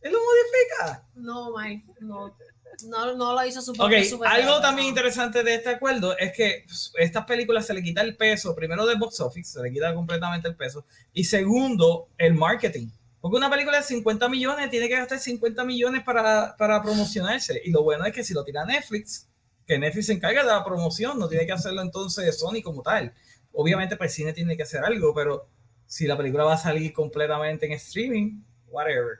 Él 0.00 0.12
lo 0.12 0.20
modifica. 0.20 1.08
No, 1.14 1.50
Mike, 1.56 1.84
no. 2.00 2.36
No, 2.86 3.14
no 3.16 3.34
lo 3.34 3.44
hizo 3.44 3.60
su 3.60 3.72
Ok, 3.72 3.78
propio 3.78 4.04
superhéroe, 4.04 4.42
algo 4.42 4.60
también 4.60 4.88
interesante 4.88 5.42
de 5.42 5.54
este 5.54 5.70
acuerdo 5.70 6.16
es 6.16 6.32
que 6.32 6.64
pues, 6.66 6.92
estas 6.98 7.24
películas 7.24 7.66
se 7.66 7.74
le 7.74 7.82
quita 7.82 8.02
el 8.02 8.16
peso, 8.16 8.54
primero 8.54 8.86
del 8.86 8.98
box 8.98 9.20
office, 9.20 9.52
se 9.52 9.62
le 9.62 9.72
quita 9.72 9.92
completamente 9.94 10.46
el 10.48 10.54
peso, 10.54 10.84
y 11.12 11.24
segundo, 11.24 12.08
el 12.18 12.34
marketing. 12.34 12.88
Porque 13.20 13.36
una 13.36 13.50
película 13.50 13.78
de 13.78 13.82
50 13.82 14.28
millones 14.28 14.70
tiene 14.70 14.88
que 14.88 14.96
gastar 14.96 15.18
50 15.18 15.64
millones 15.64 16.04
para, 16.04 16.56
para 16.56 16.80
promocionarse. 16.80 17.60
Y 17.64 17.72
lo 17.72 17.82
bueno 17.82 18.04
es 18.04 18.12
que 18.12 18.22
si 18.22 18.32
lo 18.32 18.44
tira 18.44 18.64
Netflix, 18.64 19.28
que 19.66 19.78
Netflix 19.78 20.06
se 20.06 20.12
encarga 20.12 20.42
de 20.44 20.50
la 20.50 20.64
promoción, 20.64 21.18
no 21.18 21.28
tiene 21.28 21.44
que 21.44 21.52
hacerlo 21.52 21.82
entonces 21.82 22.38
Sony 22.38 22.62
como 22.62 22.82
tal. 22.82 23.12
Obviamente, 23.52 23.96
pues 23.96 24.14
cine 24.14 24.32
tiene 24.32 24.56
que 24.56 24.62
hacer 24.62 24.84
algo, 24.84 25.12
pero 25.14 25.48
si 25.86 26.06
la 26.06 26.16
película 26.16 26.44
va 26.44 26.54
a 26.54 26.58
salir 26.58 26.92
completamente 26.92 27.66
en 27.66 27.72
streaming, 27.72 28.40
whatever. 28.68 29.18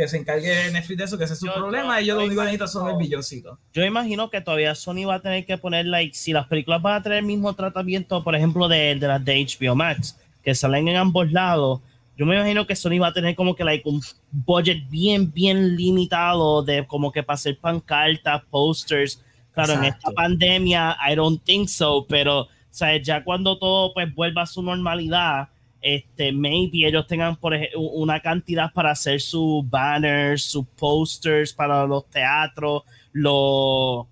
Que 0.00 0.08
se 0.08 0.16
encargue 0.16 0.70
Netflix 0.72 0.96
de 0.98 1.04
eso, 1.04 1.18
que 1.18 1.24
ese 1.24 1.34
es 1.34 1.40
su 1.40 1.46
Yo- 1.46 1.52
problema. 1.54 2.00
yo- 2.00 2.04
Ellos 2.04 2.16
lo 2.16 2.20
yo 2.22 2.26
único 2.28 2.40
que 2.40 2.44
necesitan 2.46 2.68
son 2.68 2.88
el 2.90 2.96
billoncito. 2.96 3.58
Yo 3.74 3.84
imagino 3.84 4.30
que 4.30 4.40
todavía 4.40 4.74
Sony 4.74 5.04
va 5.06 5.16
a 5.16 5.20
tener 5.20 5.44
que 5.44 5.58
poner, 5.58 5.84
like, 5.84 6.14
si 6.16 6.32
las 6.32 6.46
películas 6.46 6.80
van 6.80 6.94
a 6.94 7.02
tener 7.02 7.18
el 7.18 7.24
mismo 7.26 7.52
tratamiento, 7.54 8.24
por 8.24 8.34
ejemplo, 8.34 8.66
de, 8.66 8.94
de 8.94 9.06
las 9.08 9.22
de 9.22 9.34
HBO 9.44 9.74
Max, 9.74 10.18
que 10.42 10.54
salen 10.54 10.88
en 10.88 10.96
ambos 10.96 11.30
lados, 11.32 11.80
yo 12.16 12.24
me 12.24 12.34
imagino 12.34 12.66
que 12.66 12.74
Sony 12.76 12.98
va 12.98 13.08
a 13.08 13.12
tener 13.12 13.34
como 13.34 13.54
que, 13.54 13.62
like, 13.62 13.86
un 13.86 14.00
budget 14.30 14.88
bien, 14.88 15.30
bien 15.30 15.76
limitado 15.76 16.62
de 16.62 16.86
como 16.86 17.12
que 17.12 17.22
para 17.22 17.34
hacer 17.34 17.58
pancartas, 17.58 18.42
posters. 18.50 19.22
Claro, 19.52 19.74
en 19.74 19.84
esta 19.84 19.96
Exacto. 19.98 20.14
pandemia, 20.14 20.96
I 21.10 21.14
don't 21.14 21.42
think 21.44 21.68
so, 21.68 22.06
pero, 22.08 22.42
o 22.42 22.48
sea, 22.70 22.96
ya 22.96 23.22
cuando 23.22 23.58
todo 23.58 23.92
pues 23.92 24.14
vuelva 24.14 24.42
a 24.42 24.46
su 24.46 24.62
normalidad, 24.62 25.48
este, 25.80 26.32
maybe 26.32 26.86
ellos 26.86 27.06
tengan 27.06 27.36
por 27.36 27.54
ejemplo 27.54 27.80
una 27.80 28.20
cantidad 28.20 28.72
para 28.72 28.90
hacer 28.90 29.20
sus 29.20 29.68
banners, 29.68 30.42
sus 30.42 30.66
posters 30.76 31.52
para 31.52 31.86
los 31.86 32.08
teatros, 32.10 32.82
los, 33.12 34.06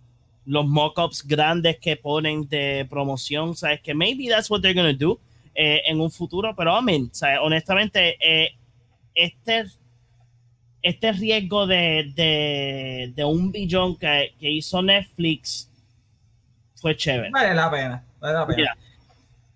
los 0.46 0.66
mock-ups 0.66 1.26
grandes 1.26 1.78
que 1.78 1.96
ponen 1.96 2.48
de 2.48 2.86
promoción, 2.88 3.54
sabes 3.54 3.80
que 3.80 3.94
maybe 3.94 4.28
that's 4.28 4.50
what 4.50 4.60
they're 4.60 4.74
gonna 4.74 4.92
do 4.92 5.18
eh, 5.54 5.82
en 5.86 6.00
un 6.00 6.10
futuro, 6.10 6.54
pero 6.56 6.78
I 6.78 6.82
mean, 6.82 7.10
¿sabes? 7.12 7.38
honestamente, 7.42 8.16
eh, 8.20 8.54
este 9.14 9.66
este 10.80 11.12
riesgo 11.12 11.66
de, 11.66 12.12
de, 12.14 13.12
de 13.14 13.24
un 13.24 13.50
billón 13.50 13.96
que, 13.96 14.32
que 14.38 14.48
hizo 14.48 14.80
Netflix 14.80 15.68
fue 16.76 16.96
chévere. 16.96 17.30
Vale 17.30 17.54
la 17.54 17.70
pena, 17.70 18.04
vale 18.20 18.34
la 18.34 18.46
pena. 18.46 18.56
Yeah. 18.56 18.76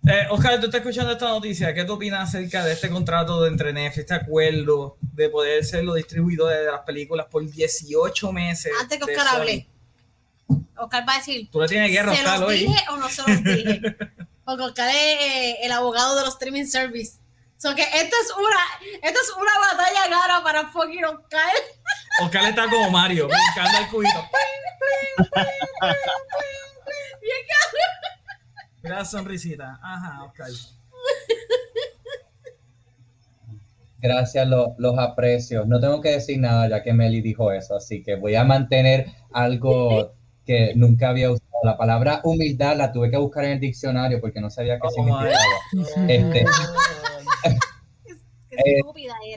Eh, 0.05 0.27
Oscar, 0.31 0.59
tú 0.59 0.67
estás 0.67 0.81
escuchando 0.81 1.13
esta 1.13 1.29
noticia. 1.29 1.73
¿Qué 1.73 1.85
tú 1.85 1.93
opinas 1.95 2.29
acerca 2.29 2.65
de 2.65 2.73
este 2.73 2.91
contrato 2.91 3.41
de 3.43 3.49
entre 3.49 3.73
Netflix, 3.73 3.99
este 3.99 4.15
acuerdo 4.15 4.97
de 5.01 5.29
poder 5.29 5.65
ser 5.65 5.85
los 5.85 5.95
distribuidores 5.95 6.59
de 6.59 6.73
las 6.73 6.81
películas 6.81 7.27
por 7.31 7.49
18 7.49 8.33
meses? 8.33 8.73
Antes 8.81 8.99
que 8.99 9.05
Oscar 9.05 9.29
hable. 9.37 9.69
Oscar 10.77 11.09
va 11.09 11.15
a 11.15 11.19
decir, 11.19 11.49
Tú 11.51 11.61
le 11.61 11.69
tienes 11.69 11.91
guerra 11.93 12.13
¿se 12.15 12.21
Oscar 12.21 12.41
los 12.41 12.49
hoy. 12.49 12.59
dije 12.59 12.85
o 12.91 12.97
no 12.97 13.09
se 13.09 13.23
los 13.23 13.45
dije? 13.45 13.81
Porque 14.45 14.63
Oscar 14.65 14.89
es 14.89 14.95
eh, 14.97 15.57
el 15.63 15.71
abogado 15.73 16.17
de 16.17 16.23
los 16.25 16.35
streaming 16.35 16.67
service. 16.67 17.13
So 17.59 17.73
que 17.77 17.83
esto 17.83 18.17
es 18.25 18.33
una, 18.37 18.91
esto 19.03 19.21
es 19.21 19.31
una 19.37 19.53
batalla 19.61 20.09
gara 20.11 20.43
para 20.43 20.67
fucking 20.73 21.05
Oscar. 21.05 21.53
Oscar 22.25 22.45
está 22.47 22.69
como 22.69 22.91
Mario, 22.91 23.29
brincando 23.29 23.79
el 23.79 23.87
cubito. 23.89 24.29
Bien 27.23 27.37
Mira 28.83 28.97
la 28.99 29.05
sonrisita. 29.05 29.79
Ajá, 29.83 30.25
Oscar. 30.25 30.49
Gracias, 33.99 34.49
lo- 34.49 34.75
los 34.79 34.99
aprecio. 34.99 35.65
No 35.65 35.79
tengo 35.81 36.01
que 36.01 36.11
decir 36.11 36.39
nada 36.41 36.69
ya 36.69 36.83
que 36.83 36.93
Meli 36.93 37.21
dijo 37.21 37.53
eso, 37.53 37.77
así 37.77 38.03
que 38.03 38.17
voy 38.17 38.35
a 38.35 38.43
mantener 38.45 39.07
algo 39.33 40.13
que 40.45 40.73
nunca 40.75 41.11
había 41.11 41.31
usado. 41.31 41.49
La 41.63 41.77
palabra 41.77 42.21
humildad 42.25 42.77
la 42.77 42.91
tuve 42.91 43.11
que 43.13 43.17
buscar 43.17 43.45
en 43.45 43.53
el 43.53 43.61
diccionario 43.61 44.21
porque 44.21 44.41
no 44.41 44.51
sabía 44.51 44.81
qué 44.81 44.89
Oh, 44.89 44.91
significaba. 44.91 46.09
Este, 46.09 46.45
Qué 48.51 48.57
Eh. 48.57 48.83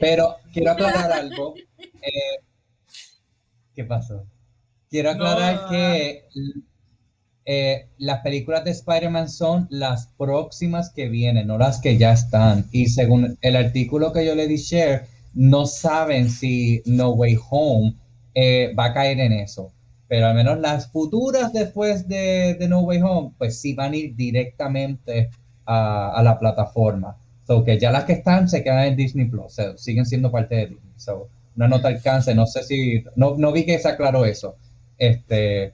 Pero 0.02 0.38
quiero 0.52 0.72
aclarar 0.72 1.12
algo. 1.12 1.54
Eh, 1.80 2.44
¿Qué 3.76 3.84
pasó? 3.86 4.26
Quiero 4.90 5.12
aclarar 5.12 5.62
No. 5.64 5.70
que 5.70 6.28
eh, 7.46 7.88
las 7.98 8.22
películas 8.22 8.64
de 8.64 8.72
Spider-Man 8.72 9.30
son 9.30 9.68
las 9.70 10.08
próximas 10.18 10.90
que 10.90 11.10
vienen, 11.10 11.48
no 11.48 11.58
las 11.58 11.80
que 11.80 11.98
ya 11.98 12.12
están. 12.12 12.68
Y 12.72 12.88
según 12.88 13.38
el 13.42 13.56
artículo 13.56 14.12
que 14.12 14.26
yo 14.26 14.36
le 14.36 14.48
di 14.48 14.58
share, 14.58 15.06
no 15.34 15.68
saben 15.68 16.30
si 16.30 16.82
No 16.86 17.12
Way 17.12 17.38
Home 17.50 17.96
eh, 18.34 18.74
va 18.78 18.86
a 18.86 18.94
caer 18.94 19.20
en 19.20 19.34
eso. 19.34 19.72
Pero 20.08 20.28
al 20.28 20.36
menos 20.36 20.60
las 20.60 20.92
futuras 20.92 21.54
después 21.54 22.08
de, 22.08 22.56
de 22.60 22.68
No 22.68 22.82
Way 22.82 23.02
Home, 23.02 23.32
pues 23.38 23.60
sí 23.60 23.74
van 23.74 23.94
a 23.94 23.96
ir 23.96 24.16
directamente 24.16 25.30
a, 25.66 26.12
a 26.12 26.24
la 26.24 26.40
plataforma. 26.40 27.18
So 27.46 27.64
que 27.64 27.80
ya 27.80 27.92
las 27.92 28.06
que 28.06 28.14
están 28.14 28.50
se 28.50 28.64
quedan 28.64 28.86
en 28.86 28.96
Disney 28.96 29.26
Plus, 29.26 29.58
siguen 29.78 30.06
siendo 30.06 30.32
parte 30.32 30.56
de 30.56 30.68
Disney. 30.68 30.94
So, 30.98 31.30
una 31.56 31.68
nota 31.68 31.90
alcance, 31.90 32.34
no 32.34 32.48
sé 32.48 32.64
si, 32.64 33.04
no, 33.16 33.36
no 33.38 33.52
vi 33.52 33.66
que 33.66 33.80
se 33.80 33.88
aclaró 33.88 34.26
eso. 34.26 34.56
Este, 34.98 35.74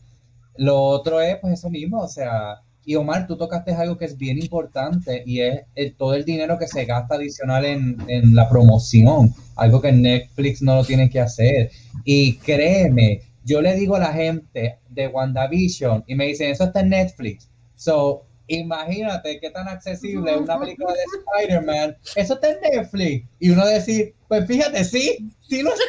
lo 0.66 0.80
otro 0.80 1.20
es 1.22 1.38
pues 1.42 1.54
eso 1.54 1.70
mismo, 1.72 2.02
o 2.02 2.08
sea, 2.08 2.62
y 2.86 2.94
Omar, 2.96 3.26
tú 3.26 3.36
tocaste 3.36 3.74
algo 3.74 3.98
que 3.98 4.06
es 4.06 4.16
bien 4.18 4.38
importante 4.38 5.24
y 5.26 5.42
es 5.42 5.62
el- 5.76 5.96
todo 5.96 6.14
el 6.14 6.24
dinero 6.24 6.58
que 6.60 6.68
se 6.68 6.86
gasta 6.86 7.16
adicional 7.16 7.66
en, 7.66 7.98
en 8.08 8.36
la 8.36 8.48
promoción, 8.48 9.34
algo 9.56 9.82
que 9.82 9.92
Netflix 9.92 10.62
no 10.62 10.76
lo 10.76 10.84
tiene 10.86 11.10
que 11.10 11.20
hacer. 11.20 11.72
Y 12.06 12.38
créeme, 12.38 13.22
yo 13.44 13.60
le 13.62 13.74
digo 13.76 13.96
a 13.96 14.00
la 14.00 14.14
gente 14.14 14.78
de 14.90 15.08
WandaVision 15.08 16.04
y 16.08 16.14
me 16.16 16.26
dicen, 16.28 16.52
eso 16.52 16.66
está 16.66 16.82
en 16.82 16.90
Netflix. 16.90 17.50
So, 17.76 18.26
imagínate 18.48 19.40
qué 19.40 19.50
tan 19.50 19.68
accesible 19.68 20.32
es 20.32 20.38
una 20.38 20.60
película 20.60 20.94
de 20.94 21.00
Spider-Man. 21.48 21.98
Eso 22.16 22.34
está 22.36 22.50
en 22.52 22.58
Netflix. 22.62 23.28
Y 23.40 23.50
uno 23.50 23.66
decir, 23.66 24.14
pues 24.28 24.46
fíjate, 24.46 24.84
sí, 24.84 25.32
sí 25.48 25.64
lo 25.64 25.72
está. 25.74 25.84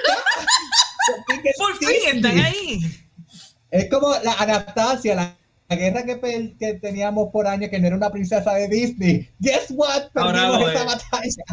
Por 1.59 1.77
fin 1.78 1.89
están 2.16 2.39
ahí. 2.39 2.78
Es 3.73 3.89
como 3.90 4.15
la 4.23 4.35
Anastasia, 4.35 5.15
la, 5.15 5.35
la 5.69 5.77
guerra 5.77 6.05
que, 6.05 6.78
teníamos 6.81 7.31
por 7.32 7.47
años, 7.47 7.70
que 7.70 7.78
no 7.81 7.86
era 7.89 7.97
una 7.97 8.11
princesa 8.11 8.53
de 8.55 8.69
Disney. 8.69 9.28
Guess 9.40 9.66
what? 9.70 10.05
Ahora 10.15 10.43
Perdimos 10.43 10.61
lo 10.61 10.70
esa 10.70 10.81
es. 10.81 10.86
batalla. 10.86 11.44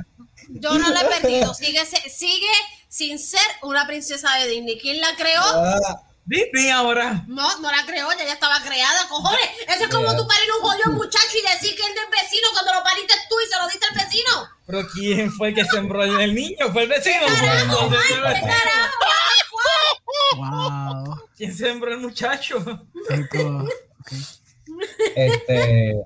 Yo 0.50 0.78
no 0.78 0.90
la 0.90 1.02
he 1.02 1.06
perdido. 1.22 1.54
Sigue, 1.54 1.80
sigue 2.10 2.48
sin 2.90 3.18
ser 3.20 3.40
una 3.64 3.88
princesa 3.88 4.36
de 4.36 4.48
Disney. 4.50 4.78
¿Quién 4.80 5.00
la 5.00 5.16
creó? 5.16 5.42
Ah, 5.44 6.02
Disney 6.26 6.70
ahora. 6.70 7.24
No, 7.28 7.60
no 7.60 7.72
la 7.72 7.86
creó, 7.86 8.08
ya, 8.18 8.26
ya 8.26 8.34
estaba 8.34 8.62
creada, 8.64 9.08
cojones. 9.08 9.40
Eso 9.68 9.84
es 9.86 9.90
como 9.90 10.10
Yeah. 10.10 10.18
tú 10.18 10.28
parir 10.28 10.50
un 10.60 10.62
jodido 10.70 10.92
muchacho 10.92 11.38
y 11.38 11.54
decir 11.54 11.76
que 11.76 11.82
es 11.82 11.96
del 11.96 12.10
vecino 12.12 12.48
cuando 12.54 12.74
lo 12.74 12.84
pariste 12.84 13.14
tú 13.30 13.36
y 13.40 13.50
se 13.52 13.60
lo 13.62 13.68
diste 13.68 13.86
al 13.88 13.96
vecino. 14.06 14.32
Pero 14.68 14.88
¿quién 14.94 15.32
fue 15.32 15.50
el 15.50 15.56
que 15.56 15.66
sembró 15.66 16.04
en 16.04 16.20
el 16.20 16.36
niño? 16.36 16.72
Fue 16.74 16.84
el 16.84 16.90
vecino. 16.90 17.26
Carajo, 17.26 17.90
Mike, 17.90 18.04
fue 18.06 18.18
el 18.18 18.24
¿qué 18.24 18.30
vecino. 18.30 18.48
carajo? 18.48 19.00
Wow. 20.38 21.16
¿Quién 21.38 21.54
sembró 21.54 21.92
el 21.94 22.00
muchacho? 22.00 22.58
Rico. 23.10 23.66
este, 25.16 26.02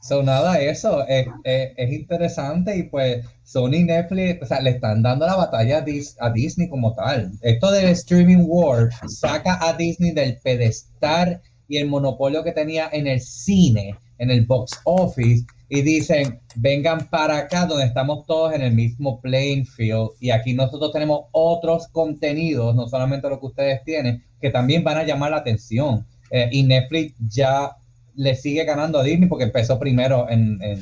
so 0.00 0.22
nada, 0.22 0.60
eso 0.60 1.06
es, 1.06 1.26
es- 1.44 1.70
es 1.76 1.92
interesante 1.92 2.76
y 2.76 2.84
pues 2.84 3.24
Sony 3.44 3.74
y 3.74 3.84
Netflix, 3.84 4.42
o 4.42 4.46
sea, 4.46 4.60
le 4.60 4.70
están 4.70 5.02
dando 5.02 5.26
la 5.26 5.36
batalla 5.36 5.78
a, 5.78 5.84
Dis- 5.84 6.16
a 6.20 6.30
Disney 6.30 6.68
como 6.68 6.94
tal. 6.94 7.32
Esto 7.42 7.70
del 7.70 7.86
streaming 7.88 8.44
war 8.46 8.90
saca 9.08 9.58
a 9.66 9.72
Disney 9.74 10.12
del 10.12 10.38
pedestal 10.42 11.40
y 11.68 11.78
el 11.78 11.88
monopolio 11.88 12.42
que 12.44 12.52
tenía 12.52 12.88
en 12.92 13.06
el 13.06 13.20
cine, 13.20 13.94
en 14.18 14.30
el 14.30 14.44
box 14.46 14.80
office, 14.84 15.44
y 15.70 15.82
dicen, 15.82 16.40
vengan 16.56 17.08
para 17.10 17.36
acá 17.38 17.66
donde 17.66 17.84
estamos 17.84 18.24
todos 18.26 18.54
en 18.54 18.62
el 18.62 18.72
mismo 18.72 19.20
playing 19.20 19.66
field 19.66 20.10
y 20.18 20.30
aquí 20.30 20.54
nosotros 20.54 20.92
tenemos 20.92 21.26
otros 21.32 21.88
contenidos, 21.88 22.74
no 22.74 22.88
solamente 22.88 23.28
lo 23.28 23.38
que 23.38 23.46
ustedes 23.46 23.84
tienen, 23.84 24.24
que 24.40 24.50
también 24.50 24.82
van 24.82 24.96
a 24.96 25.02
llamar 25.04 25.30
la 25.32 25.36
atención. 25.38 26.06
Eh, 26.30 26.48
y 26.52 26.62
Netflix 26.62 27.14
ya 27.28 27.76
le 28.14 28.34
sigue 28.34 28.64
ganando 28.64 28.98
a 28.98 29.02
Disney 29.02 29.28
porque 29.28 29.44
empezó 29.44 29.78
primero 29.78 30.26
en, 30.30 30.58
en, 30.62 30.80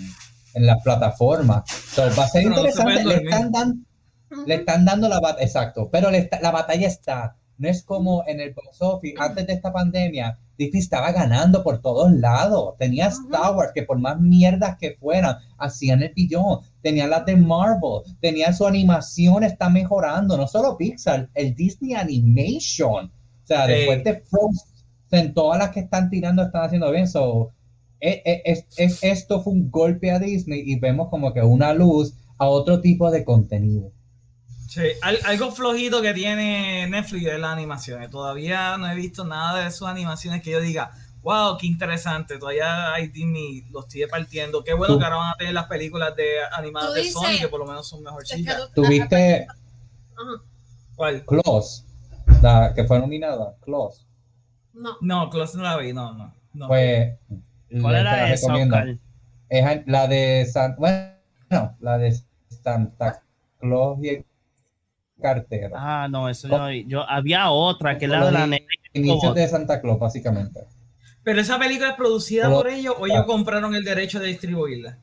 en 0.55 0.67
las 0.67 0.83
plataformas. 0.83 1.69
So, 1.93 2.03
va 2.17 2.25
a 2.25 2.29
ser 2.29 2.45
Pero 2.45 2.51
no 2.51 2.63
se 2.63 2.69
interesante. 2.69 2.93
pueden 3.03 3.09
le, 3.09 3.15
están 3.25 3.53
dan- 3.53 3.87
le 4.47 4.55
están 4.55 4.85
dando 4.85 5.09
la 5.09 5.21
batalla, 5.21 5.45
exacto, 5.45 5.89
pero 5.91 6.11
le 6.11 6.19
está- 6.19 6.41
la 6.41 6.51
batalla 6.53 6.87
está. 6.87 7.37
No 7.59 7.69
es 7.69 7.83
como 7.83 8.23
en 8.29 8.39
el 8.41 8.53
box 8.55 8.81
office, 8.81 9.15
antes 9.19 9.47
de 9.47 9.53
esta 9.55 9.73
pandemia, 9.73 10.39
Disney 10.59 10.81
estaba 10.83 11.13
ganando 11.13 11.63
por 11.63 11.81
todos 11.81 12.11
lados. 12.13 12.75
Tenía. 12.79 13.09
Star 13.09 13.55
Wars, 13.55 13.73
que 13.75 13.83
por 13.83 13.99
más 13.99 14.19
mierdas 14.21 14.77
que 14.79 14.97
fueran, 15.01 15.37
hacían 15.59 16.03
el 16.03 16.13
billón. 16.15 16.61
Tenía 16.83 17.07
las 17.07 17.27
de 17.27 17.37
Marvel. 17.37 18.03
Tenía 18.21 18.53
su 18.53 18.67
animación, 18.67 19.45
está 19.45 19.69
mejorando. 19.69 20.37
No 20.37 20.47
solo 20.49 20.77
Pixar, 20.77 21.29
el 21.35 21.55
Disney 21.55 21.95
Animation. 21.95 23.07
O 23.07 23.47
sea, 23.47 23.67
Sí. 23.67 23.73
después 23.73 24.05
de 24.05 24.23
Frozen, 24.23 25.35
todas 25.35 25.59
las 25.59 25.71
que 25.71 25.81
están 25.81 26.11
tirando 26.11 26.43
están 26.43 26.65
haciendo 26.65 26.91
bien. 26.91 27.07
So, 27.07 27.51
e- 28.01 28.23
e- 28.25 28.43
es- 28.45 28.67
es- 28.77 29.03
esto 29.03 29.43
fue 29.43 29.53
un 29.53 29.71
golpe 29.71 30.11
a 30.11 30.19
Disney 30.19 30.63
y 30.67 30.79
vemos 30.79 31.09
como 31.09 31.33
que 31.33 31.43
una 31.43 31.73
luz 31.73 32.15
a 32.39 32.47
otro 32.49 32.81
tipo 32.81 33.11
de 33.11 33.25
contenido. 33.25 33.93
Sí, 34.69 34.83
al- 35.03 35.19
algo 35.25 35.53
flojito 35.53 36.03
que 36.03 36.13
tiene 36.15 36.89
Netflix 36.89 37.27
es 37.27 37.39
las 37.39 37.53
animaciones. 37.53 38.11
Todavía 38.11 38.77
no 38.77 38.89
he 38.91 38.95
visto 38.95 39.25
nada 39.25 39.65
de 39.65 39.71
sus 39.71 39.87
animaciones 39.89 40.43
que 40.43 40.51
yo 40.51 40.61
diga, 40.61 40.91
wow, 41.23 41.57
qué 41.59 41.67
interesante. 41.67 42.39
Todavía 42.39 42.93
hay 42.93 43.09
Disney, 43.09 43.65
los 43.71 43.87
sigue 43.89 44.09
partiendo. 44.09 44.63
Qué 44.65 44.75
bueno 44.75 44.95
Tú- 44.95 44.99
que 44.99 45.05
ahora 45.05 45.17
van 45.17 45.31
a 45.33 45.37
tener 45.37 45.55
las 45.55 45.67
películas 45.67 46.15
de 46.17 46.27
animadas 46.57 46.95
de 46.95 47.05
Sony, 47.11 47.39
que 47.41 47.49
por 47.49 47.61
lo 47.61 47.67
menos 47.67 47.89
son 47.89 48.03
mejorcitas. 48.03 48.71
tú- 48.75 48.83
Tuviste. 48.83 49.47
¿Cuál? 50.95 51.25
Klaus, 51.27 51.85
la 52.43 52.73
que 52.75 52.85
fue 52.85 52.99
nominada, 52.99 53.55
Klaus. 53.63 54.07
No. 54.73 54.97
No, 55.01 55.31
Close 55.31 55.57
no 55.57 55.63
la 55.65 55.77
vi, 55.77 55.93
no, 55.93 56.13
no. 56.15 56.35
no. 56.55 56.69
Pues, 56.69 57.17
¿Cuál 57.81 57.95
era 57.97 58.03
la 58.17 58.33
esa? 58.33 58.55
Es 59.49 59.87
la 59.87 60.07
de 60.07 60.47
San, 60.51 60.75
bueno, 60.77 61.77
la 61.81 61.99
de 61.99 62.19
Santa 62.63 63.23
Claus 63.61 63.99
y 64.03 64.09
el 64.09 64.25
cartero. 65.21 65.75
Ah, 65.77 66.09
no, 66.11 66.29
eso 66.29 66.49
yo, 66.49 66.59
no 66.59 66.69
vi. 66.69 66.85
yo 66.87 67.09
había 67.09 67.51
otra 67.51 67.99
que 67.99 68.05
es 68.05 68.11
la 68.11 68.27
de 68.27 68.33
la. 68.33 68.59
Inicios 68.93 69.35
de 69.35 69.49
Santa 69.49 69.81
Claus, 69.81 69.99
básicamente. 69.99 70.61
Pero 71.23 71.41
esa 71.41 71.59
película 71.59 71.91
es 71.91 71.97
producida 71.97 72.45
Pero- 72.45 72.57
por 72.57 72.69
ellos 72.69 72.95
o 72.99 73.07
ellos 73.07 73.27
compraron 73.27 73.75
el 73.75 73.85
derecho 73.85 74.21
de 74.21 74.29
distribuirla. 74.29 74.99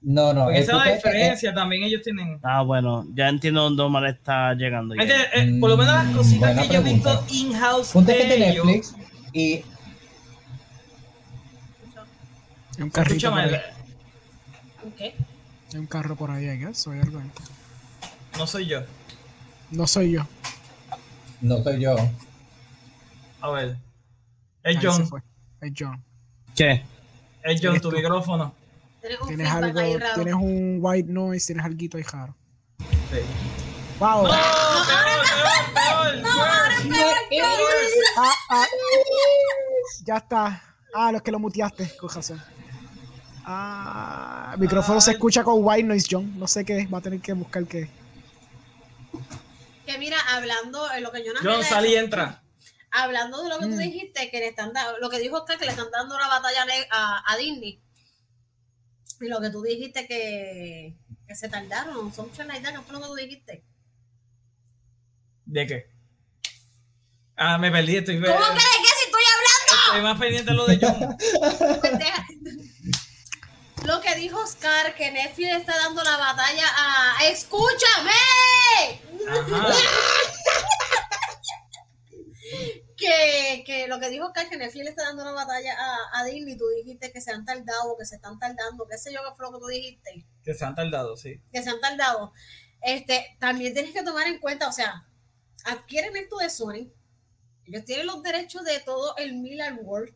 No, 0.00 0.32
no. 0.32 0.44
Porque 0.44 0.58
eh, 0.58 0.62
esa 0.62 0.72
es 0.72 0.78
la 0.78 0.90
eh, 0.90 0.94
diferencia, 0.94 1.52
también 1.52 1.82
ellos 1.82 2.02
tienen... 2.02 2.38
Ah, 2.42 2.62
bueno, 2.62 3.04
ya 3.14 3.28
entiendo 3.28 3.62
dónde 3.62 3.82
Omar 3.82 4.06
está 4.06 4.54
llegando. 4.54 4.94
ya. 4.94 5.02
Eh, 5.34 5.58
por 5.58 5.70
lo 5.70 5.76
menos 5.76 5.92
las 5.92 6.16
cositas 6.16 6.54
Buena 6.54 6.62
que 6.62 6.74
yo 6.74 6.80
he 6.80 6.84
visto 6.84 7.24
in-house 7.30 7.92
que 7.92 7.98
es 7.98 8.28
de 8.28 8.48
ellos... 8.48 8.64
Netflix 8.64 8.94
y 9.32 9.64
Hay 12.76 12.82
un 12.84 12.90
carrito 12.90 13.30
por 13.30 13.40
Escúchame, 13.40 13.42
ahí. 13.42 13.60
Ok. 14.86 15.24
Hay 15.74 15.80
un 15.80 15.86
carro 15.86 16.14
por 16.16 16.30
ahí, 16.30 16.46
o 16.46 16.50
hay 16.92 17.00
algo 17.00 17.18
ahí. 17.18 17.30
no 18.38 18.46
soy 18.46 18.66
yo. 18.66 18.82
No 19.70 19.86
soy 19.86 20.12
yo. 20.12 20.22
no 21.40 21.62
soy 21.62 21.80
yo. 21.80 21.96
A 23.40 23.50
ver. 23.50 23.76
Es 24.62 24.78
John. 24.82 25.08
Es 25.60 25.72
John. 25.78 26.02
¿Qué? 26.54 26.84
es 27.44 27.60
John, 27.62 27.80
tu 27.80 27.90
tú. 27.90 27.96
micrófono. 27.96 28.54
Tienes 29.00 29.20
un 29.20 29.28
Tienes 29.28 29.48
algo, 29.50 29.78
ahí 29.78 29.96
raro. 29.96 30.14
tienes 30.16 30.34
un 30.34 30.78
white 30.80 31.10
noise, 31.10 31.46
tienes 31.46 31.64
algo 31.64 31.78
ahí 31.96 32.02
raro. 32.02 32.34
Sí. 32.78 33.18
Wow. 34.00 34.24
¡No! 34.24 34.28
¡Peor, 34.28 34.44
peor, 35.74 36.22
peor, 36.22 37.28
peor! 37.30 37.48
Ah, 38.18 38.32
ah. 38.50 38.66
Ya 40.04 40.16
está. 40.16 40.62
Ah, 40.94 41.12
los 41.12 41.22
que 41.22 41.30
lo 41.30 41.38
muteaste, 41.38 41.90
razón. 42.14 42.42
Ah, 43.44 44.50
el 44.54 44.60
micrófono 44.60 45.00
se 45.00 45.10
Ay. 45.10 45.14
escucha 45.14 45.44
con 45.44 45.56
white 45.60 45.84
noise, 45.84 46.06
John. 46.10 46.38
No 46.38 46.46
sé 46.46 46.64
qué 46.64 46.80
es, 46.80 46.92
va 46.92 46.98
a 46.98 47.00
tener 47.00 47.20
que 47.20 47.32
buscar 47.32 47.64
qué 47.66 47.82
es. 47.82 47.88
Que 49.88 49.96
mira, 49.96 50.18
hablando 50.28 50.92
en 50.92 51.02
lo 51.02 51.10
que 51.10 51.24
yo 51.24 51.32
no 51.32 51.40
John, 51.42 51.64
sal 51.64 51.86
y 51.86 51.96
entra. 51.96 52.42
hablando 52.90 53.42
de 53.42 53.48
lo 53.48 53.58
que 53.58 53.64
tú 53.68 53.72
Mm. 53.76 53.78
dijiste, 53.78 54.30
que 54.30 54.38
le 54.38 54.48
están 54.48 54.74
dando, 54.74 54.98
lo 54.98 55.08
que 55.08 55.18
dijo 55.18 55.38
Oscar, 55.38 55.58
que 55.58 55.64
le 55.64 55.70
están 55.70 55.90
dando 55.90 56.14
una 56.14 56.28
batalla 56.28 56.66
a, 56.90 57.32
a 57.32 57.36
Disney. 57.38 57.80
Y 59.18 59.28
lo 59.28 59.40
que 59.40 59.48
tú 59.48 59.62
dijiste 59.62 60.06
que, 60.06 60.94
que 61.26 61.34
se 61.34 61.48
tardaron, 61.48 62.12
son 62.14 62.30
that, 62.62 62.70
¿qué 62.74 62.82
fue 62.82 62.92
lo 62.92 63.00
que 63.00 63.06
tú 63.06 63.14
dijiste? 63.14 63.64
¿De 65.46 65.66
qué? 65.66 65.90
Ah, 67.36 67.56
me 67.56 67.70
perdí, 67.70 67.96
estoy, 67.96 68.16
¿Cómo 68.20 68.28
que 68.28 68.34
de 68.34 68.58
qué 68.58 68.88
si 68.98 69.04
estoy 69.06 69.22
estoy 69.86 70.02
más 70.02 70.18
pendiente 70.20 70.50
de 70.50 70.56
lo 70.56 70.66
de 70.66 70.78
John. 70.82 71.16
hablando? 71.82 72.26
lo 73.86 74.00
que 74.02 74.14
dijo 74.16 74.38
Oscar, 74.42 74.94
que 74.94 75.10
Netflix 75.12 75.48
le 75.50 75.56
está 75.56 75.78
dando 75.78 76.02
la 76.04 76.18
batalla 76.18 76.66
a... 76.76 77.24
¡Escúchame! 77.24 79.07
Ajá. 79.28 79.72
que, 82.96 83.62
que 83.64 83.86
lo 83.86 84.00
que 84.00 84.10
dijo 84.10 84.26
Oscar, 84.26 84.48
que 84.48 84.56
Netflix 84.56 84.88
está 84.88 85.04
dando 85.04 85.22
una 85.22 85.32
batalla 85.32 85.74
a, 85.78 86.20
a 86.20 86.24
Disney, 86.24 86.56
tú 86.56 86.64
dijiste 86.76 87.12
que 87.12 87.20
se 87.20 87.30
han 87.30 87.44
tardado, 87.44 87.96
que 87.96 88.04
se 88.04 88.16
están 88.16 88.38
tardando, 88.38 88.86
qué 88.90 88.98
sé 88.98 89.12
yo 89.12 89.20
qué 89.22 89.36
fue 89.36 89.46
lo 89.46 89.52
que 89.52 89.60
tú 89.60 89.66
dijiste. 89.68 90.26
Que 90.42 90.54
se 90.54 90.64
han 90.64 90.74
tardado, 90.74 91.16
sí. 91.16 91.40
que 91.52 91.62
se 91.62 91.70
han 91.70 91.80
tardado, 91.80 92.32
este, 92.82 93.36
también 93.38 93.72
tienes 93.72 93.92
que 93.92 94.02
tomar 94.02 94.26
en 94.26 94.40
cuenta, 94.40 94.68
o 94.68 94.72
sea, 94.72 95.06
adquieren 95.64 96.16
esto 96.16 96.38
de 96.38 96.50
Sony, 96.50 96.92
ellos 97.64 97.84
tienen 97.84 98.06
los 98.06 98.22
derechos 98.22 98.64
de 98.64 98.80
todo 98.80 99.16
el 99.16 99.34
Miller 99.34 99.74
World 99.82 100.14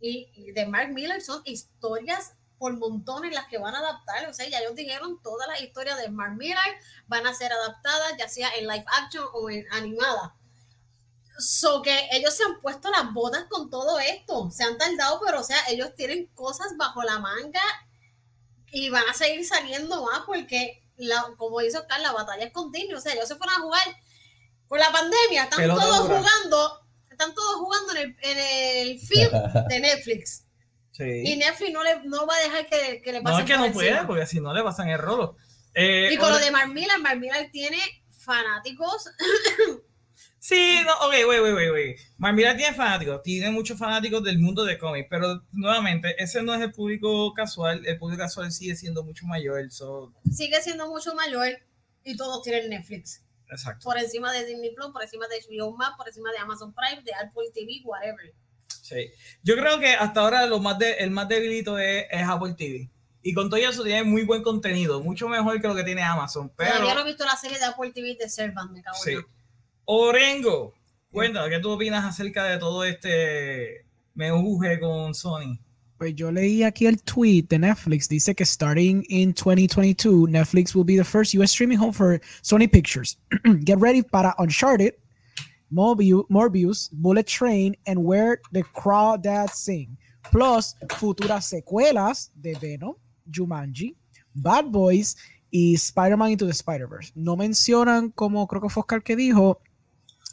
y, 0.00 0.30
y 0.32 0.52
de 0.52 0.66
Mark 0.66 0.90
Miller 0.92 1.20
son 1.20 1.42
historias 1.44 2.34
por 2.58 2.76
montones 2.76 3.32
las 3.32 3.46
que 3.46 3.58
van 3.58 3.74
a 3.74 3.78
adaptar, 3.78 4.28
o 4.28 4.34
sea, 4.34 4.48
ya 4.48 4.58
ellos 4.58 4.74
dijeron 4.74 5.20
todas 5.22 5.46
las 5.48 5.60
historias 5.60 5.98
de 5.98 6.08
Mark 6.08 6.36
Miller 6.36 6.58
van 7.06 7.26
a 7.26 7.34
ser 7.34 7.52
adaptadas, 7.52 8.14
ya 8.18 8.28
sea 8.28 8.50
en 8.56 8.66
live 8.66 8.84
action 9.00 9.24
o 9.32 9.48
en 9.50 9.64
animada. 9.72 10.34
So 11.38 11.82
que 11.82 12.08
ellos 12.10 12.34
se 12.34 12.42
han 12.42 12.60
puesto 12.60 12.90
las 12.90 13.12
botas 13.12 13.44
con 13.44 13.70
todo 13.70 13.98
esto, 14.00 14.50
se 14.50 14.64
han 14.64 14.76
tardado, 14.76 15.20
pero 15.24 15.40
o 15.40 15.44
sea, 15.44 15.58
ellos 15.68 15.94
tienen 15.94 16.26
cosas 16.34 16.76
bajo 16.76 17.02
la 17.02 17.20
manga 17.20 17.62
y 18.70 18.90
van 18.90 19.08
a 19.08 19.14
seguir 19.14 19.46
saliendo 19.46 20.04
más 20.04 20.22
porque, 20.26 20.82
la, 20.96 21.32
como 21.36 21.60
dice 21.60 21.78
Oscar, 21.78 22.00
la 22.00 22.12
batalla 22.12 22.44
es 22.44 22.52
continua. 22.52 22.98
O 22.98 23.00
sea, 23.00 23.12
ellos 23.14 23.28
se 23.28 23.36
fueron 23.36 23.56
a 23.56 23.62
jugar 23.62 23.96
con 24.66 24.78
la 24.78 24.90
pandemia, 24.90 25.44
están 25.44 25.60
Pelota 25.60 25.82
todos 25.82 26.08
dura. 26.08 26.18
jugando, 26.18 26.80
están 27.10 27.34
todos 27.34 27.54
jugando 27.56 27.92
en 27.92 27.98
el, 27.98 28.16
en 28.20 28.38
el 28.38 28.98
field 28.98 29.32
de 29.68 29.80
Netflix. 29.80 30.44
Y 30.98 31.26
Sí. 31.26 31.36
Netflix 31.36 31.72
no, 31.72 31.82
le, 31.84 32.02
no 32.04 32.26
va 32.26 32.34
a 32.34 32.40
dejar 32.40 32.66
que, 32.66 33.00
que 33.02 33.12
le 33.12 33.20
pase 33.20 33.34
No 33.34 33.38
es 33.40 33.44
que 33.44 33.56
no 33.56 33.72
puede, 33.72 34.04
porque 34.04 34.26
si 34.26 34.40
no 34.40 34.52
le 34.52 34.62
pasan 34.62 34.88
el 34.88 34.98
rolo. 34.98 35.36
Eh, 35.74 36.10
Y 36.12 36.16
con 36.16 36.30
lo 36.30 36.38
de 36.38 36.50
Mark 36.50 36.70
Miller 36.72 37.50
tiene 37.52 37.78
fanáticos. 38.10 39.08
Sí, 40.40 40.78
no, 40.86 40.92
ok, 41.06 41.12
wait, 41.28 41.42
wait, 41.42 41.54
wait, 41.54 41.72
wait. 41.72 42.00
Marmira 42.16 42.56
tiene 42.56 42.74
fanáticos, 42.74 43.22
tiene 43.22 43.50
muchos 43.50 43.76
fanáticos 43.76 44.22
del 44.22 44.38
mundo 44.38 44.64
de 44.64 44.78
cómics, 44.78 45.08
pero 45.10 45.42
nuevamente, 45.52 46.14
ese 46.22 46.42
no 46.42 46.54
es 46.54 46.60
el 46.60 46.72
público 46.72 47.34
casual, 47.34 47.84
el 47.84 47.98
público 47.98 48.22
casual 48.22 48.52
sigue 48.52 48.76
siendo 48.76 49.02
mucho 49.02 49.26
mayor, 49.26 49.70
so, 49.70 50.14
Sigue 50.32 50.62
siendo 50.62 50.88
mucho 50.88 51.14
mayor 51.14 51.48
y 52.04 52.16
todos 52.16 52.42
tienen 52.42 52.70
Netflix. 52.70 53.24
exacto. 53.50 53.84
Por 53.84 53.98
encima 53.98 54.32
de 54.32 54.46
Disney 54.46 54.72
Plus, 54.74 54.90
por 54.92 55.02
encima 55.02 55.26
de 55.26 55.40
HBO 55.40 55.76
Max, 55.76 55.94
por 55.96 56.06
encima 56.06 56.30
de 56.30 56.38
Amazon 56.38 56.72
Prime, 56.72 57.02
de 57.02 57.12
Apple 57.14 57.50
TV, 57.52 57.82
whatever. 57.84 58.32
Sí. 58.68 59.10
Yo 59.42 59.56
creo 59.56 59.78
que 59.78 59.92
hasta 59.92 60.20
ahora 60.20 60.46
lo 60.46 60.60
más 60.60 60.78
de, 60.78 60.92
el 60.94 61.10
más 61.10 61.28
debilito 61.28 61.78
es, 61.78 62.06
es 62.10 62.22
Apple 62.22 62.54
TV. 62.54 62.90
Y 63.22 63.34
con 63.34 63.50
todo 63.50 63.60
eso 63.60 63.82
tiene 63.82 64.04
muy 64.04 64.24
buen 64.24 64.42
contenido, 64.42 65.02
mucho 65.02 65.28
mejor 65.28 65.60
que 65.60 65.68
lo 65.68 65.74
que 65.74 65.84
tiene 65.84 66.02
Amazon. 66.02 66.50
Pero, 66.56 66.72
Todavía 66.72 66.94
no 66.94 67.00
he 67.00 67.04
visto 67.04 67.24
la 67.24 67.36
serie 67.36 67.58
de 67.58 67.64
Apple 67.64 67.90
TV 67.90 68.16
de 68.18 68.28
Servant, 68.28 68.70
me 68.70 68.82
cago 68.82 68.96
en 69.06 69.18
sí. 69.18 69.26
Orengo, 69.84 70.74
cuéntanos, 71.10 71.48
¿qué 71.48 71.58
tú 71.58 71.70
opinas 71.70 72.04
acerca 72.04 72.44
de 72.44 72.58
todo 72.58 72.84
este 72.84 73.86
meuge 74.14 74.78
con 74.78 75.14
Sony? 75.14 75.58
Pues 75.98 76.14
yo 76.14 76.30
leí 76.30 76.62
aquí 76.62 76.86
el 76.86 77.02
tweet 77.02 77.46
de 77.48 77.58
Netflix. 77.58 78.08
Dice 78.08 78.34
que 78.34 78.44
starting 78.44 79.04
in 79.08 79.34
2022, 79.34 80.28
Netflix 80.28 80.74
will 80.74 80.84
be 80.84 80.96
the 80.96 81.04
first 81.04 81.34
US 81.34 81.50
streaming 81.50 81.78
home 81.78 81.92
for 81.92 82.20
Sony 82.42 82.70
Pictures. 82.70 83.18
Get 83.64 83.78
ready 83.80 84.02
para 84.02 84.32
Uncharted, 84.38 84.94
Morbius, 85.70 86.24
Morbius, 86.28 86.90
Bullet 86.92 87.26
Train, 87.26 87.76
and 87.86 87.98
Where 87.98 88.40
the 88.52 88.62
Crawdads 88.74 89.54
Sing. 89.54 89.96
Plus, 90.30 90.76
futuras 90.98 91.46
secuelas 91.46 92.30
de 92.34 92.54
Venom, 92.60 92.94
Jumanji, 93.30 93.96
Bad 94.34 94.66
Boys 94.66 95.16
y 95.50 95.74
Spider-Man 95.74 96.32
Into 96.32 96.46
the 96.46 96.52
Spider-Verse. 96.52 97.12
No 97.14 97.36
mencionan, 97.36 98.10
como 98.10 98.46
creo 98.46 98.62
que 98.62 98.68
fue 98.68 98.82
Oscar 98.82 99.02
que 99.02 99.16
dijo, 99.16 99.60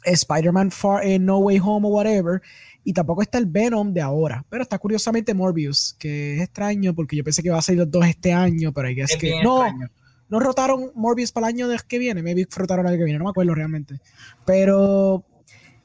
Spider-Man 0.04 0.70
Far 0.70 1.04
eh, 1.04 1.18
No 1.18 1.38
Way 1.38 1.60
Home 1.62 1.86
o 1.88 1.90
whatever. 1.90 2.40
Y 2.84 2.92
tampoco 2.92 3.22
está 3.22 3.38
el 3.38 3.46
Venom 3.46 3.92
de 3.92 4.00
ahora. 4.00 4.44
Pero 4.48 4.62
está 4.62 4.78
curiosamente 4.78 5.34
Morbius, 5.34 5.96
que 5.98 6.36
es 6.36 6.42
extraño 6.42 6.94
porque 6.94 7.16
yo 7.16 7.24
pensé 7.24 7.42
que 7.42 7.48
iba 7.48 7.58
a 7.58 7.62
salir 7.62 7.80
los 7.80 7.90
dos 7.90 8.06
este 8.06 8.32
año, 8.32 8.72
pero 8.72 8.88
hay 8.88 9.00
Es 9.00 9.16
que 9.16 9.42
no, 9.42 9.64
extraño. 9.64 9.90
No 10.28 10.40
rotaron 10.40 10.90
Morbius 10.94 11.32
para 11.32 11.48
el 11.48 11.54
año 11.54 11.68
de- 11.68 11.78
que 11.86 11.98
viene. 11.98 12.22
Maybe 12.22 12.46
rotaron 12.54 12.86
el 12.86 12.92
año 12.92 12.98
que 12.98 13.04
viene, 13.04 13.18
no 13.18 13.24
me 13.24 13.30
acuerdo 13.30 13.54
realmente. 13.54 14.00
Pero 14.44 15.24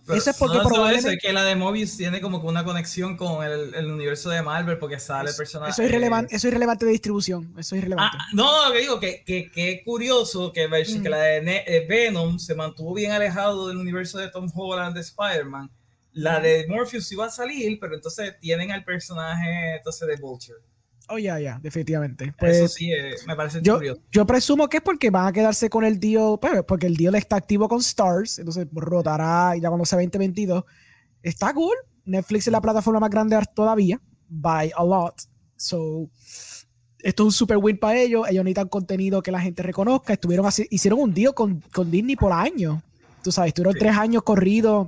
Pero 0.03 0.17
Eso 0.17 0.31
es 0.31 0.37
porque 0.37 0.57
no 0.57 0.63
solo 0.63 0.69
eso, 0.73 0.75
probablemente- 0.81 1.13
es 1.17 1.21
que 1.21 1.31
la 1.31 1.43
de 1.43 1.55
Mobius 1.55 1.95
tiene 1.95 2.21
como 2.21 2.41
que 2.41 2.47
una 2.47 2.63
conexión 2.65 3.15
con 3.15 3.45
el, 3.45 3.73
el 3.75 3.91
universo 3.91 4.31
de 4.31 4.41
Marvel 4.41 4.79
porque 4.79 4.99
sale 4.99 5.29
el 5.29 5.35
personaje. 5.35 5.71
eso 5.71 5.83
es 5.83 5.89
irrelevante, 5.89 6.35
eso 6.35 6.47
es 6.47 6.51
irrelevante 6.51 6.85
de 6.87 6.91
distribución. 6.91 7.53
Eso 7.55 7.75
es 7.75 7.81
irrelevante. 7.83 8.17
Ah, 8.19 8.25
no, 8.33 8.67
lo 8.67 8.73
que 8.73 8.79
digo, 8.79 8.99
que, 8.99 9.23
que, 9.23 9.51
que 9.51 9.83
curioso 9.85 10.51
que, 10.51 10.67
Mm. 10.67 11.03
que 11.03 11.09
la 11.09 11.19
de 11.21 11.41
Ne- 11.43 11.63
eh, 11.67 11.85
Venom 11.87 12.39
se 12.39 12.55
mantuvo 12.55 12.95
bien 12.95 13.11
alejado 13.11 13.67
del 13.67 13.77
universo 13.77 14.17
de 14.17 14.29
Tom 14.29 14.49
Holland 14.53 14.95
de 14.95 15.01
Spider-Man, 15.01 15.69
La 16.13 16.39
de 16.41 16.65
Morpheus 16.67 17.09
iba 17.11 17.27
a 17.27 17.29
salir, 17.29 17.77
pero 17.79 17.93
entonces 17.95 18.33
tienen 18.41 18.71
al 18.71 18.83
personaje 18.83 19.75
entonces 19.77 20.05
de 20.07 20.15
Vulture. 20.17 20.59
Oh, 21.11 21.17
ya, 21.17 21.39
ya, 21.39 21.59
definitivamente. 21.61 22.25
Eso 22.25 22.35
Pues, 22.39 22.73
sí, 22.73 22.91
eh, 22.91 23.15
me 23.27 23.35
parece 23.35 23.59
yo, 23.61 23.75
curioso. 23.75 24.01
yo 24.11 24.25
presumo 24.25 24.67
que 24.69 24.77
es 24.77 24.83
porque 24.83 25.09
van 25.09 25.27
a 25.27 25.31
quedarse 25.33 25.69
con 25.69 25.83
el 25.83 25.99
deal, 25.99 26.37
pues, 26.39 26.63
porque 26.67 26.87
el 26.87 26.95
deal 26.95 27.15
está 27.15 27.35
activo 27.35 27.67
con 27.67 27.79
Stars, 27.79 28.39
entonces 28.39 28.67
rotará 28.71 29.55
ya 29.57 29.67
cuando 29.69 29.85
sea 29.85 29.99
2022. 29.99 30.63
Está 31.21 31.53
cool. 31.53 31.75
Netflix 32.05 32.47
es 32.47 32.51
la 32.51 32.61
plataforma 32.61 32.99
más 32.99 33.09
grande 33.09 33.37
todavía, 33.53 33.99
by 34.29 34.71
a 34.75 34.83
lot. 34.83 35.15
So, 35.55 36.09
esto 36.99 37.23
es 37.23 37.25
un 37.25 37.31
super 37.31 37.57
win 37.57 37.77
para 37.77 37.99
ellos. 37.99 38.27
Ellos 38.29 38.43
necesitan 38.43 38.69
contenido 38.69 39.21
que 39.21 39.31
la 39.31 39.39
gente 39.39 39.61
reconozca. 39.63 40.13
Estuvieron 40.13 40.45
así, 40.45 40.65
hicieron 40.71 40.99
un 40.99 41.13
deal 41.13 41.33
con, 41.33 41.61
con 41.73 41.91
Disney 41.91 42.15
por 42.15 42.31
año. 42.31 42.81
Tú 43.23 43.31
sabes, 43.31 43.49
estuvieron 43.49 43.73
Sí. 43.73 43.79
tres 43.79 43.95
años 43.97 44.23
corridos 44.23 44.87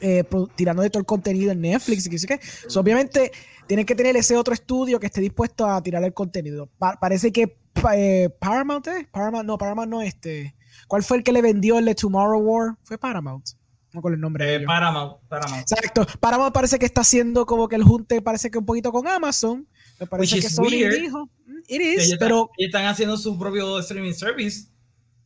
eh, 0.00 0.24
tirando 0.56 0.82
de 0.82 0.90
todo 0.90 1.00
el 1.00 1.06
contenido 1.06 1.52
en 1.52 1.60
Netflix 1.60 2.06
y 2.06 2.10
que 2.10 2.18
sé 2.18 2.26
qué. 2.26 2.40
So, 2.68 2.80
obviamente 2.80 3.30
tienen 3.66 3.86
que 3.86 3.94
tener 3.94 4.16
ese 4.16 4.36
otro 4.36 4.54
estudio 4.54 4.98
que 4.98 5.06
esté 5.06 5.20
dispuesto 5.20 5.66
a 5.66 5.82
tirar 5.82 6.02
el 6.04 6.12
contenido. 6.14 6.68
Pa- 6.78 6.98
parece 7.00 7.30
que 7.32 7.56
eh, 7.94 8.28
Paramount, 8.38 8.86
¿eh? 8.88 9.08
Paramount, 9.10 9.46
no, 9.46 9.56
Paramount 9.58 9.90
no 9.90 10.02
este. 10.02 10.54
¿Cuál 10.88 11.02
fue 11.04 11.18
el 11.18 11.22
que 11.22 11.32
le 11.32 11.40
vendió 11.42 11.78
el 11.78 11.84
de 11.84 11.94
Tomorrow 11.94 12.40
War? 12.40 12.76
Fue 12.82 12.98
Paramount. 12.98 13.46
No 13.92 14.00
con 14.02 14.12
el 14.14 14.20
nombre. 14.20 14.54
Eh. 14.54 14.60
Paramount, 14.64 15.18
Paramount. 15.28 15.62
Exacto. 15.62 16.06
Paramount 16.20 16.54
parece 16.54 16.78
que 16.78 16.86
está 16.86 17.00
haciendo 17.00 17.44
como 17.46 17.68
que 17.68 17.76
el 17.76 17.82
junte 17.84 18.22
parece 18.22 18.50
que 18.50 18.58
un 18.58 18.64
poquito 18.66 18.92
con 18.92 19.06
Amazon. 19.08 19.66
Me 19.98 20.06
parece 20.06 20.36
Which 20.36 20.44
que 20.44 20.50
Sony 20.50 20.62
weird. 20.66 21.00
dijo, 21.00 21.28
"Mm, 21.46 21.58
it 21.68 21.80
is, 21.80 22.16
pero, 22.18 22.50
están 22.56 22.86
haciendo 22.86 23.16
su 23.16 23.38
propio 23.38 23.78
streaming 23.80 24.12
service. 24.14 24.68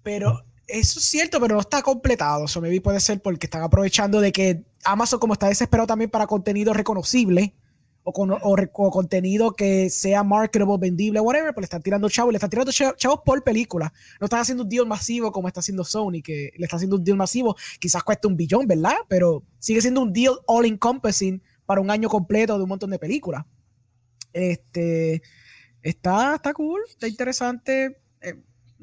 pero 0.03 0.45
eso 0.67 0.99
es 0.99 1.05
cierto, 1.05 1.41
pero 1.41 1.55
no 1.55 1.61
está 1.61 1.83
completado. 1.83 2.45
Eso 2.47 2.61
maybe 2.61 2.81
puede 2.81 3.01
ser 3.01 3.21
porque 3.21 3.47
están 3.47 3.63
aprovechando 3.63 4.21
de 4.21 4.33
que 4.33 4.65
Amazon 4.85 5.19
como 5.21 5.33
está 5.35 5.49
desesperado 5.49 5.87
también 5.87 6.11
para 6.11 6.27
contenido 6.27 6.73
reconocible 6.73 7.55
o, 8.03 8.13
con, 8.13 8.31
o, 8.33 8.39
o 8.43 8.91
contenido 8.91 9.53
que 9.53 9.89
sea 9.89 10.23
marketable, 10.23 10.77
vendible, 10.79 11.21
whatever, 11.21 11.55
pues 11.55 11.63
le 11.63 11.67
están 11.67 11.83
tirando 11.83 12.09
chavos, 12.11 12.33
le 12.33 12.37
están 12.37 12.51
tirando 12.51 12.71
cha- 12.73 12.95
chavos 12.97 13.21
por 13.25 13.43
película. 13.43 13.93
No 14.21 14.27
están 14.27 14.41
haciendo 14.41 14.63
un 14.65 14.69
deal 14.69 14.87
masivo 14.87 15.33
como 15.33 15.49
está 15.49 15.61
haciendo 15.61 15.85
Sony, 15.85 16.21
que 16.23 16.51
le 16.57 16.65
está 16.65 16.77
haciendo 16.77 16.97
un 16.97 17.05
deal 17.05 17.17
masivo, 17.17 17.57
quizás 17.81 18.03
cueste 18.03 18.27
un 18.27 18.37
billón, 18.37 18.67
¿verdad? 18.67 18.97
Pero 19.09 19.43
sigue 19.59 19.81
siendo 19.81 20.03
un 20.03 20.13
deal 20.13 20.35
all 20.47 20.67
encompassing 20.67 21.43
para 21.65 21.81
un 21.81 21.91
año 21.91 22.09
completo 22.11 22.57
de 22.59 22.63
un 22.65 22.69
montón 22.69 22.91
de 22.91 22.99
películas. 22.99 23.45
Este 24.33 25.23
está, 25.83 26.35
está 26.35 26.53
cool, 26.53 26.81
está 26.89 27.09
interesante. 27.09 27.97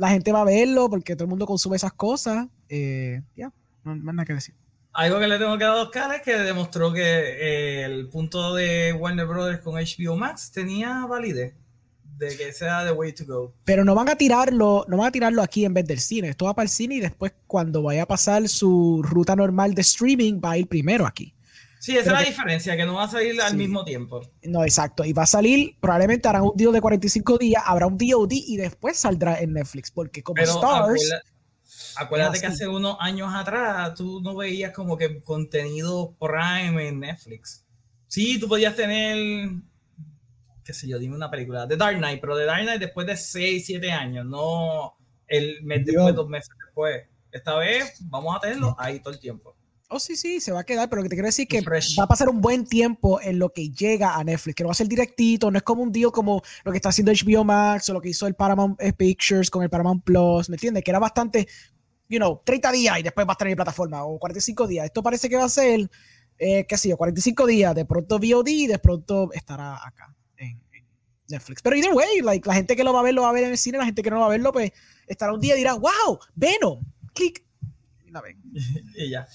La 0.02 0.10
gente 0.10 0.32
va 0.32 0.42
a 0.42 0.46
verlo 0.46 0.90
porque 0.90 1.16
todo 1.16 1.26
el 1.26 1.30
mundo 1.30 1.46
consume 1.46 1.76
esas 1.76 1.94
cosas. 1.94 2.48
eh, 2.70 3.22
ya, 3.36 3.52
no 3.84 3.96
no 3.96 4.10
hay 4.10 4.16
nada 4.16 4.26
que 4.26 4.34
decir. 4.34 4.56
Algo 4.94 5.20
que 5.20 5.28
le 5.28 5.38
tengo 5.38 5.58
que 5.60 5.64
dar 5.64 5.78
a 5.78 5.84
Oscar 5.84 6.16
es 6.16 6.24
que 6.24 6.36
demostró 6.38 6.92
que 6.92 7.02
eh, 7.02 7.86
el 7.86 8.10
punto 8.10 8.56
de 8.56 8.94
Warner 8.94 9.28
Brothers 9.28 9.60
con 9.60 9.76
HBO 9.76 10.18
Max 10.18 10.52
tenía 10.52 11.06
validez 11.06 11.54
de 12.18 12.36
que 12.36 12.52
sea 12.52 12.84
the 12.84 12.92
way 12.94 13.14
to 13.14 13.26
go. 13.26 13.54
Pero 13.64 13.86
no 13.86 13.94
van 13.94 14.10
a 14.10 14.16
tirarlo, 14.16 14.86
no 14.88 14.98
van 14.98 15.08
a 15.08 15.12
tirarlo 15.12 15.44
aquí 15.44 15.66
en 15.66 15.76
vez 15.76 15.86
del 15.86 16.00
cine. 16.00 16.30
Esto 16.30 16.46
va 16.46 16.56
para 16.56 16.64
el 16.64 16.70
cine 16.70 16.96
y 16.96 17.00
después 17.00 17.34
cuando 17.46 17.84
vaya 17.84 18.04
a 18.04 18.08
pasar 18.08 18.48
su 18.50 19.02
ruta 19.04 19.36
normal 19.36 19.76
de 19.76 19.82
streaming 19.82 20.42
va 20.44 20.52
a 20.52 20.58
ir 20.58 20.68
primero 20.68 21.06
aquí. 21.06 21.34
Sí, 21.84 21.94
esa 21.98 22.02
es 22.02 22.14
la 22.14 22.20
que- 22.24 22.30
diferencia, 22.30 22.78
que 22.78 22.86
no 22.86 22.94
va 22.94 23.06
a 23.06 23.10
salir 23.10 23.42
al 23.42 23.58
mismo 23.58 23.84
tiempo. 23.84 24.22
No, 24.44 24.64
exacto. 24.64 25.04
Y 25.04 25.14
va 25.14 25.24
a 25.24 25.26
salir, 25.26 25.76
probablemente 25.80 26.28
harán 26.30 26.44
un 26.44 26.52
deal 26.56 26.72
de 26.72 26.80
45 26.80 27.40
días, 27.40 27.64
habrá 27.66 27.88
un 27.88 27.98
DOD 27.98 28.34
y 28.34 28.56
después 28.58 28.98
saldrá 28.98 29.40
en 29.40 29.54
Netflix. 29.54 29.90
Porque 29.90 30.22
como 30.22 30.36
Pero 30.36 30.52
Stars, 30.52 31.12
acuérdate 31.96 32.38
Ah, 32.38 32.42
que 32.42 32.48
hace 32.48 32.68
unos 32.68 32.98
años 33.00 33.34
atrás 33.34 33.96
tú 33.96 34.22
no 34.22 34.36
veías 34.36 34.74
como 34.74 34.96
que 34.96 35.22
contenido 35.24 36.16
Prime 36.20 36.88
en 36.88 37.00
Netflix. 37.00 37.66
Sí, 38.06 38.40
tú 38.40 38.48
podías 38.48 38.76
tener, 38.76 39.50
qué 40.64 40.74
sé 40.74 40.88
yo, 40.88 41.00
dime 41.00 41.16
una 41.16 41.32
película, 41.32 41.68
The 41.68 41.78
Dark 41.78 41.98
Knight, 41.98 42.22
pero 42.22 42.38
The 42.38 42.46
Dark 42.46 42.62
Knight 42.62 42.80
después 42.80 43.08
de 43.08 43.18
6, 43.18 43.66
7 43.66 43.92
años, 43.92 44.24
no 44.28 44.96
el 45.28 45.64
mes 45.64 45.80
Dios. 45.84 45.96
después, 45.96 46.16
dos 46.16 46.30
meses 46.30 46.50
después. 46.64 47.08
Esta 47.32 47.56
vez 47.56 47.98
vamos 48.02 48.36
a 48.36 48.40
tenerlo 48.40 48.76
ahí 48.78 49.00
todo 49.00 49.14
el 49.14 49.20
tiempo. 49.20 49.56
Oh, 49.94 50.00
sí, 50.00 50.16
sí, 50.16 50.40
se 50.40 50.54
va 50.54 50.62
a 50.62 50.64
quedar, 50.64 50.88
pero 50.88 51.02
lo 51.02 51.04
que 51.04 51.10
te 51.10 51.16
quiero 51.18 51.26
decir 51.26 51.48
es 51.50 51.50
que 51.50 51.62
Fresh. 51.62 52.00
va 52.00 52.06
a 52.06 52.08
pasar 52.08 52.30
un 52.30 52.40
buen 52.40 52.66
tiempo 52.66 53.20
en 53.20 53.38
lo 53.38 53.52
que 53.52 53.72
llega 53.72 54.16
a 54.16 54.24
Netflix, 54.24 54.56
que 54.56 54.64
no 54.64 54.70
va 54.70 54.72
a 54.72 54.76
ser 54.76 54.88
directito, 54.88 55.52
no 55.52 55.58
es 55.58 55.64
como 55.64 55.84
un 55.84 55.92
deal 55.92 56.14
como 56.14 56.42
lo 56.64 56.72
que 56.72 56.78
está 56.78 56.88
haciendo 56.88 57.12
HBO 57.12 57.44
Max 57.44 57.90
o 57.90 57.94
lo 57.94 58.00
que 58.00 58.08
hizo 58.08 58.26
el 58.26 58.34
Paramount 58.34 58.82
eh, 58.82 58.94
Pictures 58.94 59.50
con 59.50 59.64
el 59.64 59.70
Paramount 59.70 60.02
Plus, 60.06 60.48
¿me 60.48 60.56
entiendes? 60.56 60.86
Que 60.86 60.92
era 60.92 61.00
bastante, 61.00 61.46
you 62.08 62.20
know, 62.20 62.42
30 62.46 62.72
días 62.72 63.00
y 63.00 63.04
después 63.04 63.28
va 63.28 63.32
a 63.32 63.34
estar 63.34 63.46
en 63.50 63.52
mi 63.52 63.56
plataforma, 63.58 64.06
o 64.06 64.18
45 64.18 64.66
días. 64.66 64.86
Esto 64.86 65.04
parece 65.04 65.28
que 65.28 65.36
va 65.36 65.44
a 65.44 65.50
ser, 65.50 65.92
eh, 66.38 66.66
qué 66.66 66.78
sé 66.78 66.88
yo, 66.88 66.96
45 66.96 67.46
días, 67.46 67.76
de 67.76 67.84
pronto 67.84 68.18
VOD 68.18 68.48
y 68.48 68.68
de 68.68 68.80
pronto 68.80 69.30
estará 69.34 69.76
acá 69.86 70.16
en, 70.38 70.64
en 70.72 70.86
Netflix. 71.28 71.62
Pero 71.62 71.76
either 71.76 71.92
way, 71.94 72.22
like, 72.22 72.48
la 72.48 72.56
gente 72.56 72.78
que 72.78 72.86
lo 72.86 72.94
va 72.94 73.02
a 73.02 73.04
ver 73.04 73.14
lo 73.14 73.24
va 73.24 73.30
a 73.30 73.34
ver 73.34 73.44
en 73.44 73.52
el 73.52 73.58
cine, 73.58 73.78
la 73.78 73.84
gente 73.84 74.02
que 74.02 74.10
no 74.10 74.16
lo 74.16 74.22
va 74.22 74.28
a 74.28 74.32
verlo, 74.32 74.54
pues 74.54 74.72
estará 75.06 75.34
un 75.34 75.42
día 75.42 75.56
y 75.56 75.58
dirá, 75.58 75.74
wow, 75.74 76.18
Venom, 76.34 76.80
clic. 77.14 77.44
Y 78.12 78.14
la 78.14 78.22
ven. 78.22 78.38
Y 78.96 79.10
ya. 79.10 79.26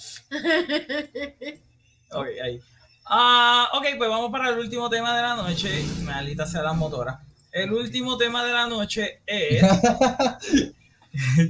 Ok, 2.13 2.27
ahí. 2.43 2.61
Ah, 3.07 3.71
ok, 3.73 3.87
pues 3.97 4.11
vamos 4.11 4.31
para 4.31 4.51
el 4.51 4.59
último 4.59 4.91
tema 4.91 5.17
de 5.17 5.23
la 5.23 5.37
noche. 5.37 5.83
Maldita 6.03 6.45
sea 6.47 6.63
la 6.63 6.73
motora. 6.75 7.21
El 7.53 7.73
último 7.73 8.19
tema 8.19 8.45
de 8.45 8.53
la 8.53 8.67
noche 8.67 9.23
es. 9.27 9.63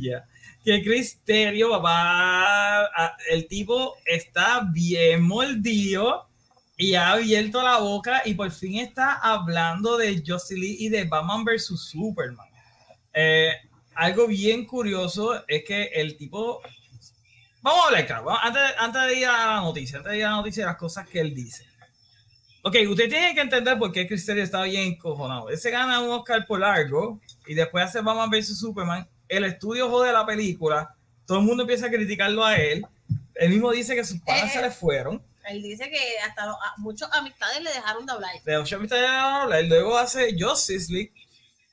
Ya. 0.01 0.25
Que 0.65 0.81
Cristerio, 0.81 1.71
papá. 1.71 2.85
ah, 2.87 3.17
El 3.29 3.49
tipo 3.49 3.97
está 4.05 4.61
bien 4.73 5.23
mordido 5.23 6.29
y 6.77 6.95
ha 6.95 7.13
abierto 7.13 7.61
la 7.63 7.79
boca 7.79 8.23
y 8.25 8.35
por 8.35 8.53
fin 8.53 8.79
está 8.79 9.15
hablando 9.15 9.97
de 9.97 10.13
League 10.13 10.77
y 10.79 10.89
de 10.89 11.05
Batman 11.05 11.45
vs 11.45 11.67
Superman. 11.81 12.47
Eh, 13.13 13.51
algo 13.97 14.29
bien 14.29 14.67
curioso 14.67 15.43
es 15.49 15.65
que 15.65 15.85
el 15.95 16.17
tipo 16.17 16.61
Vamos 17.67 17.83
a 17.83 17.87
hablar, 17.89 18.07
claro. 18.07 18.31
Antes, 18.31 18.63
antes 18.79 19.03
de 19.09 19.19
ir 19.19 19.27
a 19.27 19.57
la 19.57 19.61
noticia, 19.61 19.99
antes 19.99 20.13
de 20.13 20.19
ir 20.19 20.25
a 20.25 20.31
la 20.31 20.37
noticia 20.37 20.63
de 20.63 20.67
las 20.69 20.77
cosas 20.77 21.09
que 21.09 21.19
él 21.19 21.35
dice. 21.35 21.67
Ok, 22.63 22.77
usted 22.89 23.09
tiene 23.09 23.35
que 23.35 23.41
entender 23.41 23.77
por 23.77 23.91
qué 23.91 24.07
Cristerio 24.07 24.45
está 24.45 24.63
bien 24.63 24.93
encojonado. 24.93 25.49
Él 25.51 25.59
se 25.59 25.73
gana 25.73 25.99
un 25.99 26.11
Oscar 26.11 26.47
por 26.47 26.61
largo 26.61 27.21
y 27.45 27.55
después 27.55 27.85
hace 27.85 28.03
Batman 28.03 28.31
vs 28.31 28.57
Superman. 28.57 29.09
El 29.29 29.43
estudio 29.43 29.91
jode 29.91 30.13
la 30.13 30.25
película. 30.25 30.95
Todo 31.27 31.39
el 31.41 31.45
mundo 31.45 31.65
empieza 31.65 31.87
a 31.87 31.91
criticarlo 31.91 32.45
a 32.45 32.55
él. 32.55 32.87
Él 33.35 33.51
mismo 33.51 33.73
dice 33.73 33.97
que 33.97 34.05
sus 34.05 34.21
padres 34.21 34.45
Eh, 34.45 34.55
se 34.55 34.63
le 34.63 34.71
fueron. 34.71 35.21
Él 35.49 35.61
dice 35.61 35.91
que 35.91 35.99
hasta 36.25 36.47
muchos 36.77 37.09
amistades 37.13 37.61
le 37.63 37.73
dejaron 37.73 38.07
de 38.07 38.13
hablar. 38.13 38.31
De 38.45 38.57
ocho 38.59 38.77
amistades 38.77 39.03
de 39.03 39.09
hablar. 39.09 39.65
Luego 39.65 39.99
hace 39.99 40.37
Justice 40.39 40.93
League. 40.93 41.13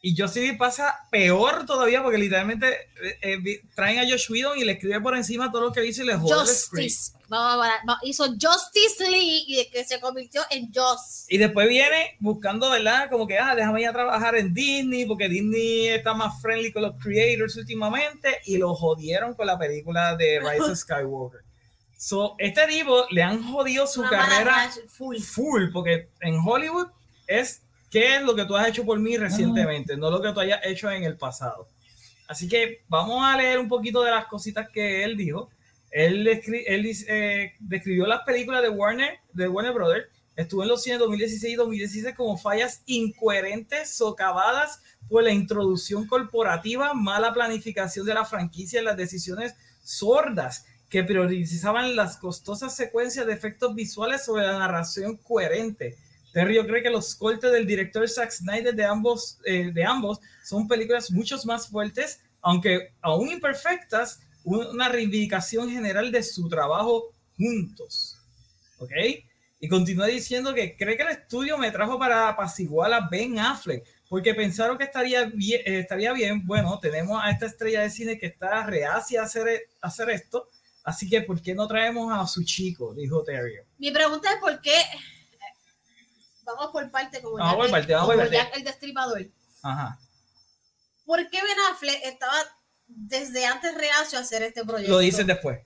Y 0.05 0.17
Justice 0.19 0.41
League 0.41 0.57
pasa 0.57 0.99
peor 1.09 1.65
todavía 1.65 2.03
porque 2.03 2.17
literalmente 2.17 2.67
eh, 3.01 3.17
eh, 3.21 3.61
traen 3.73 3.99
a 3.99 4.03
Josh 4.03 4.30
Whedon 4.30 4.57
y 4.57 4.65
le 4.65 4.73
escribe 4.73 4.99
por 4.99 5.15
encima 5.15 5.49
todo 5.49 5.61
lo 5.61 5.71
que 5.71 5.80
dice 5.80 6.03
y 6.03 6.07
le 6.07 6.15
jode. 6.15 6.41
Justice. 6.41 7.13
Va- 7.31 7.99
hizo 8.03 8.25
Justice 8.25 9.09
League 9.09 9.45
y 9.47 9.65
que 9.71 9.85
se 9.85 10.01
convirtió 10.01 10.41
en 10.51 10.71
Just. 10.73 11.31
Y 11.31 11.38
después 11.38 11.69
viene 11.69 12.17
buscando, 12.19 12.69
¿verdad? 12.69 13.09
Como 13.09 13.25
que, 13.25 13.39
ah, 13.39 13.55
déjame 13.55 13.81
ir 13.81 13.88
a 13.88 13.93
trabajar 13.93 14.35
en 14.35 14.53
Disney, 14.53 15.05
porque 15.05 15.30
Disney 15.30 15.88
está 15.88 16.13
más 16.13 16.39
friendly 16.41 16.73
con 16.73 16.81
los 16.81 17.01
creators 17.01 17.55
últimamente, 17.55 18.39
y 18.45 18.57
lo 18.57 18.75
jodieron 18.75 19.34
con 19.35 19.47
la 19.47 19.57
película 19.57 20.17
de 20.17 20.39
Rise 20.41 20.63
of 20.71 20.77
Skywalker. 20.77 21.39
So, 21.97 22.35
este 22.39 22.67
tipo 22.67 23.05
le 23.09 23.23
han 23.23 23.41
jodido 23.41 23.88
su 23.88 24.01
Una 24.01 24.09
carrera 24.09 24.69
full. 24.89 25.17
full, 25.21 25.71
porque 25.71 26.09
en 26.19 26.35
Hollywood 26.45 26.88
es 27.25 27.61
qué 27.93 28.15
es 28.15 28.21
lo 28.23 28.35
que 28.35 28.45
tú 28.45 28.55
has 28.57 28.67
hecho 28.67 28.83
por 28.83 28.99
mí 28.99 29.15
recientemente, 29.17 29.95
no 29.95 30.09
lo 30.09 30.19
que 30.21 30.31
tú 30.33 30.39
hayas 30.39 30.59
hecho 30.65 30.89
en 30.91 31.03
el 31.03 31.15
pasado. 31.15 31.67
Así 32.27 32.47
que 32.47 32.81
vamos 32.89 33.23
a 33.23 33.37
leer 33.37 33.59
un 33.59 33.67
poquito 33.67 34.01
de 34.01 34.09
las 34.11 34.25
cositas 34.25 34.67
que 34.69 35.03
él 35.03 35.15
dijo. 35.15 35.49
Él, 35.91 36.25
escri- 36.27 36.63
él 36.65 36.91
eh, 37.07 37.53
describió 37.59 38.07
las 38.07 38.21
películas 38.21 38.63
de 38.63 38.69
Warner, 38.69 39.19
de 39.31 39.47
Warner 39.47 39.73
Brothers. 39.73 40.07
Estuvo 40.35 40.63
en 40.63 40.69
los 40.69 40.81
cines 40.81 40.97
2016 40.97 41.53
y 41.53 41.55
2017 41.55 42.15
como 42.15 42.35
fallas 42.37 42.81
incoherentes, 42.87 43.95
socavadas 43.95 44.81
por 45.07 45.21
la 45.23 45.31
introducción 45.31 46.07
corporativa, 46.07 46.95
mala 46.95 47.31
planificación 47.33 48.07
de 48.07 48.15
la 48.15 48.25
franquicia 48.25 48.81
y 48.81 48.85
las 48.85 48.97
decisiones 48.97 49.53
sordas 49.83 50.65
que 50.89 51.03
priorizaban 51.03 51.95
las 51.95 52.17
costosas 52.17 52.75
secuencias 52.75 53.27
de 53.27 53.33
efectos 53.33 53.75
visuales 53.75 54.25
sobre 54.25 54.47
la 54.47 54.57
narración 54.57 55.17
coherente. 55.17 55.97
Terrio 56.34 56.65
cree 56.65 56.81
que 56.81 56.89
los 56.89 57.15
cortes 57.15 57.51
del 57.51 57.68
director 57.68 58.10
Zack 58.10 58.31
Snyder 58.31 58.73
de 58.73 58.84
ambos, 58.84 59.38
eh, 59.45 59.72
de 59.72 59.85
ambos 59.85 60.19
son 60.43 60.68
películas 60.68 61.11
mucho 61.11 61.38
más 61.45 61.68
fuertes, 61.68 62.22
aunque 62.41 62.91
aún 63.01 63.30
imperfectas, 63.30 64.19
una 64.43 64.89
reivindicación 64.89 65.69
general 65.69 66.11
de 66.11 66.23
su 66.23 66.49
trabajo 66.49 67.14
juntos. 67.38 68.18
¿Ok? 68.80 68.91
Y 69.61 69.69
continúa 69.69 70.07
diciendo 70.07 70.53
que 70.53 70.76
cree 70.76 70.97
que 70.97 71.03
el 71.03 71.10
estudio 71.10 71.57
me 71.57 71.72
trajo 71.72 71.97
para 71.97 72.27
apaciguar 72.27 72.91
a 72.91 73.07
Ben 73.10 73.39
Affleck, 73.39 73.85
porque 74.10 74.34
pensaron 74.34 74.77
que 74.77 74.84
estaría 74.84 75.26
bien, 75.26 75.61
eh, 75.65 75.80
estaría 75.80 76.11
bien. 76.11 76.45
Bueno, 76.45 76.80
tenemos 76.81 77.23
a 77.23 77.30
esta 77.30 77.45
estrella 77.45 77.81
de 77.81 77.89
cine 77.89 78.18
que 78.18 78.26
está 78.26 78.65
reacia 78.65 79.22
a 79.22 79.26
hacer, 79.26 79.68
a 79.81 79.88
hacer 79.88 80.10
esto, 80.10 80.49
Así 80.84 81.10
que, 81.10 81.22
¿por 81.22 81.41
qué 81.41 81.55
no 81.55 81.65
traemos 81.65 82.11
a 82.11 82.27
su 82.27 82.43
chico? 82.43 82.93
Dijo 82.93 83.23
Terry. 83.23 83.55
Mi 83.77 83.91
pregunta 83.91 84.34
es 84.34 84.39
por 84.39 84.60
qué. 84.60 84.76
Vamos 86.43 86.71
por 86.71 86.89
parte, 86.91 87.21
como, 87.21 87.37
Vamos 87.37 87.55
por 87.55 87.65
el- 87.65 87.71
parte, 87.71 87.93
vamos 87.93 88.07
por 88.15 88.17
parte. 88.17 88.49
El 88.55 88.63
destripador. 88.63 89.25
Ajá. 89.61 89.99
¿Por 91.05 91.29
qué 91.29 91.41
Ben 91.41 91.57
Affleck 91.71 91.99
estaba 92.05 92.37
desde 92.87 93.45
antes 93.45 93.73
reacio 93.75 94.17
a 94.17 94.21
hacer 94.21 94.43
este 94.43 94.63
proyecto? 94.63 94.91
Lo 94.93 94.99
dicen 94.99 95.27
después. 95.27 95.59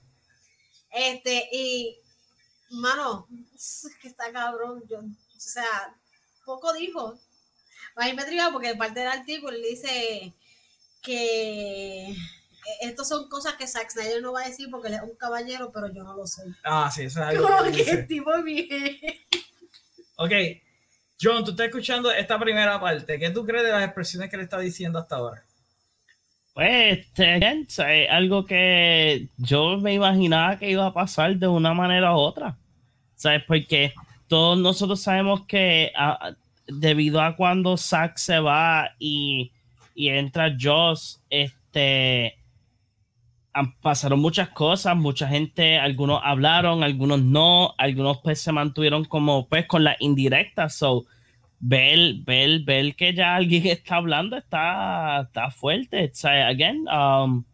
Este, 0.90 1.48
y, 1.52 2.00
mano, 2.70 3.26
es 3.54 3.88
que 4.00 4.08
está 4.08 4.32
cabrón. 4.32 4.82
Yo, 4.88 4.98
o 4.98 5.40
sea, 5.40 5.94
poco 6.44 6.72
dijo. 6.72 7.18
A 7.96 8.04
mí 8.06 8.12
me 8.14 8.24
triba 8.24 8.50
porque 8.52 8.74
parte 8.76 9.00
del 9.00 9.08
artículo 9.08 9.56
dice 9.58 10.32
que 11.02 12.14
estos 12.80 13.08
son 13.08 13.28
cosas 13.28 13.54
que 13.54 13.66
Zack 13.66 13.90
Snyder 13.90 14.22
no 14.22 14.32
va 14.32 14.42
a 14.42 14.48
decir 14.48 14.68
porque 14.70 14.88
él 14.88 14.94
es 14.94 15.02
un 15.02 15.16
caballero, 15.16 15.72
pero 15.72 15.92
yo 15.92 16.04
no 16.04 16.14
lo 16.16 16.26
soy. 16.26 16.54
Ah, 16.64 16.90
sí, 16.94 17.02
eso 17.04 17.20
es 17.20 17.26
algo 17.28 17.48
Como 17.48 17.64
que 17.72 17.84
que 17.84 17.90
el 17.90 18.06
tipo 18.06 18.42
bien. 18.42 18.98
Ok, 20.16 20.30
John, 21.20 21.44
tú 21.44 21.50
estás 21.50 21.66
escuchando 21.66 22.12
esta 22.12 22.38
primera 22.38 22.80
parte. 22.80 23.18
¿Qué 23.18 23.30
tú 23.30 23.44
crees 23.44 23.64
de 23.64 23.72
las 23.72 23.84
expresiones 23.84 24.30
que 24.30 24.36
le 24.36 24.44
está 24.44 24.58
diciendo 24.58 24.98
hasta 24.98 25.16
ahora? 25.16 25.42
Pues, 26.54 27.06
este, 27.16 28.08
algo 28.08 28.44
que 28.46 29.28
yo 29.36 29.78
me 29.78 29.94
imaginaba 29.94 30.58
que 30.58 30.70
iba 30.70 30.86
a 30.86 30.94
pasar 30.94 31.36
de 31.36 31.48
una 31.48 31.74
manera 31.74 32.14
u 32.14 32.18
otra. 32.18 32.56
¿Sabes? 33.16 33.42
Porque 33.46 33.92
todos 34.28 34.58
nosotros 34.58 35.00
sabemos 35.00 35.44
que 35.46 35.92
ah, 35.96 36.32
debido 36.66 37.20
a 37.20 37.34
cuando 37.34 37.76
Zack 37.76 38.16
se 38.16 38.38
va 38.38 38.90
y, 38.98 39.50
y 39.94 40.10
entra 40.10 40.56
Joss, 40.60 41.20
este 41.30 42.37
han- 43.58 43.78
pasaron 43.80 44.20
muchas 44.20 44.48
cosas, 44.50 44.96
mucha 44.96 45.28
gente, 45.28 45.78
algunos 45.78 46.20
hablaron, 46.24 46.82
algunos 46.82 47.20
no, 47.22 47.74
algunos 47.78 48.18
pues 48.22 48.40
se 48.40 48.52
mantuvieron 48.52 49.04
como 49.04 49.48
pues 49.48 49.66
con 49.66 49.84
la 49.84 49.96
indirecta, 50.00 50.68
so 50.68 51.04
ver, 51.60 52.14
ver, 52.24 52.60
ver 52.64 52.94
que 52.96 53.12
ya 53.14 53.34
alguien 53.36 53.66
está 53.66 53.96
hablando 53.96 54.36
está, 54.36 55.22
está 55.22 55.50
fuerte. 55.50 56.10
O 56.12 56.14
sea, 56.14 56.48
again, 56.48 56.86
um, 56.88 57.44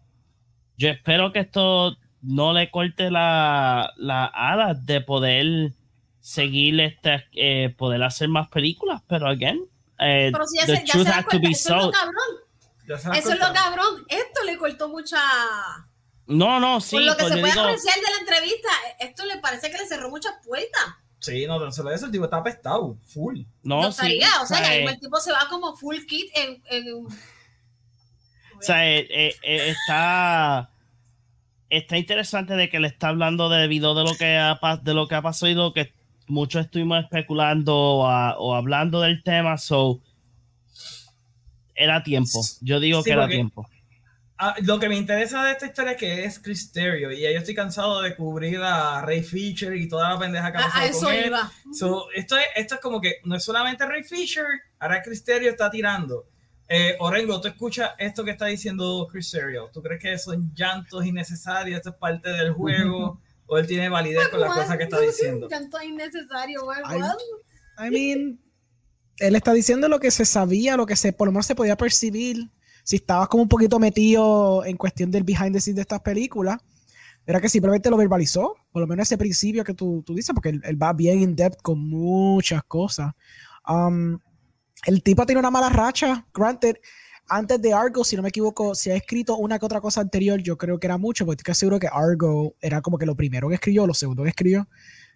yo 0.76 0.88
espero 0.88 1.32
que 1.32 1.40
esto 1.40 1.96
no 2.22 2.52
le 2.52 2.70
corte 2.70 3.10
la, 3.10 3.92
la 3.96 4.24
alas 4.26 4.84
de 4.86 5.00
poder 5.00 5.72
seguir 6.20 6.80
este, 6.80 7.24
eh, 7.34 7.74
poder 7.76 8.02
hacer 8.02 8.28
más 8.28 8.48
películas, 8.48 9.02
pero 9.06 9.26
again, 9.28 9.60
eh, 9.98 10.30
Pero 10.32 10.46
si 10.46 10.58
ya 10.58 10.66
the 10.66 10.76
se, 10.76 10.86
ya 10.86 10.92
truth 10.92 11.04
se 11.06 11.10
da 11.12 11.18
has 11.18 11.26
to 11.26 11.38
be 11.38 11.48
eso 11.50 11.68
es 11.68 11.70
lo 11.70 11.80
sold. 11.80 11.94
las 12.86 13.04
Eso 13.18 13.32
es 13.32 13.38
lo 13.38 13.52
cabrón. 13.52 14.04
Esto 14.08 14.44
le 14.44 14.56
cortó 14.58 14.88
mucha. 14.88 15.18
No, 16.26 16.58
no, 16.60 16.80
sí, 16.80 16.96
Por 16.96 17.02
lo 17.04 17.16
que 17.16 17.22
pues 17.24 17.34
se 17.34 17.40
puede 17.40 17.52
digo- 17.52 17.64
apreciar 17.64 17.96
de 17.96 18.02
la 18.02 18.18
entrevista, 18.20 18.68
esto 19.00 19.24
le 19.26 19.38
parece 19.38 19.70
que 19.70 19.78
le 19.78 19.86
cerró 19.86 20.08
muchas 20.10 20.32
puertas. 20.44 20.82
Sí, 21.18 21.46
no, 21.46 21.70
se 21.72 21.82
lo 21.82 21.90
eso, 21.90 22.06
el 22.06 22.12
tipo 22.12 22.24
está 22.24 22.38
apestado, 22.38 22.96
full. 23.06 23.40
no, 23.62 23.82
No 23.82 23.92
sí, 23.92 24.18
estaría, 24.18 24.26
o 24.26 24.30
sea, 24.30 24.42
o 24.42 24.46
sea, 24.46 24.60
ya 24.62 24.70
mismo 24.76 24.90
eh, 24.90 24.92
el 24.94 25.00
tipo 25.00 25.18
se 25.20 25.32
va 25.32 25.46
como 25.48 25.74
full 25.76 25.96
kit 26.06 26.30
en. 26.34 26.62
en- 26.70 27.06
O 27.06 28.62
sea, 28.62 28.88
eh, 28.88 29.06
eh, 29.10 29.34
eh, 29.42 29.68
está, 29.70 30.70
está 31.70 31.96
interesante 31.98 32.54
de 32.54 32.68
que 32.70 32.80
le 32.80 32.88
está 32.88 33.08
hablando 33.08 33.48
debido 33.48 33.94
de 33.94 34.04
lo 34.04 34.14
que 34.16 34.36
ha, 34.38 34.58
pas- 34.60 34.80
de 34.82 34.94
lo 34.94 35.08
que 35.08 35.14
ha 35.14 35.22
pasado 35.22 35.50
y 35.50 35.54
lo 35.54 35.72
que 35.74 35.92
muchos 36.28 36.64
estuvimos 36.64 37.02
especulando 37.02 37.74
o, 37.76 38.06
a- 38.06 38.38
o 38.38 38.54
hablando 38.54 39.00
del 39.00 39.22
tema. 39.22 39.58
So, 39.58 40.00
era 41.74 42.02
tiempo. 42.02 42.40
Yo 42.60 42.80
digo 42.80 43.00
Sí, 43.02 43.04
que 43.06 43.12
era 43.12 43.28
tiempo. 43.28 43.66
Ah, 44.36 44.56
lo 44.62 44.80
que 44.80 44.88
me 44.88 44.96
interesa 44.96 45.44
de 45.44 45.52
esta 45.52 45.66
historia 45.66 45.92
es 45.92 45.96
que 45.96 46.24
es 46.24 46.38
Chris 46.40 46.72
Terrio 46.72 47.12
y 47.12 47.20
ya 47.20 47.30
yo 47.30 47.38
estoy 47.38 47.54
cansado 47.54 48.02
de 48.02 48.16
cubrir 48.16 48.60
a 48.60 49.00
Ray 49.00 49.22
Fisher 49.22 49.76
y 49.76 49.88
toda 49.88 50.10
la 50.10 50.18
pendeja 50.18 50.50
que 50.50 50.58
ha 50.58 50.62
pasado 50.62 50.86
eso 50.86 51.00
con 51.06 51.14
él. 51.14 51.26
iba. 51.26 51.52
So, 51.72 52.10
esto, 52.12 52.36
es, 52.36 52.46
esto 52.56 52.74
es 52.74 52.80
como 52.80 53.00
que 53.00 53.18
no 53.24 53.36
es 53.36 53.44
solamente 53.44 53.86
Ray 53.86 54.02
Fisher, 54.02 54.44
ahora 54.80 55.02
Chris 55.02 55.22
Terrio 55.22 55.50
está 55.50 55.70
tirando. 55.70 56.26
Eh, 56.68 56.96
Orengo, 56.98 57.40
tú 57.40 57.46
escuchas 57.46 57.92
esto 57.98 58.24
que 58.24 58.32
está 58.32 58.46
diciendo 58.46 59.06
Chris 59.10 59.30
Terrio. 59.30 59.70
¿Tú 59.72 59.80
crees 59.82 60.02
que 60.02 60.18
son 60.18 60.52
llantos 60.52 61.06
innecesarios? 61.06 61.76
¿Esto 61.76 61.90
es 61.90 61.96
parte 61.96 62.30
del 62.30 62.52
juego? 62.52 63.20
¿O 63.46 63.58
él 63.58 63.66
tiene 63.66 63.88
validez 63.88 64.28
con 64.28 64.40
las 64.40 64.52
cosas 64.52 64.76
que 64.76 64.84
está 64.84 64.98
diciendo? 65.00 65.48
Llanto 65.48 65.80
innecesario, 65.80 66.64
what? 66.64 66.78
I 67.78 67.90
mean, 67.90 68.40
él 69.18 69.36
está 69.36 69.52
diciendo 69.52 69.88
lo 69.88 70.00
que 70.00 70.10
se 70.10 70.24
sabía, 70.24 70.76
lo 70.76 70.86
que 70.86 70.96
se 70.96 71.12
por 71.12 71.28
lo 71.28 71.32
menos 71.32 71.46
se 71.46 71.54
podía 71.54 71.76
percibir. 71.76 72.50
Si 72.84 72.96
estabas 72.96 73.28
como 73.28 73.42
un 73.42 73.48
poquito 73.48 73.80
metido 73.80 74.64
en 74.64 74.76
cuestión 74.76 75.10
del 75.10 75.24
behind 75.24 75.52
the 75.52 75.60
scenes 75.60 75.76
de 75.76 75.82
estas 75.82 76.00
películas, 76.00 76.58
era 77.26 77.40
que 77.40 77.48
simplemente 77.48 77.90
lo 77.90 77.96
verbalizó, 77.96 78.54
por 78.70 78.82
lo 78.82 78.86
menos 78.86 79.08
ese 79.08 79.16
principio 79.16 79.64
que 79.64 79.74
tú, 79.74 80.02
tú 80.04 80.14
dices, 80.14 80.32
porque 80.34 80.50
él, 80.50 80.82
va 80.82 80.92
bien 80.92 81.22
in 81.22 81.34
depth 81.34 81.62
con 81.62 81.78
muchas 81.80 82.62
cosas. 82.64 83.12
Um, 83.66 84.18
el 84.86 85.02
tipo 85.02 85.24
tiene 85.24 85.38
una 85.38 85.50
mala 85.50 85.70
racha, 85.70 86.26
granted. 86.34 86.76
Antes 87.26 87.62
de 87.62 87.72
Argo, 87.72 88.04
si 88.04 88.16
no 88.16 88.22
me 88.22 88.28
equivoco, 88.28 88.74
si 88.74 88.90
ha 88.90 88.96
escrito 88.96 89.38
una 89.38 89.58
que 89.58 89.64
otra 89.64 89.80
cosa 89.80 90.02
anterior, 90.02 90.38
yo 90.42 90.58
creo 90.58 90.78
que 90.78 90.86
era 90.86 90.98
mucho, 90.98 91.24
porque 91.24 91.40
estoy 91.40 91.54
seguro 91.54 91.80
que 91.80 91.88
Argo 91.90 92.54
era 92.60 92.82
como 92.82 92.98
que 92.98 93.06
lo 93.06 93.16
primero 93.16 93.48
que 93.48 93.54
escribió, 93.54 93.86
lo 93.86 93.94
segundo 93.94 94.22
que 94.24 94.28
escribió. 94.28 94.68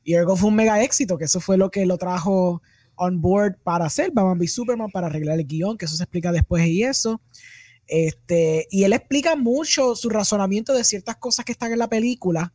Y 0.03 0.15
Argo 0.15 0.35
fue 0.35 0.49
un 0.49 0.55
mega 0.55 0.83
éxito, 0.83 1.19
que 1.19 1.27
eso 1.27 1.39
fue 1.39 1.59
lo 1.59 1.71
que 1.71 1.85
lo 1.85 1.99
trajo 1.99 2.63
on 2.97 3.21
board 3.21 3.59
para 3.63 3.85
hacer 3.85 4.11
Batman 4.13 4.39
v 4.39 4.49
Superman, 4.49 4.91
para 4.91 5.09
arreglar 5.09 5.39
el 5.39 5.47
guion, 5.47 5.77
que 5.77 5.85
eso 5.85 5.97
se 5.97 6.05
explica 6.05 6.33
después 6.33 6.67
y 6.67 6.83
eso. 6.83 7.21
Este, 7.89 8.67
y 8.71 8.85
él 8.85 8.93
explica 8.93 9.35
mucho 9.35 9.97
su 9.97 10.11
razonamiento 10.11 10.75
de 10.75 10.85
ciertas 10.85 11.17
cosas 11.17 11.45
que 11.45 11.53
están 11.53 11.73
en 11.73 11.79
la 11.79 11.89
película, 11.89 12.53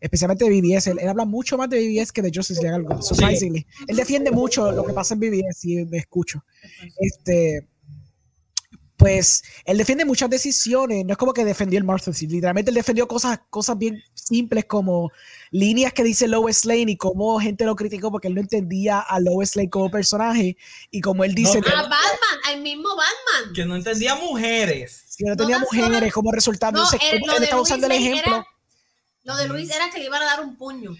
especialmente 0.00 0.44
de 0.44 0.50
BBS. 0.50 0.86
Él, 0.86 0.98
él 1.00 1.08
habla 1.08 1.24
mucho 1.24 1.58
más 1.58 1.68
de 1.68 1.78
BBS 1.78 2.12
que 2.12 2.22
de 2.22 2.30
Justice 2.32 2.62
League, 2.62 2.76
algo, 2.76 3.02
surprisingly. 3.02 3.66
Él 3.88 3.96
defiende 3.96 4.30
mucho 4.30 4.70
lo 4.70 4.84
que 4.84 4.92
pasa 4.92 5.14
en 5.14 5.20
BBS 5.20 5.64
y 5.64 5.84
me 5.84 5.98
escucho. 5.98 6.44
Este, 6.98 7.68
pues 8.98 9.44
él 9.64 9.78
defiende 9.78 10.04
muchas 10.04 10.28
decisiones, 10.28 11.04
no 11.04 11.12
es 11.12 11.16
como 11.16 11.32
que 11.32 11.44
defendió 11.44 11.78
el 11.78 11.84
Martha 11.84 12.10
literalmente 12.20 12.70
él 12.70 12.74
defendió 12.74 13.06
cosas, 13.06 13.40
cosas 13.48 13.78
bien 13.78 14.02
simples 14.12 14.64
como 14.64 15.12
líneas 15.50 15.92
que 15.92 16.02
dice 16.04 16.28
Lois 16.28 16.64
Lane 16.64 16.92
y 16.92 16.96
cómo 16.96 17.38
gente 17.40 17.64
lo 17.64 17.74
criticó 17.76 18.10
porque 18.10 18.28
él 18.28 18.34
no 18.34 18.40
entendía 18.40 19.00
a 19.00 19.20
Lois 19.20 19.56
Lane 19.56 19.70
como 19.70 19.90
personaje 19.90 20.56
y 20.90 21.00
como 21.00 21.24
él 21.24 21.34
dice 21.34 21.60
No, 21.60 21.66
A 21.68 21.82
Batman, 21.82 21.98
al 22.46 22.60
mismo 22.62 22.88
Batman. 22.90 23.54
Que 23.54 23.64
no 23.64 23.76
entendía 23.76 24.14
mujeres. 24.16 25.14
que 25.16 25.24
no 25.24 25.36
tan 25.36 25.60
mujeres 25.60 25.98
solo- 25.98 26.12
como 26.12 26.32
resultado, 26.32 26.72
No, 26.72 26.78
entonces, 26.84 27.00
el- 27.12 27.20
¿cómo 27.20 27.26
lo 27.26 27.32
él 27.34 27.38
de 27.40 27.44
está 27.44 27.56
Luis 27.56 27.68
usando 27.68 27.86
el 27.86 27.92
ejemplo. 27.92 28.34
era- 28.36 28.46
Lo 29.24 29.36
de 29.36 29.48
Luis 29.48 29.70
era 29.74 29.90
que 29.90 29.98
le 29.98 30.04
iban 30.06 30.22
a 30.22 30.26
dar 30.26 30.40
un 30.44 30.56
puño. 30.56 30.96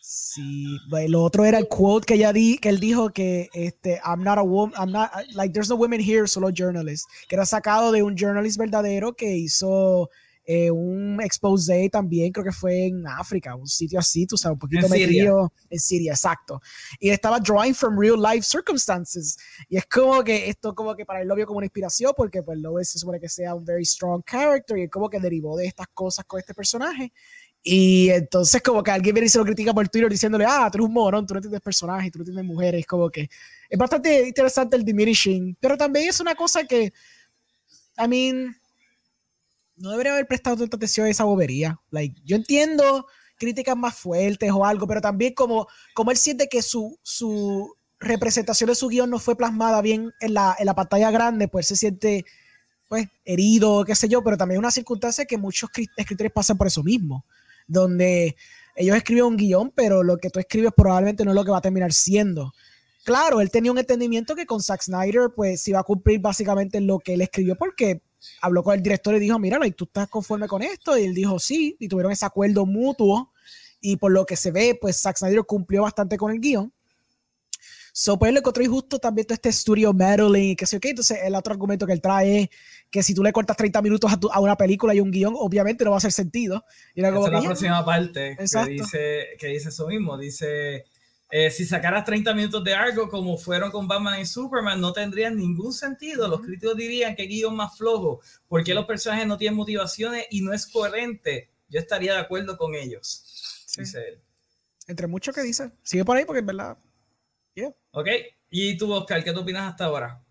Sí, 0.00 0.78
lo 1.08 1.22
otro 1.22 1.44
era 1.44 1.58
el 1.58 1.66
quote 1.66 2.06
que 2.06 2.14
ella 2.14 2.32
di, 2.32 2.58
que 2.58 2.68
él 2.68 2.78
dijo 2.78 3.10
que 3.10 3.48
este 3.54 4.00
I'm 4.04 4.22
not 4.22 4.38
a 4.38 4.42
woman, 4.42 4.72
I'm 4.78 4.92
not 4.92 5.10
like 5.32 5.52
there's 5.52 5.68
no 5.68 5.74
women 5.76 6.00
here, 6.00 6.28
solo 6.28 6.50
journalists, 6.50 7.06
que 7.28 7.34
era 7.34 7.44
sacado 7.44 7.90
de 7.90 8.02
un 8.02 8.16
journalist 8.16 8.56
verdadero 8.58 9.14
que 9.16 9.36
hizo 9.36 10.10
eh, 10.48 10.70
un 10.70 11.20
expose 11.20 11.88
también, 11.90 12.30
creo 12.30 12.44
que 12.44 12.52
fue 12.52 12.86
en 12.86 13.04
África, 13.08 13.56
un 13.56 13.66
sitio 13.66 13.98
así, 13.98 14.26
tú 14.26 14.36
sabes, 14.36 14.54
un 14.54 14.60
poquito 14.60 14.86
En 14.86 14.92
Siria. 14.92 15.06
metido 15.06 15.52
en 15.68 15.80
Siria, 15.80 16.12
exacto. 16.12 16.62
Y 17.00 17.10
estaba 17.10 17.40
drawing 17.40 17.74
from 17.74 17.98
real 17.98 18.22
life 18.22 18.46
circumstances. 18.46 19.36
Y 19.68 19.76
es 19.76 19.86
como 19.86 20.22
que 20.22 20.48
esto 20.48 20.72
como 20.72 20.94
que 20.94 21.04
para 21.04 21.22
él 21.22 21.26
lo 21.26 21.34
vio 21.34 21.46
como 21.46 21.58
una 21.58 21.66
inspiración 21.66 22.12
porque 22.16 22.44
pues 22.44 22.60
Lois 22.60 22.88
se 22.88 22.98
supone 23.00 23.18
que 23.18 23.28
sea 23.28 23.56
un 23.56 23.64
very 23.64 23.84
strong 23.84 24.22
character 24.24 24.78
y 24.78 24.82
él 24.82 24.90
como 24.90 25.10
que 25.10 25.18
derivó 25.18 25.56
de 25.56 25.66
estas 25.66 25.88
cosas 25.88 26.24
con 26.26 26.38
este 26.38 26.54
personaje. 26.54 27.12
Y 27.68 28.10
entonces 28.10 28.62
como 28.62 28.84
que 28.84 28.92
alguien 28.92 29.12
viene 29.12 29.26
y 29.26 29.28
se 29.28 29.38
lo 29.38 29.44
critica 29.44 29.74
por 29.74 29.88
Twitter 29.88 30.08
diciéndole, 30.08 30.44
ah, 30.46 30.68
tú 30.70 30.78
eres 30.78 30.86
un 30.86 30.94
morón, 30.94 31.26
tú 31.26 31.34
no 31.34 31.38
entiendes 31.38 31.60
personajes, 31.60 32.12
tú 32.12 32.20
no 32.20 32.22
entiendes 32.22 32.44
mujeres, 32.44 32.86
como 32.86 33.10
que 33.10 33.28
es 33.68 33.76
bastante 33.76 34.28
interesante 34.28 34.76
el 34.76 34.84
diminishing, 34.84 35.56
pero 35.58 35.76
también 35.76 36.08
es 36.08 36.20
una 36.20 36.36
cosa 36.36 36.62
que, 36.62 36.92
I 37.98 38.06
mean, 38.06 38.56
no 39.76 39.90
debería 39.90 40.12
haber 40.12 40.26
prestado 40.26 40.56
tanta 40.56 40.76
atención 40.76 41.06
a 41.06 41.10
esa 41.10 41.24
bobería. 41.24 41.78
Like, 41.90 42.20
yo 42.24 42.36
entiendo 42.36 43.06
críticas 43.38 43.76
más 43.76 43.94
fuertes 43.94 44.50
o 44.50 44.64
algo, 44.64 44.86
pero 44.86 45.00
también 45.00 45.34
como, 45.34 45.66
como 45.94 46.10
él 46.10 46.16
siente 46.16 46.48
que 46.48 46.62
su, 46.62 46.98
su 47.02 47.74
representación 48.00 48.68
de 48.68 48.74
su 48.74 48.88
guion 48.88 49.10
no 49.10 49.18
fue 49.18 49.36
plasmada 49.36 49.82
bien 49.82 50.12
en 50.20 50.34
la, 50.34 50.56
en 50.58 50.66
la 50.66 50.74
pantalla 50.74 51.10
grande, 51.10 51.48
pues 51.48 51.66
se 51.66 51.76
siente 51.76 52.24
pues 52.88 53.08
herido, 53.24 53.84
qué 53.84 53.94
sé 53.94 54.08
yo, 54.08 54.22
pero 54.22 54.36
también 54.36 54.56
es 54.56 54.60
una 54.60 54.70
circunstancia 54.70 55.24
que 55.24 55.36
muchos 55.36 55.70
cri- 55.70 55.90
escritores 55.96 56.32
pasan 56.32 56.56
por 56.56 56.68
eso 56.68 56.82
mismo, 56.82 57.24
donde 57.66 58.36
ellos 58.76 58.96
escriben 58.96 59.24
un 59.24 59.36
guion, 59.36 59.72
pero 59.74 60.02
lo 60.02 60.18
que 60.18 60.30
tú 60.30 60.38
escribes 60.38 60.72
probablemente 60.76 61.24
no 61.24 61.32
es 61.32 61.34
lo 61.34 61.44
que 61.44 61.50
va 61.50 61.58
a 61.58 61.62
terminar 61.62 61.92
siendo. 61.92 62.52
Claro, 63.04 63.40
él 63.40 63.50
tenía 63.50 63.72
un 63.72 63.78
entendimiento 63.78 64.34
que 64.34 64.46
con 64.46 64.62
Zack 64.62 64.82
Snyder 64.82 65.30
pues 65.34 65.66
iba 65.68 65.80
a 65.80 65.84
cumplir 65.84 66.20
básicamente 66.20 66.80
lo 66.80 66.98
que 66.98 67.14
él 67.14 67.22
escribió 67.22 67.56
porque 67.56 68.02
habló 68.40 68.62
con 68.62 68.74
el 68.74 68.82
director 68.82 69.14
y 69.14 69.18
dijo, 69.20 69.38
mira, 69.38 69.58
like, 69.58 69.76
¿tú 69.76 69.84
estás 69.84 70.08
conforme 70.08 70.46
con 70.48 70.62
esto? 70.62 70.96
Y 70.98 71.04
él 71.04 71.14
dijo, 71.14 71.38
sí, 71.38 71.76
y 71.78 71.88
tuvieron 71.88 72.12
ese 72.12 72.26
acuerdo 72.26 72.66
mutuo 72.66 73.32
y 73.80 73.96
por 73.96 74.12
lo 74.12 74.24
que 74.26 74.36
se 74.36 74.50
ve, 74.50 74.76
pues 74.80 75.00
Zack 75.00 75.16
Snyder 75.18 75.44
cumplió 75.44 75.82
bastante 75.82 76.16
con 76.16 76.32
el 76.32 76.40
guion. 76.40 76.72
So, 77.92 78.18
pues 78.18 78.28
él 78.30 78.36
encontró 78.36 78.62
injusto 78.62 78.98
también 78.98 79.26
todo 79.26 79.34
este 79.34 79.48
estudio 79.48 79.94
meddling 79.94 80.50
y 80.50 80.56
que 80.56 80.66
sé 80.66 80.78
qué. 80.78 80.90
Entonces, 80.90 81.18
el 81.24 81.34
otro 81.34 81.54
argumento 81.54 81.86
que 81.86 81.94
él 81.94 82.00
trae 82.02 82.40
es 82.42 82.48
que 82.90 83.02
si 83.02 83.14
tú 83.14 83.22
le 83.22 83.32
cortas 83.32 83.56
30 83.56 83.80
minutos 83.80 84.12
a, 84.12 84.20
tu- 84.20 84.30
a 84.30 84.38
una 84.38 84.54
película 84.54 84.94
y 84.94 85.00
un 85.00 85.10
guion, 85.10 85.34
obviamente 85.34 85.82
no 85.82 85.90
va 85.92 85.96
a 85.96 85.98
hacer 85.98 86.12
sentido. 86.12 86.62
Y 86.94 87.00
era 87.00 87.08
Esa 87.08 87.14
como 87.16 87.26
es 87.28 87.32
la 87.32 87.38
que, 87.38 87.42
"Yeah, 87.44 87.48
próxima 87.50 87.84
parte 87.86 88.34
que 88.36 88.42
Exacto. 88.42 88.70
dice, 88.70 89.24
que 89.38 89.46
dice 89.46 89.70
eso 89.70 89.86
mismo. 89.86 90.18
Dice, 90.18 90.84
eh, 91.30 91.50
si 91.50 91.64
sacaras 91.64 92.04
30 92.04 92.34
minutos 92.34 92.62
de 92.62 92.74
algo 92.74 93.08
como 93.08 93.36
fueron 93.36 93.70
con 93.70 93.88
Batman 93.88 94.20
y 94.20 94.26
Superman, 94.26 94.80
no 94.80 94.92
tendrían 94.92 95.36
ningún 95.36 95.72
sentido. 95.72 96.28
Los 96.28 96.40
críticos 96.40 96.76
dirían 96.76 97.16
que 97.16 97.24
guion 97.24 97.56
más 97.56 97.76
flojo, 97.76 98.20
porque 98.48 98.74
los 98.74 98.86
personajes 98.86 99.26
no 99.26 99.36
tienen 99.36 99.56
motivaciones 99.56 100.26
y 100.30 100.42
no 100.42 100.52
es 100.52 100.66
coherente. 100.66 101.50
Yo 101.68 101.80
estaría 101.80 102.14
de 102.14 102.20
acuerdo 102.20 102.56
con 102.56 102.74
ellos. 102.74 103.22
Sí. 103.66 103.80
Dice 103.80 104.08
él. 104.08 104.22
Entre 104.86 105.06
mucho 105.08 105.32
que 105.32 105.42
dice. 105.42 105.72
Sigue 105.82 106.04
por 106.04 106.16
ahí 106.16 106.24
porque 106.24 106.40
en 106.40 106.46
verdad. 106.46 106.78
Ok, 107.90 108.08
y 108.50 108.76
tú, 108.76 108.92
Oscar, 108.92 109.24
¿qué 109.24 109.32
tú 109.32 109.40
opinas 109.40 109.70
hasta 109.70 109.86
ahora? 109.86 110.22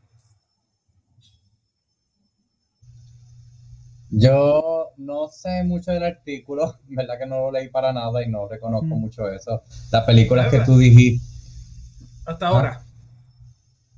Yo 4.10 4.91
no 4.98 5.27
sé 5.27 5.64
mucho 5.64 5.91
del 5.91 6.03
artículo, 6.03 6.80
verdad 6.88 7.18
que 7.19 7.26
no 7.26 7.40
lo 7.41 7.52
leí 7.52 7.69
para 7.69 7.91
nada 7.94 8.23
y 8.23 8.30
no 8.30 8.48
reconozco 8.48 8.95
Mm. 8.95 8.99
mucho 8.99 9.30
eso. 9.30 9.64
Las 9.91 10.03
películas 10.06 10.49
que 10.52 10.60
tú 10.61 10.77
dijiste, 10.77 11.26
Hasta 12.26 12.48
ahora. 12.48 12.82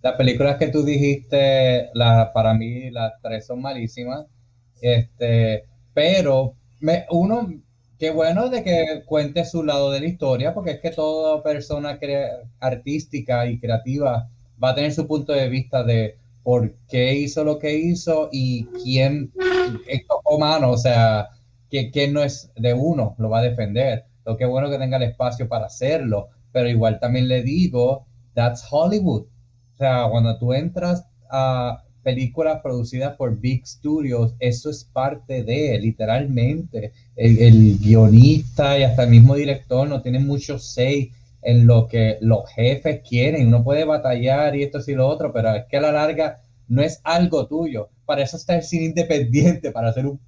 las 0.01 0.13
películas 0.15 0.57
que 0.57 0.67
tú 0.69 0.83
dijiste, 0.83 1.89
la, 1.93 2.31
para 2.33 2.53
mí 2.53 2.89
las 2.91 3.13
tres 3.21 3.45
son 3.47 3.61
malísimas. 3.61 4.25
Este, 4.81 5.65
pero 5.93 6.53
me, 6.79 7.05
uno, 7.11 7.51
qué 7.97 8.11
bueno 8.11 8.49
de 8.49 8.63
que 8.63 9.03
cuente 9.05 9.43
su 9.45 9.63
lado 9.63 9.91
de 9.91 9.99
la 10.01 10.05
historia, 10.07 10.53
porque 10.53 10.71
es 10.71 10.79
que 10.81 10.91
toda 10.91 11.41
persona 11.43 11.97
artística 12.59 13.47
y 13.47 13.59
creativa 13.59 14.29
va 14.63 14.69
a 14.69 14.75
tener 14.75 14.93
su 14.93 15.07
punto 15.07 15.33
de 15.33 15.49
vista 15.49 15.83
de 15.83 16.17
por 16.47 16.73
qué 16.87 17.13
hizo 17.13 17.43
lo 17.43 17.59
que 17.59 17.77
hizo 17.77 18.29
y 18.31 18.67
quién 18.81 19.33
es 19.85 20.03
humano, 20.23 20.71
o 20.71 20.77
sea, 20.77 21.27
que, 21.69 21.91
que 21.91 22.07
no 22.07 22.23
es 22.23 22.49
de 22.55 22.73
uno, 22.73 23.15
lo 23.17 23.29
va 23.29 23.39
a 23.39 23.41
defender. 23.41 24.05
Lo 24.25 24.37
que 24.37 24.45
bueno 24.45 24.69
que 24.69 24.77
tenga 24.77 24.95
el 24.95 25.03
espacio 25.03 25.49
para 25.49 25.65
hacerlo, 25.65 26.29
pero 26.53 26.69
igual 26.69 27.01
también 27.01 27.27
le 27.27 27.43
digo, 27.43 28.05
that's 28.33 28.63
Hollywood. 28.71 29.23
O 29.23 29.77
sea, 29.77 30.07
cuando 30.09 30.39
tú 30.39 30.53
entras 30.53 31.03
a 31.29 31.83
películas 32.01 32.61
producidas 32.63 33.17
por 33.17 33.37
Big 33.37 33.67
Studios, 33.67 34.33
eso 34.39 34.69
es 34.69 34.85
parte 34.85 35.43
de, 35.43 35.77
literalmente. 35.79 36.93
El, 37.17 37.39
el 37.39 37.77
guionista 37.77 38.79
y 38.79 38.83
hasta 38.83 39.03
el 39.03 39.09
mismo 39.09 39.35
director 39.35 39.85
no 39.85 40.01
tienen 40.01 40.25
mucho 40.25 40.57
say 40.59 41.11
en 41.41 41.67
lo 41.67 41.87
que 41.87 42.17
los 42.21 42.49
jefes 42.51 43.01
quieren. 43.07 43.47
Uno 43.47 43.63
puede 43.63 43.85
batallar 43.85 44.55
y 44.55 44.63
esto 44.63 44.79
y 44.87 44.93
lo 44.95 45.07
otro, 45.07 45.31
pero 45.33 45.53
es 45.55 45.65
que 45.69 45.77
a 45.77 45.81
la 45.81 45.91
larga 45.91 46.37
no 46.67 46.81
es 46.81 46.99
algo 47.03 47.47
tuyo. 47.47 47.89
Para 48.05 48.23
eso 48.23 48.37
está 48.37 48.55
el 48.55 48.63
cine 48.63 48.85
independiente, 48.85 49.71
para 49.71 49.89
hacer 49.89 50.05
un- 50.07 50.19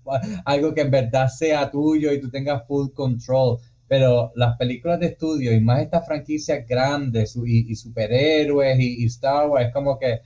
algo 0.45 0.73
que 0.73 0.81
en 0.81 0.91
verdad 0.91 1.27
sea 1.29 1.69
tuyo 1.71 2.11
y 2.13 2.19
tú 2.21 2.29
tengas 2.29 2.65
full 2.67 2.89
control. 2.93 3.57
Pero 3.87 4.31
las 4.35 4.55
películas 4.57 4.99
de 4.99 5.07
estudio 5.07 5.51
y 5.53 5.59
más 5.61 5.81
estas 5.81 6.05
franquicias 6.05 6.65
grandes 6.67 7.35
y, 7.45 7.75
superhéroes 7.75 8.79
y, 8.79 9.03
y 9.03 9.05
Star 9.07 9.49
Wars, 9.49 9.67
es 9.67 9.73
como 9.73 9.97
que 9.97 10.19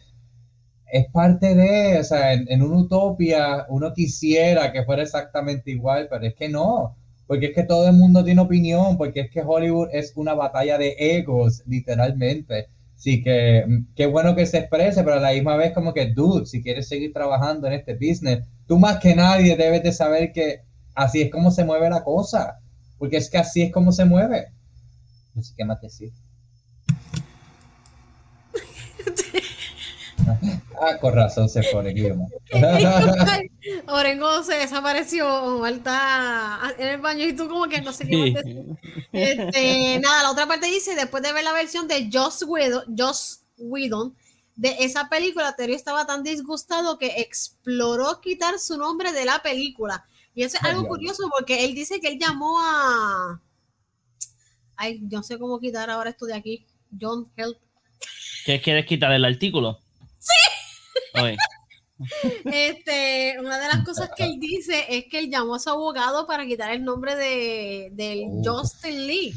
es 0.92 1.08
parte 1.12 1.56
de, 1.56 2.00
o 2.00 2.04
sea, 2.04 2.34
en, 2.34 2.46
en 2.52 2.62
una 2.62 2.78
utopia 2.78 3.66
uno 3.70 3.94
quisiera 3.94 4.72
que 4.72 4.84
fuera 4.84 5.04
exactamente 5.04 5.72
igual, 5.72 6.08
pero 6.10 6.26
es 6.26 6.36
que 6.36 6.50
no, 6.50 6.96
porque 7.28 7.48
es 7.48 7.56
que 7.56 7.64
todo 7.64 7.88
el 7.88 7.94
mundo 7.96 8.24
tiene 8.24 8.42
opinión, 8.42 8.98
porque 8.98 9.22
es 9.22 9.32
que 9.32 9.42
Hollywood 9.42 9.90
es 9.94 10.14
una 10.16 10.34
batalla 10.34 10.78
de 10.78 10.96
egos, 10.98 11.64
literalmente. 11.66 12.68
Así 12.96 13.24
que 13.24 13.66
mm, 13.68 13.94
qué 13.96 14.06
bueno 14.06 14.36
que 14.36 14.46
se 14.46 14.60
exprese, 14.60 15.04
pero 15.04 15.18
a 15.18 15.20
la 15.20 15.32
misma 15.32 15.56
vez 15.56 15.74
como 15.74 15.94
que, 15.94 16.14
dude, 16.14 16.46
si 16.46 16.62
quieres 16.62 16.88
seguir 16.88 17.12
trabajando 17.14 17.68
en 17.68 17.74
este 17.74 17.96
business, 17.96 18.46
tú 18.68 18.80
más 18.80 19.00
que 19.00 19.16
nadie 19.16 19.56
debes 19.56 19.84
de 19.84 19.92
saber 19.92 20.32
que 20.32 20.62
así 20.96 21.22
es 21.22 21.32
como 21.32 21.52
se 21.52 21.66
mueve 21.66 21.90
la 21.90 22.04
cosa, 22.04 22.60
porque 22.98 23.18
es 23.18 23.30
que 23.30 23.38
así 23.38 23.64
es 23.64 23.72
como 23.72 23.92
se 23.92 24.06
mueve. 24.06 24.48
No 25.34 25.44
sé 25.44 25.54
qué 25.58 25.66
más 25.66 25.82
decir. 25.82 26.12
Ah, 30.86 30.98
con 31.00 31.14
razón 31.14 31.50
se 31.50 31.64
pone 31.72 31.92
Guillermo. 31.92 32.30
Orengo 33.88 34.44
se 34.44 34.56
desapareció, 34.56 35.28
Omar 35.28 35.74
está 35.74 36.76
en 36.78 36.88
el 36.88 37.02
baño 37.02 37.26
y 37.26 37.34
tú 37.36 37.48
como 37.48 37.68
que 37.68 37.82
no 37.82 37.94
sé 37.94 38.08
qué. 38.08 38.34
Este, 39.12 40.00
nada, 40.00 40.24
la 40.24 40.32
otra 40.32 40.48
parte 40.48 40.68
dice, 40.68 40.96
después 40.96 41.24
de 41.24 41.34
ver 41.34 41.44
la 41.44 41.54
versión 41.54 41.88
de 41.88 42.10
Joss 42.12 42.44
Whedon, 42.48 42.96
Joss 42.98 43.44
Whedon 43.58 44.16
de 44.56 44.76
esa 44.80 45.10
película, 45.10 45.56
Terry 45.56 45.74
estaba 45.74 46.06
tan 46.06 46.24
disgustado 46.24 46.98
que 46.98 47.22
exploró 47.22 48.22
quitar 48.22 48.60
su 48.60 48.78
nombre 48.78 49.12
de 49.12 49.26
la 49.26 49.42
película. 49.42 50.06
Y 50.36 50.44
eso 50.44 50.58
es 50.58 50.64
Ay, 50.64 50.72
algo 50.72 50.88
curioso 50.88 51.30
porque 51.36 51.66
él 51.66 51.74
dice 51.74 52.00
que 52.00 52.08
él 52.08 52.20
llamó 52.20 52.60
a... 52.60 53.42
Ay, 54.76 55.00
no 55.02 55.24
sé 55.24 55.38
cómo 55.38 55.60
quitar 55.60 55.90
ahora 55.90 56.10
esto 56.10 56.26
de 56.26 56.34
aquí. 56.34 56.66
John 57.00 57.32
Help. 57.36 57.58
¿Qué 58.46 58.62
quieres 58.62 58.86
quitar 58.86 59.12
el 59.12 59.26
artículo? 59.26 59.80
Sí. 60.20 60.34
Oye, 61.16 61.38
Este, 62.46 63.36
una 63.40 63.60
de 63.60 63.68
las 63.68 63.86
cosas 63.86 64.10
que 64.16 64.24
él 64.24 64.40
dice 64.40 64.86
es 64.90 65.06
que 65.10 65.20
él 65.20 65.30
llamó 65.30 65.56
a 65.56 65.60
su 65.60 65.70
abogado 65.70 66.28
para 66.28 66.46
quitar 66.46 66.72
el 66.72 66.84
nombre 66.84 67.16
de, 67.16 67.90
del 67.94 68.24
Oh. 68.28 68.42
Justin 68.44 69.08
Lee. 69.08 69.36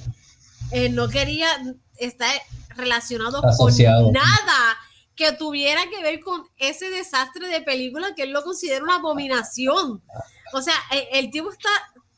Él 0.72 0.94
no 0.94 1.08
quería 1.08 1.48
estar 1.96 2.30
relacionado 2.70 3.44
Asociado. 3.46 4.04
con 4.04 4.12
nada 4.14 4.76
que 5.14 5.32
tuviera 5.32 5.80
que 5.88 6.02
ver 6.02 6.20
con 6.20 6.42
ese 6.56 6.90
desastre 6.90 7.48
de 7.48 7.60
película 7.62 8.14
que 8.14 8.24
él 8.24 8.30
lo 8.32 8.42
considera 8.42 8.82
una 8.84 8.96
abominación. 8.96 10.02
O 10.52 10.60
sea, 10.62 10.74
el, 10.90 11.24
el 11.24 11.30
tipo 11.30 11.50
está 11.52 11.70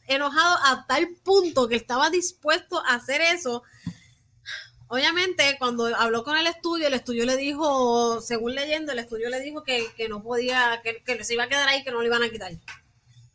enojado 0.06 0.56
a 0.64 0.86
tal 0.89 1.09
punto 1.22 1.68
que 1.68 1.76
estaba 1.76 2.10
dispuesto 2.10 2.82
a 2.86 2.94
hacer 2.94 3.20
eso. 3.20 3.62
Obviamente, 4.89 5.56
cuando 5.59 5.86
habló 5.97 6.24
con 6.24 6.36
el 6.36 6.47
estudio, 6.47 6.86
el 6.86 6.94
estudio 6.94 7.27
le 7.27 7.36
dijo, 7.36 8.20
según 8.23 8.55
leyendo, 8.55 8.93
el 8.93 8.98
estudio 8.98 9.28
le 9.28 9.40
dijo 9.40 9.62
que, 9.62 9.86
que 9.97 10.09
no 10.09 10.23
podía, 10.23 10.81
que, 10.82 11.02
que 11.05 11.24
se 11.24 11.35
iba 11.35 11.44
a 11.44 11.48
quedar 11.48 11.69
ahí, 11.69 11.85
que 11.85 11.90
no 11.90 12.01
lo 12.01 12.06
iban 12.06 12.23
a 12.23 12.31
quitar. 12.31 12.52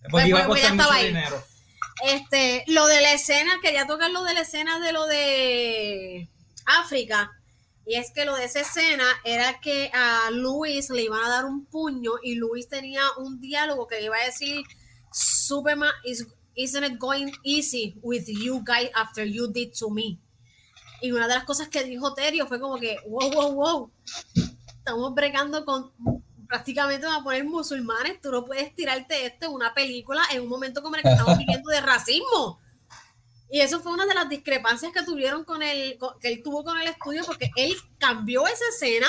Porque 0.10 0.30
iba 0.30 0.40
a 0.40 0.48
pues, 0.48 0.62
ya 0.62 0.70
costar 0.70 0.88
mucho 0.88 0.92
ahí. 0.92 1.08
dinero. 1.08 1.44
Este, 2.04 2.64
lo 2.68 2.88
de 2.88 3.02
la 3.02 3.14
escena, 3.14 3.60
quería 3.62 3.86
tocar 3.86 4.10
lo 4.10 4.24
de 4.24 4.34
la 4.34 4.42
escena 4.42 4.80
de 4.80 4.92
lo 4.92 5.06
de 5.06 6.28
África. 6.66 7.32
Y 7.86 7.96
es 7.96 8.12
que 8.12 8.26
lo 8.26 8.36
de 8.36 8.46
esa 8.46 8.62
escena 8.62 9.06
era 9.24 9.60
que 9.60 9.92
a 9.94 10.32
Luis 10.32 10.90
le 10.90 11.04
iban 11.04 11.24
a 11.24 11.30
dar 11.30 11.46
un 11.46 11.66
puño 11.66 12.14
y 12.24 12.36
Luis 12.36 12.68
tenía 12.68 13.04
un 13.18 13.40
diálogo 13.40 13.88
que 13.88 13.98
le 13.98 14.06
iba 14.06 14.16
a 14.18 14.26
decir, 14.26 14.64
Superman, 15.12 15.92
is, 16.04 16.26
isn't 16.56 16.84
it 16.84 16.98
going 16.98 17.32
easy 17.44 17.96
with 18.02 18.24
you 18.28 18.64
guys 18.64 18.90
after 18.96 19.26
you 19.26 19.52
did 19.52 19.74
to 19.78 19.90
me? 19.90 20.20
Y 21.04 21.12
una 21.12 21.28
de 21.28 21.36
las 21.36 21.44
cosas 21.44 21.68
que 21.68 21.84
dijo 21.84 22.14
Terio 22.14 22.48
fue 22.48 22.62
como 22.62 22.80
que, 22.80 22.96
wow, 23.10 23.30
wow, 23.30 23.54
wow, 23.54 23.92
estamos 24.78 25.14
bregando 25.14 25.66
con 25.66 25.92
prácticamente 26.48 27.06
van 27.06 27.20
a 27.20 27.24
poner 27.24 27.44
musulmanes, 27.44 28.22
tú 28.22 28.32
no 28.32 28.46
puedes 28.46 28.74
tirarte 28.74 29.26
esto 29.26 29.48
en 29.48 29.52
una 29.52 29.74
película 29.74 30.22
en 30.32 30.42
un 30.44 30.48
momento 30.48 30.82
como 30.82 30.96
el 30.96 31.02
que 31.02 31.10
estamos 31.10 31.38
viviendo 31.40 31.70
de 31.70 31.82
racismo. 31.82 32.58
Y 33.50 33.60
eso 33.60 33.82
fue 33.82 33.92
una 33.92 34.06
de 34.06 34.14
las 34.14 34.30
discrepancias 34.30 34.94
que 34.94 35.04
tuvieron 35.04 35.44
con 35.44 35.62
el, 35.62 35.98
con- 35.98 36.18
que 36.22 36.30
él 36.30 36.42
tuvo 36.42 36.64
con 36.64 36.80
el 36.80 36.88
estudio, 36.88 37.24
porque 37.26 37.52
él 37.58 37.76
cambió 37.98 38.48
esa 38.48 38.64
escena, 38.70 39.08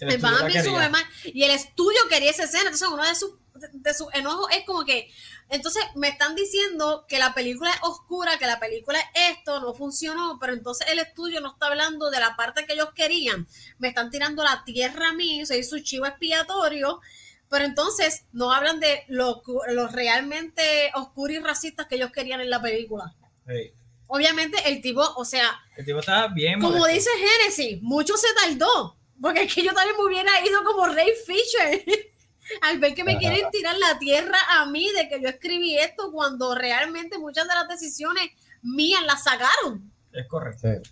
El 0.00 0.08
el. 0.20 0.64
Superman, 0.64 1.04
y 1.26 1.44
el 1.44 1.52
estudio 1.52 2.00
quería 2.08 2.30
esa 2.30 2.44
escena. 2.44 2.64
Entonces, 2.64 2.88
uno 2.88 3.04
de 3.06 3.14
sus 3.14 3.34
de 3.54 3.94
sus 3.94 4.08
enojos 4.14 4.48
es 4.56 4.64
como 4.64 4.84
que, 4.84 5.10
entonces 5.48 5.82
me 5.94 6.08
están 6.08 6.34
diciendo 6.34 7.04
que 7.08 7.18
la 7.18 7.34
película 7.34 7.70
es 7.70 7.78
oscura, 7.82 8.38
que 8.38 8.46
la 8.46 8.58
película 8.58 8.98
es 9.14 9.36
esto, 9.38 9.60
no 9.60 9.74
funcionó, 9.74 10.38
pero 10.40 10.52
entonces 10.52 10.86
el 10.90 10.98
estudio 10.98 11.40
no 11.40 11.52
está 11.52 11.66
hablando 11.66 12.10
de 12.10 12.20
la 12.20 12.34
parte 12.36 12.64
que 12.66 12.72
ellos 12.74 12.90
querían. 12.94 13.46
Me 13.78 13.88
están 13.88 14.10
tirando 14.10 14.42
la 14.42 14.62
tierra 14.64 15.10
a 15.10 15.12
mí, 15.12 15.44
soy 15.46 15.62
su 15.64 15.80
chivo 15.80 16.06
expiatorio, 16.06 17.00
pero 17.48 17.64
entonces 17.64 18.24
no 18.32 18.52
hablan 18.52 18.80
de 18.80 19.04
lo, 19.08 19.42
lo 19.68 19.88
realmente 19.88 20.90
oscuro 20.94 21.32
y 21.34 21.38
racistas 21.38 21.86
que 21.86 21.96
ellos 21.96 22.10
querían 22.10 22.40
en 22.40 22.50
la 22.50 22.62
película. 22.62 23.14
Sí. 23.46 23.72
Obviamente 24.06 24.58
el 24.66 24.80
tipo, 24.82 25.02
o 25.16 25.24
sea, 25.24 25.60
El 25.76 25.84
tipo 25.84 25.98
estaba 26.00 26.28
bien. 26.28 26.60
como 26.60 26.78
molesto. 26.78 27.10
dice 27.10 27.10
Genesis, 27.18 27.82
mucho 27.82 28.16
se 28.16 28.28
tardó. 28.34 28.96
Porque 29.20 29.42
es 29.44 29.54
que 29.54 29.62
yo 29.62 29.72
también 29.72 29.96
me 29.96 30.04
hubiera 30.04 30.30
ido 30.44 30.64
como 30.64 30.86
Ray 30.86 31.12
Fisher. 31.24 31.84
Al 32.60 32.78
ver 32.78 32.94
que 32.94 33.04
me 33.04 33.16
quieren 33.18 33.50
tirar 33.50 33.76
la 33.78 33.98
tierra 33.98 34.38
a 34.50 34.66
mí 34.66 34.88
de 34.92 35.08
que 35.08 35.20
yo 35.20 35.28
escribí 35.28 35.76
esto 35.76 36.12
cuando 36.12 36.54
realmente 36.54 37.18
muchas 37.18 37.48
de 37.48 37.54
las 37.54 37.68
decisiones 37.68 38.30
mías 38.62 39.02
las 39.04 39.24
sacaron. 39.24 39.90
Es 40.12 40.26
correcto. 40.26 40.68
Sí. 40.82 40.90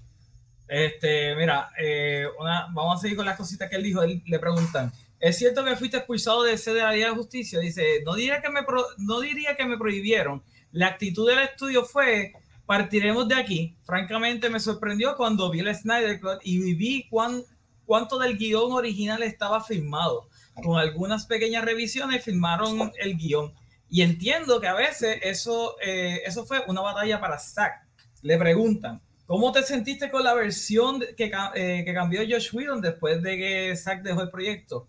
Este, 0.66 1.35
mira, 1.37 1.70
eh, 1.78 2.27
una, 2.39 2.69
vamos 2.73 2.99
a 2.99 3.01
seguir 3.01 3.16
con 3.16 3.27
las 3.27 3.37
cositas 3.37 3.69
que 3.69 3.77
él 3.77 3.82
dijo. 3.82 4.03
Él, 4.03 4.23
le 4.24 4.39
preguntan, 4.39 4.93
¿es 5.19 5.37
cierto 5.37 5.65
que 5.65 5.77
fuiste 5.77 5.97
expulsado 5.97 6.43
de 6.45 6.57
sede 6.57 6.77
de 6.77 6.82
la 6.82 6.93
Liga 6.93 7.09
de 7.09 7.15
Justicia? 7.16 7.59
Dice, 7.59 8.03
no 8.05 8.15
diría 8.15 8.41
que 8.41 8.51
me, 8.51 8.62
pro- 8.62 8.87
no 8.99 9.20
diría 9.20 9.57
que 9.57 9.66
me 9.66 9.77
prohibieron. 9.77 10.43
La 10.73 10.87
actitud 10.87 11.28
del 11.28 11.41
estudio 11.41 11.85
fue 11.85 12.32
partiremos 12.66 13.27
de 13.27 13.35
aquí. 13.35 13.77
Francamente 13.82 14.49
me 14.49 14.61
sorprendió 14.61 15.16
cuando 15.16 15.51
vi 15.51 15.59
el 15.59 15.74
Snyder 15.74 16.20
Cut 16.20 16.39
y 16.45 16.74
vi 16.74 17.09
cuán, 17.09 17.43
cuánto 17.85 18.16
del 18.20 18.39
guion 18.39 18.70
original 18.73 19.24
estaba 19.24 19.65
filmado. 19.65 20.28
Con 20.62 20.78
algunas 20.78 21.27
pequeñas 21.27 21.65
revisiones 21.65 22.24
filmaron 22.24 22.93
el 22.99 23.16
guion. 23.16 23.53
Y 23.89 24.03
entiendo 24.03 24.61
que 24.61 24.69
a 24.69 24.74
veces 24.74 25.19
eso, 25.23 25.77
eh, 25.82 26.23
eso 26.24 26.47
fue 26.47 26.62
una 26.69 26.81
batalla 26.81 27.20
para 27.20 27.39
Zack. 27.39 27.87
Le 28.23 28.39
preguntan, 28.39 29.01
¿cómo 29.27 29.51
te 29.51 29.62
sentiste 29.62 30.11
con 30.11 30.23
la 30.23 30.35
versión 30.35 31.01
que, 31.16 31.32
eh, 31.55 31.82
que 31.85 31.95
cambió 31.95 32.20
Josh 32.23 32.55
Whedon 32.55 32.81
después 32.81 33.20
de 33.23 33.37
que 33.37 33.77
Zack 33.77 34.03
dejó 34.03 34.23
el 34.23 34.31
proyecto? 34.31 34.89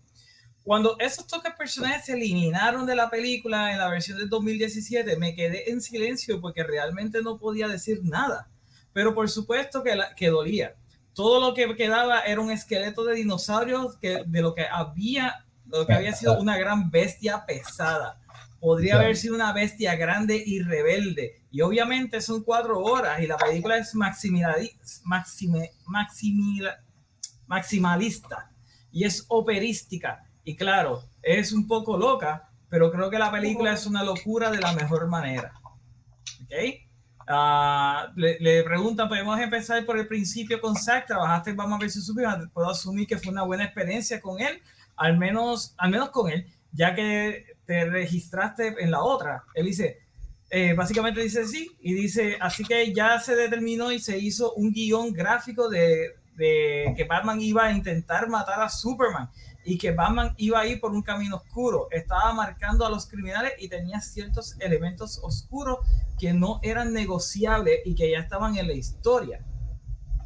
Cuando 0.64 0.95
esos 0.99 1.26
toques 1.26 1.53
personajes 1.56 2.06
se 2.06 2.14
eliminaron 2.14 2.85
de 2.85 2.95
la 2.95 3.10
película 3.10 3.72
en 3.72 3.80
la 3.80 3.89
versión 3.89 4.19
del 4.19 4.30
2017, 4.30 5.18
me 5.18 5.34
quedé 5.34 5.72
en 5.72 5.81
silencio 5.81 6.39
porque 6.39 6.64
realmente 6.64 7.23
no 7.23 7.39
podía 7.39 7.68
decir 7.68 8.02
nada. 8.03 8.48
Pero 8.93 9.15
por 9.15 9.27
supuesto 9.30 9.81
que, 9.81 9.99
que 10.15 10.30
dolía. 10.30 10.76
Todo 11.14 11.41
lo 11.41 11.56
que 11.56 11.76
quedaba 11.76 12.22
era 12.22 12.39
un 12.39 12.52
esqueleto 12.52 13.03
de 13.03 13.15
dinosaurios 13.15 13.98
que, 13.98 14.23
de 14.26 14.41
lo 14.41 14.53
que 14.53 14.65
había, 14.72 15.45
lo 15.72 15.85
que 15.85 15.93
había 15.93 16.14
sido 16.14 16.39
una 16.39 16.57
gran 16.57 16.91
bestia 16.91 17.45
pesada. 17.45 18.19
Podría 18.60 18.95
haber 18.95 19.18
sido 19.18 19.35
una 19.35 19.53
bestia 19.53 19.95
grande 19.95 20.41
y 20.45 20.61
rebelde. 20.61 21.43
Y 21.49 21.61
obviamente 21.61 22.22
son 22.22 22.43
cuatro 22.43 22.80
horas 22.80 23.22
y 23.22 23.27
la 23.27 23.38
película 23.38 23.77
es 23.77 23.95
maximalista 27.48 28.52
y 28.91 29.06
es 29.06 29.26
operística 29.30 30.23
y 30.43 30.56
claro, 30.56 31.03
es 31.22 31.52
un 31.52 31.68
poco 31.68 31.98
loca, 31.98 32.49
pero 32.69 32.91
creo 32.91 33.10
que 33.10 33.19
la 33.19 33.31
película 33.31 33.73
es 33.73 33.85
una 33.85 34.03
locura 34.03 34.49
de 34.49 34.60
la 34.60 34.73
mejor 34.73 35.07
manera. 35.07 35.53
¿Ok? 36.43 36.52
Uh, 37.30 38.11
le, 38.15 38.39
le, 38.39 38.64
preguntan, 38.64 39.07
podemos 39.07 39.39
empezar 39.39 39.85
por 39.85 39.98
el 39.98 40.07
principio 40.07 40.60
con 40.60 40.76
Zack, 40.76 41.07
trabajaste 41.07 41.52
en 41.52 41.56
Batman 41.56 41.80
vs 41.80 42.06
Superman, 42.06 42.49
puedo 42.49 42.69
asumir 42.69 43.07
que 43.07 43.18
fue 43.18 43.31
una 43.31 43.43
buena 43.43 43.64
experiencia 43.64 44.19
con 44.19 44.41
él, 44.41 44.61
al 45.02 45.18
menos, 45.18 45.73
al 45.80 45.90
menos 45.90 46.11
con 46.11 46.30
él, 46.30 46.45
ya 46.72 46.94
que 46.94 47.57
te 47.65 47.86
registraste 47.86 48.76
en 48.80 48.91
la 48.91 49.02
otra. 49.02 49.44
Él 49.56 49.65
dice, 49.65 49.98
eh, 50.52 50.73
básicamente 50.73 51.22
dice 51.22 51.48
sí, 51.48 51.72
y 51.82 51.95
dice, 51.95 52.38
así 52.40 52.64
que 52.64 52.94
ya 52.94 53.19
se 53.19 53.36
determinó 53.36 53.91
y 53.91 53.98
se 53.98 54.19
hizo 54.19 54.53
un 54.53 54.72
guion 54.72 55.11
gráfico 55.11 55.69
de, 55.69 56.11
que 56.38 57.03
Batman 57.10 57.41
iba 57.41 57.65
a 57.65 57.72
intentar 57.72 58.30
matar 58.30 58.61
a 58.61 58.69
Superman 58.69 59.28
y 59.65 59.80
que 59.80 59.91
Batman 59.91 60.36
iba 60.38 60.60
a 60.60 60.68
ir 60.68 60.80
por 60.80 60.91
un 60.91 61.02
camino 61.02 61.38
oscuro, 61.38 61.88
estaba 61.90 62.32
marcando 62.34 62.86
a 62.86 62.90
los 62.90 63.07
criminales 63.07 63.53
y 63.57 63.69
tenía 63.69 64.02
ciertos 64.02 64.56
elementos 64.60 65.19
oscuros 65.23 65.80
que 66.19 66.32
no 66.32 66.60
eran 66.61 66.94
negociables 66.94 67.80
y 67.86 67.95
que 67.95 68.11
ya 68.11 68.19
estaban 68.19 68.56
en 68.56 68.68
la 68.68 68.73
historia. 68.73 69.44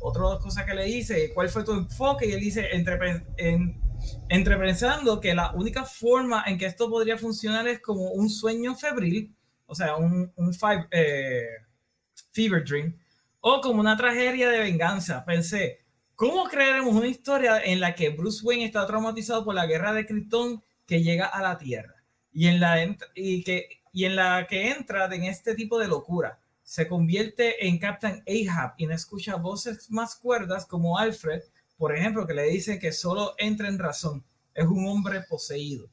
Otra 0.02 0.24
dos 0.24 0.44
cosas 0.44 0.66
que 0.66 0.76
le 0.76 0.84
dice, 0.84 1.32
¿cuál 1.34 1.48
fue 1.48 1.64
tu 1.64 1.72
enfoque? 1.72 2.28
Y 2.28 2.34
él 2.34 2.42
dice, 2.42 2.68
entre, 2.74 3.24
en, 3.38 3.85
entrepensando 4.30 5.20
que 5.20 5.36
la 5.36 5.52
única 5.54 5.84
forma 5.84 6.44
en 6.48 6.58
que 6.58 6.66
esto 6.66 6.90
podría 6.90 7.18
funcionar 7.18 7.68
es 7.68 7.80
como 7.80 8.12
un 8.12 8.30
sueño 8.30 8.76
febril, 8.76 9.36
o 9.66 9.76
sea, 9.76 9.96
un, 9.96 10.32
un 10.36 10.58
eh, 10.92 11.48
fever 12.32 12.64
dream, 12.64 12.98
o 13.42 13.62
como 13.62 13.80
una 13.80 13.98
tragedia 13.98 14.50
de 14.50 14.60
venganza. 14.60 15.24
Pensé, 15.26 15.86
¿Cómo 16.16 16.46
creeremos 16.46 16.96
una 16.96 17.08
historia 17.08 17.62
en 17.62 17.82
la 17.82 17.94
que 17.94 18.08
Bruce 18.08 18.40
Wayne 18.42 18.64
está 18.64 18.88
traumatizado 18.88 19.44
por 19.44 19.54
la 19.54 19.66
guerra 19.66 19.92
de 19.92 20.06
Krypton 20.06 20.64
que 20.88 21.04
llega 21.04 21.26
a 21.26 21.42
la 21.42 21.58
Tierra 21.58 21.94
y 22.32 22.48
en 22.48 22.62
la, 22.62 22.82
y 23.16 23.44
que, 23.44 23.82
y 23.92 24.06
en 24.06 24.16
la 24.16 24.48
que 24.48 24.72
entra 24.72 25.14
en 25.14 25.26
este 25.26 25.56
tipo 25.56 25.78
de 25.78 25.90
locura? 25.90 26.40
Se 26.64 26.88
convierte 26.88 27.68
en 27.68 27.80
Captain 27.80 28.24
Ahab 28.26 28.76
y 28.78 28.88
no 28.88 28.94
escucha 28.94 29.36
voces 29.36 29.92
más 29.92 30.16
cuerdas 30.16 30.66
como 30.66 30.98
Alfred, 30.98 31.42
por 31.78 31.96
ejemplo, 31.96 32.26
que 32.26 32.34
le 32.34 32.44
dice 32.44 32.80
que 32.80 32.92
solo 32.92 33.36
entra 33.38 33.68
en 33.68 33.80
razón. 33.80 34.24
Es 34.54 34.66
un 34.66 34.88
hombre 34.88 35.22
poseído. 35.22 35.90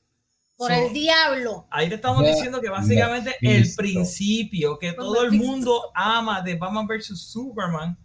Por 0.56 0.70
el 0.70 0.92
diablo. 0.92 1.66
Ahí 1.70 1.88
te 1.88 1.96
estamos 1.96 2.24
diciendo 2.24 2.60
que 2.60 2.68
básicamente 2.68 3.34
el 3.40 3.74
principio 3.74 4.78
que 4.78 4.92
todo 4.92 5.24
el 5.24 5.32
mundo 5.32 5.90
ama 5.94 6.40
de 6.42 6.54
Batman 6.54 6.86
vs. 6.86 7.20
Superman 7.20 7.98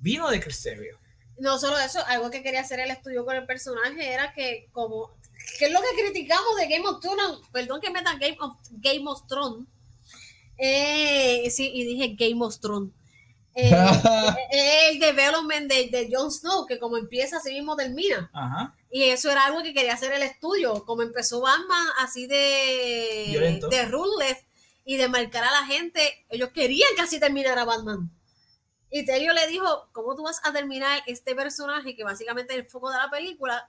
vino 0.00 0.30
de 0.30 0.40
Cristerio 0.40 0.98
no 1.38 1.58
solo 1.58 1.78
eso, 1.78 2.00
algo 2.06 2.30
que 2.30 2.42
quería 2.42 2.60
hacer 2.60 2.80
el 2.80 2.90
estudio 2.90 3.24
con 3.24 3.36
el 3.36 3.46
personaje 3.46 4.12
era 4.12 4.32
que 4.32 4.68
como 4.72 5.10
que 5.58 5.66
es 5.66 5.72
lo 5.72 5.80
que 5.80 6.02
criticamos 6.02 6.56
de 6.56 6.68
Game 6.68 6.86
of 6.86 7.00
Thrones, 7.00 7.46
perdón 7.52 7.80
que 7.80 7.90
metan 7.90 8.18
Game 8.18 8.36
of, 8.40 8.56
Game 8.70 9.04
of 9.06 9.26
Thrones, 9.26 9.66
eh, 10.56 11.50
sí, 11.50 11.70
y 11.74 11.84
dije 11.84 12.14
Game 12.16 12.44
of 12.44 12.58
Thrones. 12.60 12.92
Eh, 13.54 13.70
eh, 14.52 14.88
el 14.90 14.98
development 14.98 15.70
de, 15.70 15.88
de 15.88 16.08
Jon 16.10 16.30
Snow, 16.30 16.66
que 16.66 16.78
como 16.78 16.96
empieza 16.96 17.36
así 17.36 17.52
mismo 17.52 17.76
termina. 17.76 18.30
Y 18.90 19.04
eso 19.04 19.30
era 19.30 19.46
algo 19.46 19.62
que 19.62 19.74
quería 19.74 19.94
hacer 19.94 20.12
el 20.12 20.22
estudio, 20.22 20.84
como 20.84 21.02
empezó 21.02 21.40
Batman 21.40 21.86
así 21.98 22.26
de, 22.26 23.60
de 23.70 23.84
ruthless 23.86 24.38
y 24.84 24.96
de 24.96 25.08
marcar 25.08 25.44
a 25.44 25.50
la 25.50 25.66
gente, 25.66 26.26
ellos 26.28 26.50
querían 26.50 26.90
que 26.94 27.02
así 27.02 27.18
terminara 27.18 27.64
Batman. 27.64 28.10
Y 28.90 29.04
Telio 29.04 29.32
le 29.32 29.48
dijo, 29.48 29.88
¿cómo 29.92 30.14
tú 30.14 30.22
vas 30.22 30.40
a 30.44 30.52
terminar 30.52 31.02
este 31.06 31.34
personaje 31.34 31.96
que 31.96 32.04
básicamente 32.04 32.54
es 32.54 32.60
el 32.60 32.66
foco 32.66 32.90
de 32.90 32.98
la 32.98 33.10
película, 33.10 33.68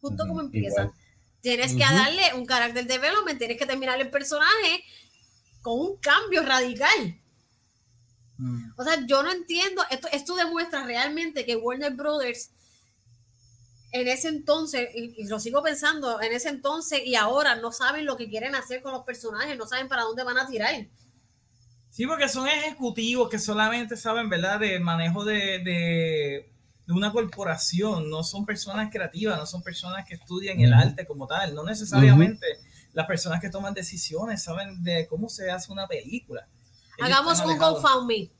justo 0.00 0.26
como 0.26 0.40
empieza? 0.40 0.92
Tienes 1.40 1.74
que 1.74 1.80
darle 1.80 2.32
un 2.34 2.46
carácter 2.46 2.86
de 2.86 2.94
development, 2.94 3.38
tienes 3.38 3.58
que 3.58 3.66
terminar 3.66 4.00
el 4.00 4.08
personaje 4.08 4.82
con 5.60 5.78
un 5.78 5.96
cambio 5.98 6.42
radical. 6.42 7.20
Mm. 8.38 8.72
O 8.76 8.84
sea, 8.84 9.04
yo 9.06 9.22
no 9.22 9.30
entiendo, 9.30 9.82
esto, 9.90 10.08
esto 10.12 10.34
demuestra 10.34 10.84
realmente 10.84 11.44
que 11.44 11.56
Warner 11.56 11.94
Brothers 11.94 12.50
en 13.94 14.08
ese 14.08 14.26
entonces, 14.26 14.88
y, 14.92 15.24
lo 15.28 15.38
sigo 15.38 15.62
pensando, 15.62 16.20
en 16.20 16.32
ese 16.32 16.48
entonces 16.48 17.00
y 17.04 17.14
ahora 17.14 17.54
no 17.54 17.70
saben 17.70 18.04
lo 18.04 18.16
que 18.16 18.28
quieren 18.28 18.56
hacer 18.56 18.82
con 18.82 18.92
los 18.92 19.04
personajes, 19.04 19.56
no 19.56 19.66
saben 19.66 19.86
para 19.86 20.02
dónde 20.02 20.24
van 20.24 20.36
a 20.36 20.48
tirar. 20.48 20.74
Sí, 21.90 22.04
porque 22.04 22.28
son 22.28 22.48
ejecutivos 22.48 23.30
que 23.30 23.38
solamente 23.38 23.96
saben, 23.96 24.28
¿verdad?, 24.28 24.58
del 24.58 24.80
manejo 24.80 25.24
de, 25.24 25.60
de, 25.60 26.92
una 26.92 27.12
corporación. 27.12 28.10
No 28.10 28.24
son 28.24 28.44
personas 28.44 28.90
creativas, 28.90 29.38
no 29.38 29.46
son 29.46 29.62
personas 29.62 30.04
que 30.04 30.14
estudian 30.14 30.58
el 30.58 30.72
arte 30.72 31.06
como 31.06 31.28
tal. 31.28 31.54
No 31.54 31.62
necesariamente 31.62 32.44
las 32.94 33.06
personas 33.06 33.40
que 33.40 33.48
toman 33.48 33.74
decisiones 33.74 34.42
saben 34.42 34.82
de 34.82 35.06
cómo 35.06 35.28
se 35.28 35.52
hace 35.52 35.70
una 35.70 35.86
película. 35.86 36.48
Hagamos 37.00 37.40
un 37.40 37.58
GoFundMe. 37.58 38.30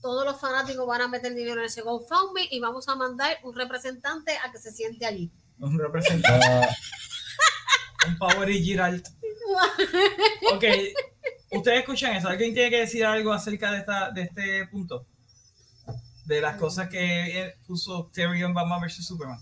Todos 0.00 0.24
los 0.24 0.40
fanáticos 0.40 0.86
van 0.86 1.02
a 1.02 1.08
meter 1.08 1.34
dinero 1.34 1.60
en 1.60 1.66
ese 1.66 1.82
GoFundMe 1.82 2.48
y 2.50 2.60
vamos 2.60 2.88
a 2.88 2.94
mandar 2.94 3.38
un 3.42 3.54
representante 3.54 4.32
a 4.44 4.52
que 4.52 4.58
se 4.58 4.72
siente 4.72 5.06
allí. 5.06 5.30
Un 5.58 5.78
representante. 5.78 6.46
un 8.06 8.18
Power 8.18 8.48
y 8.48 8.62
Giralt. 8.62 9.08
ok, 10.54 10.64
Ustedes 11.50 11.80
escuchan 11.80 12.14
eso. 12.14 12.28
¿Alguien 12.28 12.52
tiene 12.52 12.70
que 12.70 12.80
decir 12.80 13.04
algo 13.04 13.32
acerca 13.32 13.72
de, 13.72 13.78
esta, 13.78 14.10
de 14.10 14.22
este 14.22 14.66
punto? 14.66 15.06
De 16.26 16.40
las 16.40 16.56
cosas 16.56 16.88
que 16.88 17.54
puso 17.66 18.10
Terry 18.12 18.42
en 18.42 18.52
Batman 18.52 18.82
vs. 18.82 19.06
Superman. 19.06 19.40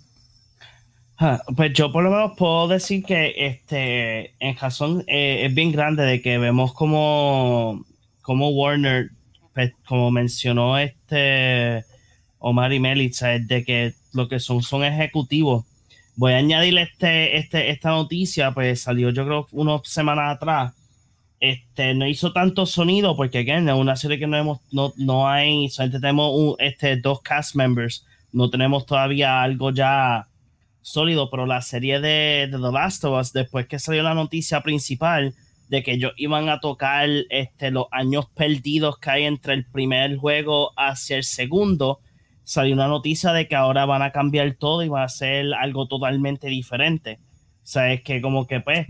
Ah, 1.18 1.42
pues 1.56 1.72
yo 1.72 1.90
por 1.90 2.04
lo 2.04 2.10
menos 2.10 2.32
puedo 2.36 2.68
decir 2.68 3.02
que 3.02 3.32
este 3.36 4.36
en 4.38 4.56
razón 4.56 5.02
eh, 5.06 5.46
es 5.46 5.54
bien 5.54 5.72
grande 5.72 6.02
de 6.04 6.20
que 6.20 6.36
vemos 6.36 6.74
como, 6.74 7.86
como 8.26 8.48
Warner, 8.48 9.10
pues, 9.54 9.72
como 9.86 10.10
mencionó 10.10 10.76
este 10.78 11.84
Omar 12.40 12.72
y 12.72 12.80
Melitza, 12.80 13.38
de 13.38 13.64
que 13.64 13.94
lo 14.14 14.28
que 14.28 14.40
son 14.40 14.64
son 14.64 14.82
ejecutivos. 14.82 15.64
Voy 16.16 16.32
a 16.32 16.38
añadirle 16.38 16.82
este, 16.82 17.36
este, 17.36 17.70
esta 17.70 17.90
noticia, 17.90 18.50
pues 18.50 18.82
salió 18.82 19.10
yo 19.10 19.24
creo 19.24 19.46
unas 19.52 19.82
semanas 19.84 20.34
atrás. 20.34 20.74
Este, 21.38 21.94
no 21.94 22.04
hizo 22.08 22.32
tanto 22.32 22.66
sonido 22.66 23.14
porque, 23.14 23.38
again, 23.38 23.68
es 23.68 23.76
una 23.76 23.94
serie 23.94 24.18
que 24.18 24.26
no, 24.26 24.36
hemos, 24.36 24.58
no, 24.72 24.92
no 24.96 25.28
hay, 25.28 25.68
solamente 25.68 26.00
tenemos 26.00 26.56
este, 26.58 26.96
dos 26.96 27.20
cast 27.20 27.54
members, 27.54 28.04
no 28.32 28.50
tenemos 28.50 28.86
todavía 28.86 29.40
algo 29.40 29.70
ya 29.70 30.26
sólido, 30.82 31.30
pero 31.30 31.46
la 31.46 31.62
serie 31.62 32.00
de, 32.00 32.48
The 32.50 32.58
Last 32.58 33.04
of 33.04 33.20
Us, 33.20 33.32
después 33.32 33.68
que 33.68 33.78
salió 33.78 34.02
la 34.02 34.14
noticia 34.14 34.62
principal 34.62 35.32
de 35.68 35.82
que 35.82 35.92
ellos 35.92 36.12
iban 36.16 36.48
a 36.48 36.60
tocar 36.60 37.08
este, 37.30 37.70
los 37.70 37.86
años 37.90 38.26
perdidos 38.34 38.98
que 38.98 39.10
hay 39.10 39.24
entre 39.24 39.54
el 39.54 39.66
primer 39.66 40.16
juego 40.16 40.72
hacia 40.76 41.16
el 41.16 41.24
segundo, 41.24 42.00
salió 42.44 42.74
una 42.74 42.88
noticia 42.88 43.32
de 43.32 43.48
que 43.48 43.56
ahora 43.56 43.86
van 43.86 44.02
a 44.02 44.12
cambiar 44.12 44.54
todo 44.54 44.82
y 44.82 44.88
va 44.88 45.02
a 45.02 45.08
ser 45.08 45.52
algo 45.54 45.88
totalmente 45.88 46.48
diferente. 46.48 47.18
O 47.64 47.66
sea, 47.66 47.96
que 48.02 48.20
como 48.20 48.46
que 48.46 48.60
pues 48.60 48.86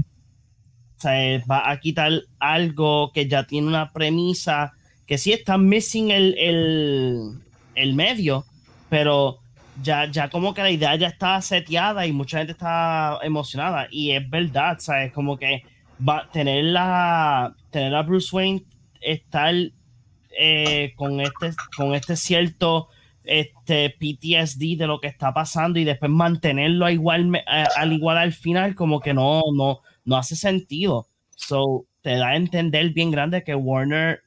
o 1.04 1.08
va 1.50 1.70
a 1.70 1.78
quitar 1.78 2.12
algo 2.38 3.12
que 3.12 3.28
ya 3.28 3.44
tiene 3.44 3.68
una 3.68 3.92
premisa 3.92 4.72
que 5.06 5.18
sí 5.18 5.32
está 5.32 5.56
missing 5.58 6.10
el, 6.10 6.36
el, 6.38 7.38
el 7.74 7.94
medio, 7.94 8.44
pero 8.88 9.38
ya, 9.82 10.10
ya 10.10 10.28
como 10.30 10.52
que 10.52 10.62
la 10.62 10.70
idea 10.70 10.96
ya 10.96 11.08
está 11.08 11.40
seteada 11.42 12.06
y 12.06 12.12
mucha 12.12 12.38
gente 12.38 12.52
está 12.52 13.18
emocionada. 13.22 13.86
Y 13.90 14.10
es 14.12 14.28
verdad, 14.28 14.78
¿sabes? 14.80 15.12
Como 15.12 15.36
que 15.36 15.62
va 16.06 16.18
a 16.18 16.30
tener 16.30 16.64
la, 16.64 17.54
tener 17.70 17.94
a 17.94 18.02
Bruce 18.02 18.34
Wayne 18.34 18.64
estar 19.00 19.54
eh, 20.38 20.92
con, 20.96 21.20
este, 21.20 21.52
con 21.76 21.94
este 21.94 22.16
cierto 22.16 22.88
este 23.26 23.90
PTSD 23.90 24.78
de 24.78 24.86
lo 24.86 25.00
que 25.00 25.08
está 25.08 25.34
pasando 25.34 25.78
y 25.78 25.84
después 25.84 26.10
mantenerlo 26.10 26.88
igual, 26.88 27.42
al 27.46 27.92
igual 27.92 28.18
al 28.18 28.32
final, 28.32 28.74
como 28.74 29.00
que 29.00 29.12
no, 29.14 29.42
no, 29.52 29.80
no 30.04 30.16
hace 30.16 30.36
sentido. 30.36 31.08
So, 31.34 31.86
te 32.02 32.16
da 32.16 32.28
a 32.28 32.36
entender 32.36 32.90
bien 32.90 33.10
grande 33.10 33.42
que 33.42 33.54
Warner 33.54 34.22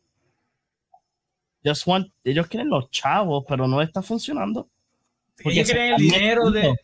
just 1.65 1.87
want, 1.87 2.11
ellos 2.23 2.47
quieren 2.47 2.69
los 2.69 2.89
chavos, 2.91 3.45
pero 3.47 3.67
no 3.67 3.81
está 3.81 4.01
funcionando. 4.01 4.69
Ellos 5.39 5.69
quieren 5.69 5.93
el 5.93 5.97
dinero, 5.97 6.51
de, 6.51 6.67
eh, 6.67 6.75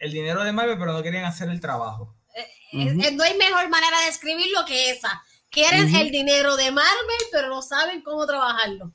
el 0.00 0.12
dinero 0.12 0.44
de 0.44 0.52
Marvel, 0.52 0.78
pero 0.78 0.92
no 0.92 1.02
querían 1.02 1.24
hacer 1.24 1.48
el 1.50 1.60
trabajo. 1.60 2.14
Eh, 2.72 2.96
eh, 3.02 3.12
no 3.12 3.24
hay 3.24 3.36
mejor 3.36 3.68
manera 3.68 4.00
de 4.02 4.08
escribirlo 4.08 4.64
que 4.66 4.90
esa. 4.90 5.22
Quieren 5.50 5.94
el 5.94 6.10
dinero 6.10 6.56
de 6.56 6.70
Marvel, 6.70 7.22
pero 7.32 7.48
no 7.48 7.62
saben 7.62 8.02
cómo 8.02 8.26
trabajarlo. 8.26 8.92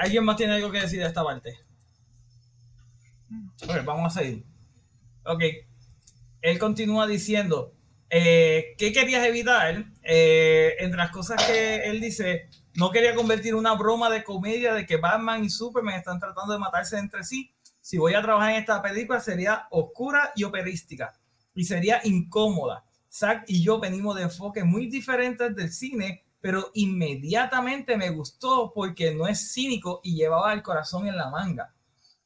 ¿Alguien 0.00 0.24
más 0.24 0.36
tiene 0.36 0.54
algo 0.54 0.72
que 0.72 0.80
decir 0.80 0.98
de 0.98 1.06
esta 1.06 1.22
parte? 1.22 1.56
vamos 3.84 4.16
a 4.16 4.20
seguir. 4.20 4.44
Ok. 5.24 5.42
Él 6.40 6.58
continúa 6.58 7.06
diciendo, 7.06 7.72
¿qué 8.10 8.92
querías 8.92 9.24
evitar? 9.24 9.84
entre 10.02 10.98
las 10.98 11.12
cosas 11.12 11.46
que 11.46 11.84
él 11.84 12.00
dice, 12.00 12.48
no 12.74 12.90
quería 12.90 13.14
convertir 13.14 13.54
una 13.54 13.74
broma 13.74 14.10
de 14.10 14.24
comedia 14.24 14.74
de 14.74 14.84
que 14.84 14.96
Batman 14.96 15.44
y 15.44 15.50
Superman 15.50 15.94
están 15.94 16.18
tratando 16.18 16.54
de 16.54 16.58
matarse 16.58 16.98
entre 16.98 17.22
sí. 17.22 17.54
Si 17.80 17.98
voy 17.98 18.14
a 18.14 18.22
trabajar 18.22 18.50
en 18.50 18.56
esta 18.56 18.82
película 18.82 19.20
sería 19.20 19.68
oscura 19.70 20.32
y 20.34 20.42
operística 20.42 21.14
y 21.54 21.64
sería 21.64 22.00
incómoda. 22.04 22.84
Zack 23.10 23.44
y 23.48 23.62
yo 23.62 23.78
venimos 23.78 24.16
de 24.16 24.22
enfoques 24.22 24.64
muy 24.64 24.86
diferentes 24.86 25.54
del 25.54 25.70
cine, 25.70 26.24
pero 26.40 26.70
inmediatamente 26.74 27.96
me 27.96 28.10
gustó 28.10 28.72
porque 28.74 29.14
no 29.14 29.26
es 29.26 29.52
cínico 29.52 30.00
y 30.02 30.16
llevaba 30.16 30.52
el 30.52 30.62
corazón 30.62 31.06
en 31.06 31.16
la 31.16 31.30
manga. 31.30 31.74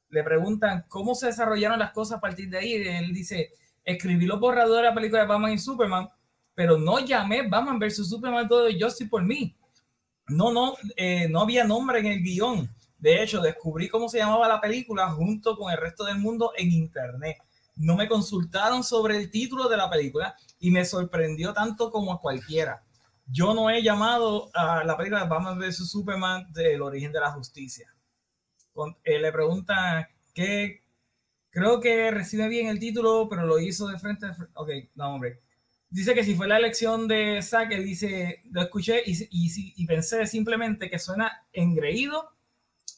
Le 0.08 0.22
preguntan 0.22 0.84
cómo 0.88 1.14
se 1.14 1.26
desarrollaron 1.26 1.78
las 1.78 1.92
cosas 1.92 2.18
a 2.18 2.20
partir 2.20 2.48
de 2.48 2.58
ahí. 2.58 2.74
él 2.74 3.12
dice, 3.12 3.50
escribí 3.84 4.26
los 4.26 4.40
borradores 4.40 4.82
de 4.82 4.88
la 4.88 4.94
película 4.94 5.22
de 5.22 5.28
Batman 5.28 5.52
y 5.52 5.58
Superman, 5.58 6.08
pero 6.54 6.78
no 6.78 7.00
llamé 7.00 7.48
Batman 7.48 7.78
vs. 7.78 8.08
Superman 8.08 8.48
todo 8.48 8.64
de 8.64 8.80
Justice 8.80 9.10
por 9.10 9.22
mí 9.22 9.56
no, 10.28 10.52
no, 10.52 10.74
eh, 10.96 11.28
no 11.28 11.40
había 11.40 11.64
nombre 11.64 12.00
en 12.00 12.06
el 12.06 12.22
guion. 12.22 12.68
De 12.98 13.22
hecho, 13.22 13.40
descubrí 13.40 13.88
cómo 13.88 14.08
se 14.08 14.18
llamaba 14.18 14.48
la 14.48 14.60
película 14.60 15.08
junto 15.10 15.56
con 15.56 15.70
el 15.70 15.78
resto 15.78 16.04
del 16.04 16.18
mundo 16.18 16.52
en 16.56 16.72
internet. 16.72 17.38
No 17.76 17.96
me 17.96 18.08
consultaron 18.08 18.82
sobre 18.82 19.16
el 19.16 19.30
título 19.30 19.68
de 19.68 19.76
la 19.76 19.90
película 19.90 20.36
y 20.58 20.70
me 20.70 20.84
sorprendió 20.84 21.52
tanto 21.52 21.90
como 21.90 22.12
a 22.12 22.20
cualquiera. 22.20 22.82
Yo 23.26 23.54
no 23.54 23.70
he 23.70 23.82
llamado 23.82 24.50
a 24.54 24.84
la 24.84 24.96
película 24.96 25.24
Batman 25.24 25.58
vs 25.58 25.88
Superman 25.90 26.52
del 26.52 26.82
origen 26.82 27.12
de 27.12 27.20
la 27.20 27.32
justicia. 27.32 27.92
Eh, 29.04 29.18
le 29.18 29.32
preguntan 29.32 30.06
qué 30.34 30.82
creo 31.50 31.80
que 31.80 32.10
recibe 32.10 32.48
bien 32.48 32.68
el 32.68 32.78
título, 32.78 33.28
pero 33.28 33.46
lo 33.46 33.58
hizo 33.58 33.88
de 33.88 33.98
frente. 33.98 34.26
Ok, 34.54 34.70
no, 34.94 35.14
hombre 35.14 35.40
dice 35.90 36.14
que 36.14 36.24
si 36.24 36.34
fue 36.34 36.48
la 36.48 36.58
elección 36.58 37.08
de 37.08 37.40
Zack, 37.42 37.70
dice, 37.78 38.42
lo 38.50 38.62
escuché 38.62 39.02
y, 39.06 39.16
y, 39.30 39.86
pensé 39.86 40.26
simplemente 40.26 40.90
que 40.90 40.98
suena 40.98 41.46
engreído 41.52 42.30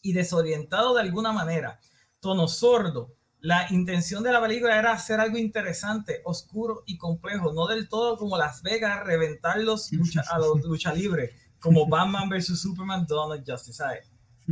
y 0.02 0.12
desorientado 0.12 0.94
de 0.94 1.02
alguna 1.02 1.32
manera, 1.32 1.80
tono 2.20 2.48
sordo. 2.48 3.14
La 3.40 3.66
intención 3.70 4.22
de 4.22 4.32
la 4.32 4.40
película 4.40 4.78
era 4.78 4.92
hacer 4.92 5.20
algo 5.20 5.38
interesante, 5.38 6.20
oscuro 6.24 6.82
y 6.86 6.98
complejo, 6.98 7.52
no 7.52 7.66
del 7.68 7.88
todo 7.88 8.16
como 8.16 8.36
Las 8.36 8.62
Vegas, 8.62 9.04
reventarlos 9.04 9.90
a 10.30 10.38
los 10.38 10.60
lucha 10.62 10.92
libre, 10.92 11.32
como 11.60 11.86
Batman 11.86 12.28
vs. 12.28 12.60
Superman, 12.60 13.06
Donald 13.06 13.44
Justice. 13.48 13.84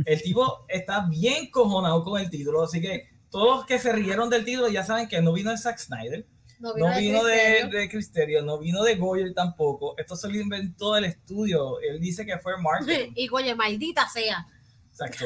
El 0.05 0.21
tipo 0.21 0.65
está 0.69 1.05
bien 1.07 1.51
cojonado 1.51 2.03
con 2.03 2.21
el 2.21 2.29
título, 2.29 2.63
así 2.63 2.79
que 2.79 3.09
todos 3.29 3.57
los 3.57 3.65
que 3.65 3.77
se 3.77 3.91
rieron 3.91 4.29
del 4.29 4.45
título 4.45 4.69
ya 4.69 4.85
saben 4.85 5.09
que 5.09 5.21
no 5.21 5.33
vino 5.33 5.51
de 5.51 5.57
Zack 5.57 5.79
Snyder, 5.79 6.25
no 6.59 6.73
vino, 6.73 7.23
de, 7.23 7.69
de, 7.71 7.89
Cristerio, 7.89 8.41
no 8.41 8.57
vino 8.57 8.83
de 8.83 8.95
Goyer 8.95 9.33
tampoco. 9.33 9.95
Esto 9.97 10.15
se 10.15 10.27
lo 10.27 10.39
inventó 10.39 10.97
el 10.97 11.05
estudio. 11.05 11.79
Él 11.81 11.99
dice 11.99 12.25
que 12.25 12.37
fue 12.39 12.59
marketing. 12.59 13.11
y 13.15 13.27
Goyer, 13.27 13.55
maldita 13.55 14.07
sea. 14.09 14.47
Exacto. 14.89 15.25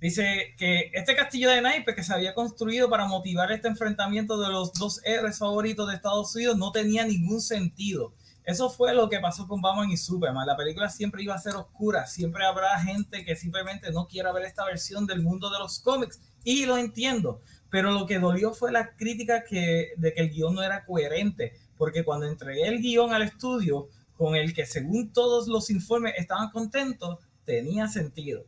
Dice 0.00 0.54
que 0.56 0.92
este 0.94 1.16
castillo 1.16 1.50
de 1.50 1.60
naipes 1.60 1.94
que 1.96 2.04
se 2.04 2.14
había 2.14 2.32
construido 2.32 2.88
para 2.88 3.06
motivar 3.06 3.50
este 3.50 3.66
enfrentamiento 3.66 4.38
de 4.38 4.48
los 4.48 4.72
dos 4.74 5.00
R's 5.04 5.38
favoritos 5.38 5.88
de 5.88 5.96
Estados 5.96 6.34
Unidos 6.36 6.56
no 6.56 6.70
tenía 6.70 7.04
ningún 7.04 7.40
sentido. 7.40 8.14
Eso 8.44 8.70
fue 8.70 8.94
lo 8.94 9.10
que 9.10 9.18
pasó 9.18 9.46
con 9.46 9.60
Batman 9.60 9.90
y 9.90 9.96
Superman. 9.96 10.46
La 10.46 10.56
película 10.56 10.88
siempre 10.88 11.22
iba 11.22 11.34
a 11.34 11.38
ser 11.38 11.54
oscura. 11.56 12.06
Siempre 12.06 12.46
habrá 12.46 12.78
gente 12.80 13.24
que 13.24 13.36
simplemente 13.36 13.90
no 13.90 14.06
quiera 14.06 14.32
ver 14.32 14.44
esta 14.44 14.64
versión 14.64 15.04
del 15.04 15.20
mundo 15.20 15.50
de 15.50 15.58
los 15.58 15.80
cómics. 15.80 16.20
Y 16.44 16.64
lo 16.64 16.78
entiendo. 16.78 17.42
Pero 17.68 17.90
lo 17.90 18.06
que 18.06 18.18
dolió 18.18 18.54
fue 18.54 18.72
la 18.72 18.94
crítica 18.96 19.44
que, 19.44 19.88
de 19.96 20.14
que 20.14 20.20
el 20.22 20.30
guion 20.30 20.54
no 20.54 20.62
era 20.62 20.86
coherente, 20.86 21.52
porque 21.76 22.04
cuando 22.04 22.26
entregué 22.26 22.68
el 22.68 22.80
guion 22.80 23.12
al 23.12 23.22
estudio, 23.22 23.88
con 24.16 24.34
el 24.34 24.54
que 24.54 24.64
según 24.64 25.12
todos 25.12 25.46
los 25.48 25.68
informes 25.68 26.14
estaban 26.16 26.50
contentos, 26.50 27.18
tenía 27.44 27.86
sentido. 27.88 28.46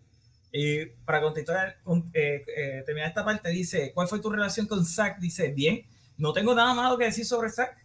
Y 0.52 0.86
para 1.04 1.20
contestar, 1.20 1.78
eh, 2.12 2.44
eh, 2.56 2.82
terminar 2.84 3.08
esta 3.08 3.24
parte, 3.24 3.50
dice, 3.50 3.92
¿cuál 3.94 4.08
fue 4.08 4.20
tu 4.20 4.30
relación 4.30 4.66
con 4.66 4.84
Zack? 4.84 5.18
Dice, 5.20 5.52
bien, 5.52 5.82
no 6.16 6.32
tengo 6.32 6.54
nada 6.54 6.74
malo 6.74 6.98
que 6.98 7.04
decir 7.04 7.24
sobre 7.24 7.50
Zack. 7.50 7.76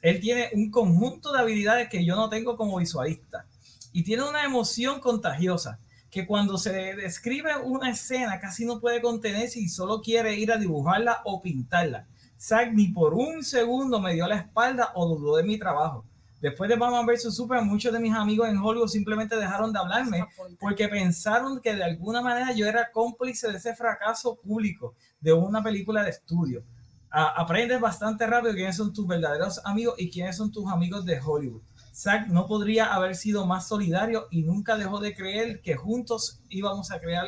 Él 0.00 0.20
tiene 0.20 0.48
un 0.54 0.70
conjunto 0.70 1.32
de 1.32 1.40
habilidades 1.40 1.88
que 1.88 2.04
yo 2.04 2.16
no 2.16 2.28
tengo 2.30 2.56
como 2.56 2.78
visualista. 2.78 3.46
Y 3.92 4.02
tiene 4.02 4.22
una 4.22 4.44
emoción 4.44 5.00
contagiosa 5.00 5.78
que 6.10 6.26
cuando 6.26 6.56
se 6.56 6.72
describe 6.94 7.56
una 7.62 7.90
escena 7.90 8.38
casi 8.40 8.64
no 8.64 8.80
puede 8.80 9.02
contenerse 9.02 9.60
y 9.60 9.68
solo 9.68 10.00
quiere 10.00 10.34
ir 10.34 10.52
a 10.52 10.56
dibujarla 10.56 11.20
o 11.24 11.42
pintarla. 11.42 12.06
Zack 12.40 12.72
ni 12.72 12.88
por 12.88 13.14
un 13.14 13.42
segundo 13.42 14.00
me 14.00 14.14
dio 14.14 14.26
la 14.26 14.36
espalda 14.36 14.92
o 14.94 15.08
dudó 15.08 15.36
de 15.36 15.42
mi 15.42 15.58
trabajo. 15.58 16.04
Después 16.44 16.68
de 16.68 16.76
Batman 16.76 17.06
vs. 17.06 17.34
Superman, 17.34 17.66
muchos 17.66 17.90
de 17.90 17.98
mis 17.98 18.12
amigos 18.12 18.46
en 18.46 18.58
Hollywood 18.58 18.88
simplemente 18.88 19.34
dejaron 19.34 19.72
de 19.72 19.78
hablarme 19.78 20.26
porque 20.60 20.86
pensaron 20.88 21.58
que 21.58 21.74
de 21.74 21.82
alguna 21.82 22.20
manera 22.20 22.52
yo 22.52 22.66
era 22.66 22.90
cómplice 22.92 23.50
de 23.50 23.56
ese 23.56 23.74
fracaso 23.74 24.36
público 24.36 24.94
de 25.22 25.32
una 25.32 25.62
película 25.62 26.02
de 26.02 26.10
estudio. 26.10 26.62
aprendes 27.08 27.80
bastante 27.80 28.26
rápido 28.26 28.52
quiénes 28.52 28.76
son 28.76 28.92
tus 28.92 29.06
verdaderos 29.06 29.58
amigos 29.64 29.94
y 29.96 30.10
quiénes 30.10 30.36
son 30.36 30.52
tus 30.52 30.70
amigos 30.70 31.06
de 31.06 31.18
Hollywood. 31.18 31.62
Zack 31.94 32.26
no 32.26 32.46
podría 32.46 32.92
haber 32.92 33.14
sido 33.14 33.46
más 33.46 33.66
solidario 33.66 34.26
y 34.30 34.42
nunca 34.42 34.76
dejó 34.76 35.00
de 35.00 35.14
creer 35.14 35.62
que 35.62 35.76
juntos 35.76 36.42
íbamos 36.50 36.90
a 36.90 37.00
crear 37.00 37.24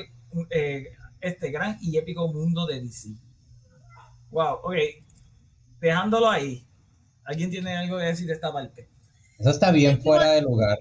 eh, 0.51 0.89
este 1.23 1.51
gran 1.51 1.79
y 1.81 1.97
épico 1.97 2.31
mundo 2.31 2.67
de 2.67 2.83
DC. 2.83 3.15
Wow, 4.31 4.59
ok. 4.63 4.75
Dejándolo 5.81 6.29
ahí. 6.29 6.69
¿Alguien 7.25 7.49
tiene 7.49 7.79
algo 7.79 7.97
que 7.97 8.05
decir 8.05 8.27
de 8.27 8.35
esta 8.35 8.53
parte? 8.53 8.91
Eso 9.39 9.51
está 9.51 9.71
bien 9.71 10.01
fuera 10.01 10.33
de 10.33 10.43
lugar. 10.43 10.79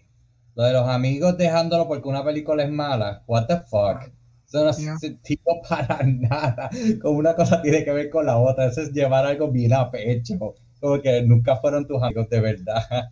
Lo 0.55 0.63
de 0.63 0.73
los 0.73 0.87
amigos 0.87 1.37
dejándolo 1.37 1.87
porque 1.87 2.07
una 2.07 2.23
película 2.23 2.63
es 2.63 2.71
mala. 2.71 3.23
What 3.27 3.47
the 3.47 3.57
fuck? 3.59 4.11
Eso 4.47 4.63
no 4.63 4.69
hace 4.69 4.97
sentido 4.97 5.43
para 5.69 6.01
nada. 6.03 6.69
Como 7.01 7.19
una 7.19 7.35
cosa 7.35 7.61
tiene 7.61 7.83
que 7.83 7.91
ver 7.91 8.09
con 8.09 8.25
la 8.25 8.37
otra. 8.37 8.67
Eso 8.67 8.81
es 8.81 8.91
llevar 8.91 9.25
algo 9.25 9.51
bien 9.51 9.73
a 9.73 9.91
pecho. 9.91 10.55
Como 10.79 11.01
que 11.01 11.21
nunca 11.23 11.57
fueron 11.57 11.85
tus 11.87 12.01
amigos 12.01 12.29
de 12.29 12.39
verdad. 12.39 13.09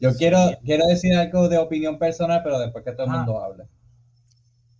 Yo 0.00 0.14
quiero, 0.14 0.38
quiero 0.64 0.86
decir 0.86 1.14
algo 1.16 1.48
de 1.48 1.58
opinión 1.58 1.98
personal, 1.98 2.42
pero 2.44 2.60
después 2.60 2.84
que 2.84 2.92
todo 2.92 3.06
el 3.06 3.12
mundo 3.12 3.42
hable. 3.42 3.64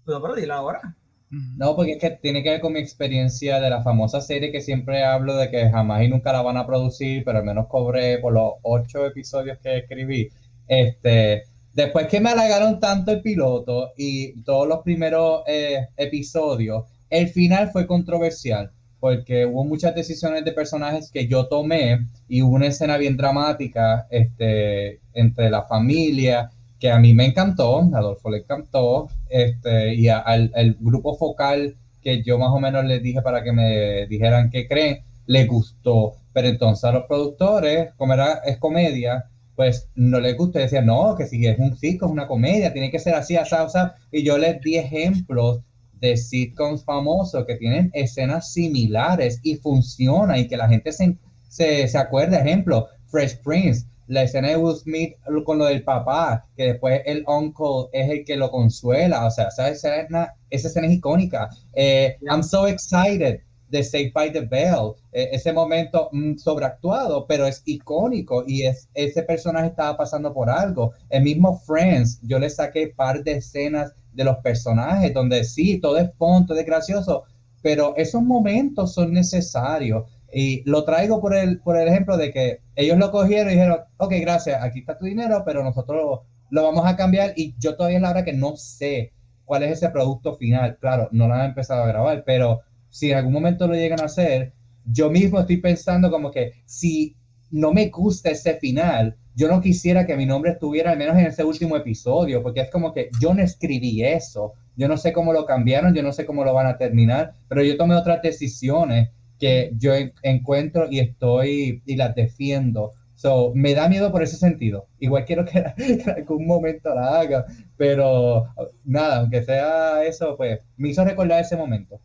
Pero, 0.05 0.23
pero 0.23 0.35
dile 0.37 0.53
ahora. 0.53 0.97
No, 1.31 1.77
porque 1.77 1.93
es 1.93 1.99
que 1.99 2.11
tiene 2.11 2.43
que 2.43 2.51
ver 2.51 2.61
con 2.61 2.73
mi 2.73 2.81
experiencia 2.81 3.61
de 3.61 3.69
la 3.69 3.83
famosa 3.83 4.21
serie 4.21 4.51
que 4.51 4.63
siempre 4.63 5.05
hablo 5.05 5.37
de 5.37 5.51
que 5.51 5.69
jamás 5.71 6.03
y 6.03 6.09
nunca 6.09 6.33
la 6.33 6.43
van 6.43 6.57
a 6.57 6.67
producir, 6.67 7.23
pero 7.25 7.39
al 7.39 7.45
menos 7.45 7.67
cobré 7.69 8.19
por 8.19 8.33
los 8.33 8.55
ocho 8.63 9.07
episodios 9.07 9.59
que 9.59 9.79
escribí. 9.79 10.31
Este, 10.67 11.43
después 11.75 12.07
que 12.07 12.21
me 12.21 12.31
halagaron 12.31 12.81
tanto 12.81 13.13
el 13.13 13.21
piloto 13.21 13.93
y 13.97 14.43
todos 14.43 14.67
los 14.67 14.81
primeros 14.83 15.43
eh, 15.47 15.89
episodios, 15.97 16.85
el 17.11 17.29
final 17.29 17.71
fue 17.73 17.87
controversial 17.87 18.71
porque 19.01 19.47
hubo 19.47 19.65
muchas 19.65 19.95
decisiones 19.95 20.45
de 20.45 20.53
personajes 20.53 21.11
que 21.13 21.29
yo 21.29 21.47
tomé 21.47 22.07
y 22.27 22.43
hubo 22.43 22.55
una 22.55 22.67
escena 22.67 22.97
bien 22.97 23.17
dramática 23.17 24.07
este, 24.11 25.01
entre 25.13 25.51
la 25.51 25.63
familia 25.63 26.51
que 26.79 26.91
a 26.91 26.99
mí 26.99 27.15
me 27.15 27.27
encantó, 27.27 27.81
a 27.81 27.99
Adolfo 27.99 28.31
le 28.31 28.39
encantó, 28.39 29.09
este, 29.29 29.95
y 29.95 30.09
al 30.09 30.53
el 30.55 30.77
grupo 30.81 31.17
focal 31.17 31.77
que 32.03 32.23
yo 32.23 32.39
más 32.39 32.51
o 32.53 32.61
menos 32.61 32.85
les 32.85 33.03
dije 33.03 33.23
para 33.23 33.43
que 33.43 33.53
me 33.53 34.07
dijeran 34.07 34.51
qué 34.51 34.69
creen, 34.69 35.03
le 35.27 35.47
gustó. 35.47 36.15
Pero 36.33 36.49
entonces 36.49 36.85
a 36.85 36.93
los 36.93 37.05
productores, 37.07 37.93
como 37.97 38.15
era, 38.15 38.35
es 38.45 38.59
comedia, 38.59 39.27
pues 39.57 39.89
no 39.95 40.21
les 40.21 40.37
gustó. 40.37 40.59
Decían, 40.59 40.87
no, 40.87 41.17
que 41.17 41.27
si 41.27 41.45
es 41.47 41.59
un 41.59 41.77
circo, 41.77 42.07
es 42.07 42.13
una 42.13 42.29
comedia, 42.29 42.73
tiene 42.73 42.91
que 42.91 42.99
ser 42.99 43.15
así, 43.15 43.37
así, 43.37 43.55
así. 43.57 43.79
Y 44.13 44.23
yo 44.23 44.39
les 44.39 44.61
di 44.61 44.77
ejemplos 44.77 45.61
de 46.01 46.17
sitcoms 46.17 46.85
famosos 46.85 47.45
que 47.45 47.57
tienen 47.57 47.91
escenas 47.93 48.53
similares 48.53 49.41
y 49.43 49.57
funciona 49.57 50.39
y 50.39 50.47
que 50.47 50.57
la 50.57 50.69
gente 50.69 50.93
se, 50.93 51.17
se, 51.49 51.89
se 51.89 51.99
acuerda. 51.99 52.39
Ejemplo, 52.39 52.87
Fresh 53.09 53.39
Prince, 53.43 53.85
la 54.09 54.23
escena 54.23 54.49
de 54.49 54.57
Will 54.57 54.77
Smith 54.77 55.15
con 55.45 55.59
lo 55.59 55.67
del 55.67 55.85
papá, 55.85 56.45
que 56.57 56.65
después 56.65 57.03
el 57.07 57.25
uncle 57.27 57.89
es 57.93 58.11
el 58.11 58.25
que 58.25 58.37
lo 58.37 58.51
consuela, 58.51 59.27
o 59.27 59.31
sea, 59.31 59.49
esa 59.49 59.69
escena, 59.69 60.35
esa 60.51 60.69
escena 60.69 60.87
es 60.89 60.95
icónica. 60.95 61.49
Eh, 61.75 62.17
I'm 62.23 62.43
so 62.43 62.67
excited 62.67 63.41
de 63.71 63.85
Saved 63.85 64.13
by 64.15 64.33
the 64.33 64.41
Bell, 64.41 64.95
eh, 65.13 65.29
ese 65.33 65.53
momento 65.53 66.09
mm, 66.13 66.37
sobreactuado, 66.37 67.27
pero 67.27 67.47
es 67.47 67.63
icónico 67.67 68.45
y 68.47 68.63
es, 68.63 68.89
ese 68.95 69.23
personaje 69.23 69.69
estaba 69.69 69.97
pasando 69.97 70.33
por 70.33 70.49
algo. 70.49 70.93
El 71.11 71.23
mismo 71.23 71.59
Friends, 71.61 72.21
yo 72.23 72.39
le 72.39 72.49
saqué 72.49 72.89
par 72.89 73.23
de 73.23 73.33
escenas 73.33 73.93
de 74.13 74.25
los 74.25 74.39
personajes 74.39 75.13
donde 75.13 75.45
sí, 75.45 75.79
todo 75.81 75.99
es 75.99 76.11
fun, 76.17 76.47
todo 76.47 76.59
es 76.59 76.67
gracioso, 76.67 77.25
pero 77.63 77.95
esos 77.97 78.23
momentos 78.23 78.95
son 78.95 79.13
necesarios. 79.13 80.05
Y 80.33 80.63
lo 80.69 80.85
traigo 80.85 81.21
por 81.21 81.35
el, 81.35 81.61
por 81.61 81.79
el 81.79 81.89
ejemplo 81.89 82.17
de 82.17 82.33
que 82.33 82.61
ellos 82.77 82.99
lo 82.99 83.11
cogieron 83.11 83.49
y 83.49 83.55
dijeron, 83.55 83.79
ok, 83.97 84.13
gracias, 84.21 84.63
aquí 84.63 84.81
está 84.81 84.99
tu 84.99 85.07
dinero, 85.07 85.43
pero 85.45 85.65
nosotros 85.65 86.21
lo, 86.51 86.63
vamos 86.63 86.87
a 86.87 86.97
cambiar 86.97 87.33
y 87.37 87.55
yo 87.59 87.77
todavía 87.77 87.99
es 87.99 88.03
la 88.03 88.11
hora 88.11 88.25
que 88.25 88.33
no 88.33 88.57
sé 88.57 89.13
cuál 89.45 89.63
es 89.63 89.73
ese 89.73 89.89
producto 89.89 90.37
final. 90.37 90.77
Claro, 90.81 91.09
no 91.13 91.29
lo 91.29 91.35
han 91.35 91.47
empezado 91.47 91.83
a 91.83 91.89
grabar, 91.89 92.25
pero 92.27 92.61
si 92.91 93.11
en 93.11 93.19
algún 93.19 93.33
momento 93.33 93.67
lo 93.67 93.75
llegan 93.75 94.01
a 94.01 94.07
hacer, 94.07 94.53
yo 94.85 95.11
mismo 95.11 95.41
estoy 95.41 95.59
pensando 95.59 96.11
como 96.11 96.31
que 96.31 96.53
si 96.67 97.17
no 97.51 97.73
me 97.73 97.89
gusta 97.89 98.31
ese 98.31 98.55
final, 98.55 99.17
yo 99.35 99.49
no 99.49 99.61
quisiera 99.61 100.05
que 100.05 100.17
mi 100.17 100.27
nombre 100.27 100.53
estuviera 100.53 100.91
al 100.91 100.99
menos 100.99 101.17
en 101.17 101.27
ese 101.27 101.45
último 101.45 101.77
episodio, 101.77 102.43
porque 102.43 102.61
es 102.61 102.71
como 102.71 102.93
que 102.93 103.09
yo 103.21 103.33
no 103.33 103.43
escribí 103.43 104.03
eso, 104.03 104.55
yo 104.77 104.89
no 104.89 104.97
sé 104.97 105.13
cómo 105.13 105.33
lo 105.33 105.47
cambiaron, 105.47 105.95
yo 105.95 106.03
no 106.03 106.13
sé 106.13 106.27
cómo 106.27 106.45
lo 106.45 106.53
van 106.53 106.67
a 106.67 106.77
terminar, 106.77 107.33
pero 107.49 107.63
yo 107.63 107.77
tomé 107.77 107.95
otras 107.95 108.21
decisiones 108.21 109.11
que 109.39 109.73
yo 109.77 109.93
encuentro 110.23 110.89
y 110.91 111.01
estoy 111.01 111.83
y 111.87 111.97
las 111.97 112.15
defiendo. 112.15 112.93
So, 113.15 113.53
me 113.55 113.75
da 113.75 113.89
miedo 113.89 114.13
por 114.13 114.23
ese 114.23 114.37
sentido. 114.37 114.87
Igual 115.01 115.25
quiero 115.25 115.45
que, 115.45 115.59
en 115.77 116.11
algún 116.11 116.47
momento 116.47 116.95
la 116.95 117.21
haga, 117.21 117.47
pero 117.77 118.47
nada, 118.85 119.19
aunque 119.19 119.43
sea 119.43 120.05
eso, 120.05 120.37
pues 120.37 120.61
me 120.77 120.91
hizo 120.91 121.05
recordar 121.05 121.41
ese 121.41 121.57
momento. 121.57 122.01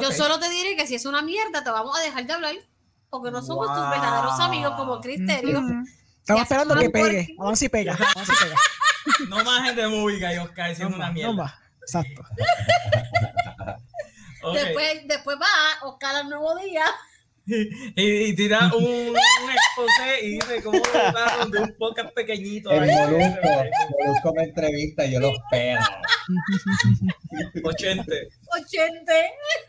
Yo 0.00 0.10
solo 0.10 0.38
te 0.40 0.50
diré 0.50 0.76
que 0.76 0.86
si 0.86 0.94
es 0.94 1.06
una 1.06 1.22
mierda, 1.22 1.62
te 1.62 1.70
vamos 1.70 1.96
a 1.96 2.02
dejar 2.02 2.26
de 2.26 2.32
hablar, 2.32 2.54
porque 3.10 3.30
no 3.30 3.42
somos 3.42 3.66
tus 3.68 3.90
verdaderos 3.90 4.40
amigos 4.40 4.72
como 4.76 5.00
Cristerio. 5.00 5.62
Estamos 6.20 6.42
esperando 6.42 6.74
que 6.76 6.88
pegue. 6.88 7.34
Vamos 7.38 7.58
si 7.58 7.68
pega. 7.68 7.96
Vamos 8.14 8.28
si 8.28 8.44
pega. 8.44 8.56
no 9.28 9.44
más 9.44 9.62
gente 9.62 9.86
muy 9.88 10.14
y 10.14 10.38
Oscar 10.38 10.74
siendo 10.74 10.96
una 10.96 11.12
mierda. 11.12 11.34
No 11.34 11.64
Exacto. 11.82 12.24
después, 14.52 15.06
después 15.06 15.36
va 15.40 15.86
Oscar 15.88 16.16
al 16.16 16.28
nuevo 16.28 16.56
día. 16.56 16.84
Y, 17.96 18.34
tira 18.34 18.70
un, 18.74 18.82
un 18.82 19.16
exposé 19.16 20.24
y 20.24 20.30
dice 20.30 20.62
cómo 20.62 20.78
votaron 20.78 21.50
de 21.50 21.60
un 21.60 21.74
podcast 21.78 22.14
pequeñito. 22.14 22.70
El 22.70 22.90
Molusco, 22.90 23.48
Molusco 23.98 24.34
me 24.34 24.42
entrevista 24.44 25.04
y 25.04 25.12
yo 25.12 25.20
los 25.20 25.34
pego. 25.50 25.82
80. 27.64 28.02
80. 28.02 29.12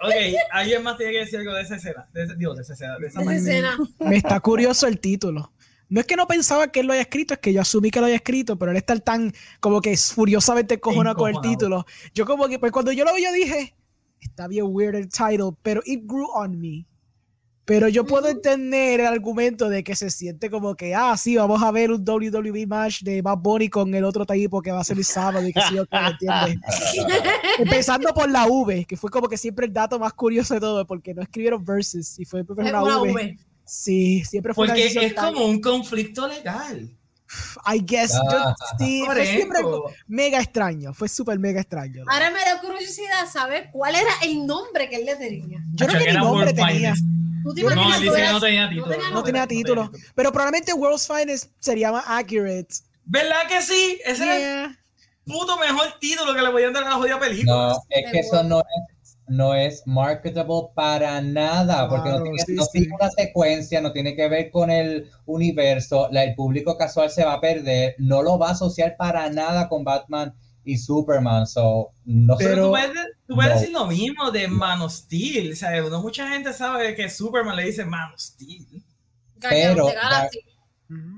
Ok, 0.01 0.13
¿alguien 0.51 0.83
más 0.83 0.97
tiene 0.97 1.11
que 1.11 1.19
decir 1.19 1.39
algo 1.39 1.53
de 1.53 1.61
esa 1.63 1.75
escena? 1.75 2.07
De 2.13 2.23
ese, 2.23 2.35
digo, 2.35 2.55
de 2.55 2.61
esa 2.61 2.73
escena. 2.73 2.97
De 2.97 3.07
esa, 3.07 3.21
de 3.21 3.35
escena. 3.35 3.77
Me 3.99 4.15
está 4.17 4.39
curioso 4.39 4.87
el 4.87 4.99
título. 4.99 5.51
No 5.87 5.99
es 5.99 6.07
que 6.07 6.15
no 6.15 6.27
pensaba 6.27 6.71
que 6.71 6.79
él 6.79 6.87
lo 6.87 6.93
haya 6.93 7.03
escrito, 7.03 7.35
es 7.35 7.39
que 7.39 7.53
yo 7.53 7.61
asumí 7.61 7.91
que 7.91 7.99
lo 7.99 8.07
haya 8.07 8.15
escrito, 8.15 8.57
pero 8.57 8.71
él 8.71 8.77
está 8.77 8.97
tan 8.99 9.31
como 9.59 9.81
que 9.81 9.95
furiosamente 9.97 10.79
cojonado 10.79 11.15
con 11.15 11.35
el 11.35 11.41
título. 11.41 11.85
Yo 12.13 12.25
como 12.25 12.47
que, 12.47 12.57
pues 12.57 12.71
cuando 12.71 12.91
yo 12.91 13.05
lo 13.05 13.13
vi, 13.13 13.23
yo 13.23 13.31
dije, 13.31 13.75
está 14.27 14.47
bien 14.47 14.65
weird 14.67 14.95
el 14.95 15.09
title, 15.09 15.51
pero 15.61 15.81
it 15.85 16.01
grew 16.05 16.29
on 16.33 16.59
me. 16.59 16.85
Pero 17.65 17.87
yo 17.87 18.05
puedo 18.05 18.27
entender 18.27 18.99
el 18.99 19.07
argumento 19.07 19.69
de 19.69 19.83
que 19.83 19.95
se 19.95 20.11
siente 20.11 20.51
como 20.51 20.75
que, 20.75 20.93
ah, 20.93 21.17
sí, 21.17 21.35
vamos 21.35 21.63
a 21.63 21.71
ver 21.71 21.89
un 21.89 22.07
WWE 22.07 22.67
match 22.67 23.01
de 23.01 23.23
Bad 23.23 23.39
Bunny 23.39 23.69
con 23.69 23.91
el 23.95 24.03
otro 24.03 24.23
tipo 24.23 24.61
que 24.61 24.71
va 24.71 24.81
a 24.81 24.83
ser 24.83 24.97
el 24.97 25.03
sábado 25.03 25.47
y 25.47 25.51
que 25.51 25.61
sí. 25.61 25.75
Empezando 27.57 28.13
por 28.13 28.29
la 28.29 28.45
V, 28.45 28.85
que 28.85 28.95
fue 28.95 29.09
como 29.09 29.27
que 29.27 29.37
siempre 29.37 29.65
el 29.65 29.73
dato 29.73 29.97
más 29.97 30.13
curioso 30.13 30.53
de 30.53 30.59
todo, 30.59 30.85
porque 30.85 31.15
no 31.15 31.23
escribieron 31.23 31.65
verses 31.65 32.19
y 32.19 32.25
fue 32.25 32.45
una, 32.47 32.83
una 32.83 33.01
v. 33.01 33.39
Sí, 33.63 34.23
siempre 34.23 34.53
fue 34.53 34.67
Porque 34.67 34.85
es 34.85 35.13
como 35.15 35.45
un 35.45 35.59
conflicto 35.59 36.27
legal. 36.27 36.95
I 37.65 37.79
guess. 37.85 38.13
sí, 38.79 39.03
fue 39.05 39.25
siempre 39.25 39.59
mega 40.07 40.39
extraño. 40.39 40.93
Fue 40.93 41.09
súper 41.09 41.39
mega 41.39 41.61
extraño. 41.61 42.03
Ahora 42.07 42.31
me 42.31 42.39
da 42.39 42.59
curiosidad 42.61 43.27
saber 43.31 43.69
cuál 43.71 43.95
era 43.95 44.11
el 44.23 44.45
nombre 44.45 44.89
que 44.89 44.97
él 44.97 45.05
le 45.05 45.15
tenía. 45.15 45.59
Yo 45.73 45.87
no 45.87 45.93
sé 45.93 46.05
qué 46.05 46.13
nombre 46.13 46.53
tenía. 46.53 46.93
no, 47.43 47.53
él 47.53 48.31
no 48.31 48.39
tenía 48.39 48.69
título. 48.69 48.95
No 49.11 49.23
tenía, 49.23 49.47
título. 49.47 49.91
Pero 50.15 50.31
probablemente 50.31 50.73
World's 50.73 51.07
Finest 51.07 51.51
sería 51.59 51.91
más 51.91 52.05
accurate. 52.07 52.67
¿Verdad 53.05 53.47
que 53.47 53.61
sí? 53.61 53.99
Ese 54.05 54.23
era 54.23 54.65
el 54.65 54.77
puto 55.25 55.57
mejor 55.57 55.99
título 55.99 56.33
que 56.33 56.41
le 56.41 56.49
podían 56.49 56.73
dar 56.73 56.83
a 56.83 56.89
la 56.89 56.95
jodida 56.95 57.19
película. 57.19 57.55
No, 57.55 57.71
es 57.89 58.11
que 58.11 58.19
eso 58.19 58.43
no 58.43 58.59
es 58.59 58.94
no 59.27 59.55
es 59.55 59.83
marketable 59.85 60.69
para 60.75 61.21
nada, 61.21 61.89
porque 61.89 62.09
no, 62.09 62.23
tiene, 62.71 62.93
una 62.93 63.09
secuencia, 63.09 63.81
no 63.81 63.91
tiene 63.91 64.15
que 64.15 64.27
ver 64.27 64.51
con 64.51 64.69
el 64.69 65.09
universo, 65.25 66.09
el 66.11 66.35
público 66.35 66.77
casual 66.77 67.09
se 67.09 67.25
va 67.25 67.33
a 67.33 67.41
perder, 67.41 67.95
no 67.97 68.21
lo 68.21 68.37
va 68.37 68.49
a 68.49 68.51
asociar 68.51 68.95
para 68.97 69.29
nada 69.29 69.67
con 69.67 69.83
Batman 69.83 70.33
y 70.63 70.77
Superman, 70.77 71.45
so, 71.47 71.91
no 72.05 72.35
Pero 72.37 72.65
tú 73.27 73.35
puedes, 73.35 73.59
decir 73.59 73.73
lo 73.73 73.87
mismo 73.87 74.31
de 74.31 74.47
Man 74.47 74.81
of 74.81 74.91
Steel, 74.91 75.53
o 75.53 75.55
sea, 75.55 75.81
no 75.81 76.01
mucha 76.01 76.27
gente 76.29 76.53
sabe 76.53 76.95
que 76.95 77.09
Superman 77.09 77.55
le 77.55 77.65
dice 77.65 77.85
Man 77.85 78.13
of 78.13 78.19
Steel. 78.19 78.83
Pero 79.47 79.87
Dark, 79.87 80.31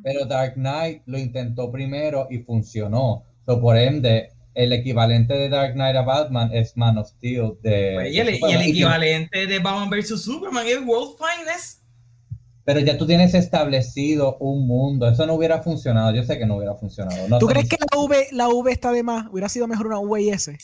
pero 0.03 0.25
Dark 0.25 0.55
Knight 0.55 1.03
lo 1.05 1.17
intentó 1.17 1.71
primero 1.71 2.27
y 2.29 2.39
funcionó, 2.39 3.23
so, 3.45 3.59
por 3.61 3.77
ende 3.77 4.31
el 4.57 4.73
equivalente 4.73 5.35
de 5.35 5.49
Dark 5.49 5.73
Knight 5.73 5.95
a 5.95 6.01
Batman 6.01 6.49
es 6.51 6.75
Man 6.75 6.97
of 6.97 7.07
Steel. 7.07 7.53
De, 7.61 7.91
pues, 7.93 8.11
y, 8.11 8.19
el, 8.19 8.29
equivalente 8.29 9.45
de 9.45 9.59
Batman 9.59 9.89
vs. 9.91 10.19
Superman 10.19 10.65
es 10.65 10.79
World 10.83 11.15
Finest. 11.15 11.83
Pero 12.65 12.79
ya 12.79 12.97
tú 12.97 13.05
tienes 13.05 13.35
establecido 13.35 14.35
un 14.39 14.65
mundo. 14.65 15.07
Eso 15.07 15.27
no 15.27 15.35
hubiera 15.35 15.61
funcionado. 15.61 16.13
Yo 16.13 16.23
sé 16.23 16.39
que 16.39 16.47
no 16.47 16.57
hubiera 16.57 16.73
funcionado. 16.73 17.37
¿Tú 17.37 17.45
crees 17.45 17.69
que 17.69 17.77
la 17.79 18.01
V, 18.01 18.27
la 18.31 18.49
V 18.49 18.71
está 18.71 18.91
de 18.91 19.03
más? 19.03 19.27
Hubiera 19.31 19.47
sido 19.47 19.67
mejor 19.67 19.87
una 19.87 19.99
V 19.99 20.23
y 20.23 20.29
S. 20.29 20.57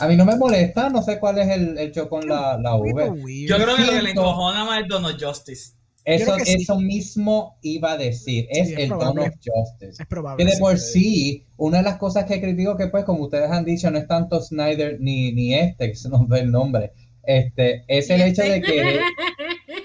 A 0.00 0.08
mí 0.08 0.16
no 0.16 0.24
me 0.24 0.36
molesta. 0.36 0.88
No 0.88 1.02
sé 1.02 1.20
cuál 1.20 1.38
es 1.38 1.48
el 1.50 1.78
hecho 1.78 2.08
con 2.08 2.26
la, 2.26 2.56
la 2.58 2.74
V. 2.74 3.46
Yo 3.46 3.56
creo 3.56 3.76
que 3.76 3.84
lo 3.84 3.92
que 3.92 4.02
le 4.02 4.10
encojona 4.10 4.64
más 4.64 4.80
es 4.80 4.88
Donald 4.88 5.22
Justice. 5.22 5.77
Eso, 6.08 6.36
eso 6.38 6.80
mismo 6.80 7.58
iba 7.60 7.92
a 7.92 7.98
decir, 7.98 8.46
es, 8.48 8.70
el 8.70 8.88
Dawn 8.88 9.18
of 9.18 9.34
Justice. 9.44 10.02
Es 10.02 10.08
probable. 10.08 10.42
Que 10.42 10.50
de 10.50 10.56
por 10.56 10.78
sí, 10.78 11.44
una 11.58 11.78
de 11.78 11.84
las 11.84 11.98
cosas 11.98 12.24
que 12.24 12.40
critico 12.40 12.78
que 12.78 12.86
pues, 12.86 13.04
como 13.04 13.24
ustedes 13.24 13.50
han 13.50 13.66
dicho, 13.66 13.90
no 13.90 13.98
es 13.98 14.08
tanto 14.08 14.40
Snyder 14.40 14.98
ni, 15.00 15.32
ni 15.32 15.54
este, 15.54 15.90
que 15.90 15.96
se 15.96 16.08
nos 16.08 16.26
ve 16.26 16.40
el 16.40 16.50
nombre, 16.50 16.92
este, 17.24 17.84
es 17.88 18.08
el 18.08 18.22
hecho 18.22 18.42
de 18.42 18.62
que, 18.62 19.00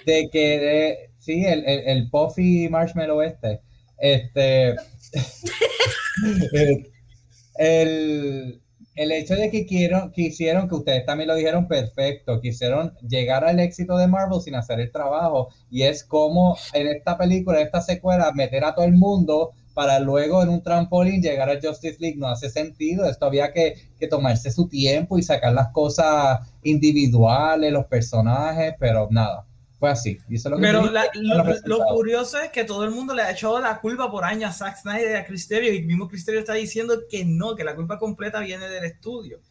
de 0.06 0.30
que, 0.32 1.10
sí, 1.20 1.44
el, 1.44 1.66
el, 1.66 1.80
el 1.88 2.10
Puffy 2.10 2.70
Marshmallow 2.70 3.22
este, 3.22 3.60
este, 3.98 4.70
el, 6.54 6.90
el 7.56 8.62
hecho 8.95 9.36
de 9.36 9.49
que 9.49 9.65
quiero, 9.65 10.11
quisieron, 10.11 10.68
que 10.70 10.76
ustedes 10.76 11.06
también 11.06 11.28
lo 11.28 11.36
dijeron 11.36 11.68
perfecto, 11.68 12.40
quisieron 12.40 12.94
llegar 13.07 13.44
al 13.44 13.60
éxito 13.60 13.98
de 13.98 14.07
Marvel 14.07 14.41
sin 14.41 14.56
hacer 14.56 14.80
el 14.80 14.91
trabajo. 14.91 15.49
Y 15.70 15.84
es 15.84 16.03
como 16.03 16.57
en 16.74 16.88
esta 16.88 17.18
película, 17.18 17.60
en 17.60 17.65
esta 17.65 17.82
secuela, 17.82 18.32
meter 18.34 18.64
a 18.64 18.76
todo 18.76 18.86
el 18.86 18.94
mundo 18.94 19.52
para 19.74 19.99
luego 19.99 20.44
en 20.44 20.49
un 20.49 20.61
trampolín 20.61 21.22
llegar 21.22 21.49
a 21.49 21.60
Justice 21.61 21.98
League. 21.99 22.18
No 22.18 22.28
hace 22.28 22.49
sentido. 22.49 23.06
Esto 23.06 23.26
había 23.26 23.52
que, 23.52 23.76
que 23.99 24.07
tomarse 24.07 24.52
su 24.52 24.68
tiempo 24.68 25.18
y 25.18 25.24
sacar 25.24 25.53
las 25.53 25.70
cosas 25.70 26.40
individuales, 26.64 27.72
los 27.72 27.86
personajes, 27.86 28.76
pero 28.80 29.07
nada 29.10 29.45
fue 29.84 29.91
así. 29.91 30.18
Pero 30.61 30.89
lo, 31.65 31.80
curioso 31.89 32.39
es 32.39 32.51
que 32.51 32.64
todo 32.64 32.85
el 32.85 32.91
mundo 32.91 33.14
le 33.14 33.22
ha 33.22 33.31
echado 33.31 33.60
la 33.60 33.81
culpa 33.81 34.10
por 34.10 34.23
años 34.23 34.51
a 34.51 34.53
Zack 34.53 34.77
Snyder 34.77 35.11
y 35.11 35.15
a 35.15 35.26
Cristerio, 35.26 35.73
y 35.73 35.81
mismo 35.81 36.07
Cristerio 36.07 36.39
está 36.39 36.53
diciendo 36.53 37.01
que 37.10 37.26
no, 37.26 37.53
que 37.53 37.65
la 37.65 37.76
culpa 37.76 37.99
completa 37.99 38.39
viene 38.39 38.69
del 38.69 38.85
estudio. 38.85 39.41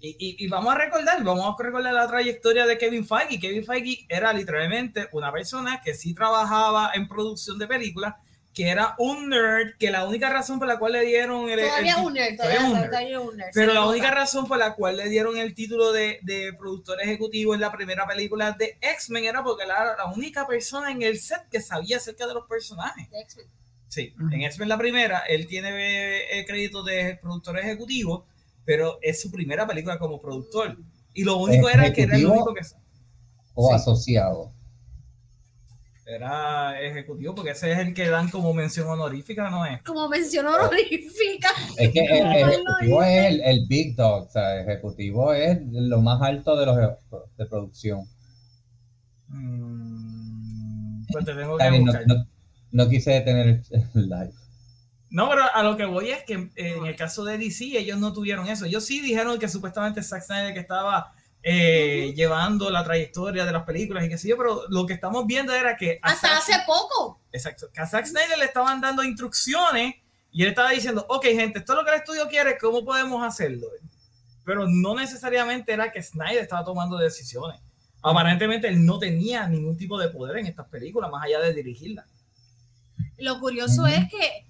Y, 0.00 0.16
y, 0.18 0.48
vamos 0.48 0.74
a 0.74 0.78
recordar, 0.78 1.22
vamos 1.22 1.44
a 1.44 1.62
recordar 1.62 1.92
la 1.92 2.08
trayectoria 2.08 2.64
de 2.64 2.78
Kevin 2.78 3.06
Feige. 3.06 3.38
Kevin 3.38 3.66
Feige 3.66 4.06
era 4.08 4.32
literalmente 4.32 5.10
una 5.12 5.30
persona 5.30 5.82
que 5.84 5.92
sí 5.92 6.14
trabajaba 6.14 6.92
en 6.94 7.06
producción 7.06 7.58
de 7.58 7.66
películas, 7.66 8.14
que 8.54 8.68
era 8.68 8.94
un 8.98 9.30
nerd, 9.30 9.76
que 9.78 9.90
la 9.90 10.06
única 10.06 10.28
razón 10.28 10.58
por 10.58 10.68
la 10.68 10.78
cual 10.78 10.92
le 10.92 11.06
dieron 11.06 11.48
el... 11.48 11.60
Todavía 11.60 11.96
un 11.96 12.12
nerd, 12.12 12.36
todavía, 12.36 13.20
un 13.20 13.36
nerd. 13.36 13.50
Pero 13.54 13.72
la 13.72 13.86
única 13.86 14.10
razón 14.10 14.46
por 14.46 14.58
la 14.58 14.74
cual 14.74 14.98
le 14.98 15.08
dieron 15.08 15.38
el 15.38 15.54
título 15.54 15.90
de, 15.92 16.18
de 16.22 16.52
productor 16.52 17.00
ejecutivo 17.00 17.54
en 17.54 17.62
la 17.62 17.72
primera 17.72 18.06
película 18.06 18.52
de 18.52 18.76
X-Men 18.80 19.24
era 19.24 19.42
porque 19.42 19.64
era 19.64 19.96
la 19.96 20.04
única 20.14 20.46
persona 20.46 20.90
en 20.90 21.00
el 21.02 21.18
set 21.18 21.48
que 21.50 21.62
sabía 21.62 21.96
acerca 21.96 22.26
de 22.26 22.34
los 22.34 22.46
personajes. 22.46 23.08
Sí, 23.88 24.14
en 24.32 24.42
X-Men 24.42 24.68
la 24.68 24.78
primera, 24.78 25.20
él 25.20 25.46
tiene 25.46 26.38
el 26.38 26.44
crédito 26.44 26.82
de 26.82 27.18
productor 27.22 27.58
ejecutivo, 27.58 28.26
pero 28.66 28.98
es 29.00 29.20
su 29.20 29.30
primera 29.30 29.66
película 29.66 29.98
como 29.98 30.20
productor. 30.20 30.76
Y 31.14 31.24
lo 31.24 31.38
único 31.38 31.70
era 31.70 31.90
que 31.92 32.02
era 32.02 32.16
el 32.16 32.26
único 32.26 32.52
que... 32.52 32.60
O 33.54 33.74
asociado. 33.74 34.52
Era 36.14 36.80
ejecutivo, 36.80 37.34
porque 37.34 37.52
ese 37.52 37.72
es 37.72 37.78
el 37.78 37.94
que 37.94 38.08
dan 38.08 38.28
como 38.28 38.52
mención 38.52 38.86
honorífica, 38.88 39.48
¿no 39.50 39.64
es? 39.64 39.82
Como 39.82 40.08
mención 40.08 40.46
honorífica. 40.46 41.48
Es 41.78 41.90
que 41.90 42.00
el, 42.04 42.26
ejecutivo 42.26 43.00
no, 43.00 43.02
es 43.02 43.26
el, 43.26 43.40
el 43.40 43.66
big 43.66 43.96
dog, 43.96 44.26
o 44.26 44.30
sea, 44.30 44.56
el 44.60 44.68
ejecutivo 44.68 45.32
es 45.32 45.58
lo 45.70 46.02
más 46.02 46.20
alto 46.20 46.56
de 46.56 46.66
los 46.66 46.76
de 47.38 47.46
producción. 47.46 48.04
Mm, 49.28 51.04
pues 51.10 51.24
te 51.24 51.34
tengo 51.34 51.56
que 51.56 51.70
bien, 51.70 51.84
no, 51.84 51.92
buscar. 51.92 52.06
no- 52.06 52.26
no 52.72 52.88
quise 52.88 53.12
detener 53.12 53.62
el, 53.70 54.08
live. 54.08 54.32
No, 55.10 55.28
pero 55.28 55.42
a 55.52 55.62
lo 55.62 55.76
que 55.76 55.84
voy 55.84 56.10
es 56.10 56.24
que 56.24 56.50
en 56.56 56.86
el 56.86 56.96
caso 56.96 57.22
de 57.24 57.36
DC 57.36 57.78
ellos 57.78 57.98
no 57.98 58.12
tuvieron 58.14 58.48
eso. 58.48 58.64
Ellos 58.64 58.84
sí 58.84 59.00
dijeron 59.00 59.38
que 59.38 59.48
supuestamente 59.48 60.02
Zack 60.02 60.22
Snyder 60.22 60.54
que 60.54 60.60
estaba 60.60 61.12
eh, 61.42 62.12
llevando 62.14 62.70
la 62.70 62.84
trayectoria 62.84 63.44
de 63.44 63.52
las 63.52 63.64
películas 63.64 64.04
y 64.04 64.08
qué 64.08 64.16
sé 64.18 64.28
yo, 64.28 64.36
pero 64.36 64.62
lo 64.68 64.86
que 64.86 64.92
estamos 64.94 65.26
viendo 65.26 65.52
era 65.52 65.76
que 65.76 65.98
Hasta 66.02 66.28
Zack- 66.28 66.38
hace 66.38 66.52
poco. 66.66 67.20
exacto, 67.32 67.68
que 67.72 67.80
a 67.80 67.86
Zack 67.86 68.06
Snyder 68.06 68.38
le 68.38 68.44
estaban 68.44 68.80
dando 68.80 69.02
instrucciones 69.02 69.94
y 70.30 70.42
él 70.42 70.48
estaba 70.50 70.70
diciendo, 70.70 71.04
ok 71.08 71.24
gente, 71.26 71.58
esto 71.58 71.72
es 71.72 71.78
lo 71.78 71.84
que 71.84 71.90
el 71.90 71.98
estudio 71.98 72.28
quiere, 72.28 72.56
¿cómo 72.58 72.84
podemos 72.84 73.22
hacerlo? 73.26 73.66
Pero 74.44 74.66
no 74.68 74.94
necesariamente 74.94 75.72
era 75.72 75.90
que 75.92 76.02
Snyder 76.02 76.42
estaba 76.42 76.64
tomando 76.64 76.96
decisiones. 76.96 77.60
Aparentemente 78.02 78.66
él 78.68 78.84
no 78.84 78.98
tenía 78.98 79.46
ningún 79.46 79.76
tipo 79.76 79.98
de 79.98 80.08
poder 80.08 80.38
en 80.38 80.46
estas 80.46 80.66
películas, 80.68 81.10
más 81.10 81.24
allá 81.24 81.38
de 81.40 81.52
dirigirlas. 81.54 82.06
Lo 83.18 83.38
curioso 83.38 83.86
es 83.86 84.08
que, 84.10 84.46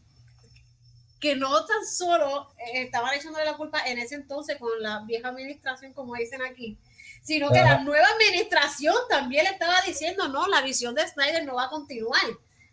que 1.23 1.36
no 1.36 1.65
tan 1.65 1.86
solo 1.86 2.51
eh, 2.59 2.82
estaban 2.82 3.15
echándole 3.15 3.44
la 3.44 3.57
culpa 3.57 3.81
en 3.86 3.97
ese 3.99 4.16
entonces 4.16 4.59
con 4.59 4.70
la 4.82 5.05
vieja 5.05 5.28
administración, 5.28 5.93
como 5.93 6.16
dicen 6.16 6.43
aquí, 6.43 6.77
sino 7.23 7.51
que 7.53 7.61
Ajá. 7.61 7.74
la 7.77 7.85
nueva 7.85 8.09
administración 8.09 8.97
también 9.09 9.44
le 9.44 9.51
estaba 9.51 9.77
diciendo, 9.86 10.27
no, 10.27 10.49
la 10.49 10.62
visión 10.62 10.97
de 10.97 11.07
Snyder 11.07 11.47
no 11.47 11.55
va 11.55 11.66
a 11.66 11.70
continuar. 11.70 12.20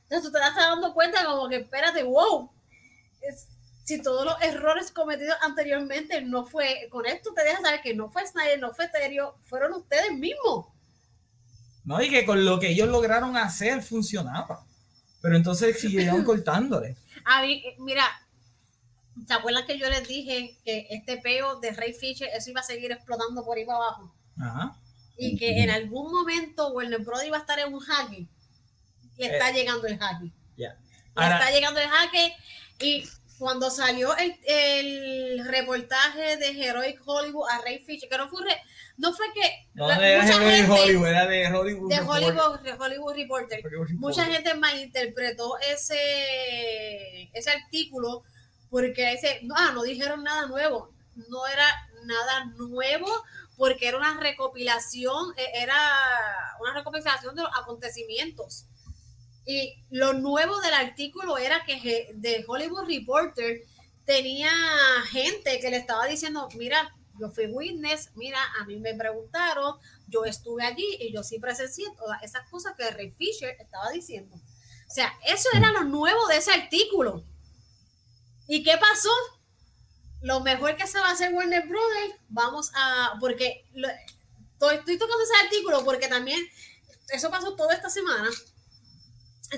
Entonces 0.02 0.24
tú 0.24 0.32
te 0.32 0.40
estás 0.40 0.56
dando 0.56 0.96
cuenta 0.96 1.24
como 1.26 1.48
que, 1.48 1.58
espérate, 1.58 2.02
wow, 2.02 2.52
es- 3.22 3.48
si 3.84 4.02
todos 4.02 4.26
los 4.26 4.42
errores 4.42 4.92
cometidos 4.92 5.38
anteriormente 5.42 6.22
no 6.22 6.46
fue, 6.48 6.88
con 6.92 7.06
esto 7.06 7.32
te 7.36 7.44
deja 7.44 7.62
saber 7.62 7.82
que 7.82 7.94
no 7.94 8.10
fue 8.10 8.26
Snyder, 8.26 8.60
no 8.60 8.74
fue 8.74 8.88
Terio, 8.88 9.36
fueron 9.44 9.74
ustedes 9.74 10.12
mismos. 10.14 10.66
¿no? 11.86 12.02
Y 12.02 12.10
que 12.10 12.26
con 12.26 12.44
lo 12.46 12.60
que 12.60 12.70
ellos 12.70 12.88
lograron 12.90 13.38
hacer 13.38 13.82
funcionaba. 13.84 14.66
Pero 15.22 15.36
entonces 15.36 15.80
siguieron 15.80 16.24
cortándole. 16.26 16.96
A 17.26 17.42
mí, 17.42 17.64
eh, 17.66 17.76
mira, 17.80 18.04
¿se 19.28 19.34
acuerdan 19.34 19.66
que 19.66 19.78
yo 19.78 19.90
les 19.90 20.08
dije 20.08 20.58
que 20.64 20.88
este 20.92 21.18
peo 21.18 21.60
de 21.60 21.72
Ray 21.72 21.94
Fisher, 21.94 22.30
eso 22.34 22.50
iba 22.50 22.62
a 22.62 22.64
seguir 22.64 22.92
explotando 22.92 23.44
por 23.44 23.58
ahí 23.58 23.66
para 23.66 23.78
abajo? 23.78 24.14
Ajá. 24.42 24.76
Y 25.18 25.38
que 25.38 25.62
en 25.64 25.70
algún 25.70 26.12
momento 26.12 26.70
Warner 26.72 27.00
Bros. 27.02 27.24
iba 27.26 27.38
a 27.38 27.42
estar 27.42 27.60
en 27.60 27.74
un 27.74 27.80
jaque. 27.82 28.28
Y 29.18 29.26
está 29.26 29.52
llegando 29.52 29.86
el 29.88 29.98
jaque. 29.98 30.32
Ya. 30.56 30.78
Y 30.80 31.10
Ahora- 31.16 31.40
está 31.40 31.52
llegando 31.52 31.80
el 31.82 31.90
jaque. 31.90 32.34
Y 32.80 33.04
cuando 33.38 33.70
salió 33.70 34.16
el, 34.18 34.34
el 34.48 35.46
reportaje 35.46 36.38
de 36.38 36.48
Heroic 36.64 37.02
Hollywood 37.06 37.50
a 37.50 37.58
Ray 37.62 37.80
Fisher, 37.80 38.08
que 38.10 38.18
no 38.18 38.30
fue, 38.30 38.40
no 38.98 39.14
fue 39.14 39.26
que 39.34 39.68
No 39.74 39.88
la- 39.90 40.08
era 40.10 40.24
mucha 40.24 40.40
de 40.40 40.52
gente- 40.52 40.72
Hollywood, 40.72 41.08
era 41.08 41.26
de 41.28 41.48
Hollywood. 41.54 41.90
de. 41.90 42.00
Hollywood, 42.00 42.60
de 42.62 42.74
Hollywood 42.74 43.16
Reporter. 43.16 43.62
Hollywood. 43.66 43.90
Mucha 44.00 44.24
gente 44.26 44.54
malinterpretó 44.54 45.58
ese, 45.60 47.30
ese 47.34 47.50
artículo 47.50 48.24
porque 48.70 49.12
dice, 49.12 49.40
no, 49.44 49.56
ah, 49.58 49.72
no 49.74 49.84
dijeron 49.84 50.24
nada 50.24 50.48
nuevo. 50.48 50.92
No 51.30 51.48
era 51.48 51.66
nada 52.06 52.46
nuevo 52.58 53.08
porque 53.58 53.88
era 53.88 53.98
una 53.98 54.20
recopilación, 54.20 55.34
eh, 55.38 55.52
era 55.56 55.78
una 56.62 56.74
recopilación 56.74 57.36
de 57.36 57.44
los 57.44 57.52
acontecimientos. 57.58 58.66
Y 59.46 59.84
lo 59.90 60.14
nuevo 60.14 60.60
del 60.62 60.74
artículo 60.74 61.38
era 61.38 61.66
que 61.66 62.12
de 62.14 62.46
Hollywood 62.48 62.88
Reporter 62.88 63.64
tenía 64.06 64.52
gente 65.10 65.60
que 65.60 65.70
le 65.70 65.78
estaba 65.78 66.06
diciendo, 66.06 66.48
mira, 66.56 66.96
yo 67.20 67.30
fui 67.32 67.48
witness, 67.48 68.12
mira, 68.16 68.40
a 68.60 68.66
mí 68.66 68.80
me 68.80 68.94
preguntaron, 68.94 69.76
yo 70.08 70.24
estuve 70.26 70.64
allí 70.64 70.98
y 71.00 71.12
yo 71.14 71.22
sí 71.22 71.38
presencié 71.40 71.86
todas 71.98 72.24
esas 72.24 72.50
cosas 72.50 72.76
que 72.78 72.90
Ray 72.90 73.12
Fisher 73.12 73.56
estaba 73.60 73.90
diciendo. 73.92 74.36
O 74.36 74.92
sea, 74.92 75.14
eso 75.26 75.50
era 75.54 75.72
lo 75.72 75.84
nuevo 75.84 76.28
de 76.28 76.38
ese 76.38 76.52
artículo. 76.52 77.24
¿Y 78.52 78.64
qué 78.64 78.76
pasó? 78.78 79.12
Lo 80.22 80.40
mejor 80.42 80.76
que 80.76 80.88
se 80.88 81.00
va 81.00 81.10
a 81.10 81.12
hacer 81.12 81.32
Warner 81.34 81.68
Brothers, 81.68 82.16
vamos 82.28 82.72
a, 82.76 83.14
porque 83.20 83.64
lo- 83.74 83.88
estoy, 84.54 84.76
estoy 84.78 84.98
tocando 84.98 85.24
ese 85.24 85.46
artículo 85.46 85.86
porque 85.86 86.08
también, 86.08 86.40
eso 87.14 87.30
pasó 87.30 87.56
toda 87.56 87.74
esta 87.76 87.90
semana, 87.90 88.28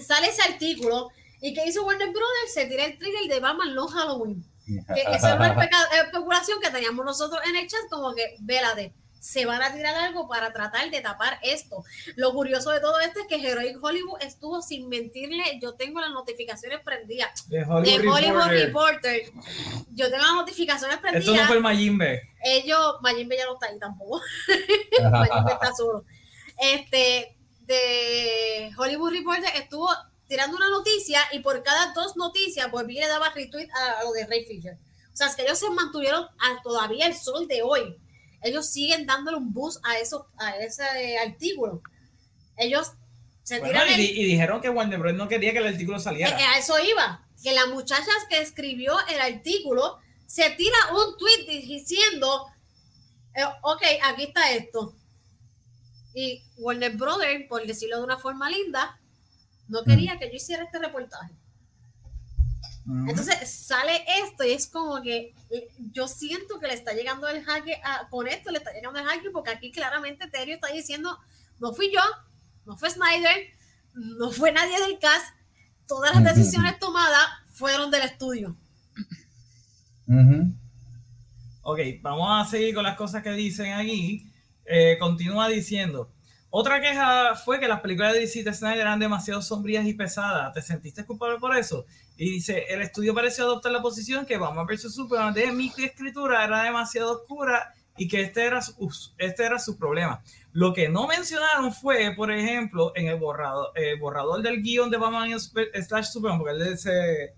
sale 0.06 0.28
ese 0.28 0.42
artículo 0.44 1.10
y 1.42 1.54
que 1.54 1.66
hizo 1.66 1.84
Warner 1.86 2.10
Brothers, 2.10 2.54
se 2.54 2.66
tira 2.68 2.86
el 2.86 2.98
trigger 3.00 3.28
de 3.28 3.40
Batman 3.40 3.74
No 3.74 3.88
Halloween. 3.88 4.46
Que 4.94 5.02
esa 5.16 5.36
era 5.36 5.54
una 5.54 5.66
especulación 6.06 6.60
que 6.62 6.70
teníamos 6.70 7.04
nosotros 7.06 7.42
en 7.46 7.56
el 7.56 7.68
chat, 7.68 7.82
como 7.90 8.14
que, 8.14 8.36
vélate, 8.42 8.94
se 9.22 9.46
van 9.46 9.62
a 9.62 9.72
tirar 9.72 9.94
algo 9.94 10.28
para 10.28 10.52
tratar 10.52 10.90
de 10.90 11.00
tapar 11.00 11.38
esto. 11.44 11.84
Lo 12.16 12.34
curioso 12.34 12.72
de 12.72 12.80
todo 12.82 13.00
esto 13.00 13.20
es 13.20 13.28
que 13.28 13.36
Heroic 13.36 13.78
Hollywood 13.82 14.18
estuvo 14.20 14.64
sin 14.64 14.90
mentirle, 14.90 15.60
yo 15.62 15.76
tengo 15.76 16.02
las 16.02 16.10
notificaciones 16.10 16.80
prendidas. 16.80 17.48
De 17.48 17.60
De 17.60 17.64
Hollywood, 17.66 18.16
Hollywood 18.16 18.48
Reporter. 18.48 19.26
Reporter, 19.26 19.32
yo 19.94 20.10
tengo 20.10 20.24
las 20.24 20.34
notificaciones 20.34 20.96
Esto 20.98 21.08
no 21.08 21.12
prendidas. 21.12 21.48
fue 21.48 21.56
el 21.58 21.62
Majimbe. 21.62 22.30
Ellos, 22.44 22.96
Mayimbe 23.02 23.38
ya 23.38 23.46
no 23.46 23.54
está 23.54 23.68
ahí 23.68 23.78
tampoco. 23.78 24.22
Mayimbe 25.12 25.54
está 25.54 25.72
solo. 25.76 26.04
Este, 26.58 27.38
de 27.60 28.72
Hollywood 28.76 29.12
Reporter 29.12 29.52
estuvo 29.56 29.88
tirando 30.28 30.58
una 30.58 30.70
noticia 30.70 31.22
y 31.32 31.40
por 31.40 31.62
cada 31.62 31.94
dos 31.94 32.18
noticias 32.18 32.72
volví 32.72 32.98
y 32.98 33.02
le 33.02 33.08
daba 33.08 33.30
retweet 33.30 33.70
a, 33.70 34.00
a 34.00 34.04
lo 34.04 34.14
de 34.14 34.26
Ray 34.26 34.46
Fisher. 34.46 34.78
O 35.14 35.16
sea, 35.16 35.28
es 35.28 35.36
que 35.36 35.44
ellos 35.44 35.60
se 35.60 35.70
mantuvieron 35.70 36.24
a 36.24 36.62
todavía 36.64 37.06
el 37.06 37.16
sol 37.16 37.48
de 37.48 37.62
hoy. 37.62 37.98
Ellos 38.42 38.68
siguen 38.70 39.06
dándole 39.06 39.38
un 39.38 39.54
boost 39.54 39.84
a, 39.86 39.98
eso, 40.00 40.28
a 40.38 40.58
ese 40.58 41.18
artículo. 41.20 41.82
Ellos 42.58 42.92
se 43.44 43.60
Bueno, 43.60 43.74
tiran 43.74 43.90
y, 43.90 43.92
el- 43.94 43.98
di- 44.16 44.22
y 44.22 44.26
dijeron 44.26 44.62
que 44.62 44.70
Warner 44.70 45.00
Bros. 45.00 45.14
no 45.14 45.28
quería 45.28 45.52
que 45.52 45.60
el 45.60 45.68
artículo 45.68 46.00
saliera. 46.00 46.40
eh, 46.40 46.44
a 46.44 46.58
eso 46.58 46.76
iba. 46.80 47.26
Que 47.44 47.54
la 47.54 47.66
muchacha 47.68 48.12
que 48.30 48.40
escribió 48.40 48.94
el 49.10 49.20
artículo 49.20 49.98
se 50.28 50.50
tira 50.52 50.76
un 50.94 51.18
tweet 51.18 51.46
diciendo, 51.66 52.46
eh, 53.36 53.44
ok, 53.64 53.82
aquí 54.04 54.24
está 54.24 54.52
esto. 54.52 54.96
Y 56.14 56.44
Warner 56.58 56.96
Brothers, 56.98 57.48
por 57.48 57.66
decirlo 57.66 57.98
de 57.98 58.04
una 58.04 58.18
forma 58.18 58.50
linda, 58.50 59.00
no 59.70 59.84
quería 59.84 60.20
que 60.20 60.28
yo 60.30 60.36
hiciera 60.36 60.64
este 60.66 60.78
reportaje. 60.80 61.34
Entonces 63.10 63.50
sale 63.50 64.04
esto 64.26 64.44
y 64.44 64.52
es 64.52 64.68
como 64.68 65.02
que 65.02 65.34
eh, 65.52 65.68
yo 65.94 66.08
siento 66.08 66.60
que 66.60 66.68
le 66.68 66.74
está 66.74 66.94
llegando 66.94 67.28
el 67.28 67.44
jaque 67.44 67.80
a- 67.84 68.08
con 68.10 68.28
esto, 68.28 68.50
le 68.52 68.58
está 68.58 68.74
llegando 68.74 69.00
el 69.00 69.06
jaque 69.06 69.30
porque 69.32 69.52
aquí 69.52 69.72
claramente 69.72 70.28
Terio 70.28 70.56
está 70.56 70.68
diciendo, 70.70 71.18
no 71.60 71.74
fui 71.74 71.92
yo, 71.94 72.02
no 72.66 72.76
fue 72.78 72.90
Snyder, 72.90 73.48
no 73.94 74.32
fue 74.32 74.52
nadie 74.52 74.80
del 74.80 74.98
cast, 75.00 75.28
todas 75.88 76.16
las 76.16 76.24
decisiones 76.36 76.80
tomadas 76.80 77.28
fueron 77.54 77.92
del 77.92 78.02
estudio. 78.02 78.56
Ujú. 80.08 80.54
Ok, 81.64 81.80
vamos 82.02 82.28
a 82.32 82.50
seguir 82.50 82.74
con 82.74 82.84
las 82.84 82.98
cosas 82.98 83.22
que 83.22 83.32
dicen 83.34 83.74
aquí. 83.74 84.28
Eh, 84.66 84.98
continúa 85.00 85.48
diciendo. 85.48 86.12
Otra 86.54 86.82
queja 86.82 87.34
fue 87.36 87.62
que 87.62 87.68
las 87.68 87.80
películas 87.80 88.14
de 88.14 88.20
DC 88.20 88.44
de 88.44 88.54
Snyder 88.54 88.82
eran 88.82 89.00
demasiado 89.00 89.42
sombrías 89.42 89.86
y 89.86 89.94
pesadas. 89.94 90.54
¿Te 90.54 90.62
sentiste 90.62 91.06
culpable 91.06 91.40
por 91.40 91.56
eso? 91.56 91.86
Y 92.18 92.30
dice, 92.30 92.66
el 92.68 92.82
estudio 92.82 93.16
pareció 93.16 93.46
adoptar 93.46 93.72
la 93.72 93.82
posición 93.82 94.26
que 94.26 94.38
Batman 94.38 94.68
vs. 94.68 94.94
Superman 94.94 95.34
de 95.34 95.50
mi 95.54 95.72
escritura 95.78 96.44
era 96.44 96.64
demasiado 96.64 97.14
oscura 97.14 97.74
y 97.98 98.06
que 98.10 98.22
este 98.22 98.44
era, 98.44 98.62
su, 98.62 98.74
este 99.18 99.46
era 99.46 99.60
su 99.60 99.78
problema. 99.78 100.22
Lo 100.52 100.74
que 100.74 100.90
no 100.90 101.08
mencionaron 101.08 101.74
fue, 101.74 102.14
por 102.18 102.30
ejemplo, 102.34 102.92
en 102.96 103.08
el 103.08 103.16
borrador, 103.18 103.72
eh, 103.76 103.98
borrador 103.98 104.42
del 104.42 104.62
guion 104.62 104.90
de 104.90 104.98
Batman 104.98 105.40
slash 105.40 106.08
Superman, 106.08 106.40
porque 106.40 106.58
él 106.58 106.72
dice, 106.72 107.34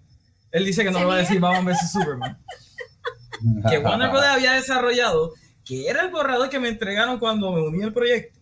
él 0.51 0.65
dice 0.65 0.83
que 0.83 0.89
no 0.89 1.01
lo 1.01 1.07
va 1.09 1.15
a 1.15 1.17
decir 1.17 1.39
Batman 1.39 1.65
vs. 1.65 1.91
Superman 1.91 2.39
que 3.69 3.77
Warner 3.77 4.09
Bros. 4.09 4.23
había 4.23 4.53
desarrollado, 4.53 5.33
que 5.63 5.87
era 5.87 6.01
el 6.01 6.09
borrador 6.09 6.49
que 6.49 6.59
me 6.59 6.69
entregaron 6.69 7.19
cuando 7.19 7.51
me 7.51 7.61
uní 7.61 7.83
al 7.83 7.93
proyecto. 7.93 8.39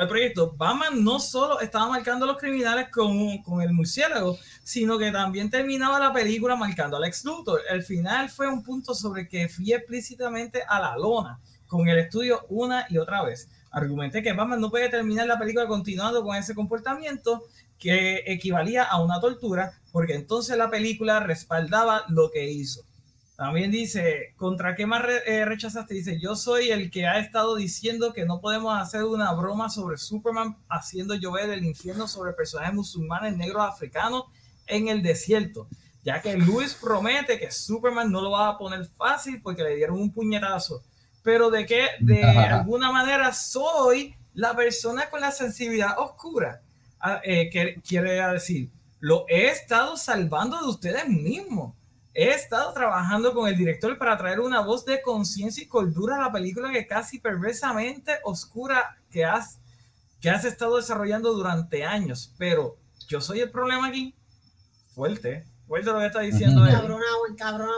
Al 0.00 0.08
proyecto, 0.08 0.54
Batman 0.56 1.04
no 1.04 1.20
solo 1.20 1.60
estaba 1.60 1.86
marcando 1.90 2.24
a 2.24 2.28
los 2.28 2.38
criminales 2.38 2.88
con, 2.90 3.42
con 3.42 3.60
el 3.60 3.70
murciélago, 3.70 4.38
sino 4.62 4.96
que 4.96 5.12
también 5.12 5.50
terminaba 5.50 6.00
la 6.00 6.10
película 6.10 6.56
marcando 6.56 6.96
al 6.96 7.04
ex 7.04 7.22
Luthor. 7.22 7.60
El 7.68 7.82
final 7.82 8.30
fue 8.30 8.48
un 8.48 8.62
punto 8.62 8.94
sobre 8.94 9.28
que 9.28 9.50
fui 9.50 9.74
explícitamente 9.74 10.62
a 10.66 10.80
la 10.80 10.96
lona 10.96 11.38
con 11.66 11.86
el 11.86 11.98
estudio 11.98 12.46
una 12.48 12.86
y 12.88 12.96
otra 12.96 13.22
vez. 13.24 13.50
Argumenté 13.72 14.22
que 14.22 14.32
Batman 14.32 14.62
no 14.62 14.70
puede 14.70 14.88
terminar 14.88 15.26
la 15.26 15.38
película 15.38 15.66
continuando 15.66 16.24
con 16.24 16.34
ese 16.34 16.54
comportamiento 16.54 17.42
que 17.78 18.24
equivalía 18.24 18.84
a 18.84 19.02
una 19.02 19.20
tortura, 19.20 19.82
porque 19.92 20.14
entonces 20.14 20.56
la 20.56 20.70
película 20.70 21.20
respaldaba 21.20 22.06
lo 22.08 22.30
que 22.30 22.50
hizo. 22.50 22.86
También 23.40 23.70
dice, 23.70 24.34
¿contra 24.36 24.74
qué 24.76 24.84
más 24.84 25.00
re- 25.00 25.22
eh, 25.26 25.46
rechazaste? 25.46 25.94
Dice, 25.94 26.20
yo 26.20 26.36
soy 26.36 26.68
el 26.72 26.90
que 26.90 27.06
ha 27.06 27.18
estado 27.18 27.56
diciendo 27.56 28.12
que 28.12 28.26
no 28.26 28.38
podemos 28.42 28.78
hacer 28.78 29.02
una 29.04 29.32
broma 29.32 29.70
sobre 29.70 29.96
Superman 29.96 30.58
haciendo 30.68 31.14
llover 31.14 31.48
el 31.48 31.64
infierno 31.64 32.06
sobre 32.06 32.34
personajes 32.34 32.74
musulmanes 32.74 33.34
negros 33.38 33.62
africanos 33.66 34.24
en 34.66 34.88
el 34.88 35.00
desierto, 35.02 35.68
ya 36.04 36.20
que 36.20 36.36
Luis 36.36 36.74
promete 36.74 37.38
que 37.38 37.50
Superman 37.50 38.12
no 38.12 38.20
lo 38.20 38.32
va 38.32 38.48
a 38.50 38.58
poner 38.58 38.84
fácil 38.84 39.40
porque 39.40 39.62
le 39.62 39.76
dieron 39.76 39.96
un 39.98 40.12
puñetazo, 40.12 40.82
pero 41.22 41.48
de 41.48 41.64
que 41.64 41.86
de 42.00 42.22
Ajá. 42.22 42.58
alguna 42.58 42.92
manera 42.92 43.32
soy 43.32 44.14
la 44.34 44.54
persona 44.54 45.08
con 45.08 45.22
la 45.22 45.30
sensibilidad 45.32 45.98
oscura, 45.98 46.60
Ah, 47.02 47.22
eh, 47.24 47.48
que 47.50 47.80
quiere 47.88 48.20
decir, 48.34 48.68
lo 48.98 49.24
he 49.30 49.46
estado 49.46 49.96
salvando 49.96 50.60
de 50.60 50.68
ustedes 50.68 51.08
mismos. 51.08 51.72
He 52.20 52.34
estado 52.34 52.74
trabajando 52.74 53.32
con 53.32 53.48
el 53.48 53.56
director 53.56 53.96
para 53.96 54.14
traer 54.18 54.40
una 54.40 54.60
voz 54.60 54.84
de 54.84 55.00
conciencia 55.00 55.64
y 55.64 55.66
cordura 55.66 56.16
a 56.16 56.20
la 56.20 56.30
película 56.30 56.70
que 56.70 56.86
casi 56.86 57.18
perversamente 57.18 58.18
oscura 58.24 58.98
que 59.10 59.24
has, 59.24 59.58
que 60.20 60.28
has 60.28 60.44
estado 60.44 60.76
desarrollando 60.76 61.32
durante 61.32 61.82
años. 61.82 62.34
Pero 62.36 62.76
yo 63.08 63.22
soy 63.22 63.40
el 63.40 63.50
problema 63.50 63.86
aquí. 63.86 64.14
Fuerte, 64.94 65.46
fuerte 65.66 65.90
lo 65.90 65.98
que 65.98 66.06
está 66.08 66.20
diciendo 66.20 66.66
él. 66.66 66.74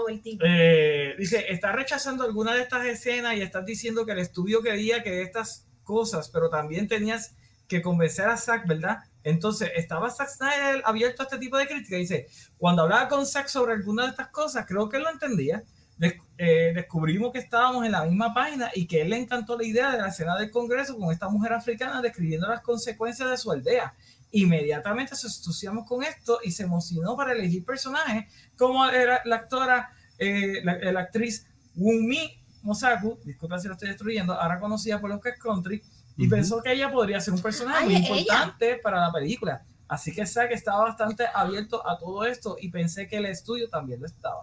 El 0.08 0.20
tipo. 0.20 0.44
Eh, 0.44 1.14
dice, 1.16 1.44
está 1.48 1.70
rechazando 1.70 2.24
alguna 2.24 2.52
de 2.52 2.62
estas 2.62 2.84
escenas 2.84 3.36
y 3.36 3.42
estás 3.42 3.64
diciendo 3.64 4.04
que 4.04 4.10
el 4.10 4.18
estudio 4.18 4.60
quería 4.60 5.04
que 5.04 5.22
estas 5.22 5.68
cosas, 5.84 6.28
pero 6.30 6.50
también 6.50 6.88
tenías 6.88 7.36
que 7.68 7.80
convencer 7.80 8.28
a 8.28 8.36
Zack, 8.36 8.66
¿verdad? 8.66 9.04
Entonces, 9.24 9.70
¿estaba 9.76 10.10
Zack 10.10 10.28
Snyder 10.28 10.82
abierto 10.84 11.22
a 11.22 11.26
este 11.26 11.38
tipo 11.38 11.56
de 11.56 11.66
crítica? 11.66 11.96
Dice, 11.96 12.26
cuando 12.58 12.82
hablaba 12.82 13.08
con 13.08 13.26
Zack 13.26 13.48
sobre 13.48 13.72
alguna 13.74 14.04
de 14.04 14.10
estas 14.10 14.28
cosas, 14.28 14.64
creo 14.66 14.88
que 14.88 14.96
él 14.96 15.04
lo 15.04 15.10
entendía. 15.10 15.62
Des- 15.98 16.14
eh, 16.38 16.72
descubrimos 16.74 17.32
que 17.32 17.38
estábamos 17.38 17.84
en 17.84 17.92
la 17.92 18.04
misma 18.04 18.34
página 18.34 18.70
y 18.74 18.86
que 18.86 19.02
él 19.02 19.10
le 19.10 19.18
encantó 19.18 19.56
la 19.56 19.64
idea 19.64 19.92
de 19.92 19.98
la 19.98 20.08
escena 20.08 20.36
del 20.36 20.50
Congreso 20.50 20.96
con 20.98 21.12
esta 21.12 21.28
mujer 21.28 21.52
africana 21.52 22.02
describiendo 22.02 22.48
las 22.48 22.62
consecuencias 22.62 23.30
de 23.30 23.36
su 23.36 23.52
aldea. 23.52 23.94
Inmediatamente 24.32 25.14
se 25.14 25.26
entusiasmó 25.28 25.84
con 25.84 26.02
esto 26.02 26.40
y 26.42 26.50
se 26.50 26.62
emocionó 26.64 27.16
para 27.16 27.32
elegir 27.32 27.64
personajes 27.64 28.24
como 28.56 28.84
era 28.86 29.20
la 29.26 29.36
actora, 29.36 29.90
eh, 30.18 30.60
la, 30.64 30.78
la 30.78 31.00
actriz 31.00 31.46
Wunmi 31.76 32.38
Mosaku, 32.62 33.18
disculpa 33.24 33.58
si 33.58 33.68
lo 33.68 33.74
estoy 33.74 33.88
destruyendo, 33.88 34.32
ahora 34.32 34.58
conocida 34.58 35.00
por 35.00 35.10
los 35.10 35.20
que 35.20 35.30
es 35.30 35.38
country, 35.38 35.82
y 36.16 36.28
pensó 36.28 36.62
que 36.62 36.72
ella 36.72 36.90
podría 36.90 37.20
ser 37.20 37.34
un 37.34 37.42
personaje 37.42 37.84
Ay, 37.84 37.88
muy 37.88 37.96
ella. 38.02 38.20
importante 38.20 38.76
para 38.82 39.00
la 39.00 39.12
película. 39.12 39.64
Así 39.88 40.12
que 40.12 40.26
Zack 40.26 40.52
estaba 40.52 40.84
bastante 40.84 41.26
abierto 41.34 41.86
a 41.86 41.98
todo 41.98 42.24
esto 42.24 42.56
y 42.60 42.70
pensé 42.70 43.06
que 43.08 43.16
el 43.16 43.26
estudio 43.26 43.68
también 43.68 44.00
lo 44.00 44.06
estaba. 44.06 44.42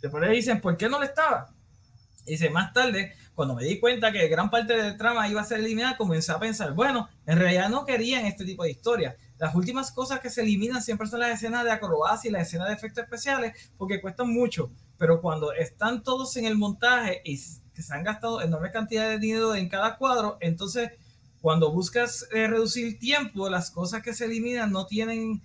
Después 0.00 0.26
le 0.26 0.34
dicen, 0.34 0.60
¿por 0.60 0.76
qué 0.76 0.88
no 0.88 0.98
lo 0.98 1.04
estaba? 1.04 1.54
Dice, 2.24 2.48
más 2.48 2.72
tarde, 2.72 3.14
cuando 3.34 3.54
me 3.54 3.64
di 3.64 3.78
cuenta 3.78 4.10
que 4.10 4.26
gran 4.28 4.48
parte 4.50 4.74
del 4.74 4.96
trama 4.96 5.28
iba 5.28 5.40
a 5.40 5.44
ser 5.44 5.60
eliminada, 5.60 5.96
comencé 5.96 6.32
a 6.32 6.38
pensar, 6.38 6.72
bueno, 6.72 7.08
en 7.26 7.38
realidad 7.38 7.68
no 7.68 7.84
querían 7.84 8.24
este 8.24 8.44
tipo 8.44 8.64
de 8.64 8.70
historia. 8.70 9.16
Las 9.38 9.54
últimas 9.54 9.92
cosas 9.92 10.20
que 10.20 10.30
se 10.30 10.42
eliminan 10.42 10.82
siempre 10.82 11.06
son 11.08 11.20
las 11.20 11.30
escenas 11.30 11.64
de 11.64 11.72
acrobacia 11.72 12.28
y 12.28 12.32
las 12.32 12.48
escenas 12.48 12.68
de 12.68 12.74
efectos 12.74 13.04
especiales 13.04 13.72
porque 13.76 14.00
cuestan 14.00 14.32
mucho, 14.32 14.70
pero 14.96 15.20
cuando 15.20 15.52
están 15.52 16.02
todos 16.02 16.36
en 16.36 16.46
el 16.46 16.56
montaje 16.56 17.20
y 17.24 17.38
que 17.74 17.82
se 17.82 17.92
han 17.94 18.04
gastado 18.04 18.40
enorme 18.40 18.70
cantidad 18.70 19.08
de 19.08 19.18
dinero 19.18 19.54
en 19.54 19.68
cada 19.68 19.96
cuadro, 19.96 20.38
entonces 20.40 20.92
cuando 21.44 21.70
buscas 21.70 22.26
eh, 22.32 22.46
reducir 22.46 22.98
tiempo, 22.98 23.50
las 23.50 23.70
cosas 23.70 24.02
que 24.02 24.14
se 24.14 24.24
eliminan 24.24 24.72
no 24.72 24.86
tienen, 24.86 25.42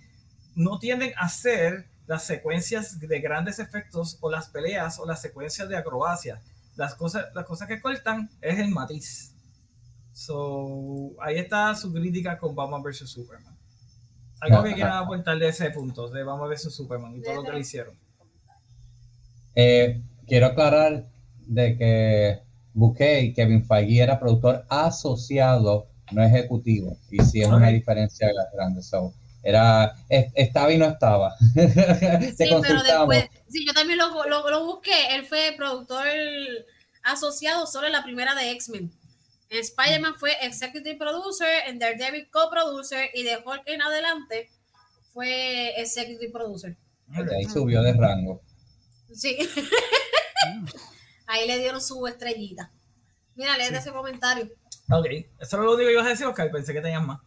no 0.54 0.78
tienden 0.78 1.12
a 1.18 1.28
ser 1.28 1.90
las 2.06 2.24
secuencias 2.24 2.98
de 2.98 3.20
grandes 3.20 3.58
efectos 3.58 4.16
o 4.22 4.30
las 4.30 4.48
peleas 4.48 4.98
o 4.98 5.06
las 5.06 5.20
secuencias 5.20 5.68
de 5.68 5.76
acrobacia. 5.76 6.40
Las 6.76 6.94
cosas, 6.94 7.26
las 7.34 7.44
cosas 7.44 7.68
que 7.68 7.82
cortan 7.82 8.30
es 8.40 8.58
el 8.58 8.70
matiz. 8.70 9.34
So, 10.12 11.12
ahí 11.20 11.36
está 11.36 11.74
su 11.74 11.92
crítica 11.92 12.38
con 12.38 12.54
Batman 12.54 12.82
vs. 12.82 13.08
Superman. 13.08 13.54
Algo 14.40 14.62
que 14.62 14.74
quieran 14.74 14.96
aportar 15.04 15.38
de 15.38 15.48
ese 15.48 15.70
punto, 15.70 16.08
de 16.08 16.24
Batman 16.24 16.48
vs. 16.48 16.74
Superman 16.74 17.14
y 17.14 17.22
todo 17.22 17.34
lo 17.34 17.44
que 17.44 17.52
le 17.52 17.60
hicieron. 17.60 17.94
Eh, 19.54 20.00
quiero 20.26 20.46
aclarar 20.46 21.10
de 21.50 21.76
que 21.76 22.40
Bouquet, 22.72 23.34
Kevin 23.34 23.64
Feige 23.66 24.02
era 24.02 24.20
productor 24.20 24.64
asociado, 24.68 25.88
no 26.12 26.22
ejecutivo. 26.22 26.96
Y 27.10 27.22
sí 27.24 27.42
es 27.42 27.48
una 27.48 27.68
diferencia 27.68 28.28
grande. 28.54 28.82
So, 28.82 29.12
era, 29.42 29.94
es- 30.08 30.32
estaba 30.34 30.72
y 30.72 30.78
no 30.78 30.86
estaba. 30.86 31.34
Sí, 32.36 32.48
pero 32.62 32.82
después, 32.82 33.24
sí, 33.48 33.66
yo 33.66 33.72
también 33.72 33.98
lo, 33.98 34.24
lo, 34.28 34.48
lo 34.48 34.64
busqué. 34.64 35.14
Él 35.14 35.26
fue 35.26 35.52
productor 35.56 36.06
asociado 37.02 37.66
solo 37.66 37.86
en 37.88 37.92
la 37.94 38.04
primera 38.04 38.34
de 38.34 38.50
X-Men. 38.52 38.92
En 39.48 39.58
Spider-Man 39.58 40.14
fue 40.18 40.30
executive 40.42 40.96
producer, 40.96 41.48
en 41.66 41.80
Daredevil 41.80 42.28
co-producer 42.30 43.10
y 43.14 43.24
de 43.24 43.38
Hulk 43.44 43.62
en 43.66 43.82
adelante 43.82 44.48
fue 45.12 45.72
executive 45.80 46.30
producer. 46.30 46.76
De 47.08 47.36
ahí 47.36 47.44
subió 47.44 47.82
de 47.82 47.92
rango. 47.94 48.40
Sí. 49.12 49.36
Ahí 51.30 51.46
le 51.46 51.58
dieron 51.58 51.80
su 51.80 52.04
estrellita. 52.08 52.72
Mira, 53.36 53.56
léete 53.56 53.76
ese 53.76 53.92
comentario. 53.92 54.50
Ok, 54.90 55.06
eso 55.06 55.26
es 55.38 55.52
lo 55.52 55.74
único 55.74 55.86
que 55.86 55.92
ibas 55.92 56.06
a 56.06 56.08
decir, 56.08 56.26
Oscar. 56.26 56.50
Pensé 56.50 56.72
que 56.72 56.80
tenías 56.80 57.06
más. 57.06 57.20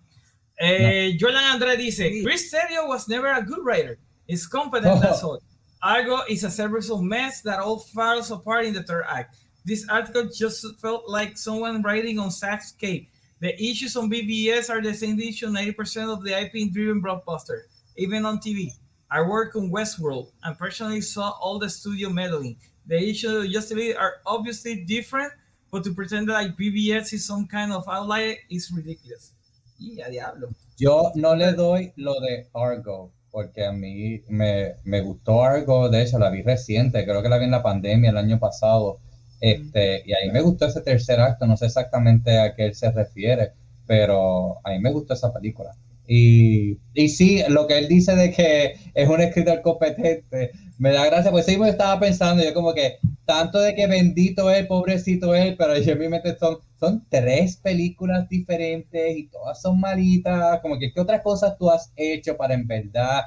Eh, 0.60 1.18
Jordan 1.18 1.46
André 1.46 1.78
dice: 1.78 2.22
Chris 2.22 2.52
Terrio 2.52 2.86
was 2.88 3.08
never 3.08 3.30
a 3.30 3.42
good 3.42 3.64
writer. 3.64 3.98
He's 4.28 4.46
competent, 4.46 5.02
that's 5.02 5.24
all. 5.24 5.40
Argo 5.82 6.24
is 6.28 6.44
a 6.44 6.52
serviceable 6.52 7.02
mess 7.02 7.42
that 7.44 7.60
all 7.60 7.80
falls 7.80 8.30
apart 8.30 8.66
in 8.66 8.74
the 8.74 8.84
third 8.84 9.06
act. 9.08 9.38
This 9.66 9.88
article 9.90 10.30
just 10.34 10.66
felt 10.82 11.08
like 11.08 11.38
someone 11.38 11.82
writing 11.82 12.20
on 12.20 12.30
Zack's 12.30 12.74
cape. 12.74 13.10
The 13.40 13.56
issues 13.56 13.96
on 13.96 14.10
BBS 14.10 14.70
are 14.70 14.82
the 14.82 14.94
same 14.94 15.20
issue 15.20 15.48
90% 15.48 16.12
of 16.12 16.24
the 16.24 16.34
IP 16.38 16.72
driven 16.74 17.02
blockbuster, 17.02 17.64
even 17.98 18.26
on 18.26 18.40
TV. 18.40 18.72
I 19.10 19.22
work 19.22 19.56
on 19.56 19.72
Westworld 19.72 20.32
and 20.44 20.58
personally 20.58 21.02
saw 21.02 21.32
all 21.42 21.60
the 21.60 21.70
studio 21.70 22.10
meddling. 22.10 22.58
The 22.88 22.98
issues 22.98 23.46
of 23.46 23.52
Justice 23.52 23.78
League 23.78 23.96
are 23.98 24.16
obviously 24.26 24.84
different, 24.84 25.32
but 25.72 25.84
to 25.84 25.94
pretend 25.94 26.28
that 26.30 26.34
like 26.34 26.58
BBS 26.58 27.14
is 27.14 27.26
some 27.26 27.48
kind 27.48 27.72
of 27.72 27.88
outlier 27.88 28.36
is 28.50 28.72
ridiculous. 28.72 29.34
Y 29.80 30.02
a 30.02 30.10
diablo. 30.10 30.50
Yo 30.78 31.12
no 31.16 31.36
le 31.36 31.54
doy 31.54 31.94
lo 31.96 32.20
de 32.20 32.48
Argo, 32.54 33.12
porque 33.32 33.66
a 33.66 33.72
mí 33.72 34.22
me, 34.28 34.76
me 34.84 35.02
gustó 35.02 35.44
Argo, 35.44 35.90
de 35.90 36.04
hecho 36.04 36.20
la 36.20 36.30
vi 36.30 36.42
reciente, 36.42 37.06
creo 37.06 37.22
que 37.22 37.30
la 37.30 37.38
vi 37.38 37.46
en 37.46 37.52
la 37.52 37.64
pandemia 37.64 38.12
el 38.12 38.18
año 38.18 38.40
pasado, 38.40 39.00
este, 39.40 40.04
y 40.06 40.14
a 40.14 40.18
mí 40.26 40.32
me 40.32 40.42
gustó 40.42 40.68
ese 40.68 40.82
tercer 40.82 41.20
acto, 41.20 41.46
no 41.46 41.58
sé 41.58 41.66
exactamente 41.66 42.40
a 42.40 42.56
qué 42.56 42.68
él 42.68 42.76
se 42.76 42.92
refiere, 42.92 43.52
pero 43.86 44.60
a 44.64 44.72
mí 44.72 44.80
me 44.80 44.92
gustó 44.92 45.14
esa 45.14 45.34
película. 45.34 45.76
Y, 46.08 46.78
y 46.94 47.10
sí, 47.10 47.42
lo 47.50 47.66
que 47.66 47.78
él 47.78 47.88
dice 47.88 48.16
de 48.16 48.32
que 48.32 48.76
es 48.94 49.10
un 49.10 49.22
escritor 49.22 49.62
competente, 49.62 50.52
me 50.78 50.92
da 50.92 51.06
gracia, 51.06 51.32
pues 51.32 51.46
sí 51.46 51.58
me 51.58 51.70
estaba 51.70 52.00
pensando, 52.00 52.44
yo 52.44 52.54
como 52.54 52.74
que 52.74 53.00
tanto 53.26 53.60
de 53.60 53.76
que 53.76 53.88
bendito 53.88 54.50
él, 54.52 54.68
pobrecito 54.68 55.34
él, 55.34 55.56
pero 55.58 55.78
yo 55.78 55.94
en 55.94 56.00
mi 56.00 56.10
mente 56.10 56.36
son, 56.38 56.58
son 56.80 57.06
tres 57.10 57.58
películas 57.58 58.28
diferentes 58.28 59.18
y 59.18 59.28
todas 59.28 59.62
son 59.62 59.80
malitas, 59.80 60.60
como 60.62 60.78
que 60.78 60.92
qué 60.92 61.00
otras 61.00 61.22
cosas 61.22 61.58
tú 61.58 61.70
has 61.70 61.92
hecho 61.96 62.36
para 62.36 62.54
en 62.54 62.68
verdad 62.68 63.24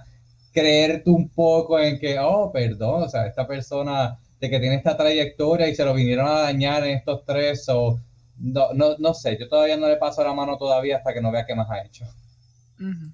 creerte 0.52 1.10
un 1.10 1.28
poco 1.28 1.78
en 1.78 1.98
que, 1.98 2.18
oh, 2.18 2.50
perdón, 2.50 3.02
o 3.02 3.08
sea, 3.08 3.26
esta 3.26 3.46
persona 3.46 4.18
de 4.40 4.50
que 4.50 4.58
tiene 4.58 4.76
esta 4.76 4.96
trayectoria 4.96 5.68
y 5.68 5.74
se 5.74 5.84
lo 5.84 5.94
vinieron 5.94 6.26
a 6.26 6.40
dañar 6.40 6.84
en 6.84 6.96
estos 6.96 7.24
tres, 7.24 7.68
o 7.68 8.00
no, 8.38 8.72
no, 8.72 8.96
no 8.98 9.14
sé, 9.14 9.36
yo 9.38 9.48
todavía 9.48 9.76
no 9.76 9.88
le 9.88 9.96
paso 9.96 10.24
la 10.24 10.32
mano 10.32 10.56
todavía 10.56 10.96
hasta 10.96 11.12
que 11.12 11.20
no 11.20 11.30
vea 11.30 11.46
qué 11.46 11.54
más 11.54 11.70
ha 11.70 11.84
hecho. 11.84 12.06
Mhm. 12.78 13.12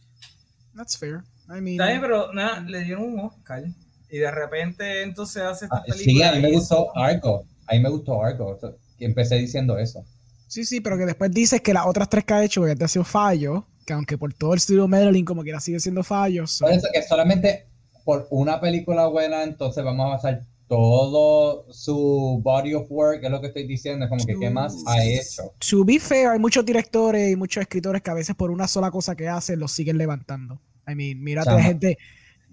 That's 0.76 0.96
fair. 0.96 1.22
I 1.48 1.60
mean, 1.60 1.76
bien, 1.76 2.00
pero 2.00 2.32
nada, 2.32 2.60
le 2.60 2.84
dieron 2.84 3.04
un 3.04 3.20
Oscar. 3.20 3.64
Y 4.12 4.18
de 4.18 4.30
repente 4.30 5.02
entonces 5.02 5.42
hace 5.42 5.64
esta 5.64 5.78
Ah, 5.78 5.82
película. 5.84 6.04
sí, 6.04 6.22
a 6.22 6.32
mí 6.36 6.42
me 6.42 6.52
gustó 6.52 6.96
Argo, 6.96 7.46
a 7.66 7.72
mí 7.74 7.80
me 7.80 7.88
gustó 7.88 8.22
Argo, 8.22 8.58
que 8.98 9.04
empecé 9.06 9.36
diciendo 9.36 9.78
eso. 9.78 10.04
sí, 10.46 10.64
sí, 10.66 10.80
pero 10.80 10.98
que 10.98 11.06
después 11.06 11.30
dices 11.32 11.60
que 11.62 11.72
las 11.72 11.86
otras 11.86 12.08
tres 12.10 12.24
que 12.24 12.34
ha 12.34 12.44
hecho, 12.44 12.62
que 12.62 12.76
te 12.76 12.84
ha 12.84 12.88
sido 12.88 13.04
fallo, 13.04 13.66
que 13.86 13.94
aunque 13.94 14.18
por 14.18 14.32
todo 14.34 14.52
el 14.52 14.58
estudio 14.58 14.86
Madeline 14.86 15.24
como 15.24 15.42
quiera 15.42 15.58
sigue 15.60 15.80
siendo 15.80 16.02
fallos. 16.04 16.58
Por 16.60 16.70
eso 16.72 16.86
que 16.92 17.02
solamente 17.02 17.66
por 18.04 18.26
una 18.30 18.60
película 18.60 19.06
buena, 19.06 19.44
entonces 19.44 19.82
vamos 19.82 20.04
a 20.06 20.08
basar 20.10 20.42
todo 20.68 21.66
su 21.72 22.40
body 22.42 22.74
of 22.74 22.86
work, 22.90 23.22
es 23.24 23.30
lo 23.30 23.40
que 23.40 23.46
estoy 23.48 23.66
diciendo, 23.66 24.04
es 24.04 24.08
como 24.10 24.24
que 24.26 24.38
qué 24.38 24.50
más 24.50 24.74
ha 24.86 25.02
hecho. 25.02 25.54
To 25.70 25.84
be 25.84 25.98
fair, 25.98 26.28
hay 26.28 26.38
muchos 26.38 26.64
directores 26.64 27.30
y 27.32 27.36
muchos 27.36 27.62
escritores 27.62 28.02
que 28.02 28.10
a 28.10 28.14
veces 28.14 28.34
por 28.36 28.50
una 28.50 28.66
sola 28.68 28.90
cosa 28.90 29.14
que 29.16 29.28
hacen 29.28 29.58
los 29.58 29.72
siguen 29.72 29.96
levantando. 29.98 30.60
I 30.86 30.94
mean, 30.94 31.22
mírate 31.22 31.50
Chama- 31.50 31.62
gente, 31.62 31.96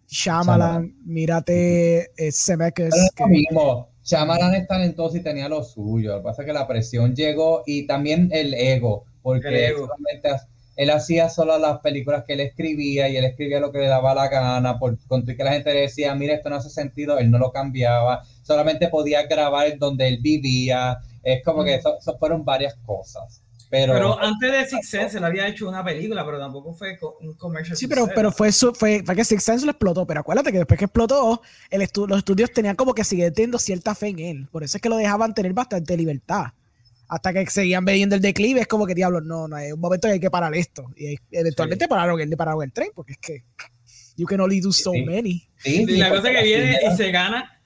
Shyamalan, 0.10 0.96
mírate 1.06 2.12
eh, 2.18 2.32
Zemeckis, 2.32 2.94
es 2.96 3.12
que- 3.16 3.24
lo 3.24 3.30
mismo, 3.30 3.90
Shyamalan 4.04 4.56
es 4.56 4.68
talentoso 4.68 5.18
y 5.18 5.22
tenía 5.24 5.48
lo 5.48 5.64
suyo, 5.64 6.12
lo 6.14 6.18
que 6.18 6.24
pasa 6.24 6.42
es 6.42 6.46
que 6.48 6.54
la 6.54 6.68
presión 6.68 7.16
llegó 7.16 7.62
y 7.66 7.86
también 7.86 8.30
el 8.32 8.54
ego, 8.56 9.06
porque 9.22 9.48
El 9.50 9.56
ego. 9.56 9.88
solamente 9.88 10.30
has- 10.30 10.48
él 10.76 10.90
hacía 10.92 11.30
solo 11.30 11.58
las 11.60 11.80
películas 11.82 12.24
que 12.26 12.34
él 12.34 12.40
escribía 12.40 13.10
y 13.10 13.18
él 13.18 13.26
escribía 13.26 13.60
lo 13.60 13.72
que 13.72 13.80
le 13.80 13.88
daba 13.88 14.16
la 14.16 14.30
gana, 14.30 14.80
por 14.80 14.98
con 15.08 15.26
que 15.26 15.36
la 15.44 15.52
gente 15.52 15.74
le 15.74 15.82
decía, 15.82 16.16
mira, 16.16 16.34
esto 16.34 16.50
no 16.50 16.56
hace 16.56 16.70
sentido, 16.70 17.20
él 17.20 17.30
no 17.30 17.38
lo 17.38 17.52
cambiaba, 17.52 18.24
solamente 18.44 18.88
podía 18.88 19.28
grabar 19.28 19.78
donde 19.78 20.08
él 20.08 20.20
vivía, 20.22 20.98
es 21.22 21.44
como 21.44 21.64
que 21.66 21.76
eso, 21.76 21.98
eso 22.00 22.18
fueron 22.18 22.46
varias 22.46 22.76
cosas. 22.86 23.44
Pero, 23.72 23.94
Pero 23.94 24.20
antes 24.20 24.52
de 24.52 24.66
Six 24.68 24.90
Sense 24.90 25.18
él 25.20 25.24
había 25.24 25.48
hecho 25.48 25.70
una 25.70 25.84
película, 25.84 26.26
pero 26.26 26.40
tampoco 26.40 26.74
fue 26.74 26.98
un 27.22 27.34
commercial. 27.36 27.78
Sí, 27.78 27.88
pero, 27.88 28.08
pero 28.16 28.32
fue, 28.32 28.52
su- 28.52 28.74
fue, 28.74 29.04
fue 29.06 29.16
que 29.16 29.24
Six 29.24 29.44
Sense 29.44 29.66
lo 29.66 29.72
explotó. 29.72 30.08
Pero 30.08 30.22
acuérdate 30.22 30.52
que 30.52 30.58
después 30.58 30.78
que 30.80 30.86
explotó, 30.86 31.42
el 31.70 31.82
estu- 31.82 32.08
los 32.08 32.18
estudios 32.18 32.52
tenían 32.52 32.76
como 32.76 32.96
que 32.96 33.04
seguir 33.04 33.32
teniendo 33.32 33.60
cierta 33.60 33.94
fe 33.94 34.08
en 34.08 34.20
él. 34.20 34.48
Por 34.52 34.64
eso 34.64 34.78
es 34.78 34.82
que 34.82 34.90
lo 34.90 34.98
dejaban 34.98 35.34
tener 35.36 35.54
bastante 35.54 35.96
libertad. 35.96 36.46
Hasta 37.08 37.32
que 37.34 37.46
seguían 37.48 37.86
viendo 37.86 38.16
el 38.16 38.22
declive, 38.22 38.62
es 38.62 38.68
como 38.68 38.86
que 38.88 38.96
diablos, 38.96 39.24
no, 39.24 39.48
no, 39.48 39.56
hay 39.56 39.72
un 39.72 39.80
momento 39.80 40.08
que 40.08 40.14
hay 40.16 40.20
que 40.20 40.30
parar 40.32 40.54
esto. 40.56 40.86
Y 40.96 41.16
eventualmente 41.32 41.88
pararon, 41.88 42.20
el, 42.22 42.30
pararon 42.38 42.64
el 42.64 42.72
tren, 42.72 42.90
porque 42.96 43.14
es 43.14 43.18
que 43.20 43.44
you 44.16 44.26
can 44.28 44.40
only 44.42 44.60
do 44.62 44.72
so 44.72 44.92
Sí. 44.92 45.04
many. 45.04 45.48
sí, 45.58 45.84
Y 45.84 45.86
sí, 45.86 45.98
la 45.98 46.10
cosa 46.10 46.30
que 46.32 46.44
viene 46.44 46.78
y 46.92 46.96
se 46.98 47.12
gana, 47.12 47.59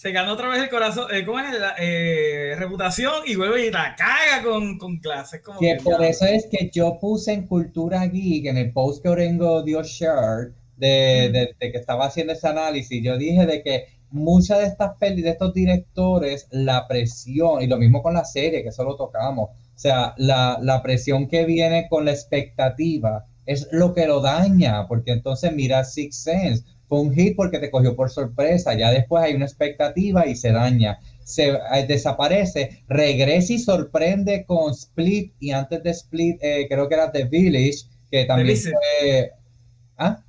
se 0.00 0.12
gana 0.12 0.32
otra 0.32 0.48
vez 0.48 0.62
el 0.62 0.68
corazón, 0.70 1.06
eh, 1.12 1.24
¿cómo 1.26 1.40
es? 1.40 1.58
La, 1.58 1.74
eh, 1.78 2.54
reputación 2.56 3.14
y 3.26 3.34
vuelve 3.34 3.66
y 3.66 3.70
la 3.72 3.96
caga 3.96 4.44
con, 4.44 4.78
con 4.78 4.98
clases. 4.98 5.40
Como 5.42 5.58
Que 5.58 5.76
que, 5.76 5.82
por 5.82 6.00
ya. 6.00 6.06
eso 6.08 6.24
es 6.26 6.46
que 6.50 6.70
yo 6.72 6.98
puse 7.00 7.32
en 7.32 7.46
Cultura 7.48 8.06
Geek, 8.06 8.46
en 8.46 8.58
el 8.58 8.72
post 8.72 9.02
que 9.02 9.08
Orengo 9.08 9.62
dio 9.64 9.82
share, 9.82 10.52
de, 10.76 11.30
de- 11.32 11.56
de 11.58 11.72
que 11.72 11.78
estaba 11.78 12.06
haciendo 12.06 12.32
ese 12.32 12.46
análisis, 12.46 13.02
yo 13.02 13.18
dije 13.18 13.44
de 13.44 13.62
que 13.64 13.86
muchas 14.10 14.58
de 14.60 14.66
estas 14.66 14.96
pelis, 14.98 15.24
de 15.24 15.30
estos 15.30 15.52
directores, 15.52 16.46
la 16.52 16.86
presión, 16.86 17.60
y 17.62 17.66
lo 17.66 17.76
mismo 17.76 18.00
con 18.00 18.14
la 18.14 18.24
serie, 18.24 18.62
que 18.62 18.68
eso 18.68 18.84
lo 18.84 18.94
tocamos, 18.94 19.50
o 19.50 19.78
sea, 19.80 20.14
la, 20.16 20.58
la 20.62 20.80
presión 20.82 21.26
que 21.28 21.44
viene 21.44 21.88
con 21.90 22.04
la 22.04 22.12
expectativa 22.12 23.26
es 23.46 23.66
lo 23.72 23.94
que 23.94 24.06
lo 24.06 24.20
daña, 24.20 24.86
porque 24.86 25.10
entonces 25.12 25.52
mira 25.52 25.82
Six 25.84 26.16
Sense, 26.22 26.64
fue 26.88 27.00
un 27.00 27.14
hit 27.14 27.36
porque 27.36 27.58
te 27.58 27.70
cogió 27.70 27.94
por 27.94 28.10
sorpresa, 28.10 28.74
ya 28.74 28.90
después 28.90 29.22
hay 29.22 29.34
una 29.34 29.44
expectativa 29.44 30.26
y 30.26 30.34
se 30.34 30.52
daña 30.52 30.98
se 31.28 31.50
eh, 31.50 31.86
desaparece, 31.86 32.84
regresa 32.88 33.52
y 33.52 33.58
sorprende 33.58 34.46
con 34.46 34.72
Split 34.72 35.34
y 35.38 35.50
antes 35.50 35.82
de 35.82 35.90
Split 35.90 36.38
eh, 36.40 36.66
creo 36.70 36.88
que 36.88 36.94
era 36.94 37.12
The 37.12 37.24
Village, 37.24 37.80
que 38.10 38.24
también 38.24 38.48
Visit. 38.48 38.72
fue... 38.72 39.32
¿Ah? 39.98 40.24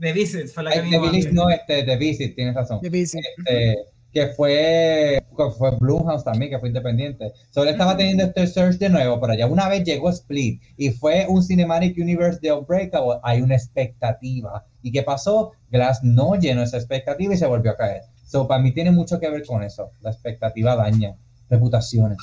The 0.00 0.12
Visit 0.14 0.46
fue 0.48 0.62
la 0.62 0.70
que 0.72 0.78
Eh, 0.78 0.86
The 0.90 0.98
Village 1.00 1.32
no, 1.32 1.50
este, 1.50 1.82
The 1.82 1.96
Visit, 1.98 2.34
tienes 2.34 2.54
razón. 2.54 2.80
De 2.80 2.88
bici. 2.88 3.18
Este, 3.18 3.76
que 4.12 4.28
fue, 4.28 5.22
que 5.36 5.50
fue 5.56 5.76
Blumhouse 5.78 6.24
también, 6.24 6.50
que 6.50 6.58
fue 6.58 6.68
independiente. 6.68 7.32
Solo 7.50 7.70
estaba 7.70 7.96
teniendo 7.96 8.24
este 8.24 8.46
search 8.46 8.78
de 8.78 8.88
nuevo, 8.88 9.20
pero 9.20 9.34
ya 9.34 9.46
una 9.46 9.68
vez 9.68 9.84
llegó 9.84 10.10
Split 10.10 10.62
y 10.76 10.90
fue 10.90 11.26
un 11.28 11.42
Cinematic 11.42 11.96
Universe 11.98 12.40
de 12.40 12.52
Unbreakable, 12.52 13.20
hay 13.22 13.42
una 13.42 13.56
expectativa. 13.56 14.64
¿Y 14.82 14.92
qué 14.92 15.02
pasó? 15.02 15.52
Glass 15.70 16.02
no 16.02 16.36
llenó 16.36 16.62
esa 16.62 16.78
expectativa 16.78 17.34
y 17.34 17.36
se 17.36 17.46
volvió 17.46 17.72
a 17.72 17.76
caer. 17.76 18.02
So, 18.26 18.46
para 18.46 18.62
mí 18.62 18.72
tiene 18.72 18.90
mucho 18.90 19.18
que 19.18 19.30
ver 19.30 19.44
con 19.46 19.62
eso. 19.62 19.90
La 20.00 20.10
expectativa 20.10 20.76
daña 20.76 21.14
reputaciones. 21.48 22.18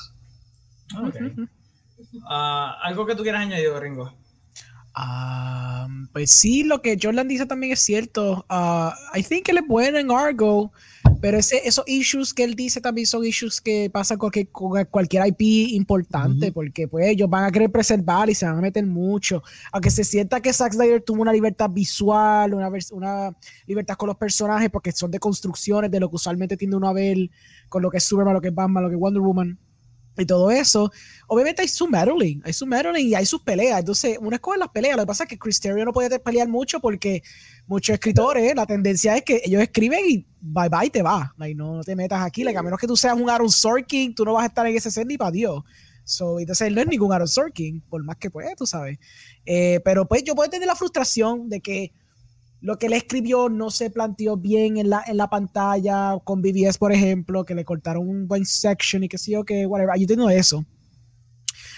Ok. 0.99 1.15
Ah, 2.29 2.77
algo 2.83 3.05
que 3.05 3.15
tú 3.15 3.23
quieras 3.23 3.41
añadir, 3.41 3.71
Ringo. 3.79 4.13
Ah, 4.93 5.87
pues 6.13 6.31
sí, 6.31 6.63
lo 6.63 6.81
que 6.81 6.97
Jordan 7.01 7.27
dice 7.27 7.45
también 7.45 7.73
es 7.73 7.81
cierto. 7.81 8.45
Ah, 8.49 8.95
I 9.13 9.23
think 9.23 9.49
él 9.49 9.57
es 9.57 9.67
bueno 9.67 9.97
en 9.97 10.11
Argo, 10.11 10.71
pero 11.26 11.39
ese, 11.39 11.68
esos 11.68 11.84
issues 11.88 12.35
que 12.35 12.43
él 12.43 12.53
dice 12.53 12.81
también 12.81 13.07
son 13.07 13.26
issues 13.26 13.60
que 13.60 13.89
pasan 13.91 14.19
con, 14.19 14.30
que- 14.30 14.45
con 14.45 14.85
cualquier 14.91 15.26
IP 15.26 15.41
importante, 15.73 16.52
porque 16.52 16.88
pues 16.88 17.07
ellos 17.07 17.27
van 17.27 17.45
a 17.45 17.52
querer 17.52 17.72
preservar 17.72 18.30
y 18.30 18.35
se 18.35 18.45
van 18.45 18.60
a 18.60 18.61
meter 18.61 18.85
mucho. 18.85 19.41
Aunque 19.72 19.89
se 19.89 20.03
sienta 20.03 20.39
que 20.39 20.53
Zack 20.53 20.73
Snyder 20.73 21.02
tuvo 21.02 21.23
una 21.23 21.34
libertad 21.34 21.72
visual, 21.72 22.53
una, 22.53 23.35
libertad 23.65 23.95
con 23.95 24.06
los 24.06 24.18
personajes, 24.18 24.69
porque 24.69 24.91
son 24.91 25.10
de 25.10 25.18
construcciones 25.18 25.89
de 25.89 25.99
lo 25.99 26.11
que 26.11 26.15
usualmente 26.18 26.57
tiende 26.57 26.77
uno 26.77 26.89
a 26.89 26.93
ver 26.93 27.18
con 27.69 27.81
lo 27.81 27.89
que 27.89 27.97
es 27.97 28.03
Superman, 28.03 28.35
lo 28.35 28.41
que 28.41 28.49
es 28.49 28.53
Batman, 28.53 28.84
lo 28.84 28.89
que 28.89 28.95
es 28.95 29.02
Wonder 29.02 29.23
Woman 29.23 29.57
y 30.17 30.25
todo 30.25 30.51
eso. 30.51 30.91
Obviamente 31.27 31.61
hay 31.61 31.67
su 31.67 31.87
meddling, 31.87 32.41
hay 32.45 32.53
su 32.53 32.65
meddling 32.65 33.07
y 33.07 33.15
hay 33.15 33.25
sus 33.25 33.41
peleas. 33.41 33.79
Entonces, 33.79 34.17
uno 34.19 34.35
escoge 34.35 34.57
las 34.57 34.69
peleas. 34.69 34.95
Lo 34.95 35.03
que 35.03 35.07
pasa 35.07 35.23
es 35.23 35.29
que 35.29 35.37
Chris 35.37 35.59
Terrio 35.59 35.85
no 35.85 35.91
te- 35.91 36.19
pelear 36.19 36.47
mucho 36.47 36.79
porque 36.79 37.23
muchos 37.67 37.93
escritores, 37.93 38.55
la 38.55 38.65
tendencia 38.65 39.15
es 39.17 39.23
que 39.23 39.41
ellos 39.43 39.61
escriben 39.61 39.99
y 40.07 40.25
bye 40.39 40.69
bye 40.69 40.89
te 40.89 41.01
va. 41.01 41.33
Like, 41.37 41.55
no 41.55 41.81
te 41.83 41.95
metas 41.95 42.21
aquí. 42.21 42.43
Like, 42.43 42.57
a 42.57 42.63
menos 42.63 42.79
que 42.79 42.87
tú 42.87 42.95
seas 42.95 43.15
un 43.19 43.29
Aaron 43.29 43.49
Sorkin, 43.49 44.13
tú 44.13 44.25
no 44.25 44.33
vas 44.33 44.43
a 44.43 44.47
estar 44.47 44.65
en 44.67 44.75
ese 44.75 44.91
set 44.91 45.07
ni 45.07 45.17
para 45.17 45.31
Dios. 45.31 45.63
So, 46.03 46.39
entonces 46.39 46.67
él 46.67 46.75
no 46.75 46.81
es 46.81 46.87
ningún 46.87 47.11
Aaron 47.11 47.27
Sorkin, 47.27 47.81
por 47.81 48.03
más 48.03 48.17
que 48.17 48.29
pues, 48.29 48.47
tú 48.55 48.67
sabes. 48.67 48.99
Eh, 49.45 49.79
pero 49.83 50.07
pues 50.07 50.23
yo 50.23 50.35
puedo 50.35 50.45
entender 50.45 50.67
la 50.67 50.75
frustración 50.75 51.49
de 51.49 51.61
que 51.61 51.91
lo 52.65 52.79
que 52.79 52.87
él 52.87 52.93
escribió 52.93 53.47
no 53.47 53.69
se 53.69 53.91
planteó 53.91 54.37
bien 54.37 54.77
en 54.77 54.89
la, 54.89 55.03
en 55.05 55.17
la 55.17 55.29
pantalla 55.29 56.17
con 56.23 56.41
BBS, 56.41 56.79
por 56.79 56.91
ejemplo, 56.91 57.45
que 57.45 57.53
le 57.53 57.63
cortaron 57.63 58.09
un 58.09 58.27
buen 58.27 58.43
section 58.43 59.03
y 59.03 59.07
que 59.07 59.19
sí 59.19 59.35
o 59.35 59.43
que, 59.43 59.67
whatever. 59.67 59.95
Yo 59.97 60.01
entiendo 60.01 60.31
eso. 60.31 60.65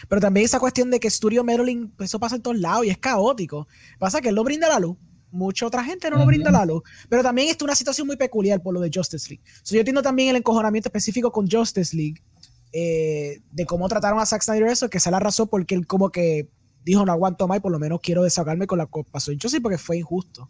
Pero 0.07 0.21
también 0.21 0.45
esa 0.45 0.61
cuestión 0.61 0.89
de 0.89 1.01
que 1.01 1.09
Studio 1.09 1.43
Meddling, 1.43 1.89
pues 1.89 2.09
eso 2.09 2.21
pasa 2.21 2.37
en 2.37 2.41
todos 2.41 2.57
lados 2.57 2.85
y 2.85 2.89
es 2.89 2.97
caótico. 2.99 3.67
Pasa 3.99 4.21
que 4.21 4.29
él 4.29 4.35
no 4.35 4.45
brinda 4.45 4.69
la 4.69 4.79
luz. 4.79 4.95
Mucha 5.29 5.67
otra 5.67 5.83
gente 5.83 6.09
no 6.09 6.19
lo 6.19 6.25
brinda 6.25 6.51
la 6.51 6.65
luz. 6.65 6.83
Pero 7.09 7.21
también 7.21 7.49
está 7.49 7.65
una 7.65 7.75
situación 7.75 8.07
muy 8.07 8.15
peculiar 8.15 8.63
por 8.63 8.73
lo 8.73 8.79
de 8.79 8.89
Justice 8.93 9.27
League. 9.27 9.43
So, 9.63 9.75
yo 9.75 9.81
entiendo 9.81 10.01
también 10.01 10.29
el 10.29 10.37
encojonamiento 10.37 10.87
específico 10.87 11.33
con 11.33 11.51
Justice 11.51 11.93
League 11.97 12.23
eh, 12.71 13.41
de 13.51 13.65
cómo 13.65 13.89
trataron 13.89 14.21
a 14.21 14.25
Zack 14.25 14.41
Snyder 14.41 14.69
eso, 14.69 14.89
que 14.89 14.99
es 14.99 15.05
la 15.07 15.19
razón 15.19 15.49
porque 15.49 15.75
él 15.75 15.85
como 15.85 16.11
que 16.11 16.47
dijo 16.85 17.05
no 17.05 17.11
aguanto 17.11 17.45
más 17.45 17.57
y 17.57 17.59
por 17.59 17.73
lo 17.73 17.79
menos 17.79 17.99
quiero 18.01 18.23
desahogarme 18.23 18.67
con 18.67 18.77
la 18.77 18.87
pasó 19.11 19.33
en 19.33 19.39
Justice 19.41 19.59
porque 19.59 19.77
fue 19.77 19.97
injusto 19.97 20.49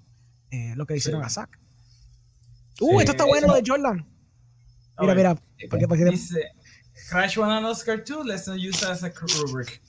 eh, 0.51 0.73
lo 0.75 0.85
que 0.85 0.93
le 0.93 0.97
hicieron 0.99 1.21
Sí. 1.21 1.25
a 1.27 1.29
Zack. 1.29 1.59
Uh, 2.79 2.89
Sí, 2.91 2.95
esto 2.99 3.11
está 3.11 3.25
bueno 3.25 3.47
eso- 3.47 3.55
de 3.55 3.63
Jordan. 3.65 4.07
Mira, 4.99 5.15
mira. 5.15 5.35
Porque, 5.69 5.87
porque- 5.87 6.05
Dice, 6.05 6.41
Crash 7.09 7.37
won 7.37 7.49
an 7.49 7.65
Oscar 7.65 8.03
too, 8.03 8.23
let's 8.23 8.47
not 8.47 8.57
use 8.57 8.79
that 8.81 8.91
as 8.91 9.03
a 9.03 9.11
rubric. 9.41 9.81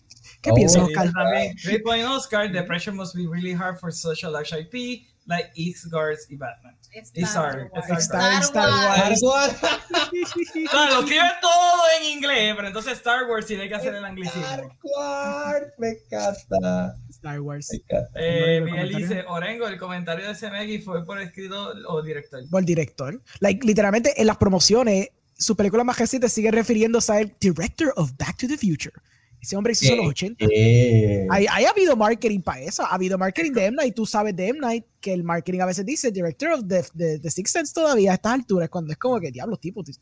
¿Qué 0.42 0.50
Oh, 0.50 0.54
piensas, 0.54 0.82
Oscar? 0.82 1.10
también, 1.12 1.56
Great 1.64 1.82
point 1.82 2.06
Oscar, 2.06 2.50
the 2.52 2.62
pressure 2.62 2.92
must 2.94 3.14
be 3.14 3.26
really 3.26 3.52
hard 3.52 3.78
for 3.78 3.92
such 3.92 4.22
a 4.24 4.30
large 4.30 4.52
IP 4.52 5.08
like 5.26 5.50
X 5.56 5.86
Guards 5.90 6.26
y 6.30 6.36
Batman. 6.36 6.76
Star- 7.14 7.68
Wars. 7.72 8.04
Star- 8.04 8.42
Star 8.42 8.70
Wars. 8.70 9.20
Claro, 10.70 10.94
lo 10.94 11.00
escribe 11.00 11.30
todo 11.40 11.82
en 11.98 12.04
inglés, 12.16 12.54
pero 12.56 12.68
entonces 12.68 12.92
Star 12.98 13.26
Wars 13.28 13.46
tiene 13.46 13.68
que 13.68 13.74
hacer 13.74 13.94
el 13.94 14.04
anglicismo. 14.04 14.42
Hardcore, 14.46 15.72
me 15.78 15.88
encanta. 15.90 16.96
Star 17.18 17.40
Wars. 17.40 17.70
Eh, 18.14 18.56
¿El 18.56 18.64
Miguel 18.64 18.94
dice, 18.94 19.24
Orengo, 19.28 19.66
el 19.66 19.78
comentario 19.78 20.26
de 20.26 20.34
CMX 20.34 20.84
fue 20.84 21.04
por 21.04 21.20
escrito 21.20 21.74
o 21.88 22.02
director. 22.02 22.40
Por 22.48 22.64
director. 22.64 23.20
Like, 23.40 23.66
literalmente 23.66 24.20
en 24.20 24.26
las 24.26 24.36
promociones, 24.36 25.08
su 25.36 25.56
película 25.56 25.84
más 25.84 25.98
reciente 25.98 26.28
sigue 26.28 26.50
refiriéndose 26.50 27.12
a 27.12 27.20
el 27.20 27.34
director 27.40 27.92
of 27.96 28.12
Back 28.18 28.38
to 28.38 28.48
the 28.48 28.56
Future. 28.56 28.94
Ese 29.40 29.56
hombre 29.56 29.72
hizo 29.72 29.94
los 29.96 30.06
80. 30.08 30.44
Eh, 30.50 31.26
Hay, 31.30 31.46
hay 31.50 31.64
habido 31.64 31.96
marketing 31.96 32.40
para 32.40 32.60
eso. 32.60 32.82
Ha 32.82 32.94
habido 32.94 33.16
marketing 33.16 33.52
de 33.52 33.66
M. 33.66 33.76
Night. 33.76 33.94
Tú 33.94 34.04
sabes 34.04 34.34
de 34.34 34.48
M. 34.48 34.58
Night 34.58 34.84
que 35.00 35.12
el 35.12 35.22
marketing 35.22 35.60
a 35.60 35.66
veces 35.66 35.86
dice 35.86 36.10
director 36.10 36.50
of 36.52 36.64
the, 36.66 36.82
the, 36.96 37.20
the 37.20 37.30
Sixth 37.30 37.52
Sense 37.52 37.72
todavía 37.72 38.10
a 38.10 38.14
estas 38.14 38.32
alturas. 38.32 38.68
Cuando 38.68 38.90
es 38.92 38.98
como 38.98 39.20
que 39.20 39.30
diablos, 39.30 39.60
tipo. 39.60 39.84
tú- 39.84 39.92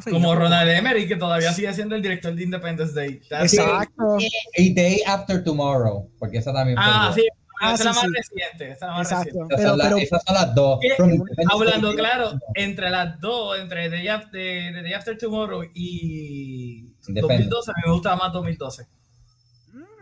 fue 0.00 0.12
Como. 0.12 0.34
Ronald 0.34 0.70
Emery, 0.70 1.06
que 1.06 1.16
todavía 1.16 1.52
sigue 1.52 1.72
siendo 1.74 1.94
el 1.94 2.02
director 2.02 2.34
de 2.34 2.42
Independence 2.42 2.94
Day. 2.94 3.20
That's. 3.28 3.52
Exacto. 3.52 4.16
Y 4.56 4.72
Day 4.74 5.02
After 5.06 5.44
Tomorrow, 5.44 6.10
porque 6.18 6.38
esa 6.38 6.52
también 6.52 6.76
fue 6.76 6.84
Ah, 6.86 7.12
sí, 7.14 7.22
Ah, 7.60 7.74
esa 7.74 7.82
es 7.82 7.84
la 7.84 7.92
más 7.92 8.00
sí. 8.02 8.08
reciente. 8.16 8.64
Esa 8.64 8.72
es 8.74 8.80
la 8.80 8.88
más 8.88 9.00
Exacto. 9.12 9.24
reciente. 9.24 9.54
Esas, 9.54 9.58
Pero, 9.60 9.68
son 9.70 9.78
las, 9.78 9.86
pero, 9.88 9.98
esas 9.98 10.22
son 10.24 10.34
las 10.34 10.54
dos. 10.54 10.80
Hablando 11.52 11.88
Day. 11.88 11.96
claro, 11.96 12.32
entre 12.54 12.90
las 12.90 13.20
dos, 13.20 13.58
entre 13.58 13.90
The, 13.90 14.82
The 14.82 14.94
After 14.94 15.18
Tomorrow 15.18 15.64
y 15.74 16.82
Depende. 17.06 17.20
2012, 17.22 17.72
me 17.86 17.92
gusta 17.92 18.16
más 18.16 18.32
2012. 18.32 18.86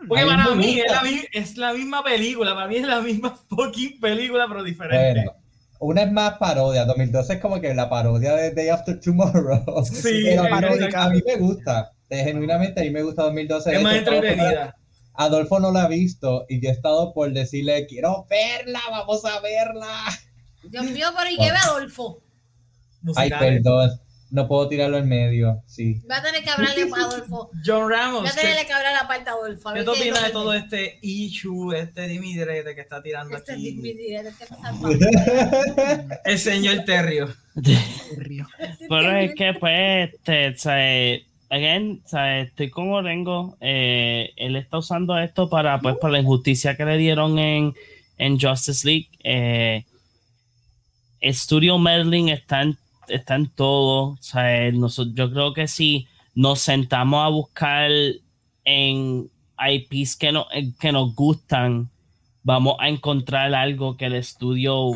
Porque 0.07 0.23
A 0.23 0.25
mí 0.25 0.31
para 0.31 0.55
mí 0.55 0.79
es 0.79 0.91
la, 0.91 1.03
mi- 1.03 1.21
es 1.33 1.57
la 1.57 1.73
misma 1.73 2.03
película, 2.03 2.55
para 2.55 2.67
mí 2.67 2.77
es 2.77 2.87
la 2.87 3.01
misma 3.01 3.35
fucking 3.49 3.99
película, 3.99 4.45
pero 4.47 4.63
diferente. 4.63 5.25
Bueno, 5.25 5.33
una 5.81 6.01
es 6.03 6.11
más 6.11 6.37
parodia, 6.37 6.85
2012 6.85 7.33
es 7.33 7.39
como 7.41 7.59
que 7.59 7.73
la 7.73 7.89
parodia 7.89 8.33
de 8.35 8.51
Day 8.53 8.69
After 8.69 8.99
Tomorrow. 8.99 9.85
Sí, 9.85 10.01
Pero 10.25 10.41
a, 10.41 10.45
mí, 10.45 10.49
paródica. 10.49 11.03
a 11.03 11.09
mí 11.09 11.21
me 11.25 11.35
gusta, 11.35 11.91
genuinamente 12.09 12.79
a 12.79 12.83
mí 12.85 12.89
me 12.91 13.03
gusta 13.03 13.23
2012. 13.23 13.75
es 13.75 13.81
más 13.83 13.95
entretenida. 13.95 14.75
Adolfo 15.21 15.59
no 15.59 15.71
la 15.71 15.83
ha 15.83 15.87
visto 15.87 16.45
y 16.47 16.61
yo 16.61 16.69
he 16.69 16.71
estado 16.71 17.13
por 17.13 17.31
decirle, 17.33 17.85
quiero 17.87 18.25
verla, 18.29 18.79
vamos 18.89 19.25
a 19.25 19.39
verla. 19.41 20.05
Dios 20.63 20.85
mío, 20.85 21.07
pero 21.17 21.29
¿y 21.29 21.35
qué 21.37 21.51
ve 21.51 21.57
Adolfo? 21.65 22.21
Ay, 23.15 23.29
perdón, 23.29 23.99
no 24.31 24.47
puedo 24.47 24.67
tirarlo 24.69 24.97
en 24.97 25.09
medio, 25.09 25.61
sí. 25.65 26.01
Va 26.09 26.17
a 26.17 26.21
tener 26.23 26.43
que 26.43 26.49
hablarle 26.49 26.83
a 26.83 27.03
Adolfo. 27.05 27.49
John 27.65 27.89
Ramos, 27.89 28.21
Voy 28.21 28.29
a 28.29 28.33
¿qué, 28.33 28.41
tenerle 28.41 28.65
que 28.65 28.73
hablar 28.73 28.95
aparte 28.95 29.29
a 29.29 29.33
Adolfo. 29.33 29.69
a 29.69 29.73
qué 29.73 29.79
es 29.81 29.87
opinas 29.87 30.21
de 30.21 30.27
que 30.27 30.31
todo 30.33 30.51
te- 30.51 30.57
este 30.57 30.99
issue, 31.01 31.73
este 31.73 32.07
dimidirete 32.07 32.75
que 32.75 32.81
está 32.81 33.01
tirando 33.01 33.35
Este 33.35 33.53
es 33.53 33.57
aquí 33.57 33.71
mi 33.73 33.93
directo, 33.93 34.29
este 34.29 34.43
es 34.43 34.49
salvaje. 34.61 36.19
el 36.25 36.39
señor 36.39 36.83
Terrio? 36.85 37.27
Río. 38.17 38.47
Pero 38.87 39.17
es 39.17 39.33
que, 39.35 39.53
pues, 39.59 40.13
este, 40.13 40.49
o 40.49 40.57
sea, 40.57 40.75
eh, 40.95 41.25
again, 41.49 42.01
sea, 42.05 42.41
estoy 42.41 42.69
con 42.69 42.89
Orengo. 42.89 43.57
Eh, 43.59 44.31
él 44.37 44.55
está 44.55 44.77
usando 44.77 45.17
esto 45.17 45.49
para, 45.49 45.79
pues, 45.79 45.95
por 45.97 46.11
la 46.11 46.19
injusticia 46.19 46.75
que 46.75 46.85
le 46.85 46.97
dieron 46.97 47.39
en, 47.39 47.73
en 48.17 48.39
Justice 48.39 48.87
League. 48.87 49.09
Eh, 49.23 49.85
Studio 51.23 51.77
Merlin 51.77 52.29
está 52.29 52.61
en, 52.61 52.77
está 53.07 53.39
todo. 53.55 54.17
Sea, 54.21 54.71
nosotros, 54.71 55.15
yo 55.15 55.31
creo 55.31 55.53
que 55.53 55.67
si 55.67 56.07
nos 56.35 56.59
sentamos 56.59 57.25
a 57.25 57.29
buscar 57.29 57.91
en 58.63 59.29
IPs 59.59 60.15
que, 60.15 60.31
no, 60.31 60.47
que 60.79 60.91
nos 60.91 61.15
gustan, 61.15 61.89
vamos 62.43 62.75
a 62.79 62.87
encontrar 62.87 63.53
algo 63.53 63.97
que 63.97 64.05
el 64.05 64.15
estudio 64.15 64.91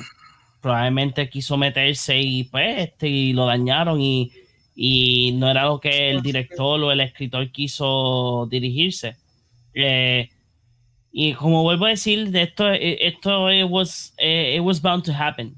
probablemente 0.61 1.30
quiso 1.30 1.57
meterse 1.57 2.22
y 2.22 2.45
pues 2.45 2.80
este, 2.80 3.09
y 3.09 3.33
lo 3.33 3.45
dañaron 3.45 3.99
y, 3.99 4.32
y 4.76 5.34
no 5.34 5.50
era 5.50 5.66
lo 5.66 5.80
que 5.80 6.10
el 6.10 6.22
director 6.22 6.82
o 6.82 6.92
el 6.92 7.02
escritor 7.02 7.52
quiso 7.52 8.48
dirigirse. 8.50 9.16
Eh, 9.74 10.30
y 11.11 11.34
como 11.34 11.64
vuelvo 11.64 11.85
a 11.85 11.90
decir, 11.90 12.32
de 12.32 12.43
esto, 12.43 12.72
eh, 12.72 12.98
esto 13.08 13.52
it 13.52 13.68
was, 13.69 14.14
eh, 14.18 14.56
it 14.58 14.61
was 14.61 14.82
bound 14.82 15.03
to 15.03 15.14
happen. 15.14 15.56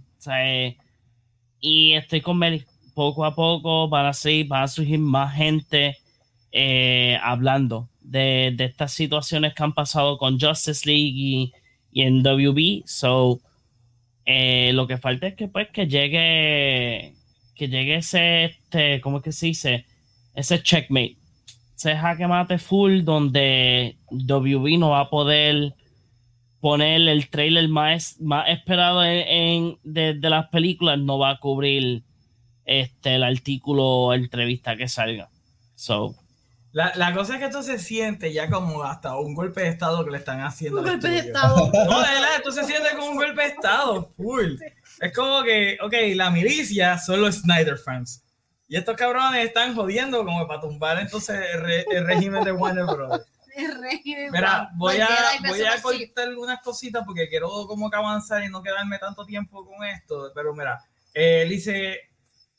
y 1.61 1.93
estoy 1.93 2.21
con 2.21 2.37
Mel, 2.37 2.65
poco 2.93 3.25
a 3.25 3.35
poco 3.35 3.87
van 3.87 4.07
a, 4.07 4.13
seguir, 4.13 4.47
van 4.47 4.63
a 4.63 4.67
surgir 4.67 4.99
más 4.99 5.35
gente 5.35 5.97
hablando 7.21 7.89
de, 8.01 8.53
de, 8.55 8.65
estas 8.65 8.93
situaciones 8.93 9.53
que 9.53 9.63
han 9.63 9.73
pasado 9.73 10.17
con 10.17 10.39
Justice 10.39 10.87
League 10.87 11.13
y, 11.15 11.53
y 11.91 12.01
en 12.03 12.23
WB. 12.23 12.83
So, 12.85 13.39
lo 14.25 14.87
que 14.87 14.97
falta 14.97 15.27
es 15.27 15.35
que 15.35 15.47
pues 15.47 15.69
que 15.71 15.87
llegue 15.87 17.15
que 17.55 17.67
llegue 17.67 17.95
ese 17.95 18.45
este, 18.45 19.01
¿cómo 19.01 19.17
es 19.17 19.23
que 19.23 19.31
se 19.31 19.47
dice? 19.47 19.85
ese 20.35 20.61
checkmate 20.61 21.17
ese 21.75 21.95
jaque 21.95 22.27
mate 22.27 22.57
full 22.57 23.01
donde 23.03 23.97
WB 24.09 24.77
no 24.77 24.91
va 24.91 25.01
a 25.01 25.09
poder 25.09 25.73
poner 26.59 27.07
el 27.07 27.29
trailer 27.29 27.67
más, 27.69 28.17
más 28.19 28.49
esperado 28.49 29.03
en, 29.03 29.77
de, 29.83 30.15
las 30.21 30.47
películas 30.49 30.99
no 30.99 31.19
va 31.19 31.31
a 31.31 31.39
cubrir 31.39 32.03
este 32.65 33.15
el 33.15 33.23
artículo 33.23 33.83
o 33.83 34.13
entrevista 34.13 34.75
que 34.75 34.87
salga 34.87 35.29
so 35.75 36.15
la, 36.75 36.91
la, 36.95 37.13
cosa 37.13 37.35
es 37.35 37.39
que 37.39 37.45
esto 37.45 37.63
se 37.63 37.79
siente 37.79 38.33
ya 38.33 38.49
como 38.49 38.83
hasta 38.83 39.17
un 39.17 39.33
golpe 39.33 39.61
de 39.61 39.69
estado 39.69 40.03
que 40.03 40.11
le 40.11 40.17
están 40.17 40.41
haciendo. 40.41 40.81
Un 40.81 40.85
golpe 40.85 41.07
de 41.07 41.19
estado. 41.19 41.71
No, 41.71 42.01
de 42.01 42.09
verdad, 42.11 42.35
esto 42.35 42.51
se 42.51 42.65
siente 42.65 42.89
como 42.97 43.11
un 43.11 43.15
golpe 43.15 43.43
de 43.43 43.47
estado. 43.47 44.11
Full. 44.17 44.57
Es 44.99 45.13
como 45.13 45.43
que, 45.43 45.77
ok, 45.81 45.93
la 46.15 46.29
milicia 46.29 46.97
son 46.97 47.21
los 47.21 47.35
Snyder 47.35 47.77
fans. 47.77 48.23
Y 48.67 48.77
estos 48.77 48.95
cabrones 48.95 49.45
están 49.45 49.75
jodiendo 49.75 50.25
como 50.25 50.47
para 50.47 50.61
tumbar 50.61 50.99
entonces 50.99 51.39
el, 51.53 52.05
régimen 52.05 52.43
de 52.43 52.51
Warner 52.51 52.85
Bros. 52.85 53.21
El 53.55 53.79
régimen. 53.79 54.31
Mira, 54.31 54.69
voy 54.75 54.97
a, 54.99 55.07
voy 55.47 55.61
a 55.61 55.81
cortar 55.81 56.27
algunas 56.27 56.61
cositas 56.61 57.05
porque 57.05 57.29
quiero 57.29 57.47
como 57.67 57.89
que 57.89 57.95
avanzar 57.95 58.43
y 58.43 58.49
no 58.49 58.61
quedarme 58.61 58.99
tanto 58.99 59.25
tiempo 59.25 59.65
con 59.65 59.81
esto. 59.85 60.29
Pero 60.35 60.53
mira, 60.53 60.83
él 61.13 61.47
dice 61.47 62.01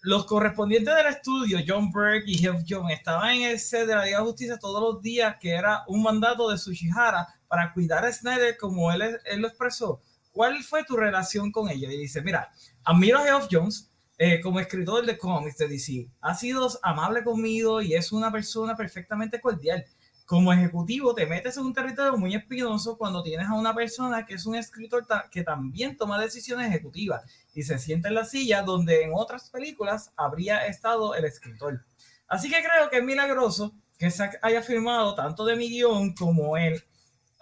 los 0.06 0.24
correspondientes 0.24 0.94
del 0.94 1.06
estudio, 1.06 1.58
John 1.66 1.90
Burke 1.90 2.24
y 2.26 2.38
Jeff 2.38 2.62
John, 2.66 2.88
estaban 2.90 3.30
en 3.30 3.50
el 3.50 3.58
set 3.58 3.86
de 3.88 3.94
la 3.96 4.04
Liga 4.04 4.18
de 4.18 4.24
Justicia 4.24 4.56
todos 4.56 4.80
los 4.80 5.02
días, 5.02 5.36
que 5.40 5.50
era 5.50 5.82
un 5.88 6.00
mandato 6.02 6.48
de 6.48 6.56
Sushihara 6.56 7.26
para 7.48 7.72
cuidar 7.72 8.04
a 8.04 8.12
Snyder 8.12 8.56
como 8.56 8.92
él, 8.92 9.18
él 9.24 9.40
lo 9.40 9.48
expresó. 9.48 10.00
¿Cuál 10.36 10.62
fue 10.62 10.84
tu 10.84 10.98
relación 10.98 11.50
con 11.50 11.70
ella? 11.70 11.90
Y 11.90 11.96
dice, 11.96 12.20
mira, 12.20 12.52
admiro 12.84 13.16
a 13.16 13.24
Geoff 13.24 13.48
Jones 13.50 13.90
eh, 14.18 14.38
como 14.42 14.60
escritor 14.60 15.06
de 15.06 15.16
cómics 15.16 15.56
de 15.56 15.66
DC. 15.66 16.10
Ha 16.20 16.34
sido 16.34 16.68
amable 16.82 17.24
conmigo 17.24 17.80
y 17.80 17.94
es 17.94 18.12
una 18.12 18.30
persona 18.30 18.76
perfectamente 18.76 19.40
cordial 19.40 19.86
como 20.26 20.52
ejecutivo 20.52 21.14
te 21.14 21.24
metes 21.24 21.56
en 21.56 21.66
un 21.66 21.72
territorio 21.72 22.18
muy 22.18 22.34
espinoso 22.34 22.98
cuando 22.98 23.22
tienes 23.22 23.46
a 23.46 23.54
una 23.54 23.72
persona 23.72 24.26
que 24.26 24.34
es 24.34 24.44
un 24.44 24.56
escritor 24.56 25.06
que 25.30 25.44
también 25.44 25.96
toma 25.96 26.20
decisiones 26.20 26.66
ejecutivas 26.66 27.22
y 27.54 27.62
se 27.62 27.78
sienta 27.78 28.08
en 28.08 28.16
la 28.16 28.24
silla 28.24 28.62
donde 28.62 29.04
en 29.04 29.12
otras 29.14 29.48
películas 29.50 30.12
habría 30.16 30.66
estado 30.66 31.14
el 31.14 31.24
escritor. 31.24 31.84
Así 32.26 32.50
que 32.50 32.56
creo 32.56 32.90
que 32.90 32.98
es 32.98 33.04
milagroso 33.04 33.72
que 33.96 34.10
Zack 34.10 34.40
haya 34.42 34.62
firmado 34.62 35.14
tanto 35.14 35.44
de 35.44 35.54
mi 35.54 35.68
guion 35.68 36.12
como 36.12 36.56
él, 36.56 36.82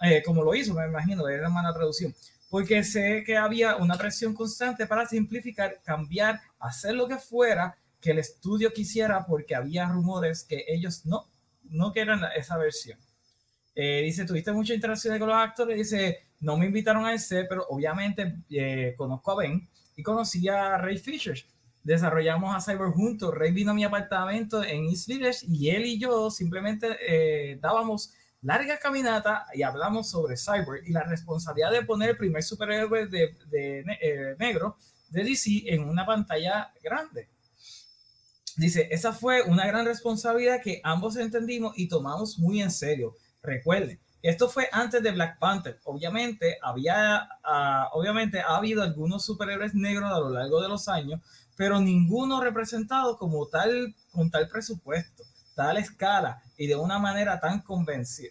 eh, 0.01 0.21
como 0.23 0.43
lo 0.43 0.53
hizo, 0.53 0.75
me 0.75 0.85
imagino, 0.85 1.25
de 1.25 1.39
la 1.39 1.49
mala 1.49 1.73
traducción, 1.73 2.13
porque 2.55 2.85
sé 2.85 3.21
que 3.25 3.35
había 3.35 3.75
una 3.75 3.97
presión 3.97 4.33
constante 4.33 4.87
para 4.87 5.05
simplificar, 5.05 5.81
cambiar, 5.83 6.39
hacer 6.57 6.95
lo 6.95 7.05
que 7.05 7.17
fuera 7.17 7.77
que 7.99 8.11
el 8.11 8.19
estudio 8.19 8.71
quisiera 8.71 9.25
porque 9.25 9.55
había 9.55 9.85
rumores 9.89 10.45
que 10.45 10.63
ellos 10.65 11.05
no 11.05 11.27
no 11.65 11.91
quieren 11.91 12.21
esa 12.37 12.55
versión. 12.55 12.97
Eh, 13.75 14.03
dice, 14.05 14.23
tuviste 14.23 14.53
muchas 14.53 14.75
interacciones 14.75 15.19
con 15.19 15.27
los 15.27 15.37
actores. 15.37 15.75
Dice, 15.75 16.19
no 16.39 16.55
me 16.55 16.67
invitaron 16.67 17.05
a 17.05 17.13
ese, 17.13 17.43
pero 17.43 17.65
obviamente 17.67 18.37
eh, 18.49 18.93
conozco 18.95 19.33
a 19.33 19.35
Ben 19.35 19.67
y 19.97 20.01
conocí 20.01 20.47
a 20.47 20.77
Ray 20.77 20.97
Fisher. 20.97 21.37
Desarrollamos 21.83 22.55
a 22.55 22.61
Cyber 22.61 22.87
juntos. 22.91 23.35
Ray 23.35 23.51
vino 23.51 23.71
a 23.71 23.73
mi 23.73 23.83
apartamento 23.83 24.63
en 24.63 24.85
East 24.85 25.09
Village 25.09 25.45
y 25.45 25.71
él 25.71 25.85
y 25.87 25.99
yo 25.99 26.31
simplemente 26.31 26.95
eh, 27.05 27.59
dábamos 27.61 28.13
larga 28.45 28.77
caminata 28.77 29.47
y 29.53 29.63
hablamos 29.63 30.09
sobre 30.09 30.37
Cyber 30.37 30.81
y 30.85 30.91
la 30.91 31.03
responsabilidad 31.03 31.71
de 31.71 31.83
poner 31.83 32.11
el 32.11 32.17
primer 32.17 32.43
superhéroe 32.43 33.07
de, 33.07 33.35
de 33.47 34.35
negro 34.39 34.77
de 35.09 35.23
DC 35.23 35.63
en 35.65 35.83
una 35.89 36.05
pantalla 36.05 36.71
grande. 36.81 37.27
Dice, 38.55 38.87
esa 38.91 39.11
fue 39.11 39.41
una 39.41 39.65
gran 39.65 39.85
responsabilidad 39.85 40.61
que 40.61 40.79
ambos 40.83 41.17
entendimos 41.17 41.73
y 41.75 41.89
tomamos 41.89 42.37
muy 42.37 42.61
en 42.61 42.71
serio. 42.71 43.15
Recuerden, 43.41 43.99
esto 44.21 44.47
fue 44.47 44.69
antes 44.71 45.03
de 45.03 45.11
Black 45.11 45.39
Panther. 45.39 45.79
Obviamente, 45.83 46.57
había, 46.61 47.27
uh, 47.43 47.97
obviamente 47.97 48.39
ha 48.39 48.55
habido 48.57 48.81
algunos 48.81 49.25
superhéroes 49.25 49.73
negros 49.73 50.11
a 50.11 50.19
lo 50.19 50.29
largo 50.29 50.61
de 50.61 50.69
los 50.69 50.87
años, 50.87 51.19
pero 51.57 51.81
ninguno 51.81 52.41
representado 52.41 53.17
como 53.17 53.47
tal, 53.47 53.93
con 54.11 54.31
tal 54.31 54.47
presupuesto, 54.47 55.23
tal 55.55 55.77
escala 55.77 56.43
y 56.57 56.67
de 56.67 56.75
una 56.75 56.99
manera 56.99 57.39
tan 57.39 57.63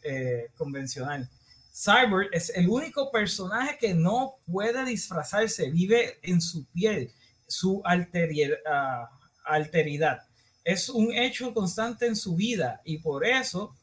eh, 0.03 0.51
convencional. 0.57 1.29
Cyber 1.73 2.29
es 2.33 2.51
el 2.51 2.69
único 2.69 3.11
personaje 3.11 3.77
que 3.79 3.95
no 3.95 4.37
puede 4.47 4.85
disfrazarse, 4.85 5.71
vive 5.71 6.19
en 6.23 6.41
su 6.41 6.65
piel, 6.67 7.11
su. 7.49 7.79
Uh, 7.79 9.25
alteridad. 9.45 10.23
Es 10.65 10.89
un 10.89 11.13
hecho 11.13 11.53
constante 11.53 12.07
en 12.07 12.17
su 12.17 12.35
vida 12.35 12.81
y 12.85 12.99
por 12.99 13.27
eso, 13.27 13.77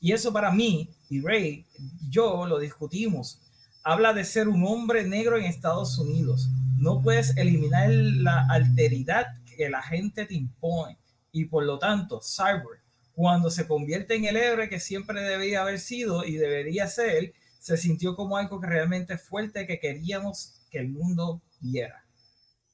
y 0.00 0.12
eso 0.12 0.32
para 0.32 0.50
mí 0.50 0.90
y 1.08 1.20
Ray, 1.20 1.66
yo 2.08 2.46
lo 2.46 2.58
discutimos, 2.58 3.40
habla 3.82 4.12
de 4.12 4.24
ser 4.24 4.48
un 4.48 4.64
hombre 4.66 5.04
negro 5.04 5.38
en 5.38 5.44
Estados 5.44 5.98
Unidos. 5.98 6.48
No 6.76 7.00
puedes 7.02 7.36
eliminar 7.36 7.90
la 7.90 8.46
alteridad 8.50 9.26
que 9.56 9.70
la 9.70 9.82
gente 9.82 10.26
te 10.26 10.34
impone 10.34 10.98
y 11.32 11.46
por 11.46 11.64
lo 11.64 11.78
tanto, 11.78 12.20
Cyber, 12.22 12.75
cuando 13.16 13.50
se 13.50 13.66
convierte 13.66 14.14
en 14.14 14.26
el 14.26 14.36
héroe 14.36 14.68
que 14.68 14.78
siempre 14.78 15.22
debería 15.22 15.62
haber 15.62 15.80
sido 15.80 16.26
y 16.26 16.36
debería 16.36 16.86
ser, 16.86 17.32
se 17.58 17.78
sintió 17.78 18.14
como 18.14 18.36
algo 18.36 18.60
que 18.60 18.66
realmente 18.66 19.16
fuerte 19.16 19.66
que 19.66 19.80
queríamos 19.80 20.60
que 20.70 20.80
el 20.80 20.90
mundo 20.90 21.40
viera. 21.58 22.04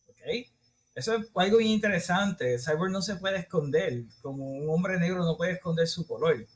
¿Ok? 0.09 0.51
Eso 0.97 1.15
es 1.15 1.29
algo 1.37 1.59
bien 1.59 1.71
interesante. 1.71 2.59
Cyborg 2.59 2.91
no 2.91 3.03
se 3.03 3.17
puede 3.17 3.39
esconder, 3.39 4.03
como 4.21 4.45
un 4.45 4.69
hombre 4.69 4.99
negro 4.99 5.25
no 5.25 5.37
puede 5.37 5.53
esconder 5.53 5.87
su 5.87 6.05
color. 6.09 6.41
Eh, 6.41 6.47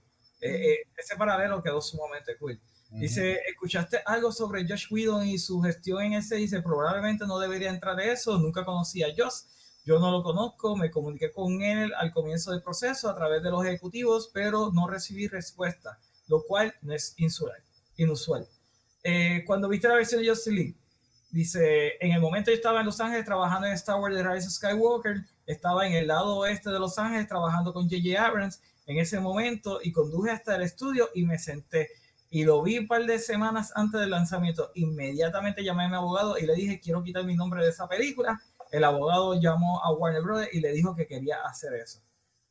eh, 0.41 0.79
ese 0.97 1.15
paralelo 1.15 1.63
quedó 1.63 1.81
sumamente 1.81 2.37
cool. 2.39 2.61
Dice, 2.91 3.41
¿escuchaste 3.49 3.99
algo 4.05 4.33
sobre 4.33 4.67
Josh 4.67 4.87
Whedon 4.91 5.27
y 5.27 5.39
su 5.39 5.61
gestión 5.61 6.03
en 6.03 6.15
ese? 6.15 6.37
Dice, 6.37 6.61
probablemente 6.61 7.25
no 7.27 7.39
debería 7.39 7.71
entrar 7.71 7.95
de 7.95 8.11
eso, 8.11 8.37
nunca 8.39 8.65
conocí 8.65 9.03
a 9.03 9.09
Josh, 9.17 9.43
yo 9.87 9.99
no 10.01 10.11
lo 10.11 10.23
conozco, 10.23 10.77
me 10.77 10.91
comuniqué 10.91 11.31
con 11.31 11.63
él 11.63 11.93
al 11.97 12.13
comienzo 12.13 12.51
del 12.51 12.63
proceso 12.63 13.09
a 13.09 13.15
través 13.15 13.43
de 13.43 13.51
los 13.51 13.65
ejecutivos, 13.65 14.31
pero 14.35 14.71
no 14.73 14.89
recibí 14.89 15.29
respuesta, 15.29 15.99
lo 16.27 16.43
cual 16.43 16.75
no 16.83 16.93
es 16.93 17.15
inusual. 17.17 17.63
inusual. 17.97 18.47
Eh, 19.03 19.45
cuando 19.47 19.69
viste 19.69 19.89
la 19.89 19.95
versión 19.95 20.21
de 20.21 20.29
Justin 20.29 20.55
Lee, 20.57 20.77
Dice, 21.31 21.95
en 22.01 22.13
el 22.13 22.21
momento 22.21 22.51
yo 22.51 22.57
estaba 22.57 22.81
en 22.81 22.87
Los 22.87 23.01
Ángeles 23.01 23.25
trabajando 23.25 23.67
en 23.67 23.75
Star 23.75 24.01
Wars 24.01 24.17
The 24.17 24.23
Rise 24.23 24.47
of 24.47 24.53
Skywalker, 24.55 25.25
estaba 25.45 25.87
en 25.87 25.93
el 25.93 26.07
lado 26.07 26.37
oeste 26.37 26.71
de 26.71 26.79
Los 26.79 26.99
Ángeles 26.99 27.29
trabajando 27.29 27.73
con 27.73 27.91
J.J. 27.91 28.25
Abrams 28.25 28.63
en 28.87 28.99
ese 28.99 29.21
momento 29.21 29.81
y 29.83 29.93
conduje 29.93 30.31
hasta 30.31 30.55
el 30.55 30.63
estudio 30.63 31.11
y 31.15 31.27
me 31.27 31.39
senté 31.39 31.91
y 32.31 32.45
lo 32.45 32.63
vi 32.63 32.79
un 32.79 32.87
par 32.87 33.05
de 33.05 33.19
semanas 33.19 33.73
antes 33.75 34.01
del 34.01 34.11
lanzamiento. 34.11 34.71
Inmediatamente 34.75 35.63
llamé 35.63 35.85
a 35.85 35.89
mi 35.89 35.95
abogado 35.97 36.39
y 36.39 36.47
le 36.47 36.55
dije, 36.55 36.81
quiero 36.81 37.03
quitar 37.03 37.25
mi 37.25 37.35
nombre 37.35 37.63
de 37.63 37.71
esa 37.71 37.89
película. 37.89 38.41
El 38.77 38.85
abogado 38.85 39.41
llamó 39.41 39.83
a 39.83 39.91
Warner 39.93 40.23
Brothers 40.23 40.53
y 40.55 40.61
le 40.61 40.73
dijo 40.73 40.95
que 40.95 41.07
quería 41.07 41.37
hacer 41.45 41.73
eso. 41.75 42.01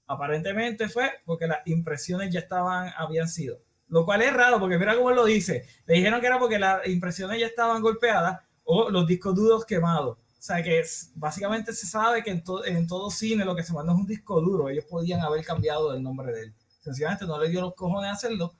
Aparentemente 0.07 0.87
fue 0.89 1.11
porque 1.25 1.47
las 1.47 1.59
impresiones 1.65 2.31
ya 2.33 2.39
estaban, 2.39 2.91
habían 2.97 3.27
sido. 3.27 3.59
Lo 3.87 4.05
cual 4.05 4.21
es 4.21 4.33
raro 4.33 4.59
porque 4.59 4.77
mira 4.77 4.95
cómo 4.95 5.11
lo 5.11 5.25
dice. 5.25 5.65
Le 5.85 5.95
dijeron 5.95 6.19
que 6.21 6.27
era 6.27 6.39
porque 6.39 6.59
las 6.59 6.87
impresiones 6.87 7.39
ya 7.39 7.47
estaban 7.47 7.81
golpeadas 7.81 8.39
o 8.63 8.89
los 8.89 9.05
discos 9.07 9.35
duros 9.35 9.65
quemados. 9.65 10.17
sea 10.39 10.61
que 10.63 10.83
básicamente 11.15 11.73
se 11.73 11.87
sabe 11.87 12.23
que 12.23 12.31
en, 12.31 12.43
to- 12.43 12.65
en 12.65 12.87
todo 12.87 13.09
cine 13.09 13.45
lo 13.45 13.55
que 13.55 13.63
se 13.63 13.73
manda 13.73 13.93
es 13.93 13.99
un 13.99 14.05
disco 14.07 14.41
duro. 14.41 14.69
Ellos 14.69 14.85
podían 14.85 15.21
haber 15.21 15.43
cambiado 15.45 15.93
el 15.93 16.01
nombre 16.03 16.31
de 16.31 16.41
él. 16.43 16.53
Sencillamente 16.81 17.25
no 17.25 17.39
le 17.39 17.49
dio 17.49 17.61
los 17.61 17.73
cojones 17.75 18.09
a 18.11 18.13
hacerlo. 18.13 18.53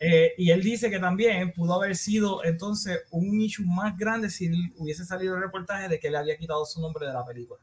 Eh, 0.00 0.32
y 0.38 0.50
él 0.50 0.62
dice 0.62 0.90
que 0.90 1.00
también 1.00 1.52
pudo 1.52 1.74
haber 1.74 1.96
sido 1.96 2.44
entonces 2.44 3.00
un 3.10 3.40
issue 3.40 3.64
más 3.66 3.96
grande 3.96 4.30
si 4.30 4.48
hubiese 4.76 5.04
salido 5.04 5.34
el 5.34 5.42
reportaje 5.42 5.88
de 5.88 5.98
que 5.98 6.10
le 6.10 6.18
había 6.18 6.36
quitado 6.36 6.64
su 6.64 6.80
nombre 6.80 7.06
de 7.06 7.12
la 7.12 7.24
película. 7.24 7.60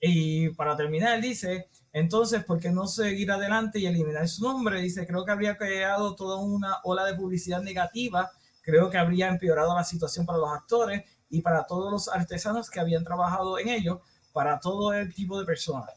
Y 0.00 0.48
para 0.50 0.76
terminar, 0.76 1.14
él 1.16 1.22
dice, 1.22 1.68
entonces, 1.92 2.44
¿por 2.44 2.58
qué 2.58 2.70
no 2.70 2.86
seguir 2.86 3.30
adelante 3.30 3.78
y 3.78 3.86
eliminar 3.86 4.26
su 4.28 4.44
nombre? 4.44 4.80
Dice, 4.80 5.06
creo 5.06 5.24
que 5.24 5.32
habría 5.32 5.56
creado 5.56 6.16
toda 6.16 6.38
una 6.38 6.78
ola 6.84 7.04
de 7.04 7.14
publicidad 7.14 7.62
negativa, 7.62 8.30
creo 8.62 8.90
que 8.90 8.98
habría 8.98 9.28
empeorado 9.28 9.74
la 9.74 9.84
situación 9.84 10.24
para 10.26 10.38
los 10.38 10.50
actores 10.50 11.04
y 11.28 11.42
para 11.42 11.64
todos 11.66 11.92
los 11.92 12.08
artesanos 12.08 12.70
que 12.70 12.80
habían 12.80 13.04
trabajado 13.04 13.58
en 13.58 13.68
ello, 13.68 14.00
para 14.32 14.58
todo 14.58 14.92
el 14.94 15.12
tipo 15.14 15.38
de 15.38 15.44
personas. 15.46 15.90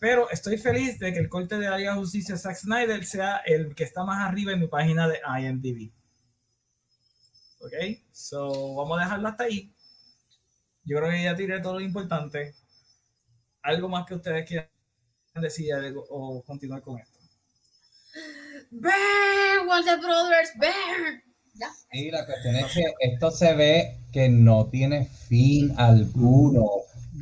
Pero 0.00 0.28
estoy 0.30 0.56
feliz 0.56 0.98
de 0.98 1.12
que 1.12 1.18
el 1.20 1.28
corte 1.28 1.58
de 1.58 1.68
la 1.70 1.76
Liga 1.76 1.92
de 1.92 1.98
Justicia 2.00 2.36
Zack 2.36 2.56
Snyder 2.56 3.04
sea 3.04 3.36
el 3.44 3.74
que 3.74 3.84
está 3.84 4.02
más 4.02 4.26
arriba 4.26 4.52
en 4.52 4.60
mi 4.60 4.66
página 4.66 5.06
de 5.06 5.20
IMDb. 5.40 5.92
Ok, 7.60 7.74
so 8.10 8.74
vamos 8.76 8.98
a 8.98 9.04
dejarlo 9.04 9.28
hasta 9.28 9.44
ahí. 9.44 9.72
Yo 10.84 10.96
creo 10.98 11.10
que 11.10 11.22
ya 11.22 11.36
tiré 11.36 11.60
todo 11.60 11.74
lo 11.74 11.80
importante. 11.82 12.54
¿Algo 13.62 13.88
más 13.90 14.06
que 14.06 14.14
ustedes 14.14 14.48
quieran 14.48 14.68
decir 15.34 15.72
algo- 15.74 16.06
o 16.08 16.42
continuar 16.42 16.80
con 16.80 16.98
esto? 16.98 17.18
Burn, 18.70 19.68
Warner 19.68 19.98
Brothers, 20.00 20.52
burn. 20.56 21.22
Ya. 21.54 21.68
Y 21.92 22.10
la 22.10 22.24
cuestión 22.24 22.56
es 22.56 22.72
que 22.72 22.84
esto 23.00 23.30
se 23.30 23.54
ve 23.54 23.98
que 24.12 24.30
no 24.30 24.70
tiene 24.70 25.04
fin 25.04 25.74
alguno. 25.78 26.64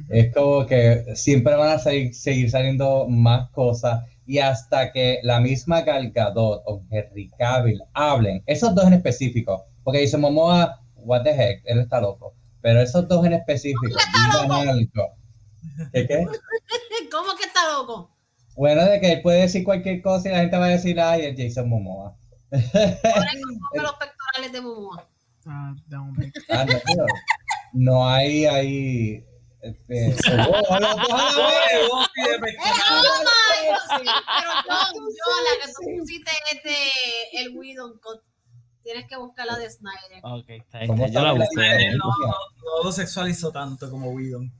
Es 0.09 0.33
como 0.33 0.67
que 0.67 1.05
siempre 1.15 1.55
van 1.55 1.71
a 1.71 1.79
seguir, 1.79 2.15
seguir 2.15 2.51
saliendo 2.51 3.07
más 3.09 3.51
cosas 3.51 4.05
y 4.29 4.39
hasta 4.39 4.93
que 4.93 5.21
la 5.23 5.41
misma 5.41 5.83
Gal 5.83 6.11
Gadot 6.11 6.63
o 6.67 6.83
Henry 6.91 7.31
Cavill 7.39 7.83
hablen, 7.95 8.43
esos 8.47 8.75
dos 8.75 8.87
en 8.87 8.95
específico, 8.95 9.65
porque 9.83 10.01
dice 10.01 10.19
Momoa, 10.19 10.81
what 10.97 11.23
the 11.23 11.31
heck, 11.31 11.63
él 11.65 11.81
está 11.81 12.01
loco, 12.01 12.35
pero 12.61 12.81
esos 12.81 13.09
dos 13.09 13.25
en 13.25 13.33
específico, 13.33 13.87
digan 13.87 14.69
algo. 14.69 15.15
¿Qué 15.93 16.07
qué? 16.07 16.27
¿Cómo 17.11 17.35
que 17.37 17.45
está 17.45 17.61
loco? 17.73 18.11
Bueno, 18.55 18.85
de 18.85 19.01
que 19.01 19.13
él 19.13 19.23
puede 19.23 19.43
decir 19.43 19.65
cualquier 19.65 20.03
cosa 20.03 20.29
y 20.29 20.33
la 20.33 20.41
gente 20.41 20.59
va 20.59 20.67
a 20.67 20.71
decir, 20.71 21.01
ay, 21.01 21.25
es 21.25 21.35
Jason 21.39 21.69
Momoa. 21.71 22.15
Que 22.51 22.59
los 23.81 23.93
pectorales 23.95 24.53
de 24.53 24.61
Momoa. 24.61 25.09
Ah, 25.47 25.75
no. 25.89 26.13
Ah, 26.51 26.65
no, 26.67 26.79
pero 26.85 27.07
no 27.73 28.07
hay 28.07 29.25
ahí. 29.63 29.71
Este, 29.89 30.35
oh, 30.35 30.79
los 30.79 30.97
dos 30.97 31.13
a 31.13 31.23
la 31.23 31.49
vez. 31.49 31.89
¡Oh, 31.91 32.07
my 32.41 32.53
God! 32.53 32.79
Pero 33.99 34.51
yo, 34.67 34.93
yo, 34.95 35.27
la 35.45 35.67
que 35.67 35.73
tú 35.73 35.99
pusiste 35.99 36.31
este, 36.53 36.75
el 37.41 37.55
Cut. 38.01 38.23
Tienes 38.83 39.07
que 39.07 39.17
buscar 39.17 39.47
la 39.47 39.59
de 39.59 39.69
Snyder. 39.69 40.21
Ok, 40.23 40.49
está 40.49 40.87
¿Cómo 40.87 41.05
bien. 41.05 41.13
Yo 41.13 41.21
la 41.21 41.33
busqué. 41.33 41.91
No, 41.91 42.07
no, 42.07 42.27
no 42.27 42.85
lo 42.85 42.93
sexualizó 42.93 43.53
tanto 43.53 43.91
como 43.91 44.13
Whedon. 44.13 44.51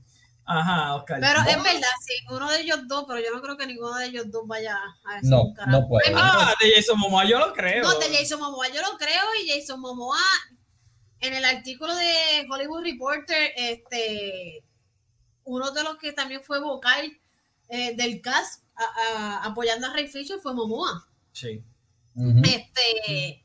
Ajá, 0.45 0.95
Oscar. 0.95 1.19
Pero 1.19 1.41
es 1.41 1.63
verdad, 1.63 1.89
sí, 2.03 2.13
uno 2.31 2.49
de 2.49 2.61
ellos 2.61 2.79
dos, 2.87 3.05
pero 3.07 3.19
yo 3.19 3.31
no 3.33 3.39
creo 3.39 3.55
que 3.55 3.67
ninguno 3.67 3.95
de 3.97 4.07
ellos 4.07 4.31
dos 4.31 4.47
vaya 4.47 4.77
a 5.05 5.15
decir 5.15 5.29
No, 5.29 5.53
no 5.67 5.87
puede. 5.87 6.11
Ah, 6.15 6.55
de 6.59 6.73
Jason 6.75 6.97
Momoa 6.97 7.23
yo 7.25 7.37
lo 7.37 7.53
creo. 7.53 7.83
No, 7.83 7.99
de 7.99 8.17
Jason 8.17 8.39
Momoa 8.39 8.67
yo 8.69 8.81
lo 8.81 8.97
creo 8.97 9.23
y 9.43 9.49
Jason 9.49 9.79
Momoa 9.79 10.17
en 11.19 11.33
el 11.35 11.45
artículo 11.45 11.95
de 11.95 12.47
Hollywood 12.49 12.83
Reporter, 12.83 13.51
este, 13.57 14.63
uno 15.45 15.71
de 15.71 15.83
los 15.83 15.97
que 15.97 16.13
también 16.13 16.41
fue 16.43 16.59
vocal 16.61 17.17
eh, 17.69 17.95
del 17.95 18.21
cast 18.21 18.63
a- 18.75 18.83
a- 18.83 19.43
apoyando 19.45 19.87
a 19.87 19.93
Ray 19.93 20.07
Fisher 20.07 20.39
fue 20.39 20.53
Momoa. 20.53 21.07
Sí. 21.33 21.63
Este, 22.43 23.43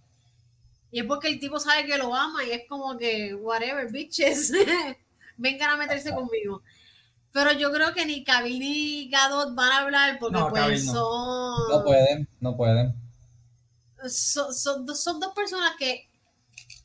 y 0.90 1.00
es 1.00 1.04
porque 1.06 1.28
el 1.28 1.38
tipo 1.40 1.58
sabe 1.60 1.86
que 1.86 1.98
lo 1.98 2.14
ama 2.14 2.42
y 2.44 2.50
es 2.52 2.62
como 2.68 2.96
que, 2.96 3.34
whatever, 3.34 3.90
bitches, 3.90 4.52
vengan 5.36 5.70
a 5.70 5.76
meterse 5.76 6.14
conmigo. 6.14 6.62
Pero 7.32 7.52
yo 7.52 7.72
creo 7.72 7.92
que 7.92 8.06
ni 8.06 8.22
Cavill 8.24 8.58
ni 8.60 9.08
Gadot 9.10 9.54
van 9.54 9.72
a 9.72 9.78
hablar 9.80 10.18
porque 10.20 10.38
No, 10.38 10.48
pues 10.50 10.84
no. 10.86 10.92
son, 10.92 11.68
No 11.68 11.84
pueden, 11.84 12.28
no 12.40 12.56
pueden. 12.56 12.94
son, 14.08 14.54
son 14.54 14.86
dos- 14.86 15.02
son 15.02 15.18
dos 15.20 15.34
personas 15.34 15.72
que 15.78 16.08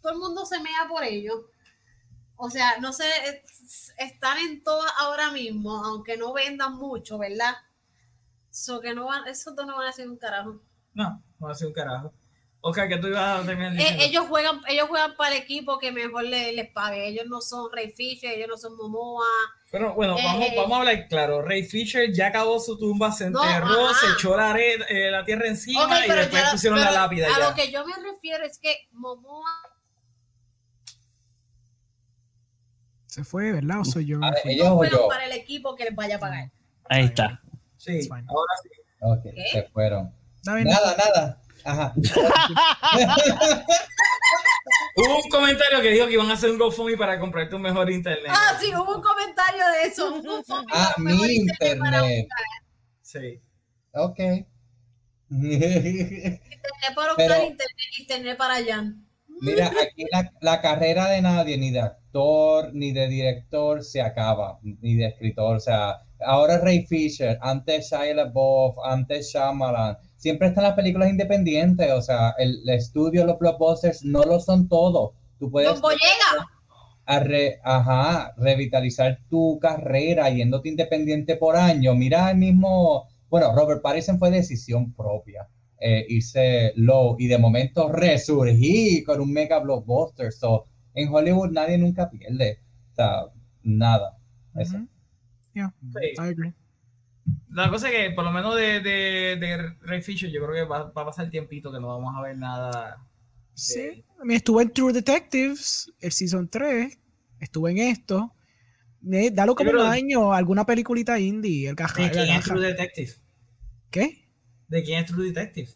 todo 0.02 0.14
el 0.14 0.20
mundo 0.20 0.46
se 0.46 0.60
mea 0.60 0.88
por 0.90 1.04
ellos. 1.04 1.42
O 2.42 2.50
sea, 2.50 2.78
no 2.80 2.94
sé, 2.94 3.04
es- 3.28 3.94
están 3.98 4.38
en 4.38 4.64
todas 4.64 4.90
ahora 4.98 5.30
mismo, 5.32 5.84
aunque 5.84 6.16
no 6.16 6.32
vendan 6.32 6.76
mucho, 6.76 7.18
¿verdad? 7.18 7.54
So 8.50 8.80
que 8.80 8.94
no 8.94 9.06
van, 9.08 9.28
esos 9.28 9.56
dos 9.56 9.66
no 9.68 9.76
van 9.78 9.88
a 9.88 9.90
hacer 9.90 10.08
un 10.10 10.18
carajo. 10.18 10.62
No, 10.94 11.22
no 11.40 11.48
va 11.48 11.52
a 11.52 11.56
ser 11.56 11.68
un 11.68 11.74
carajo. 11.74 12.14
Oscar, 12.62 12.90
que 12.90 12.98
tú 12.98 13.08
ibas 13.08 13.42
a 13.42 13.46
terminar 13.46 13.74
Eh, 13.80 13.98
ellos 14.06 14.26
juegan, 14.28 14.62
ellos 14.68 14.88
juegan 14.90 15.16
para 15.16 15.34
el 15.36 15.42
equipo 15.42 15.80
que 15.80 15.92
mejor 15.94 16.24
le- 16.26 16.52
les 16.54 16.70
pague. 16.72 17.08
Ellos 17.08 17.26
no 17.28 17.40
son 17.42 17.70
Ray 17.74 17.92
Fisher, 17.92 18.32
ellos 18.32 18.50
no 18.50 18.58
son 18.58 18.76
Momoa. 18.76 19.26
Pero 19.72 19.94
bueno, 19.94 20.18
Eh, 20.18 20.22
vamos, 20.24 20.44
eh. 20.46 20.54
vamos 20.58 20.72
a 20.74 20.80
hablar 20.80 21.08
claro. 21.08 21.42
Ray 21.42 21.64
Fisher 21.64 22.12
ya 22.12 22.28
acabó 22.28 22.60
su 22.60 22.78
tumba, 22.78 23.12
se 23.14 23.30
No, 23.30 23.42
enterró, 23.44 23.88
ajá. 23.88 24.00
se 24.08 24.14
echó 24.14 24.36
la, 24.36 24.50
are- 24.52 24.76
eh, 24.90 25.12
la 25.12 25.24
tierra 25.24 25.48
encima 25.48 25.86
Ok, 25.86 25.92
y 26.06 26.12
después 26.12 26.44
ya- 26.44 26.52
pusieron 26.52 26.80
la 26.82 26.92
lápida. 26.92 27.28
A 27.28 27.40
ya. 27.40 27.50
lo 27.50 27.56
que 27.56 27.72
yo 27.72 27.86
me 27.86 27.94
refiero 28.12 28.44
es 28.46 28.58
que 28.60 28.90
Momoa 28.92 29.52
Se 33.10 33.24
fue, 33.24 33.52
¿verdad? 33.52 33.80
O 33.80 33.86
soy 33.86 34.06
yo. 34.06 34.20
A 34.24 34.30
ver, 34.32 34.42
ellos 34.46 34.68
no 34.68 34.78
o 34.78 34.86
yo. 34.86 35.08
para 35.08 35.26
el 35.26 35.32
equipo 35.32 35.76
que 35.76 35.86
les 35.86 35.96
vaya 35.96 36.18
a 36.18 36.20
pagar. 36.20 36.52
Ahí 36.90 37.06
está. 37.06 37.42
Sí, 37.78 38.08
ahora 38.12 38.54
sí. 38.62 38.70
Ok, 39.02 39.24
¿Qué? 39.24 39.44
se 39.52 39.64
fueron. 39.70 40.14
Nada, 40.46 40.96
nada. 40.96 41.42
Ajá. 41.66 41.94
Hubo 44.96 45.24
un 45.24 45.30
comentario 45.30 45.82
que 45.82 45.90
dijo 45.92 46.06
que 46.08 46.14
iban 46.14 46.30
a 46.30 46.34
hacer 46.34 46.52
un 46.52 46.58
GoFundMe 46.60 46.98
para 46.98 47.20
comprarte 47.20 47.56
un 47.56 47.62
mejor 47.64 47.90
internet. 47.90 48.28
Ah, 48.30 48.58
sí, 48.60 48.68
hubo 48.76 48.96
un 48.98 49.02
comentario 49.02 49.64
de 49.72 49.88
eso. 49.88 50.14
Un 50.14 50.24
fondo 50.46 50.68
Ah, 50.72 50.94
para 50.96 51.04
mi 51.04 51.12
mejor 51.14 51.32
internet 51.32 51.80
para. 51.80 52.04
Sí. 53.02 53.42
Ok. 53.94 54.20
Internet 55.32 56.42
para 56.96 57.16
Pero- 57.16 57.34
Oscar, 57.34 57.44
internet, 57.48 58.00
internet 58.00 58.38
para 58.38 58.56
Jan. 58.66 59.06
Mira, 59.42 59.72
aquí 59.82 60.06
la, 60.12 60.32
la 60.42 60.62
carrera 60.62 61.10
de 61.10 61.22
nadie, 61.22 61.58
ni 61.58 61.72
de 61.72 61.80
actor, 61.82 62.72
ni 62.74 62.92
de 62.92 63.08
director, 63.08 63.84
se 63.84 64.02
acaba, 64.02 64.60
ni 64.62 64.96
de 64.96 65.06
escritor. 65.08 65.58
O 65.58 65.60
sea, 65.60 66.02
ahora 66.26 66.58
Ray 66.58 66.86
Fisher, 66.86 67.38
antes 67.42 67.90
Shia 67.90 68.14
LaBeouf, 68.16 68.76
antes 68.84 69.32
Shyamalan, 69.32 69.98
siempre 70.18 70.48
están 70.50 70.64
las 70.66 70.74
películas 70.74 71.10
independientes. 71.10 71.92
O 71.92 72.02
sea, 72.02 72.36
el, 72.38 72.62
el 72.64 72.70
estudio, 72.70 73.26
los 73.26 73.40
blockbusters, 73.40 74.04
no 74.04 74.24
lo 74.24 74.40
son 74.40 74.68
todo. 74.68 75.14
Tú 75.40 75.50
puedes 75.50 75.70
Don 75.72 75.82
Boyega. 75.82 76.48
a 77.06 77.20
re- 77.20 77.60
ajá, 77.64 78.34
revitalizar 78.38 79.20
tu 79.30 79.58
carrera 79.60 80.30
yéndote 80.30 80.70
independiente 80.70 81.38
por 81.38 81.56
año. 81.56 81.96
Mira 81.96 82.30
el 82.32 82.38
mismo, 82.38 83.08
bueno, 83.30 83.54
Robert 83.56 83.82
Pattinson 83.82 84.20
fue 84.20 84.32
decisión 84.32 84.94
propia. 84.94 85.48
Eh, 85.82 86.06
irse 86.10 86.74
low 86.76 87.16
y 87.18 87.28
de 87.28 87.38
momento 87.38 87.90
resurgí 87.92 89.02
con 89.04 89.22
un 89.22 89.32
mega 89.32 89.60
blockbuster. 89.60 90.32
So, 90.32 90.66
en 90.94 91.08
Hollywood 91.14 91.52
nadie 91.52 91.78
nunca 91.78 92.10
pierde. 92.10 92.60
O 92.92 92.96
sea, 92.96 93.22
nada. 93.64 94.18
Eso. 94.56 94.76
Ujú. 94.76 94.88
Yeah, 95.54 95.74
Sí. 95.94 96.08
I 96.18 96.20
agree. 96.20 96.54
La 97.52 97.70
cosa 97.70 97.90
es 97.90 97.96
que, 97.96 98.12
por 98.12 98.24
lo 98.24 98.32
menos 98.32 98.56
de, 98.56 98.80
de, 98.82 99.38
de 99.40 99.74
Ray 99.82 100.02
Fisher, 100.02 100.30
yo 100.30 100.42
creo 100.46 100.54
que 100.54 100.70
va, 100.70 100.92
va 100.92 101.02
a 101.02 101.06
pasar 101.06 101.30
tiempito 101.30 101.72
que 101.72 101.80
no 101.80 101.88
vamos 101.88 102.14
a 102.16 102.22
ver 102.22 102.38
nada. 102.38 103.06
Sí. 103.54 103.80
I 103.82 104.04
mean, 104.26 104.38
estuve 104.38 104.64
en 104.64 104.72
True 104.74 104.94
Detectives, 104.94 105.92
el 106.02 106.12
Season 106.12 106.48
3. 106.50 106.98
Estuve 107.40 107.72
en 107.72 107.78
esto. 107.80 108.34
Eh, 109.12 109.32
dalo 109.32 109.56
como 109.56 109.70
pero- 109.72 109.84
un 109.86 109.88
año, 109.90 110.34
alguna 110.34 110.66
peliculita 110.66 111.18
indie. 111.20 111.70
El 111.70 111.76
caja, 111.76 112.04
¿De 112.04 112.12
quién 112.12 112.26
es 112.26 112.32
caja. 112.40 112.54
True 112.54 112.68
Detective? 112.68 113.12
¿Qué? 113.90 114.29
¿De 114.70 114.84
quién 114.84 115.00
es 115.00 115.06
True 115.08 115.26
Detective? 115.26 115.70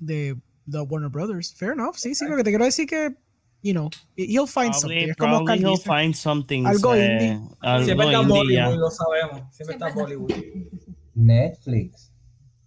De 0.00 0.36
The 0.70 0.80
Warner 0.80 1.10
Brothers. 1.10 1.54
Fair 1.54 1.72
enough. 1.72 1.96
Sí, 1.96 2.14
sí, 2.14 2.24
porque 2.26 2.44
te 2.44 2.50
quiero 2.50 2.64
decir 2.64 2.86
que, 2.86 3.14
you 3.62 3.72
know, 3.72 3.90
he'll 4.16 4.46
find 4.46 4.74
something. 4.74 4.74
Probably, 4.74 5.10
Es 5.10 5.16
como 5.16 5.44
probably 5.44 5.64
Oscar 5.64 5.98
he'll 6.00 6.02
find 6.04 6.14
something. 6.14 6.66
Algo 6.66 6.94
eh, 6.94 7.06
indie. 7.06 7.48
Algo 7.60 7.84
Siempre 7.84 8.06
está 8.06 8.20
en 8.20 8.30
indie, 8.30 8.54
ya. 8.54 8.64
Bollywood, 8.66 8.80
lo 8.80 8.90
sabemos. 8.90 9.54
Siempre 9.54 9.74
está 9.74 9.88
en 9.88 9.94
Bollywood. 9.94 10.32
Netflix. 11.14 12.12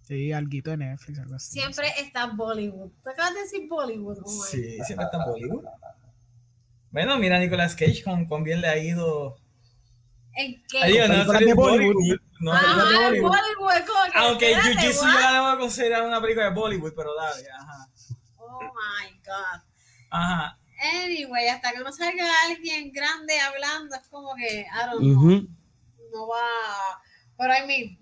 Sí, 0.02 0.32
alguito 0.32 0.70
de 0.70 0.76
Netflix, 0.78 1.18
algo 1.20 1.34
así. 1.36 1.60
Siempre 1.60 1.86
está 1.98 2.26
Bollywood. 2.26 2.90
¿Te 3.02 3.10
acabas 3.10 3.34
de 3.34 3.40
decir 3.40 3.68
Bollywood? 3.68 4.18
Oh 4.24 4.28
Sí, 4.28 4.78
siempre 4.84 5.06
está 5.06 5.18
en 5.18 5.30
Bollywood. 5.30 5.64
Bueno, 6.90 7.18
mira 7.18 7.38
Nicolas 7.38 7.74
Cage 7.74 8.02
con, 8.02 8.26
con 8.26 8.44
bien 8.44 8.60
le 8.60 8.68
ha 8.68 8.76
ido. 8.76 9.36
¿En 10.34 10.62
qué? 10.68 11.08
No, 11.08 11.24
Bollywood. 11.24 11.54
Bollywood. 11.54 12.18
No, 12.42 12.52
Ajá, 12.52 12.66
películas 12.66 12.90
de 12.90 12.98
Bollywood. 12.98 13.30
Bollywood. 13.30 13.86
como 13.86 14.12
que, 14.12 14.18
Aunque 14.18 14.54
Jiu-Jitsu 14.56 15.02
what? 15.02 15.12
yo 15.14 15.20
la 15.20 15.32
debo 15.32 15.58
considerar 15.60 16.02
una 16.02 16.20
película 16.20 16.46
de 16.46 16.54
Bollywood, 16.54 16.92
pero 16.96 17.14
dale, 17.14 17.48
ajá. 17.50 17.88
Oh 18.36 18.60
my 18.62 19.10
God. 19.24 19.62
Ajá. 20.10 20.58
Anyway, 21.04 21.46
hasta 21.48 21.70
que 21.72 21.78
no 21.78 21.92
salga 21.92 22.24
alguien 22.48 22.90
grande 22.92 23.38
hablando, 23.40 23.94
es 23.94 24.08
como 24.08 24.34
que, 24.34 24.62
I 24.62 24.90
don't 24.90 25.00
know, 25.00 25.46
no 26.12 26.26
va. 26.26 27.00
Pero 27.38 27.54
I 27.56 27.66
mean, 27.66 27.98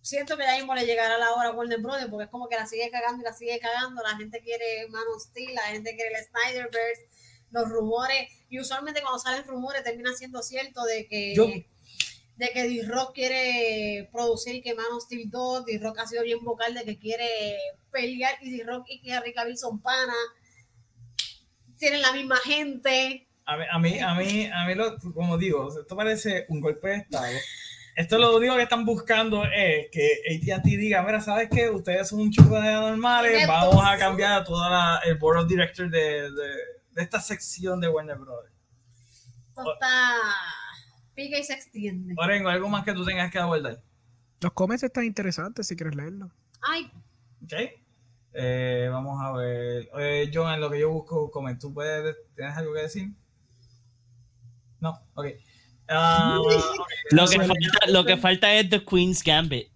siento 0.00 0.36
que 0.36 0.44
ya 0.44 0.56
mismo 0.56 0.74
le 0.74 0.86
llegará 0.86 1.18
la 1.18 1.32
hora 1.34 1.50
a 1.50 1.52
Warner 1.52 1.80
Brothers 1.80 2.08
porque 2.08 2.24
es 2.24 2.30
como 2.30 2.48
que 2.48 2.56
la 2.56 2.66
sigue 2.66 2.90
cagando 2.90 3.20
y 3.20 3.24
la 3.24 3.32
sigue 3.34 3.58
cagando. 3.60 4.02
La 4.02 4.16
gente 4.16 4.40
quiere 4.40 4.88
Man 4.88 5.02
of 5.14 5.22
Steel, 5.22 5.54
la 5.54 5.62
gente 5.62 5.94
quiere 5.94 6.10
el 6.18 6.24
Snyderverse, 6.24 7.08
los 7.50 7.68
rumores. 7.68 8.32
Y 8.48 8.58
usualmente 8.58 9.02
cuando 9.02 9.18
salen 9.18 9.44
rumores 9.46 9.84
termina 9.84 10.12
siendo 10.14 10.42
cierto 10.42 10.82
de 10.84 11.06
que. 11.06 11.34
Yo- 11.34 11.46
de 12.38 12.50
que 12.50 12.68
D-Rock 12.68 13.14
quiere 13.14 14.08
producir 14.12 14.62
que 14.62 14.74
Man 14.74 14.86
of 14.92 15.02
Steel 15.02 15.28
2, 15.28 15.64
D-Rock 15.64 15.98
ha 15.98 16.06
sido 16.06 16.22
bien 16.22 16.38
vocal 16.44 16.72
de 16.72 16.84
que 16.84 16.98
quiere 16.98 17.28
pelear 17.90 18.36
y 18.40 18.56
D-Rock 18.56 18.86
y 18.88 19.00
que 19.00 19.12
Henry 19.12 19.34
Cavill 19.34 19.58
son 19.58 19.82
pana, 19.82 20.14
tienen 21.76 22.00
la 22.00 22.12
misma 22.12 22.36
gente. 22.36 23.26
A 23.44 23.56
mí, 23.56 23.64
a 23.68 23.78
mí, 23.78 23.98
a 23.98 24.14
mí, 24.14 24.46
a 24.46 24.66
mí 24.66 24.74
lo, 24.76 24.96
como 25.12 25.36
digo, 25.36 25.68
esto 25.68 25.96
parece 25.96 26.46
un 26.48 26.60
golpe 26.60 26.88
de 26.88 26.96
Estado. 26.98 27.26
Esto 27.96 28.18
lo 28.18 28.36
único 28.36 28.54
que 28.54 28.62
están 28.62 28.84
buscando 28.84 29.44
es 29.44 29.88
que 29.90 30.52
AT&T 30.54 30.76
diga, 30.76 31.02
mira, 31.02 31.20
¿sabes 31.20 31.48
qué? 31.52 31.68
Ustedes 31.68 32.08
son 32.08 32.20
un 32.20 32.30
chupo 32.30 32.54
de 32.54 32.70
normales, 32.70 33.32
Ineptos. 33.32 33.48
vamos 33.48 33.84
a 33.84 33.98
cambiar 33.98 34.42
a 34.42 34.44
toda 34.44 35.00
el 35.00 35.16
board 35.16 35.40
of 35.40 35.48
directors 35.48 35.90
de, 35.90 36.30
de, 36.30 36.48
de 36.92 37.02
esta 37.02 37.20
sección 37.20 37.80
de 37.80 37.88
Warner 37.88 38.16
Brothers. 38.16 38.54
Está 39.56 40.67
pica 41.18 41.36
y 41.36 41.42
se 41.42 41.52
extiende. 41.52 42.14
Orengo, 42.16 42.48
¿algo 42.48 42.68
más 42.68 42.84
que 42.84 42.92
tú 42.92 43.04
tengas 43.04 43.32
que 43.32 43.38
abordar? 43.40 43.82
Los 44.40 44.52
cómics 44.52 44.84
están 44.84 45.04
interesantes 45.04 45.66
si 45.66 45.74
quieres 45.74 45.96
leerlos. 45.96 46.30
Ay, 46.62 46.90
¿Ok? 47.42 47.52
Eh, 48.34 48.88
vamos 48.90 49.20
a 49.20 49.32
ver. 49.32 49.88
Eh, 49.98 50.30
John, 50.32 50.54
en 50.54 50.60
lo 50.60 50.70
que 50.70 50.78
yo 50.78 50.90
busco, 50.90 51.28
comen. 51.32 51.58
¿Tú 51.58 51.74
puedes, 51.74 52.16
tienes 52.36 52.56
algo 52.56 52.72
que 52.72 52.82
decir? 52.82 53.08
No, 54.78 54.90
ok. 55.14 55.26
Ah. 55.88 56.38
Lo, 57.10 57.26
que 57.26 57.38
falta, 57.38 57.86
lo 57.88 58.04
que 58.04 58.16
falta 58.18 58.54
es 58.54 58.68
The 58.68 58.84
Queen's 58.84 59.24
Gambit. 59.24 59.68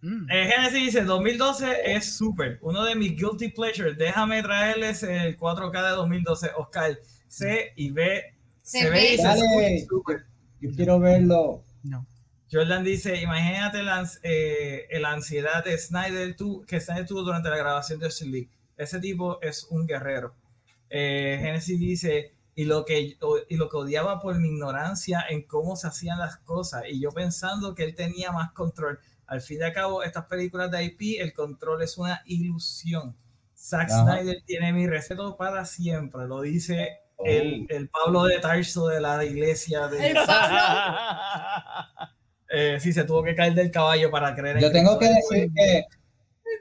Mm. 0.00 0.30
Eh, 0.30 0.50
Genesis 0.50 0.86
dice, 0.86 1.04
2012 1.04 1.92
es 1.94 2.16
súper. 2.16 2.58
Uno 2.62 2.82
de 2.82 2.96
mis 2.96 3.14
guilty 3.14 3.50
pleasures. 3.50 3.96
Déjame 3.98 4.42
traerles 4.42 5.02
el 5.02 5.38
4K 5.38 5.82
de 5.82 5.90
2012. 5.90 6.50
Oscar, 6.56 6.98
C 7.28 7.74
y 7.76 7.90
B. 7.90 8.22
Se 8.62 8.78
Se, 8.80 8.84
ve. 8.86 8.90
ve 8.90 9.14
y 9.14 9.16
se 9.18 9.22
Dale. 9.22 10.26
Yo 10.60 10.70
quiero 10.74 11.00
verlo. 11.00 11.64
No. 11.82 12.06
Jordan 12.52 12.82
dice, 12.82 13.20
imagínate 13.20 13.82
la, 13.82 14.08
eh, 14.22 14.88
la 15.00 15.12
ansiedad 15.12 15.64
de 15.64 15.78
Snyder 15.78 16.34
que 16.66 16.80
Snyder 16.80 17.06
tuvo 17.06 17.22
durante 17.22 17.48
la 17.48 17.56
grabación 17.56 18.00
de 18.00 18.06
Justice 18.06 18.30
League. 18.30 18.50
Ese 18.76 18.98
tipo 18.98 19.40
es 19.40 19.64
un 19.70 19.86
guerrero. 19.86 20.34
Eh, 20.88 21.38
Genesis 21.40 21.78
dice, 21.78 22.34
y 22.56 22.64
lo, 22.64 22.84
que, 22.84 23.16
y 23.48 23.56
lo 23.56 23.68
que 23.68 23.76
odiaba 23.76 24.20
por 24.20 24.38
mi 24.38 24.48
ignorancia 24.48 25.24
en 25.28 25.42
cómo 25.42 25.76
se 25.76 25.86
hacían 25.86 26.18
las 26.18 26.38
cosas, 26.38 26.82
y 26.90 27.00
yo 27.00 27.10
pensando 27.10 27.74
que 27.74 27.84
él 27.84 27.94
tenía 27.94 28.32
más 28.32 28.52
control. 28.52 28.98
Al 29.26 29.40
fin 29.40 29.60
y 29.60 29.62
al 29.62 29.72
cabo, 29.72 30.02
estas 30.02 30.26
películas 30.26 30.72
de 30.72 30.82
IP, 30.82 31.20
el 31.20 31.32
control 31.32 31.82
es 31.82 31.96
una 31.96 32.20
ilusión. 32.26 33.16
Zack 33.56 33.90
Ajá. 33.90 34.02
Snyder 34.02 34.42
tiene 34.44 34.72
mi 34.72 34.88
respeto 34.88 35.36
para 35.36 35.64
siempre, 35.64 36.26
lo 36.26 36.40
dice 36.40 36.98
el, 37.24 37.66
el 37.68 37.88
Pablo 37.88 38.24
de 38.24 38.38
Tarso 38.38 38.88
de 38.88 39.00
la 39.00 39.24
iglesia 39.24 39.88
de... 39.88 40.14
Eh, 42.52 42.80
sí, 42.80 42.92
se 42.92 43.04
tuvo 43.04 43.22
que 43.22 43.36
caer 43.36 43.54
del 43.54 43.70
caballo 43.70 44.10
para 44.10 44.34
creer 44.34 44.56
en 44.56 44.62
Yo 44.62 44.72
tengo 44.72 44.98
que 44.98 45.06
decir 45.06 45.52
que 45.54 45.78
el 45.78 45.86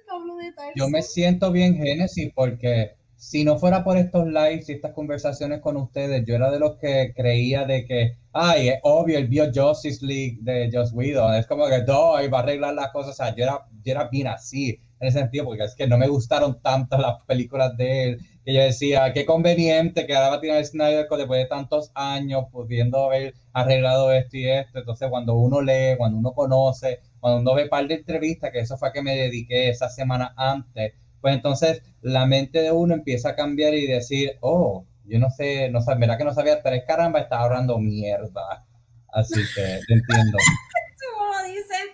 Pablo 0.07 0.35
de 0.35 0.51
Tarso. 0.51 0.73
yo 0.75 0.88
me 0.88 1.01
siento 1.01 1.51
bien 1.51 1.75
Génesis 1.77 2.31
porque 2.35 2.95
si 3.19 3.43
no 3.43 3.59
fuera 3.59 3.83
por 3.83 3.98
estos 3.98 4.25
lives 4.27 4.69
y 4.69 4.73
estas 4.73 4.93
conversaciones 4.93 5.59
con 5.61 5.77
ustedes, 5.77 6.25
yo 6.25 6.35
era 6.35 6.49
de 6.51 6.59
los 6.59 6.77
que 6.77 7.14
creía 7.15 7.65
de 7.65 7.85
que, 7.85 8.17
ay, 8.33 8.69
es 8.69 8.80
obvio, 8.83 9.17
él 9.17 9.27
vio 9.27 9.51
Justice 9.53 10.06
League 10.06 10.38
de 10.41 10.69
Joss 10.73 10.93
Whedon, 10.93 11.35
es 11.35 11.45
como 11.48 11.67
que, 11.67 11.83
no, 11.83 12.14
va 12.31 12.39
a 12.39 12.41
arreglar 12.41 12.73
las 12.75 12.91
cosas, 12.91 13.11
o 13.11 13.14
sea, 13.14 13.35
yo 13.35 13.43
era, 13.43 13.59
yo 13.83 13.91
era 13.91 14.07
bien 14.09 14.27
así, 14.27 14.80
en 15.01 15.07
ese 15.07 15.19
sentido, 15.19 15.45
porque 15.45 15.64
es 15.64 15.75
que 15.75 15.88
no 15.88 15.98
me 15.98 16.07
gustaron 16.07 16.61
tanto 16.61 16.98
las 16.98 17.22
películas 17.25 17.75
de 17.77 18.03
él, 18.06 18.19
que 18.45 18.53
yo 18.53 18.61
decía, 18.61 19.11
qué 19.14 19.25
conveniente 19.25 20.06
que 20.07 20.15
ahora 20.15 20.30
va 20.30 20.35
a 20.35 20.41
tirar 20.41 20.65
Snyder 20.65 21.07
con- 21.07 21.17
después 21.19 21.39
de 21.41 21.48
tantos 21.48 21.91
años, 21.95 22.45
pudiendo 22.51 23.06
haber 23.06 23.33
arreglado 23.53 24.11
esto 24.14 24.38
y 24.38 24.48
esto, 24.48 24.80
entonces 24.80 25.09
cuando 25.09 25.35
uno 25.35 25.61
lee, 25.61 25.95
cuando 25.98 26.17
uno 26.17 26.33
conoce, 26.33 26.99
cuando 27.19 27.41
uno 27.41 27.53
ve 27.56 27.67
par 27.67 27.88
de 27.88 27.95
entrevistas, 27.95 28.51
que 28.51 28.59
eso 28.59 28.77
fue 28.77 28.89
a 28.89 28.91
que 28.93 29.01
me 29.01 29.15
dediqué 29.15 29.69
esa 29.69 29.89
semana 29.89 30.33
antes, 30.38 30.93
pues 31.22 31.35
entonces 31.35 31.81
la 32.01 32.25
mente 32.25 32.59
de 32.61 32.72
uno 32.72 32.93
empieza 32.93 33.30
a 33.30 33.35
cambiar 33.35 33.73
y 33.73 33.88
decir, 33.88 34.31
oh, 34.41 34.85
yo 35.06 35.19
no 35.19 35.30
sé, 35.30 35.69
no 35.69 35.81
sabía, 35.81 36.01
verdad 36.01 36.17
que 36.17 36.23
no 36.25 36.33
sabía, 36.33 36.61
pero 36.64 36.75
es 36.75 36.83
caramba, 36.85 37.19
estaba 37.19 37.43
hablando 37.45 37.77
mierda. 37.80 38.65
Así 39.11 39.33
que 39.56 39.61
te 39.88 39.93
entiendo. 39.93 40.38
¿Cómo 41.17 41.33
lo 41.33 41.43
dicen? 41.48 41.88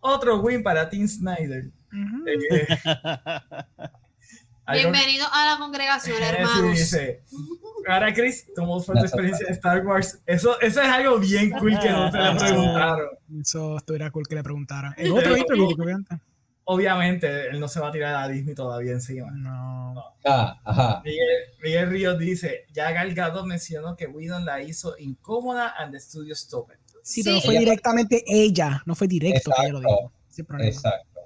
Otro 0.00 0.40
win 0.40 0.62
para 0.62 0.88
Tim 0.88 1.06
Snyder. 1.06 1.70
Eh, 2.26 2.66
algo- 4.66 4.90
Bienvenido 4.92 5.26
a 5.32 5.44
la 5.52 5.58
congregación, 5.58 6.16
Eh, 6.16 6.26
sí, 6.26 6.34
hermanos. 6.36 6.70
dice, 6.78 7.22
Ahora, 7.88 8.12
Chris, 8.12 8.46
¿cómo 8.54 8.78
fue 8.80 8.94
tu 8.96 9.00
experiencia 9.02 9.46
de 9.46 9.52
Star 9.54 9.84
Wars? 9.86 10.20
Eso, 10.26 10.60
eso 10.60 10.80
es 10.82 10.88
algo 10.88 11.18
bien 11.18 11.50
cool 11.50 11.78
que 11.80 11.88
no 11.88 12.10
se 12.12 12.18
le 12.18 12.38
preguntaron. 12.38 13.08
Eso 13.40 13.76
estuviera 13.78 14.10
cool 14.10 14.26
que 14.28 14.34
le 14.34 14.42
preguntaran. 14.42 14.94
En 14.98 15.12
otro 15.12 15.36
interview, 15.36 15.66
obviamente. 15.72 16.16
Obviamente, 16.72 17.48
él 17.48 17.58
no 17.58 17.66
se 17.66 17.80
va 17.80 17.88
a 17.88 17.90
tirar 17.90 18.14
a 18.14 18.28
Disney 18.28 18.54
todavía 18.54 18.92
encima. 18.92 19.28
No. 19.32 20.04
Ah, 20.24 20.56
ajá. 20.64 21.02
Miguel, 21.04 21.28
Miguel 21.60 21.90
Ríos 21.90 22.18
dice, 22.18 22.66
ya 22.72 22.92
Gal 22.92 23.12
Gadot 23.12 23.44
mencionó 23.44 23.96
que 23.96 24.06
Whedon 24.06 24.44
la 24.44 24.62
hizo 24.62 24.96
incómoda 24.98 25.74
and 25.78 25.92
the 25.92 25.98
studio 25.98 26.32
stopped. 26.36 26.76
it". 26.76 26.80
Sí, 27.02 27.22
Sí. 27.22 27.28
pero 27.28 27.40
fue 27.40 27.54
Ella- 27.54 27.60
directamente 27.60 28.22
ella, 28.26 28.82
no 28.86 28.94
fue 28.94 29.08
directo 29.08 29.50
que 29.56 29.62
ella 29.64 29.72
lo 29.72 29.80
dijo. 29.80 30.12
Sin 30.28 30.44
problema. 30.46 30.70
Exacto. 30.70 31.20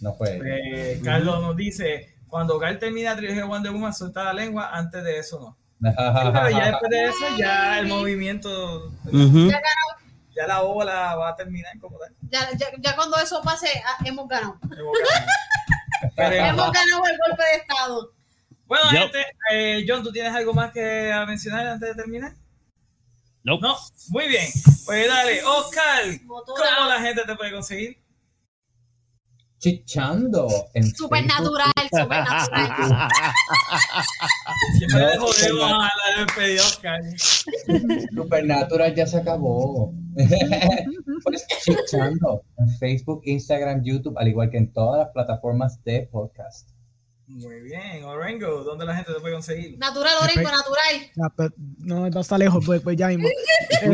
No 0.00 0.14
fue. 0.14 0.40
Eh, 0.42 1.00
Carlos 1.04 1.42
nos 1.42 1.54
dice, 1.54 2.14
cuando 2.28 2.58
Gal 2.58 2.78
termina 2.78 3.10
la 3.10 3.16
trilogía 3.16 3.42
de 3.42 3.48
Wonder 3.48 3.72
Woman, 3.72 3.92
suelta 3.92 4.24
la 4.24 4.32
lengua, 4.32 4.70
antes 4.72 5.04
de 5.04 5.18
eso 5.18 5.38
no. 5.38 5.58
Sí, 5.90 5.96
pero 6.32 6.50
ya 6.50 6.66
después 6.70 6.90
de 6.90 7.04
eso, 7.04 7.36
ya 7.38 7.78
el 7.78 7.88
movimiento, 7.88 8.90
ya 9.12 9.60
la 10.34 10.62
ola 10.62 11.14
va 11.14 11.30
a 11.30 11.36
terminar 11.36 11.78
como 11.78 11.98
tal. 11.98 12.14
Ya, 12.30 12.50
ya, 12.56 12.68
ya 12.78 12.96
cuando 12.96 13.16
eso 13.18 13.40
pase, 13.42 13.68
ah, 13.86 13.98
hemos 14.04 14.28
ganado. 14.28 14.58
Pero, 14.68 14.92
Hemos 16.16 16.72
ganado 16.72 17.06
el 17.06 17.18
golpe 17.26 17.42
de 17.42 17.58
Estado. 17.58 18.12
bueno, 18.66 18.84
gente, 18.88 19.24
eh, 19.50 19.84
John, 19.86 20.02
¿tú 20.02 20.10
tienes 20.10 20.34
algo 20.34 20.52
más 20.52 20.72
que 20.72 21.12
mencionar 21.26 21.66
antes 21.66 21.88
de 21.90 21.94
terminar? 21.94 22.32
Nope. 23.44 23.62
No, 23.62 23.76
muy 24.08 24.28
bien. 24.28 24.48
Pues 24.84 25.08
dale, 25.08 25.44
Oscar. 25.44 26.04
¿cómo 26.26 26.88
la 26.88 27.00
gente 27.00 27.22
te 27.24 27.36
puede 27.36 27.52
conseguir? 27.52 28.01
Chichando. 29.62 30.48
En 30.74 30.92
Supernatural, 30.92 31.70
supernatural. 31.88 32.50
Siempre 34.76 35.00
No, 35.00 35.06
le 35.06 35.18
jodemos 35.18 35.70
no. 35.70 35.80
a 35.80 35.84
la 35.84 36.24
despedida, 36.24 36.62
Oscar. 36.62 37.00
Facebook, 37.68 38.08
Supernatural 38.12 38.94
ya 38.96 39.06
se 39.06 39.18
acabó. 39.18 39.94
pues 41.22 41.46
chichando 41.64 42.42
en 42.58 42.68
Facebook, 42.78 43.22
Instagram, 43.24 43.84
YouTube, 43.84 44.18
al 44.18 44.26
igual 44.26 44.50
que 44.50 44.58
en 44.58 44.72
todas 44.72 44.98
las 44.98 45.10
plataformas 45.10 45.80
de 45.84 46.08
podcast. 46.10 46.71
Muy 47.34 47.62
bien, 47.62 48.04
Orengo, 48.04 48.62
¿dónde 48.62 48.84
la 48.84 48.94
gente 48.94 49.10
te 49.14 49.20
puede 49.20 49.32
conseguir? 49.32 49.78
Natural, 49.78 50.12
Orengo, 50.22 50.50
natural. 50.50 51.10
Ah, 51.22 51.32
pero 51.34 51.54
no, 51.78 52.10
no 52.10 52.20
está 52.20 52.36
lejos, 52.36 52.62
pues, 52.64 52.82
pues 52.82 52.96
ya 52.96 53.08
mismo. 53.08 53.28
Eh, 53.84 53.88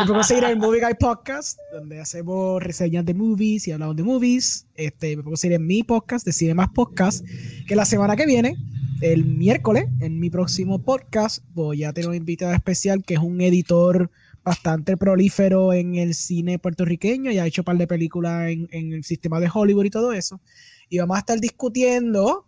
me 0.00 0.06
puedo 0.06 0.22
seguir 0.22 0.44
en 0.44 0.58
Movie 0.58 0.80
Guy 0.80 0.94
Podcast, 1.00 1.58
donde 1.72 1.98
hacemos 1.98 2.62
reseñas 2.62 3.04
de 3.04 3.14
movies 3.14 3.66
y 3.66 3.72
hablamos 3.72 3.96
de 3.96 4.04
movies. 4.04 4.66
Este, 4.76 5.16
me 5.16 5.24
puedo 5.24 5.36
seguir 5.36 5.56
en 5.56 5.66
mi 5.66 5.82
podcast, 5.82 6.24
de 6.24 6.32
Cine 6.32 6.54
Más 6.54 6.68
Podcast, 6.68 7.26
que 7.66 7.74
la 7.74 7.84
semana 7.84 8.14
que 8.14 8.26
viene, 8.26 8.56
el 9.00 9.24
miércoles, 9.24 9.86
en 10.00 10.20
mi 10.20 10.30
próximo 10.30 10.78
podcast, 10.84 11.42
voy 11.52 11.82
a 11.82 11.92
tener 11.92 12.10
un 12.10 12.14
invitado 12.14 12.52
especial 12.52 13.02
que 13.02 13.14
es 13.14 13.20
un 13.20 13.40
editor 13.40 14.10
bastante 14.44 14.96
prolífero 14.96 15.72
en 15.72 15.96
el 15.96 16.14
cine 16.14 16.60
puertorriqueño 16.60 17.32
y 17.32 17.38
ha 17.38 17.46
hecho 17.46 17.62
un 17.62 17.66
par 17.66 17.78
de 17.78 17.86
películas 17.88 18.50
en, 18.50 18.68
en 18.70 18.92
el 18.92 19.02
sistema 19.02 19.40
de 19.40 19.50
Hollywood 19.52 19.86
y 19.86 19.90
todo 19.90 20.12
eso. 20.12 20.40
Y 20.88 20.98
vamos 20.98 21.16
a 21.16 21.20
estar 21.20 21.40
discutiendo 21.40 22.46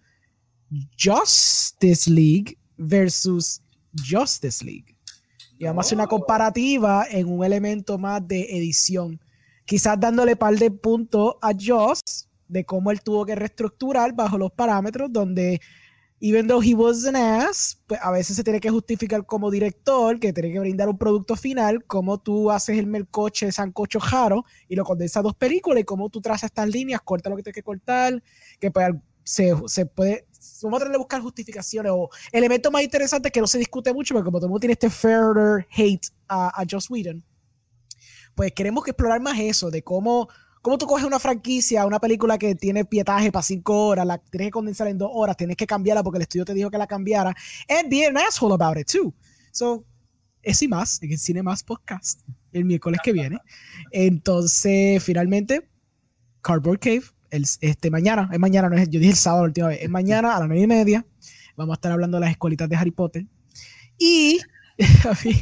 Justice 0.98 2.10
League 2.10 2.58
versus 2.76 3.60
Justice 4.08 4.64
League. 4.64 4.96
Y 5.58 5.64
vamos 5.64 5.84
a 5.84 5.86
hacer 5.86 5.98
una 5.98 6.06
comparativa 6.06 7.06
en 7.10 7.28
un 7.28 7.44
elemento 7.44 7.98
más 7.98 8.26
de 8.26 8.42
edición. 8.56 9.20
Quizás 9.64 9.98
dándole 9.98 10.36
par 10.36 10.56
de 10.56 10.70
puntos 10.70 11.36
a 11.40 11.52
Joss 11.58 12.00
de 12.48 12.64
cómo 12.64 12.90
él 12.90 13.00
tuvo 13.00 13.24
que 13.24 13.34
reestructurar 13.34 14.14
bajo 14.14 14.38
los 14.38 14.52
parámetros 14.52 15.12
donde 15.12 15.60
even 16.20 16.46
though 16.46 16.60
he 16.60 16.74
was 16.74 17.04
an 17.04 17.16
ass, 17.16 17.78
pues 17.86 18.00
a 18.02 18.10
veces 18.10 18.36
se 18.36 18.44
tiene 18.44 18.60
que 18.60 18.70
justificar 18.70 19.26
como 19.26 19.50
director, 19.50 20.18
que 20.18 20.32
tiene 20.32 20.52
que 20.52 20.60
brindar 20.60 20.88
un 20.88 20.96
producto 20.96 21.36
final, 21.36 21.84
como 21.84 22.18
tú 22.18 22.50
haces 22.50 22.78
el 22.78 22.86
melcoche 22.86 23.52
sancocho 23.52 24.00
jaro 24.00 24.44
y 24.68 24.76
lo 24.76 24.84
condensas 24.84 25.18
a 25.18 25.22
dos 25.22 25.34
películas 25.34 25.82
y 25.82 25.84
cómo 25.84 26.08
tú 26.08 26.20
trazas 26.20 26.44
estas 26.44 26.68
líneas, 26.68 27.00
corta 27.02 27.28
lo 27.28 27.36
que 27.36 27.42
tienes 27.42 27.56
que 27.56 27.62
cortar, 27.62 28.22
que 28.58 28.70
pues, 28.70 28.88
se, 29.24 29.54
se 29.66 29.84
puede, 29.86 30.26
vamos 30.62 30.78
a 30.78 30.80
tratar 30.80 30.92
de 30.92 30.98
buscar 30.98 31.20
justificaciones 31.20 31.92
o 31.94 32.10
elementos 32.32 32.72
más 32.72 32.82
interesantes 32.82 33.32
que 33.32 33.40
no 33.40 33.46
se 33.46 33.58
discute 33.58 33.92
mucho, 33.92 34.14
porque 34.14 34.24
como 34.24 34.38
todo 34.38 34.46
el 34.46 34.50
mundo 34.50 34.60
tiene 34.60 34.72
este 34.72 34.90
further 34.90 35.66
hate 35.70 36.06
a, 36.28 36.60
a 36.60 36.64
Joss 36.68 36.90
Whedon, 36.90 37.24
pues 38.34 38.52
queremos 38.52 38.84
que 38.84 38.90
explorar 38.90 39.20
más 39.20 39.38
eso, 39.38 39.70
de 39.70 39.82
cómo, 39.82 40.28
cómo 40.62 40.78
tú 40.78 40.86
coges 40.86 41.06
una 41.06 41.18
franquicia, 41.18 41.86
una 41.86 41.98
película 41.98 42.38
que 42.38 42.54
tiene 42.54 42.84
pietaje 42.84 43.32
para 43.32 43.42
cinco 43.42 43.86
horas, 43.86 44.06
la 44.06 44.18
tienes 44.18 44.48
que 44.48 44.52
condensar 44.52 44.88
en 44.88 44.98
dos 44.98 45.10
horas, 45.12 45.36
tienes 45.36 45.56
que 45.56 45.66
cambiarla 45.66 46.02
porque 46.02 46.18
el 46.18 46.22
estudio 46.22 46.44
te 46.44 46.54
dijo 46.54 46.70
que 46.70 46.78
la 46.78 46.86
cambiara, 46.86 47.34
and 47.68 47.90
be 47.90 48.06
an 48.06 48.16
asshole 48.16 48.54
about 48.54 48.78
it 48.78 48.86
too. 48.86 49.14
So, 49.52 49.84
eso 50.42 50.64
y 50.64 50.68
más 50.68 51.02
en 51.02 51.12
el 51.12 51.18
Cine 51.18 51.42
Más 51.42 51.62
Podcast 51.62 52.20
el 52.52 52.64
miércoles 52.64 53.00
que 53.02 53.12
viene. 53.12 53.38
Entonces, 53.90 55.02
finalmente, 55.02 55.68
Cardboard 56.42 56.78
Cave, 56.78 57.02
el, 57.30 57.46
este 57.60 57.90
mañana, 57.90 58.28
es 58.32 58.38
mañana, 58.38 58.68
no 58.68 58.76
es, 58.76 58.88
yo 58.88 59.00
dije 59.00 59.12
el 59.12 59.16
sábado 59.16 59.42
la 59.44 59.48
última 59.48 59.68
vez, 59.68 59.82
es 59.82 59.88
mañana 59.88 60.36
a 60.36 60.40
las 60.40 60.48
nueve 60.48 60.62
y 60.62 60.66
media. 60.66 61.06
Vamos 61.56 61.74
a 61.74 61.76
estar 61.76 61.92
hablando 61.92 62.18
de 62.18 62.22
las 62.22 62.30
escuelitas 62.30 62.68
de 62.68 62.76
Harry 62.76 62.90
Potter. 62.90 63.26
Y 63.98 64.40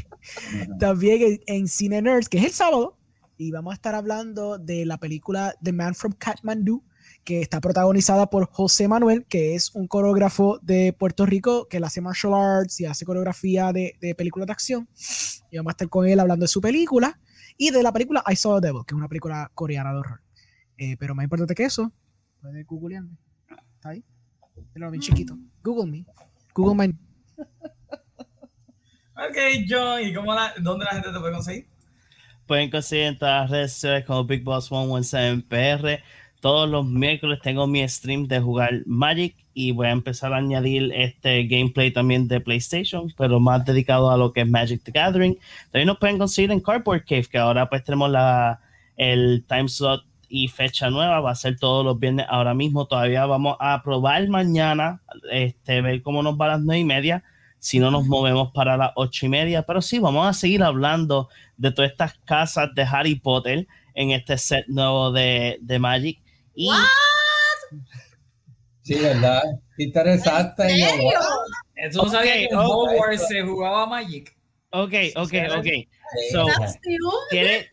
también, 0.79 1.23
en, 1.23 1.41
en 1.47 1.69
Cine 1.69 2.03
Nerds, 2.03 2.29
que 2.29 2.39
es 2.39 2.45
el 2.45 2.51
sábado, 2.53 2.97
y 3.37 3.51
vamos 3.51 3.73
a 3.73 3.75
estar 3.75 3.95
hablando 3.95 4.59
de 4.59 4.87
la 4.87 4.99
película 4.99 5.55
The 5.63 5.73
Man 5.73 5.95
from 5.95 6.13
Kathmandu, 6.13 6.85
que 7.25 7.41
está 7.41 7.61
protagonizada 7.61 8.29
por 8.31 8.47
José 8.51 8.87
Manuel, 8.87 9.25
que 9.27 9.55
es 9.55 9.75
un 9.75 9.89
coreógrafo 9.89 10.59
de 10.63 10.93
Puerto 10.93 11.27
Rico 11.27 11.67
que 11.69 11.81
le 11.81 11.87
hace 11.87 12.01
martial 12.01 12.35
arts 12.35 12.81
y 12.81 12.87
hace 12.87 13.05
coreografía 13.05 13.73
de, 13.73 13.97
de 14.01 14.15
películas 14.15 14.47
de 14.47 14.53
acción. 14.53 14.89
Y 15.51 15.57
vamos 15.57 15.71
a 15.71 15.73
estar 15.73 15.89
con 15.89 16.07
él 16.07 16.21
hablando 16.21 16.45
de 16.45 16.49
su 16.49 16.61
película 16.61 17.19
y 17.57 17.71
de 17.71 17.83
la 17.83 17.93
película 17.93 18.23
I 18.29 18.37
Saw 18.37 18.61
the 18.61 18.69
Devil, 18.69 18.83
que 18.87 18.95
es 18.95 18.97
una 18.97 19.09
película 19.09 19.51
coreana 19.55 19.93
de 19.93 19.99
horror. 19.99 20.21
Eh, 20.79 20.97
pero 20.99 21.15
más 21.15 21.25
importante 21.25 21.55
que 21.55 21.65
eso, 21.65 21.93
puede 22.41 22.65
googlearme. 22.65 23.17
¿Está 23.75 23.91
ahí? 23.91 24.05
Pero 24.73 24.91
bien 24.91 25.03
chiquito. 25.03 25.37
Google 25.63 25.91
me. 25.91 26.05
Google 26.55 26.87
my. 26.87 26.95
Ok, 29.17 29.37
John, 29.69 30.03
¿y 30.03 30.13
cómo 30.13 30.35
la, 30.35 30.53
dónde 30.61 30.85
la 30.87 30.91
gente 30.91 31.13
te 31.13 31.21
puede 31.21 31.33
conseguir? 31.33 31.69
Pueden 32.47 32.69
conseguir 32.69 33.05
en 33.07 33.19
todas 33.19 33.43
las 33.43 33.51
redes 33.51 33.73
sociales 33.73 34.05
como 34.05 34.25
Big 34.25 34.43
Boss 34.43 34.67
117 34.67 35.43
PR. 35.49 36.03
Todos 36.41 36.69
los 36.69 36.85
miércoles 36.85 37.39
tengo 37.41 37.69
mi 37.69 37.89
stream 37.89 38.27
de 38.27 38.41
jugar 38.41 38.83
Magic 38.87 39.37
y 39.55 39.71
voy 39.71 39.87
a 39.87 39.93
empezar 39.93 40.33
a 40.33 40.39
añadir 40.39 40.93
este 40.93 41.47
gameplay 41.47 41.93
también 41.93 42.27
de 42.27 42.41
PlayStation, 42.41 43.07
pero 43.17 43.39
más 43.39 43.65
dedicado 43.65 44.11
a 44.11 44.17
lo 44.17 44.33
que 44.33 44.41
es 44.41 44.49
Magic 44.49 44.83
the 44.83 44.91
Gathering. 44.91 45.39
También 45.71 45.87
nos 45.87 45.99
pueden 45.99 46.19
conseguir 46.19 46.51
en 46.51 46.61
Cardboard 46.61 47.05
Cave, 47.05 47.27
que 47.31 47.39
ahora 47.39 47.69
pues 47.69 47.85
tenemos 47.85 48.11
la, 48.11 48.61
el 48.97 49.45
time 49.49 49.69
slot 49.69 50.05
y 50.35 50.49
fecha 50.49 50.91
nueva, 50.91 51.21
va 51.21 51.31
a 51.31 51.37
ser 51.37 51.57
todos 51.57 51.85
los 51.85 51.97
viernes 51.97 52.27
ahora 52.29 52.55
mismo. 52.55 52.89
Todavía 52.89 53.25
vamos 53.25 53.57
a 53.61 53.81
probar 53.85 54.27
mañana, 54.27 55.01
este, 55.31 55.81
ver 55.81 56.03
cómo 56.03 56.25
nos 56.25 56.35
va 56.35 56.47
a 56.47 56.49
las 56.49 56.61
nueve 56.61 56.81
y 56.81 56.85
media. 56.85 57.23
Si 57.61 57.79
no 57.79 57.93
nos 57.93 58.05
movemos 58.07 58.51
para 58.53 58.77
las 58.77 58.91
ocho 58.97 59.27
y 59.27 59.29
media, 59.29 59.63
pero 59.63 59.81
sí, 59.81 60.01
vamos 60.01 60.27
a 60.27 60.33
seguir 60.33 60.65
hablando 60.65 61.29
de 61.57 61.71
todas 61.71 61.93
estas 61.93 62.19
casas 62.25 62.71
de 62.75 62.83
Harry 62.83 63.15
Potter 63.15 63.69
en 63.95 64.11
este 64.11 64.37
set 64.37 64.67
nuevo 64.67 65.13
de, 65.13 65.59
de 65.61 65.79
Magic. 65.79 66.21
Y 66.53 66.69
What? 66.69 66.85
Sí, 68.83 68.95
¿verdad? 68.95 69.41
Interesante. 69.79 70.65
¿En 70.65 70.91
serio? 70.91 71.11
Eh, 71.77 71.91
¿Tú 71.93 71.99
no 72.03 72.11
sabías 72.11 72.35
Ok, 72.35 72.41
que 72.41 72.55
en. 72.55 72.57
Hogwarts 72.57 73.29
se 73.29 73.43
jugaba 73.43 73.87
Magic? 73.87 74.37
Ok, 74.71 74.95
ok, 75.15 75.33
ok. 75.59 75.67
So, 76.33 76.47
tiene- 77.31 77.69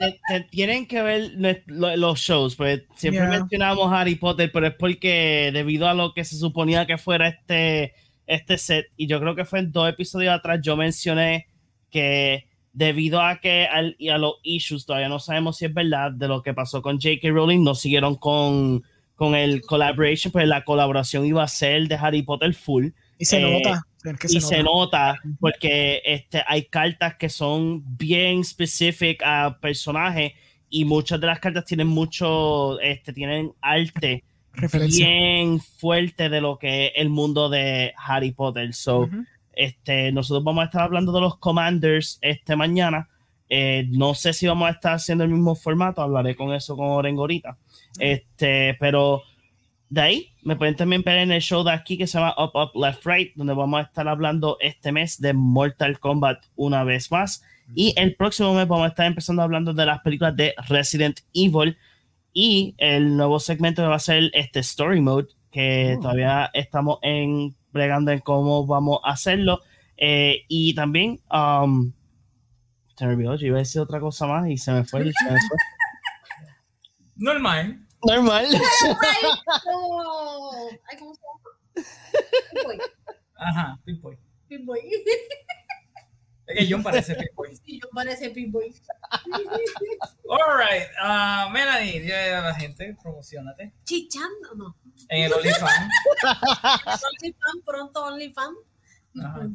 tienen 0.49 0.85
que 0.87 1.01
ver 1.01 1.31
los 1.67 2.19
shows, 2.19 2.55
pues 2.55 2.83
siempre 2.95 3.21
Yeah. 3.23 3.39
mencionamos 3.39 3.91
Harry 3.93 4.15
Potter, 4.15 4.51
pero 4.51 4.67
es 4.67 4.75
porque 4.75 5.51
debido 5.53 5.87
a 5.87 5.93
lo 5.93 6.13
que 6.13 6.23
se 6.25 6.35
suponía 6.37 6.85
que 6.85 6.97
fuera 6.97 7.27
este, 7.27 7.93
este 8.27 8.57
set, 8.57 8.87
y 8.97 9.07
yo 9.07 9.19
creo 9.19 9.35
que 9.35 9.45
fue 9.45 9.59
en 9.59 9.71
dos 9.71 9.89
episodios 9.89 10.33
atrás, 10.33 10.59
yo 10.61 10.75
mencioné 10.77 11.47
que 11.89 12.47
debido 12.73 13.21
a 13.21 13.39
que 13.41 13.65
al- 13.65 13.95
y 13.99 14.09
a 14.09 14.17
los 14.17 14.35
issues, 14.43 14.85
todavía 14.85 15.09
no 15.09 15.19
sabemos 15.19 15.57
si 15.57 15.65
es 15.65 15.73
verdad, 15.73 16.11
de 16.11 16.27
lo 16.27 16.41
que 16.41 16.53
pasó 16.53 16.81
con 16.81 16.99
J.K. 17.01 17.29
Rowling, 17.29 17.63
no 17.63 17.75
siguieron 17.75 18.15
con, 18.15 18.83
con 19.15 19.35
el 19.35 19.61
collaboration, 19.61 20.31
pues 20.31 20.47
la 20.47 20.63
colaboración 20.63 21.25
iba 21.25 21.43
a 21.43 21.47
ser 21.47 21.87
de 21.87 21.95
Harry 21.95 22.21
Potter 22.23 22.53
full 22.53 22.87
Y 23.19 23.25
se 23.25 23.39
Eh, 23.39 23.41
nota. 23.41 23.85
Es 24.03 24.19
que 24.19 24.27
y 24.29 24.41
se 24.41 24.63
nota 24.63 25.19
porque 25.39 26.01
este, 26.05 26.43
hay 26.47 26.65
cartas 26.65 27.15
que 27.15 27.29
son 27.29 27.83
bien 27.97 28.39
específicas 28.39 29.27
a 29.27 29.59
personajes 29.59 30.33
y 30.69 30.85
muchas 30.85 31.19
de 31.19 31.27
las 31.27 31.39
cartas 31.39 31.65
tienen 31.65 31.87
mucho, 31.87 32.79
este, 32.79 33.13
tienen 33.13 33.53
arte 33.61 34.23
Referencia. 34.53 35.05
bien 35.05 35.59
fuerte 35.59 36.29
de 36.29 36.41
lo 36.41 36.57
que 36.57 36.87
es 36.87 36.91
el 36.95 37.09
mundo 37.09 37.49
de 37.49 37.93
Harry 37.97 38.31
Potter. 38.31 38.73
So, 38.73 39.09
este, 39.53 40.11
nosotros 40.11 40.43
vamos 40.43 40.63
a 40.63 40.65
estar 40.65 40.81
hablando 40.81 41.11
de 41.11 41.21
los 41.21 41.37
Commanders 41.37 42.17
este 42.21 42.55
mañana. 42.55 43.09
Eh, 43.49 43.85
no 43.89 44.15
sé 44.15 44.31
si 44.31 44.47
vamos 44.47 44.69
a 44.69 44.71
estar 44.71 44.93
haciendo 44.93 45.25
el 45.25 45.29
mismo 45.29 45.55
formato, 45.55 46.01
hablaré 46.01 46.35
con 46.35 46.53
eso 46.53 46.77
con 46.77 46.87
Oren 46.87 47.17
ahorita. 47.17 47.57
Este, 47.99 48.77
pero 48.79 49.23
de 49.89 50.01
ahí 50.01 50.30
me 50.43 50.55
pueden 50.55 50.75
también 50.75 51.03
ver 51.03 51.17
en 51.19 51.31
el 51.31 51.41
show 51.41 51.63
de 51.63 51.71
aquí 51.71 51.97
que 51.97 52.07
se 52.07 52.17
llama 52.19 52.33
Up, 52.37 52.51
Up, 52.55 52.71
Left, 52.81 53.05
Right, 53.05 53.33
donde 53.35 53.53
vamos 53.53 53.79
a 53.79 53.83
estar 53.83 54.07
hablando 54.07 54.57
este 54.59 54.91
mes 54.91 55.19
de 55.21 55.33
Mortal 55.33 55.99
Kombat 55.99 56.45
una 56.55 56.83
vez 56.83 57.11
más. 57.11 57.43
Y 57.75 57.93
el 57.97 58.15
próximo 58.15 58.53
mes 58.53 58.67
vamos 58.67 58.85
a 58.85 58.89
estar 58.89 59.05
empezando 59.05 59.41
hablando 59.41 59.73
de 59.73 59.85
las 59.85 60.01
películas 60.01 60.35
de 60.35 60.53
Resident 60.67 61.19
Evil 61.33 61.77
y 62.33 62.75
el 62.77 63.15
nuevo 63.15 63.39
segmento 63.39 63.81
que 63.81 63.87
va 63.87 63.95
a 63.95 63.99
ser 63.99 64.29
este 64.33 64.59
Story 64.59 64.99
Mode, 65.01 65.27
que 65.51 65.95
Oh. 65.97 66.01
todavía 66.01 66.49
estamos 66.53 66.99
en 67.01 67.55
bregando 67.71 68.11
en 68.11 68.19
cómo 68.19 68.65
vamos 68.65 68.99
a 69.03 69.11
hacerlo. 69.11 69.61
Eh, 69.95 70.43
y 70.49 70.73
también, 70.75 71.21
um, 71.31 71.91
se 72.97 73.05
me 73.05 73.13
olvidó, 73.13 73.35
yo 73.35 73.47
iba 73.47 73.57
a 73.57 73.59
decir 73.59 73.81
otra 73.81 73.99
cosa 73.99 74.27
más 74.27 74.49
y 74.49 74.57
se 74.57 74.71
me 74.73 74.83
fue. 74.83 75.07
y 75.07 75.11
se 75.13 75.25
me 75.25 75.31
fue. 75.31 75.57
Normal. 77.15 77.85
Normal. 78.07 78.47
Oh, 79.65 80.69
ay, 80.89 80.97
¿cómo 80.97 81.13
se 81.15 81.21
llama? 81.21 81.85
Pip-boy. 82.51 82.79
Ajá, 83.35 83.79
Pip-Boy. 83.85 84.17
Pip-boy. 84.47 84.79
Es 86.47 86.57
que 86.57 86.73
John 86.73 86.83
parece 86.83 87.15
Pip-Boy. 87.15 87.55
Sí, 87.55 87.79
yo 87.81 87.89
parece 87.93 88.29
Pip-boy. 88.29 88.73
Alright, 90.29 90.87
uh, 91.03 91.49
Melanie, 91.51 91.99
dile 92.01 92.33
a 92.33 92.41
la 92.41 92.55
gente, 92.55 92.95
promocionate. 93.01 93.73
Chichando, 93.83 94.55
no. 94.55 94.77
En 95.09 95.23
el 95.23 95.33
OnlyFans. 95.33 95.93
OnlyFans, 96.23 97.63
pronto 97.65 98.05
OnlyFans. 98.05 98.57
Ajá. 99.23 99.49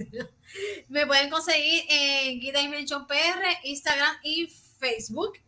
Me 0.89 1.07
pueden 1.07 1.31
conseguir 1.31 1.85
en 1.89 2.41
Guida 2.41 2.61
Dimension 2.61 3.07
PR, 3.07 3.59
Instagram 3.65 4.17
y 4.23 4.47
Facebook. 4.79 5.39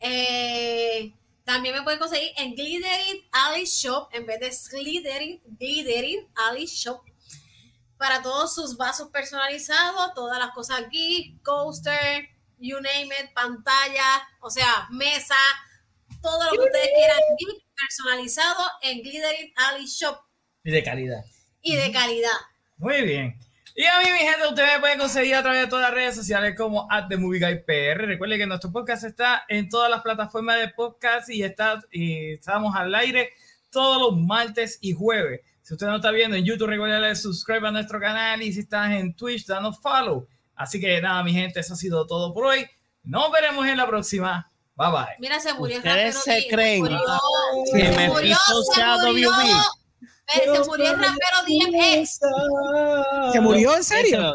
Eh, 0.00 1.12
también 1.52 1.74
me 1.74 1.82
pueden 1.82 1.98
conseguir 1.98 2.30
en 2.36 2.54
Glittering 2.54 3.28
Alley 3.32 3.64
Shop 3.64 4.08
en 4.12 4.24
vez 4.24 4.38
de 4.38 4.52
Slittering, 4.52 5.42
Glittering 5.58 6.28
Alley 6.36 6.64
Shop. 6.66 7.02
Para 7.96 8.22
todos 8.22 8.54
sus 8.54 8.76
vasos 8.76 9.08
personalizados, 9.10 10.14
todas 10.14 10.38
las 10.38 10.52
cosas 10.52 10.80
aquí, 10.86 11.40
coaster, 11.42 12.28
you 12.58 12.76
name 12.76 13.06
it, 13.20 13.32
pantalla, 13.34 14.22
o 14.40 14.48
sea, 14.48 14.86
mesa, 14.92 15.34
todo 16.22 16.44
lo 16.44 16.50
que 16.52 16.66
ustedes 16.68 16.88
quieran 16.96 17.18
geek 17.36 17.64
personalizado 17.74 18.64
en 18.82 19.02
Glittering 19.02 19.52
Alley 19.56 19.86
Shop 19.86 20.20
Y 20.62 20.70
de 20.70 20.84
calidad. 20.84 21.24
y 21.62 21.74
de 21.74 21.90
calidad. 21.90 22.38
Muy 22.76 23.02
bien. 23.02 23.36
Y 23.74 23.84
a 23.84 24.00
mí, 24.00 24.10
mi 24.12 24.18
gente, 24.18 24.48
ustedes 24.48 24.74
me 24.74 24.80
pueden 24.80 24.98
conseguir 24.98 25.34
a 25.34 25.42
través 25.42 25.62
de 25.62 25.66
todas 25.68 25.84
las 25.86 25.94
redes 25.94 26.14
sociales 26.14 26.54
como 26.56 26.86
at 26.90 27.08
the 27.08 27.16
Movie 27.16 27.38
Guy 27.38 27.62
PR. 27.64 28.06
Recuerden 28.06 28.38
que 28.38 28.46
nuestro 28.46 28.72
podcast 28.72 29.04
está 29.04 29.44
en 29.48 29.68
todas 29.68 29.90
las 29.90 30.02
plataformas 30.02 30.58
de 30.58 30.68
podcast 30.68 31.30
y, 31.30 31.42
está, 31.42 31.80
y 31.90 32.32
estamos 32.32 32.74
al 32.74 32.94
aire 32.94 33.30
todos 33.70 34.00
los 34.00 34.20
martes 34.20 34.78
y 34.80 34.92
jueves. 34.92 35.40
Si 35.62 35.74
usted 35.74 35.86
no 35.86 35.96
está 35.96 36.10
viendo 36.10 36.36
en 36.36 36.44
YouTube, 36.44 36.68
recuerden 36.68 37.14
subscribe 37.14 37.68
a 37.68 37.70
nuestro 37.70 38.00
canal 38.00 38.42
y 38.42 38.52
si 38.52 38.60
estás 38.60 38.90
en 38.90 39.14
Twitch, 39.14 39.46
danos 39.46 39.80
follow. 39.80 40.26
Así 40.56 40.80
que 40.80 41.00
nada, 41.00 41.22
mi 41.22 41.32
gente, 41.32 41.60
eso 41.60 41.74
ha 41.74 41.76
sido 41.76 42.06
todo 42.06 42.34
por 42.34 42.46
hoy. 42.46 42.66
Nos 43.04 43.30
veremos 43.30 43.66
en 43.66 43.76
la 43.76 43.86
próxima. 43.86 44.50
Bye 44.74 44.90
bye. 44.90 45.16
Mira, 45.18 45.38
se 45.38 45.54
murió 45.54 45.78
Ustedes 45.78 46.22
se 46.22 46.46
creen 46.48 46.80
murió, 46.80 46.98
que 47.72 47.86
se 47.86 47.96
me 47.96 48.08
murió, 48.08 48.36
se 48.74 48.84
murió. 49.12 49.30
Se 50.32 50.60
murió 50.68 50.90
el 50.90 50.96
rapero 50.98 51.38
DMX. 51.46 52.20
¿Se 53.32 53.40
murió 53.40 53.76
en 53.76 53.84
serio? 53.84 54.34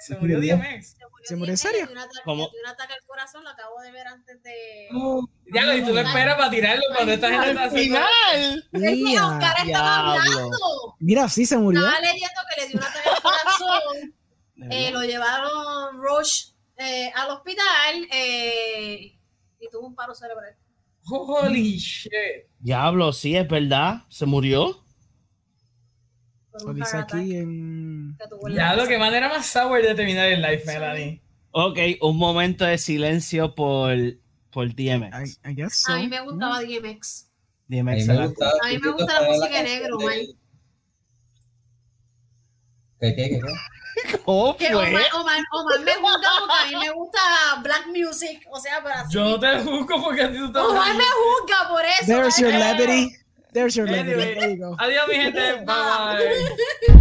Se 0.00 0.16
murió. 0.16 0.40
DMX. 0.40 0.96
¿Se 1.24 1.36
murió 1.36 1.52
en 1.52 1.56
serio? 1.58 1.86
De 1.86 1.92
un 1.92 1.98
ataque, 1.98 2.20
¿Cómo? 2.24 2.50
de 2.50 2.60
un 2.60 2.66
ataque 2.66 2.92
al 2.92 3.02
corazón, 3.06 3.44
lo 3.44 3.50
acabo 3.50 3.80
de 3.80 3.90
ver 3.92 4.06
antes 4.06 4.42
de. 4.42 4.88
Ya 5.54 5.62
lo, 5.62 5.74
y 5.74 5.82
tú 5.82 5.94
lo 5.94 6.00
esperas 6.00 6.36
para 6.36 6.50
tirarlo 6.50 6.84
cuando 6.94 7.12
esta 7.14 7.30
gente 7.30 7.48
está 7.48 7.62
Al 7.62 7.68
haciendo. 7.68 7.96
final. 7.96 8.68
Es 8.72 8.80
que 8.82 9.20
Oscar 9.20 9.56
estaba 9.66 10.12
hablando. 10.12 10.96
Mira, 10.98 11.28
sí 11.30 11.46
se 11.46 11.56
murió. 11.56 11.80
Estaba 11.80 12.00
leyendo 12.00 12.40
que 12.54 12.60
le 12.60 12.68
dio 12.68 12.78
un 12.78 12.84
ataque 12.84 13.08
al 13.08 13.22
corazón. 13.22 14.14
eh, 14.70 14.90
lo 14.90 15.02
llevaron 15.02 16.02
Rush 16.02 16.50
eh, 16.76 17.10
al 17.14 17.30
hospital 17.30 18.06
eh, 18.12 19.18
y 19.60 19.68
tuvo 19.70 19.86
un 19.86 19.94
paro 19.94 20.14
cerebral. 20.14 20.54
Holy 21.06 21.76
shit. 21.78 22.10
Diablo, 22.58 23.12
sí, 23.12 23.36
es 23.36 23.46
verdad. 23.48 24.04
Se 24.08 24.24
murió. 24.26 24.82
Lo 26.64 26.72
dice 26.72 26.96
aquí 26.96 27.36
en. 27.36 28.16
que 28.18 28.28
tuvo 28.28 28.48
en 28.48 28.54
la 28.54 28.60
Ya, 28.62 28.70
lo 28.70 28.76
cabeza. 28.84 28.88
que 28.92 28.98
manera 28.98 29.28
más 29.28 29.46
sour 29.46 29.82
de 29.82 29.94
terminar 29.94 30.28
el 30.28 30.40
live, 30.40 30.62
Melanie. 30.66 31.20
Ok, 31.50 31.78
un 32.00 32.16
momento 32.16 32.64
de 32.64 32.78
silencio 32.78 33.54
por, 33.54 33.96
por 34.50 34.68
DMX. 34.74 35.40
I 35.44 35.54
guess 35.54 35.74
so. 35.74 35.92
A 35.92 35.96
mí 35.98 36.08
me 36.08 36.20
gustaba 36.20 36.60
DMX. 36.62 37.30
A 37.30 37.66
mí 37.68 37.76
DMX 37.80 38.06
me 38.06 38.14
era- 38.14 38.26
gusta, 38.26 38.50
A 38.64 38.68
mí 38.68 38.78
me 38.78 38.90
gusta 38.92 39.20
la 39.20 39.28
música 39.28 39.56
de 39.58 39.62
negro, 39.64 39.98
man. 39.98 40.14
¿Qué, 43.00 43.14
qué, 43.14 43.28
qué, 43.30 43.40
qué? 43.40 43.52
¿Cómo 44.24 44.56
Que 44.56 44.66
fue? 44.66 44.88
Omar, 44.88 45.02
Omar, 45.14 45.38
Omar 45.52 45.80
me 45.80 45.92
juzga 45.94 46.28
porque 46.40 46.54
a 46.54 46.66
mí 46.78 46.86
me 46.86 46.90
gusta 46.92 47.20
black 47.62 47.86
music. 47.86 48.46
O 48.50 48.58
sea, 48.58 48.78
así. 48.78 49.14
Yo 49.14 49.24
no 49.24 49.40
te 49.40 49.58
juzgo 49.60 50.02
porque 50.02 50.22
a 50.22 50.30
ti 50.30 50.38
tú 50.38 50.52
te 50.52 50.58
Omar 50.58 50.94
me 50.94 51.04
juzga 51.04 51.68
por 51.68 51.84
eso. 51.84 52.06
There's 52.06 52.38
your 52.38 52.52
levity. 52.52 53.16
There's 53.52 53.76
your 53.76 53.88
levity. 53.88 54.34
There 54.34 54.50
you 54.50 54.56
go. 54.56 54.76
Adiós, 54.78 55.08
mi 55.08 55.14
gente. 55.14 55.64
Bye 55.64 55.64
bye. 55.64 56.94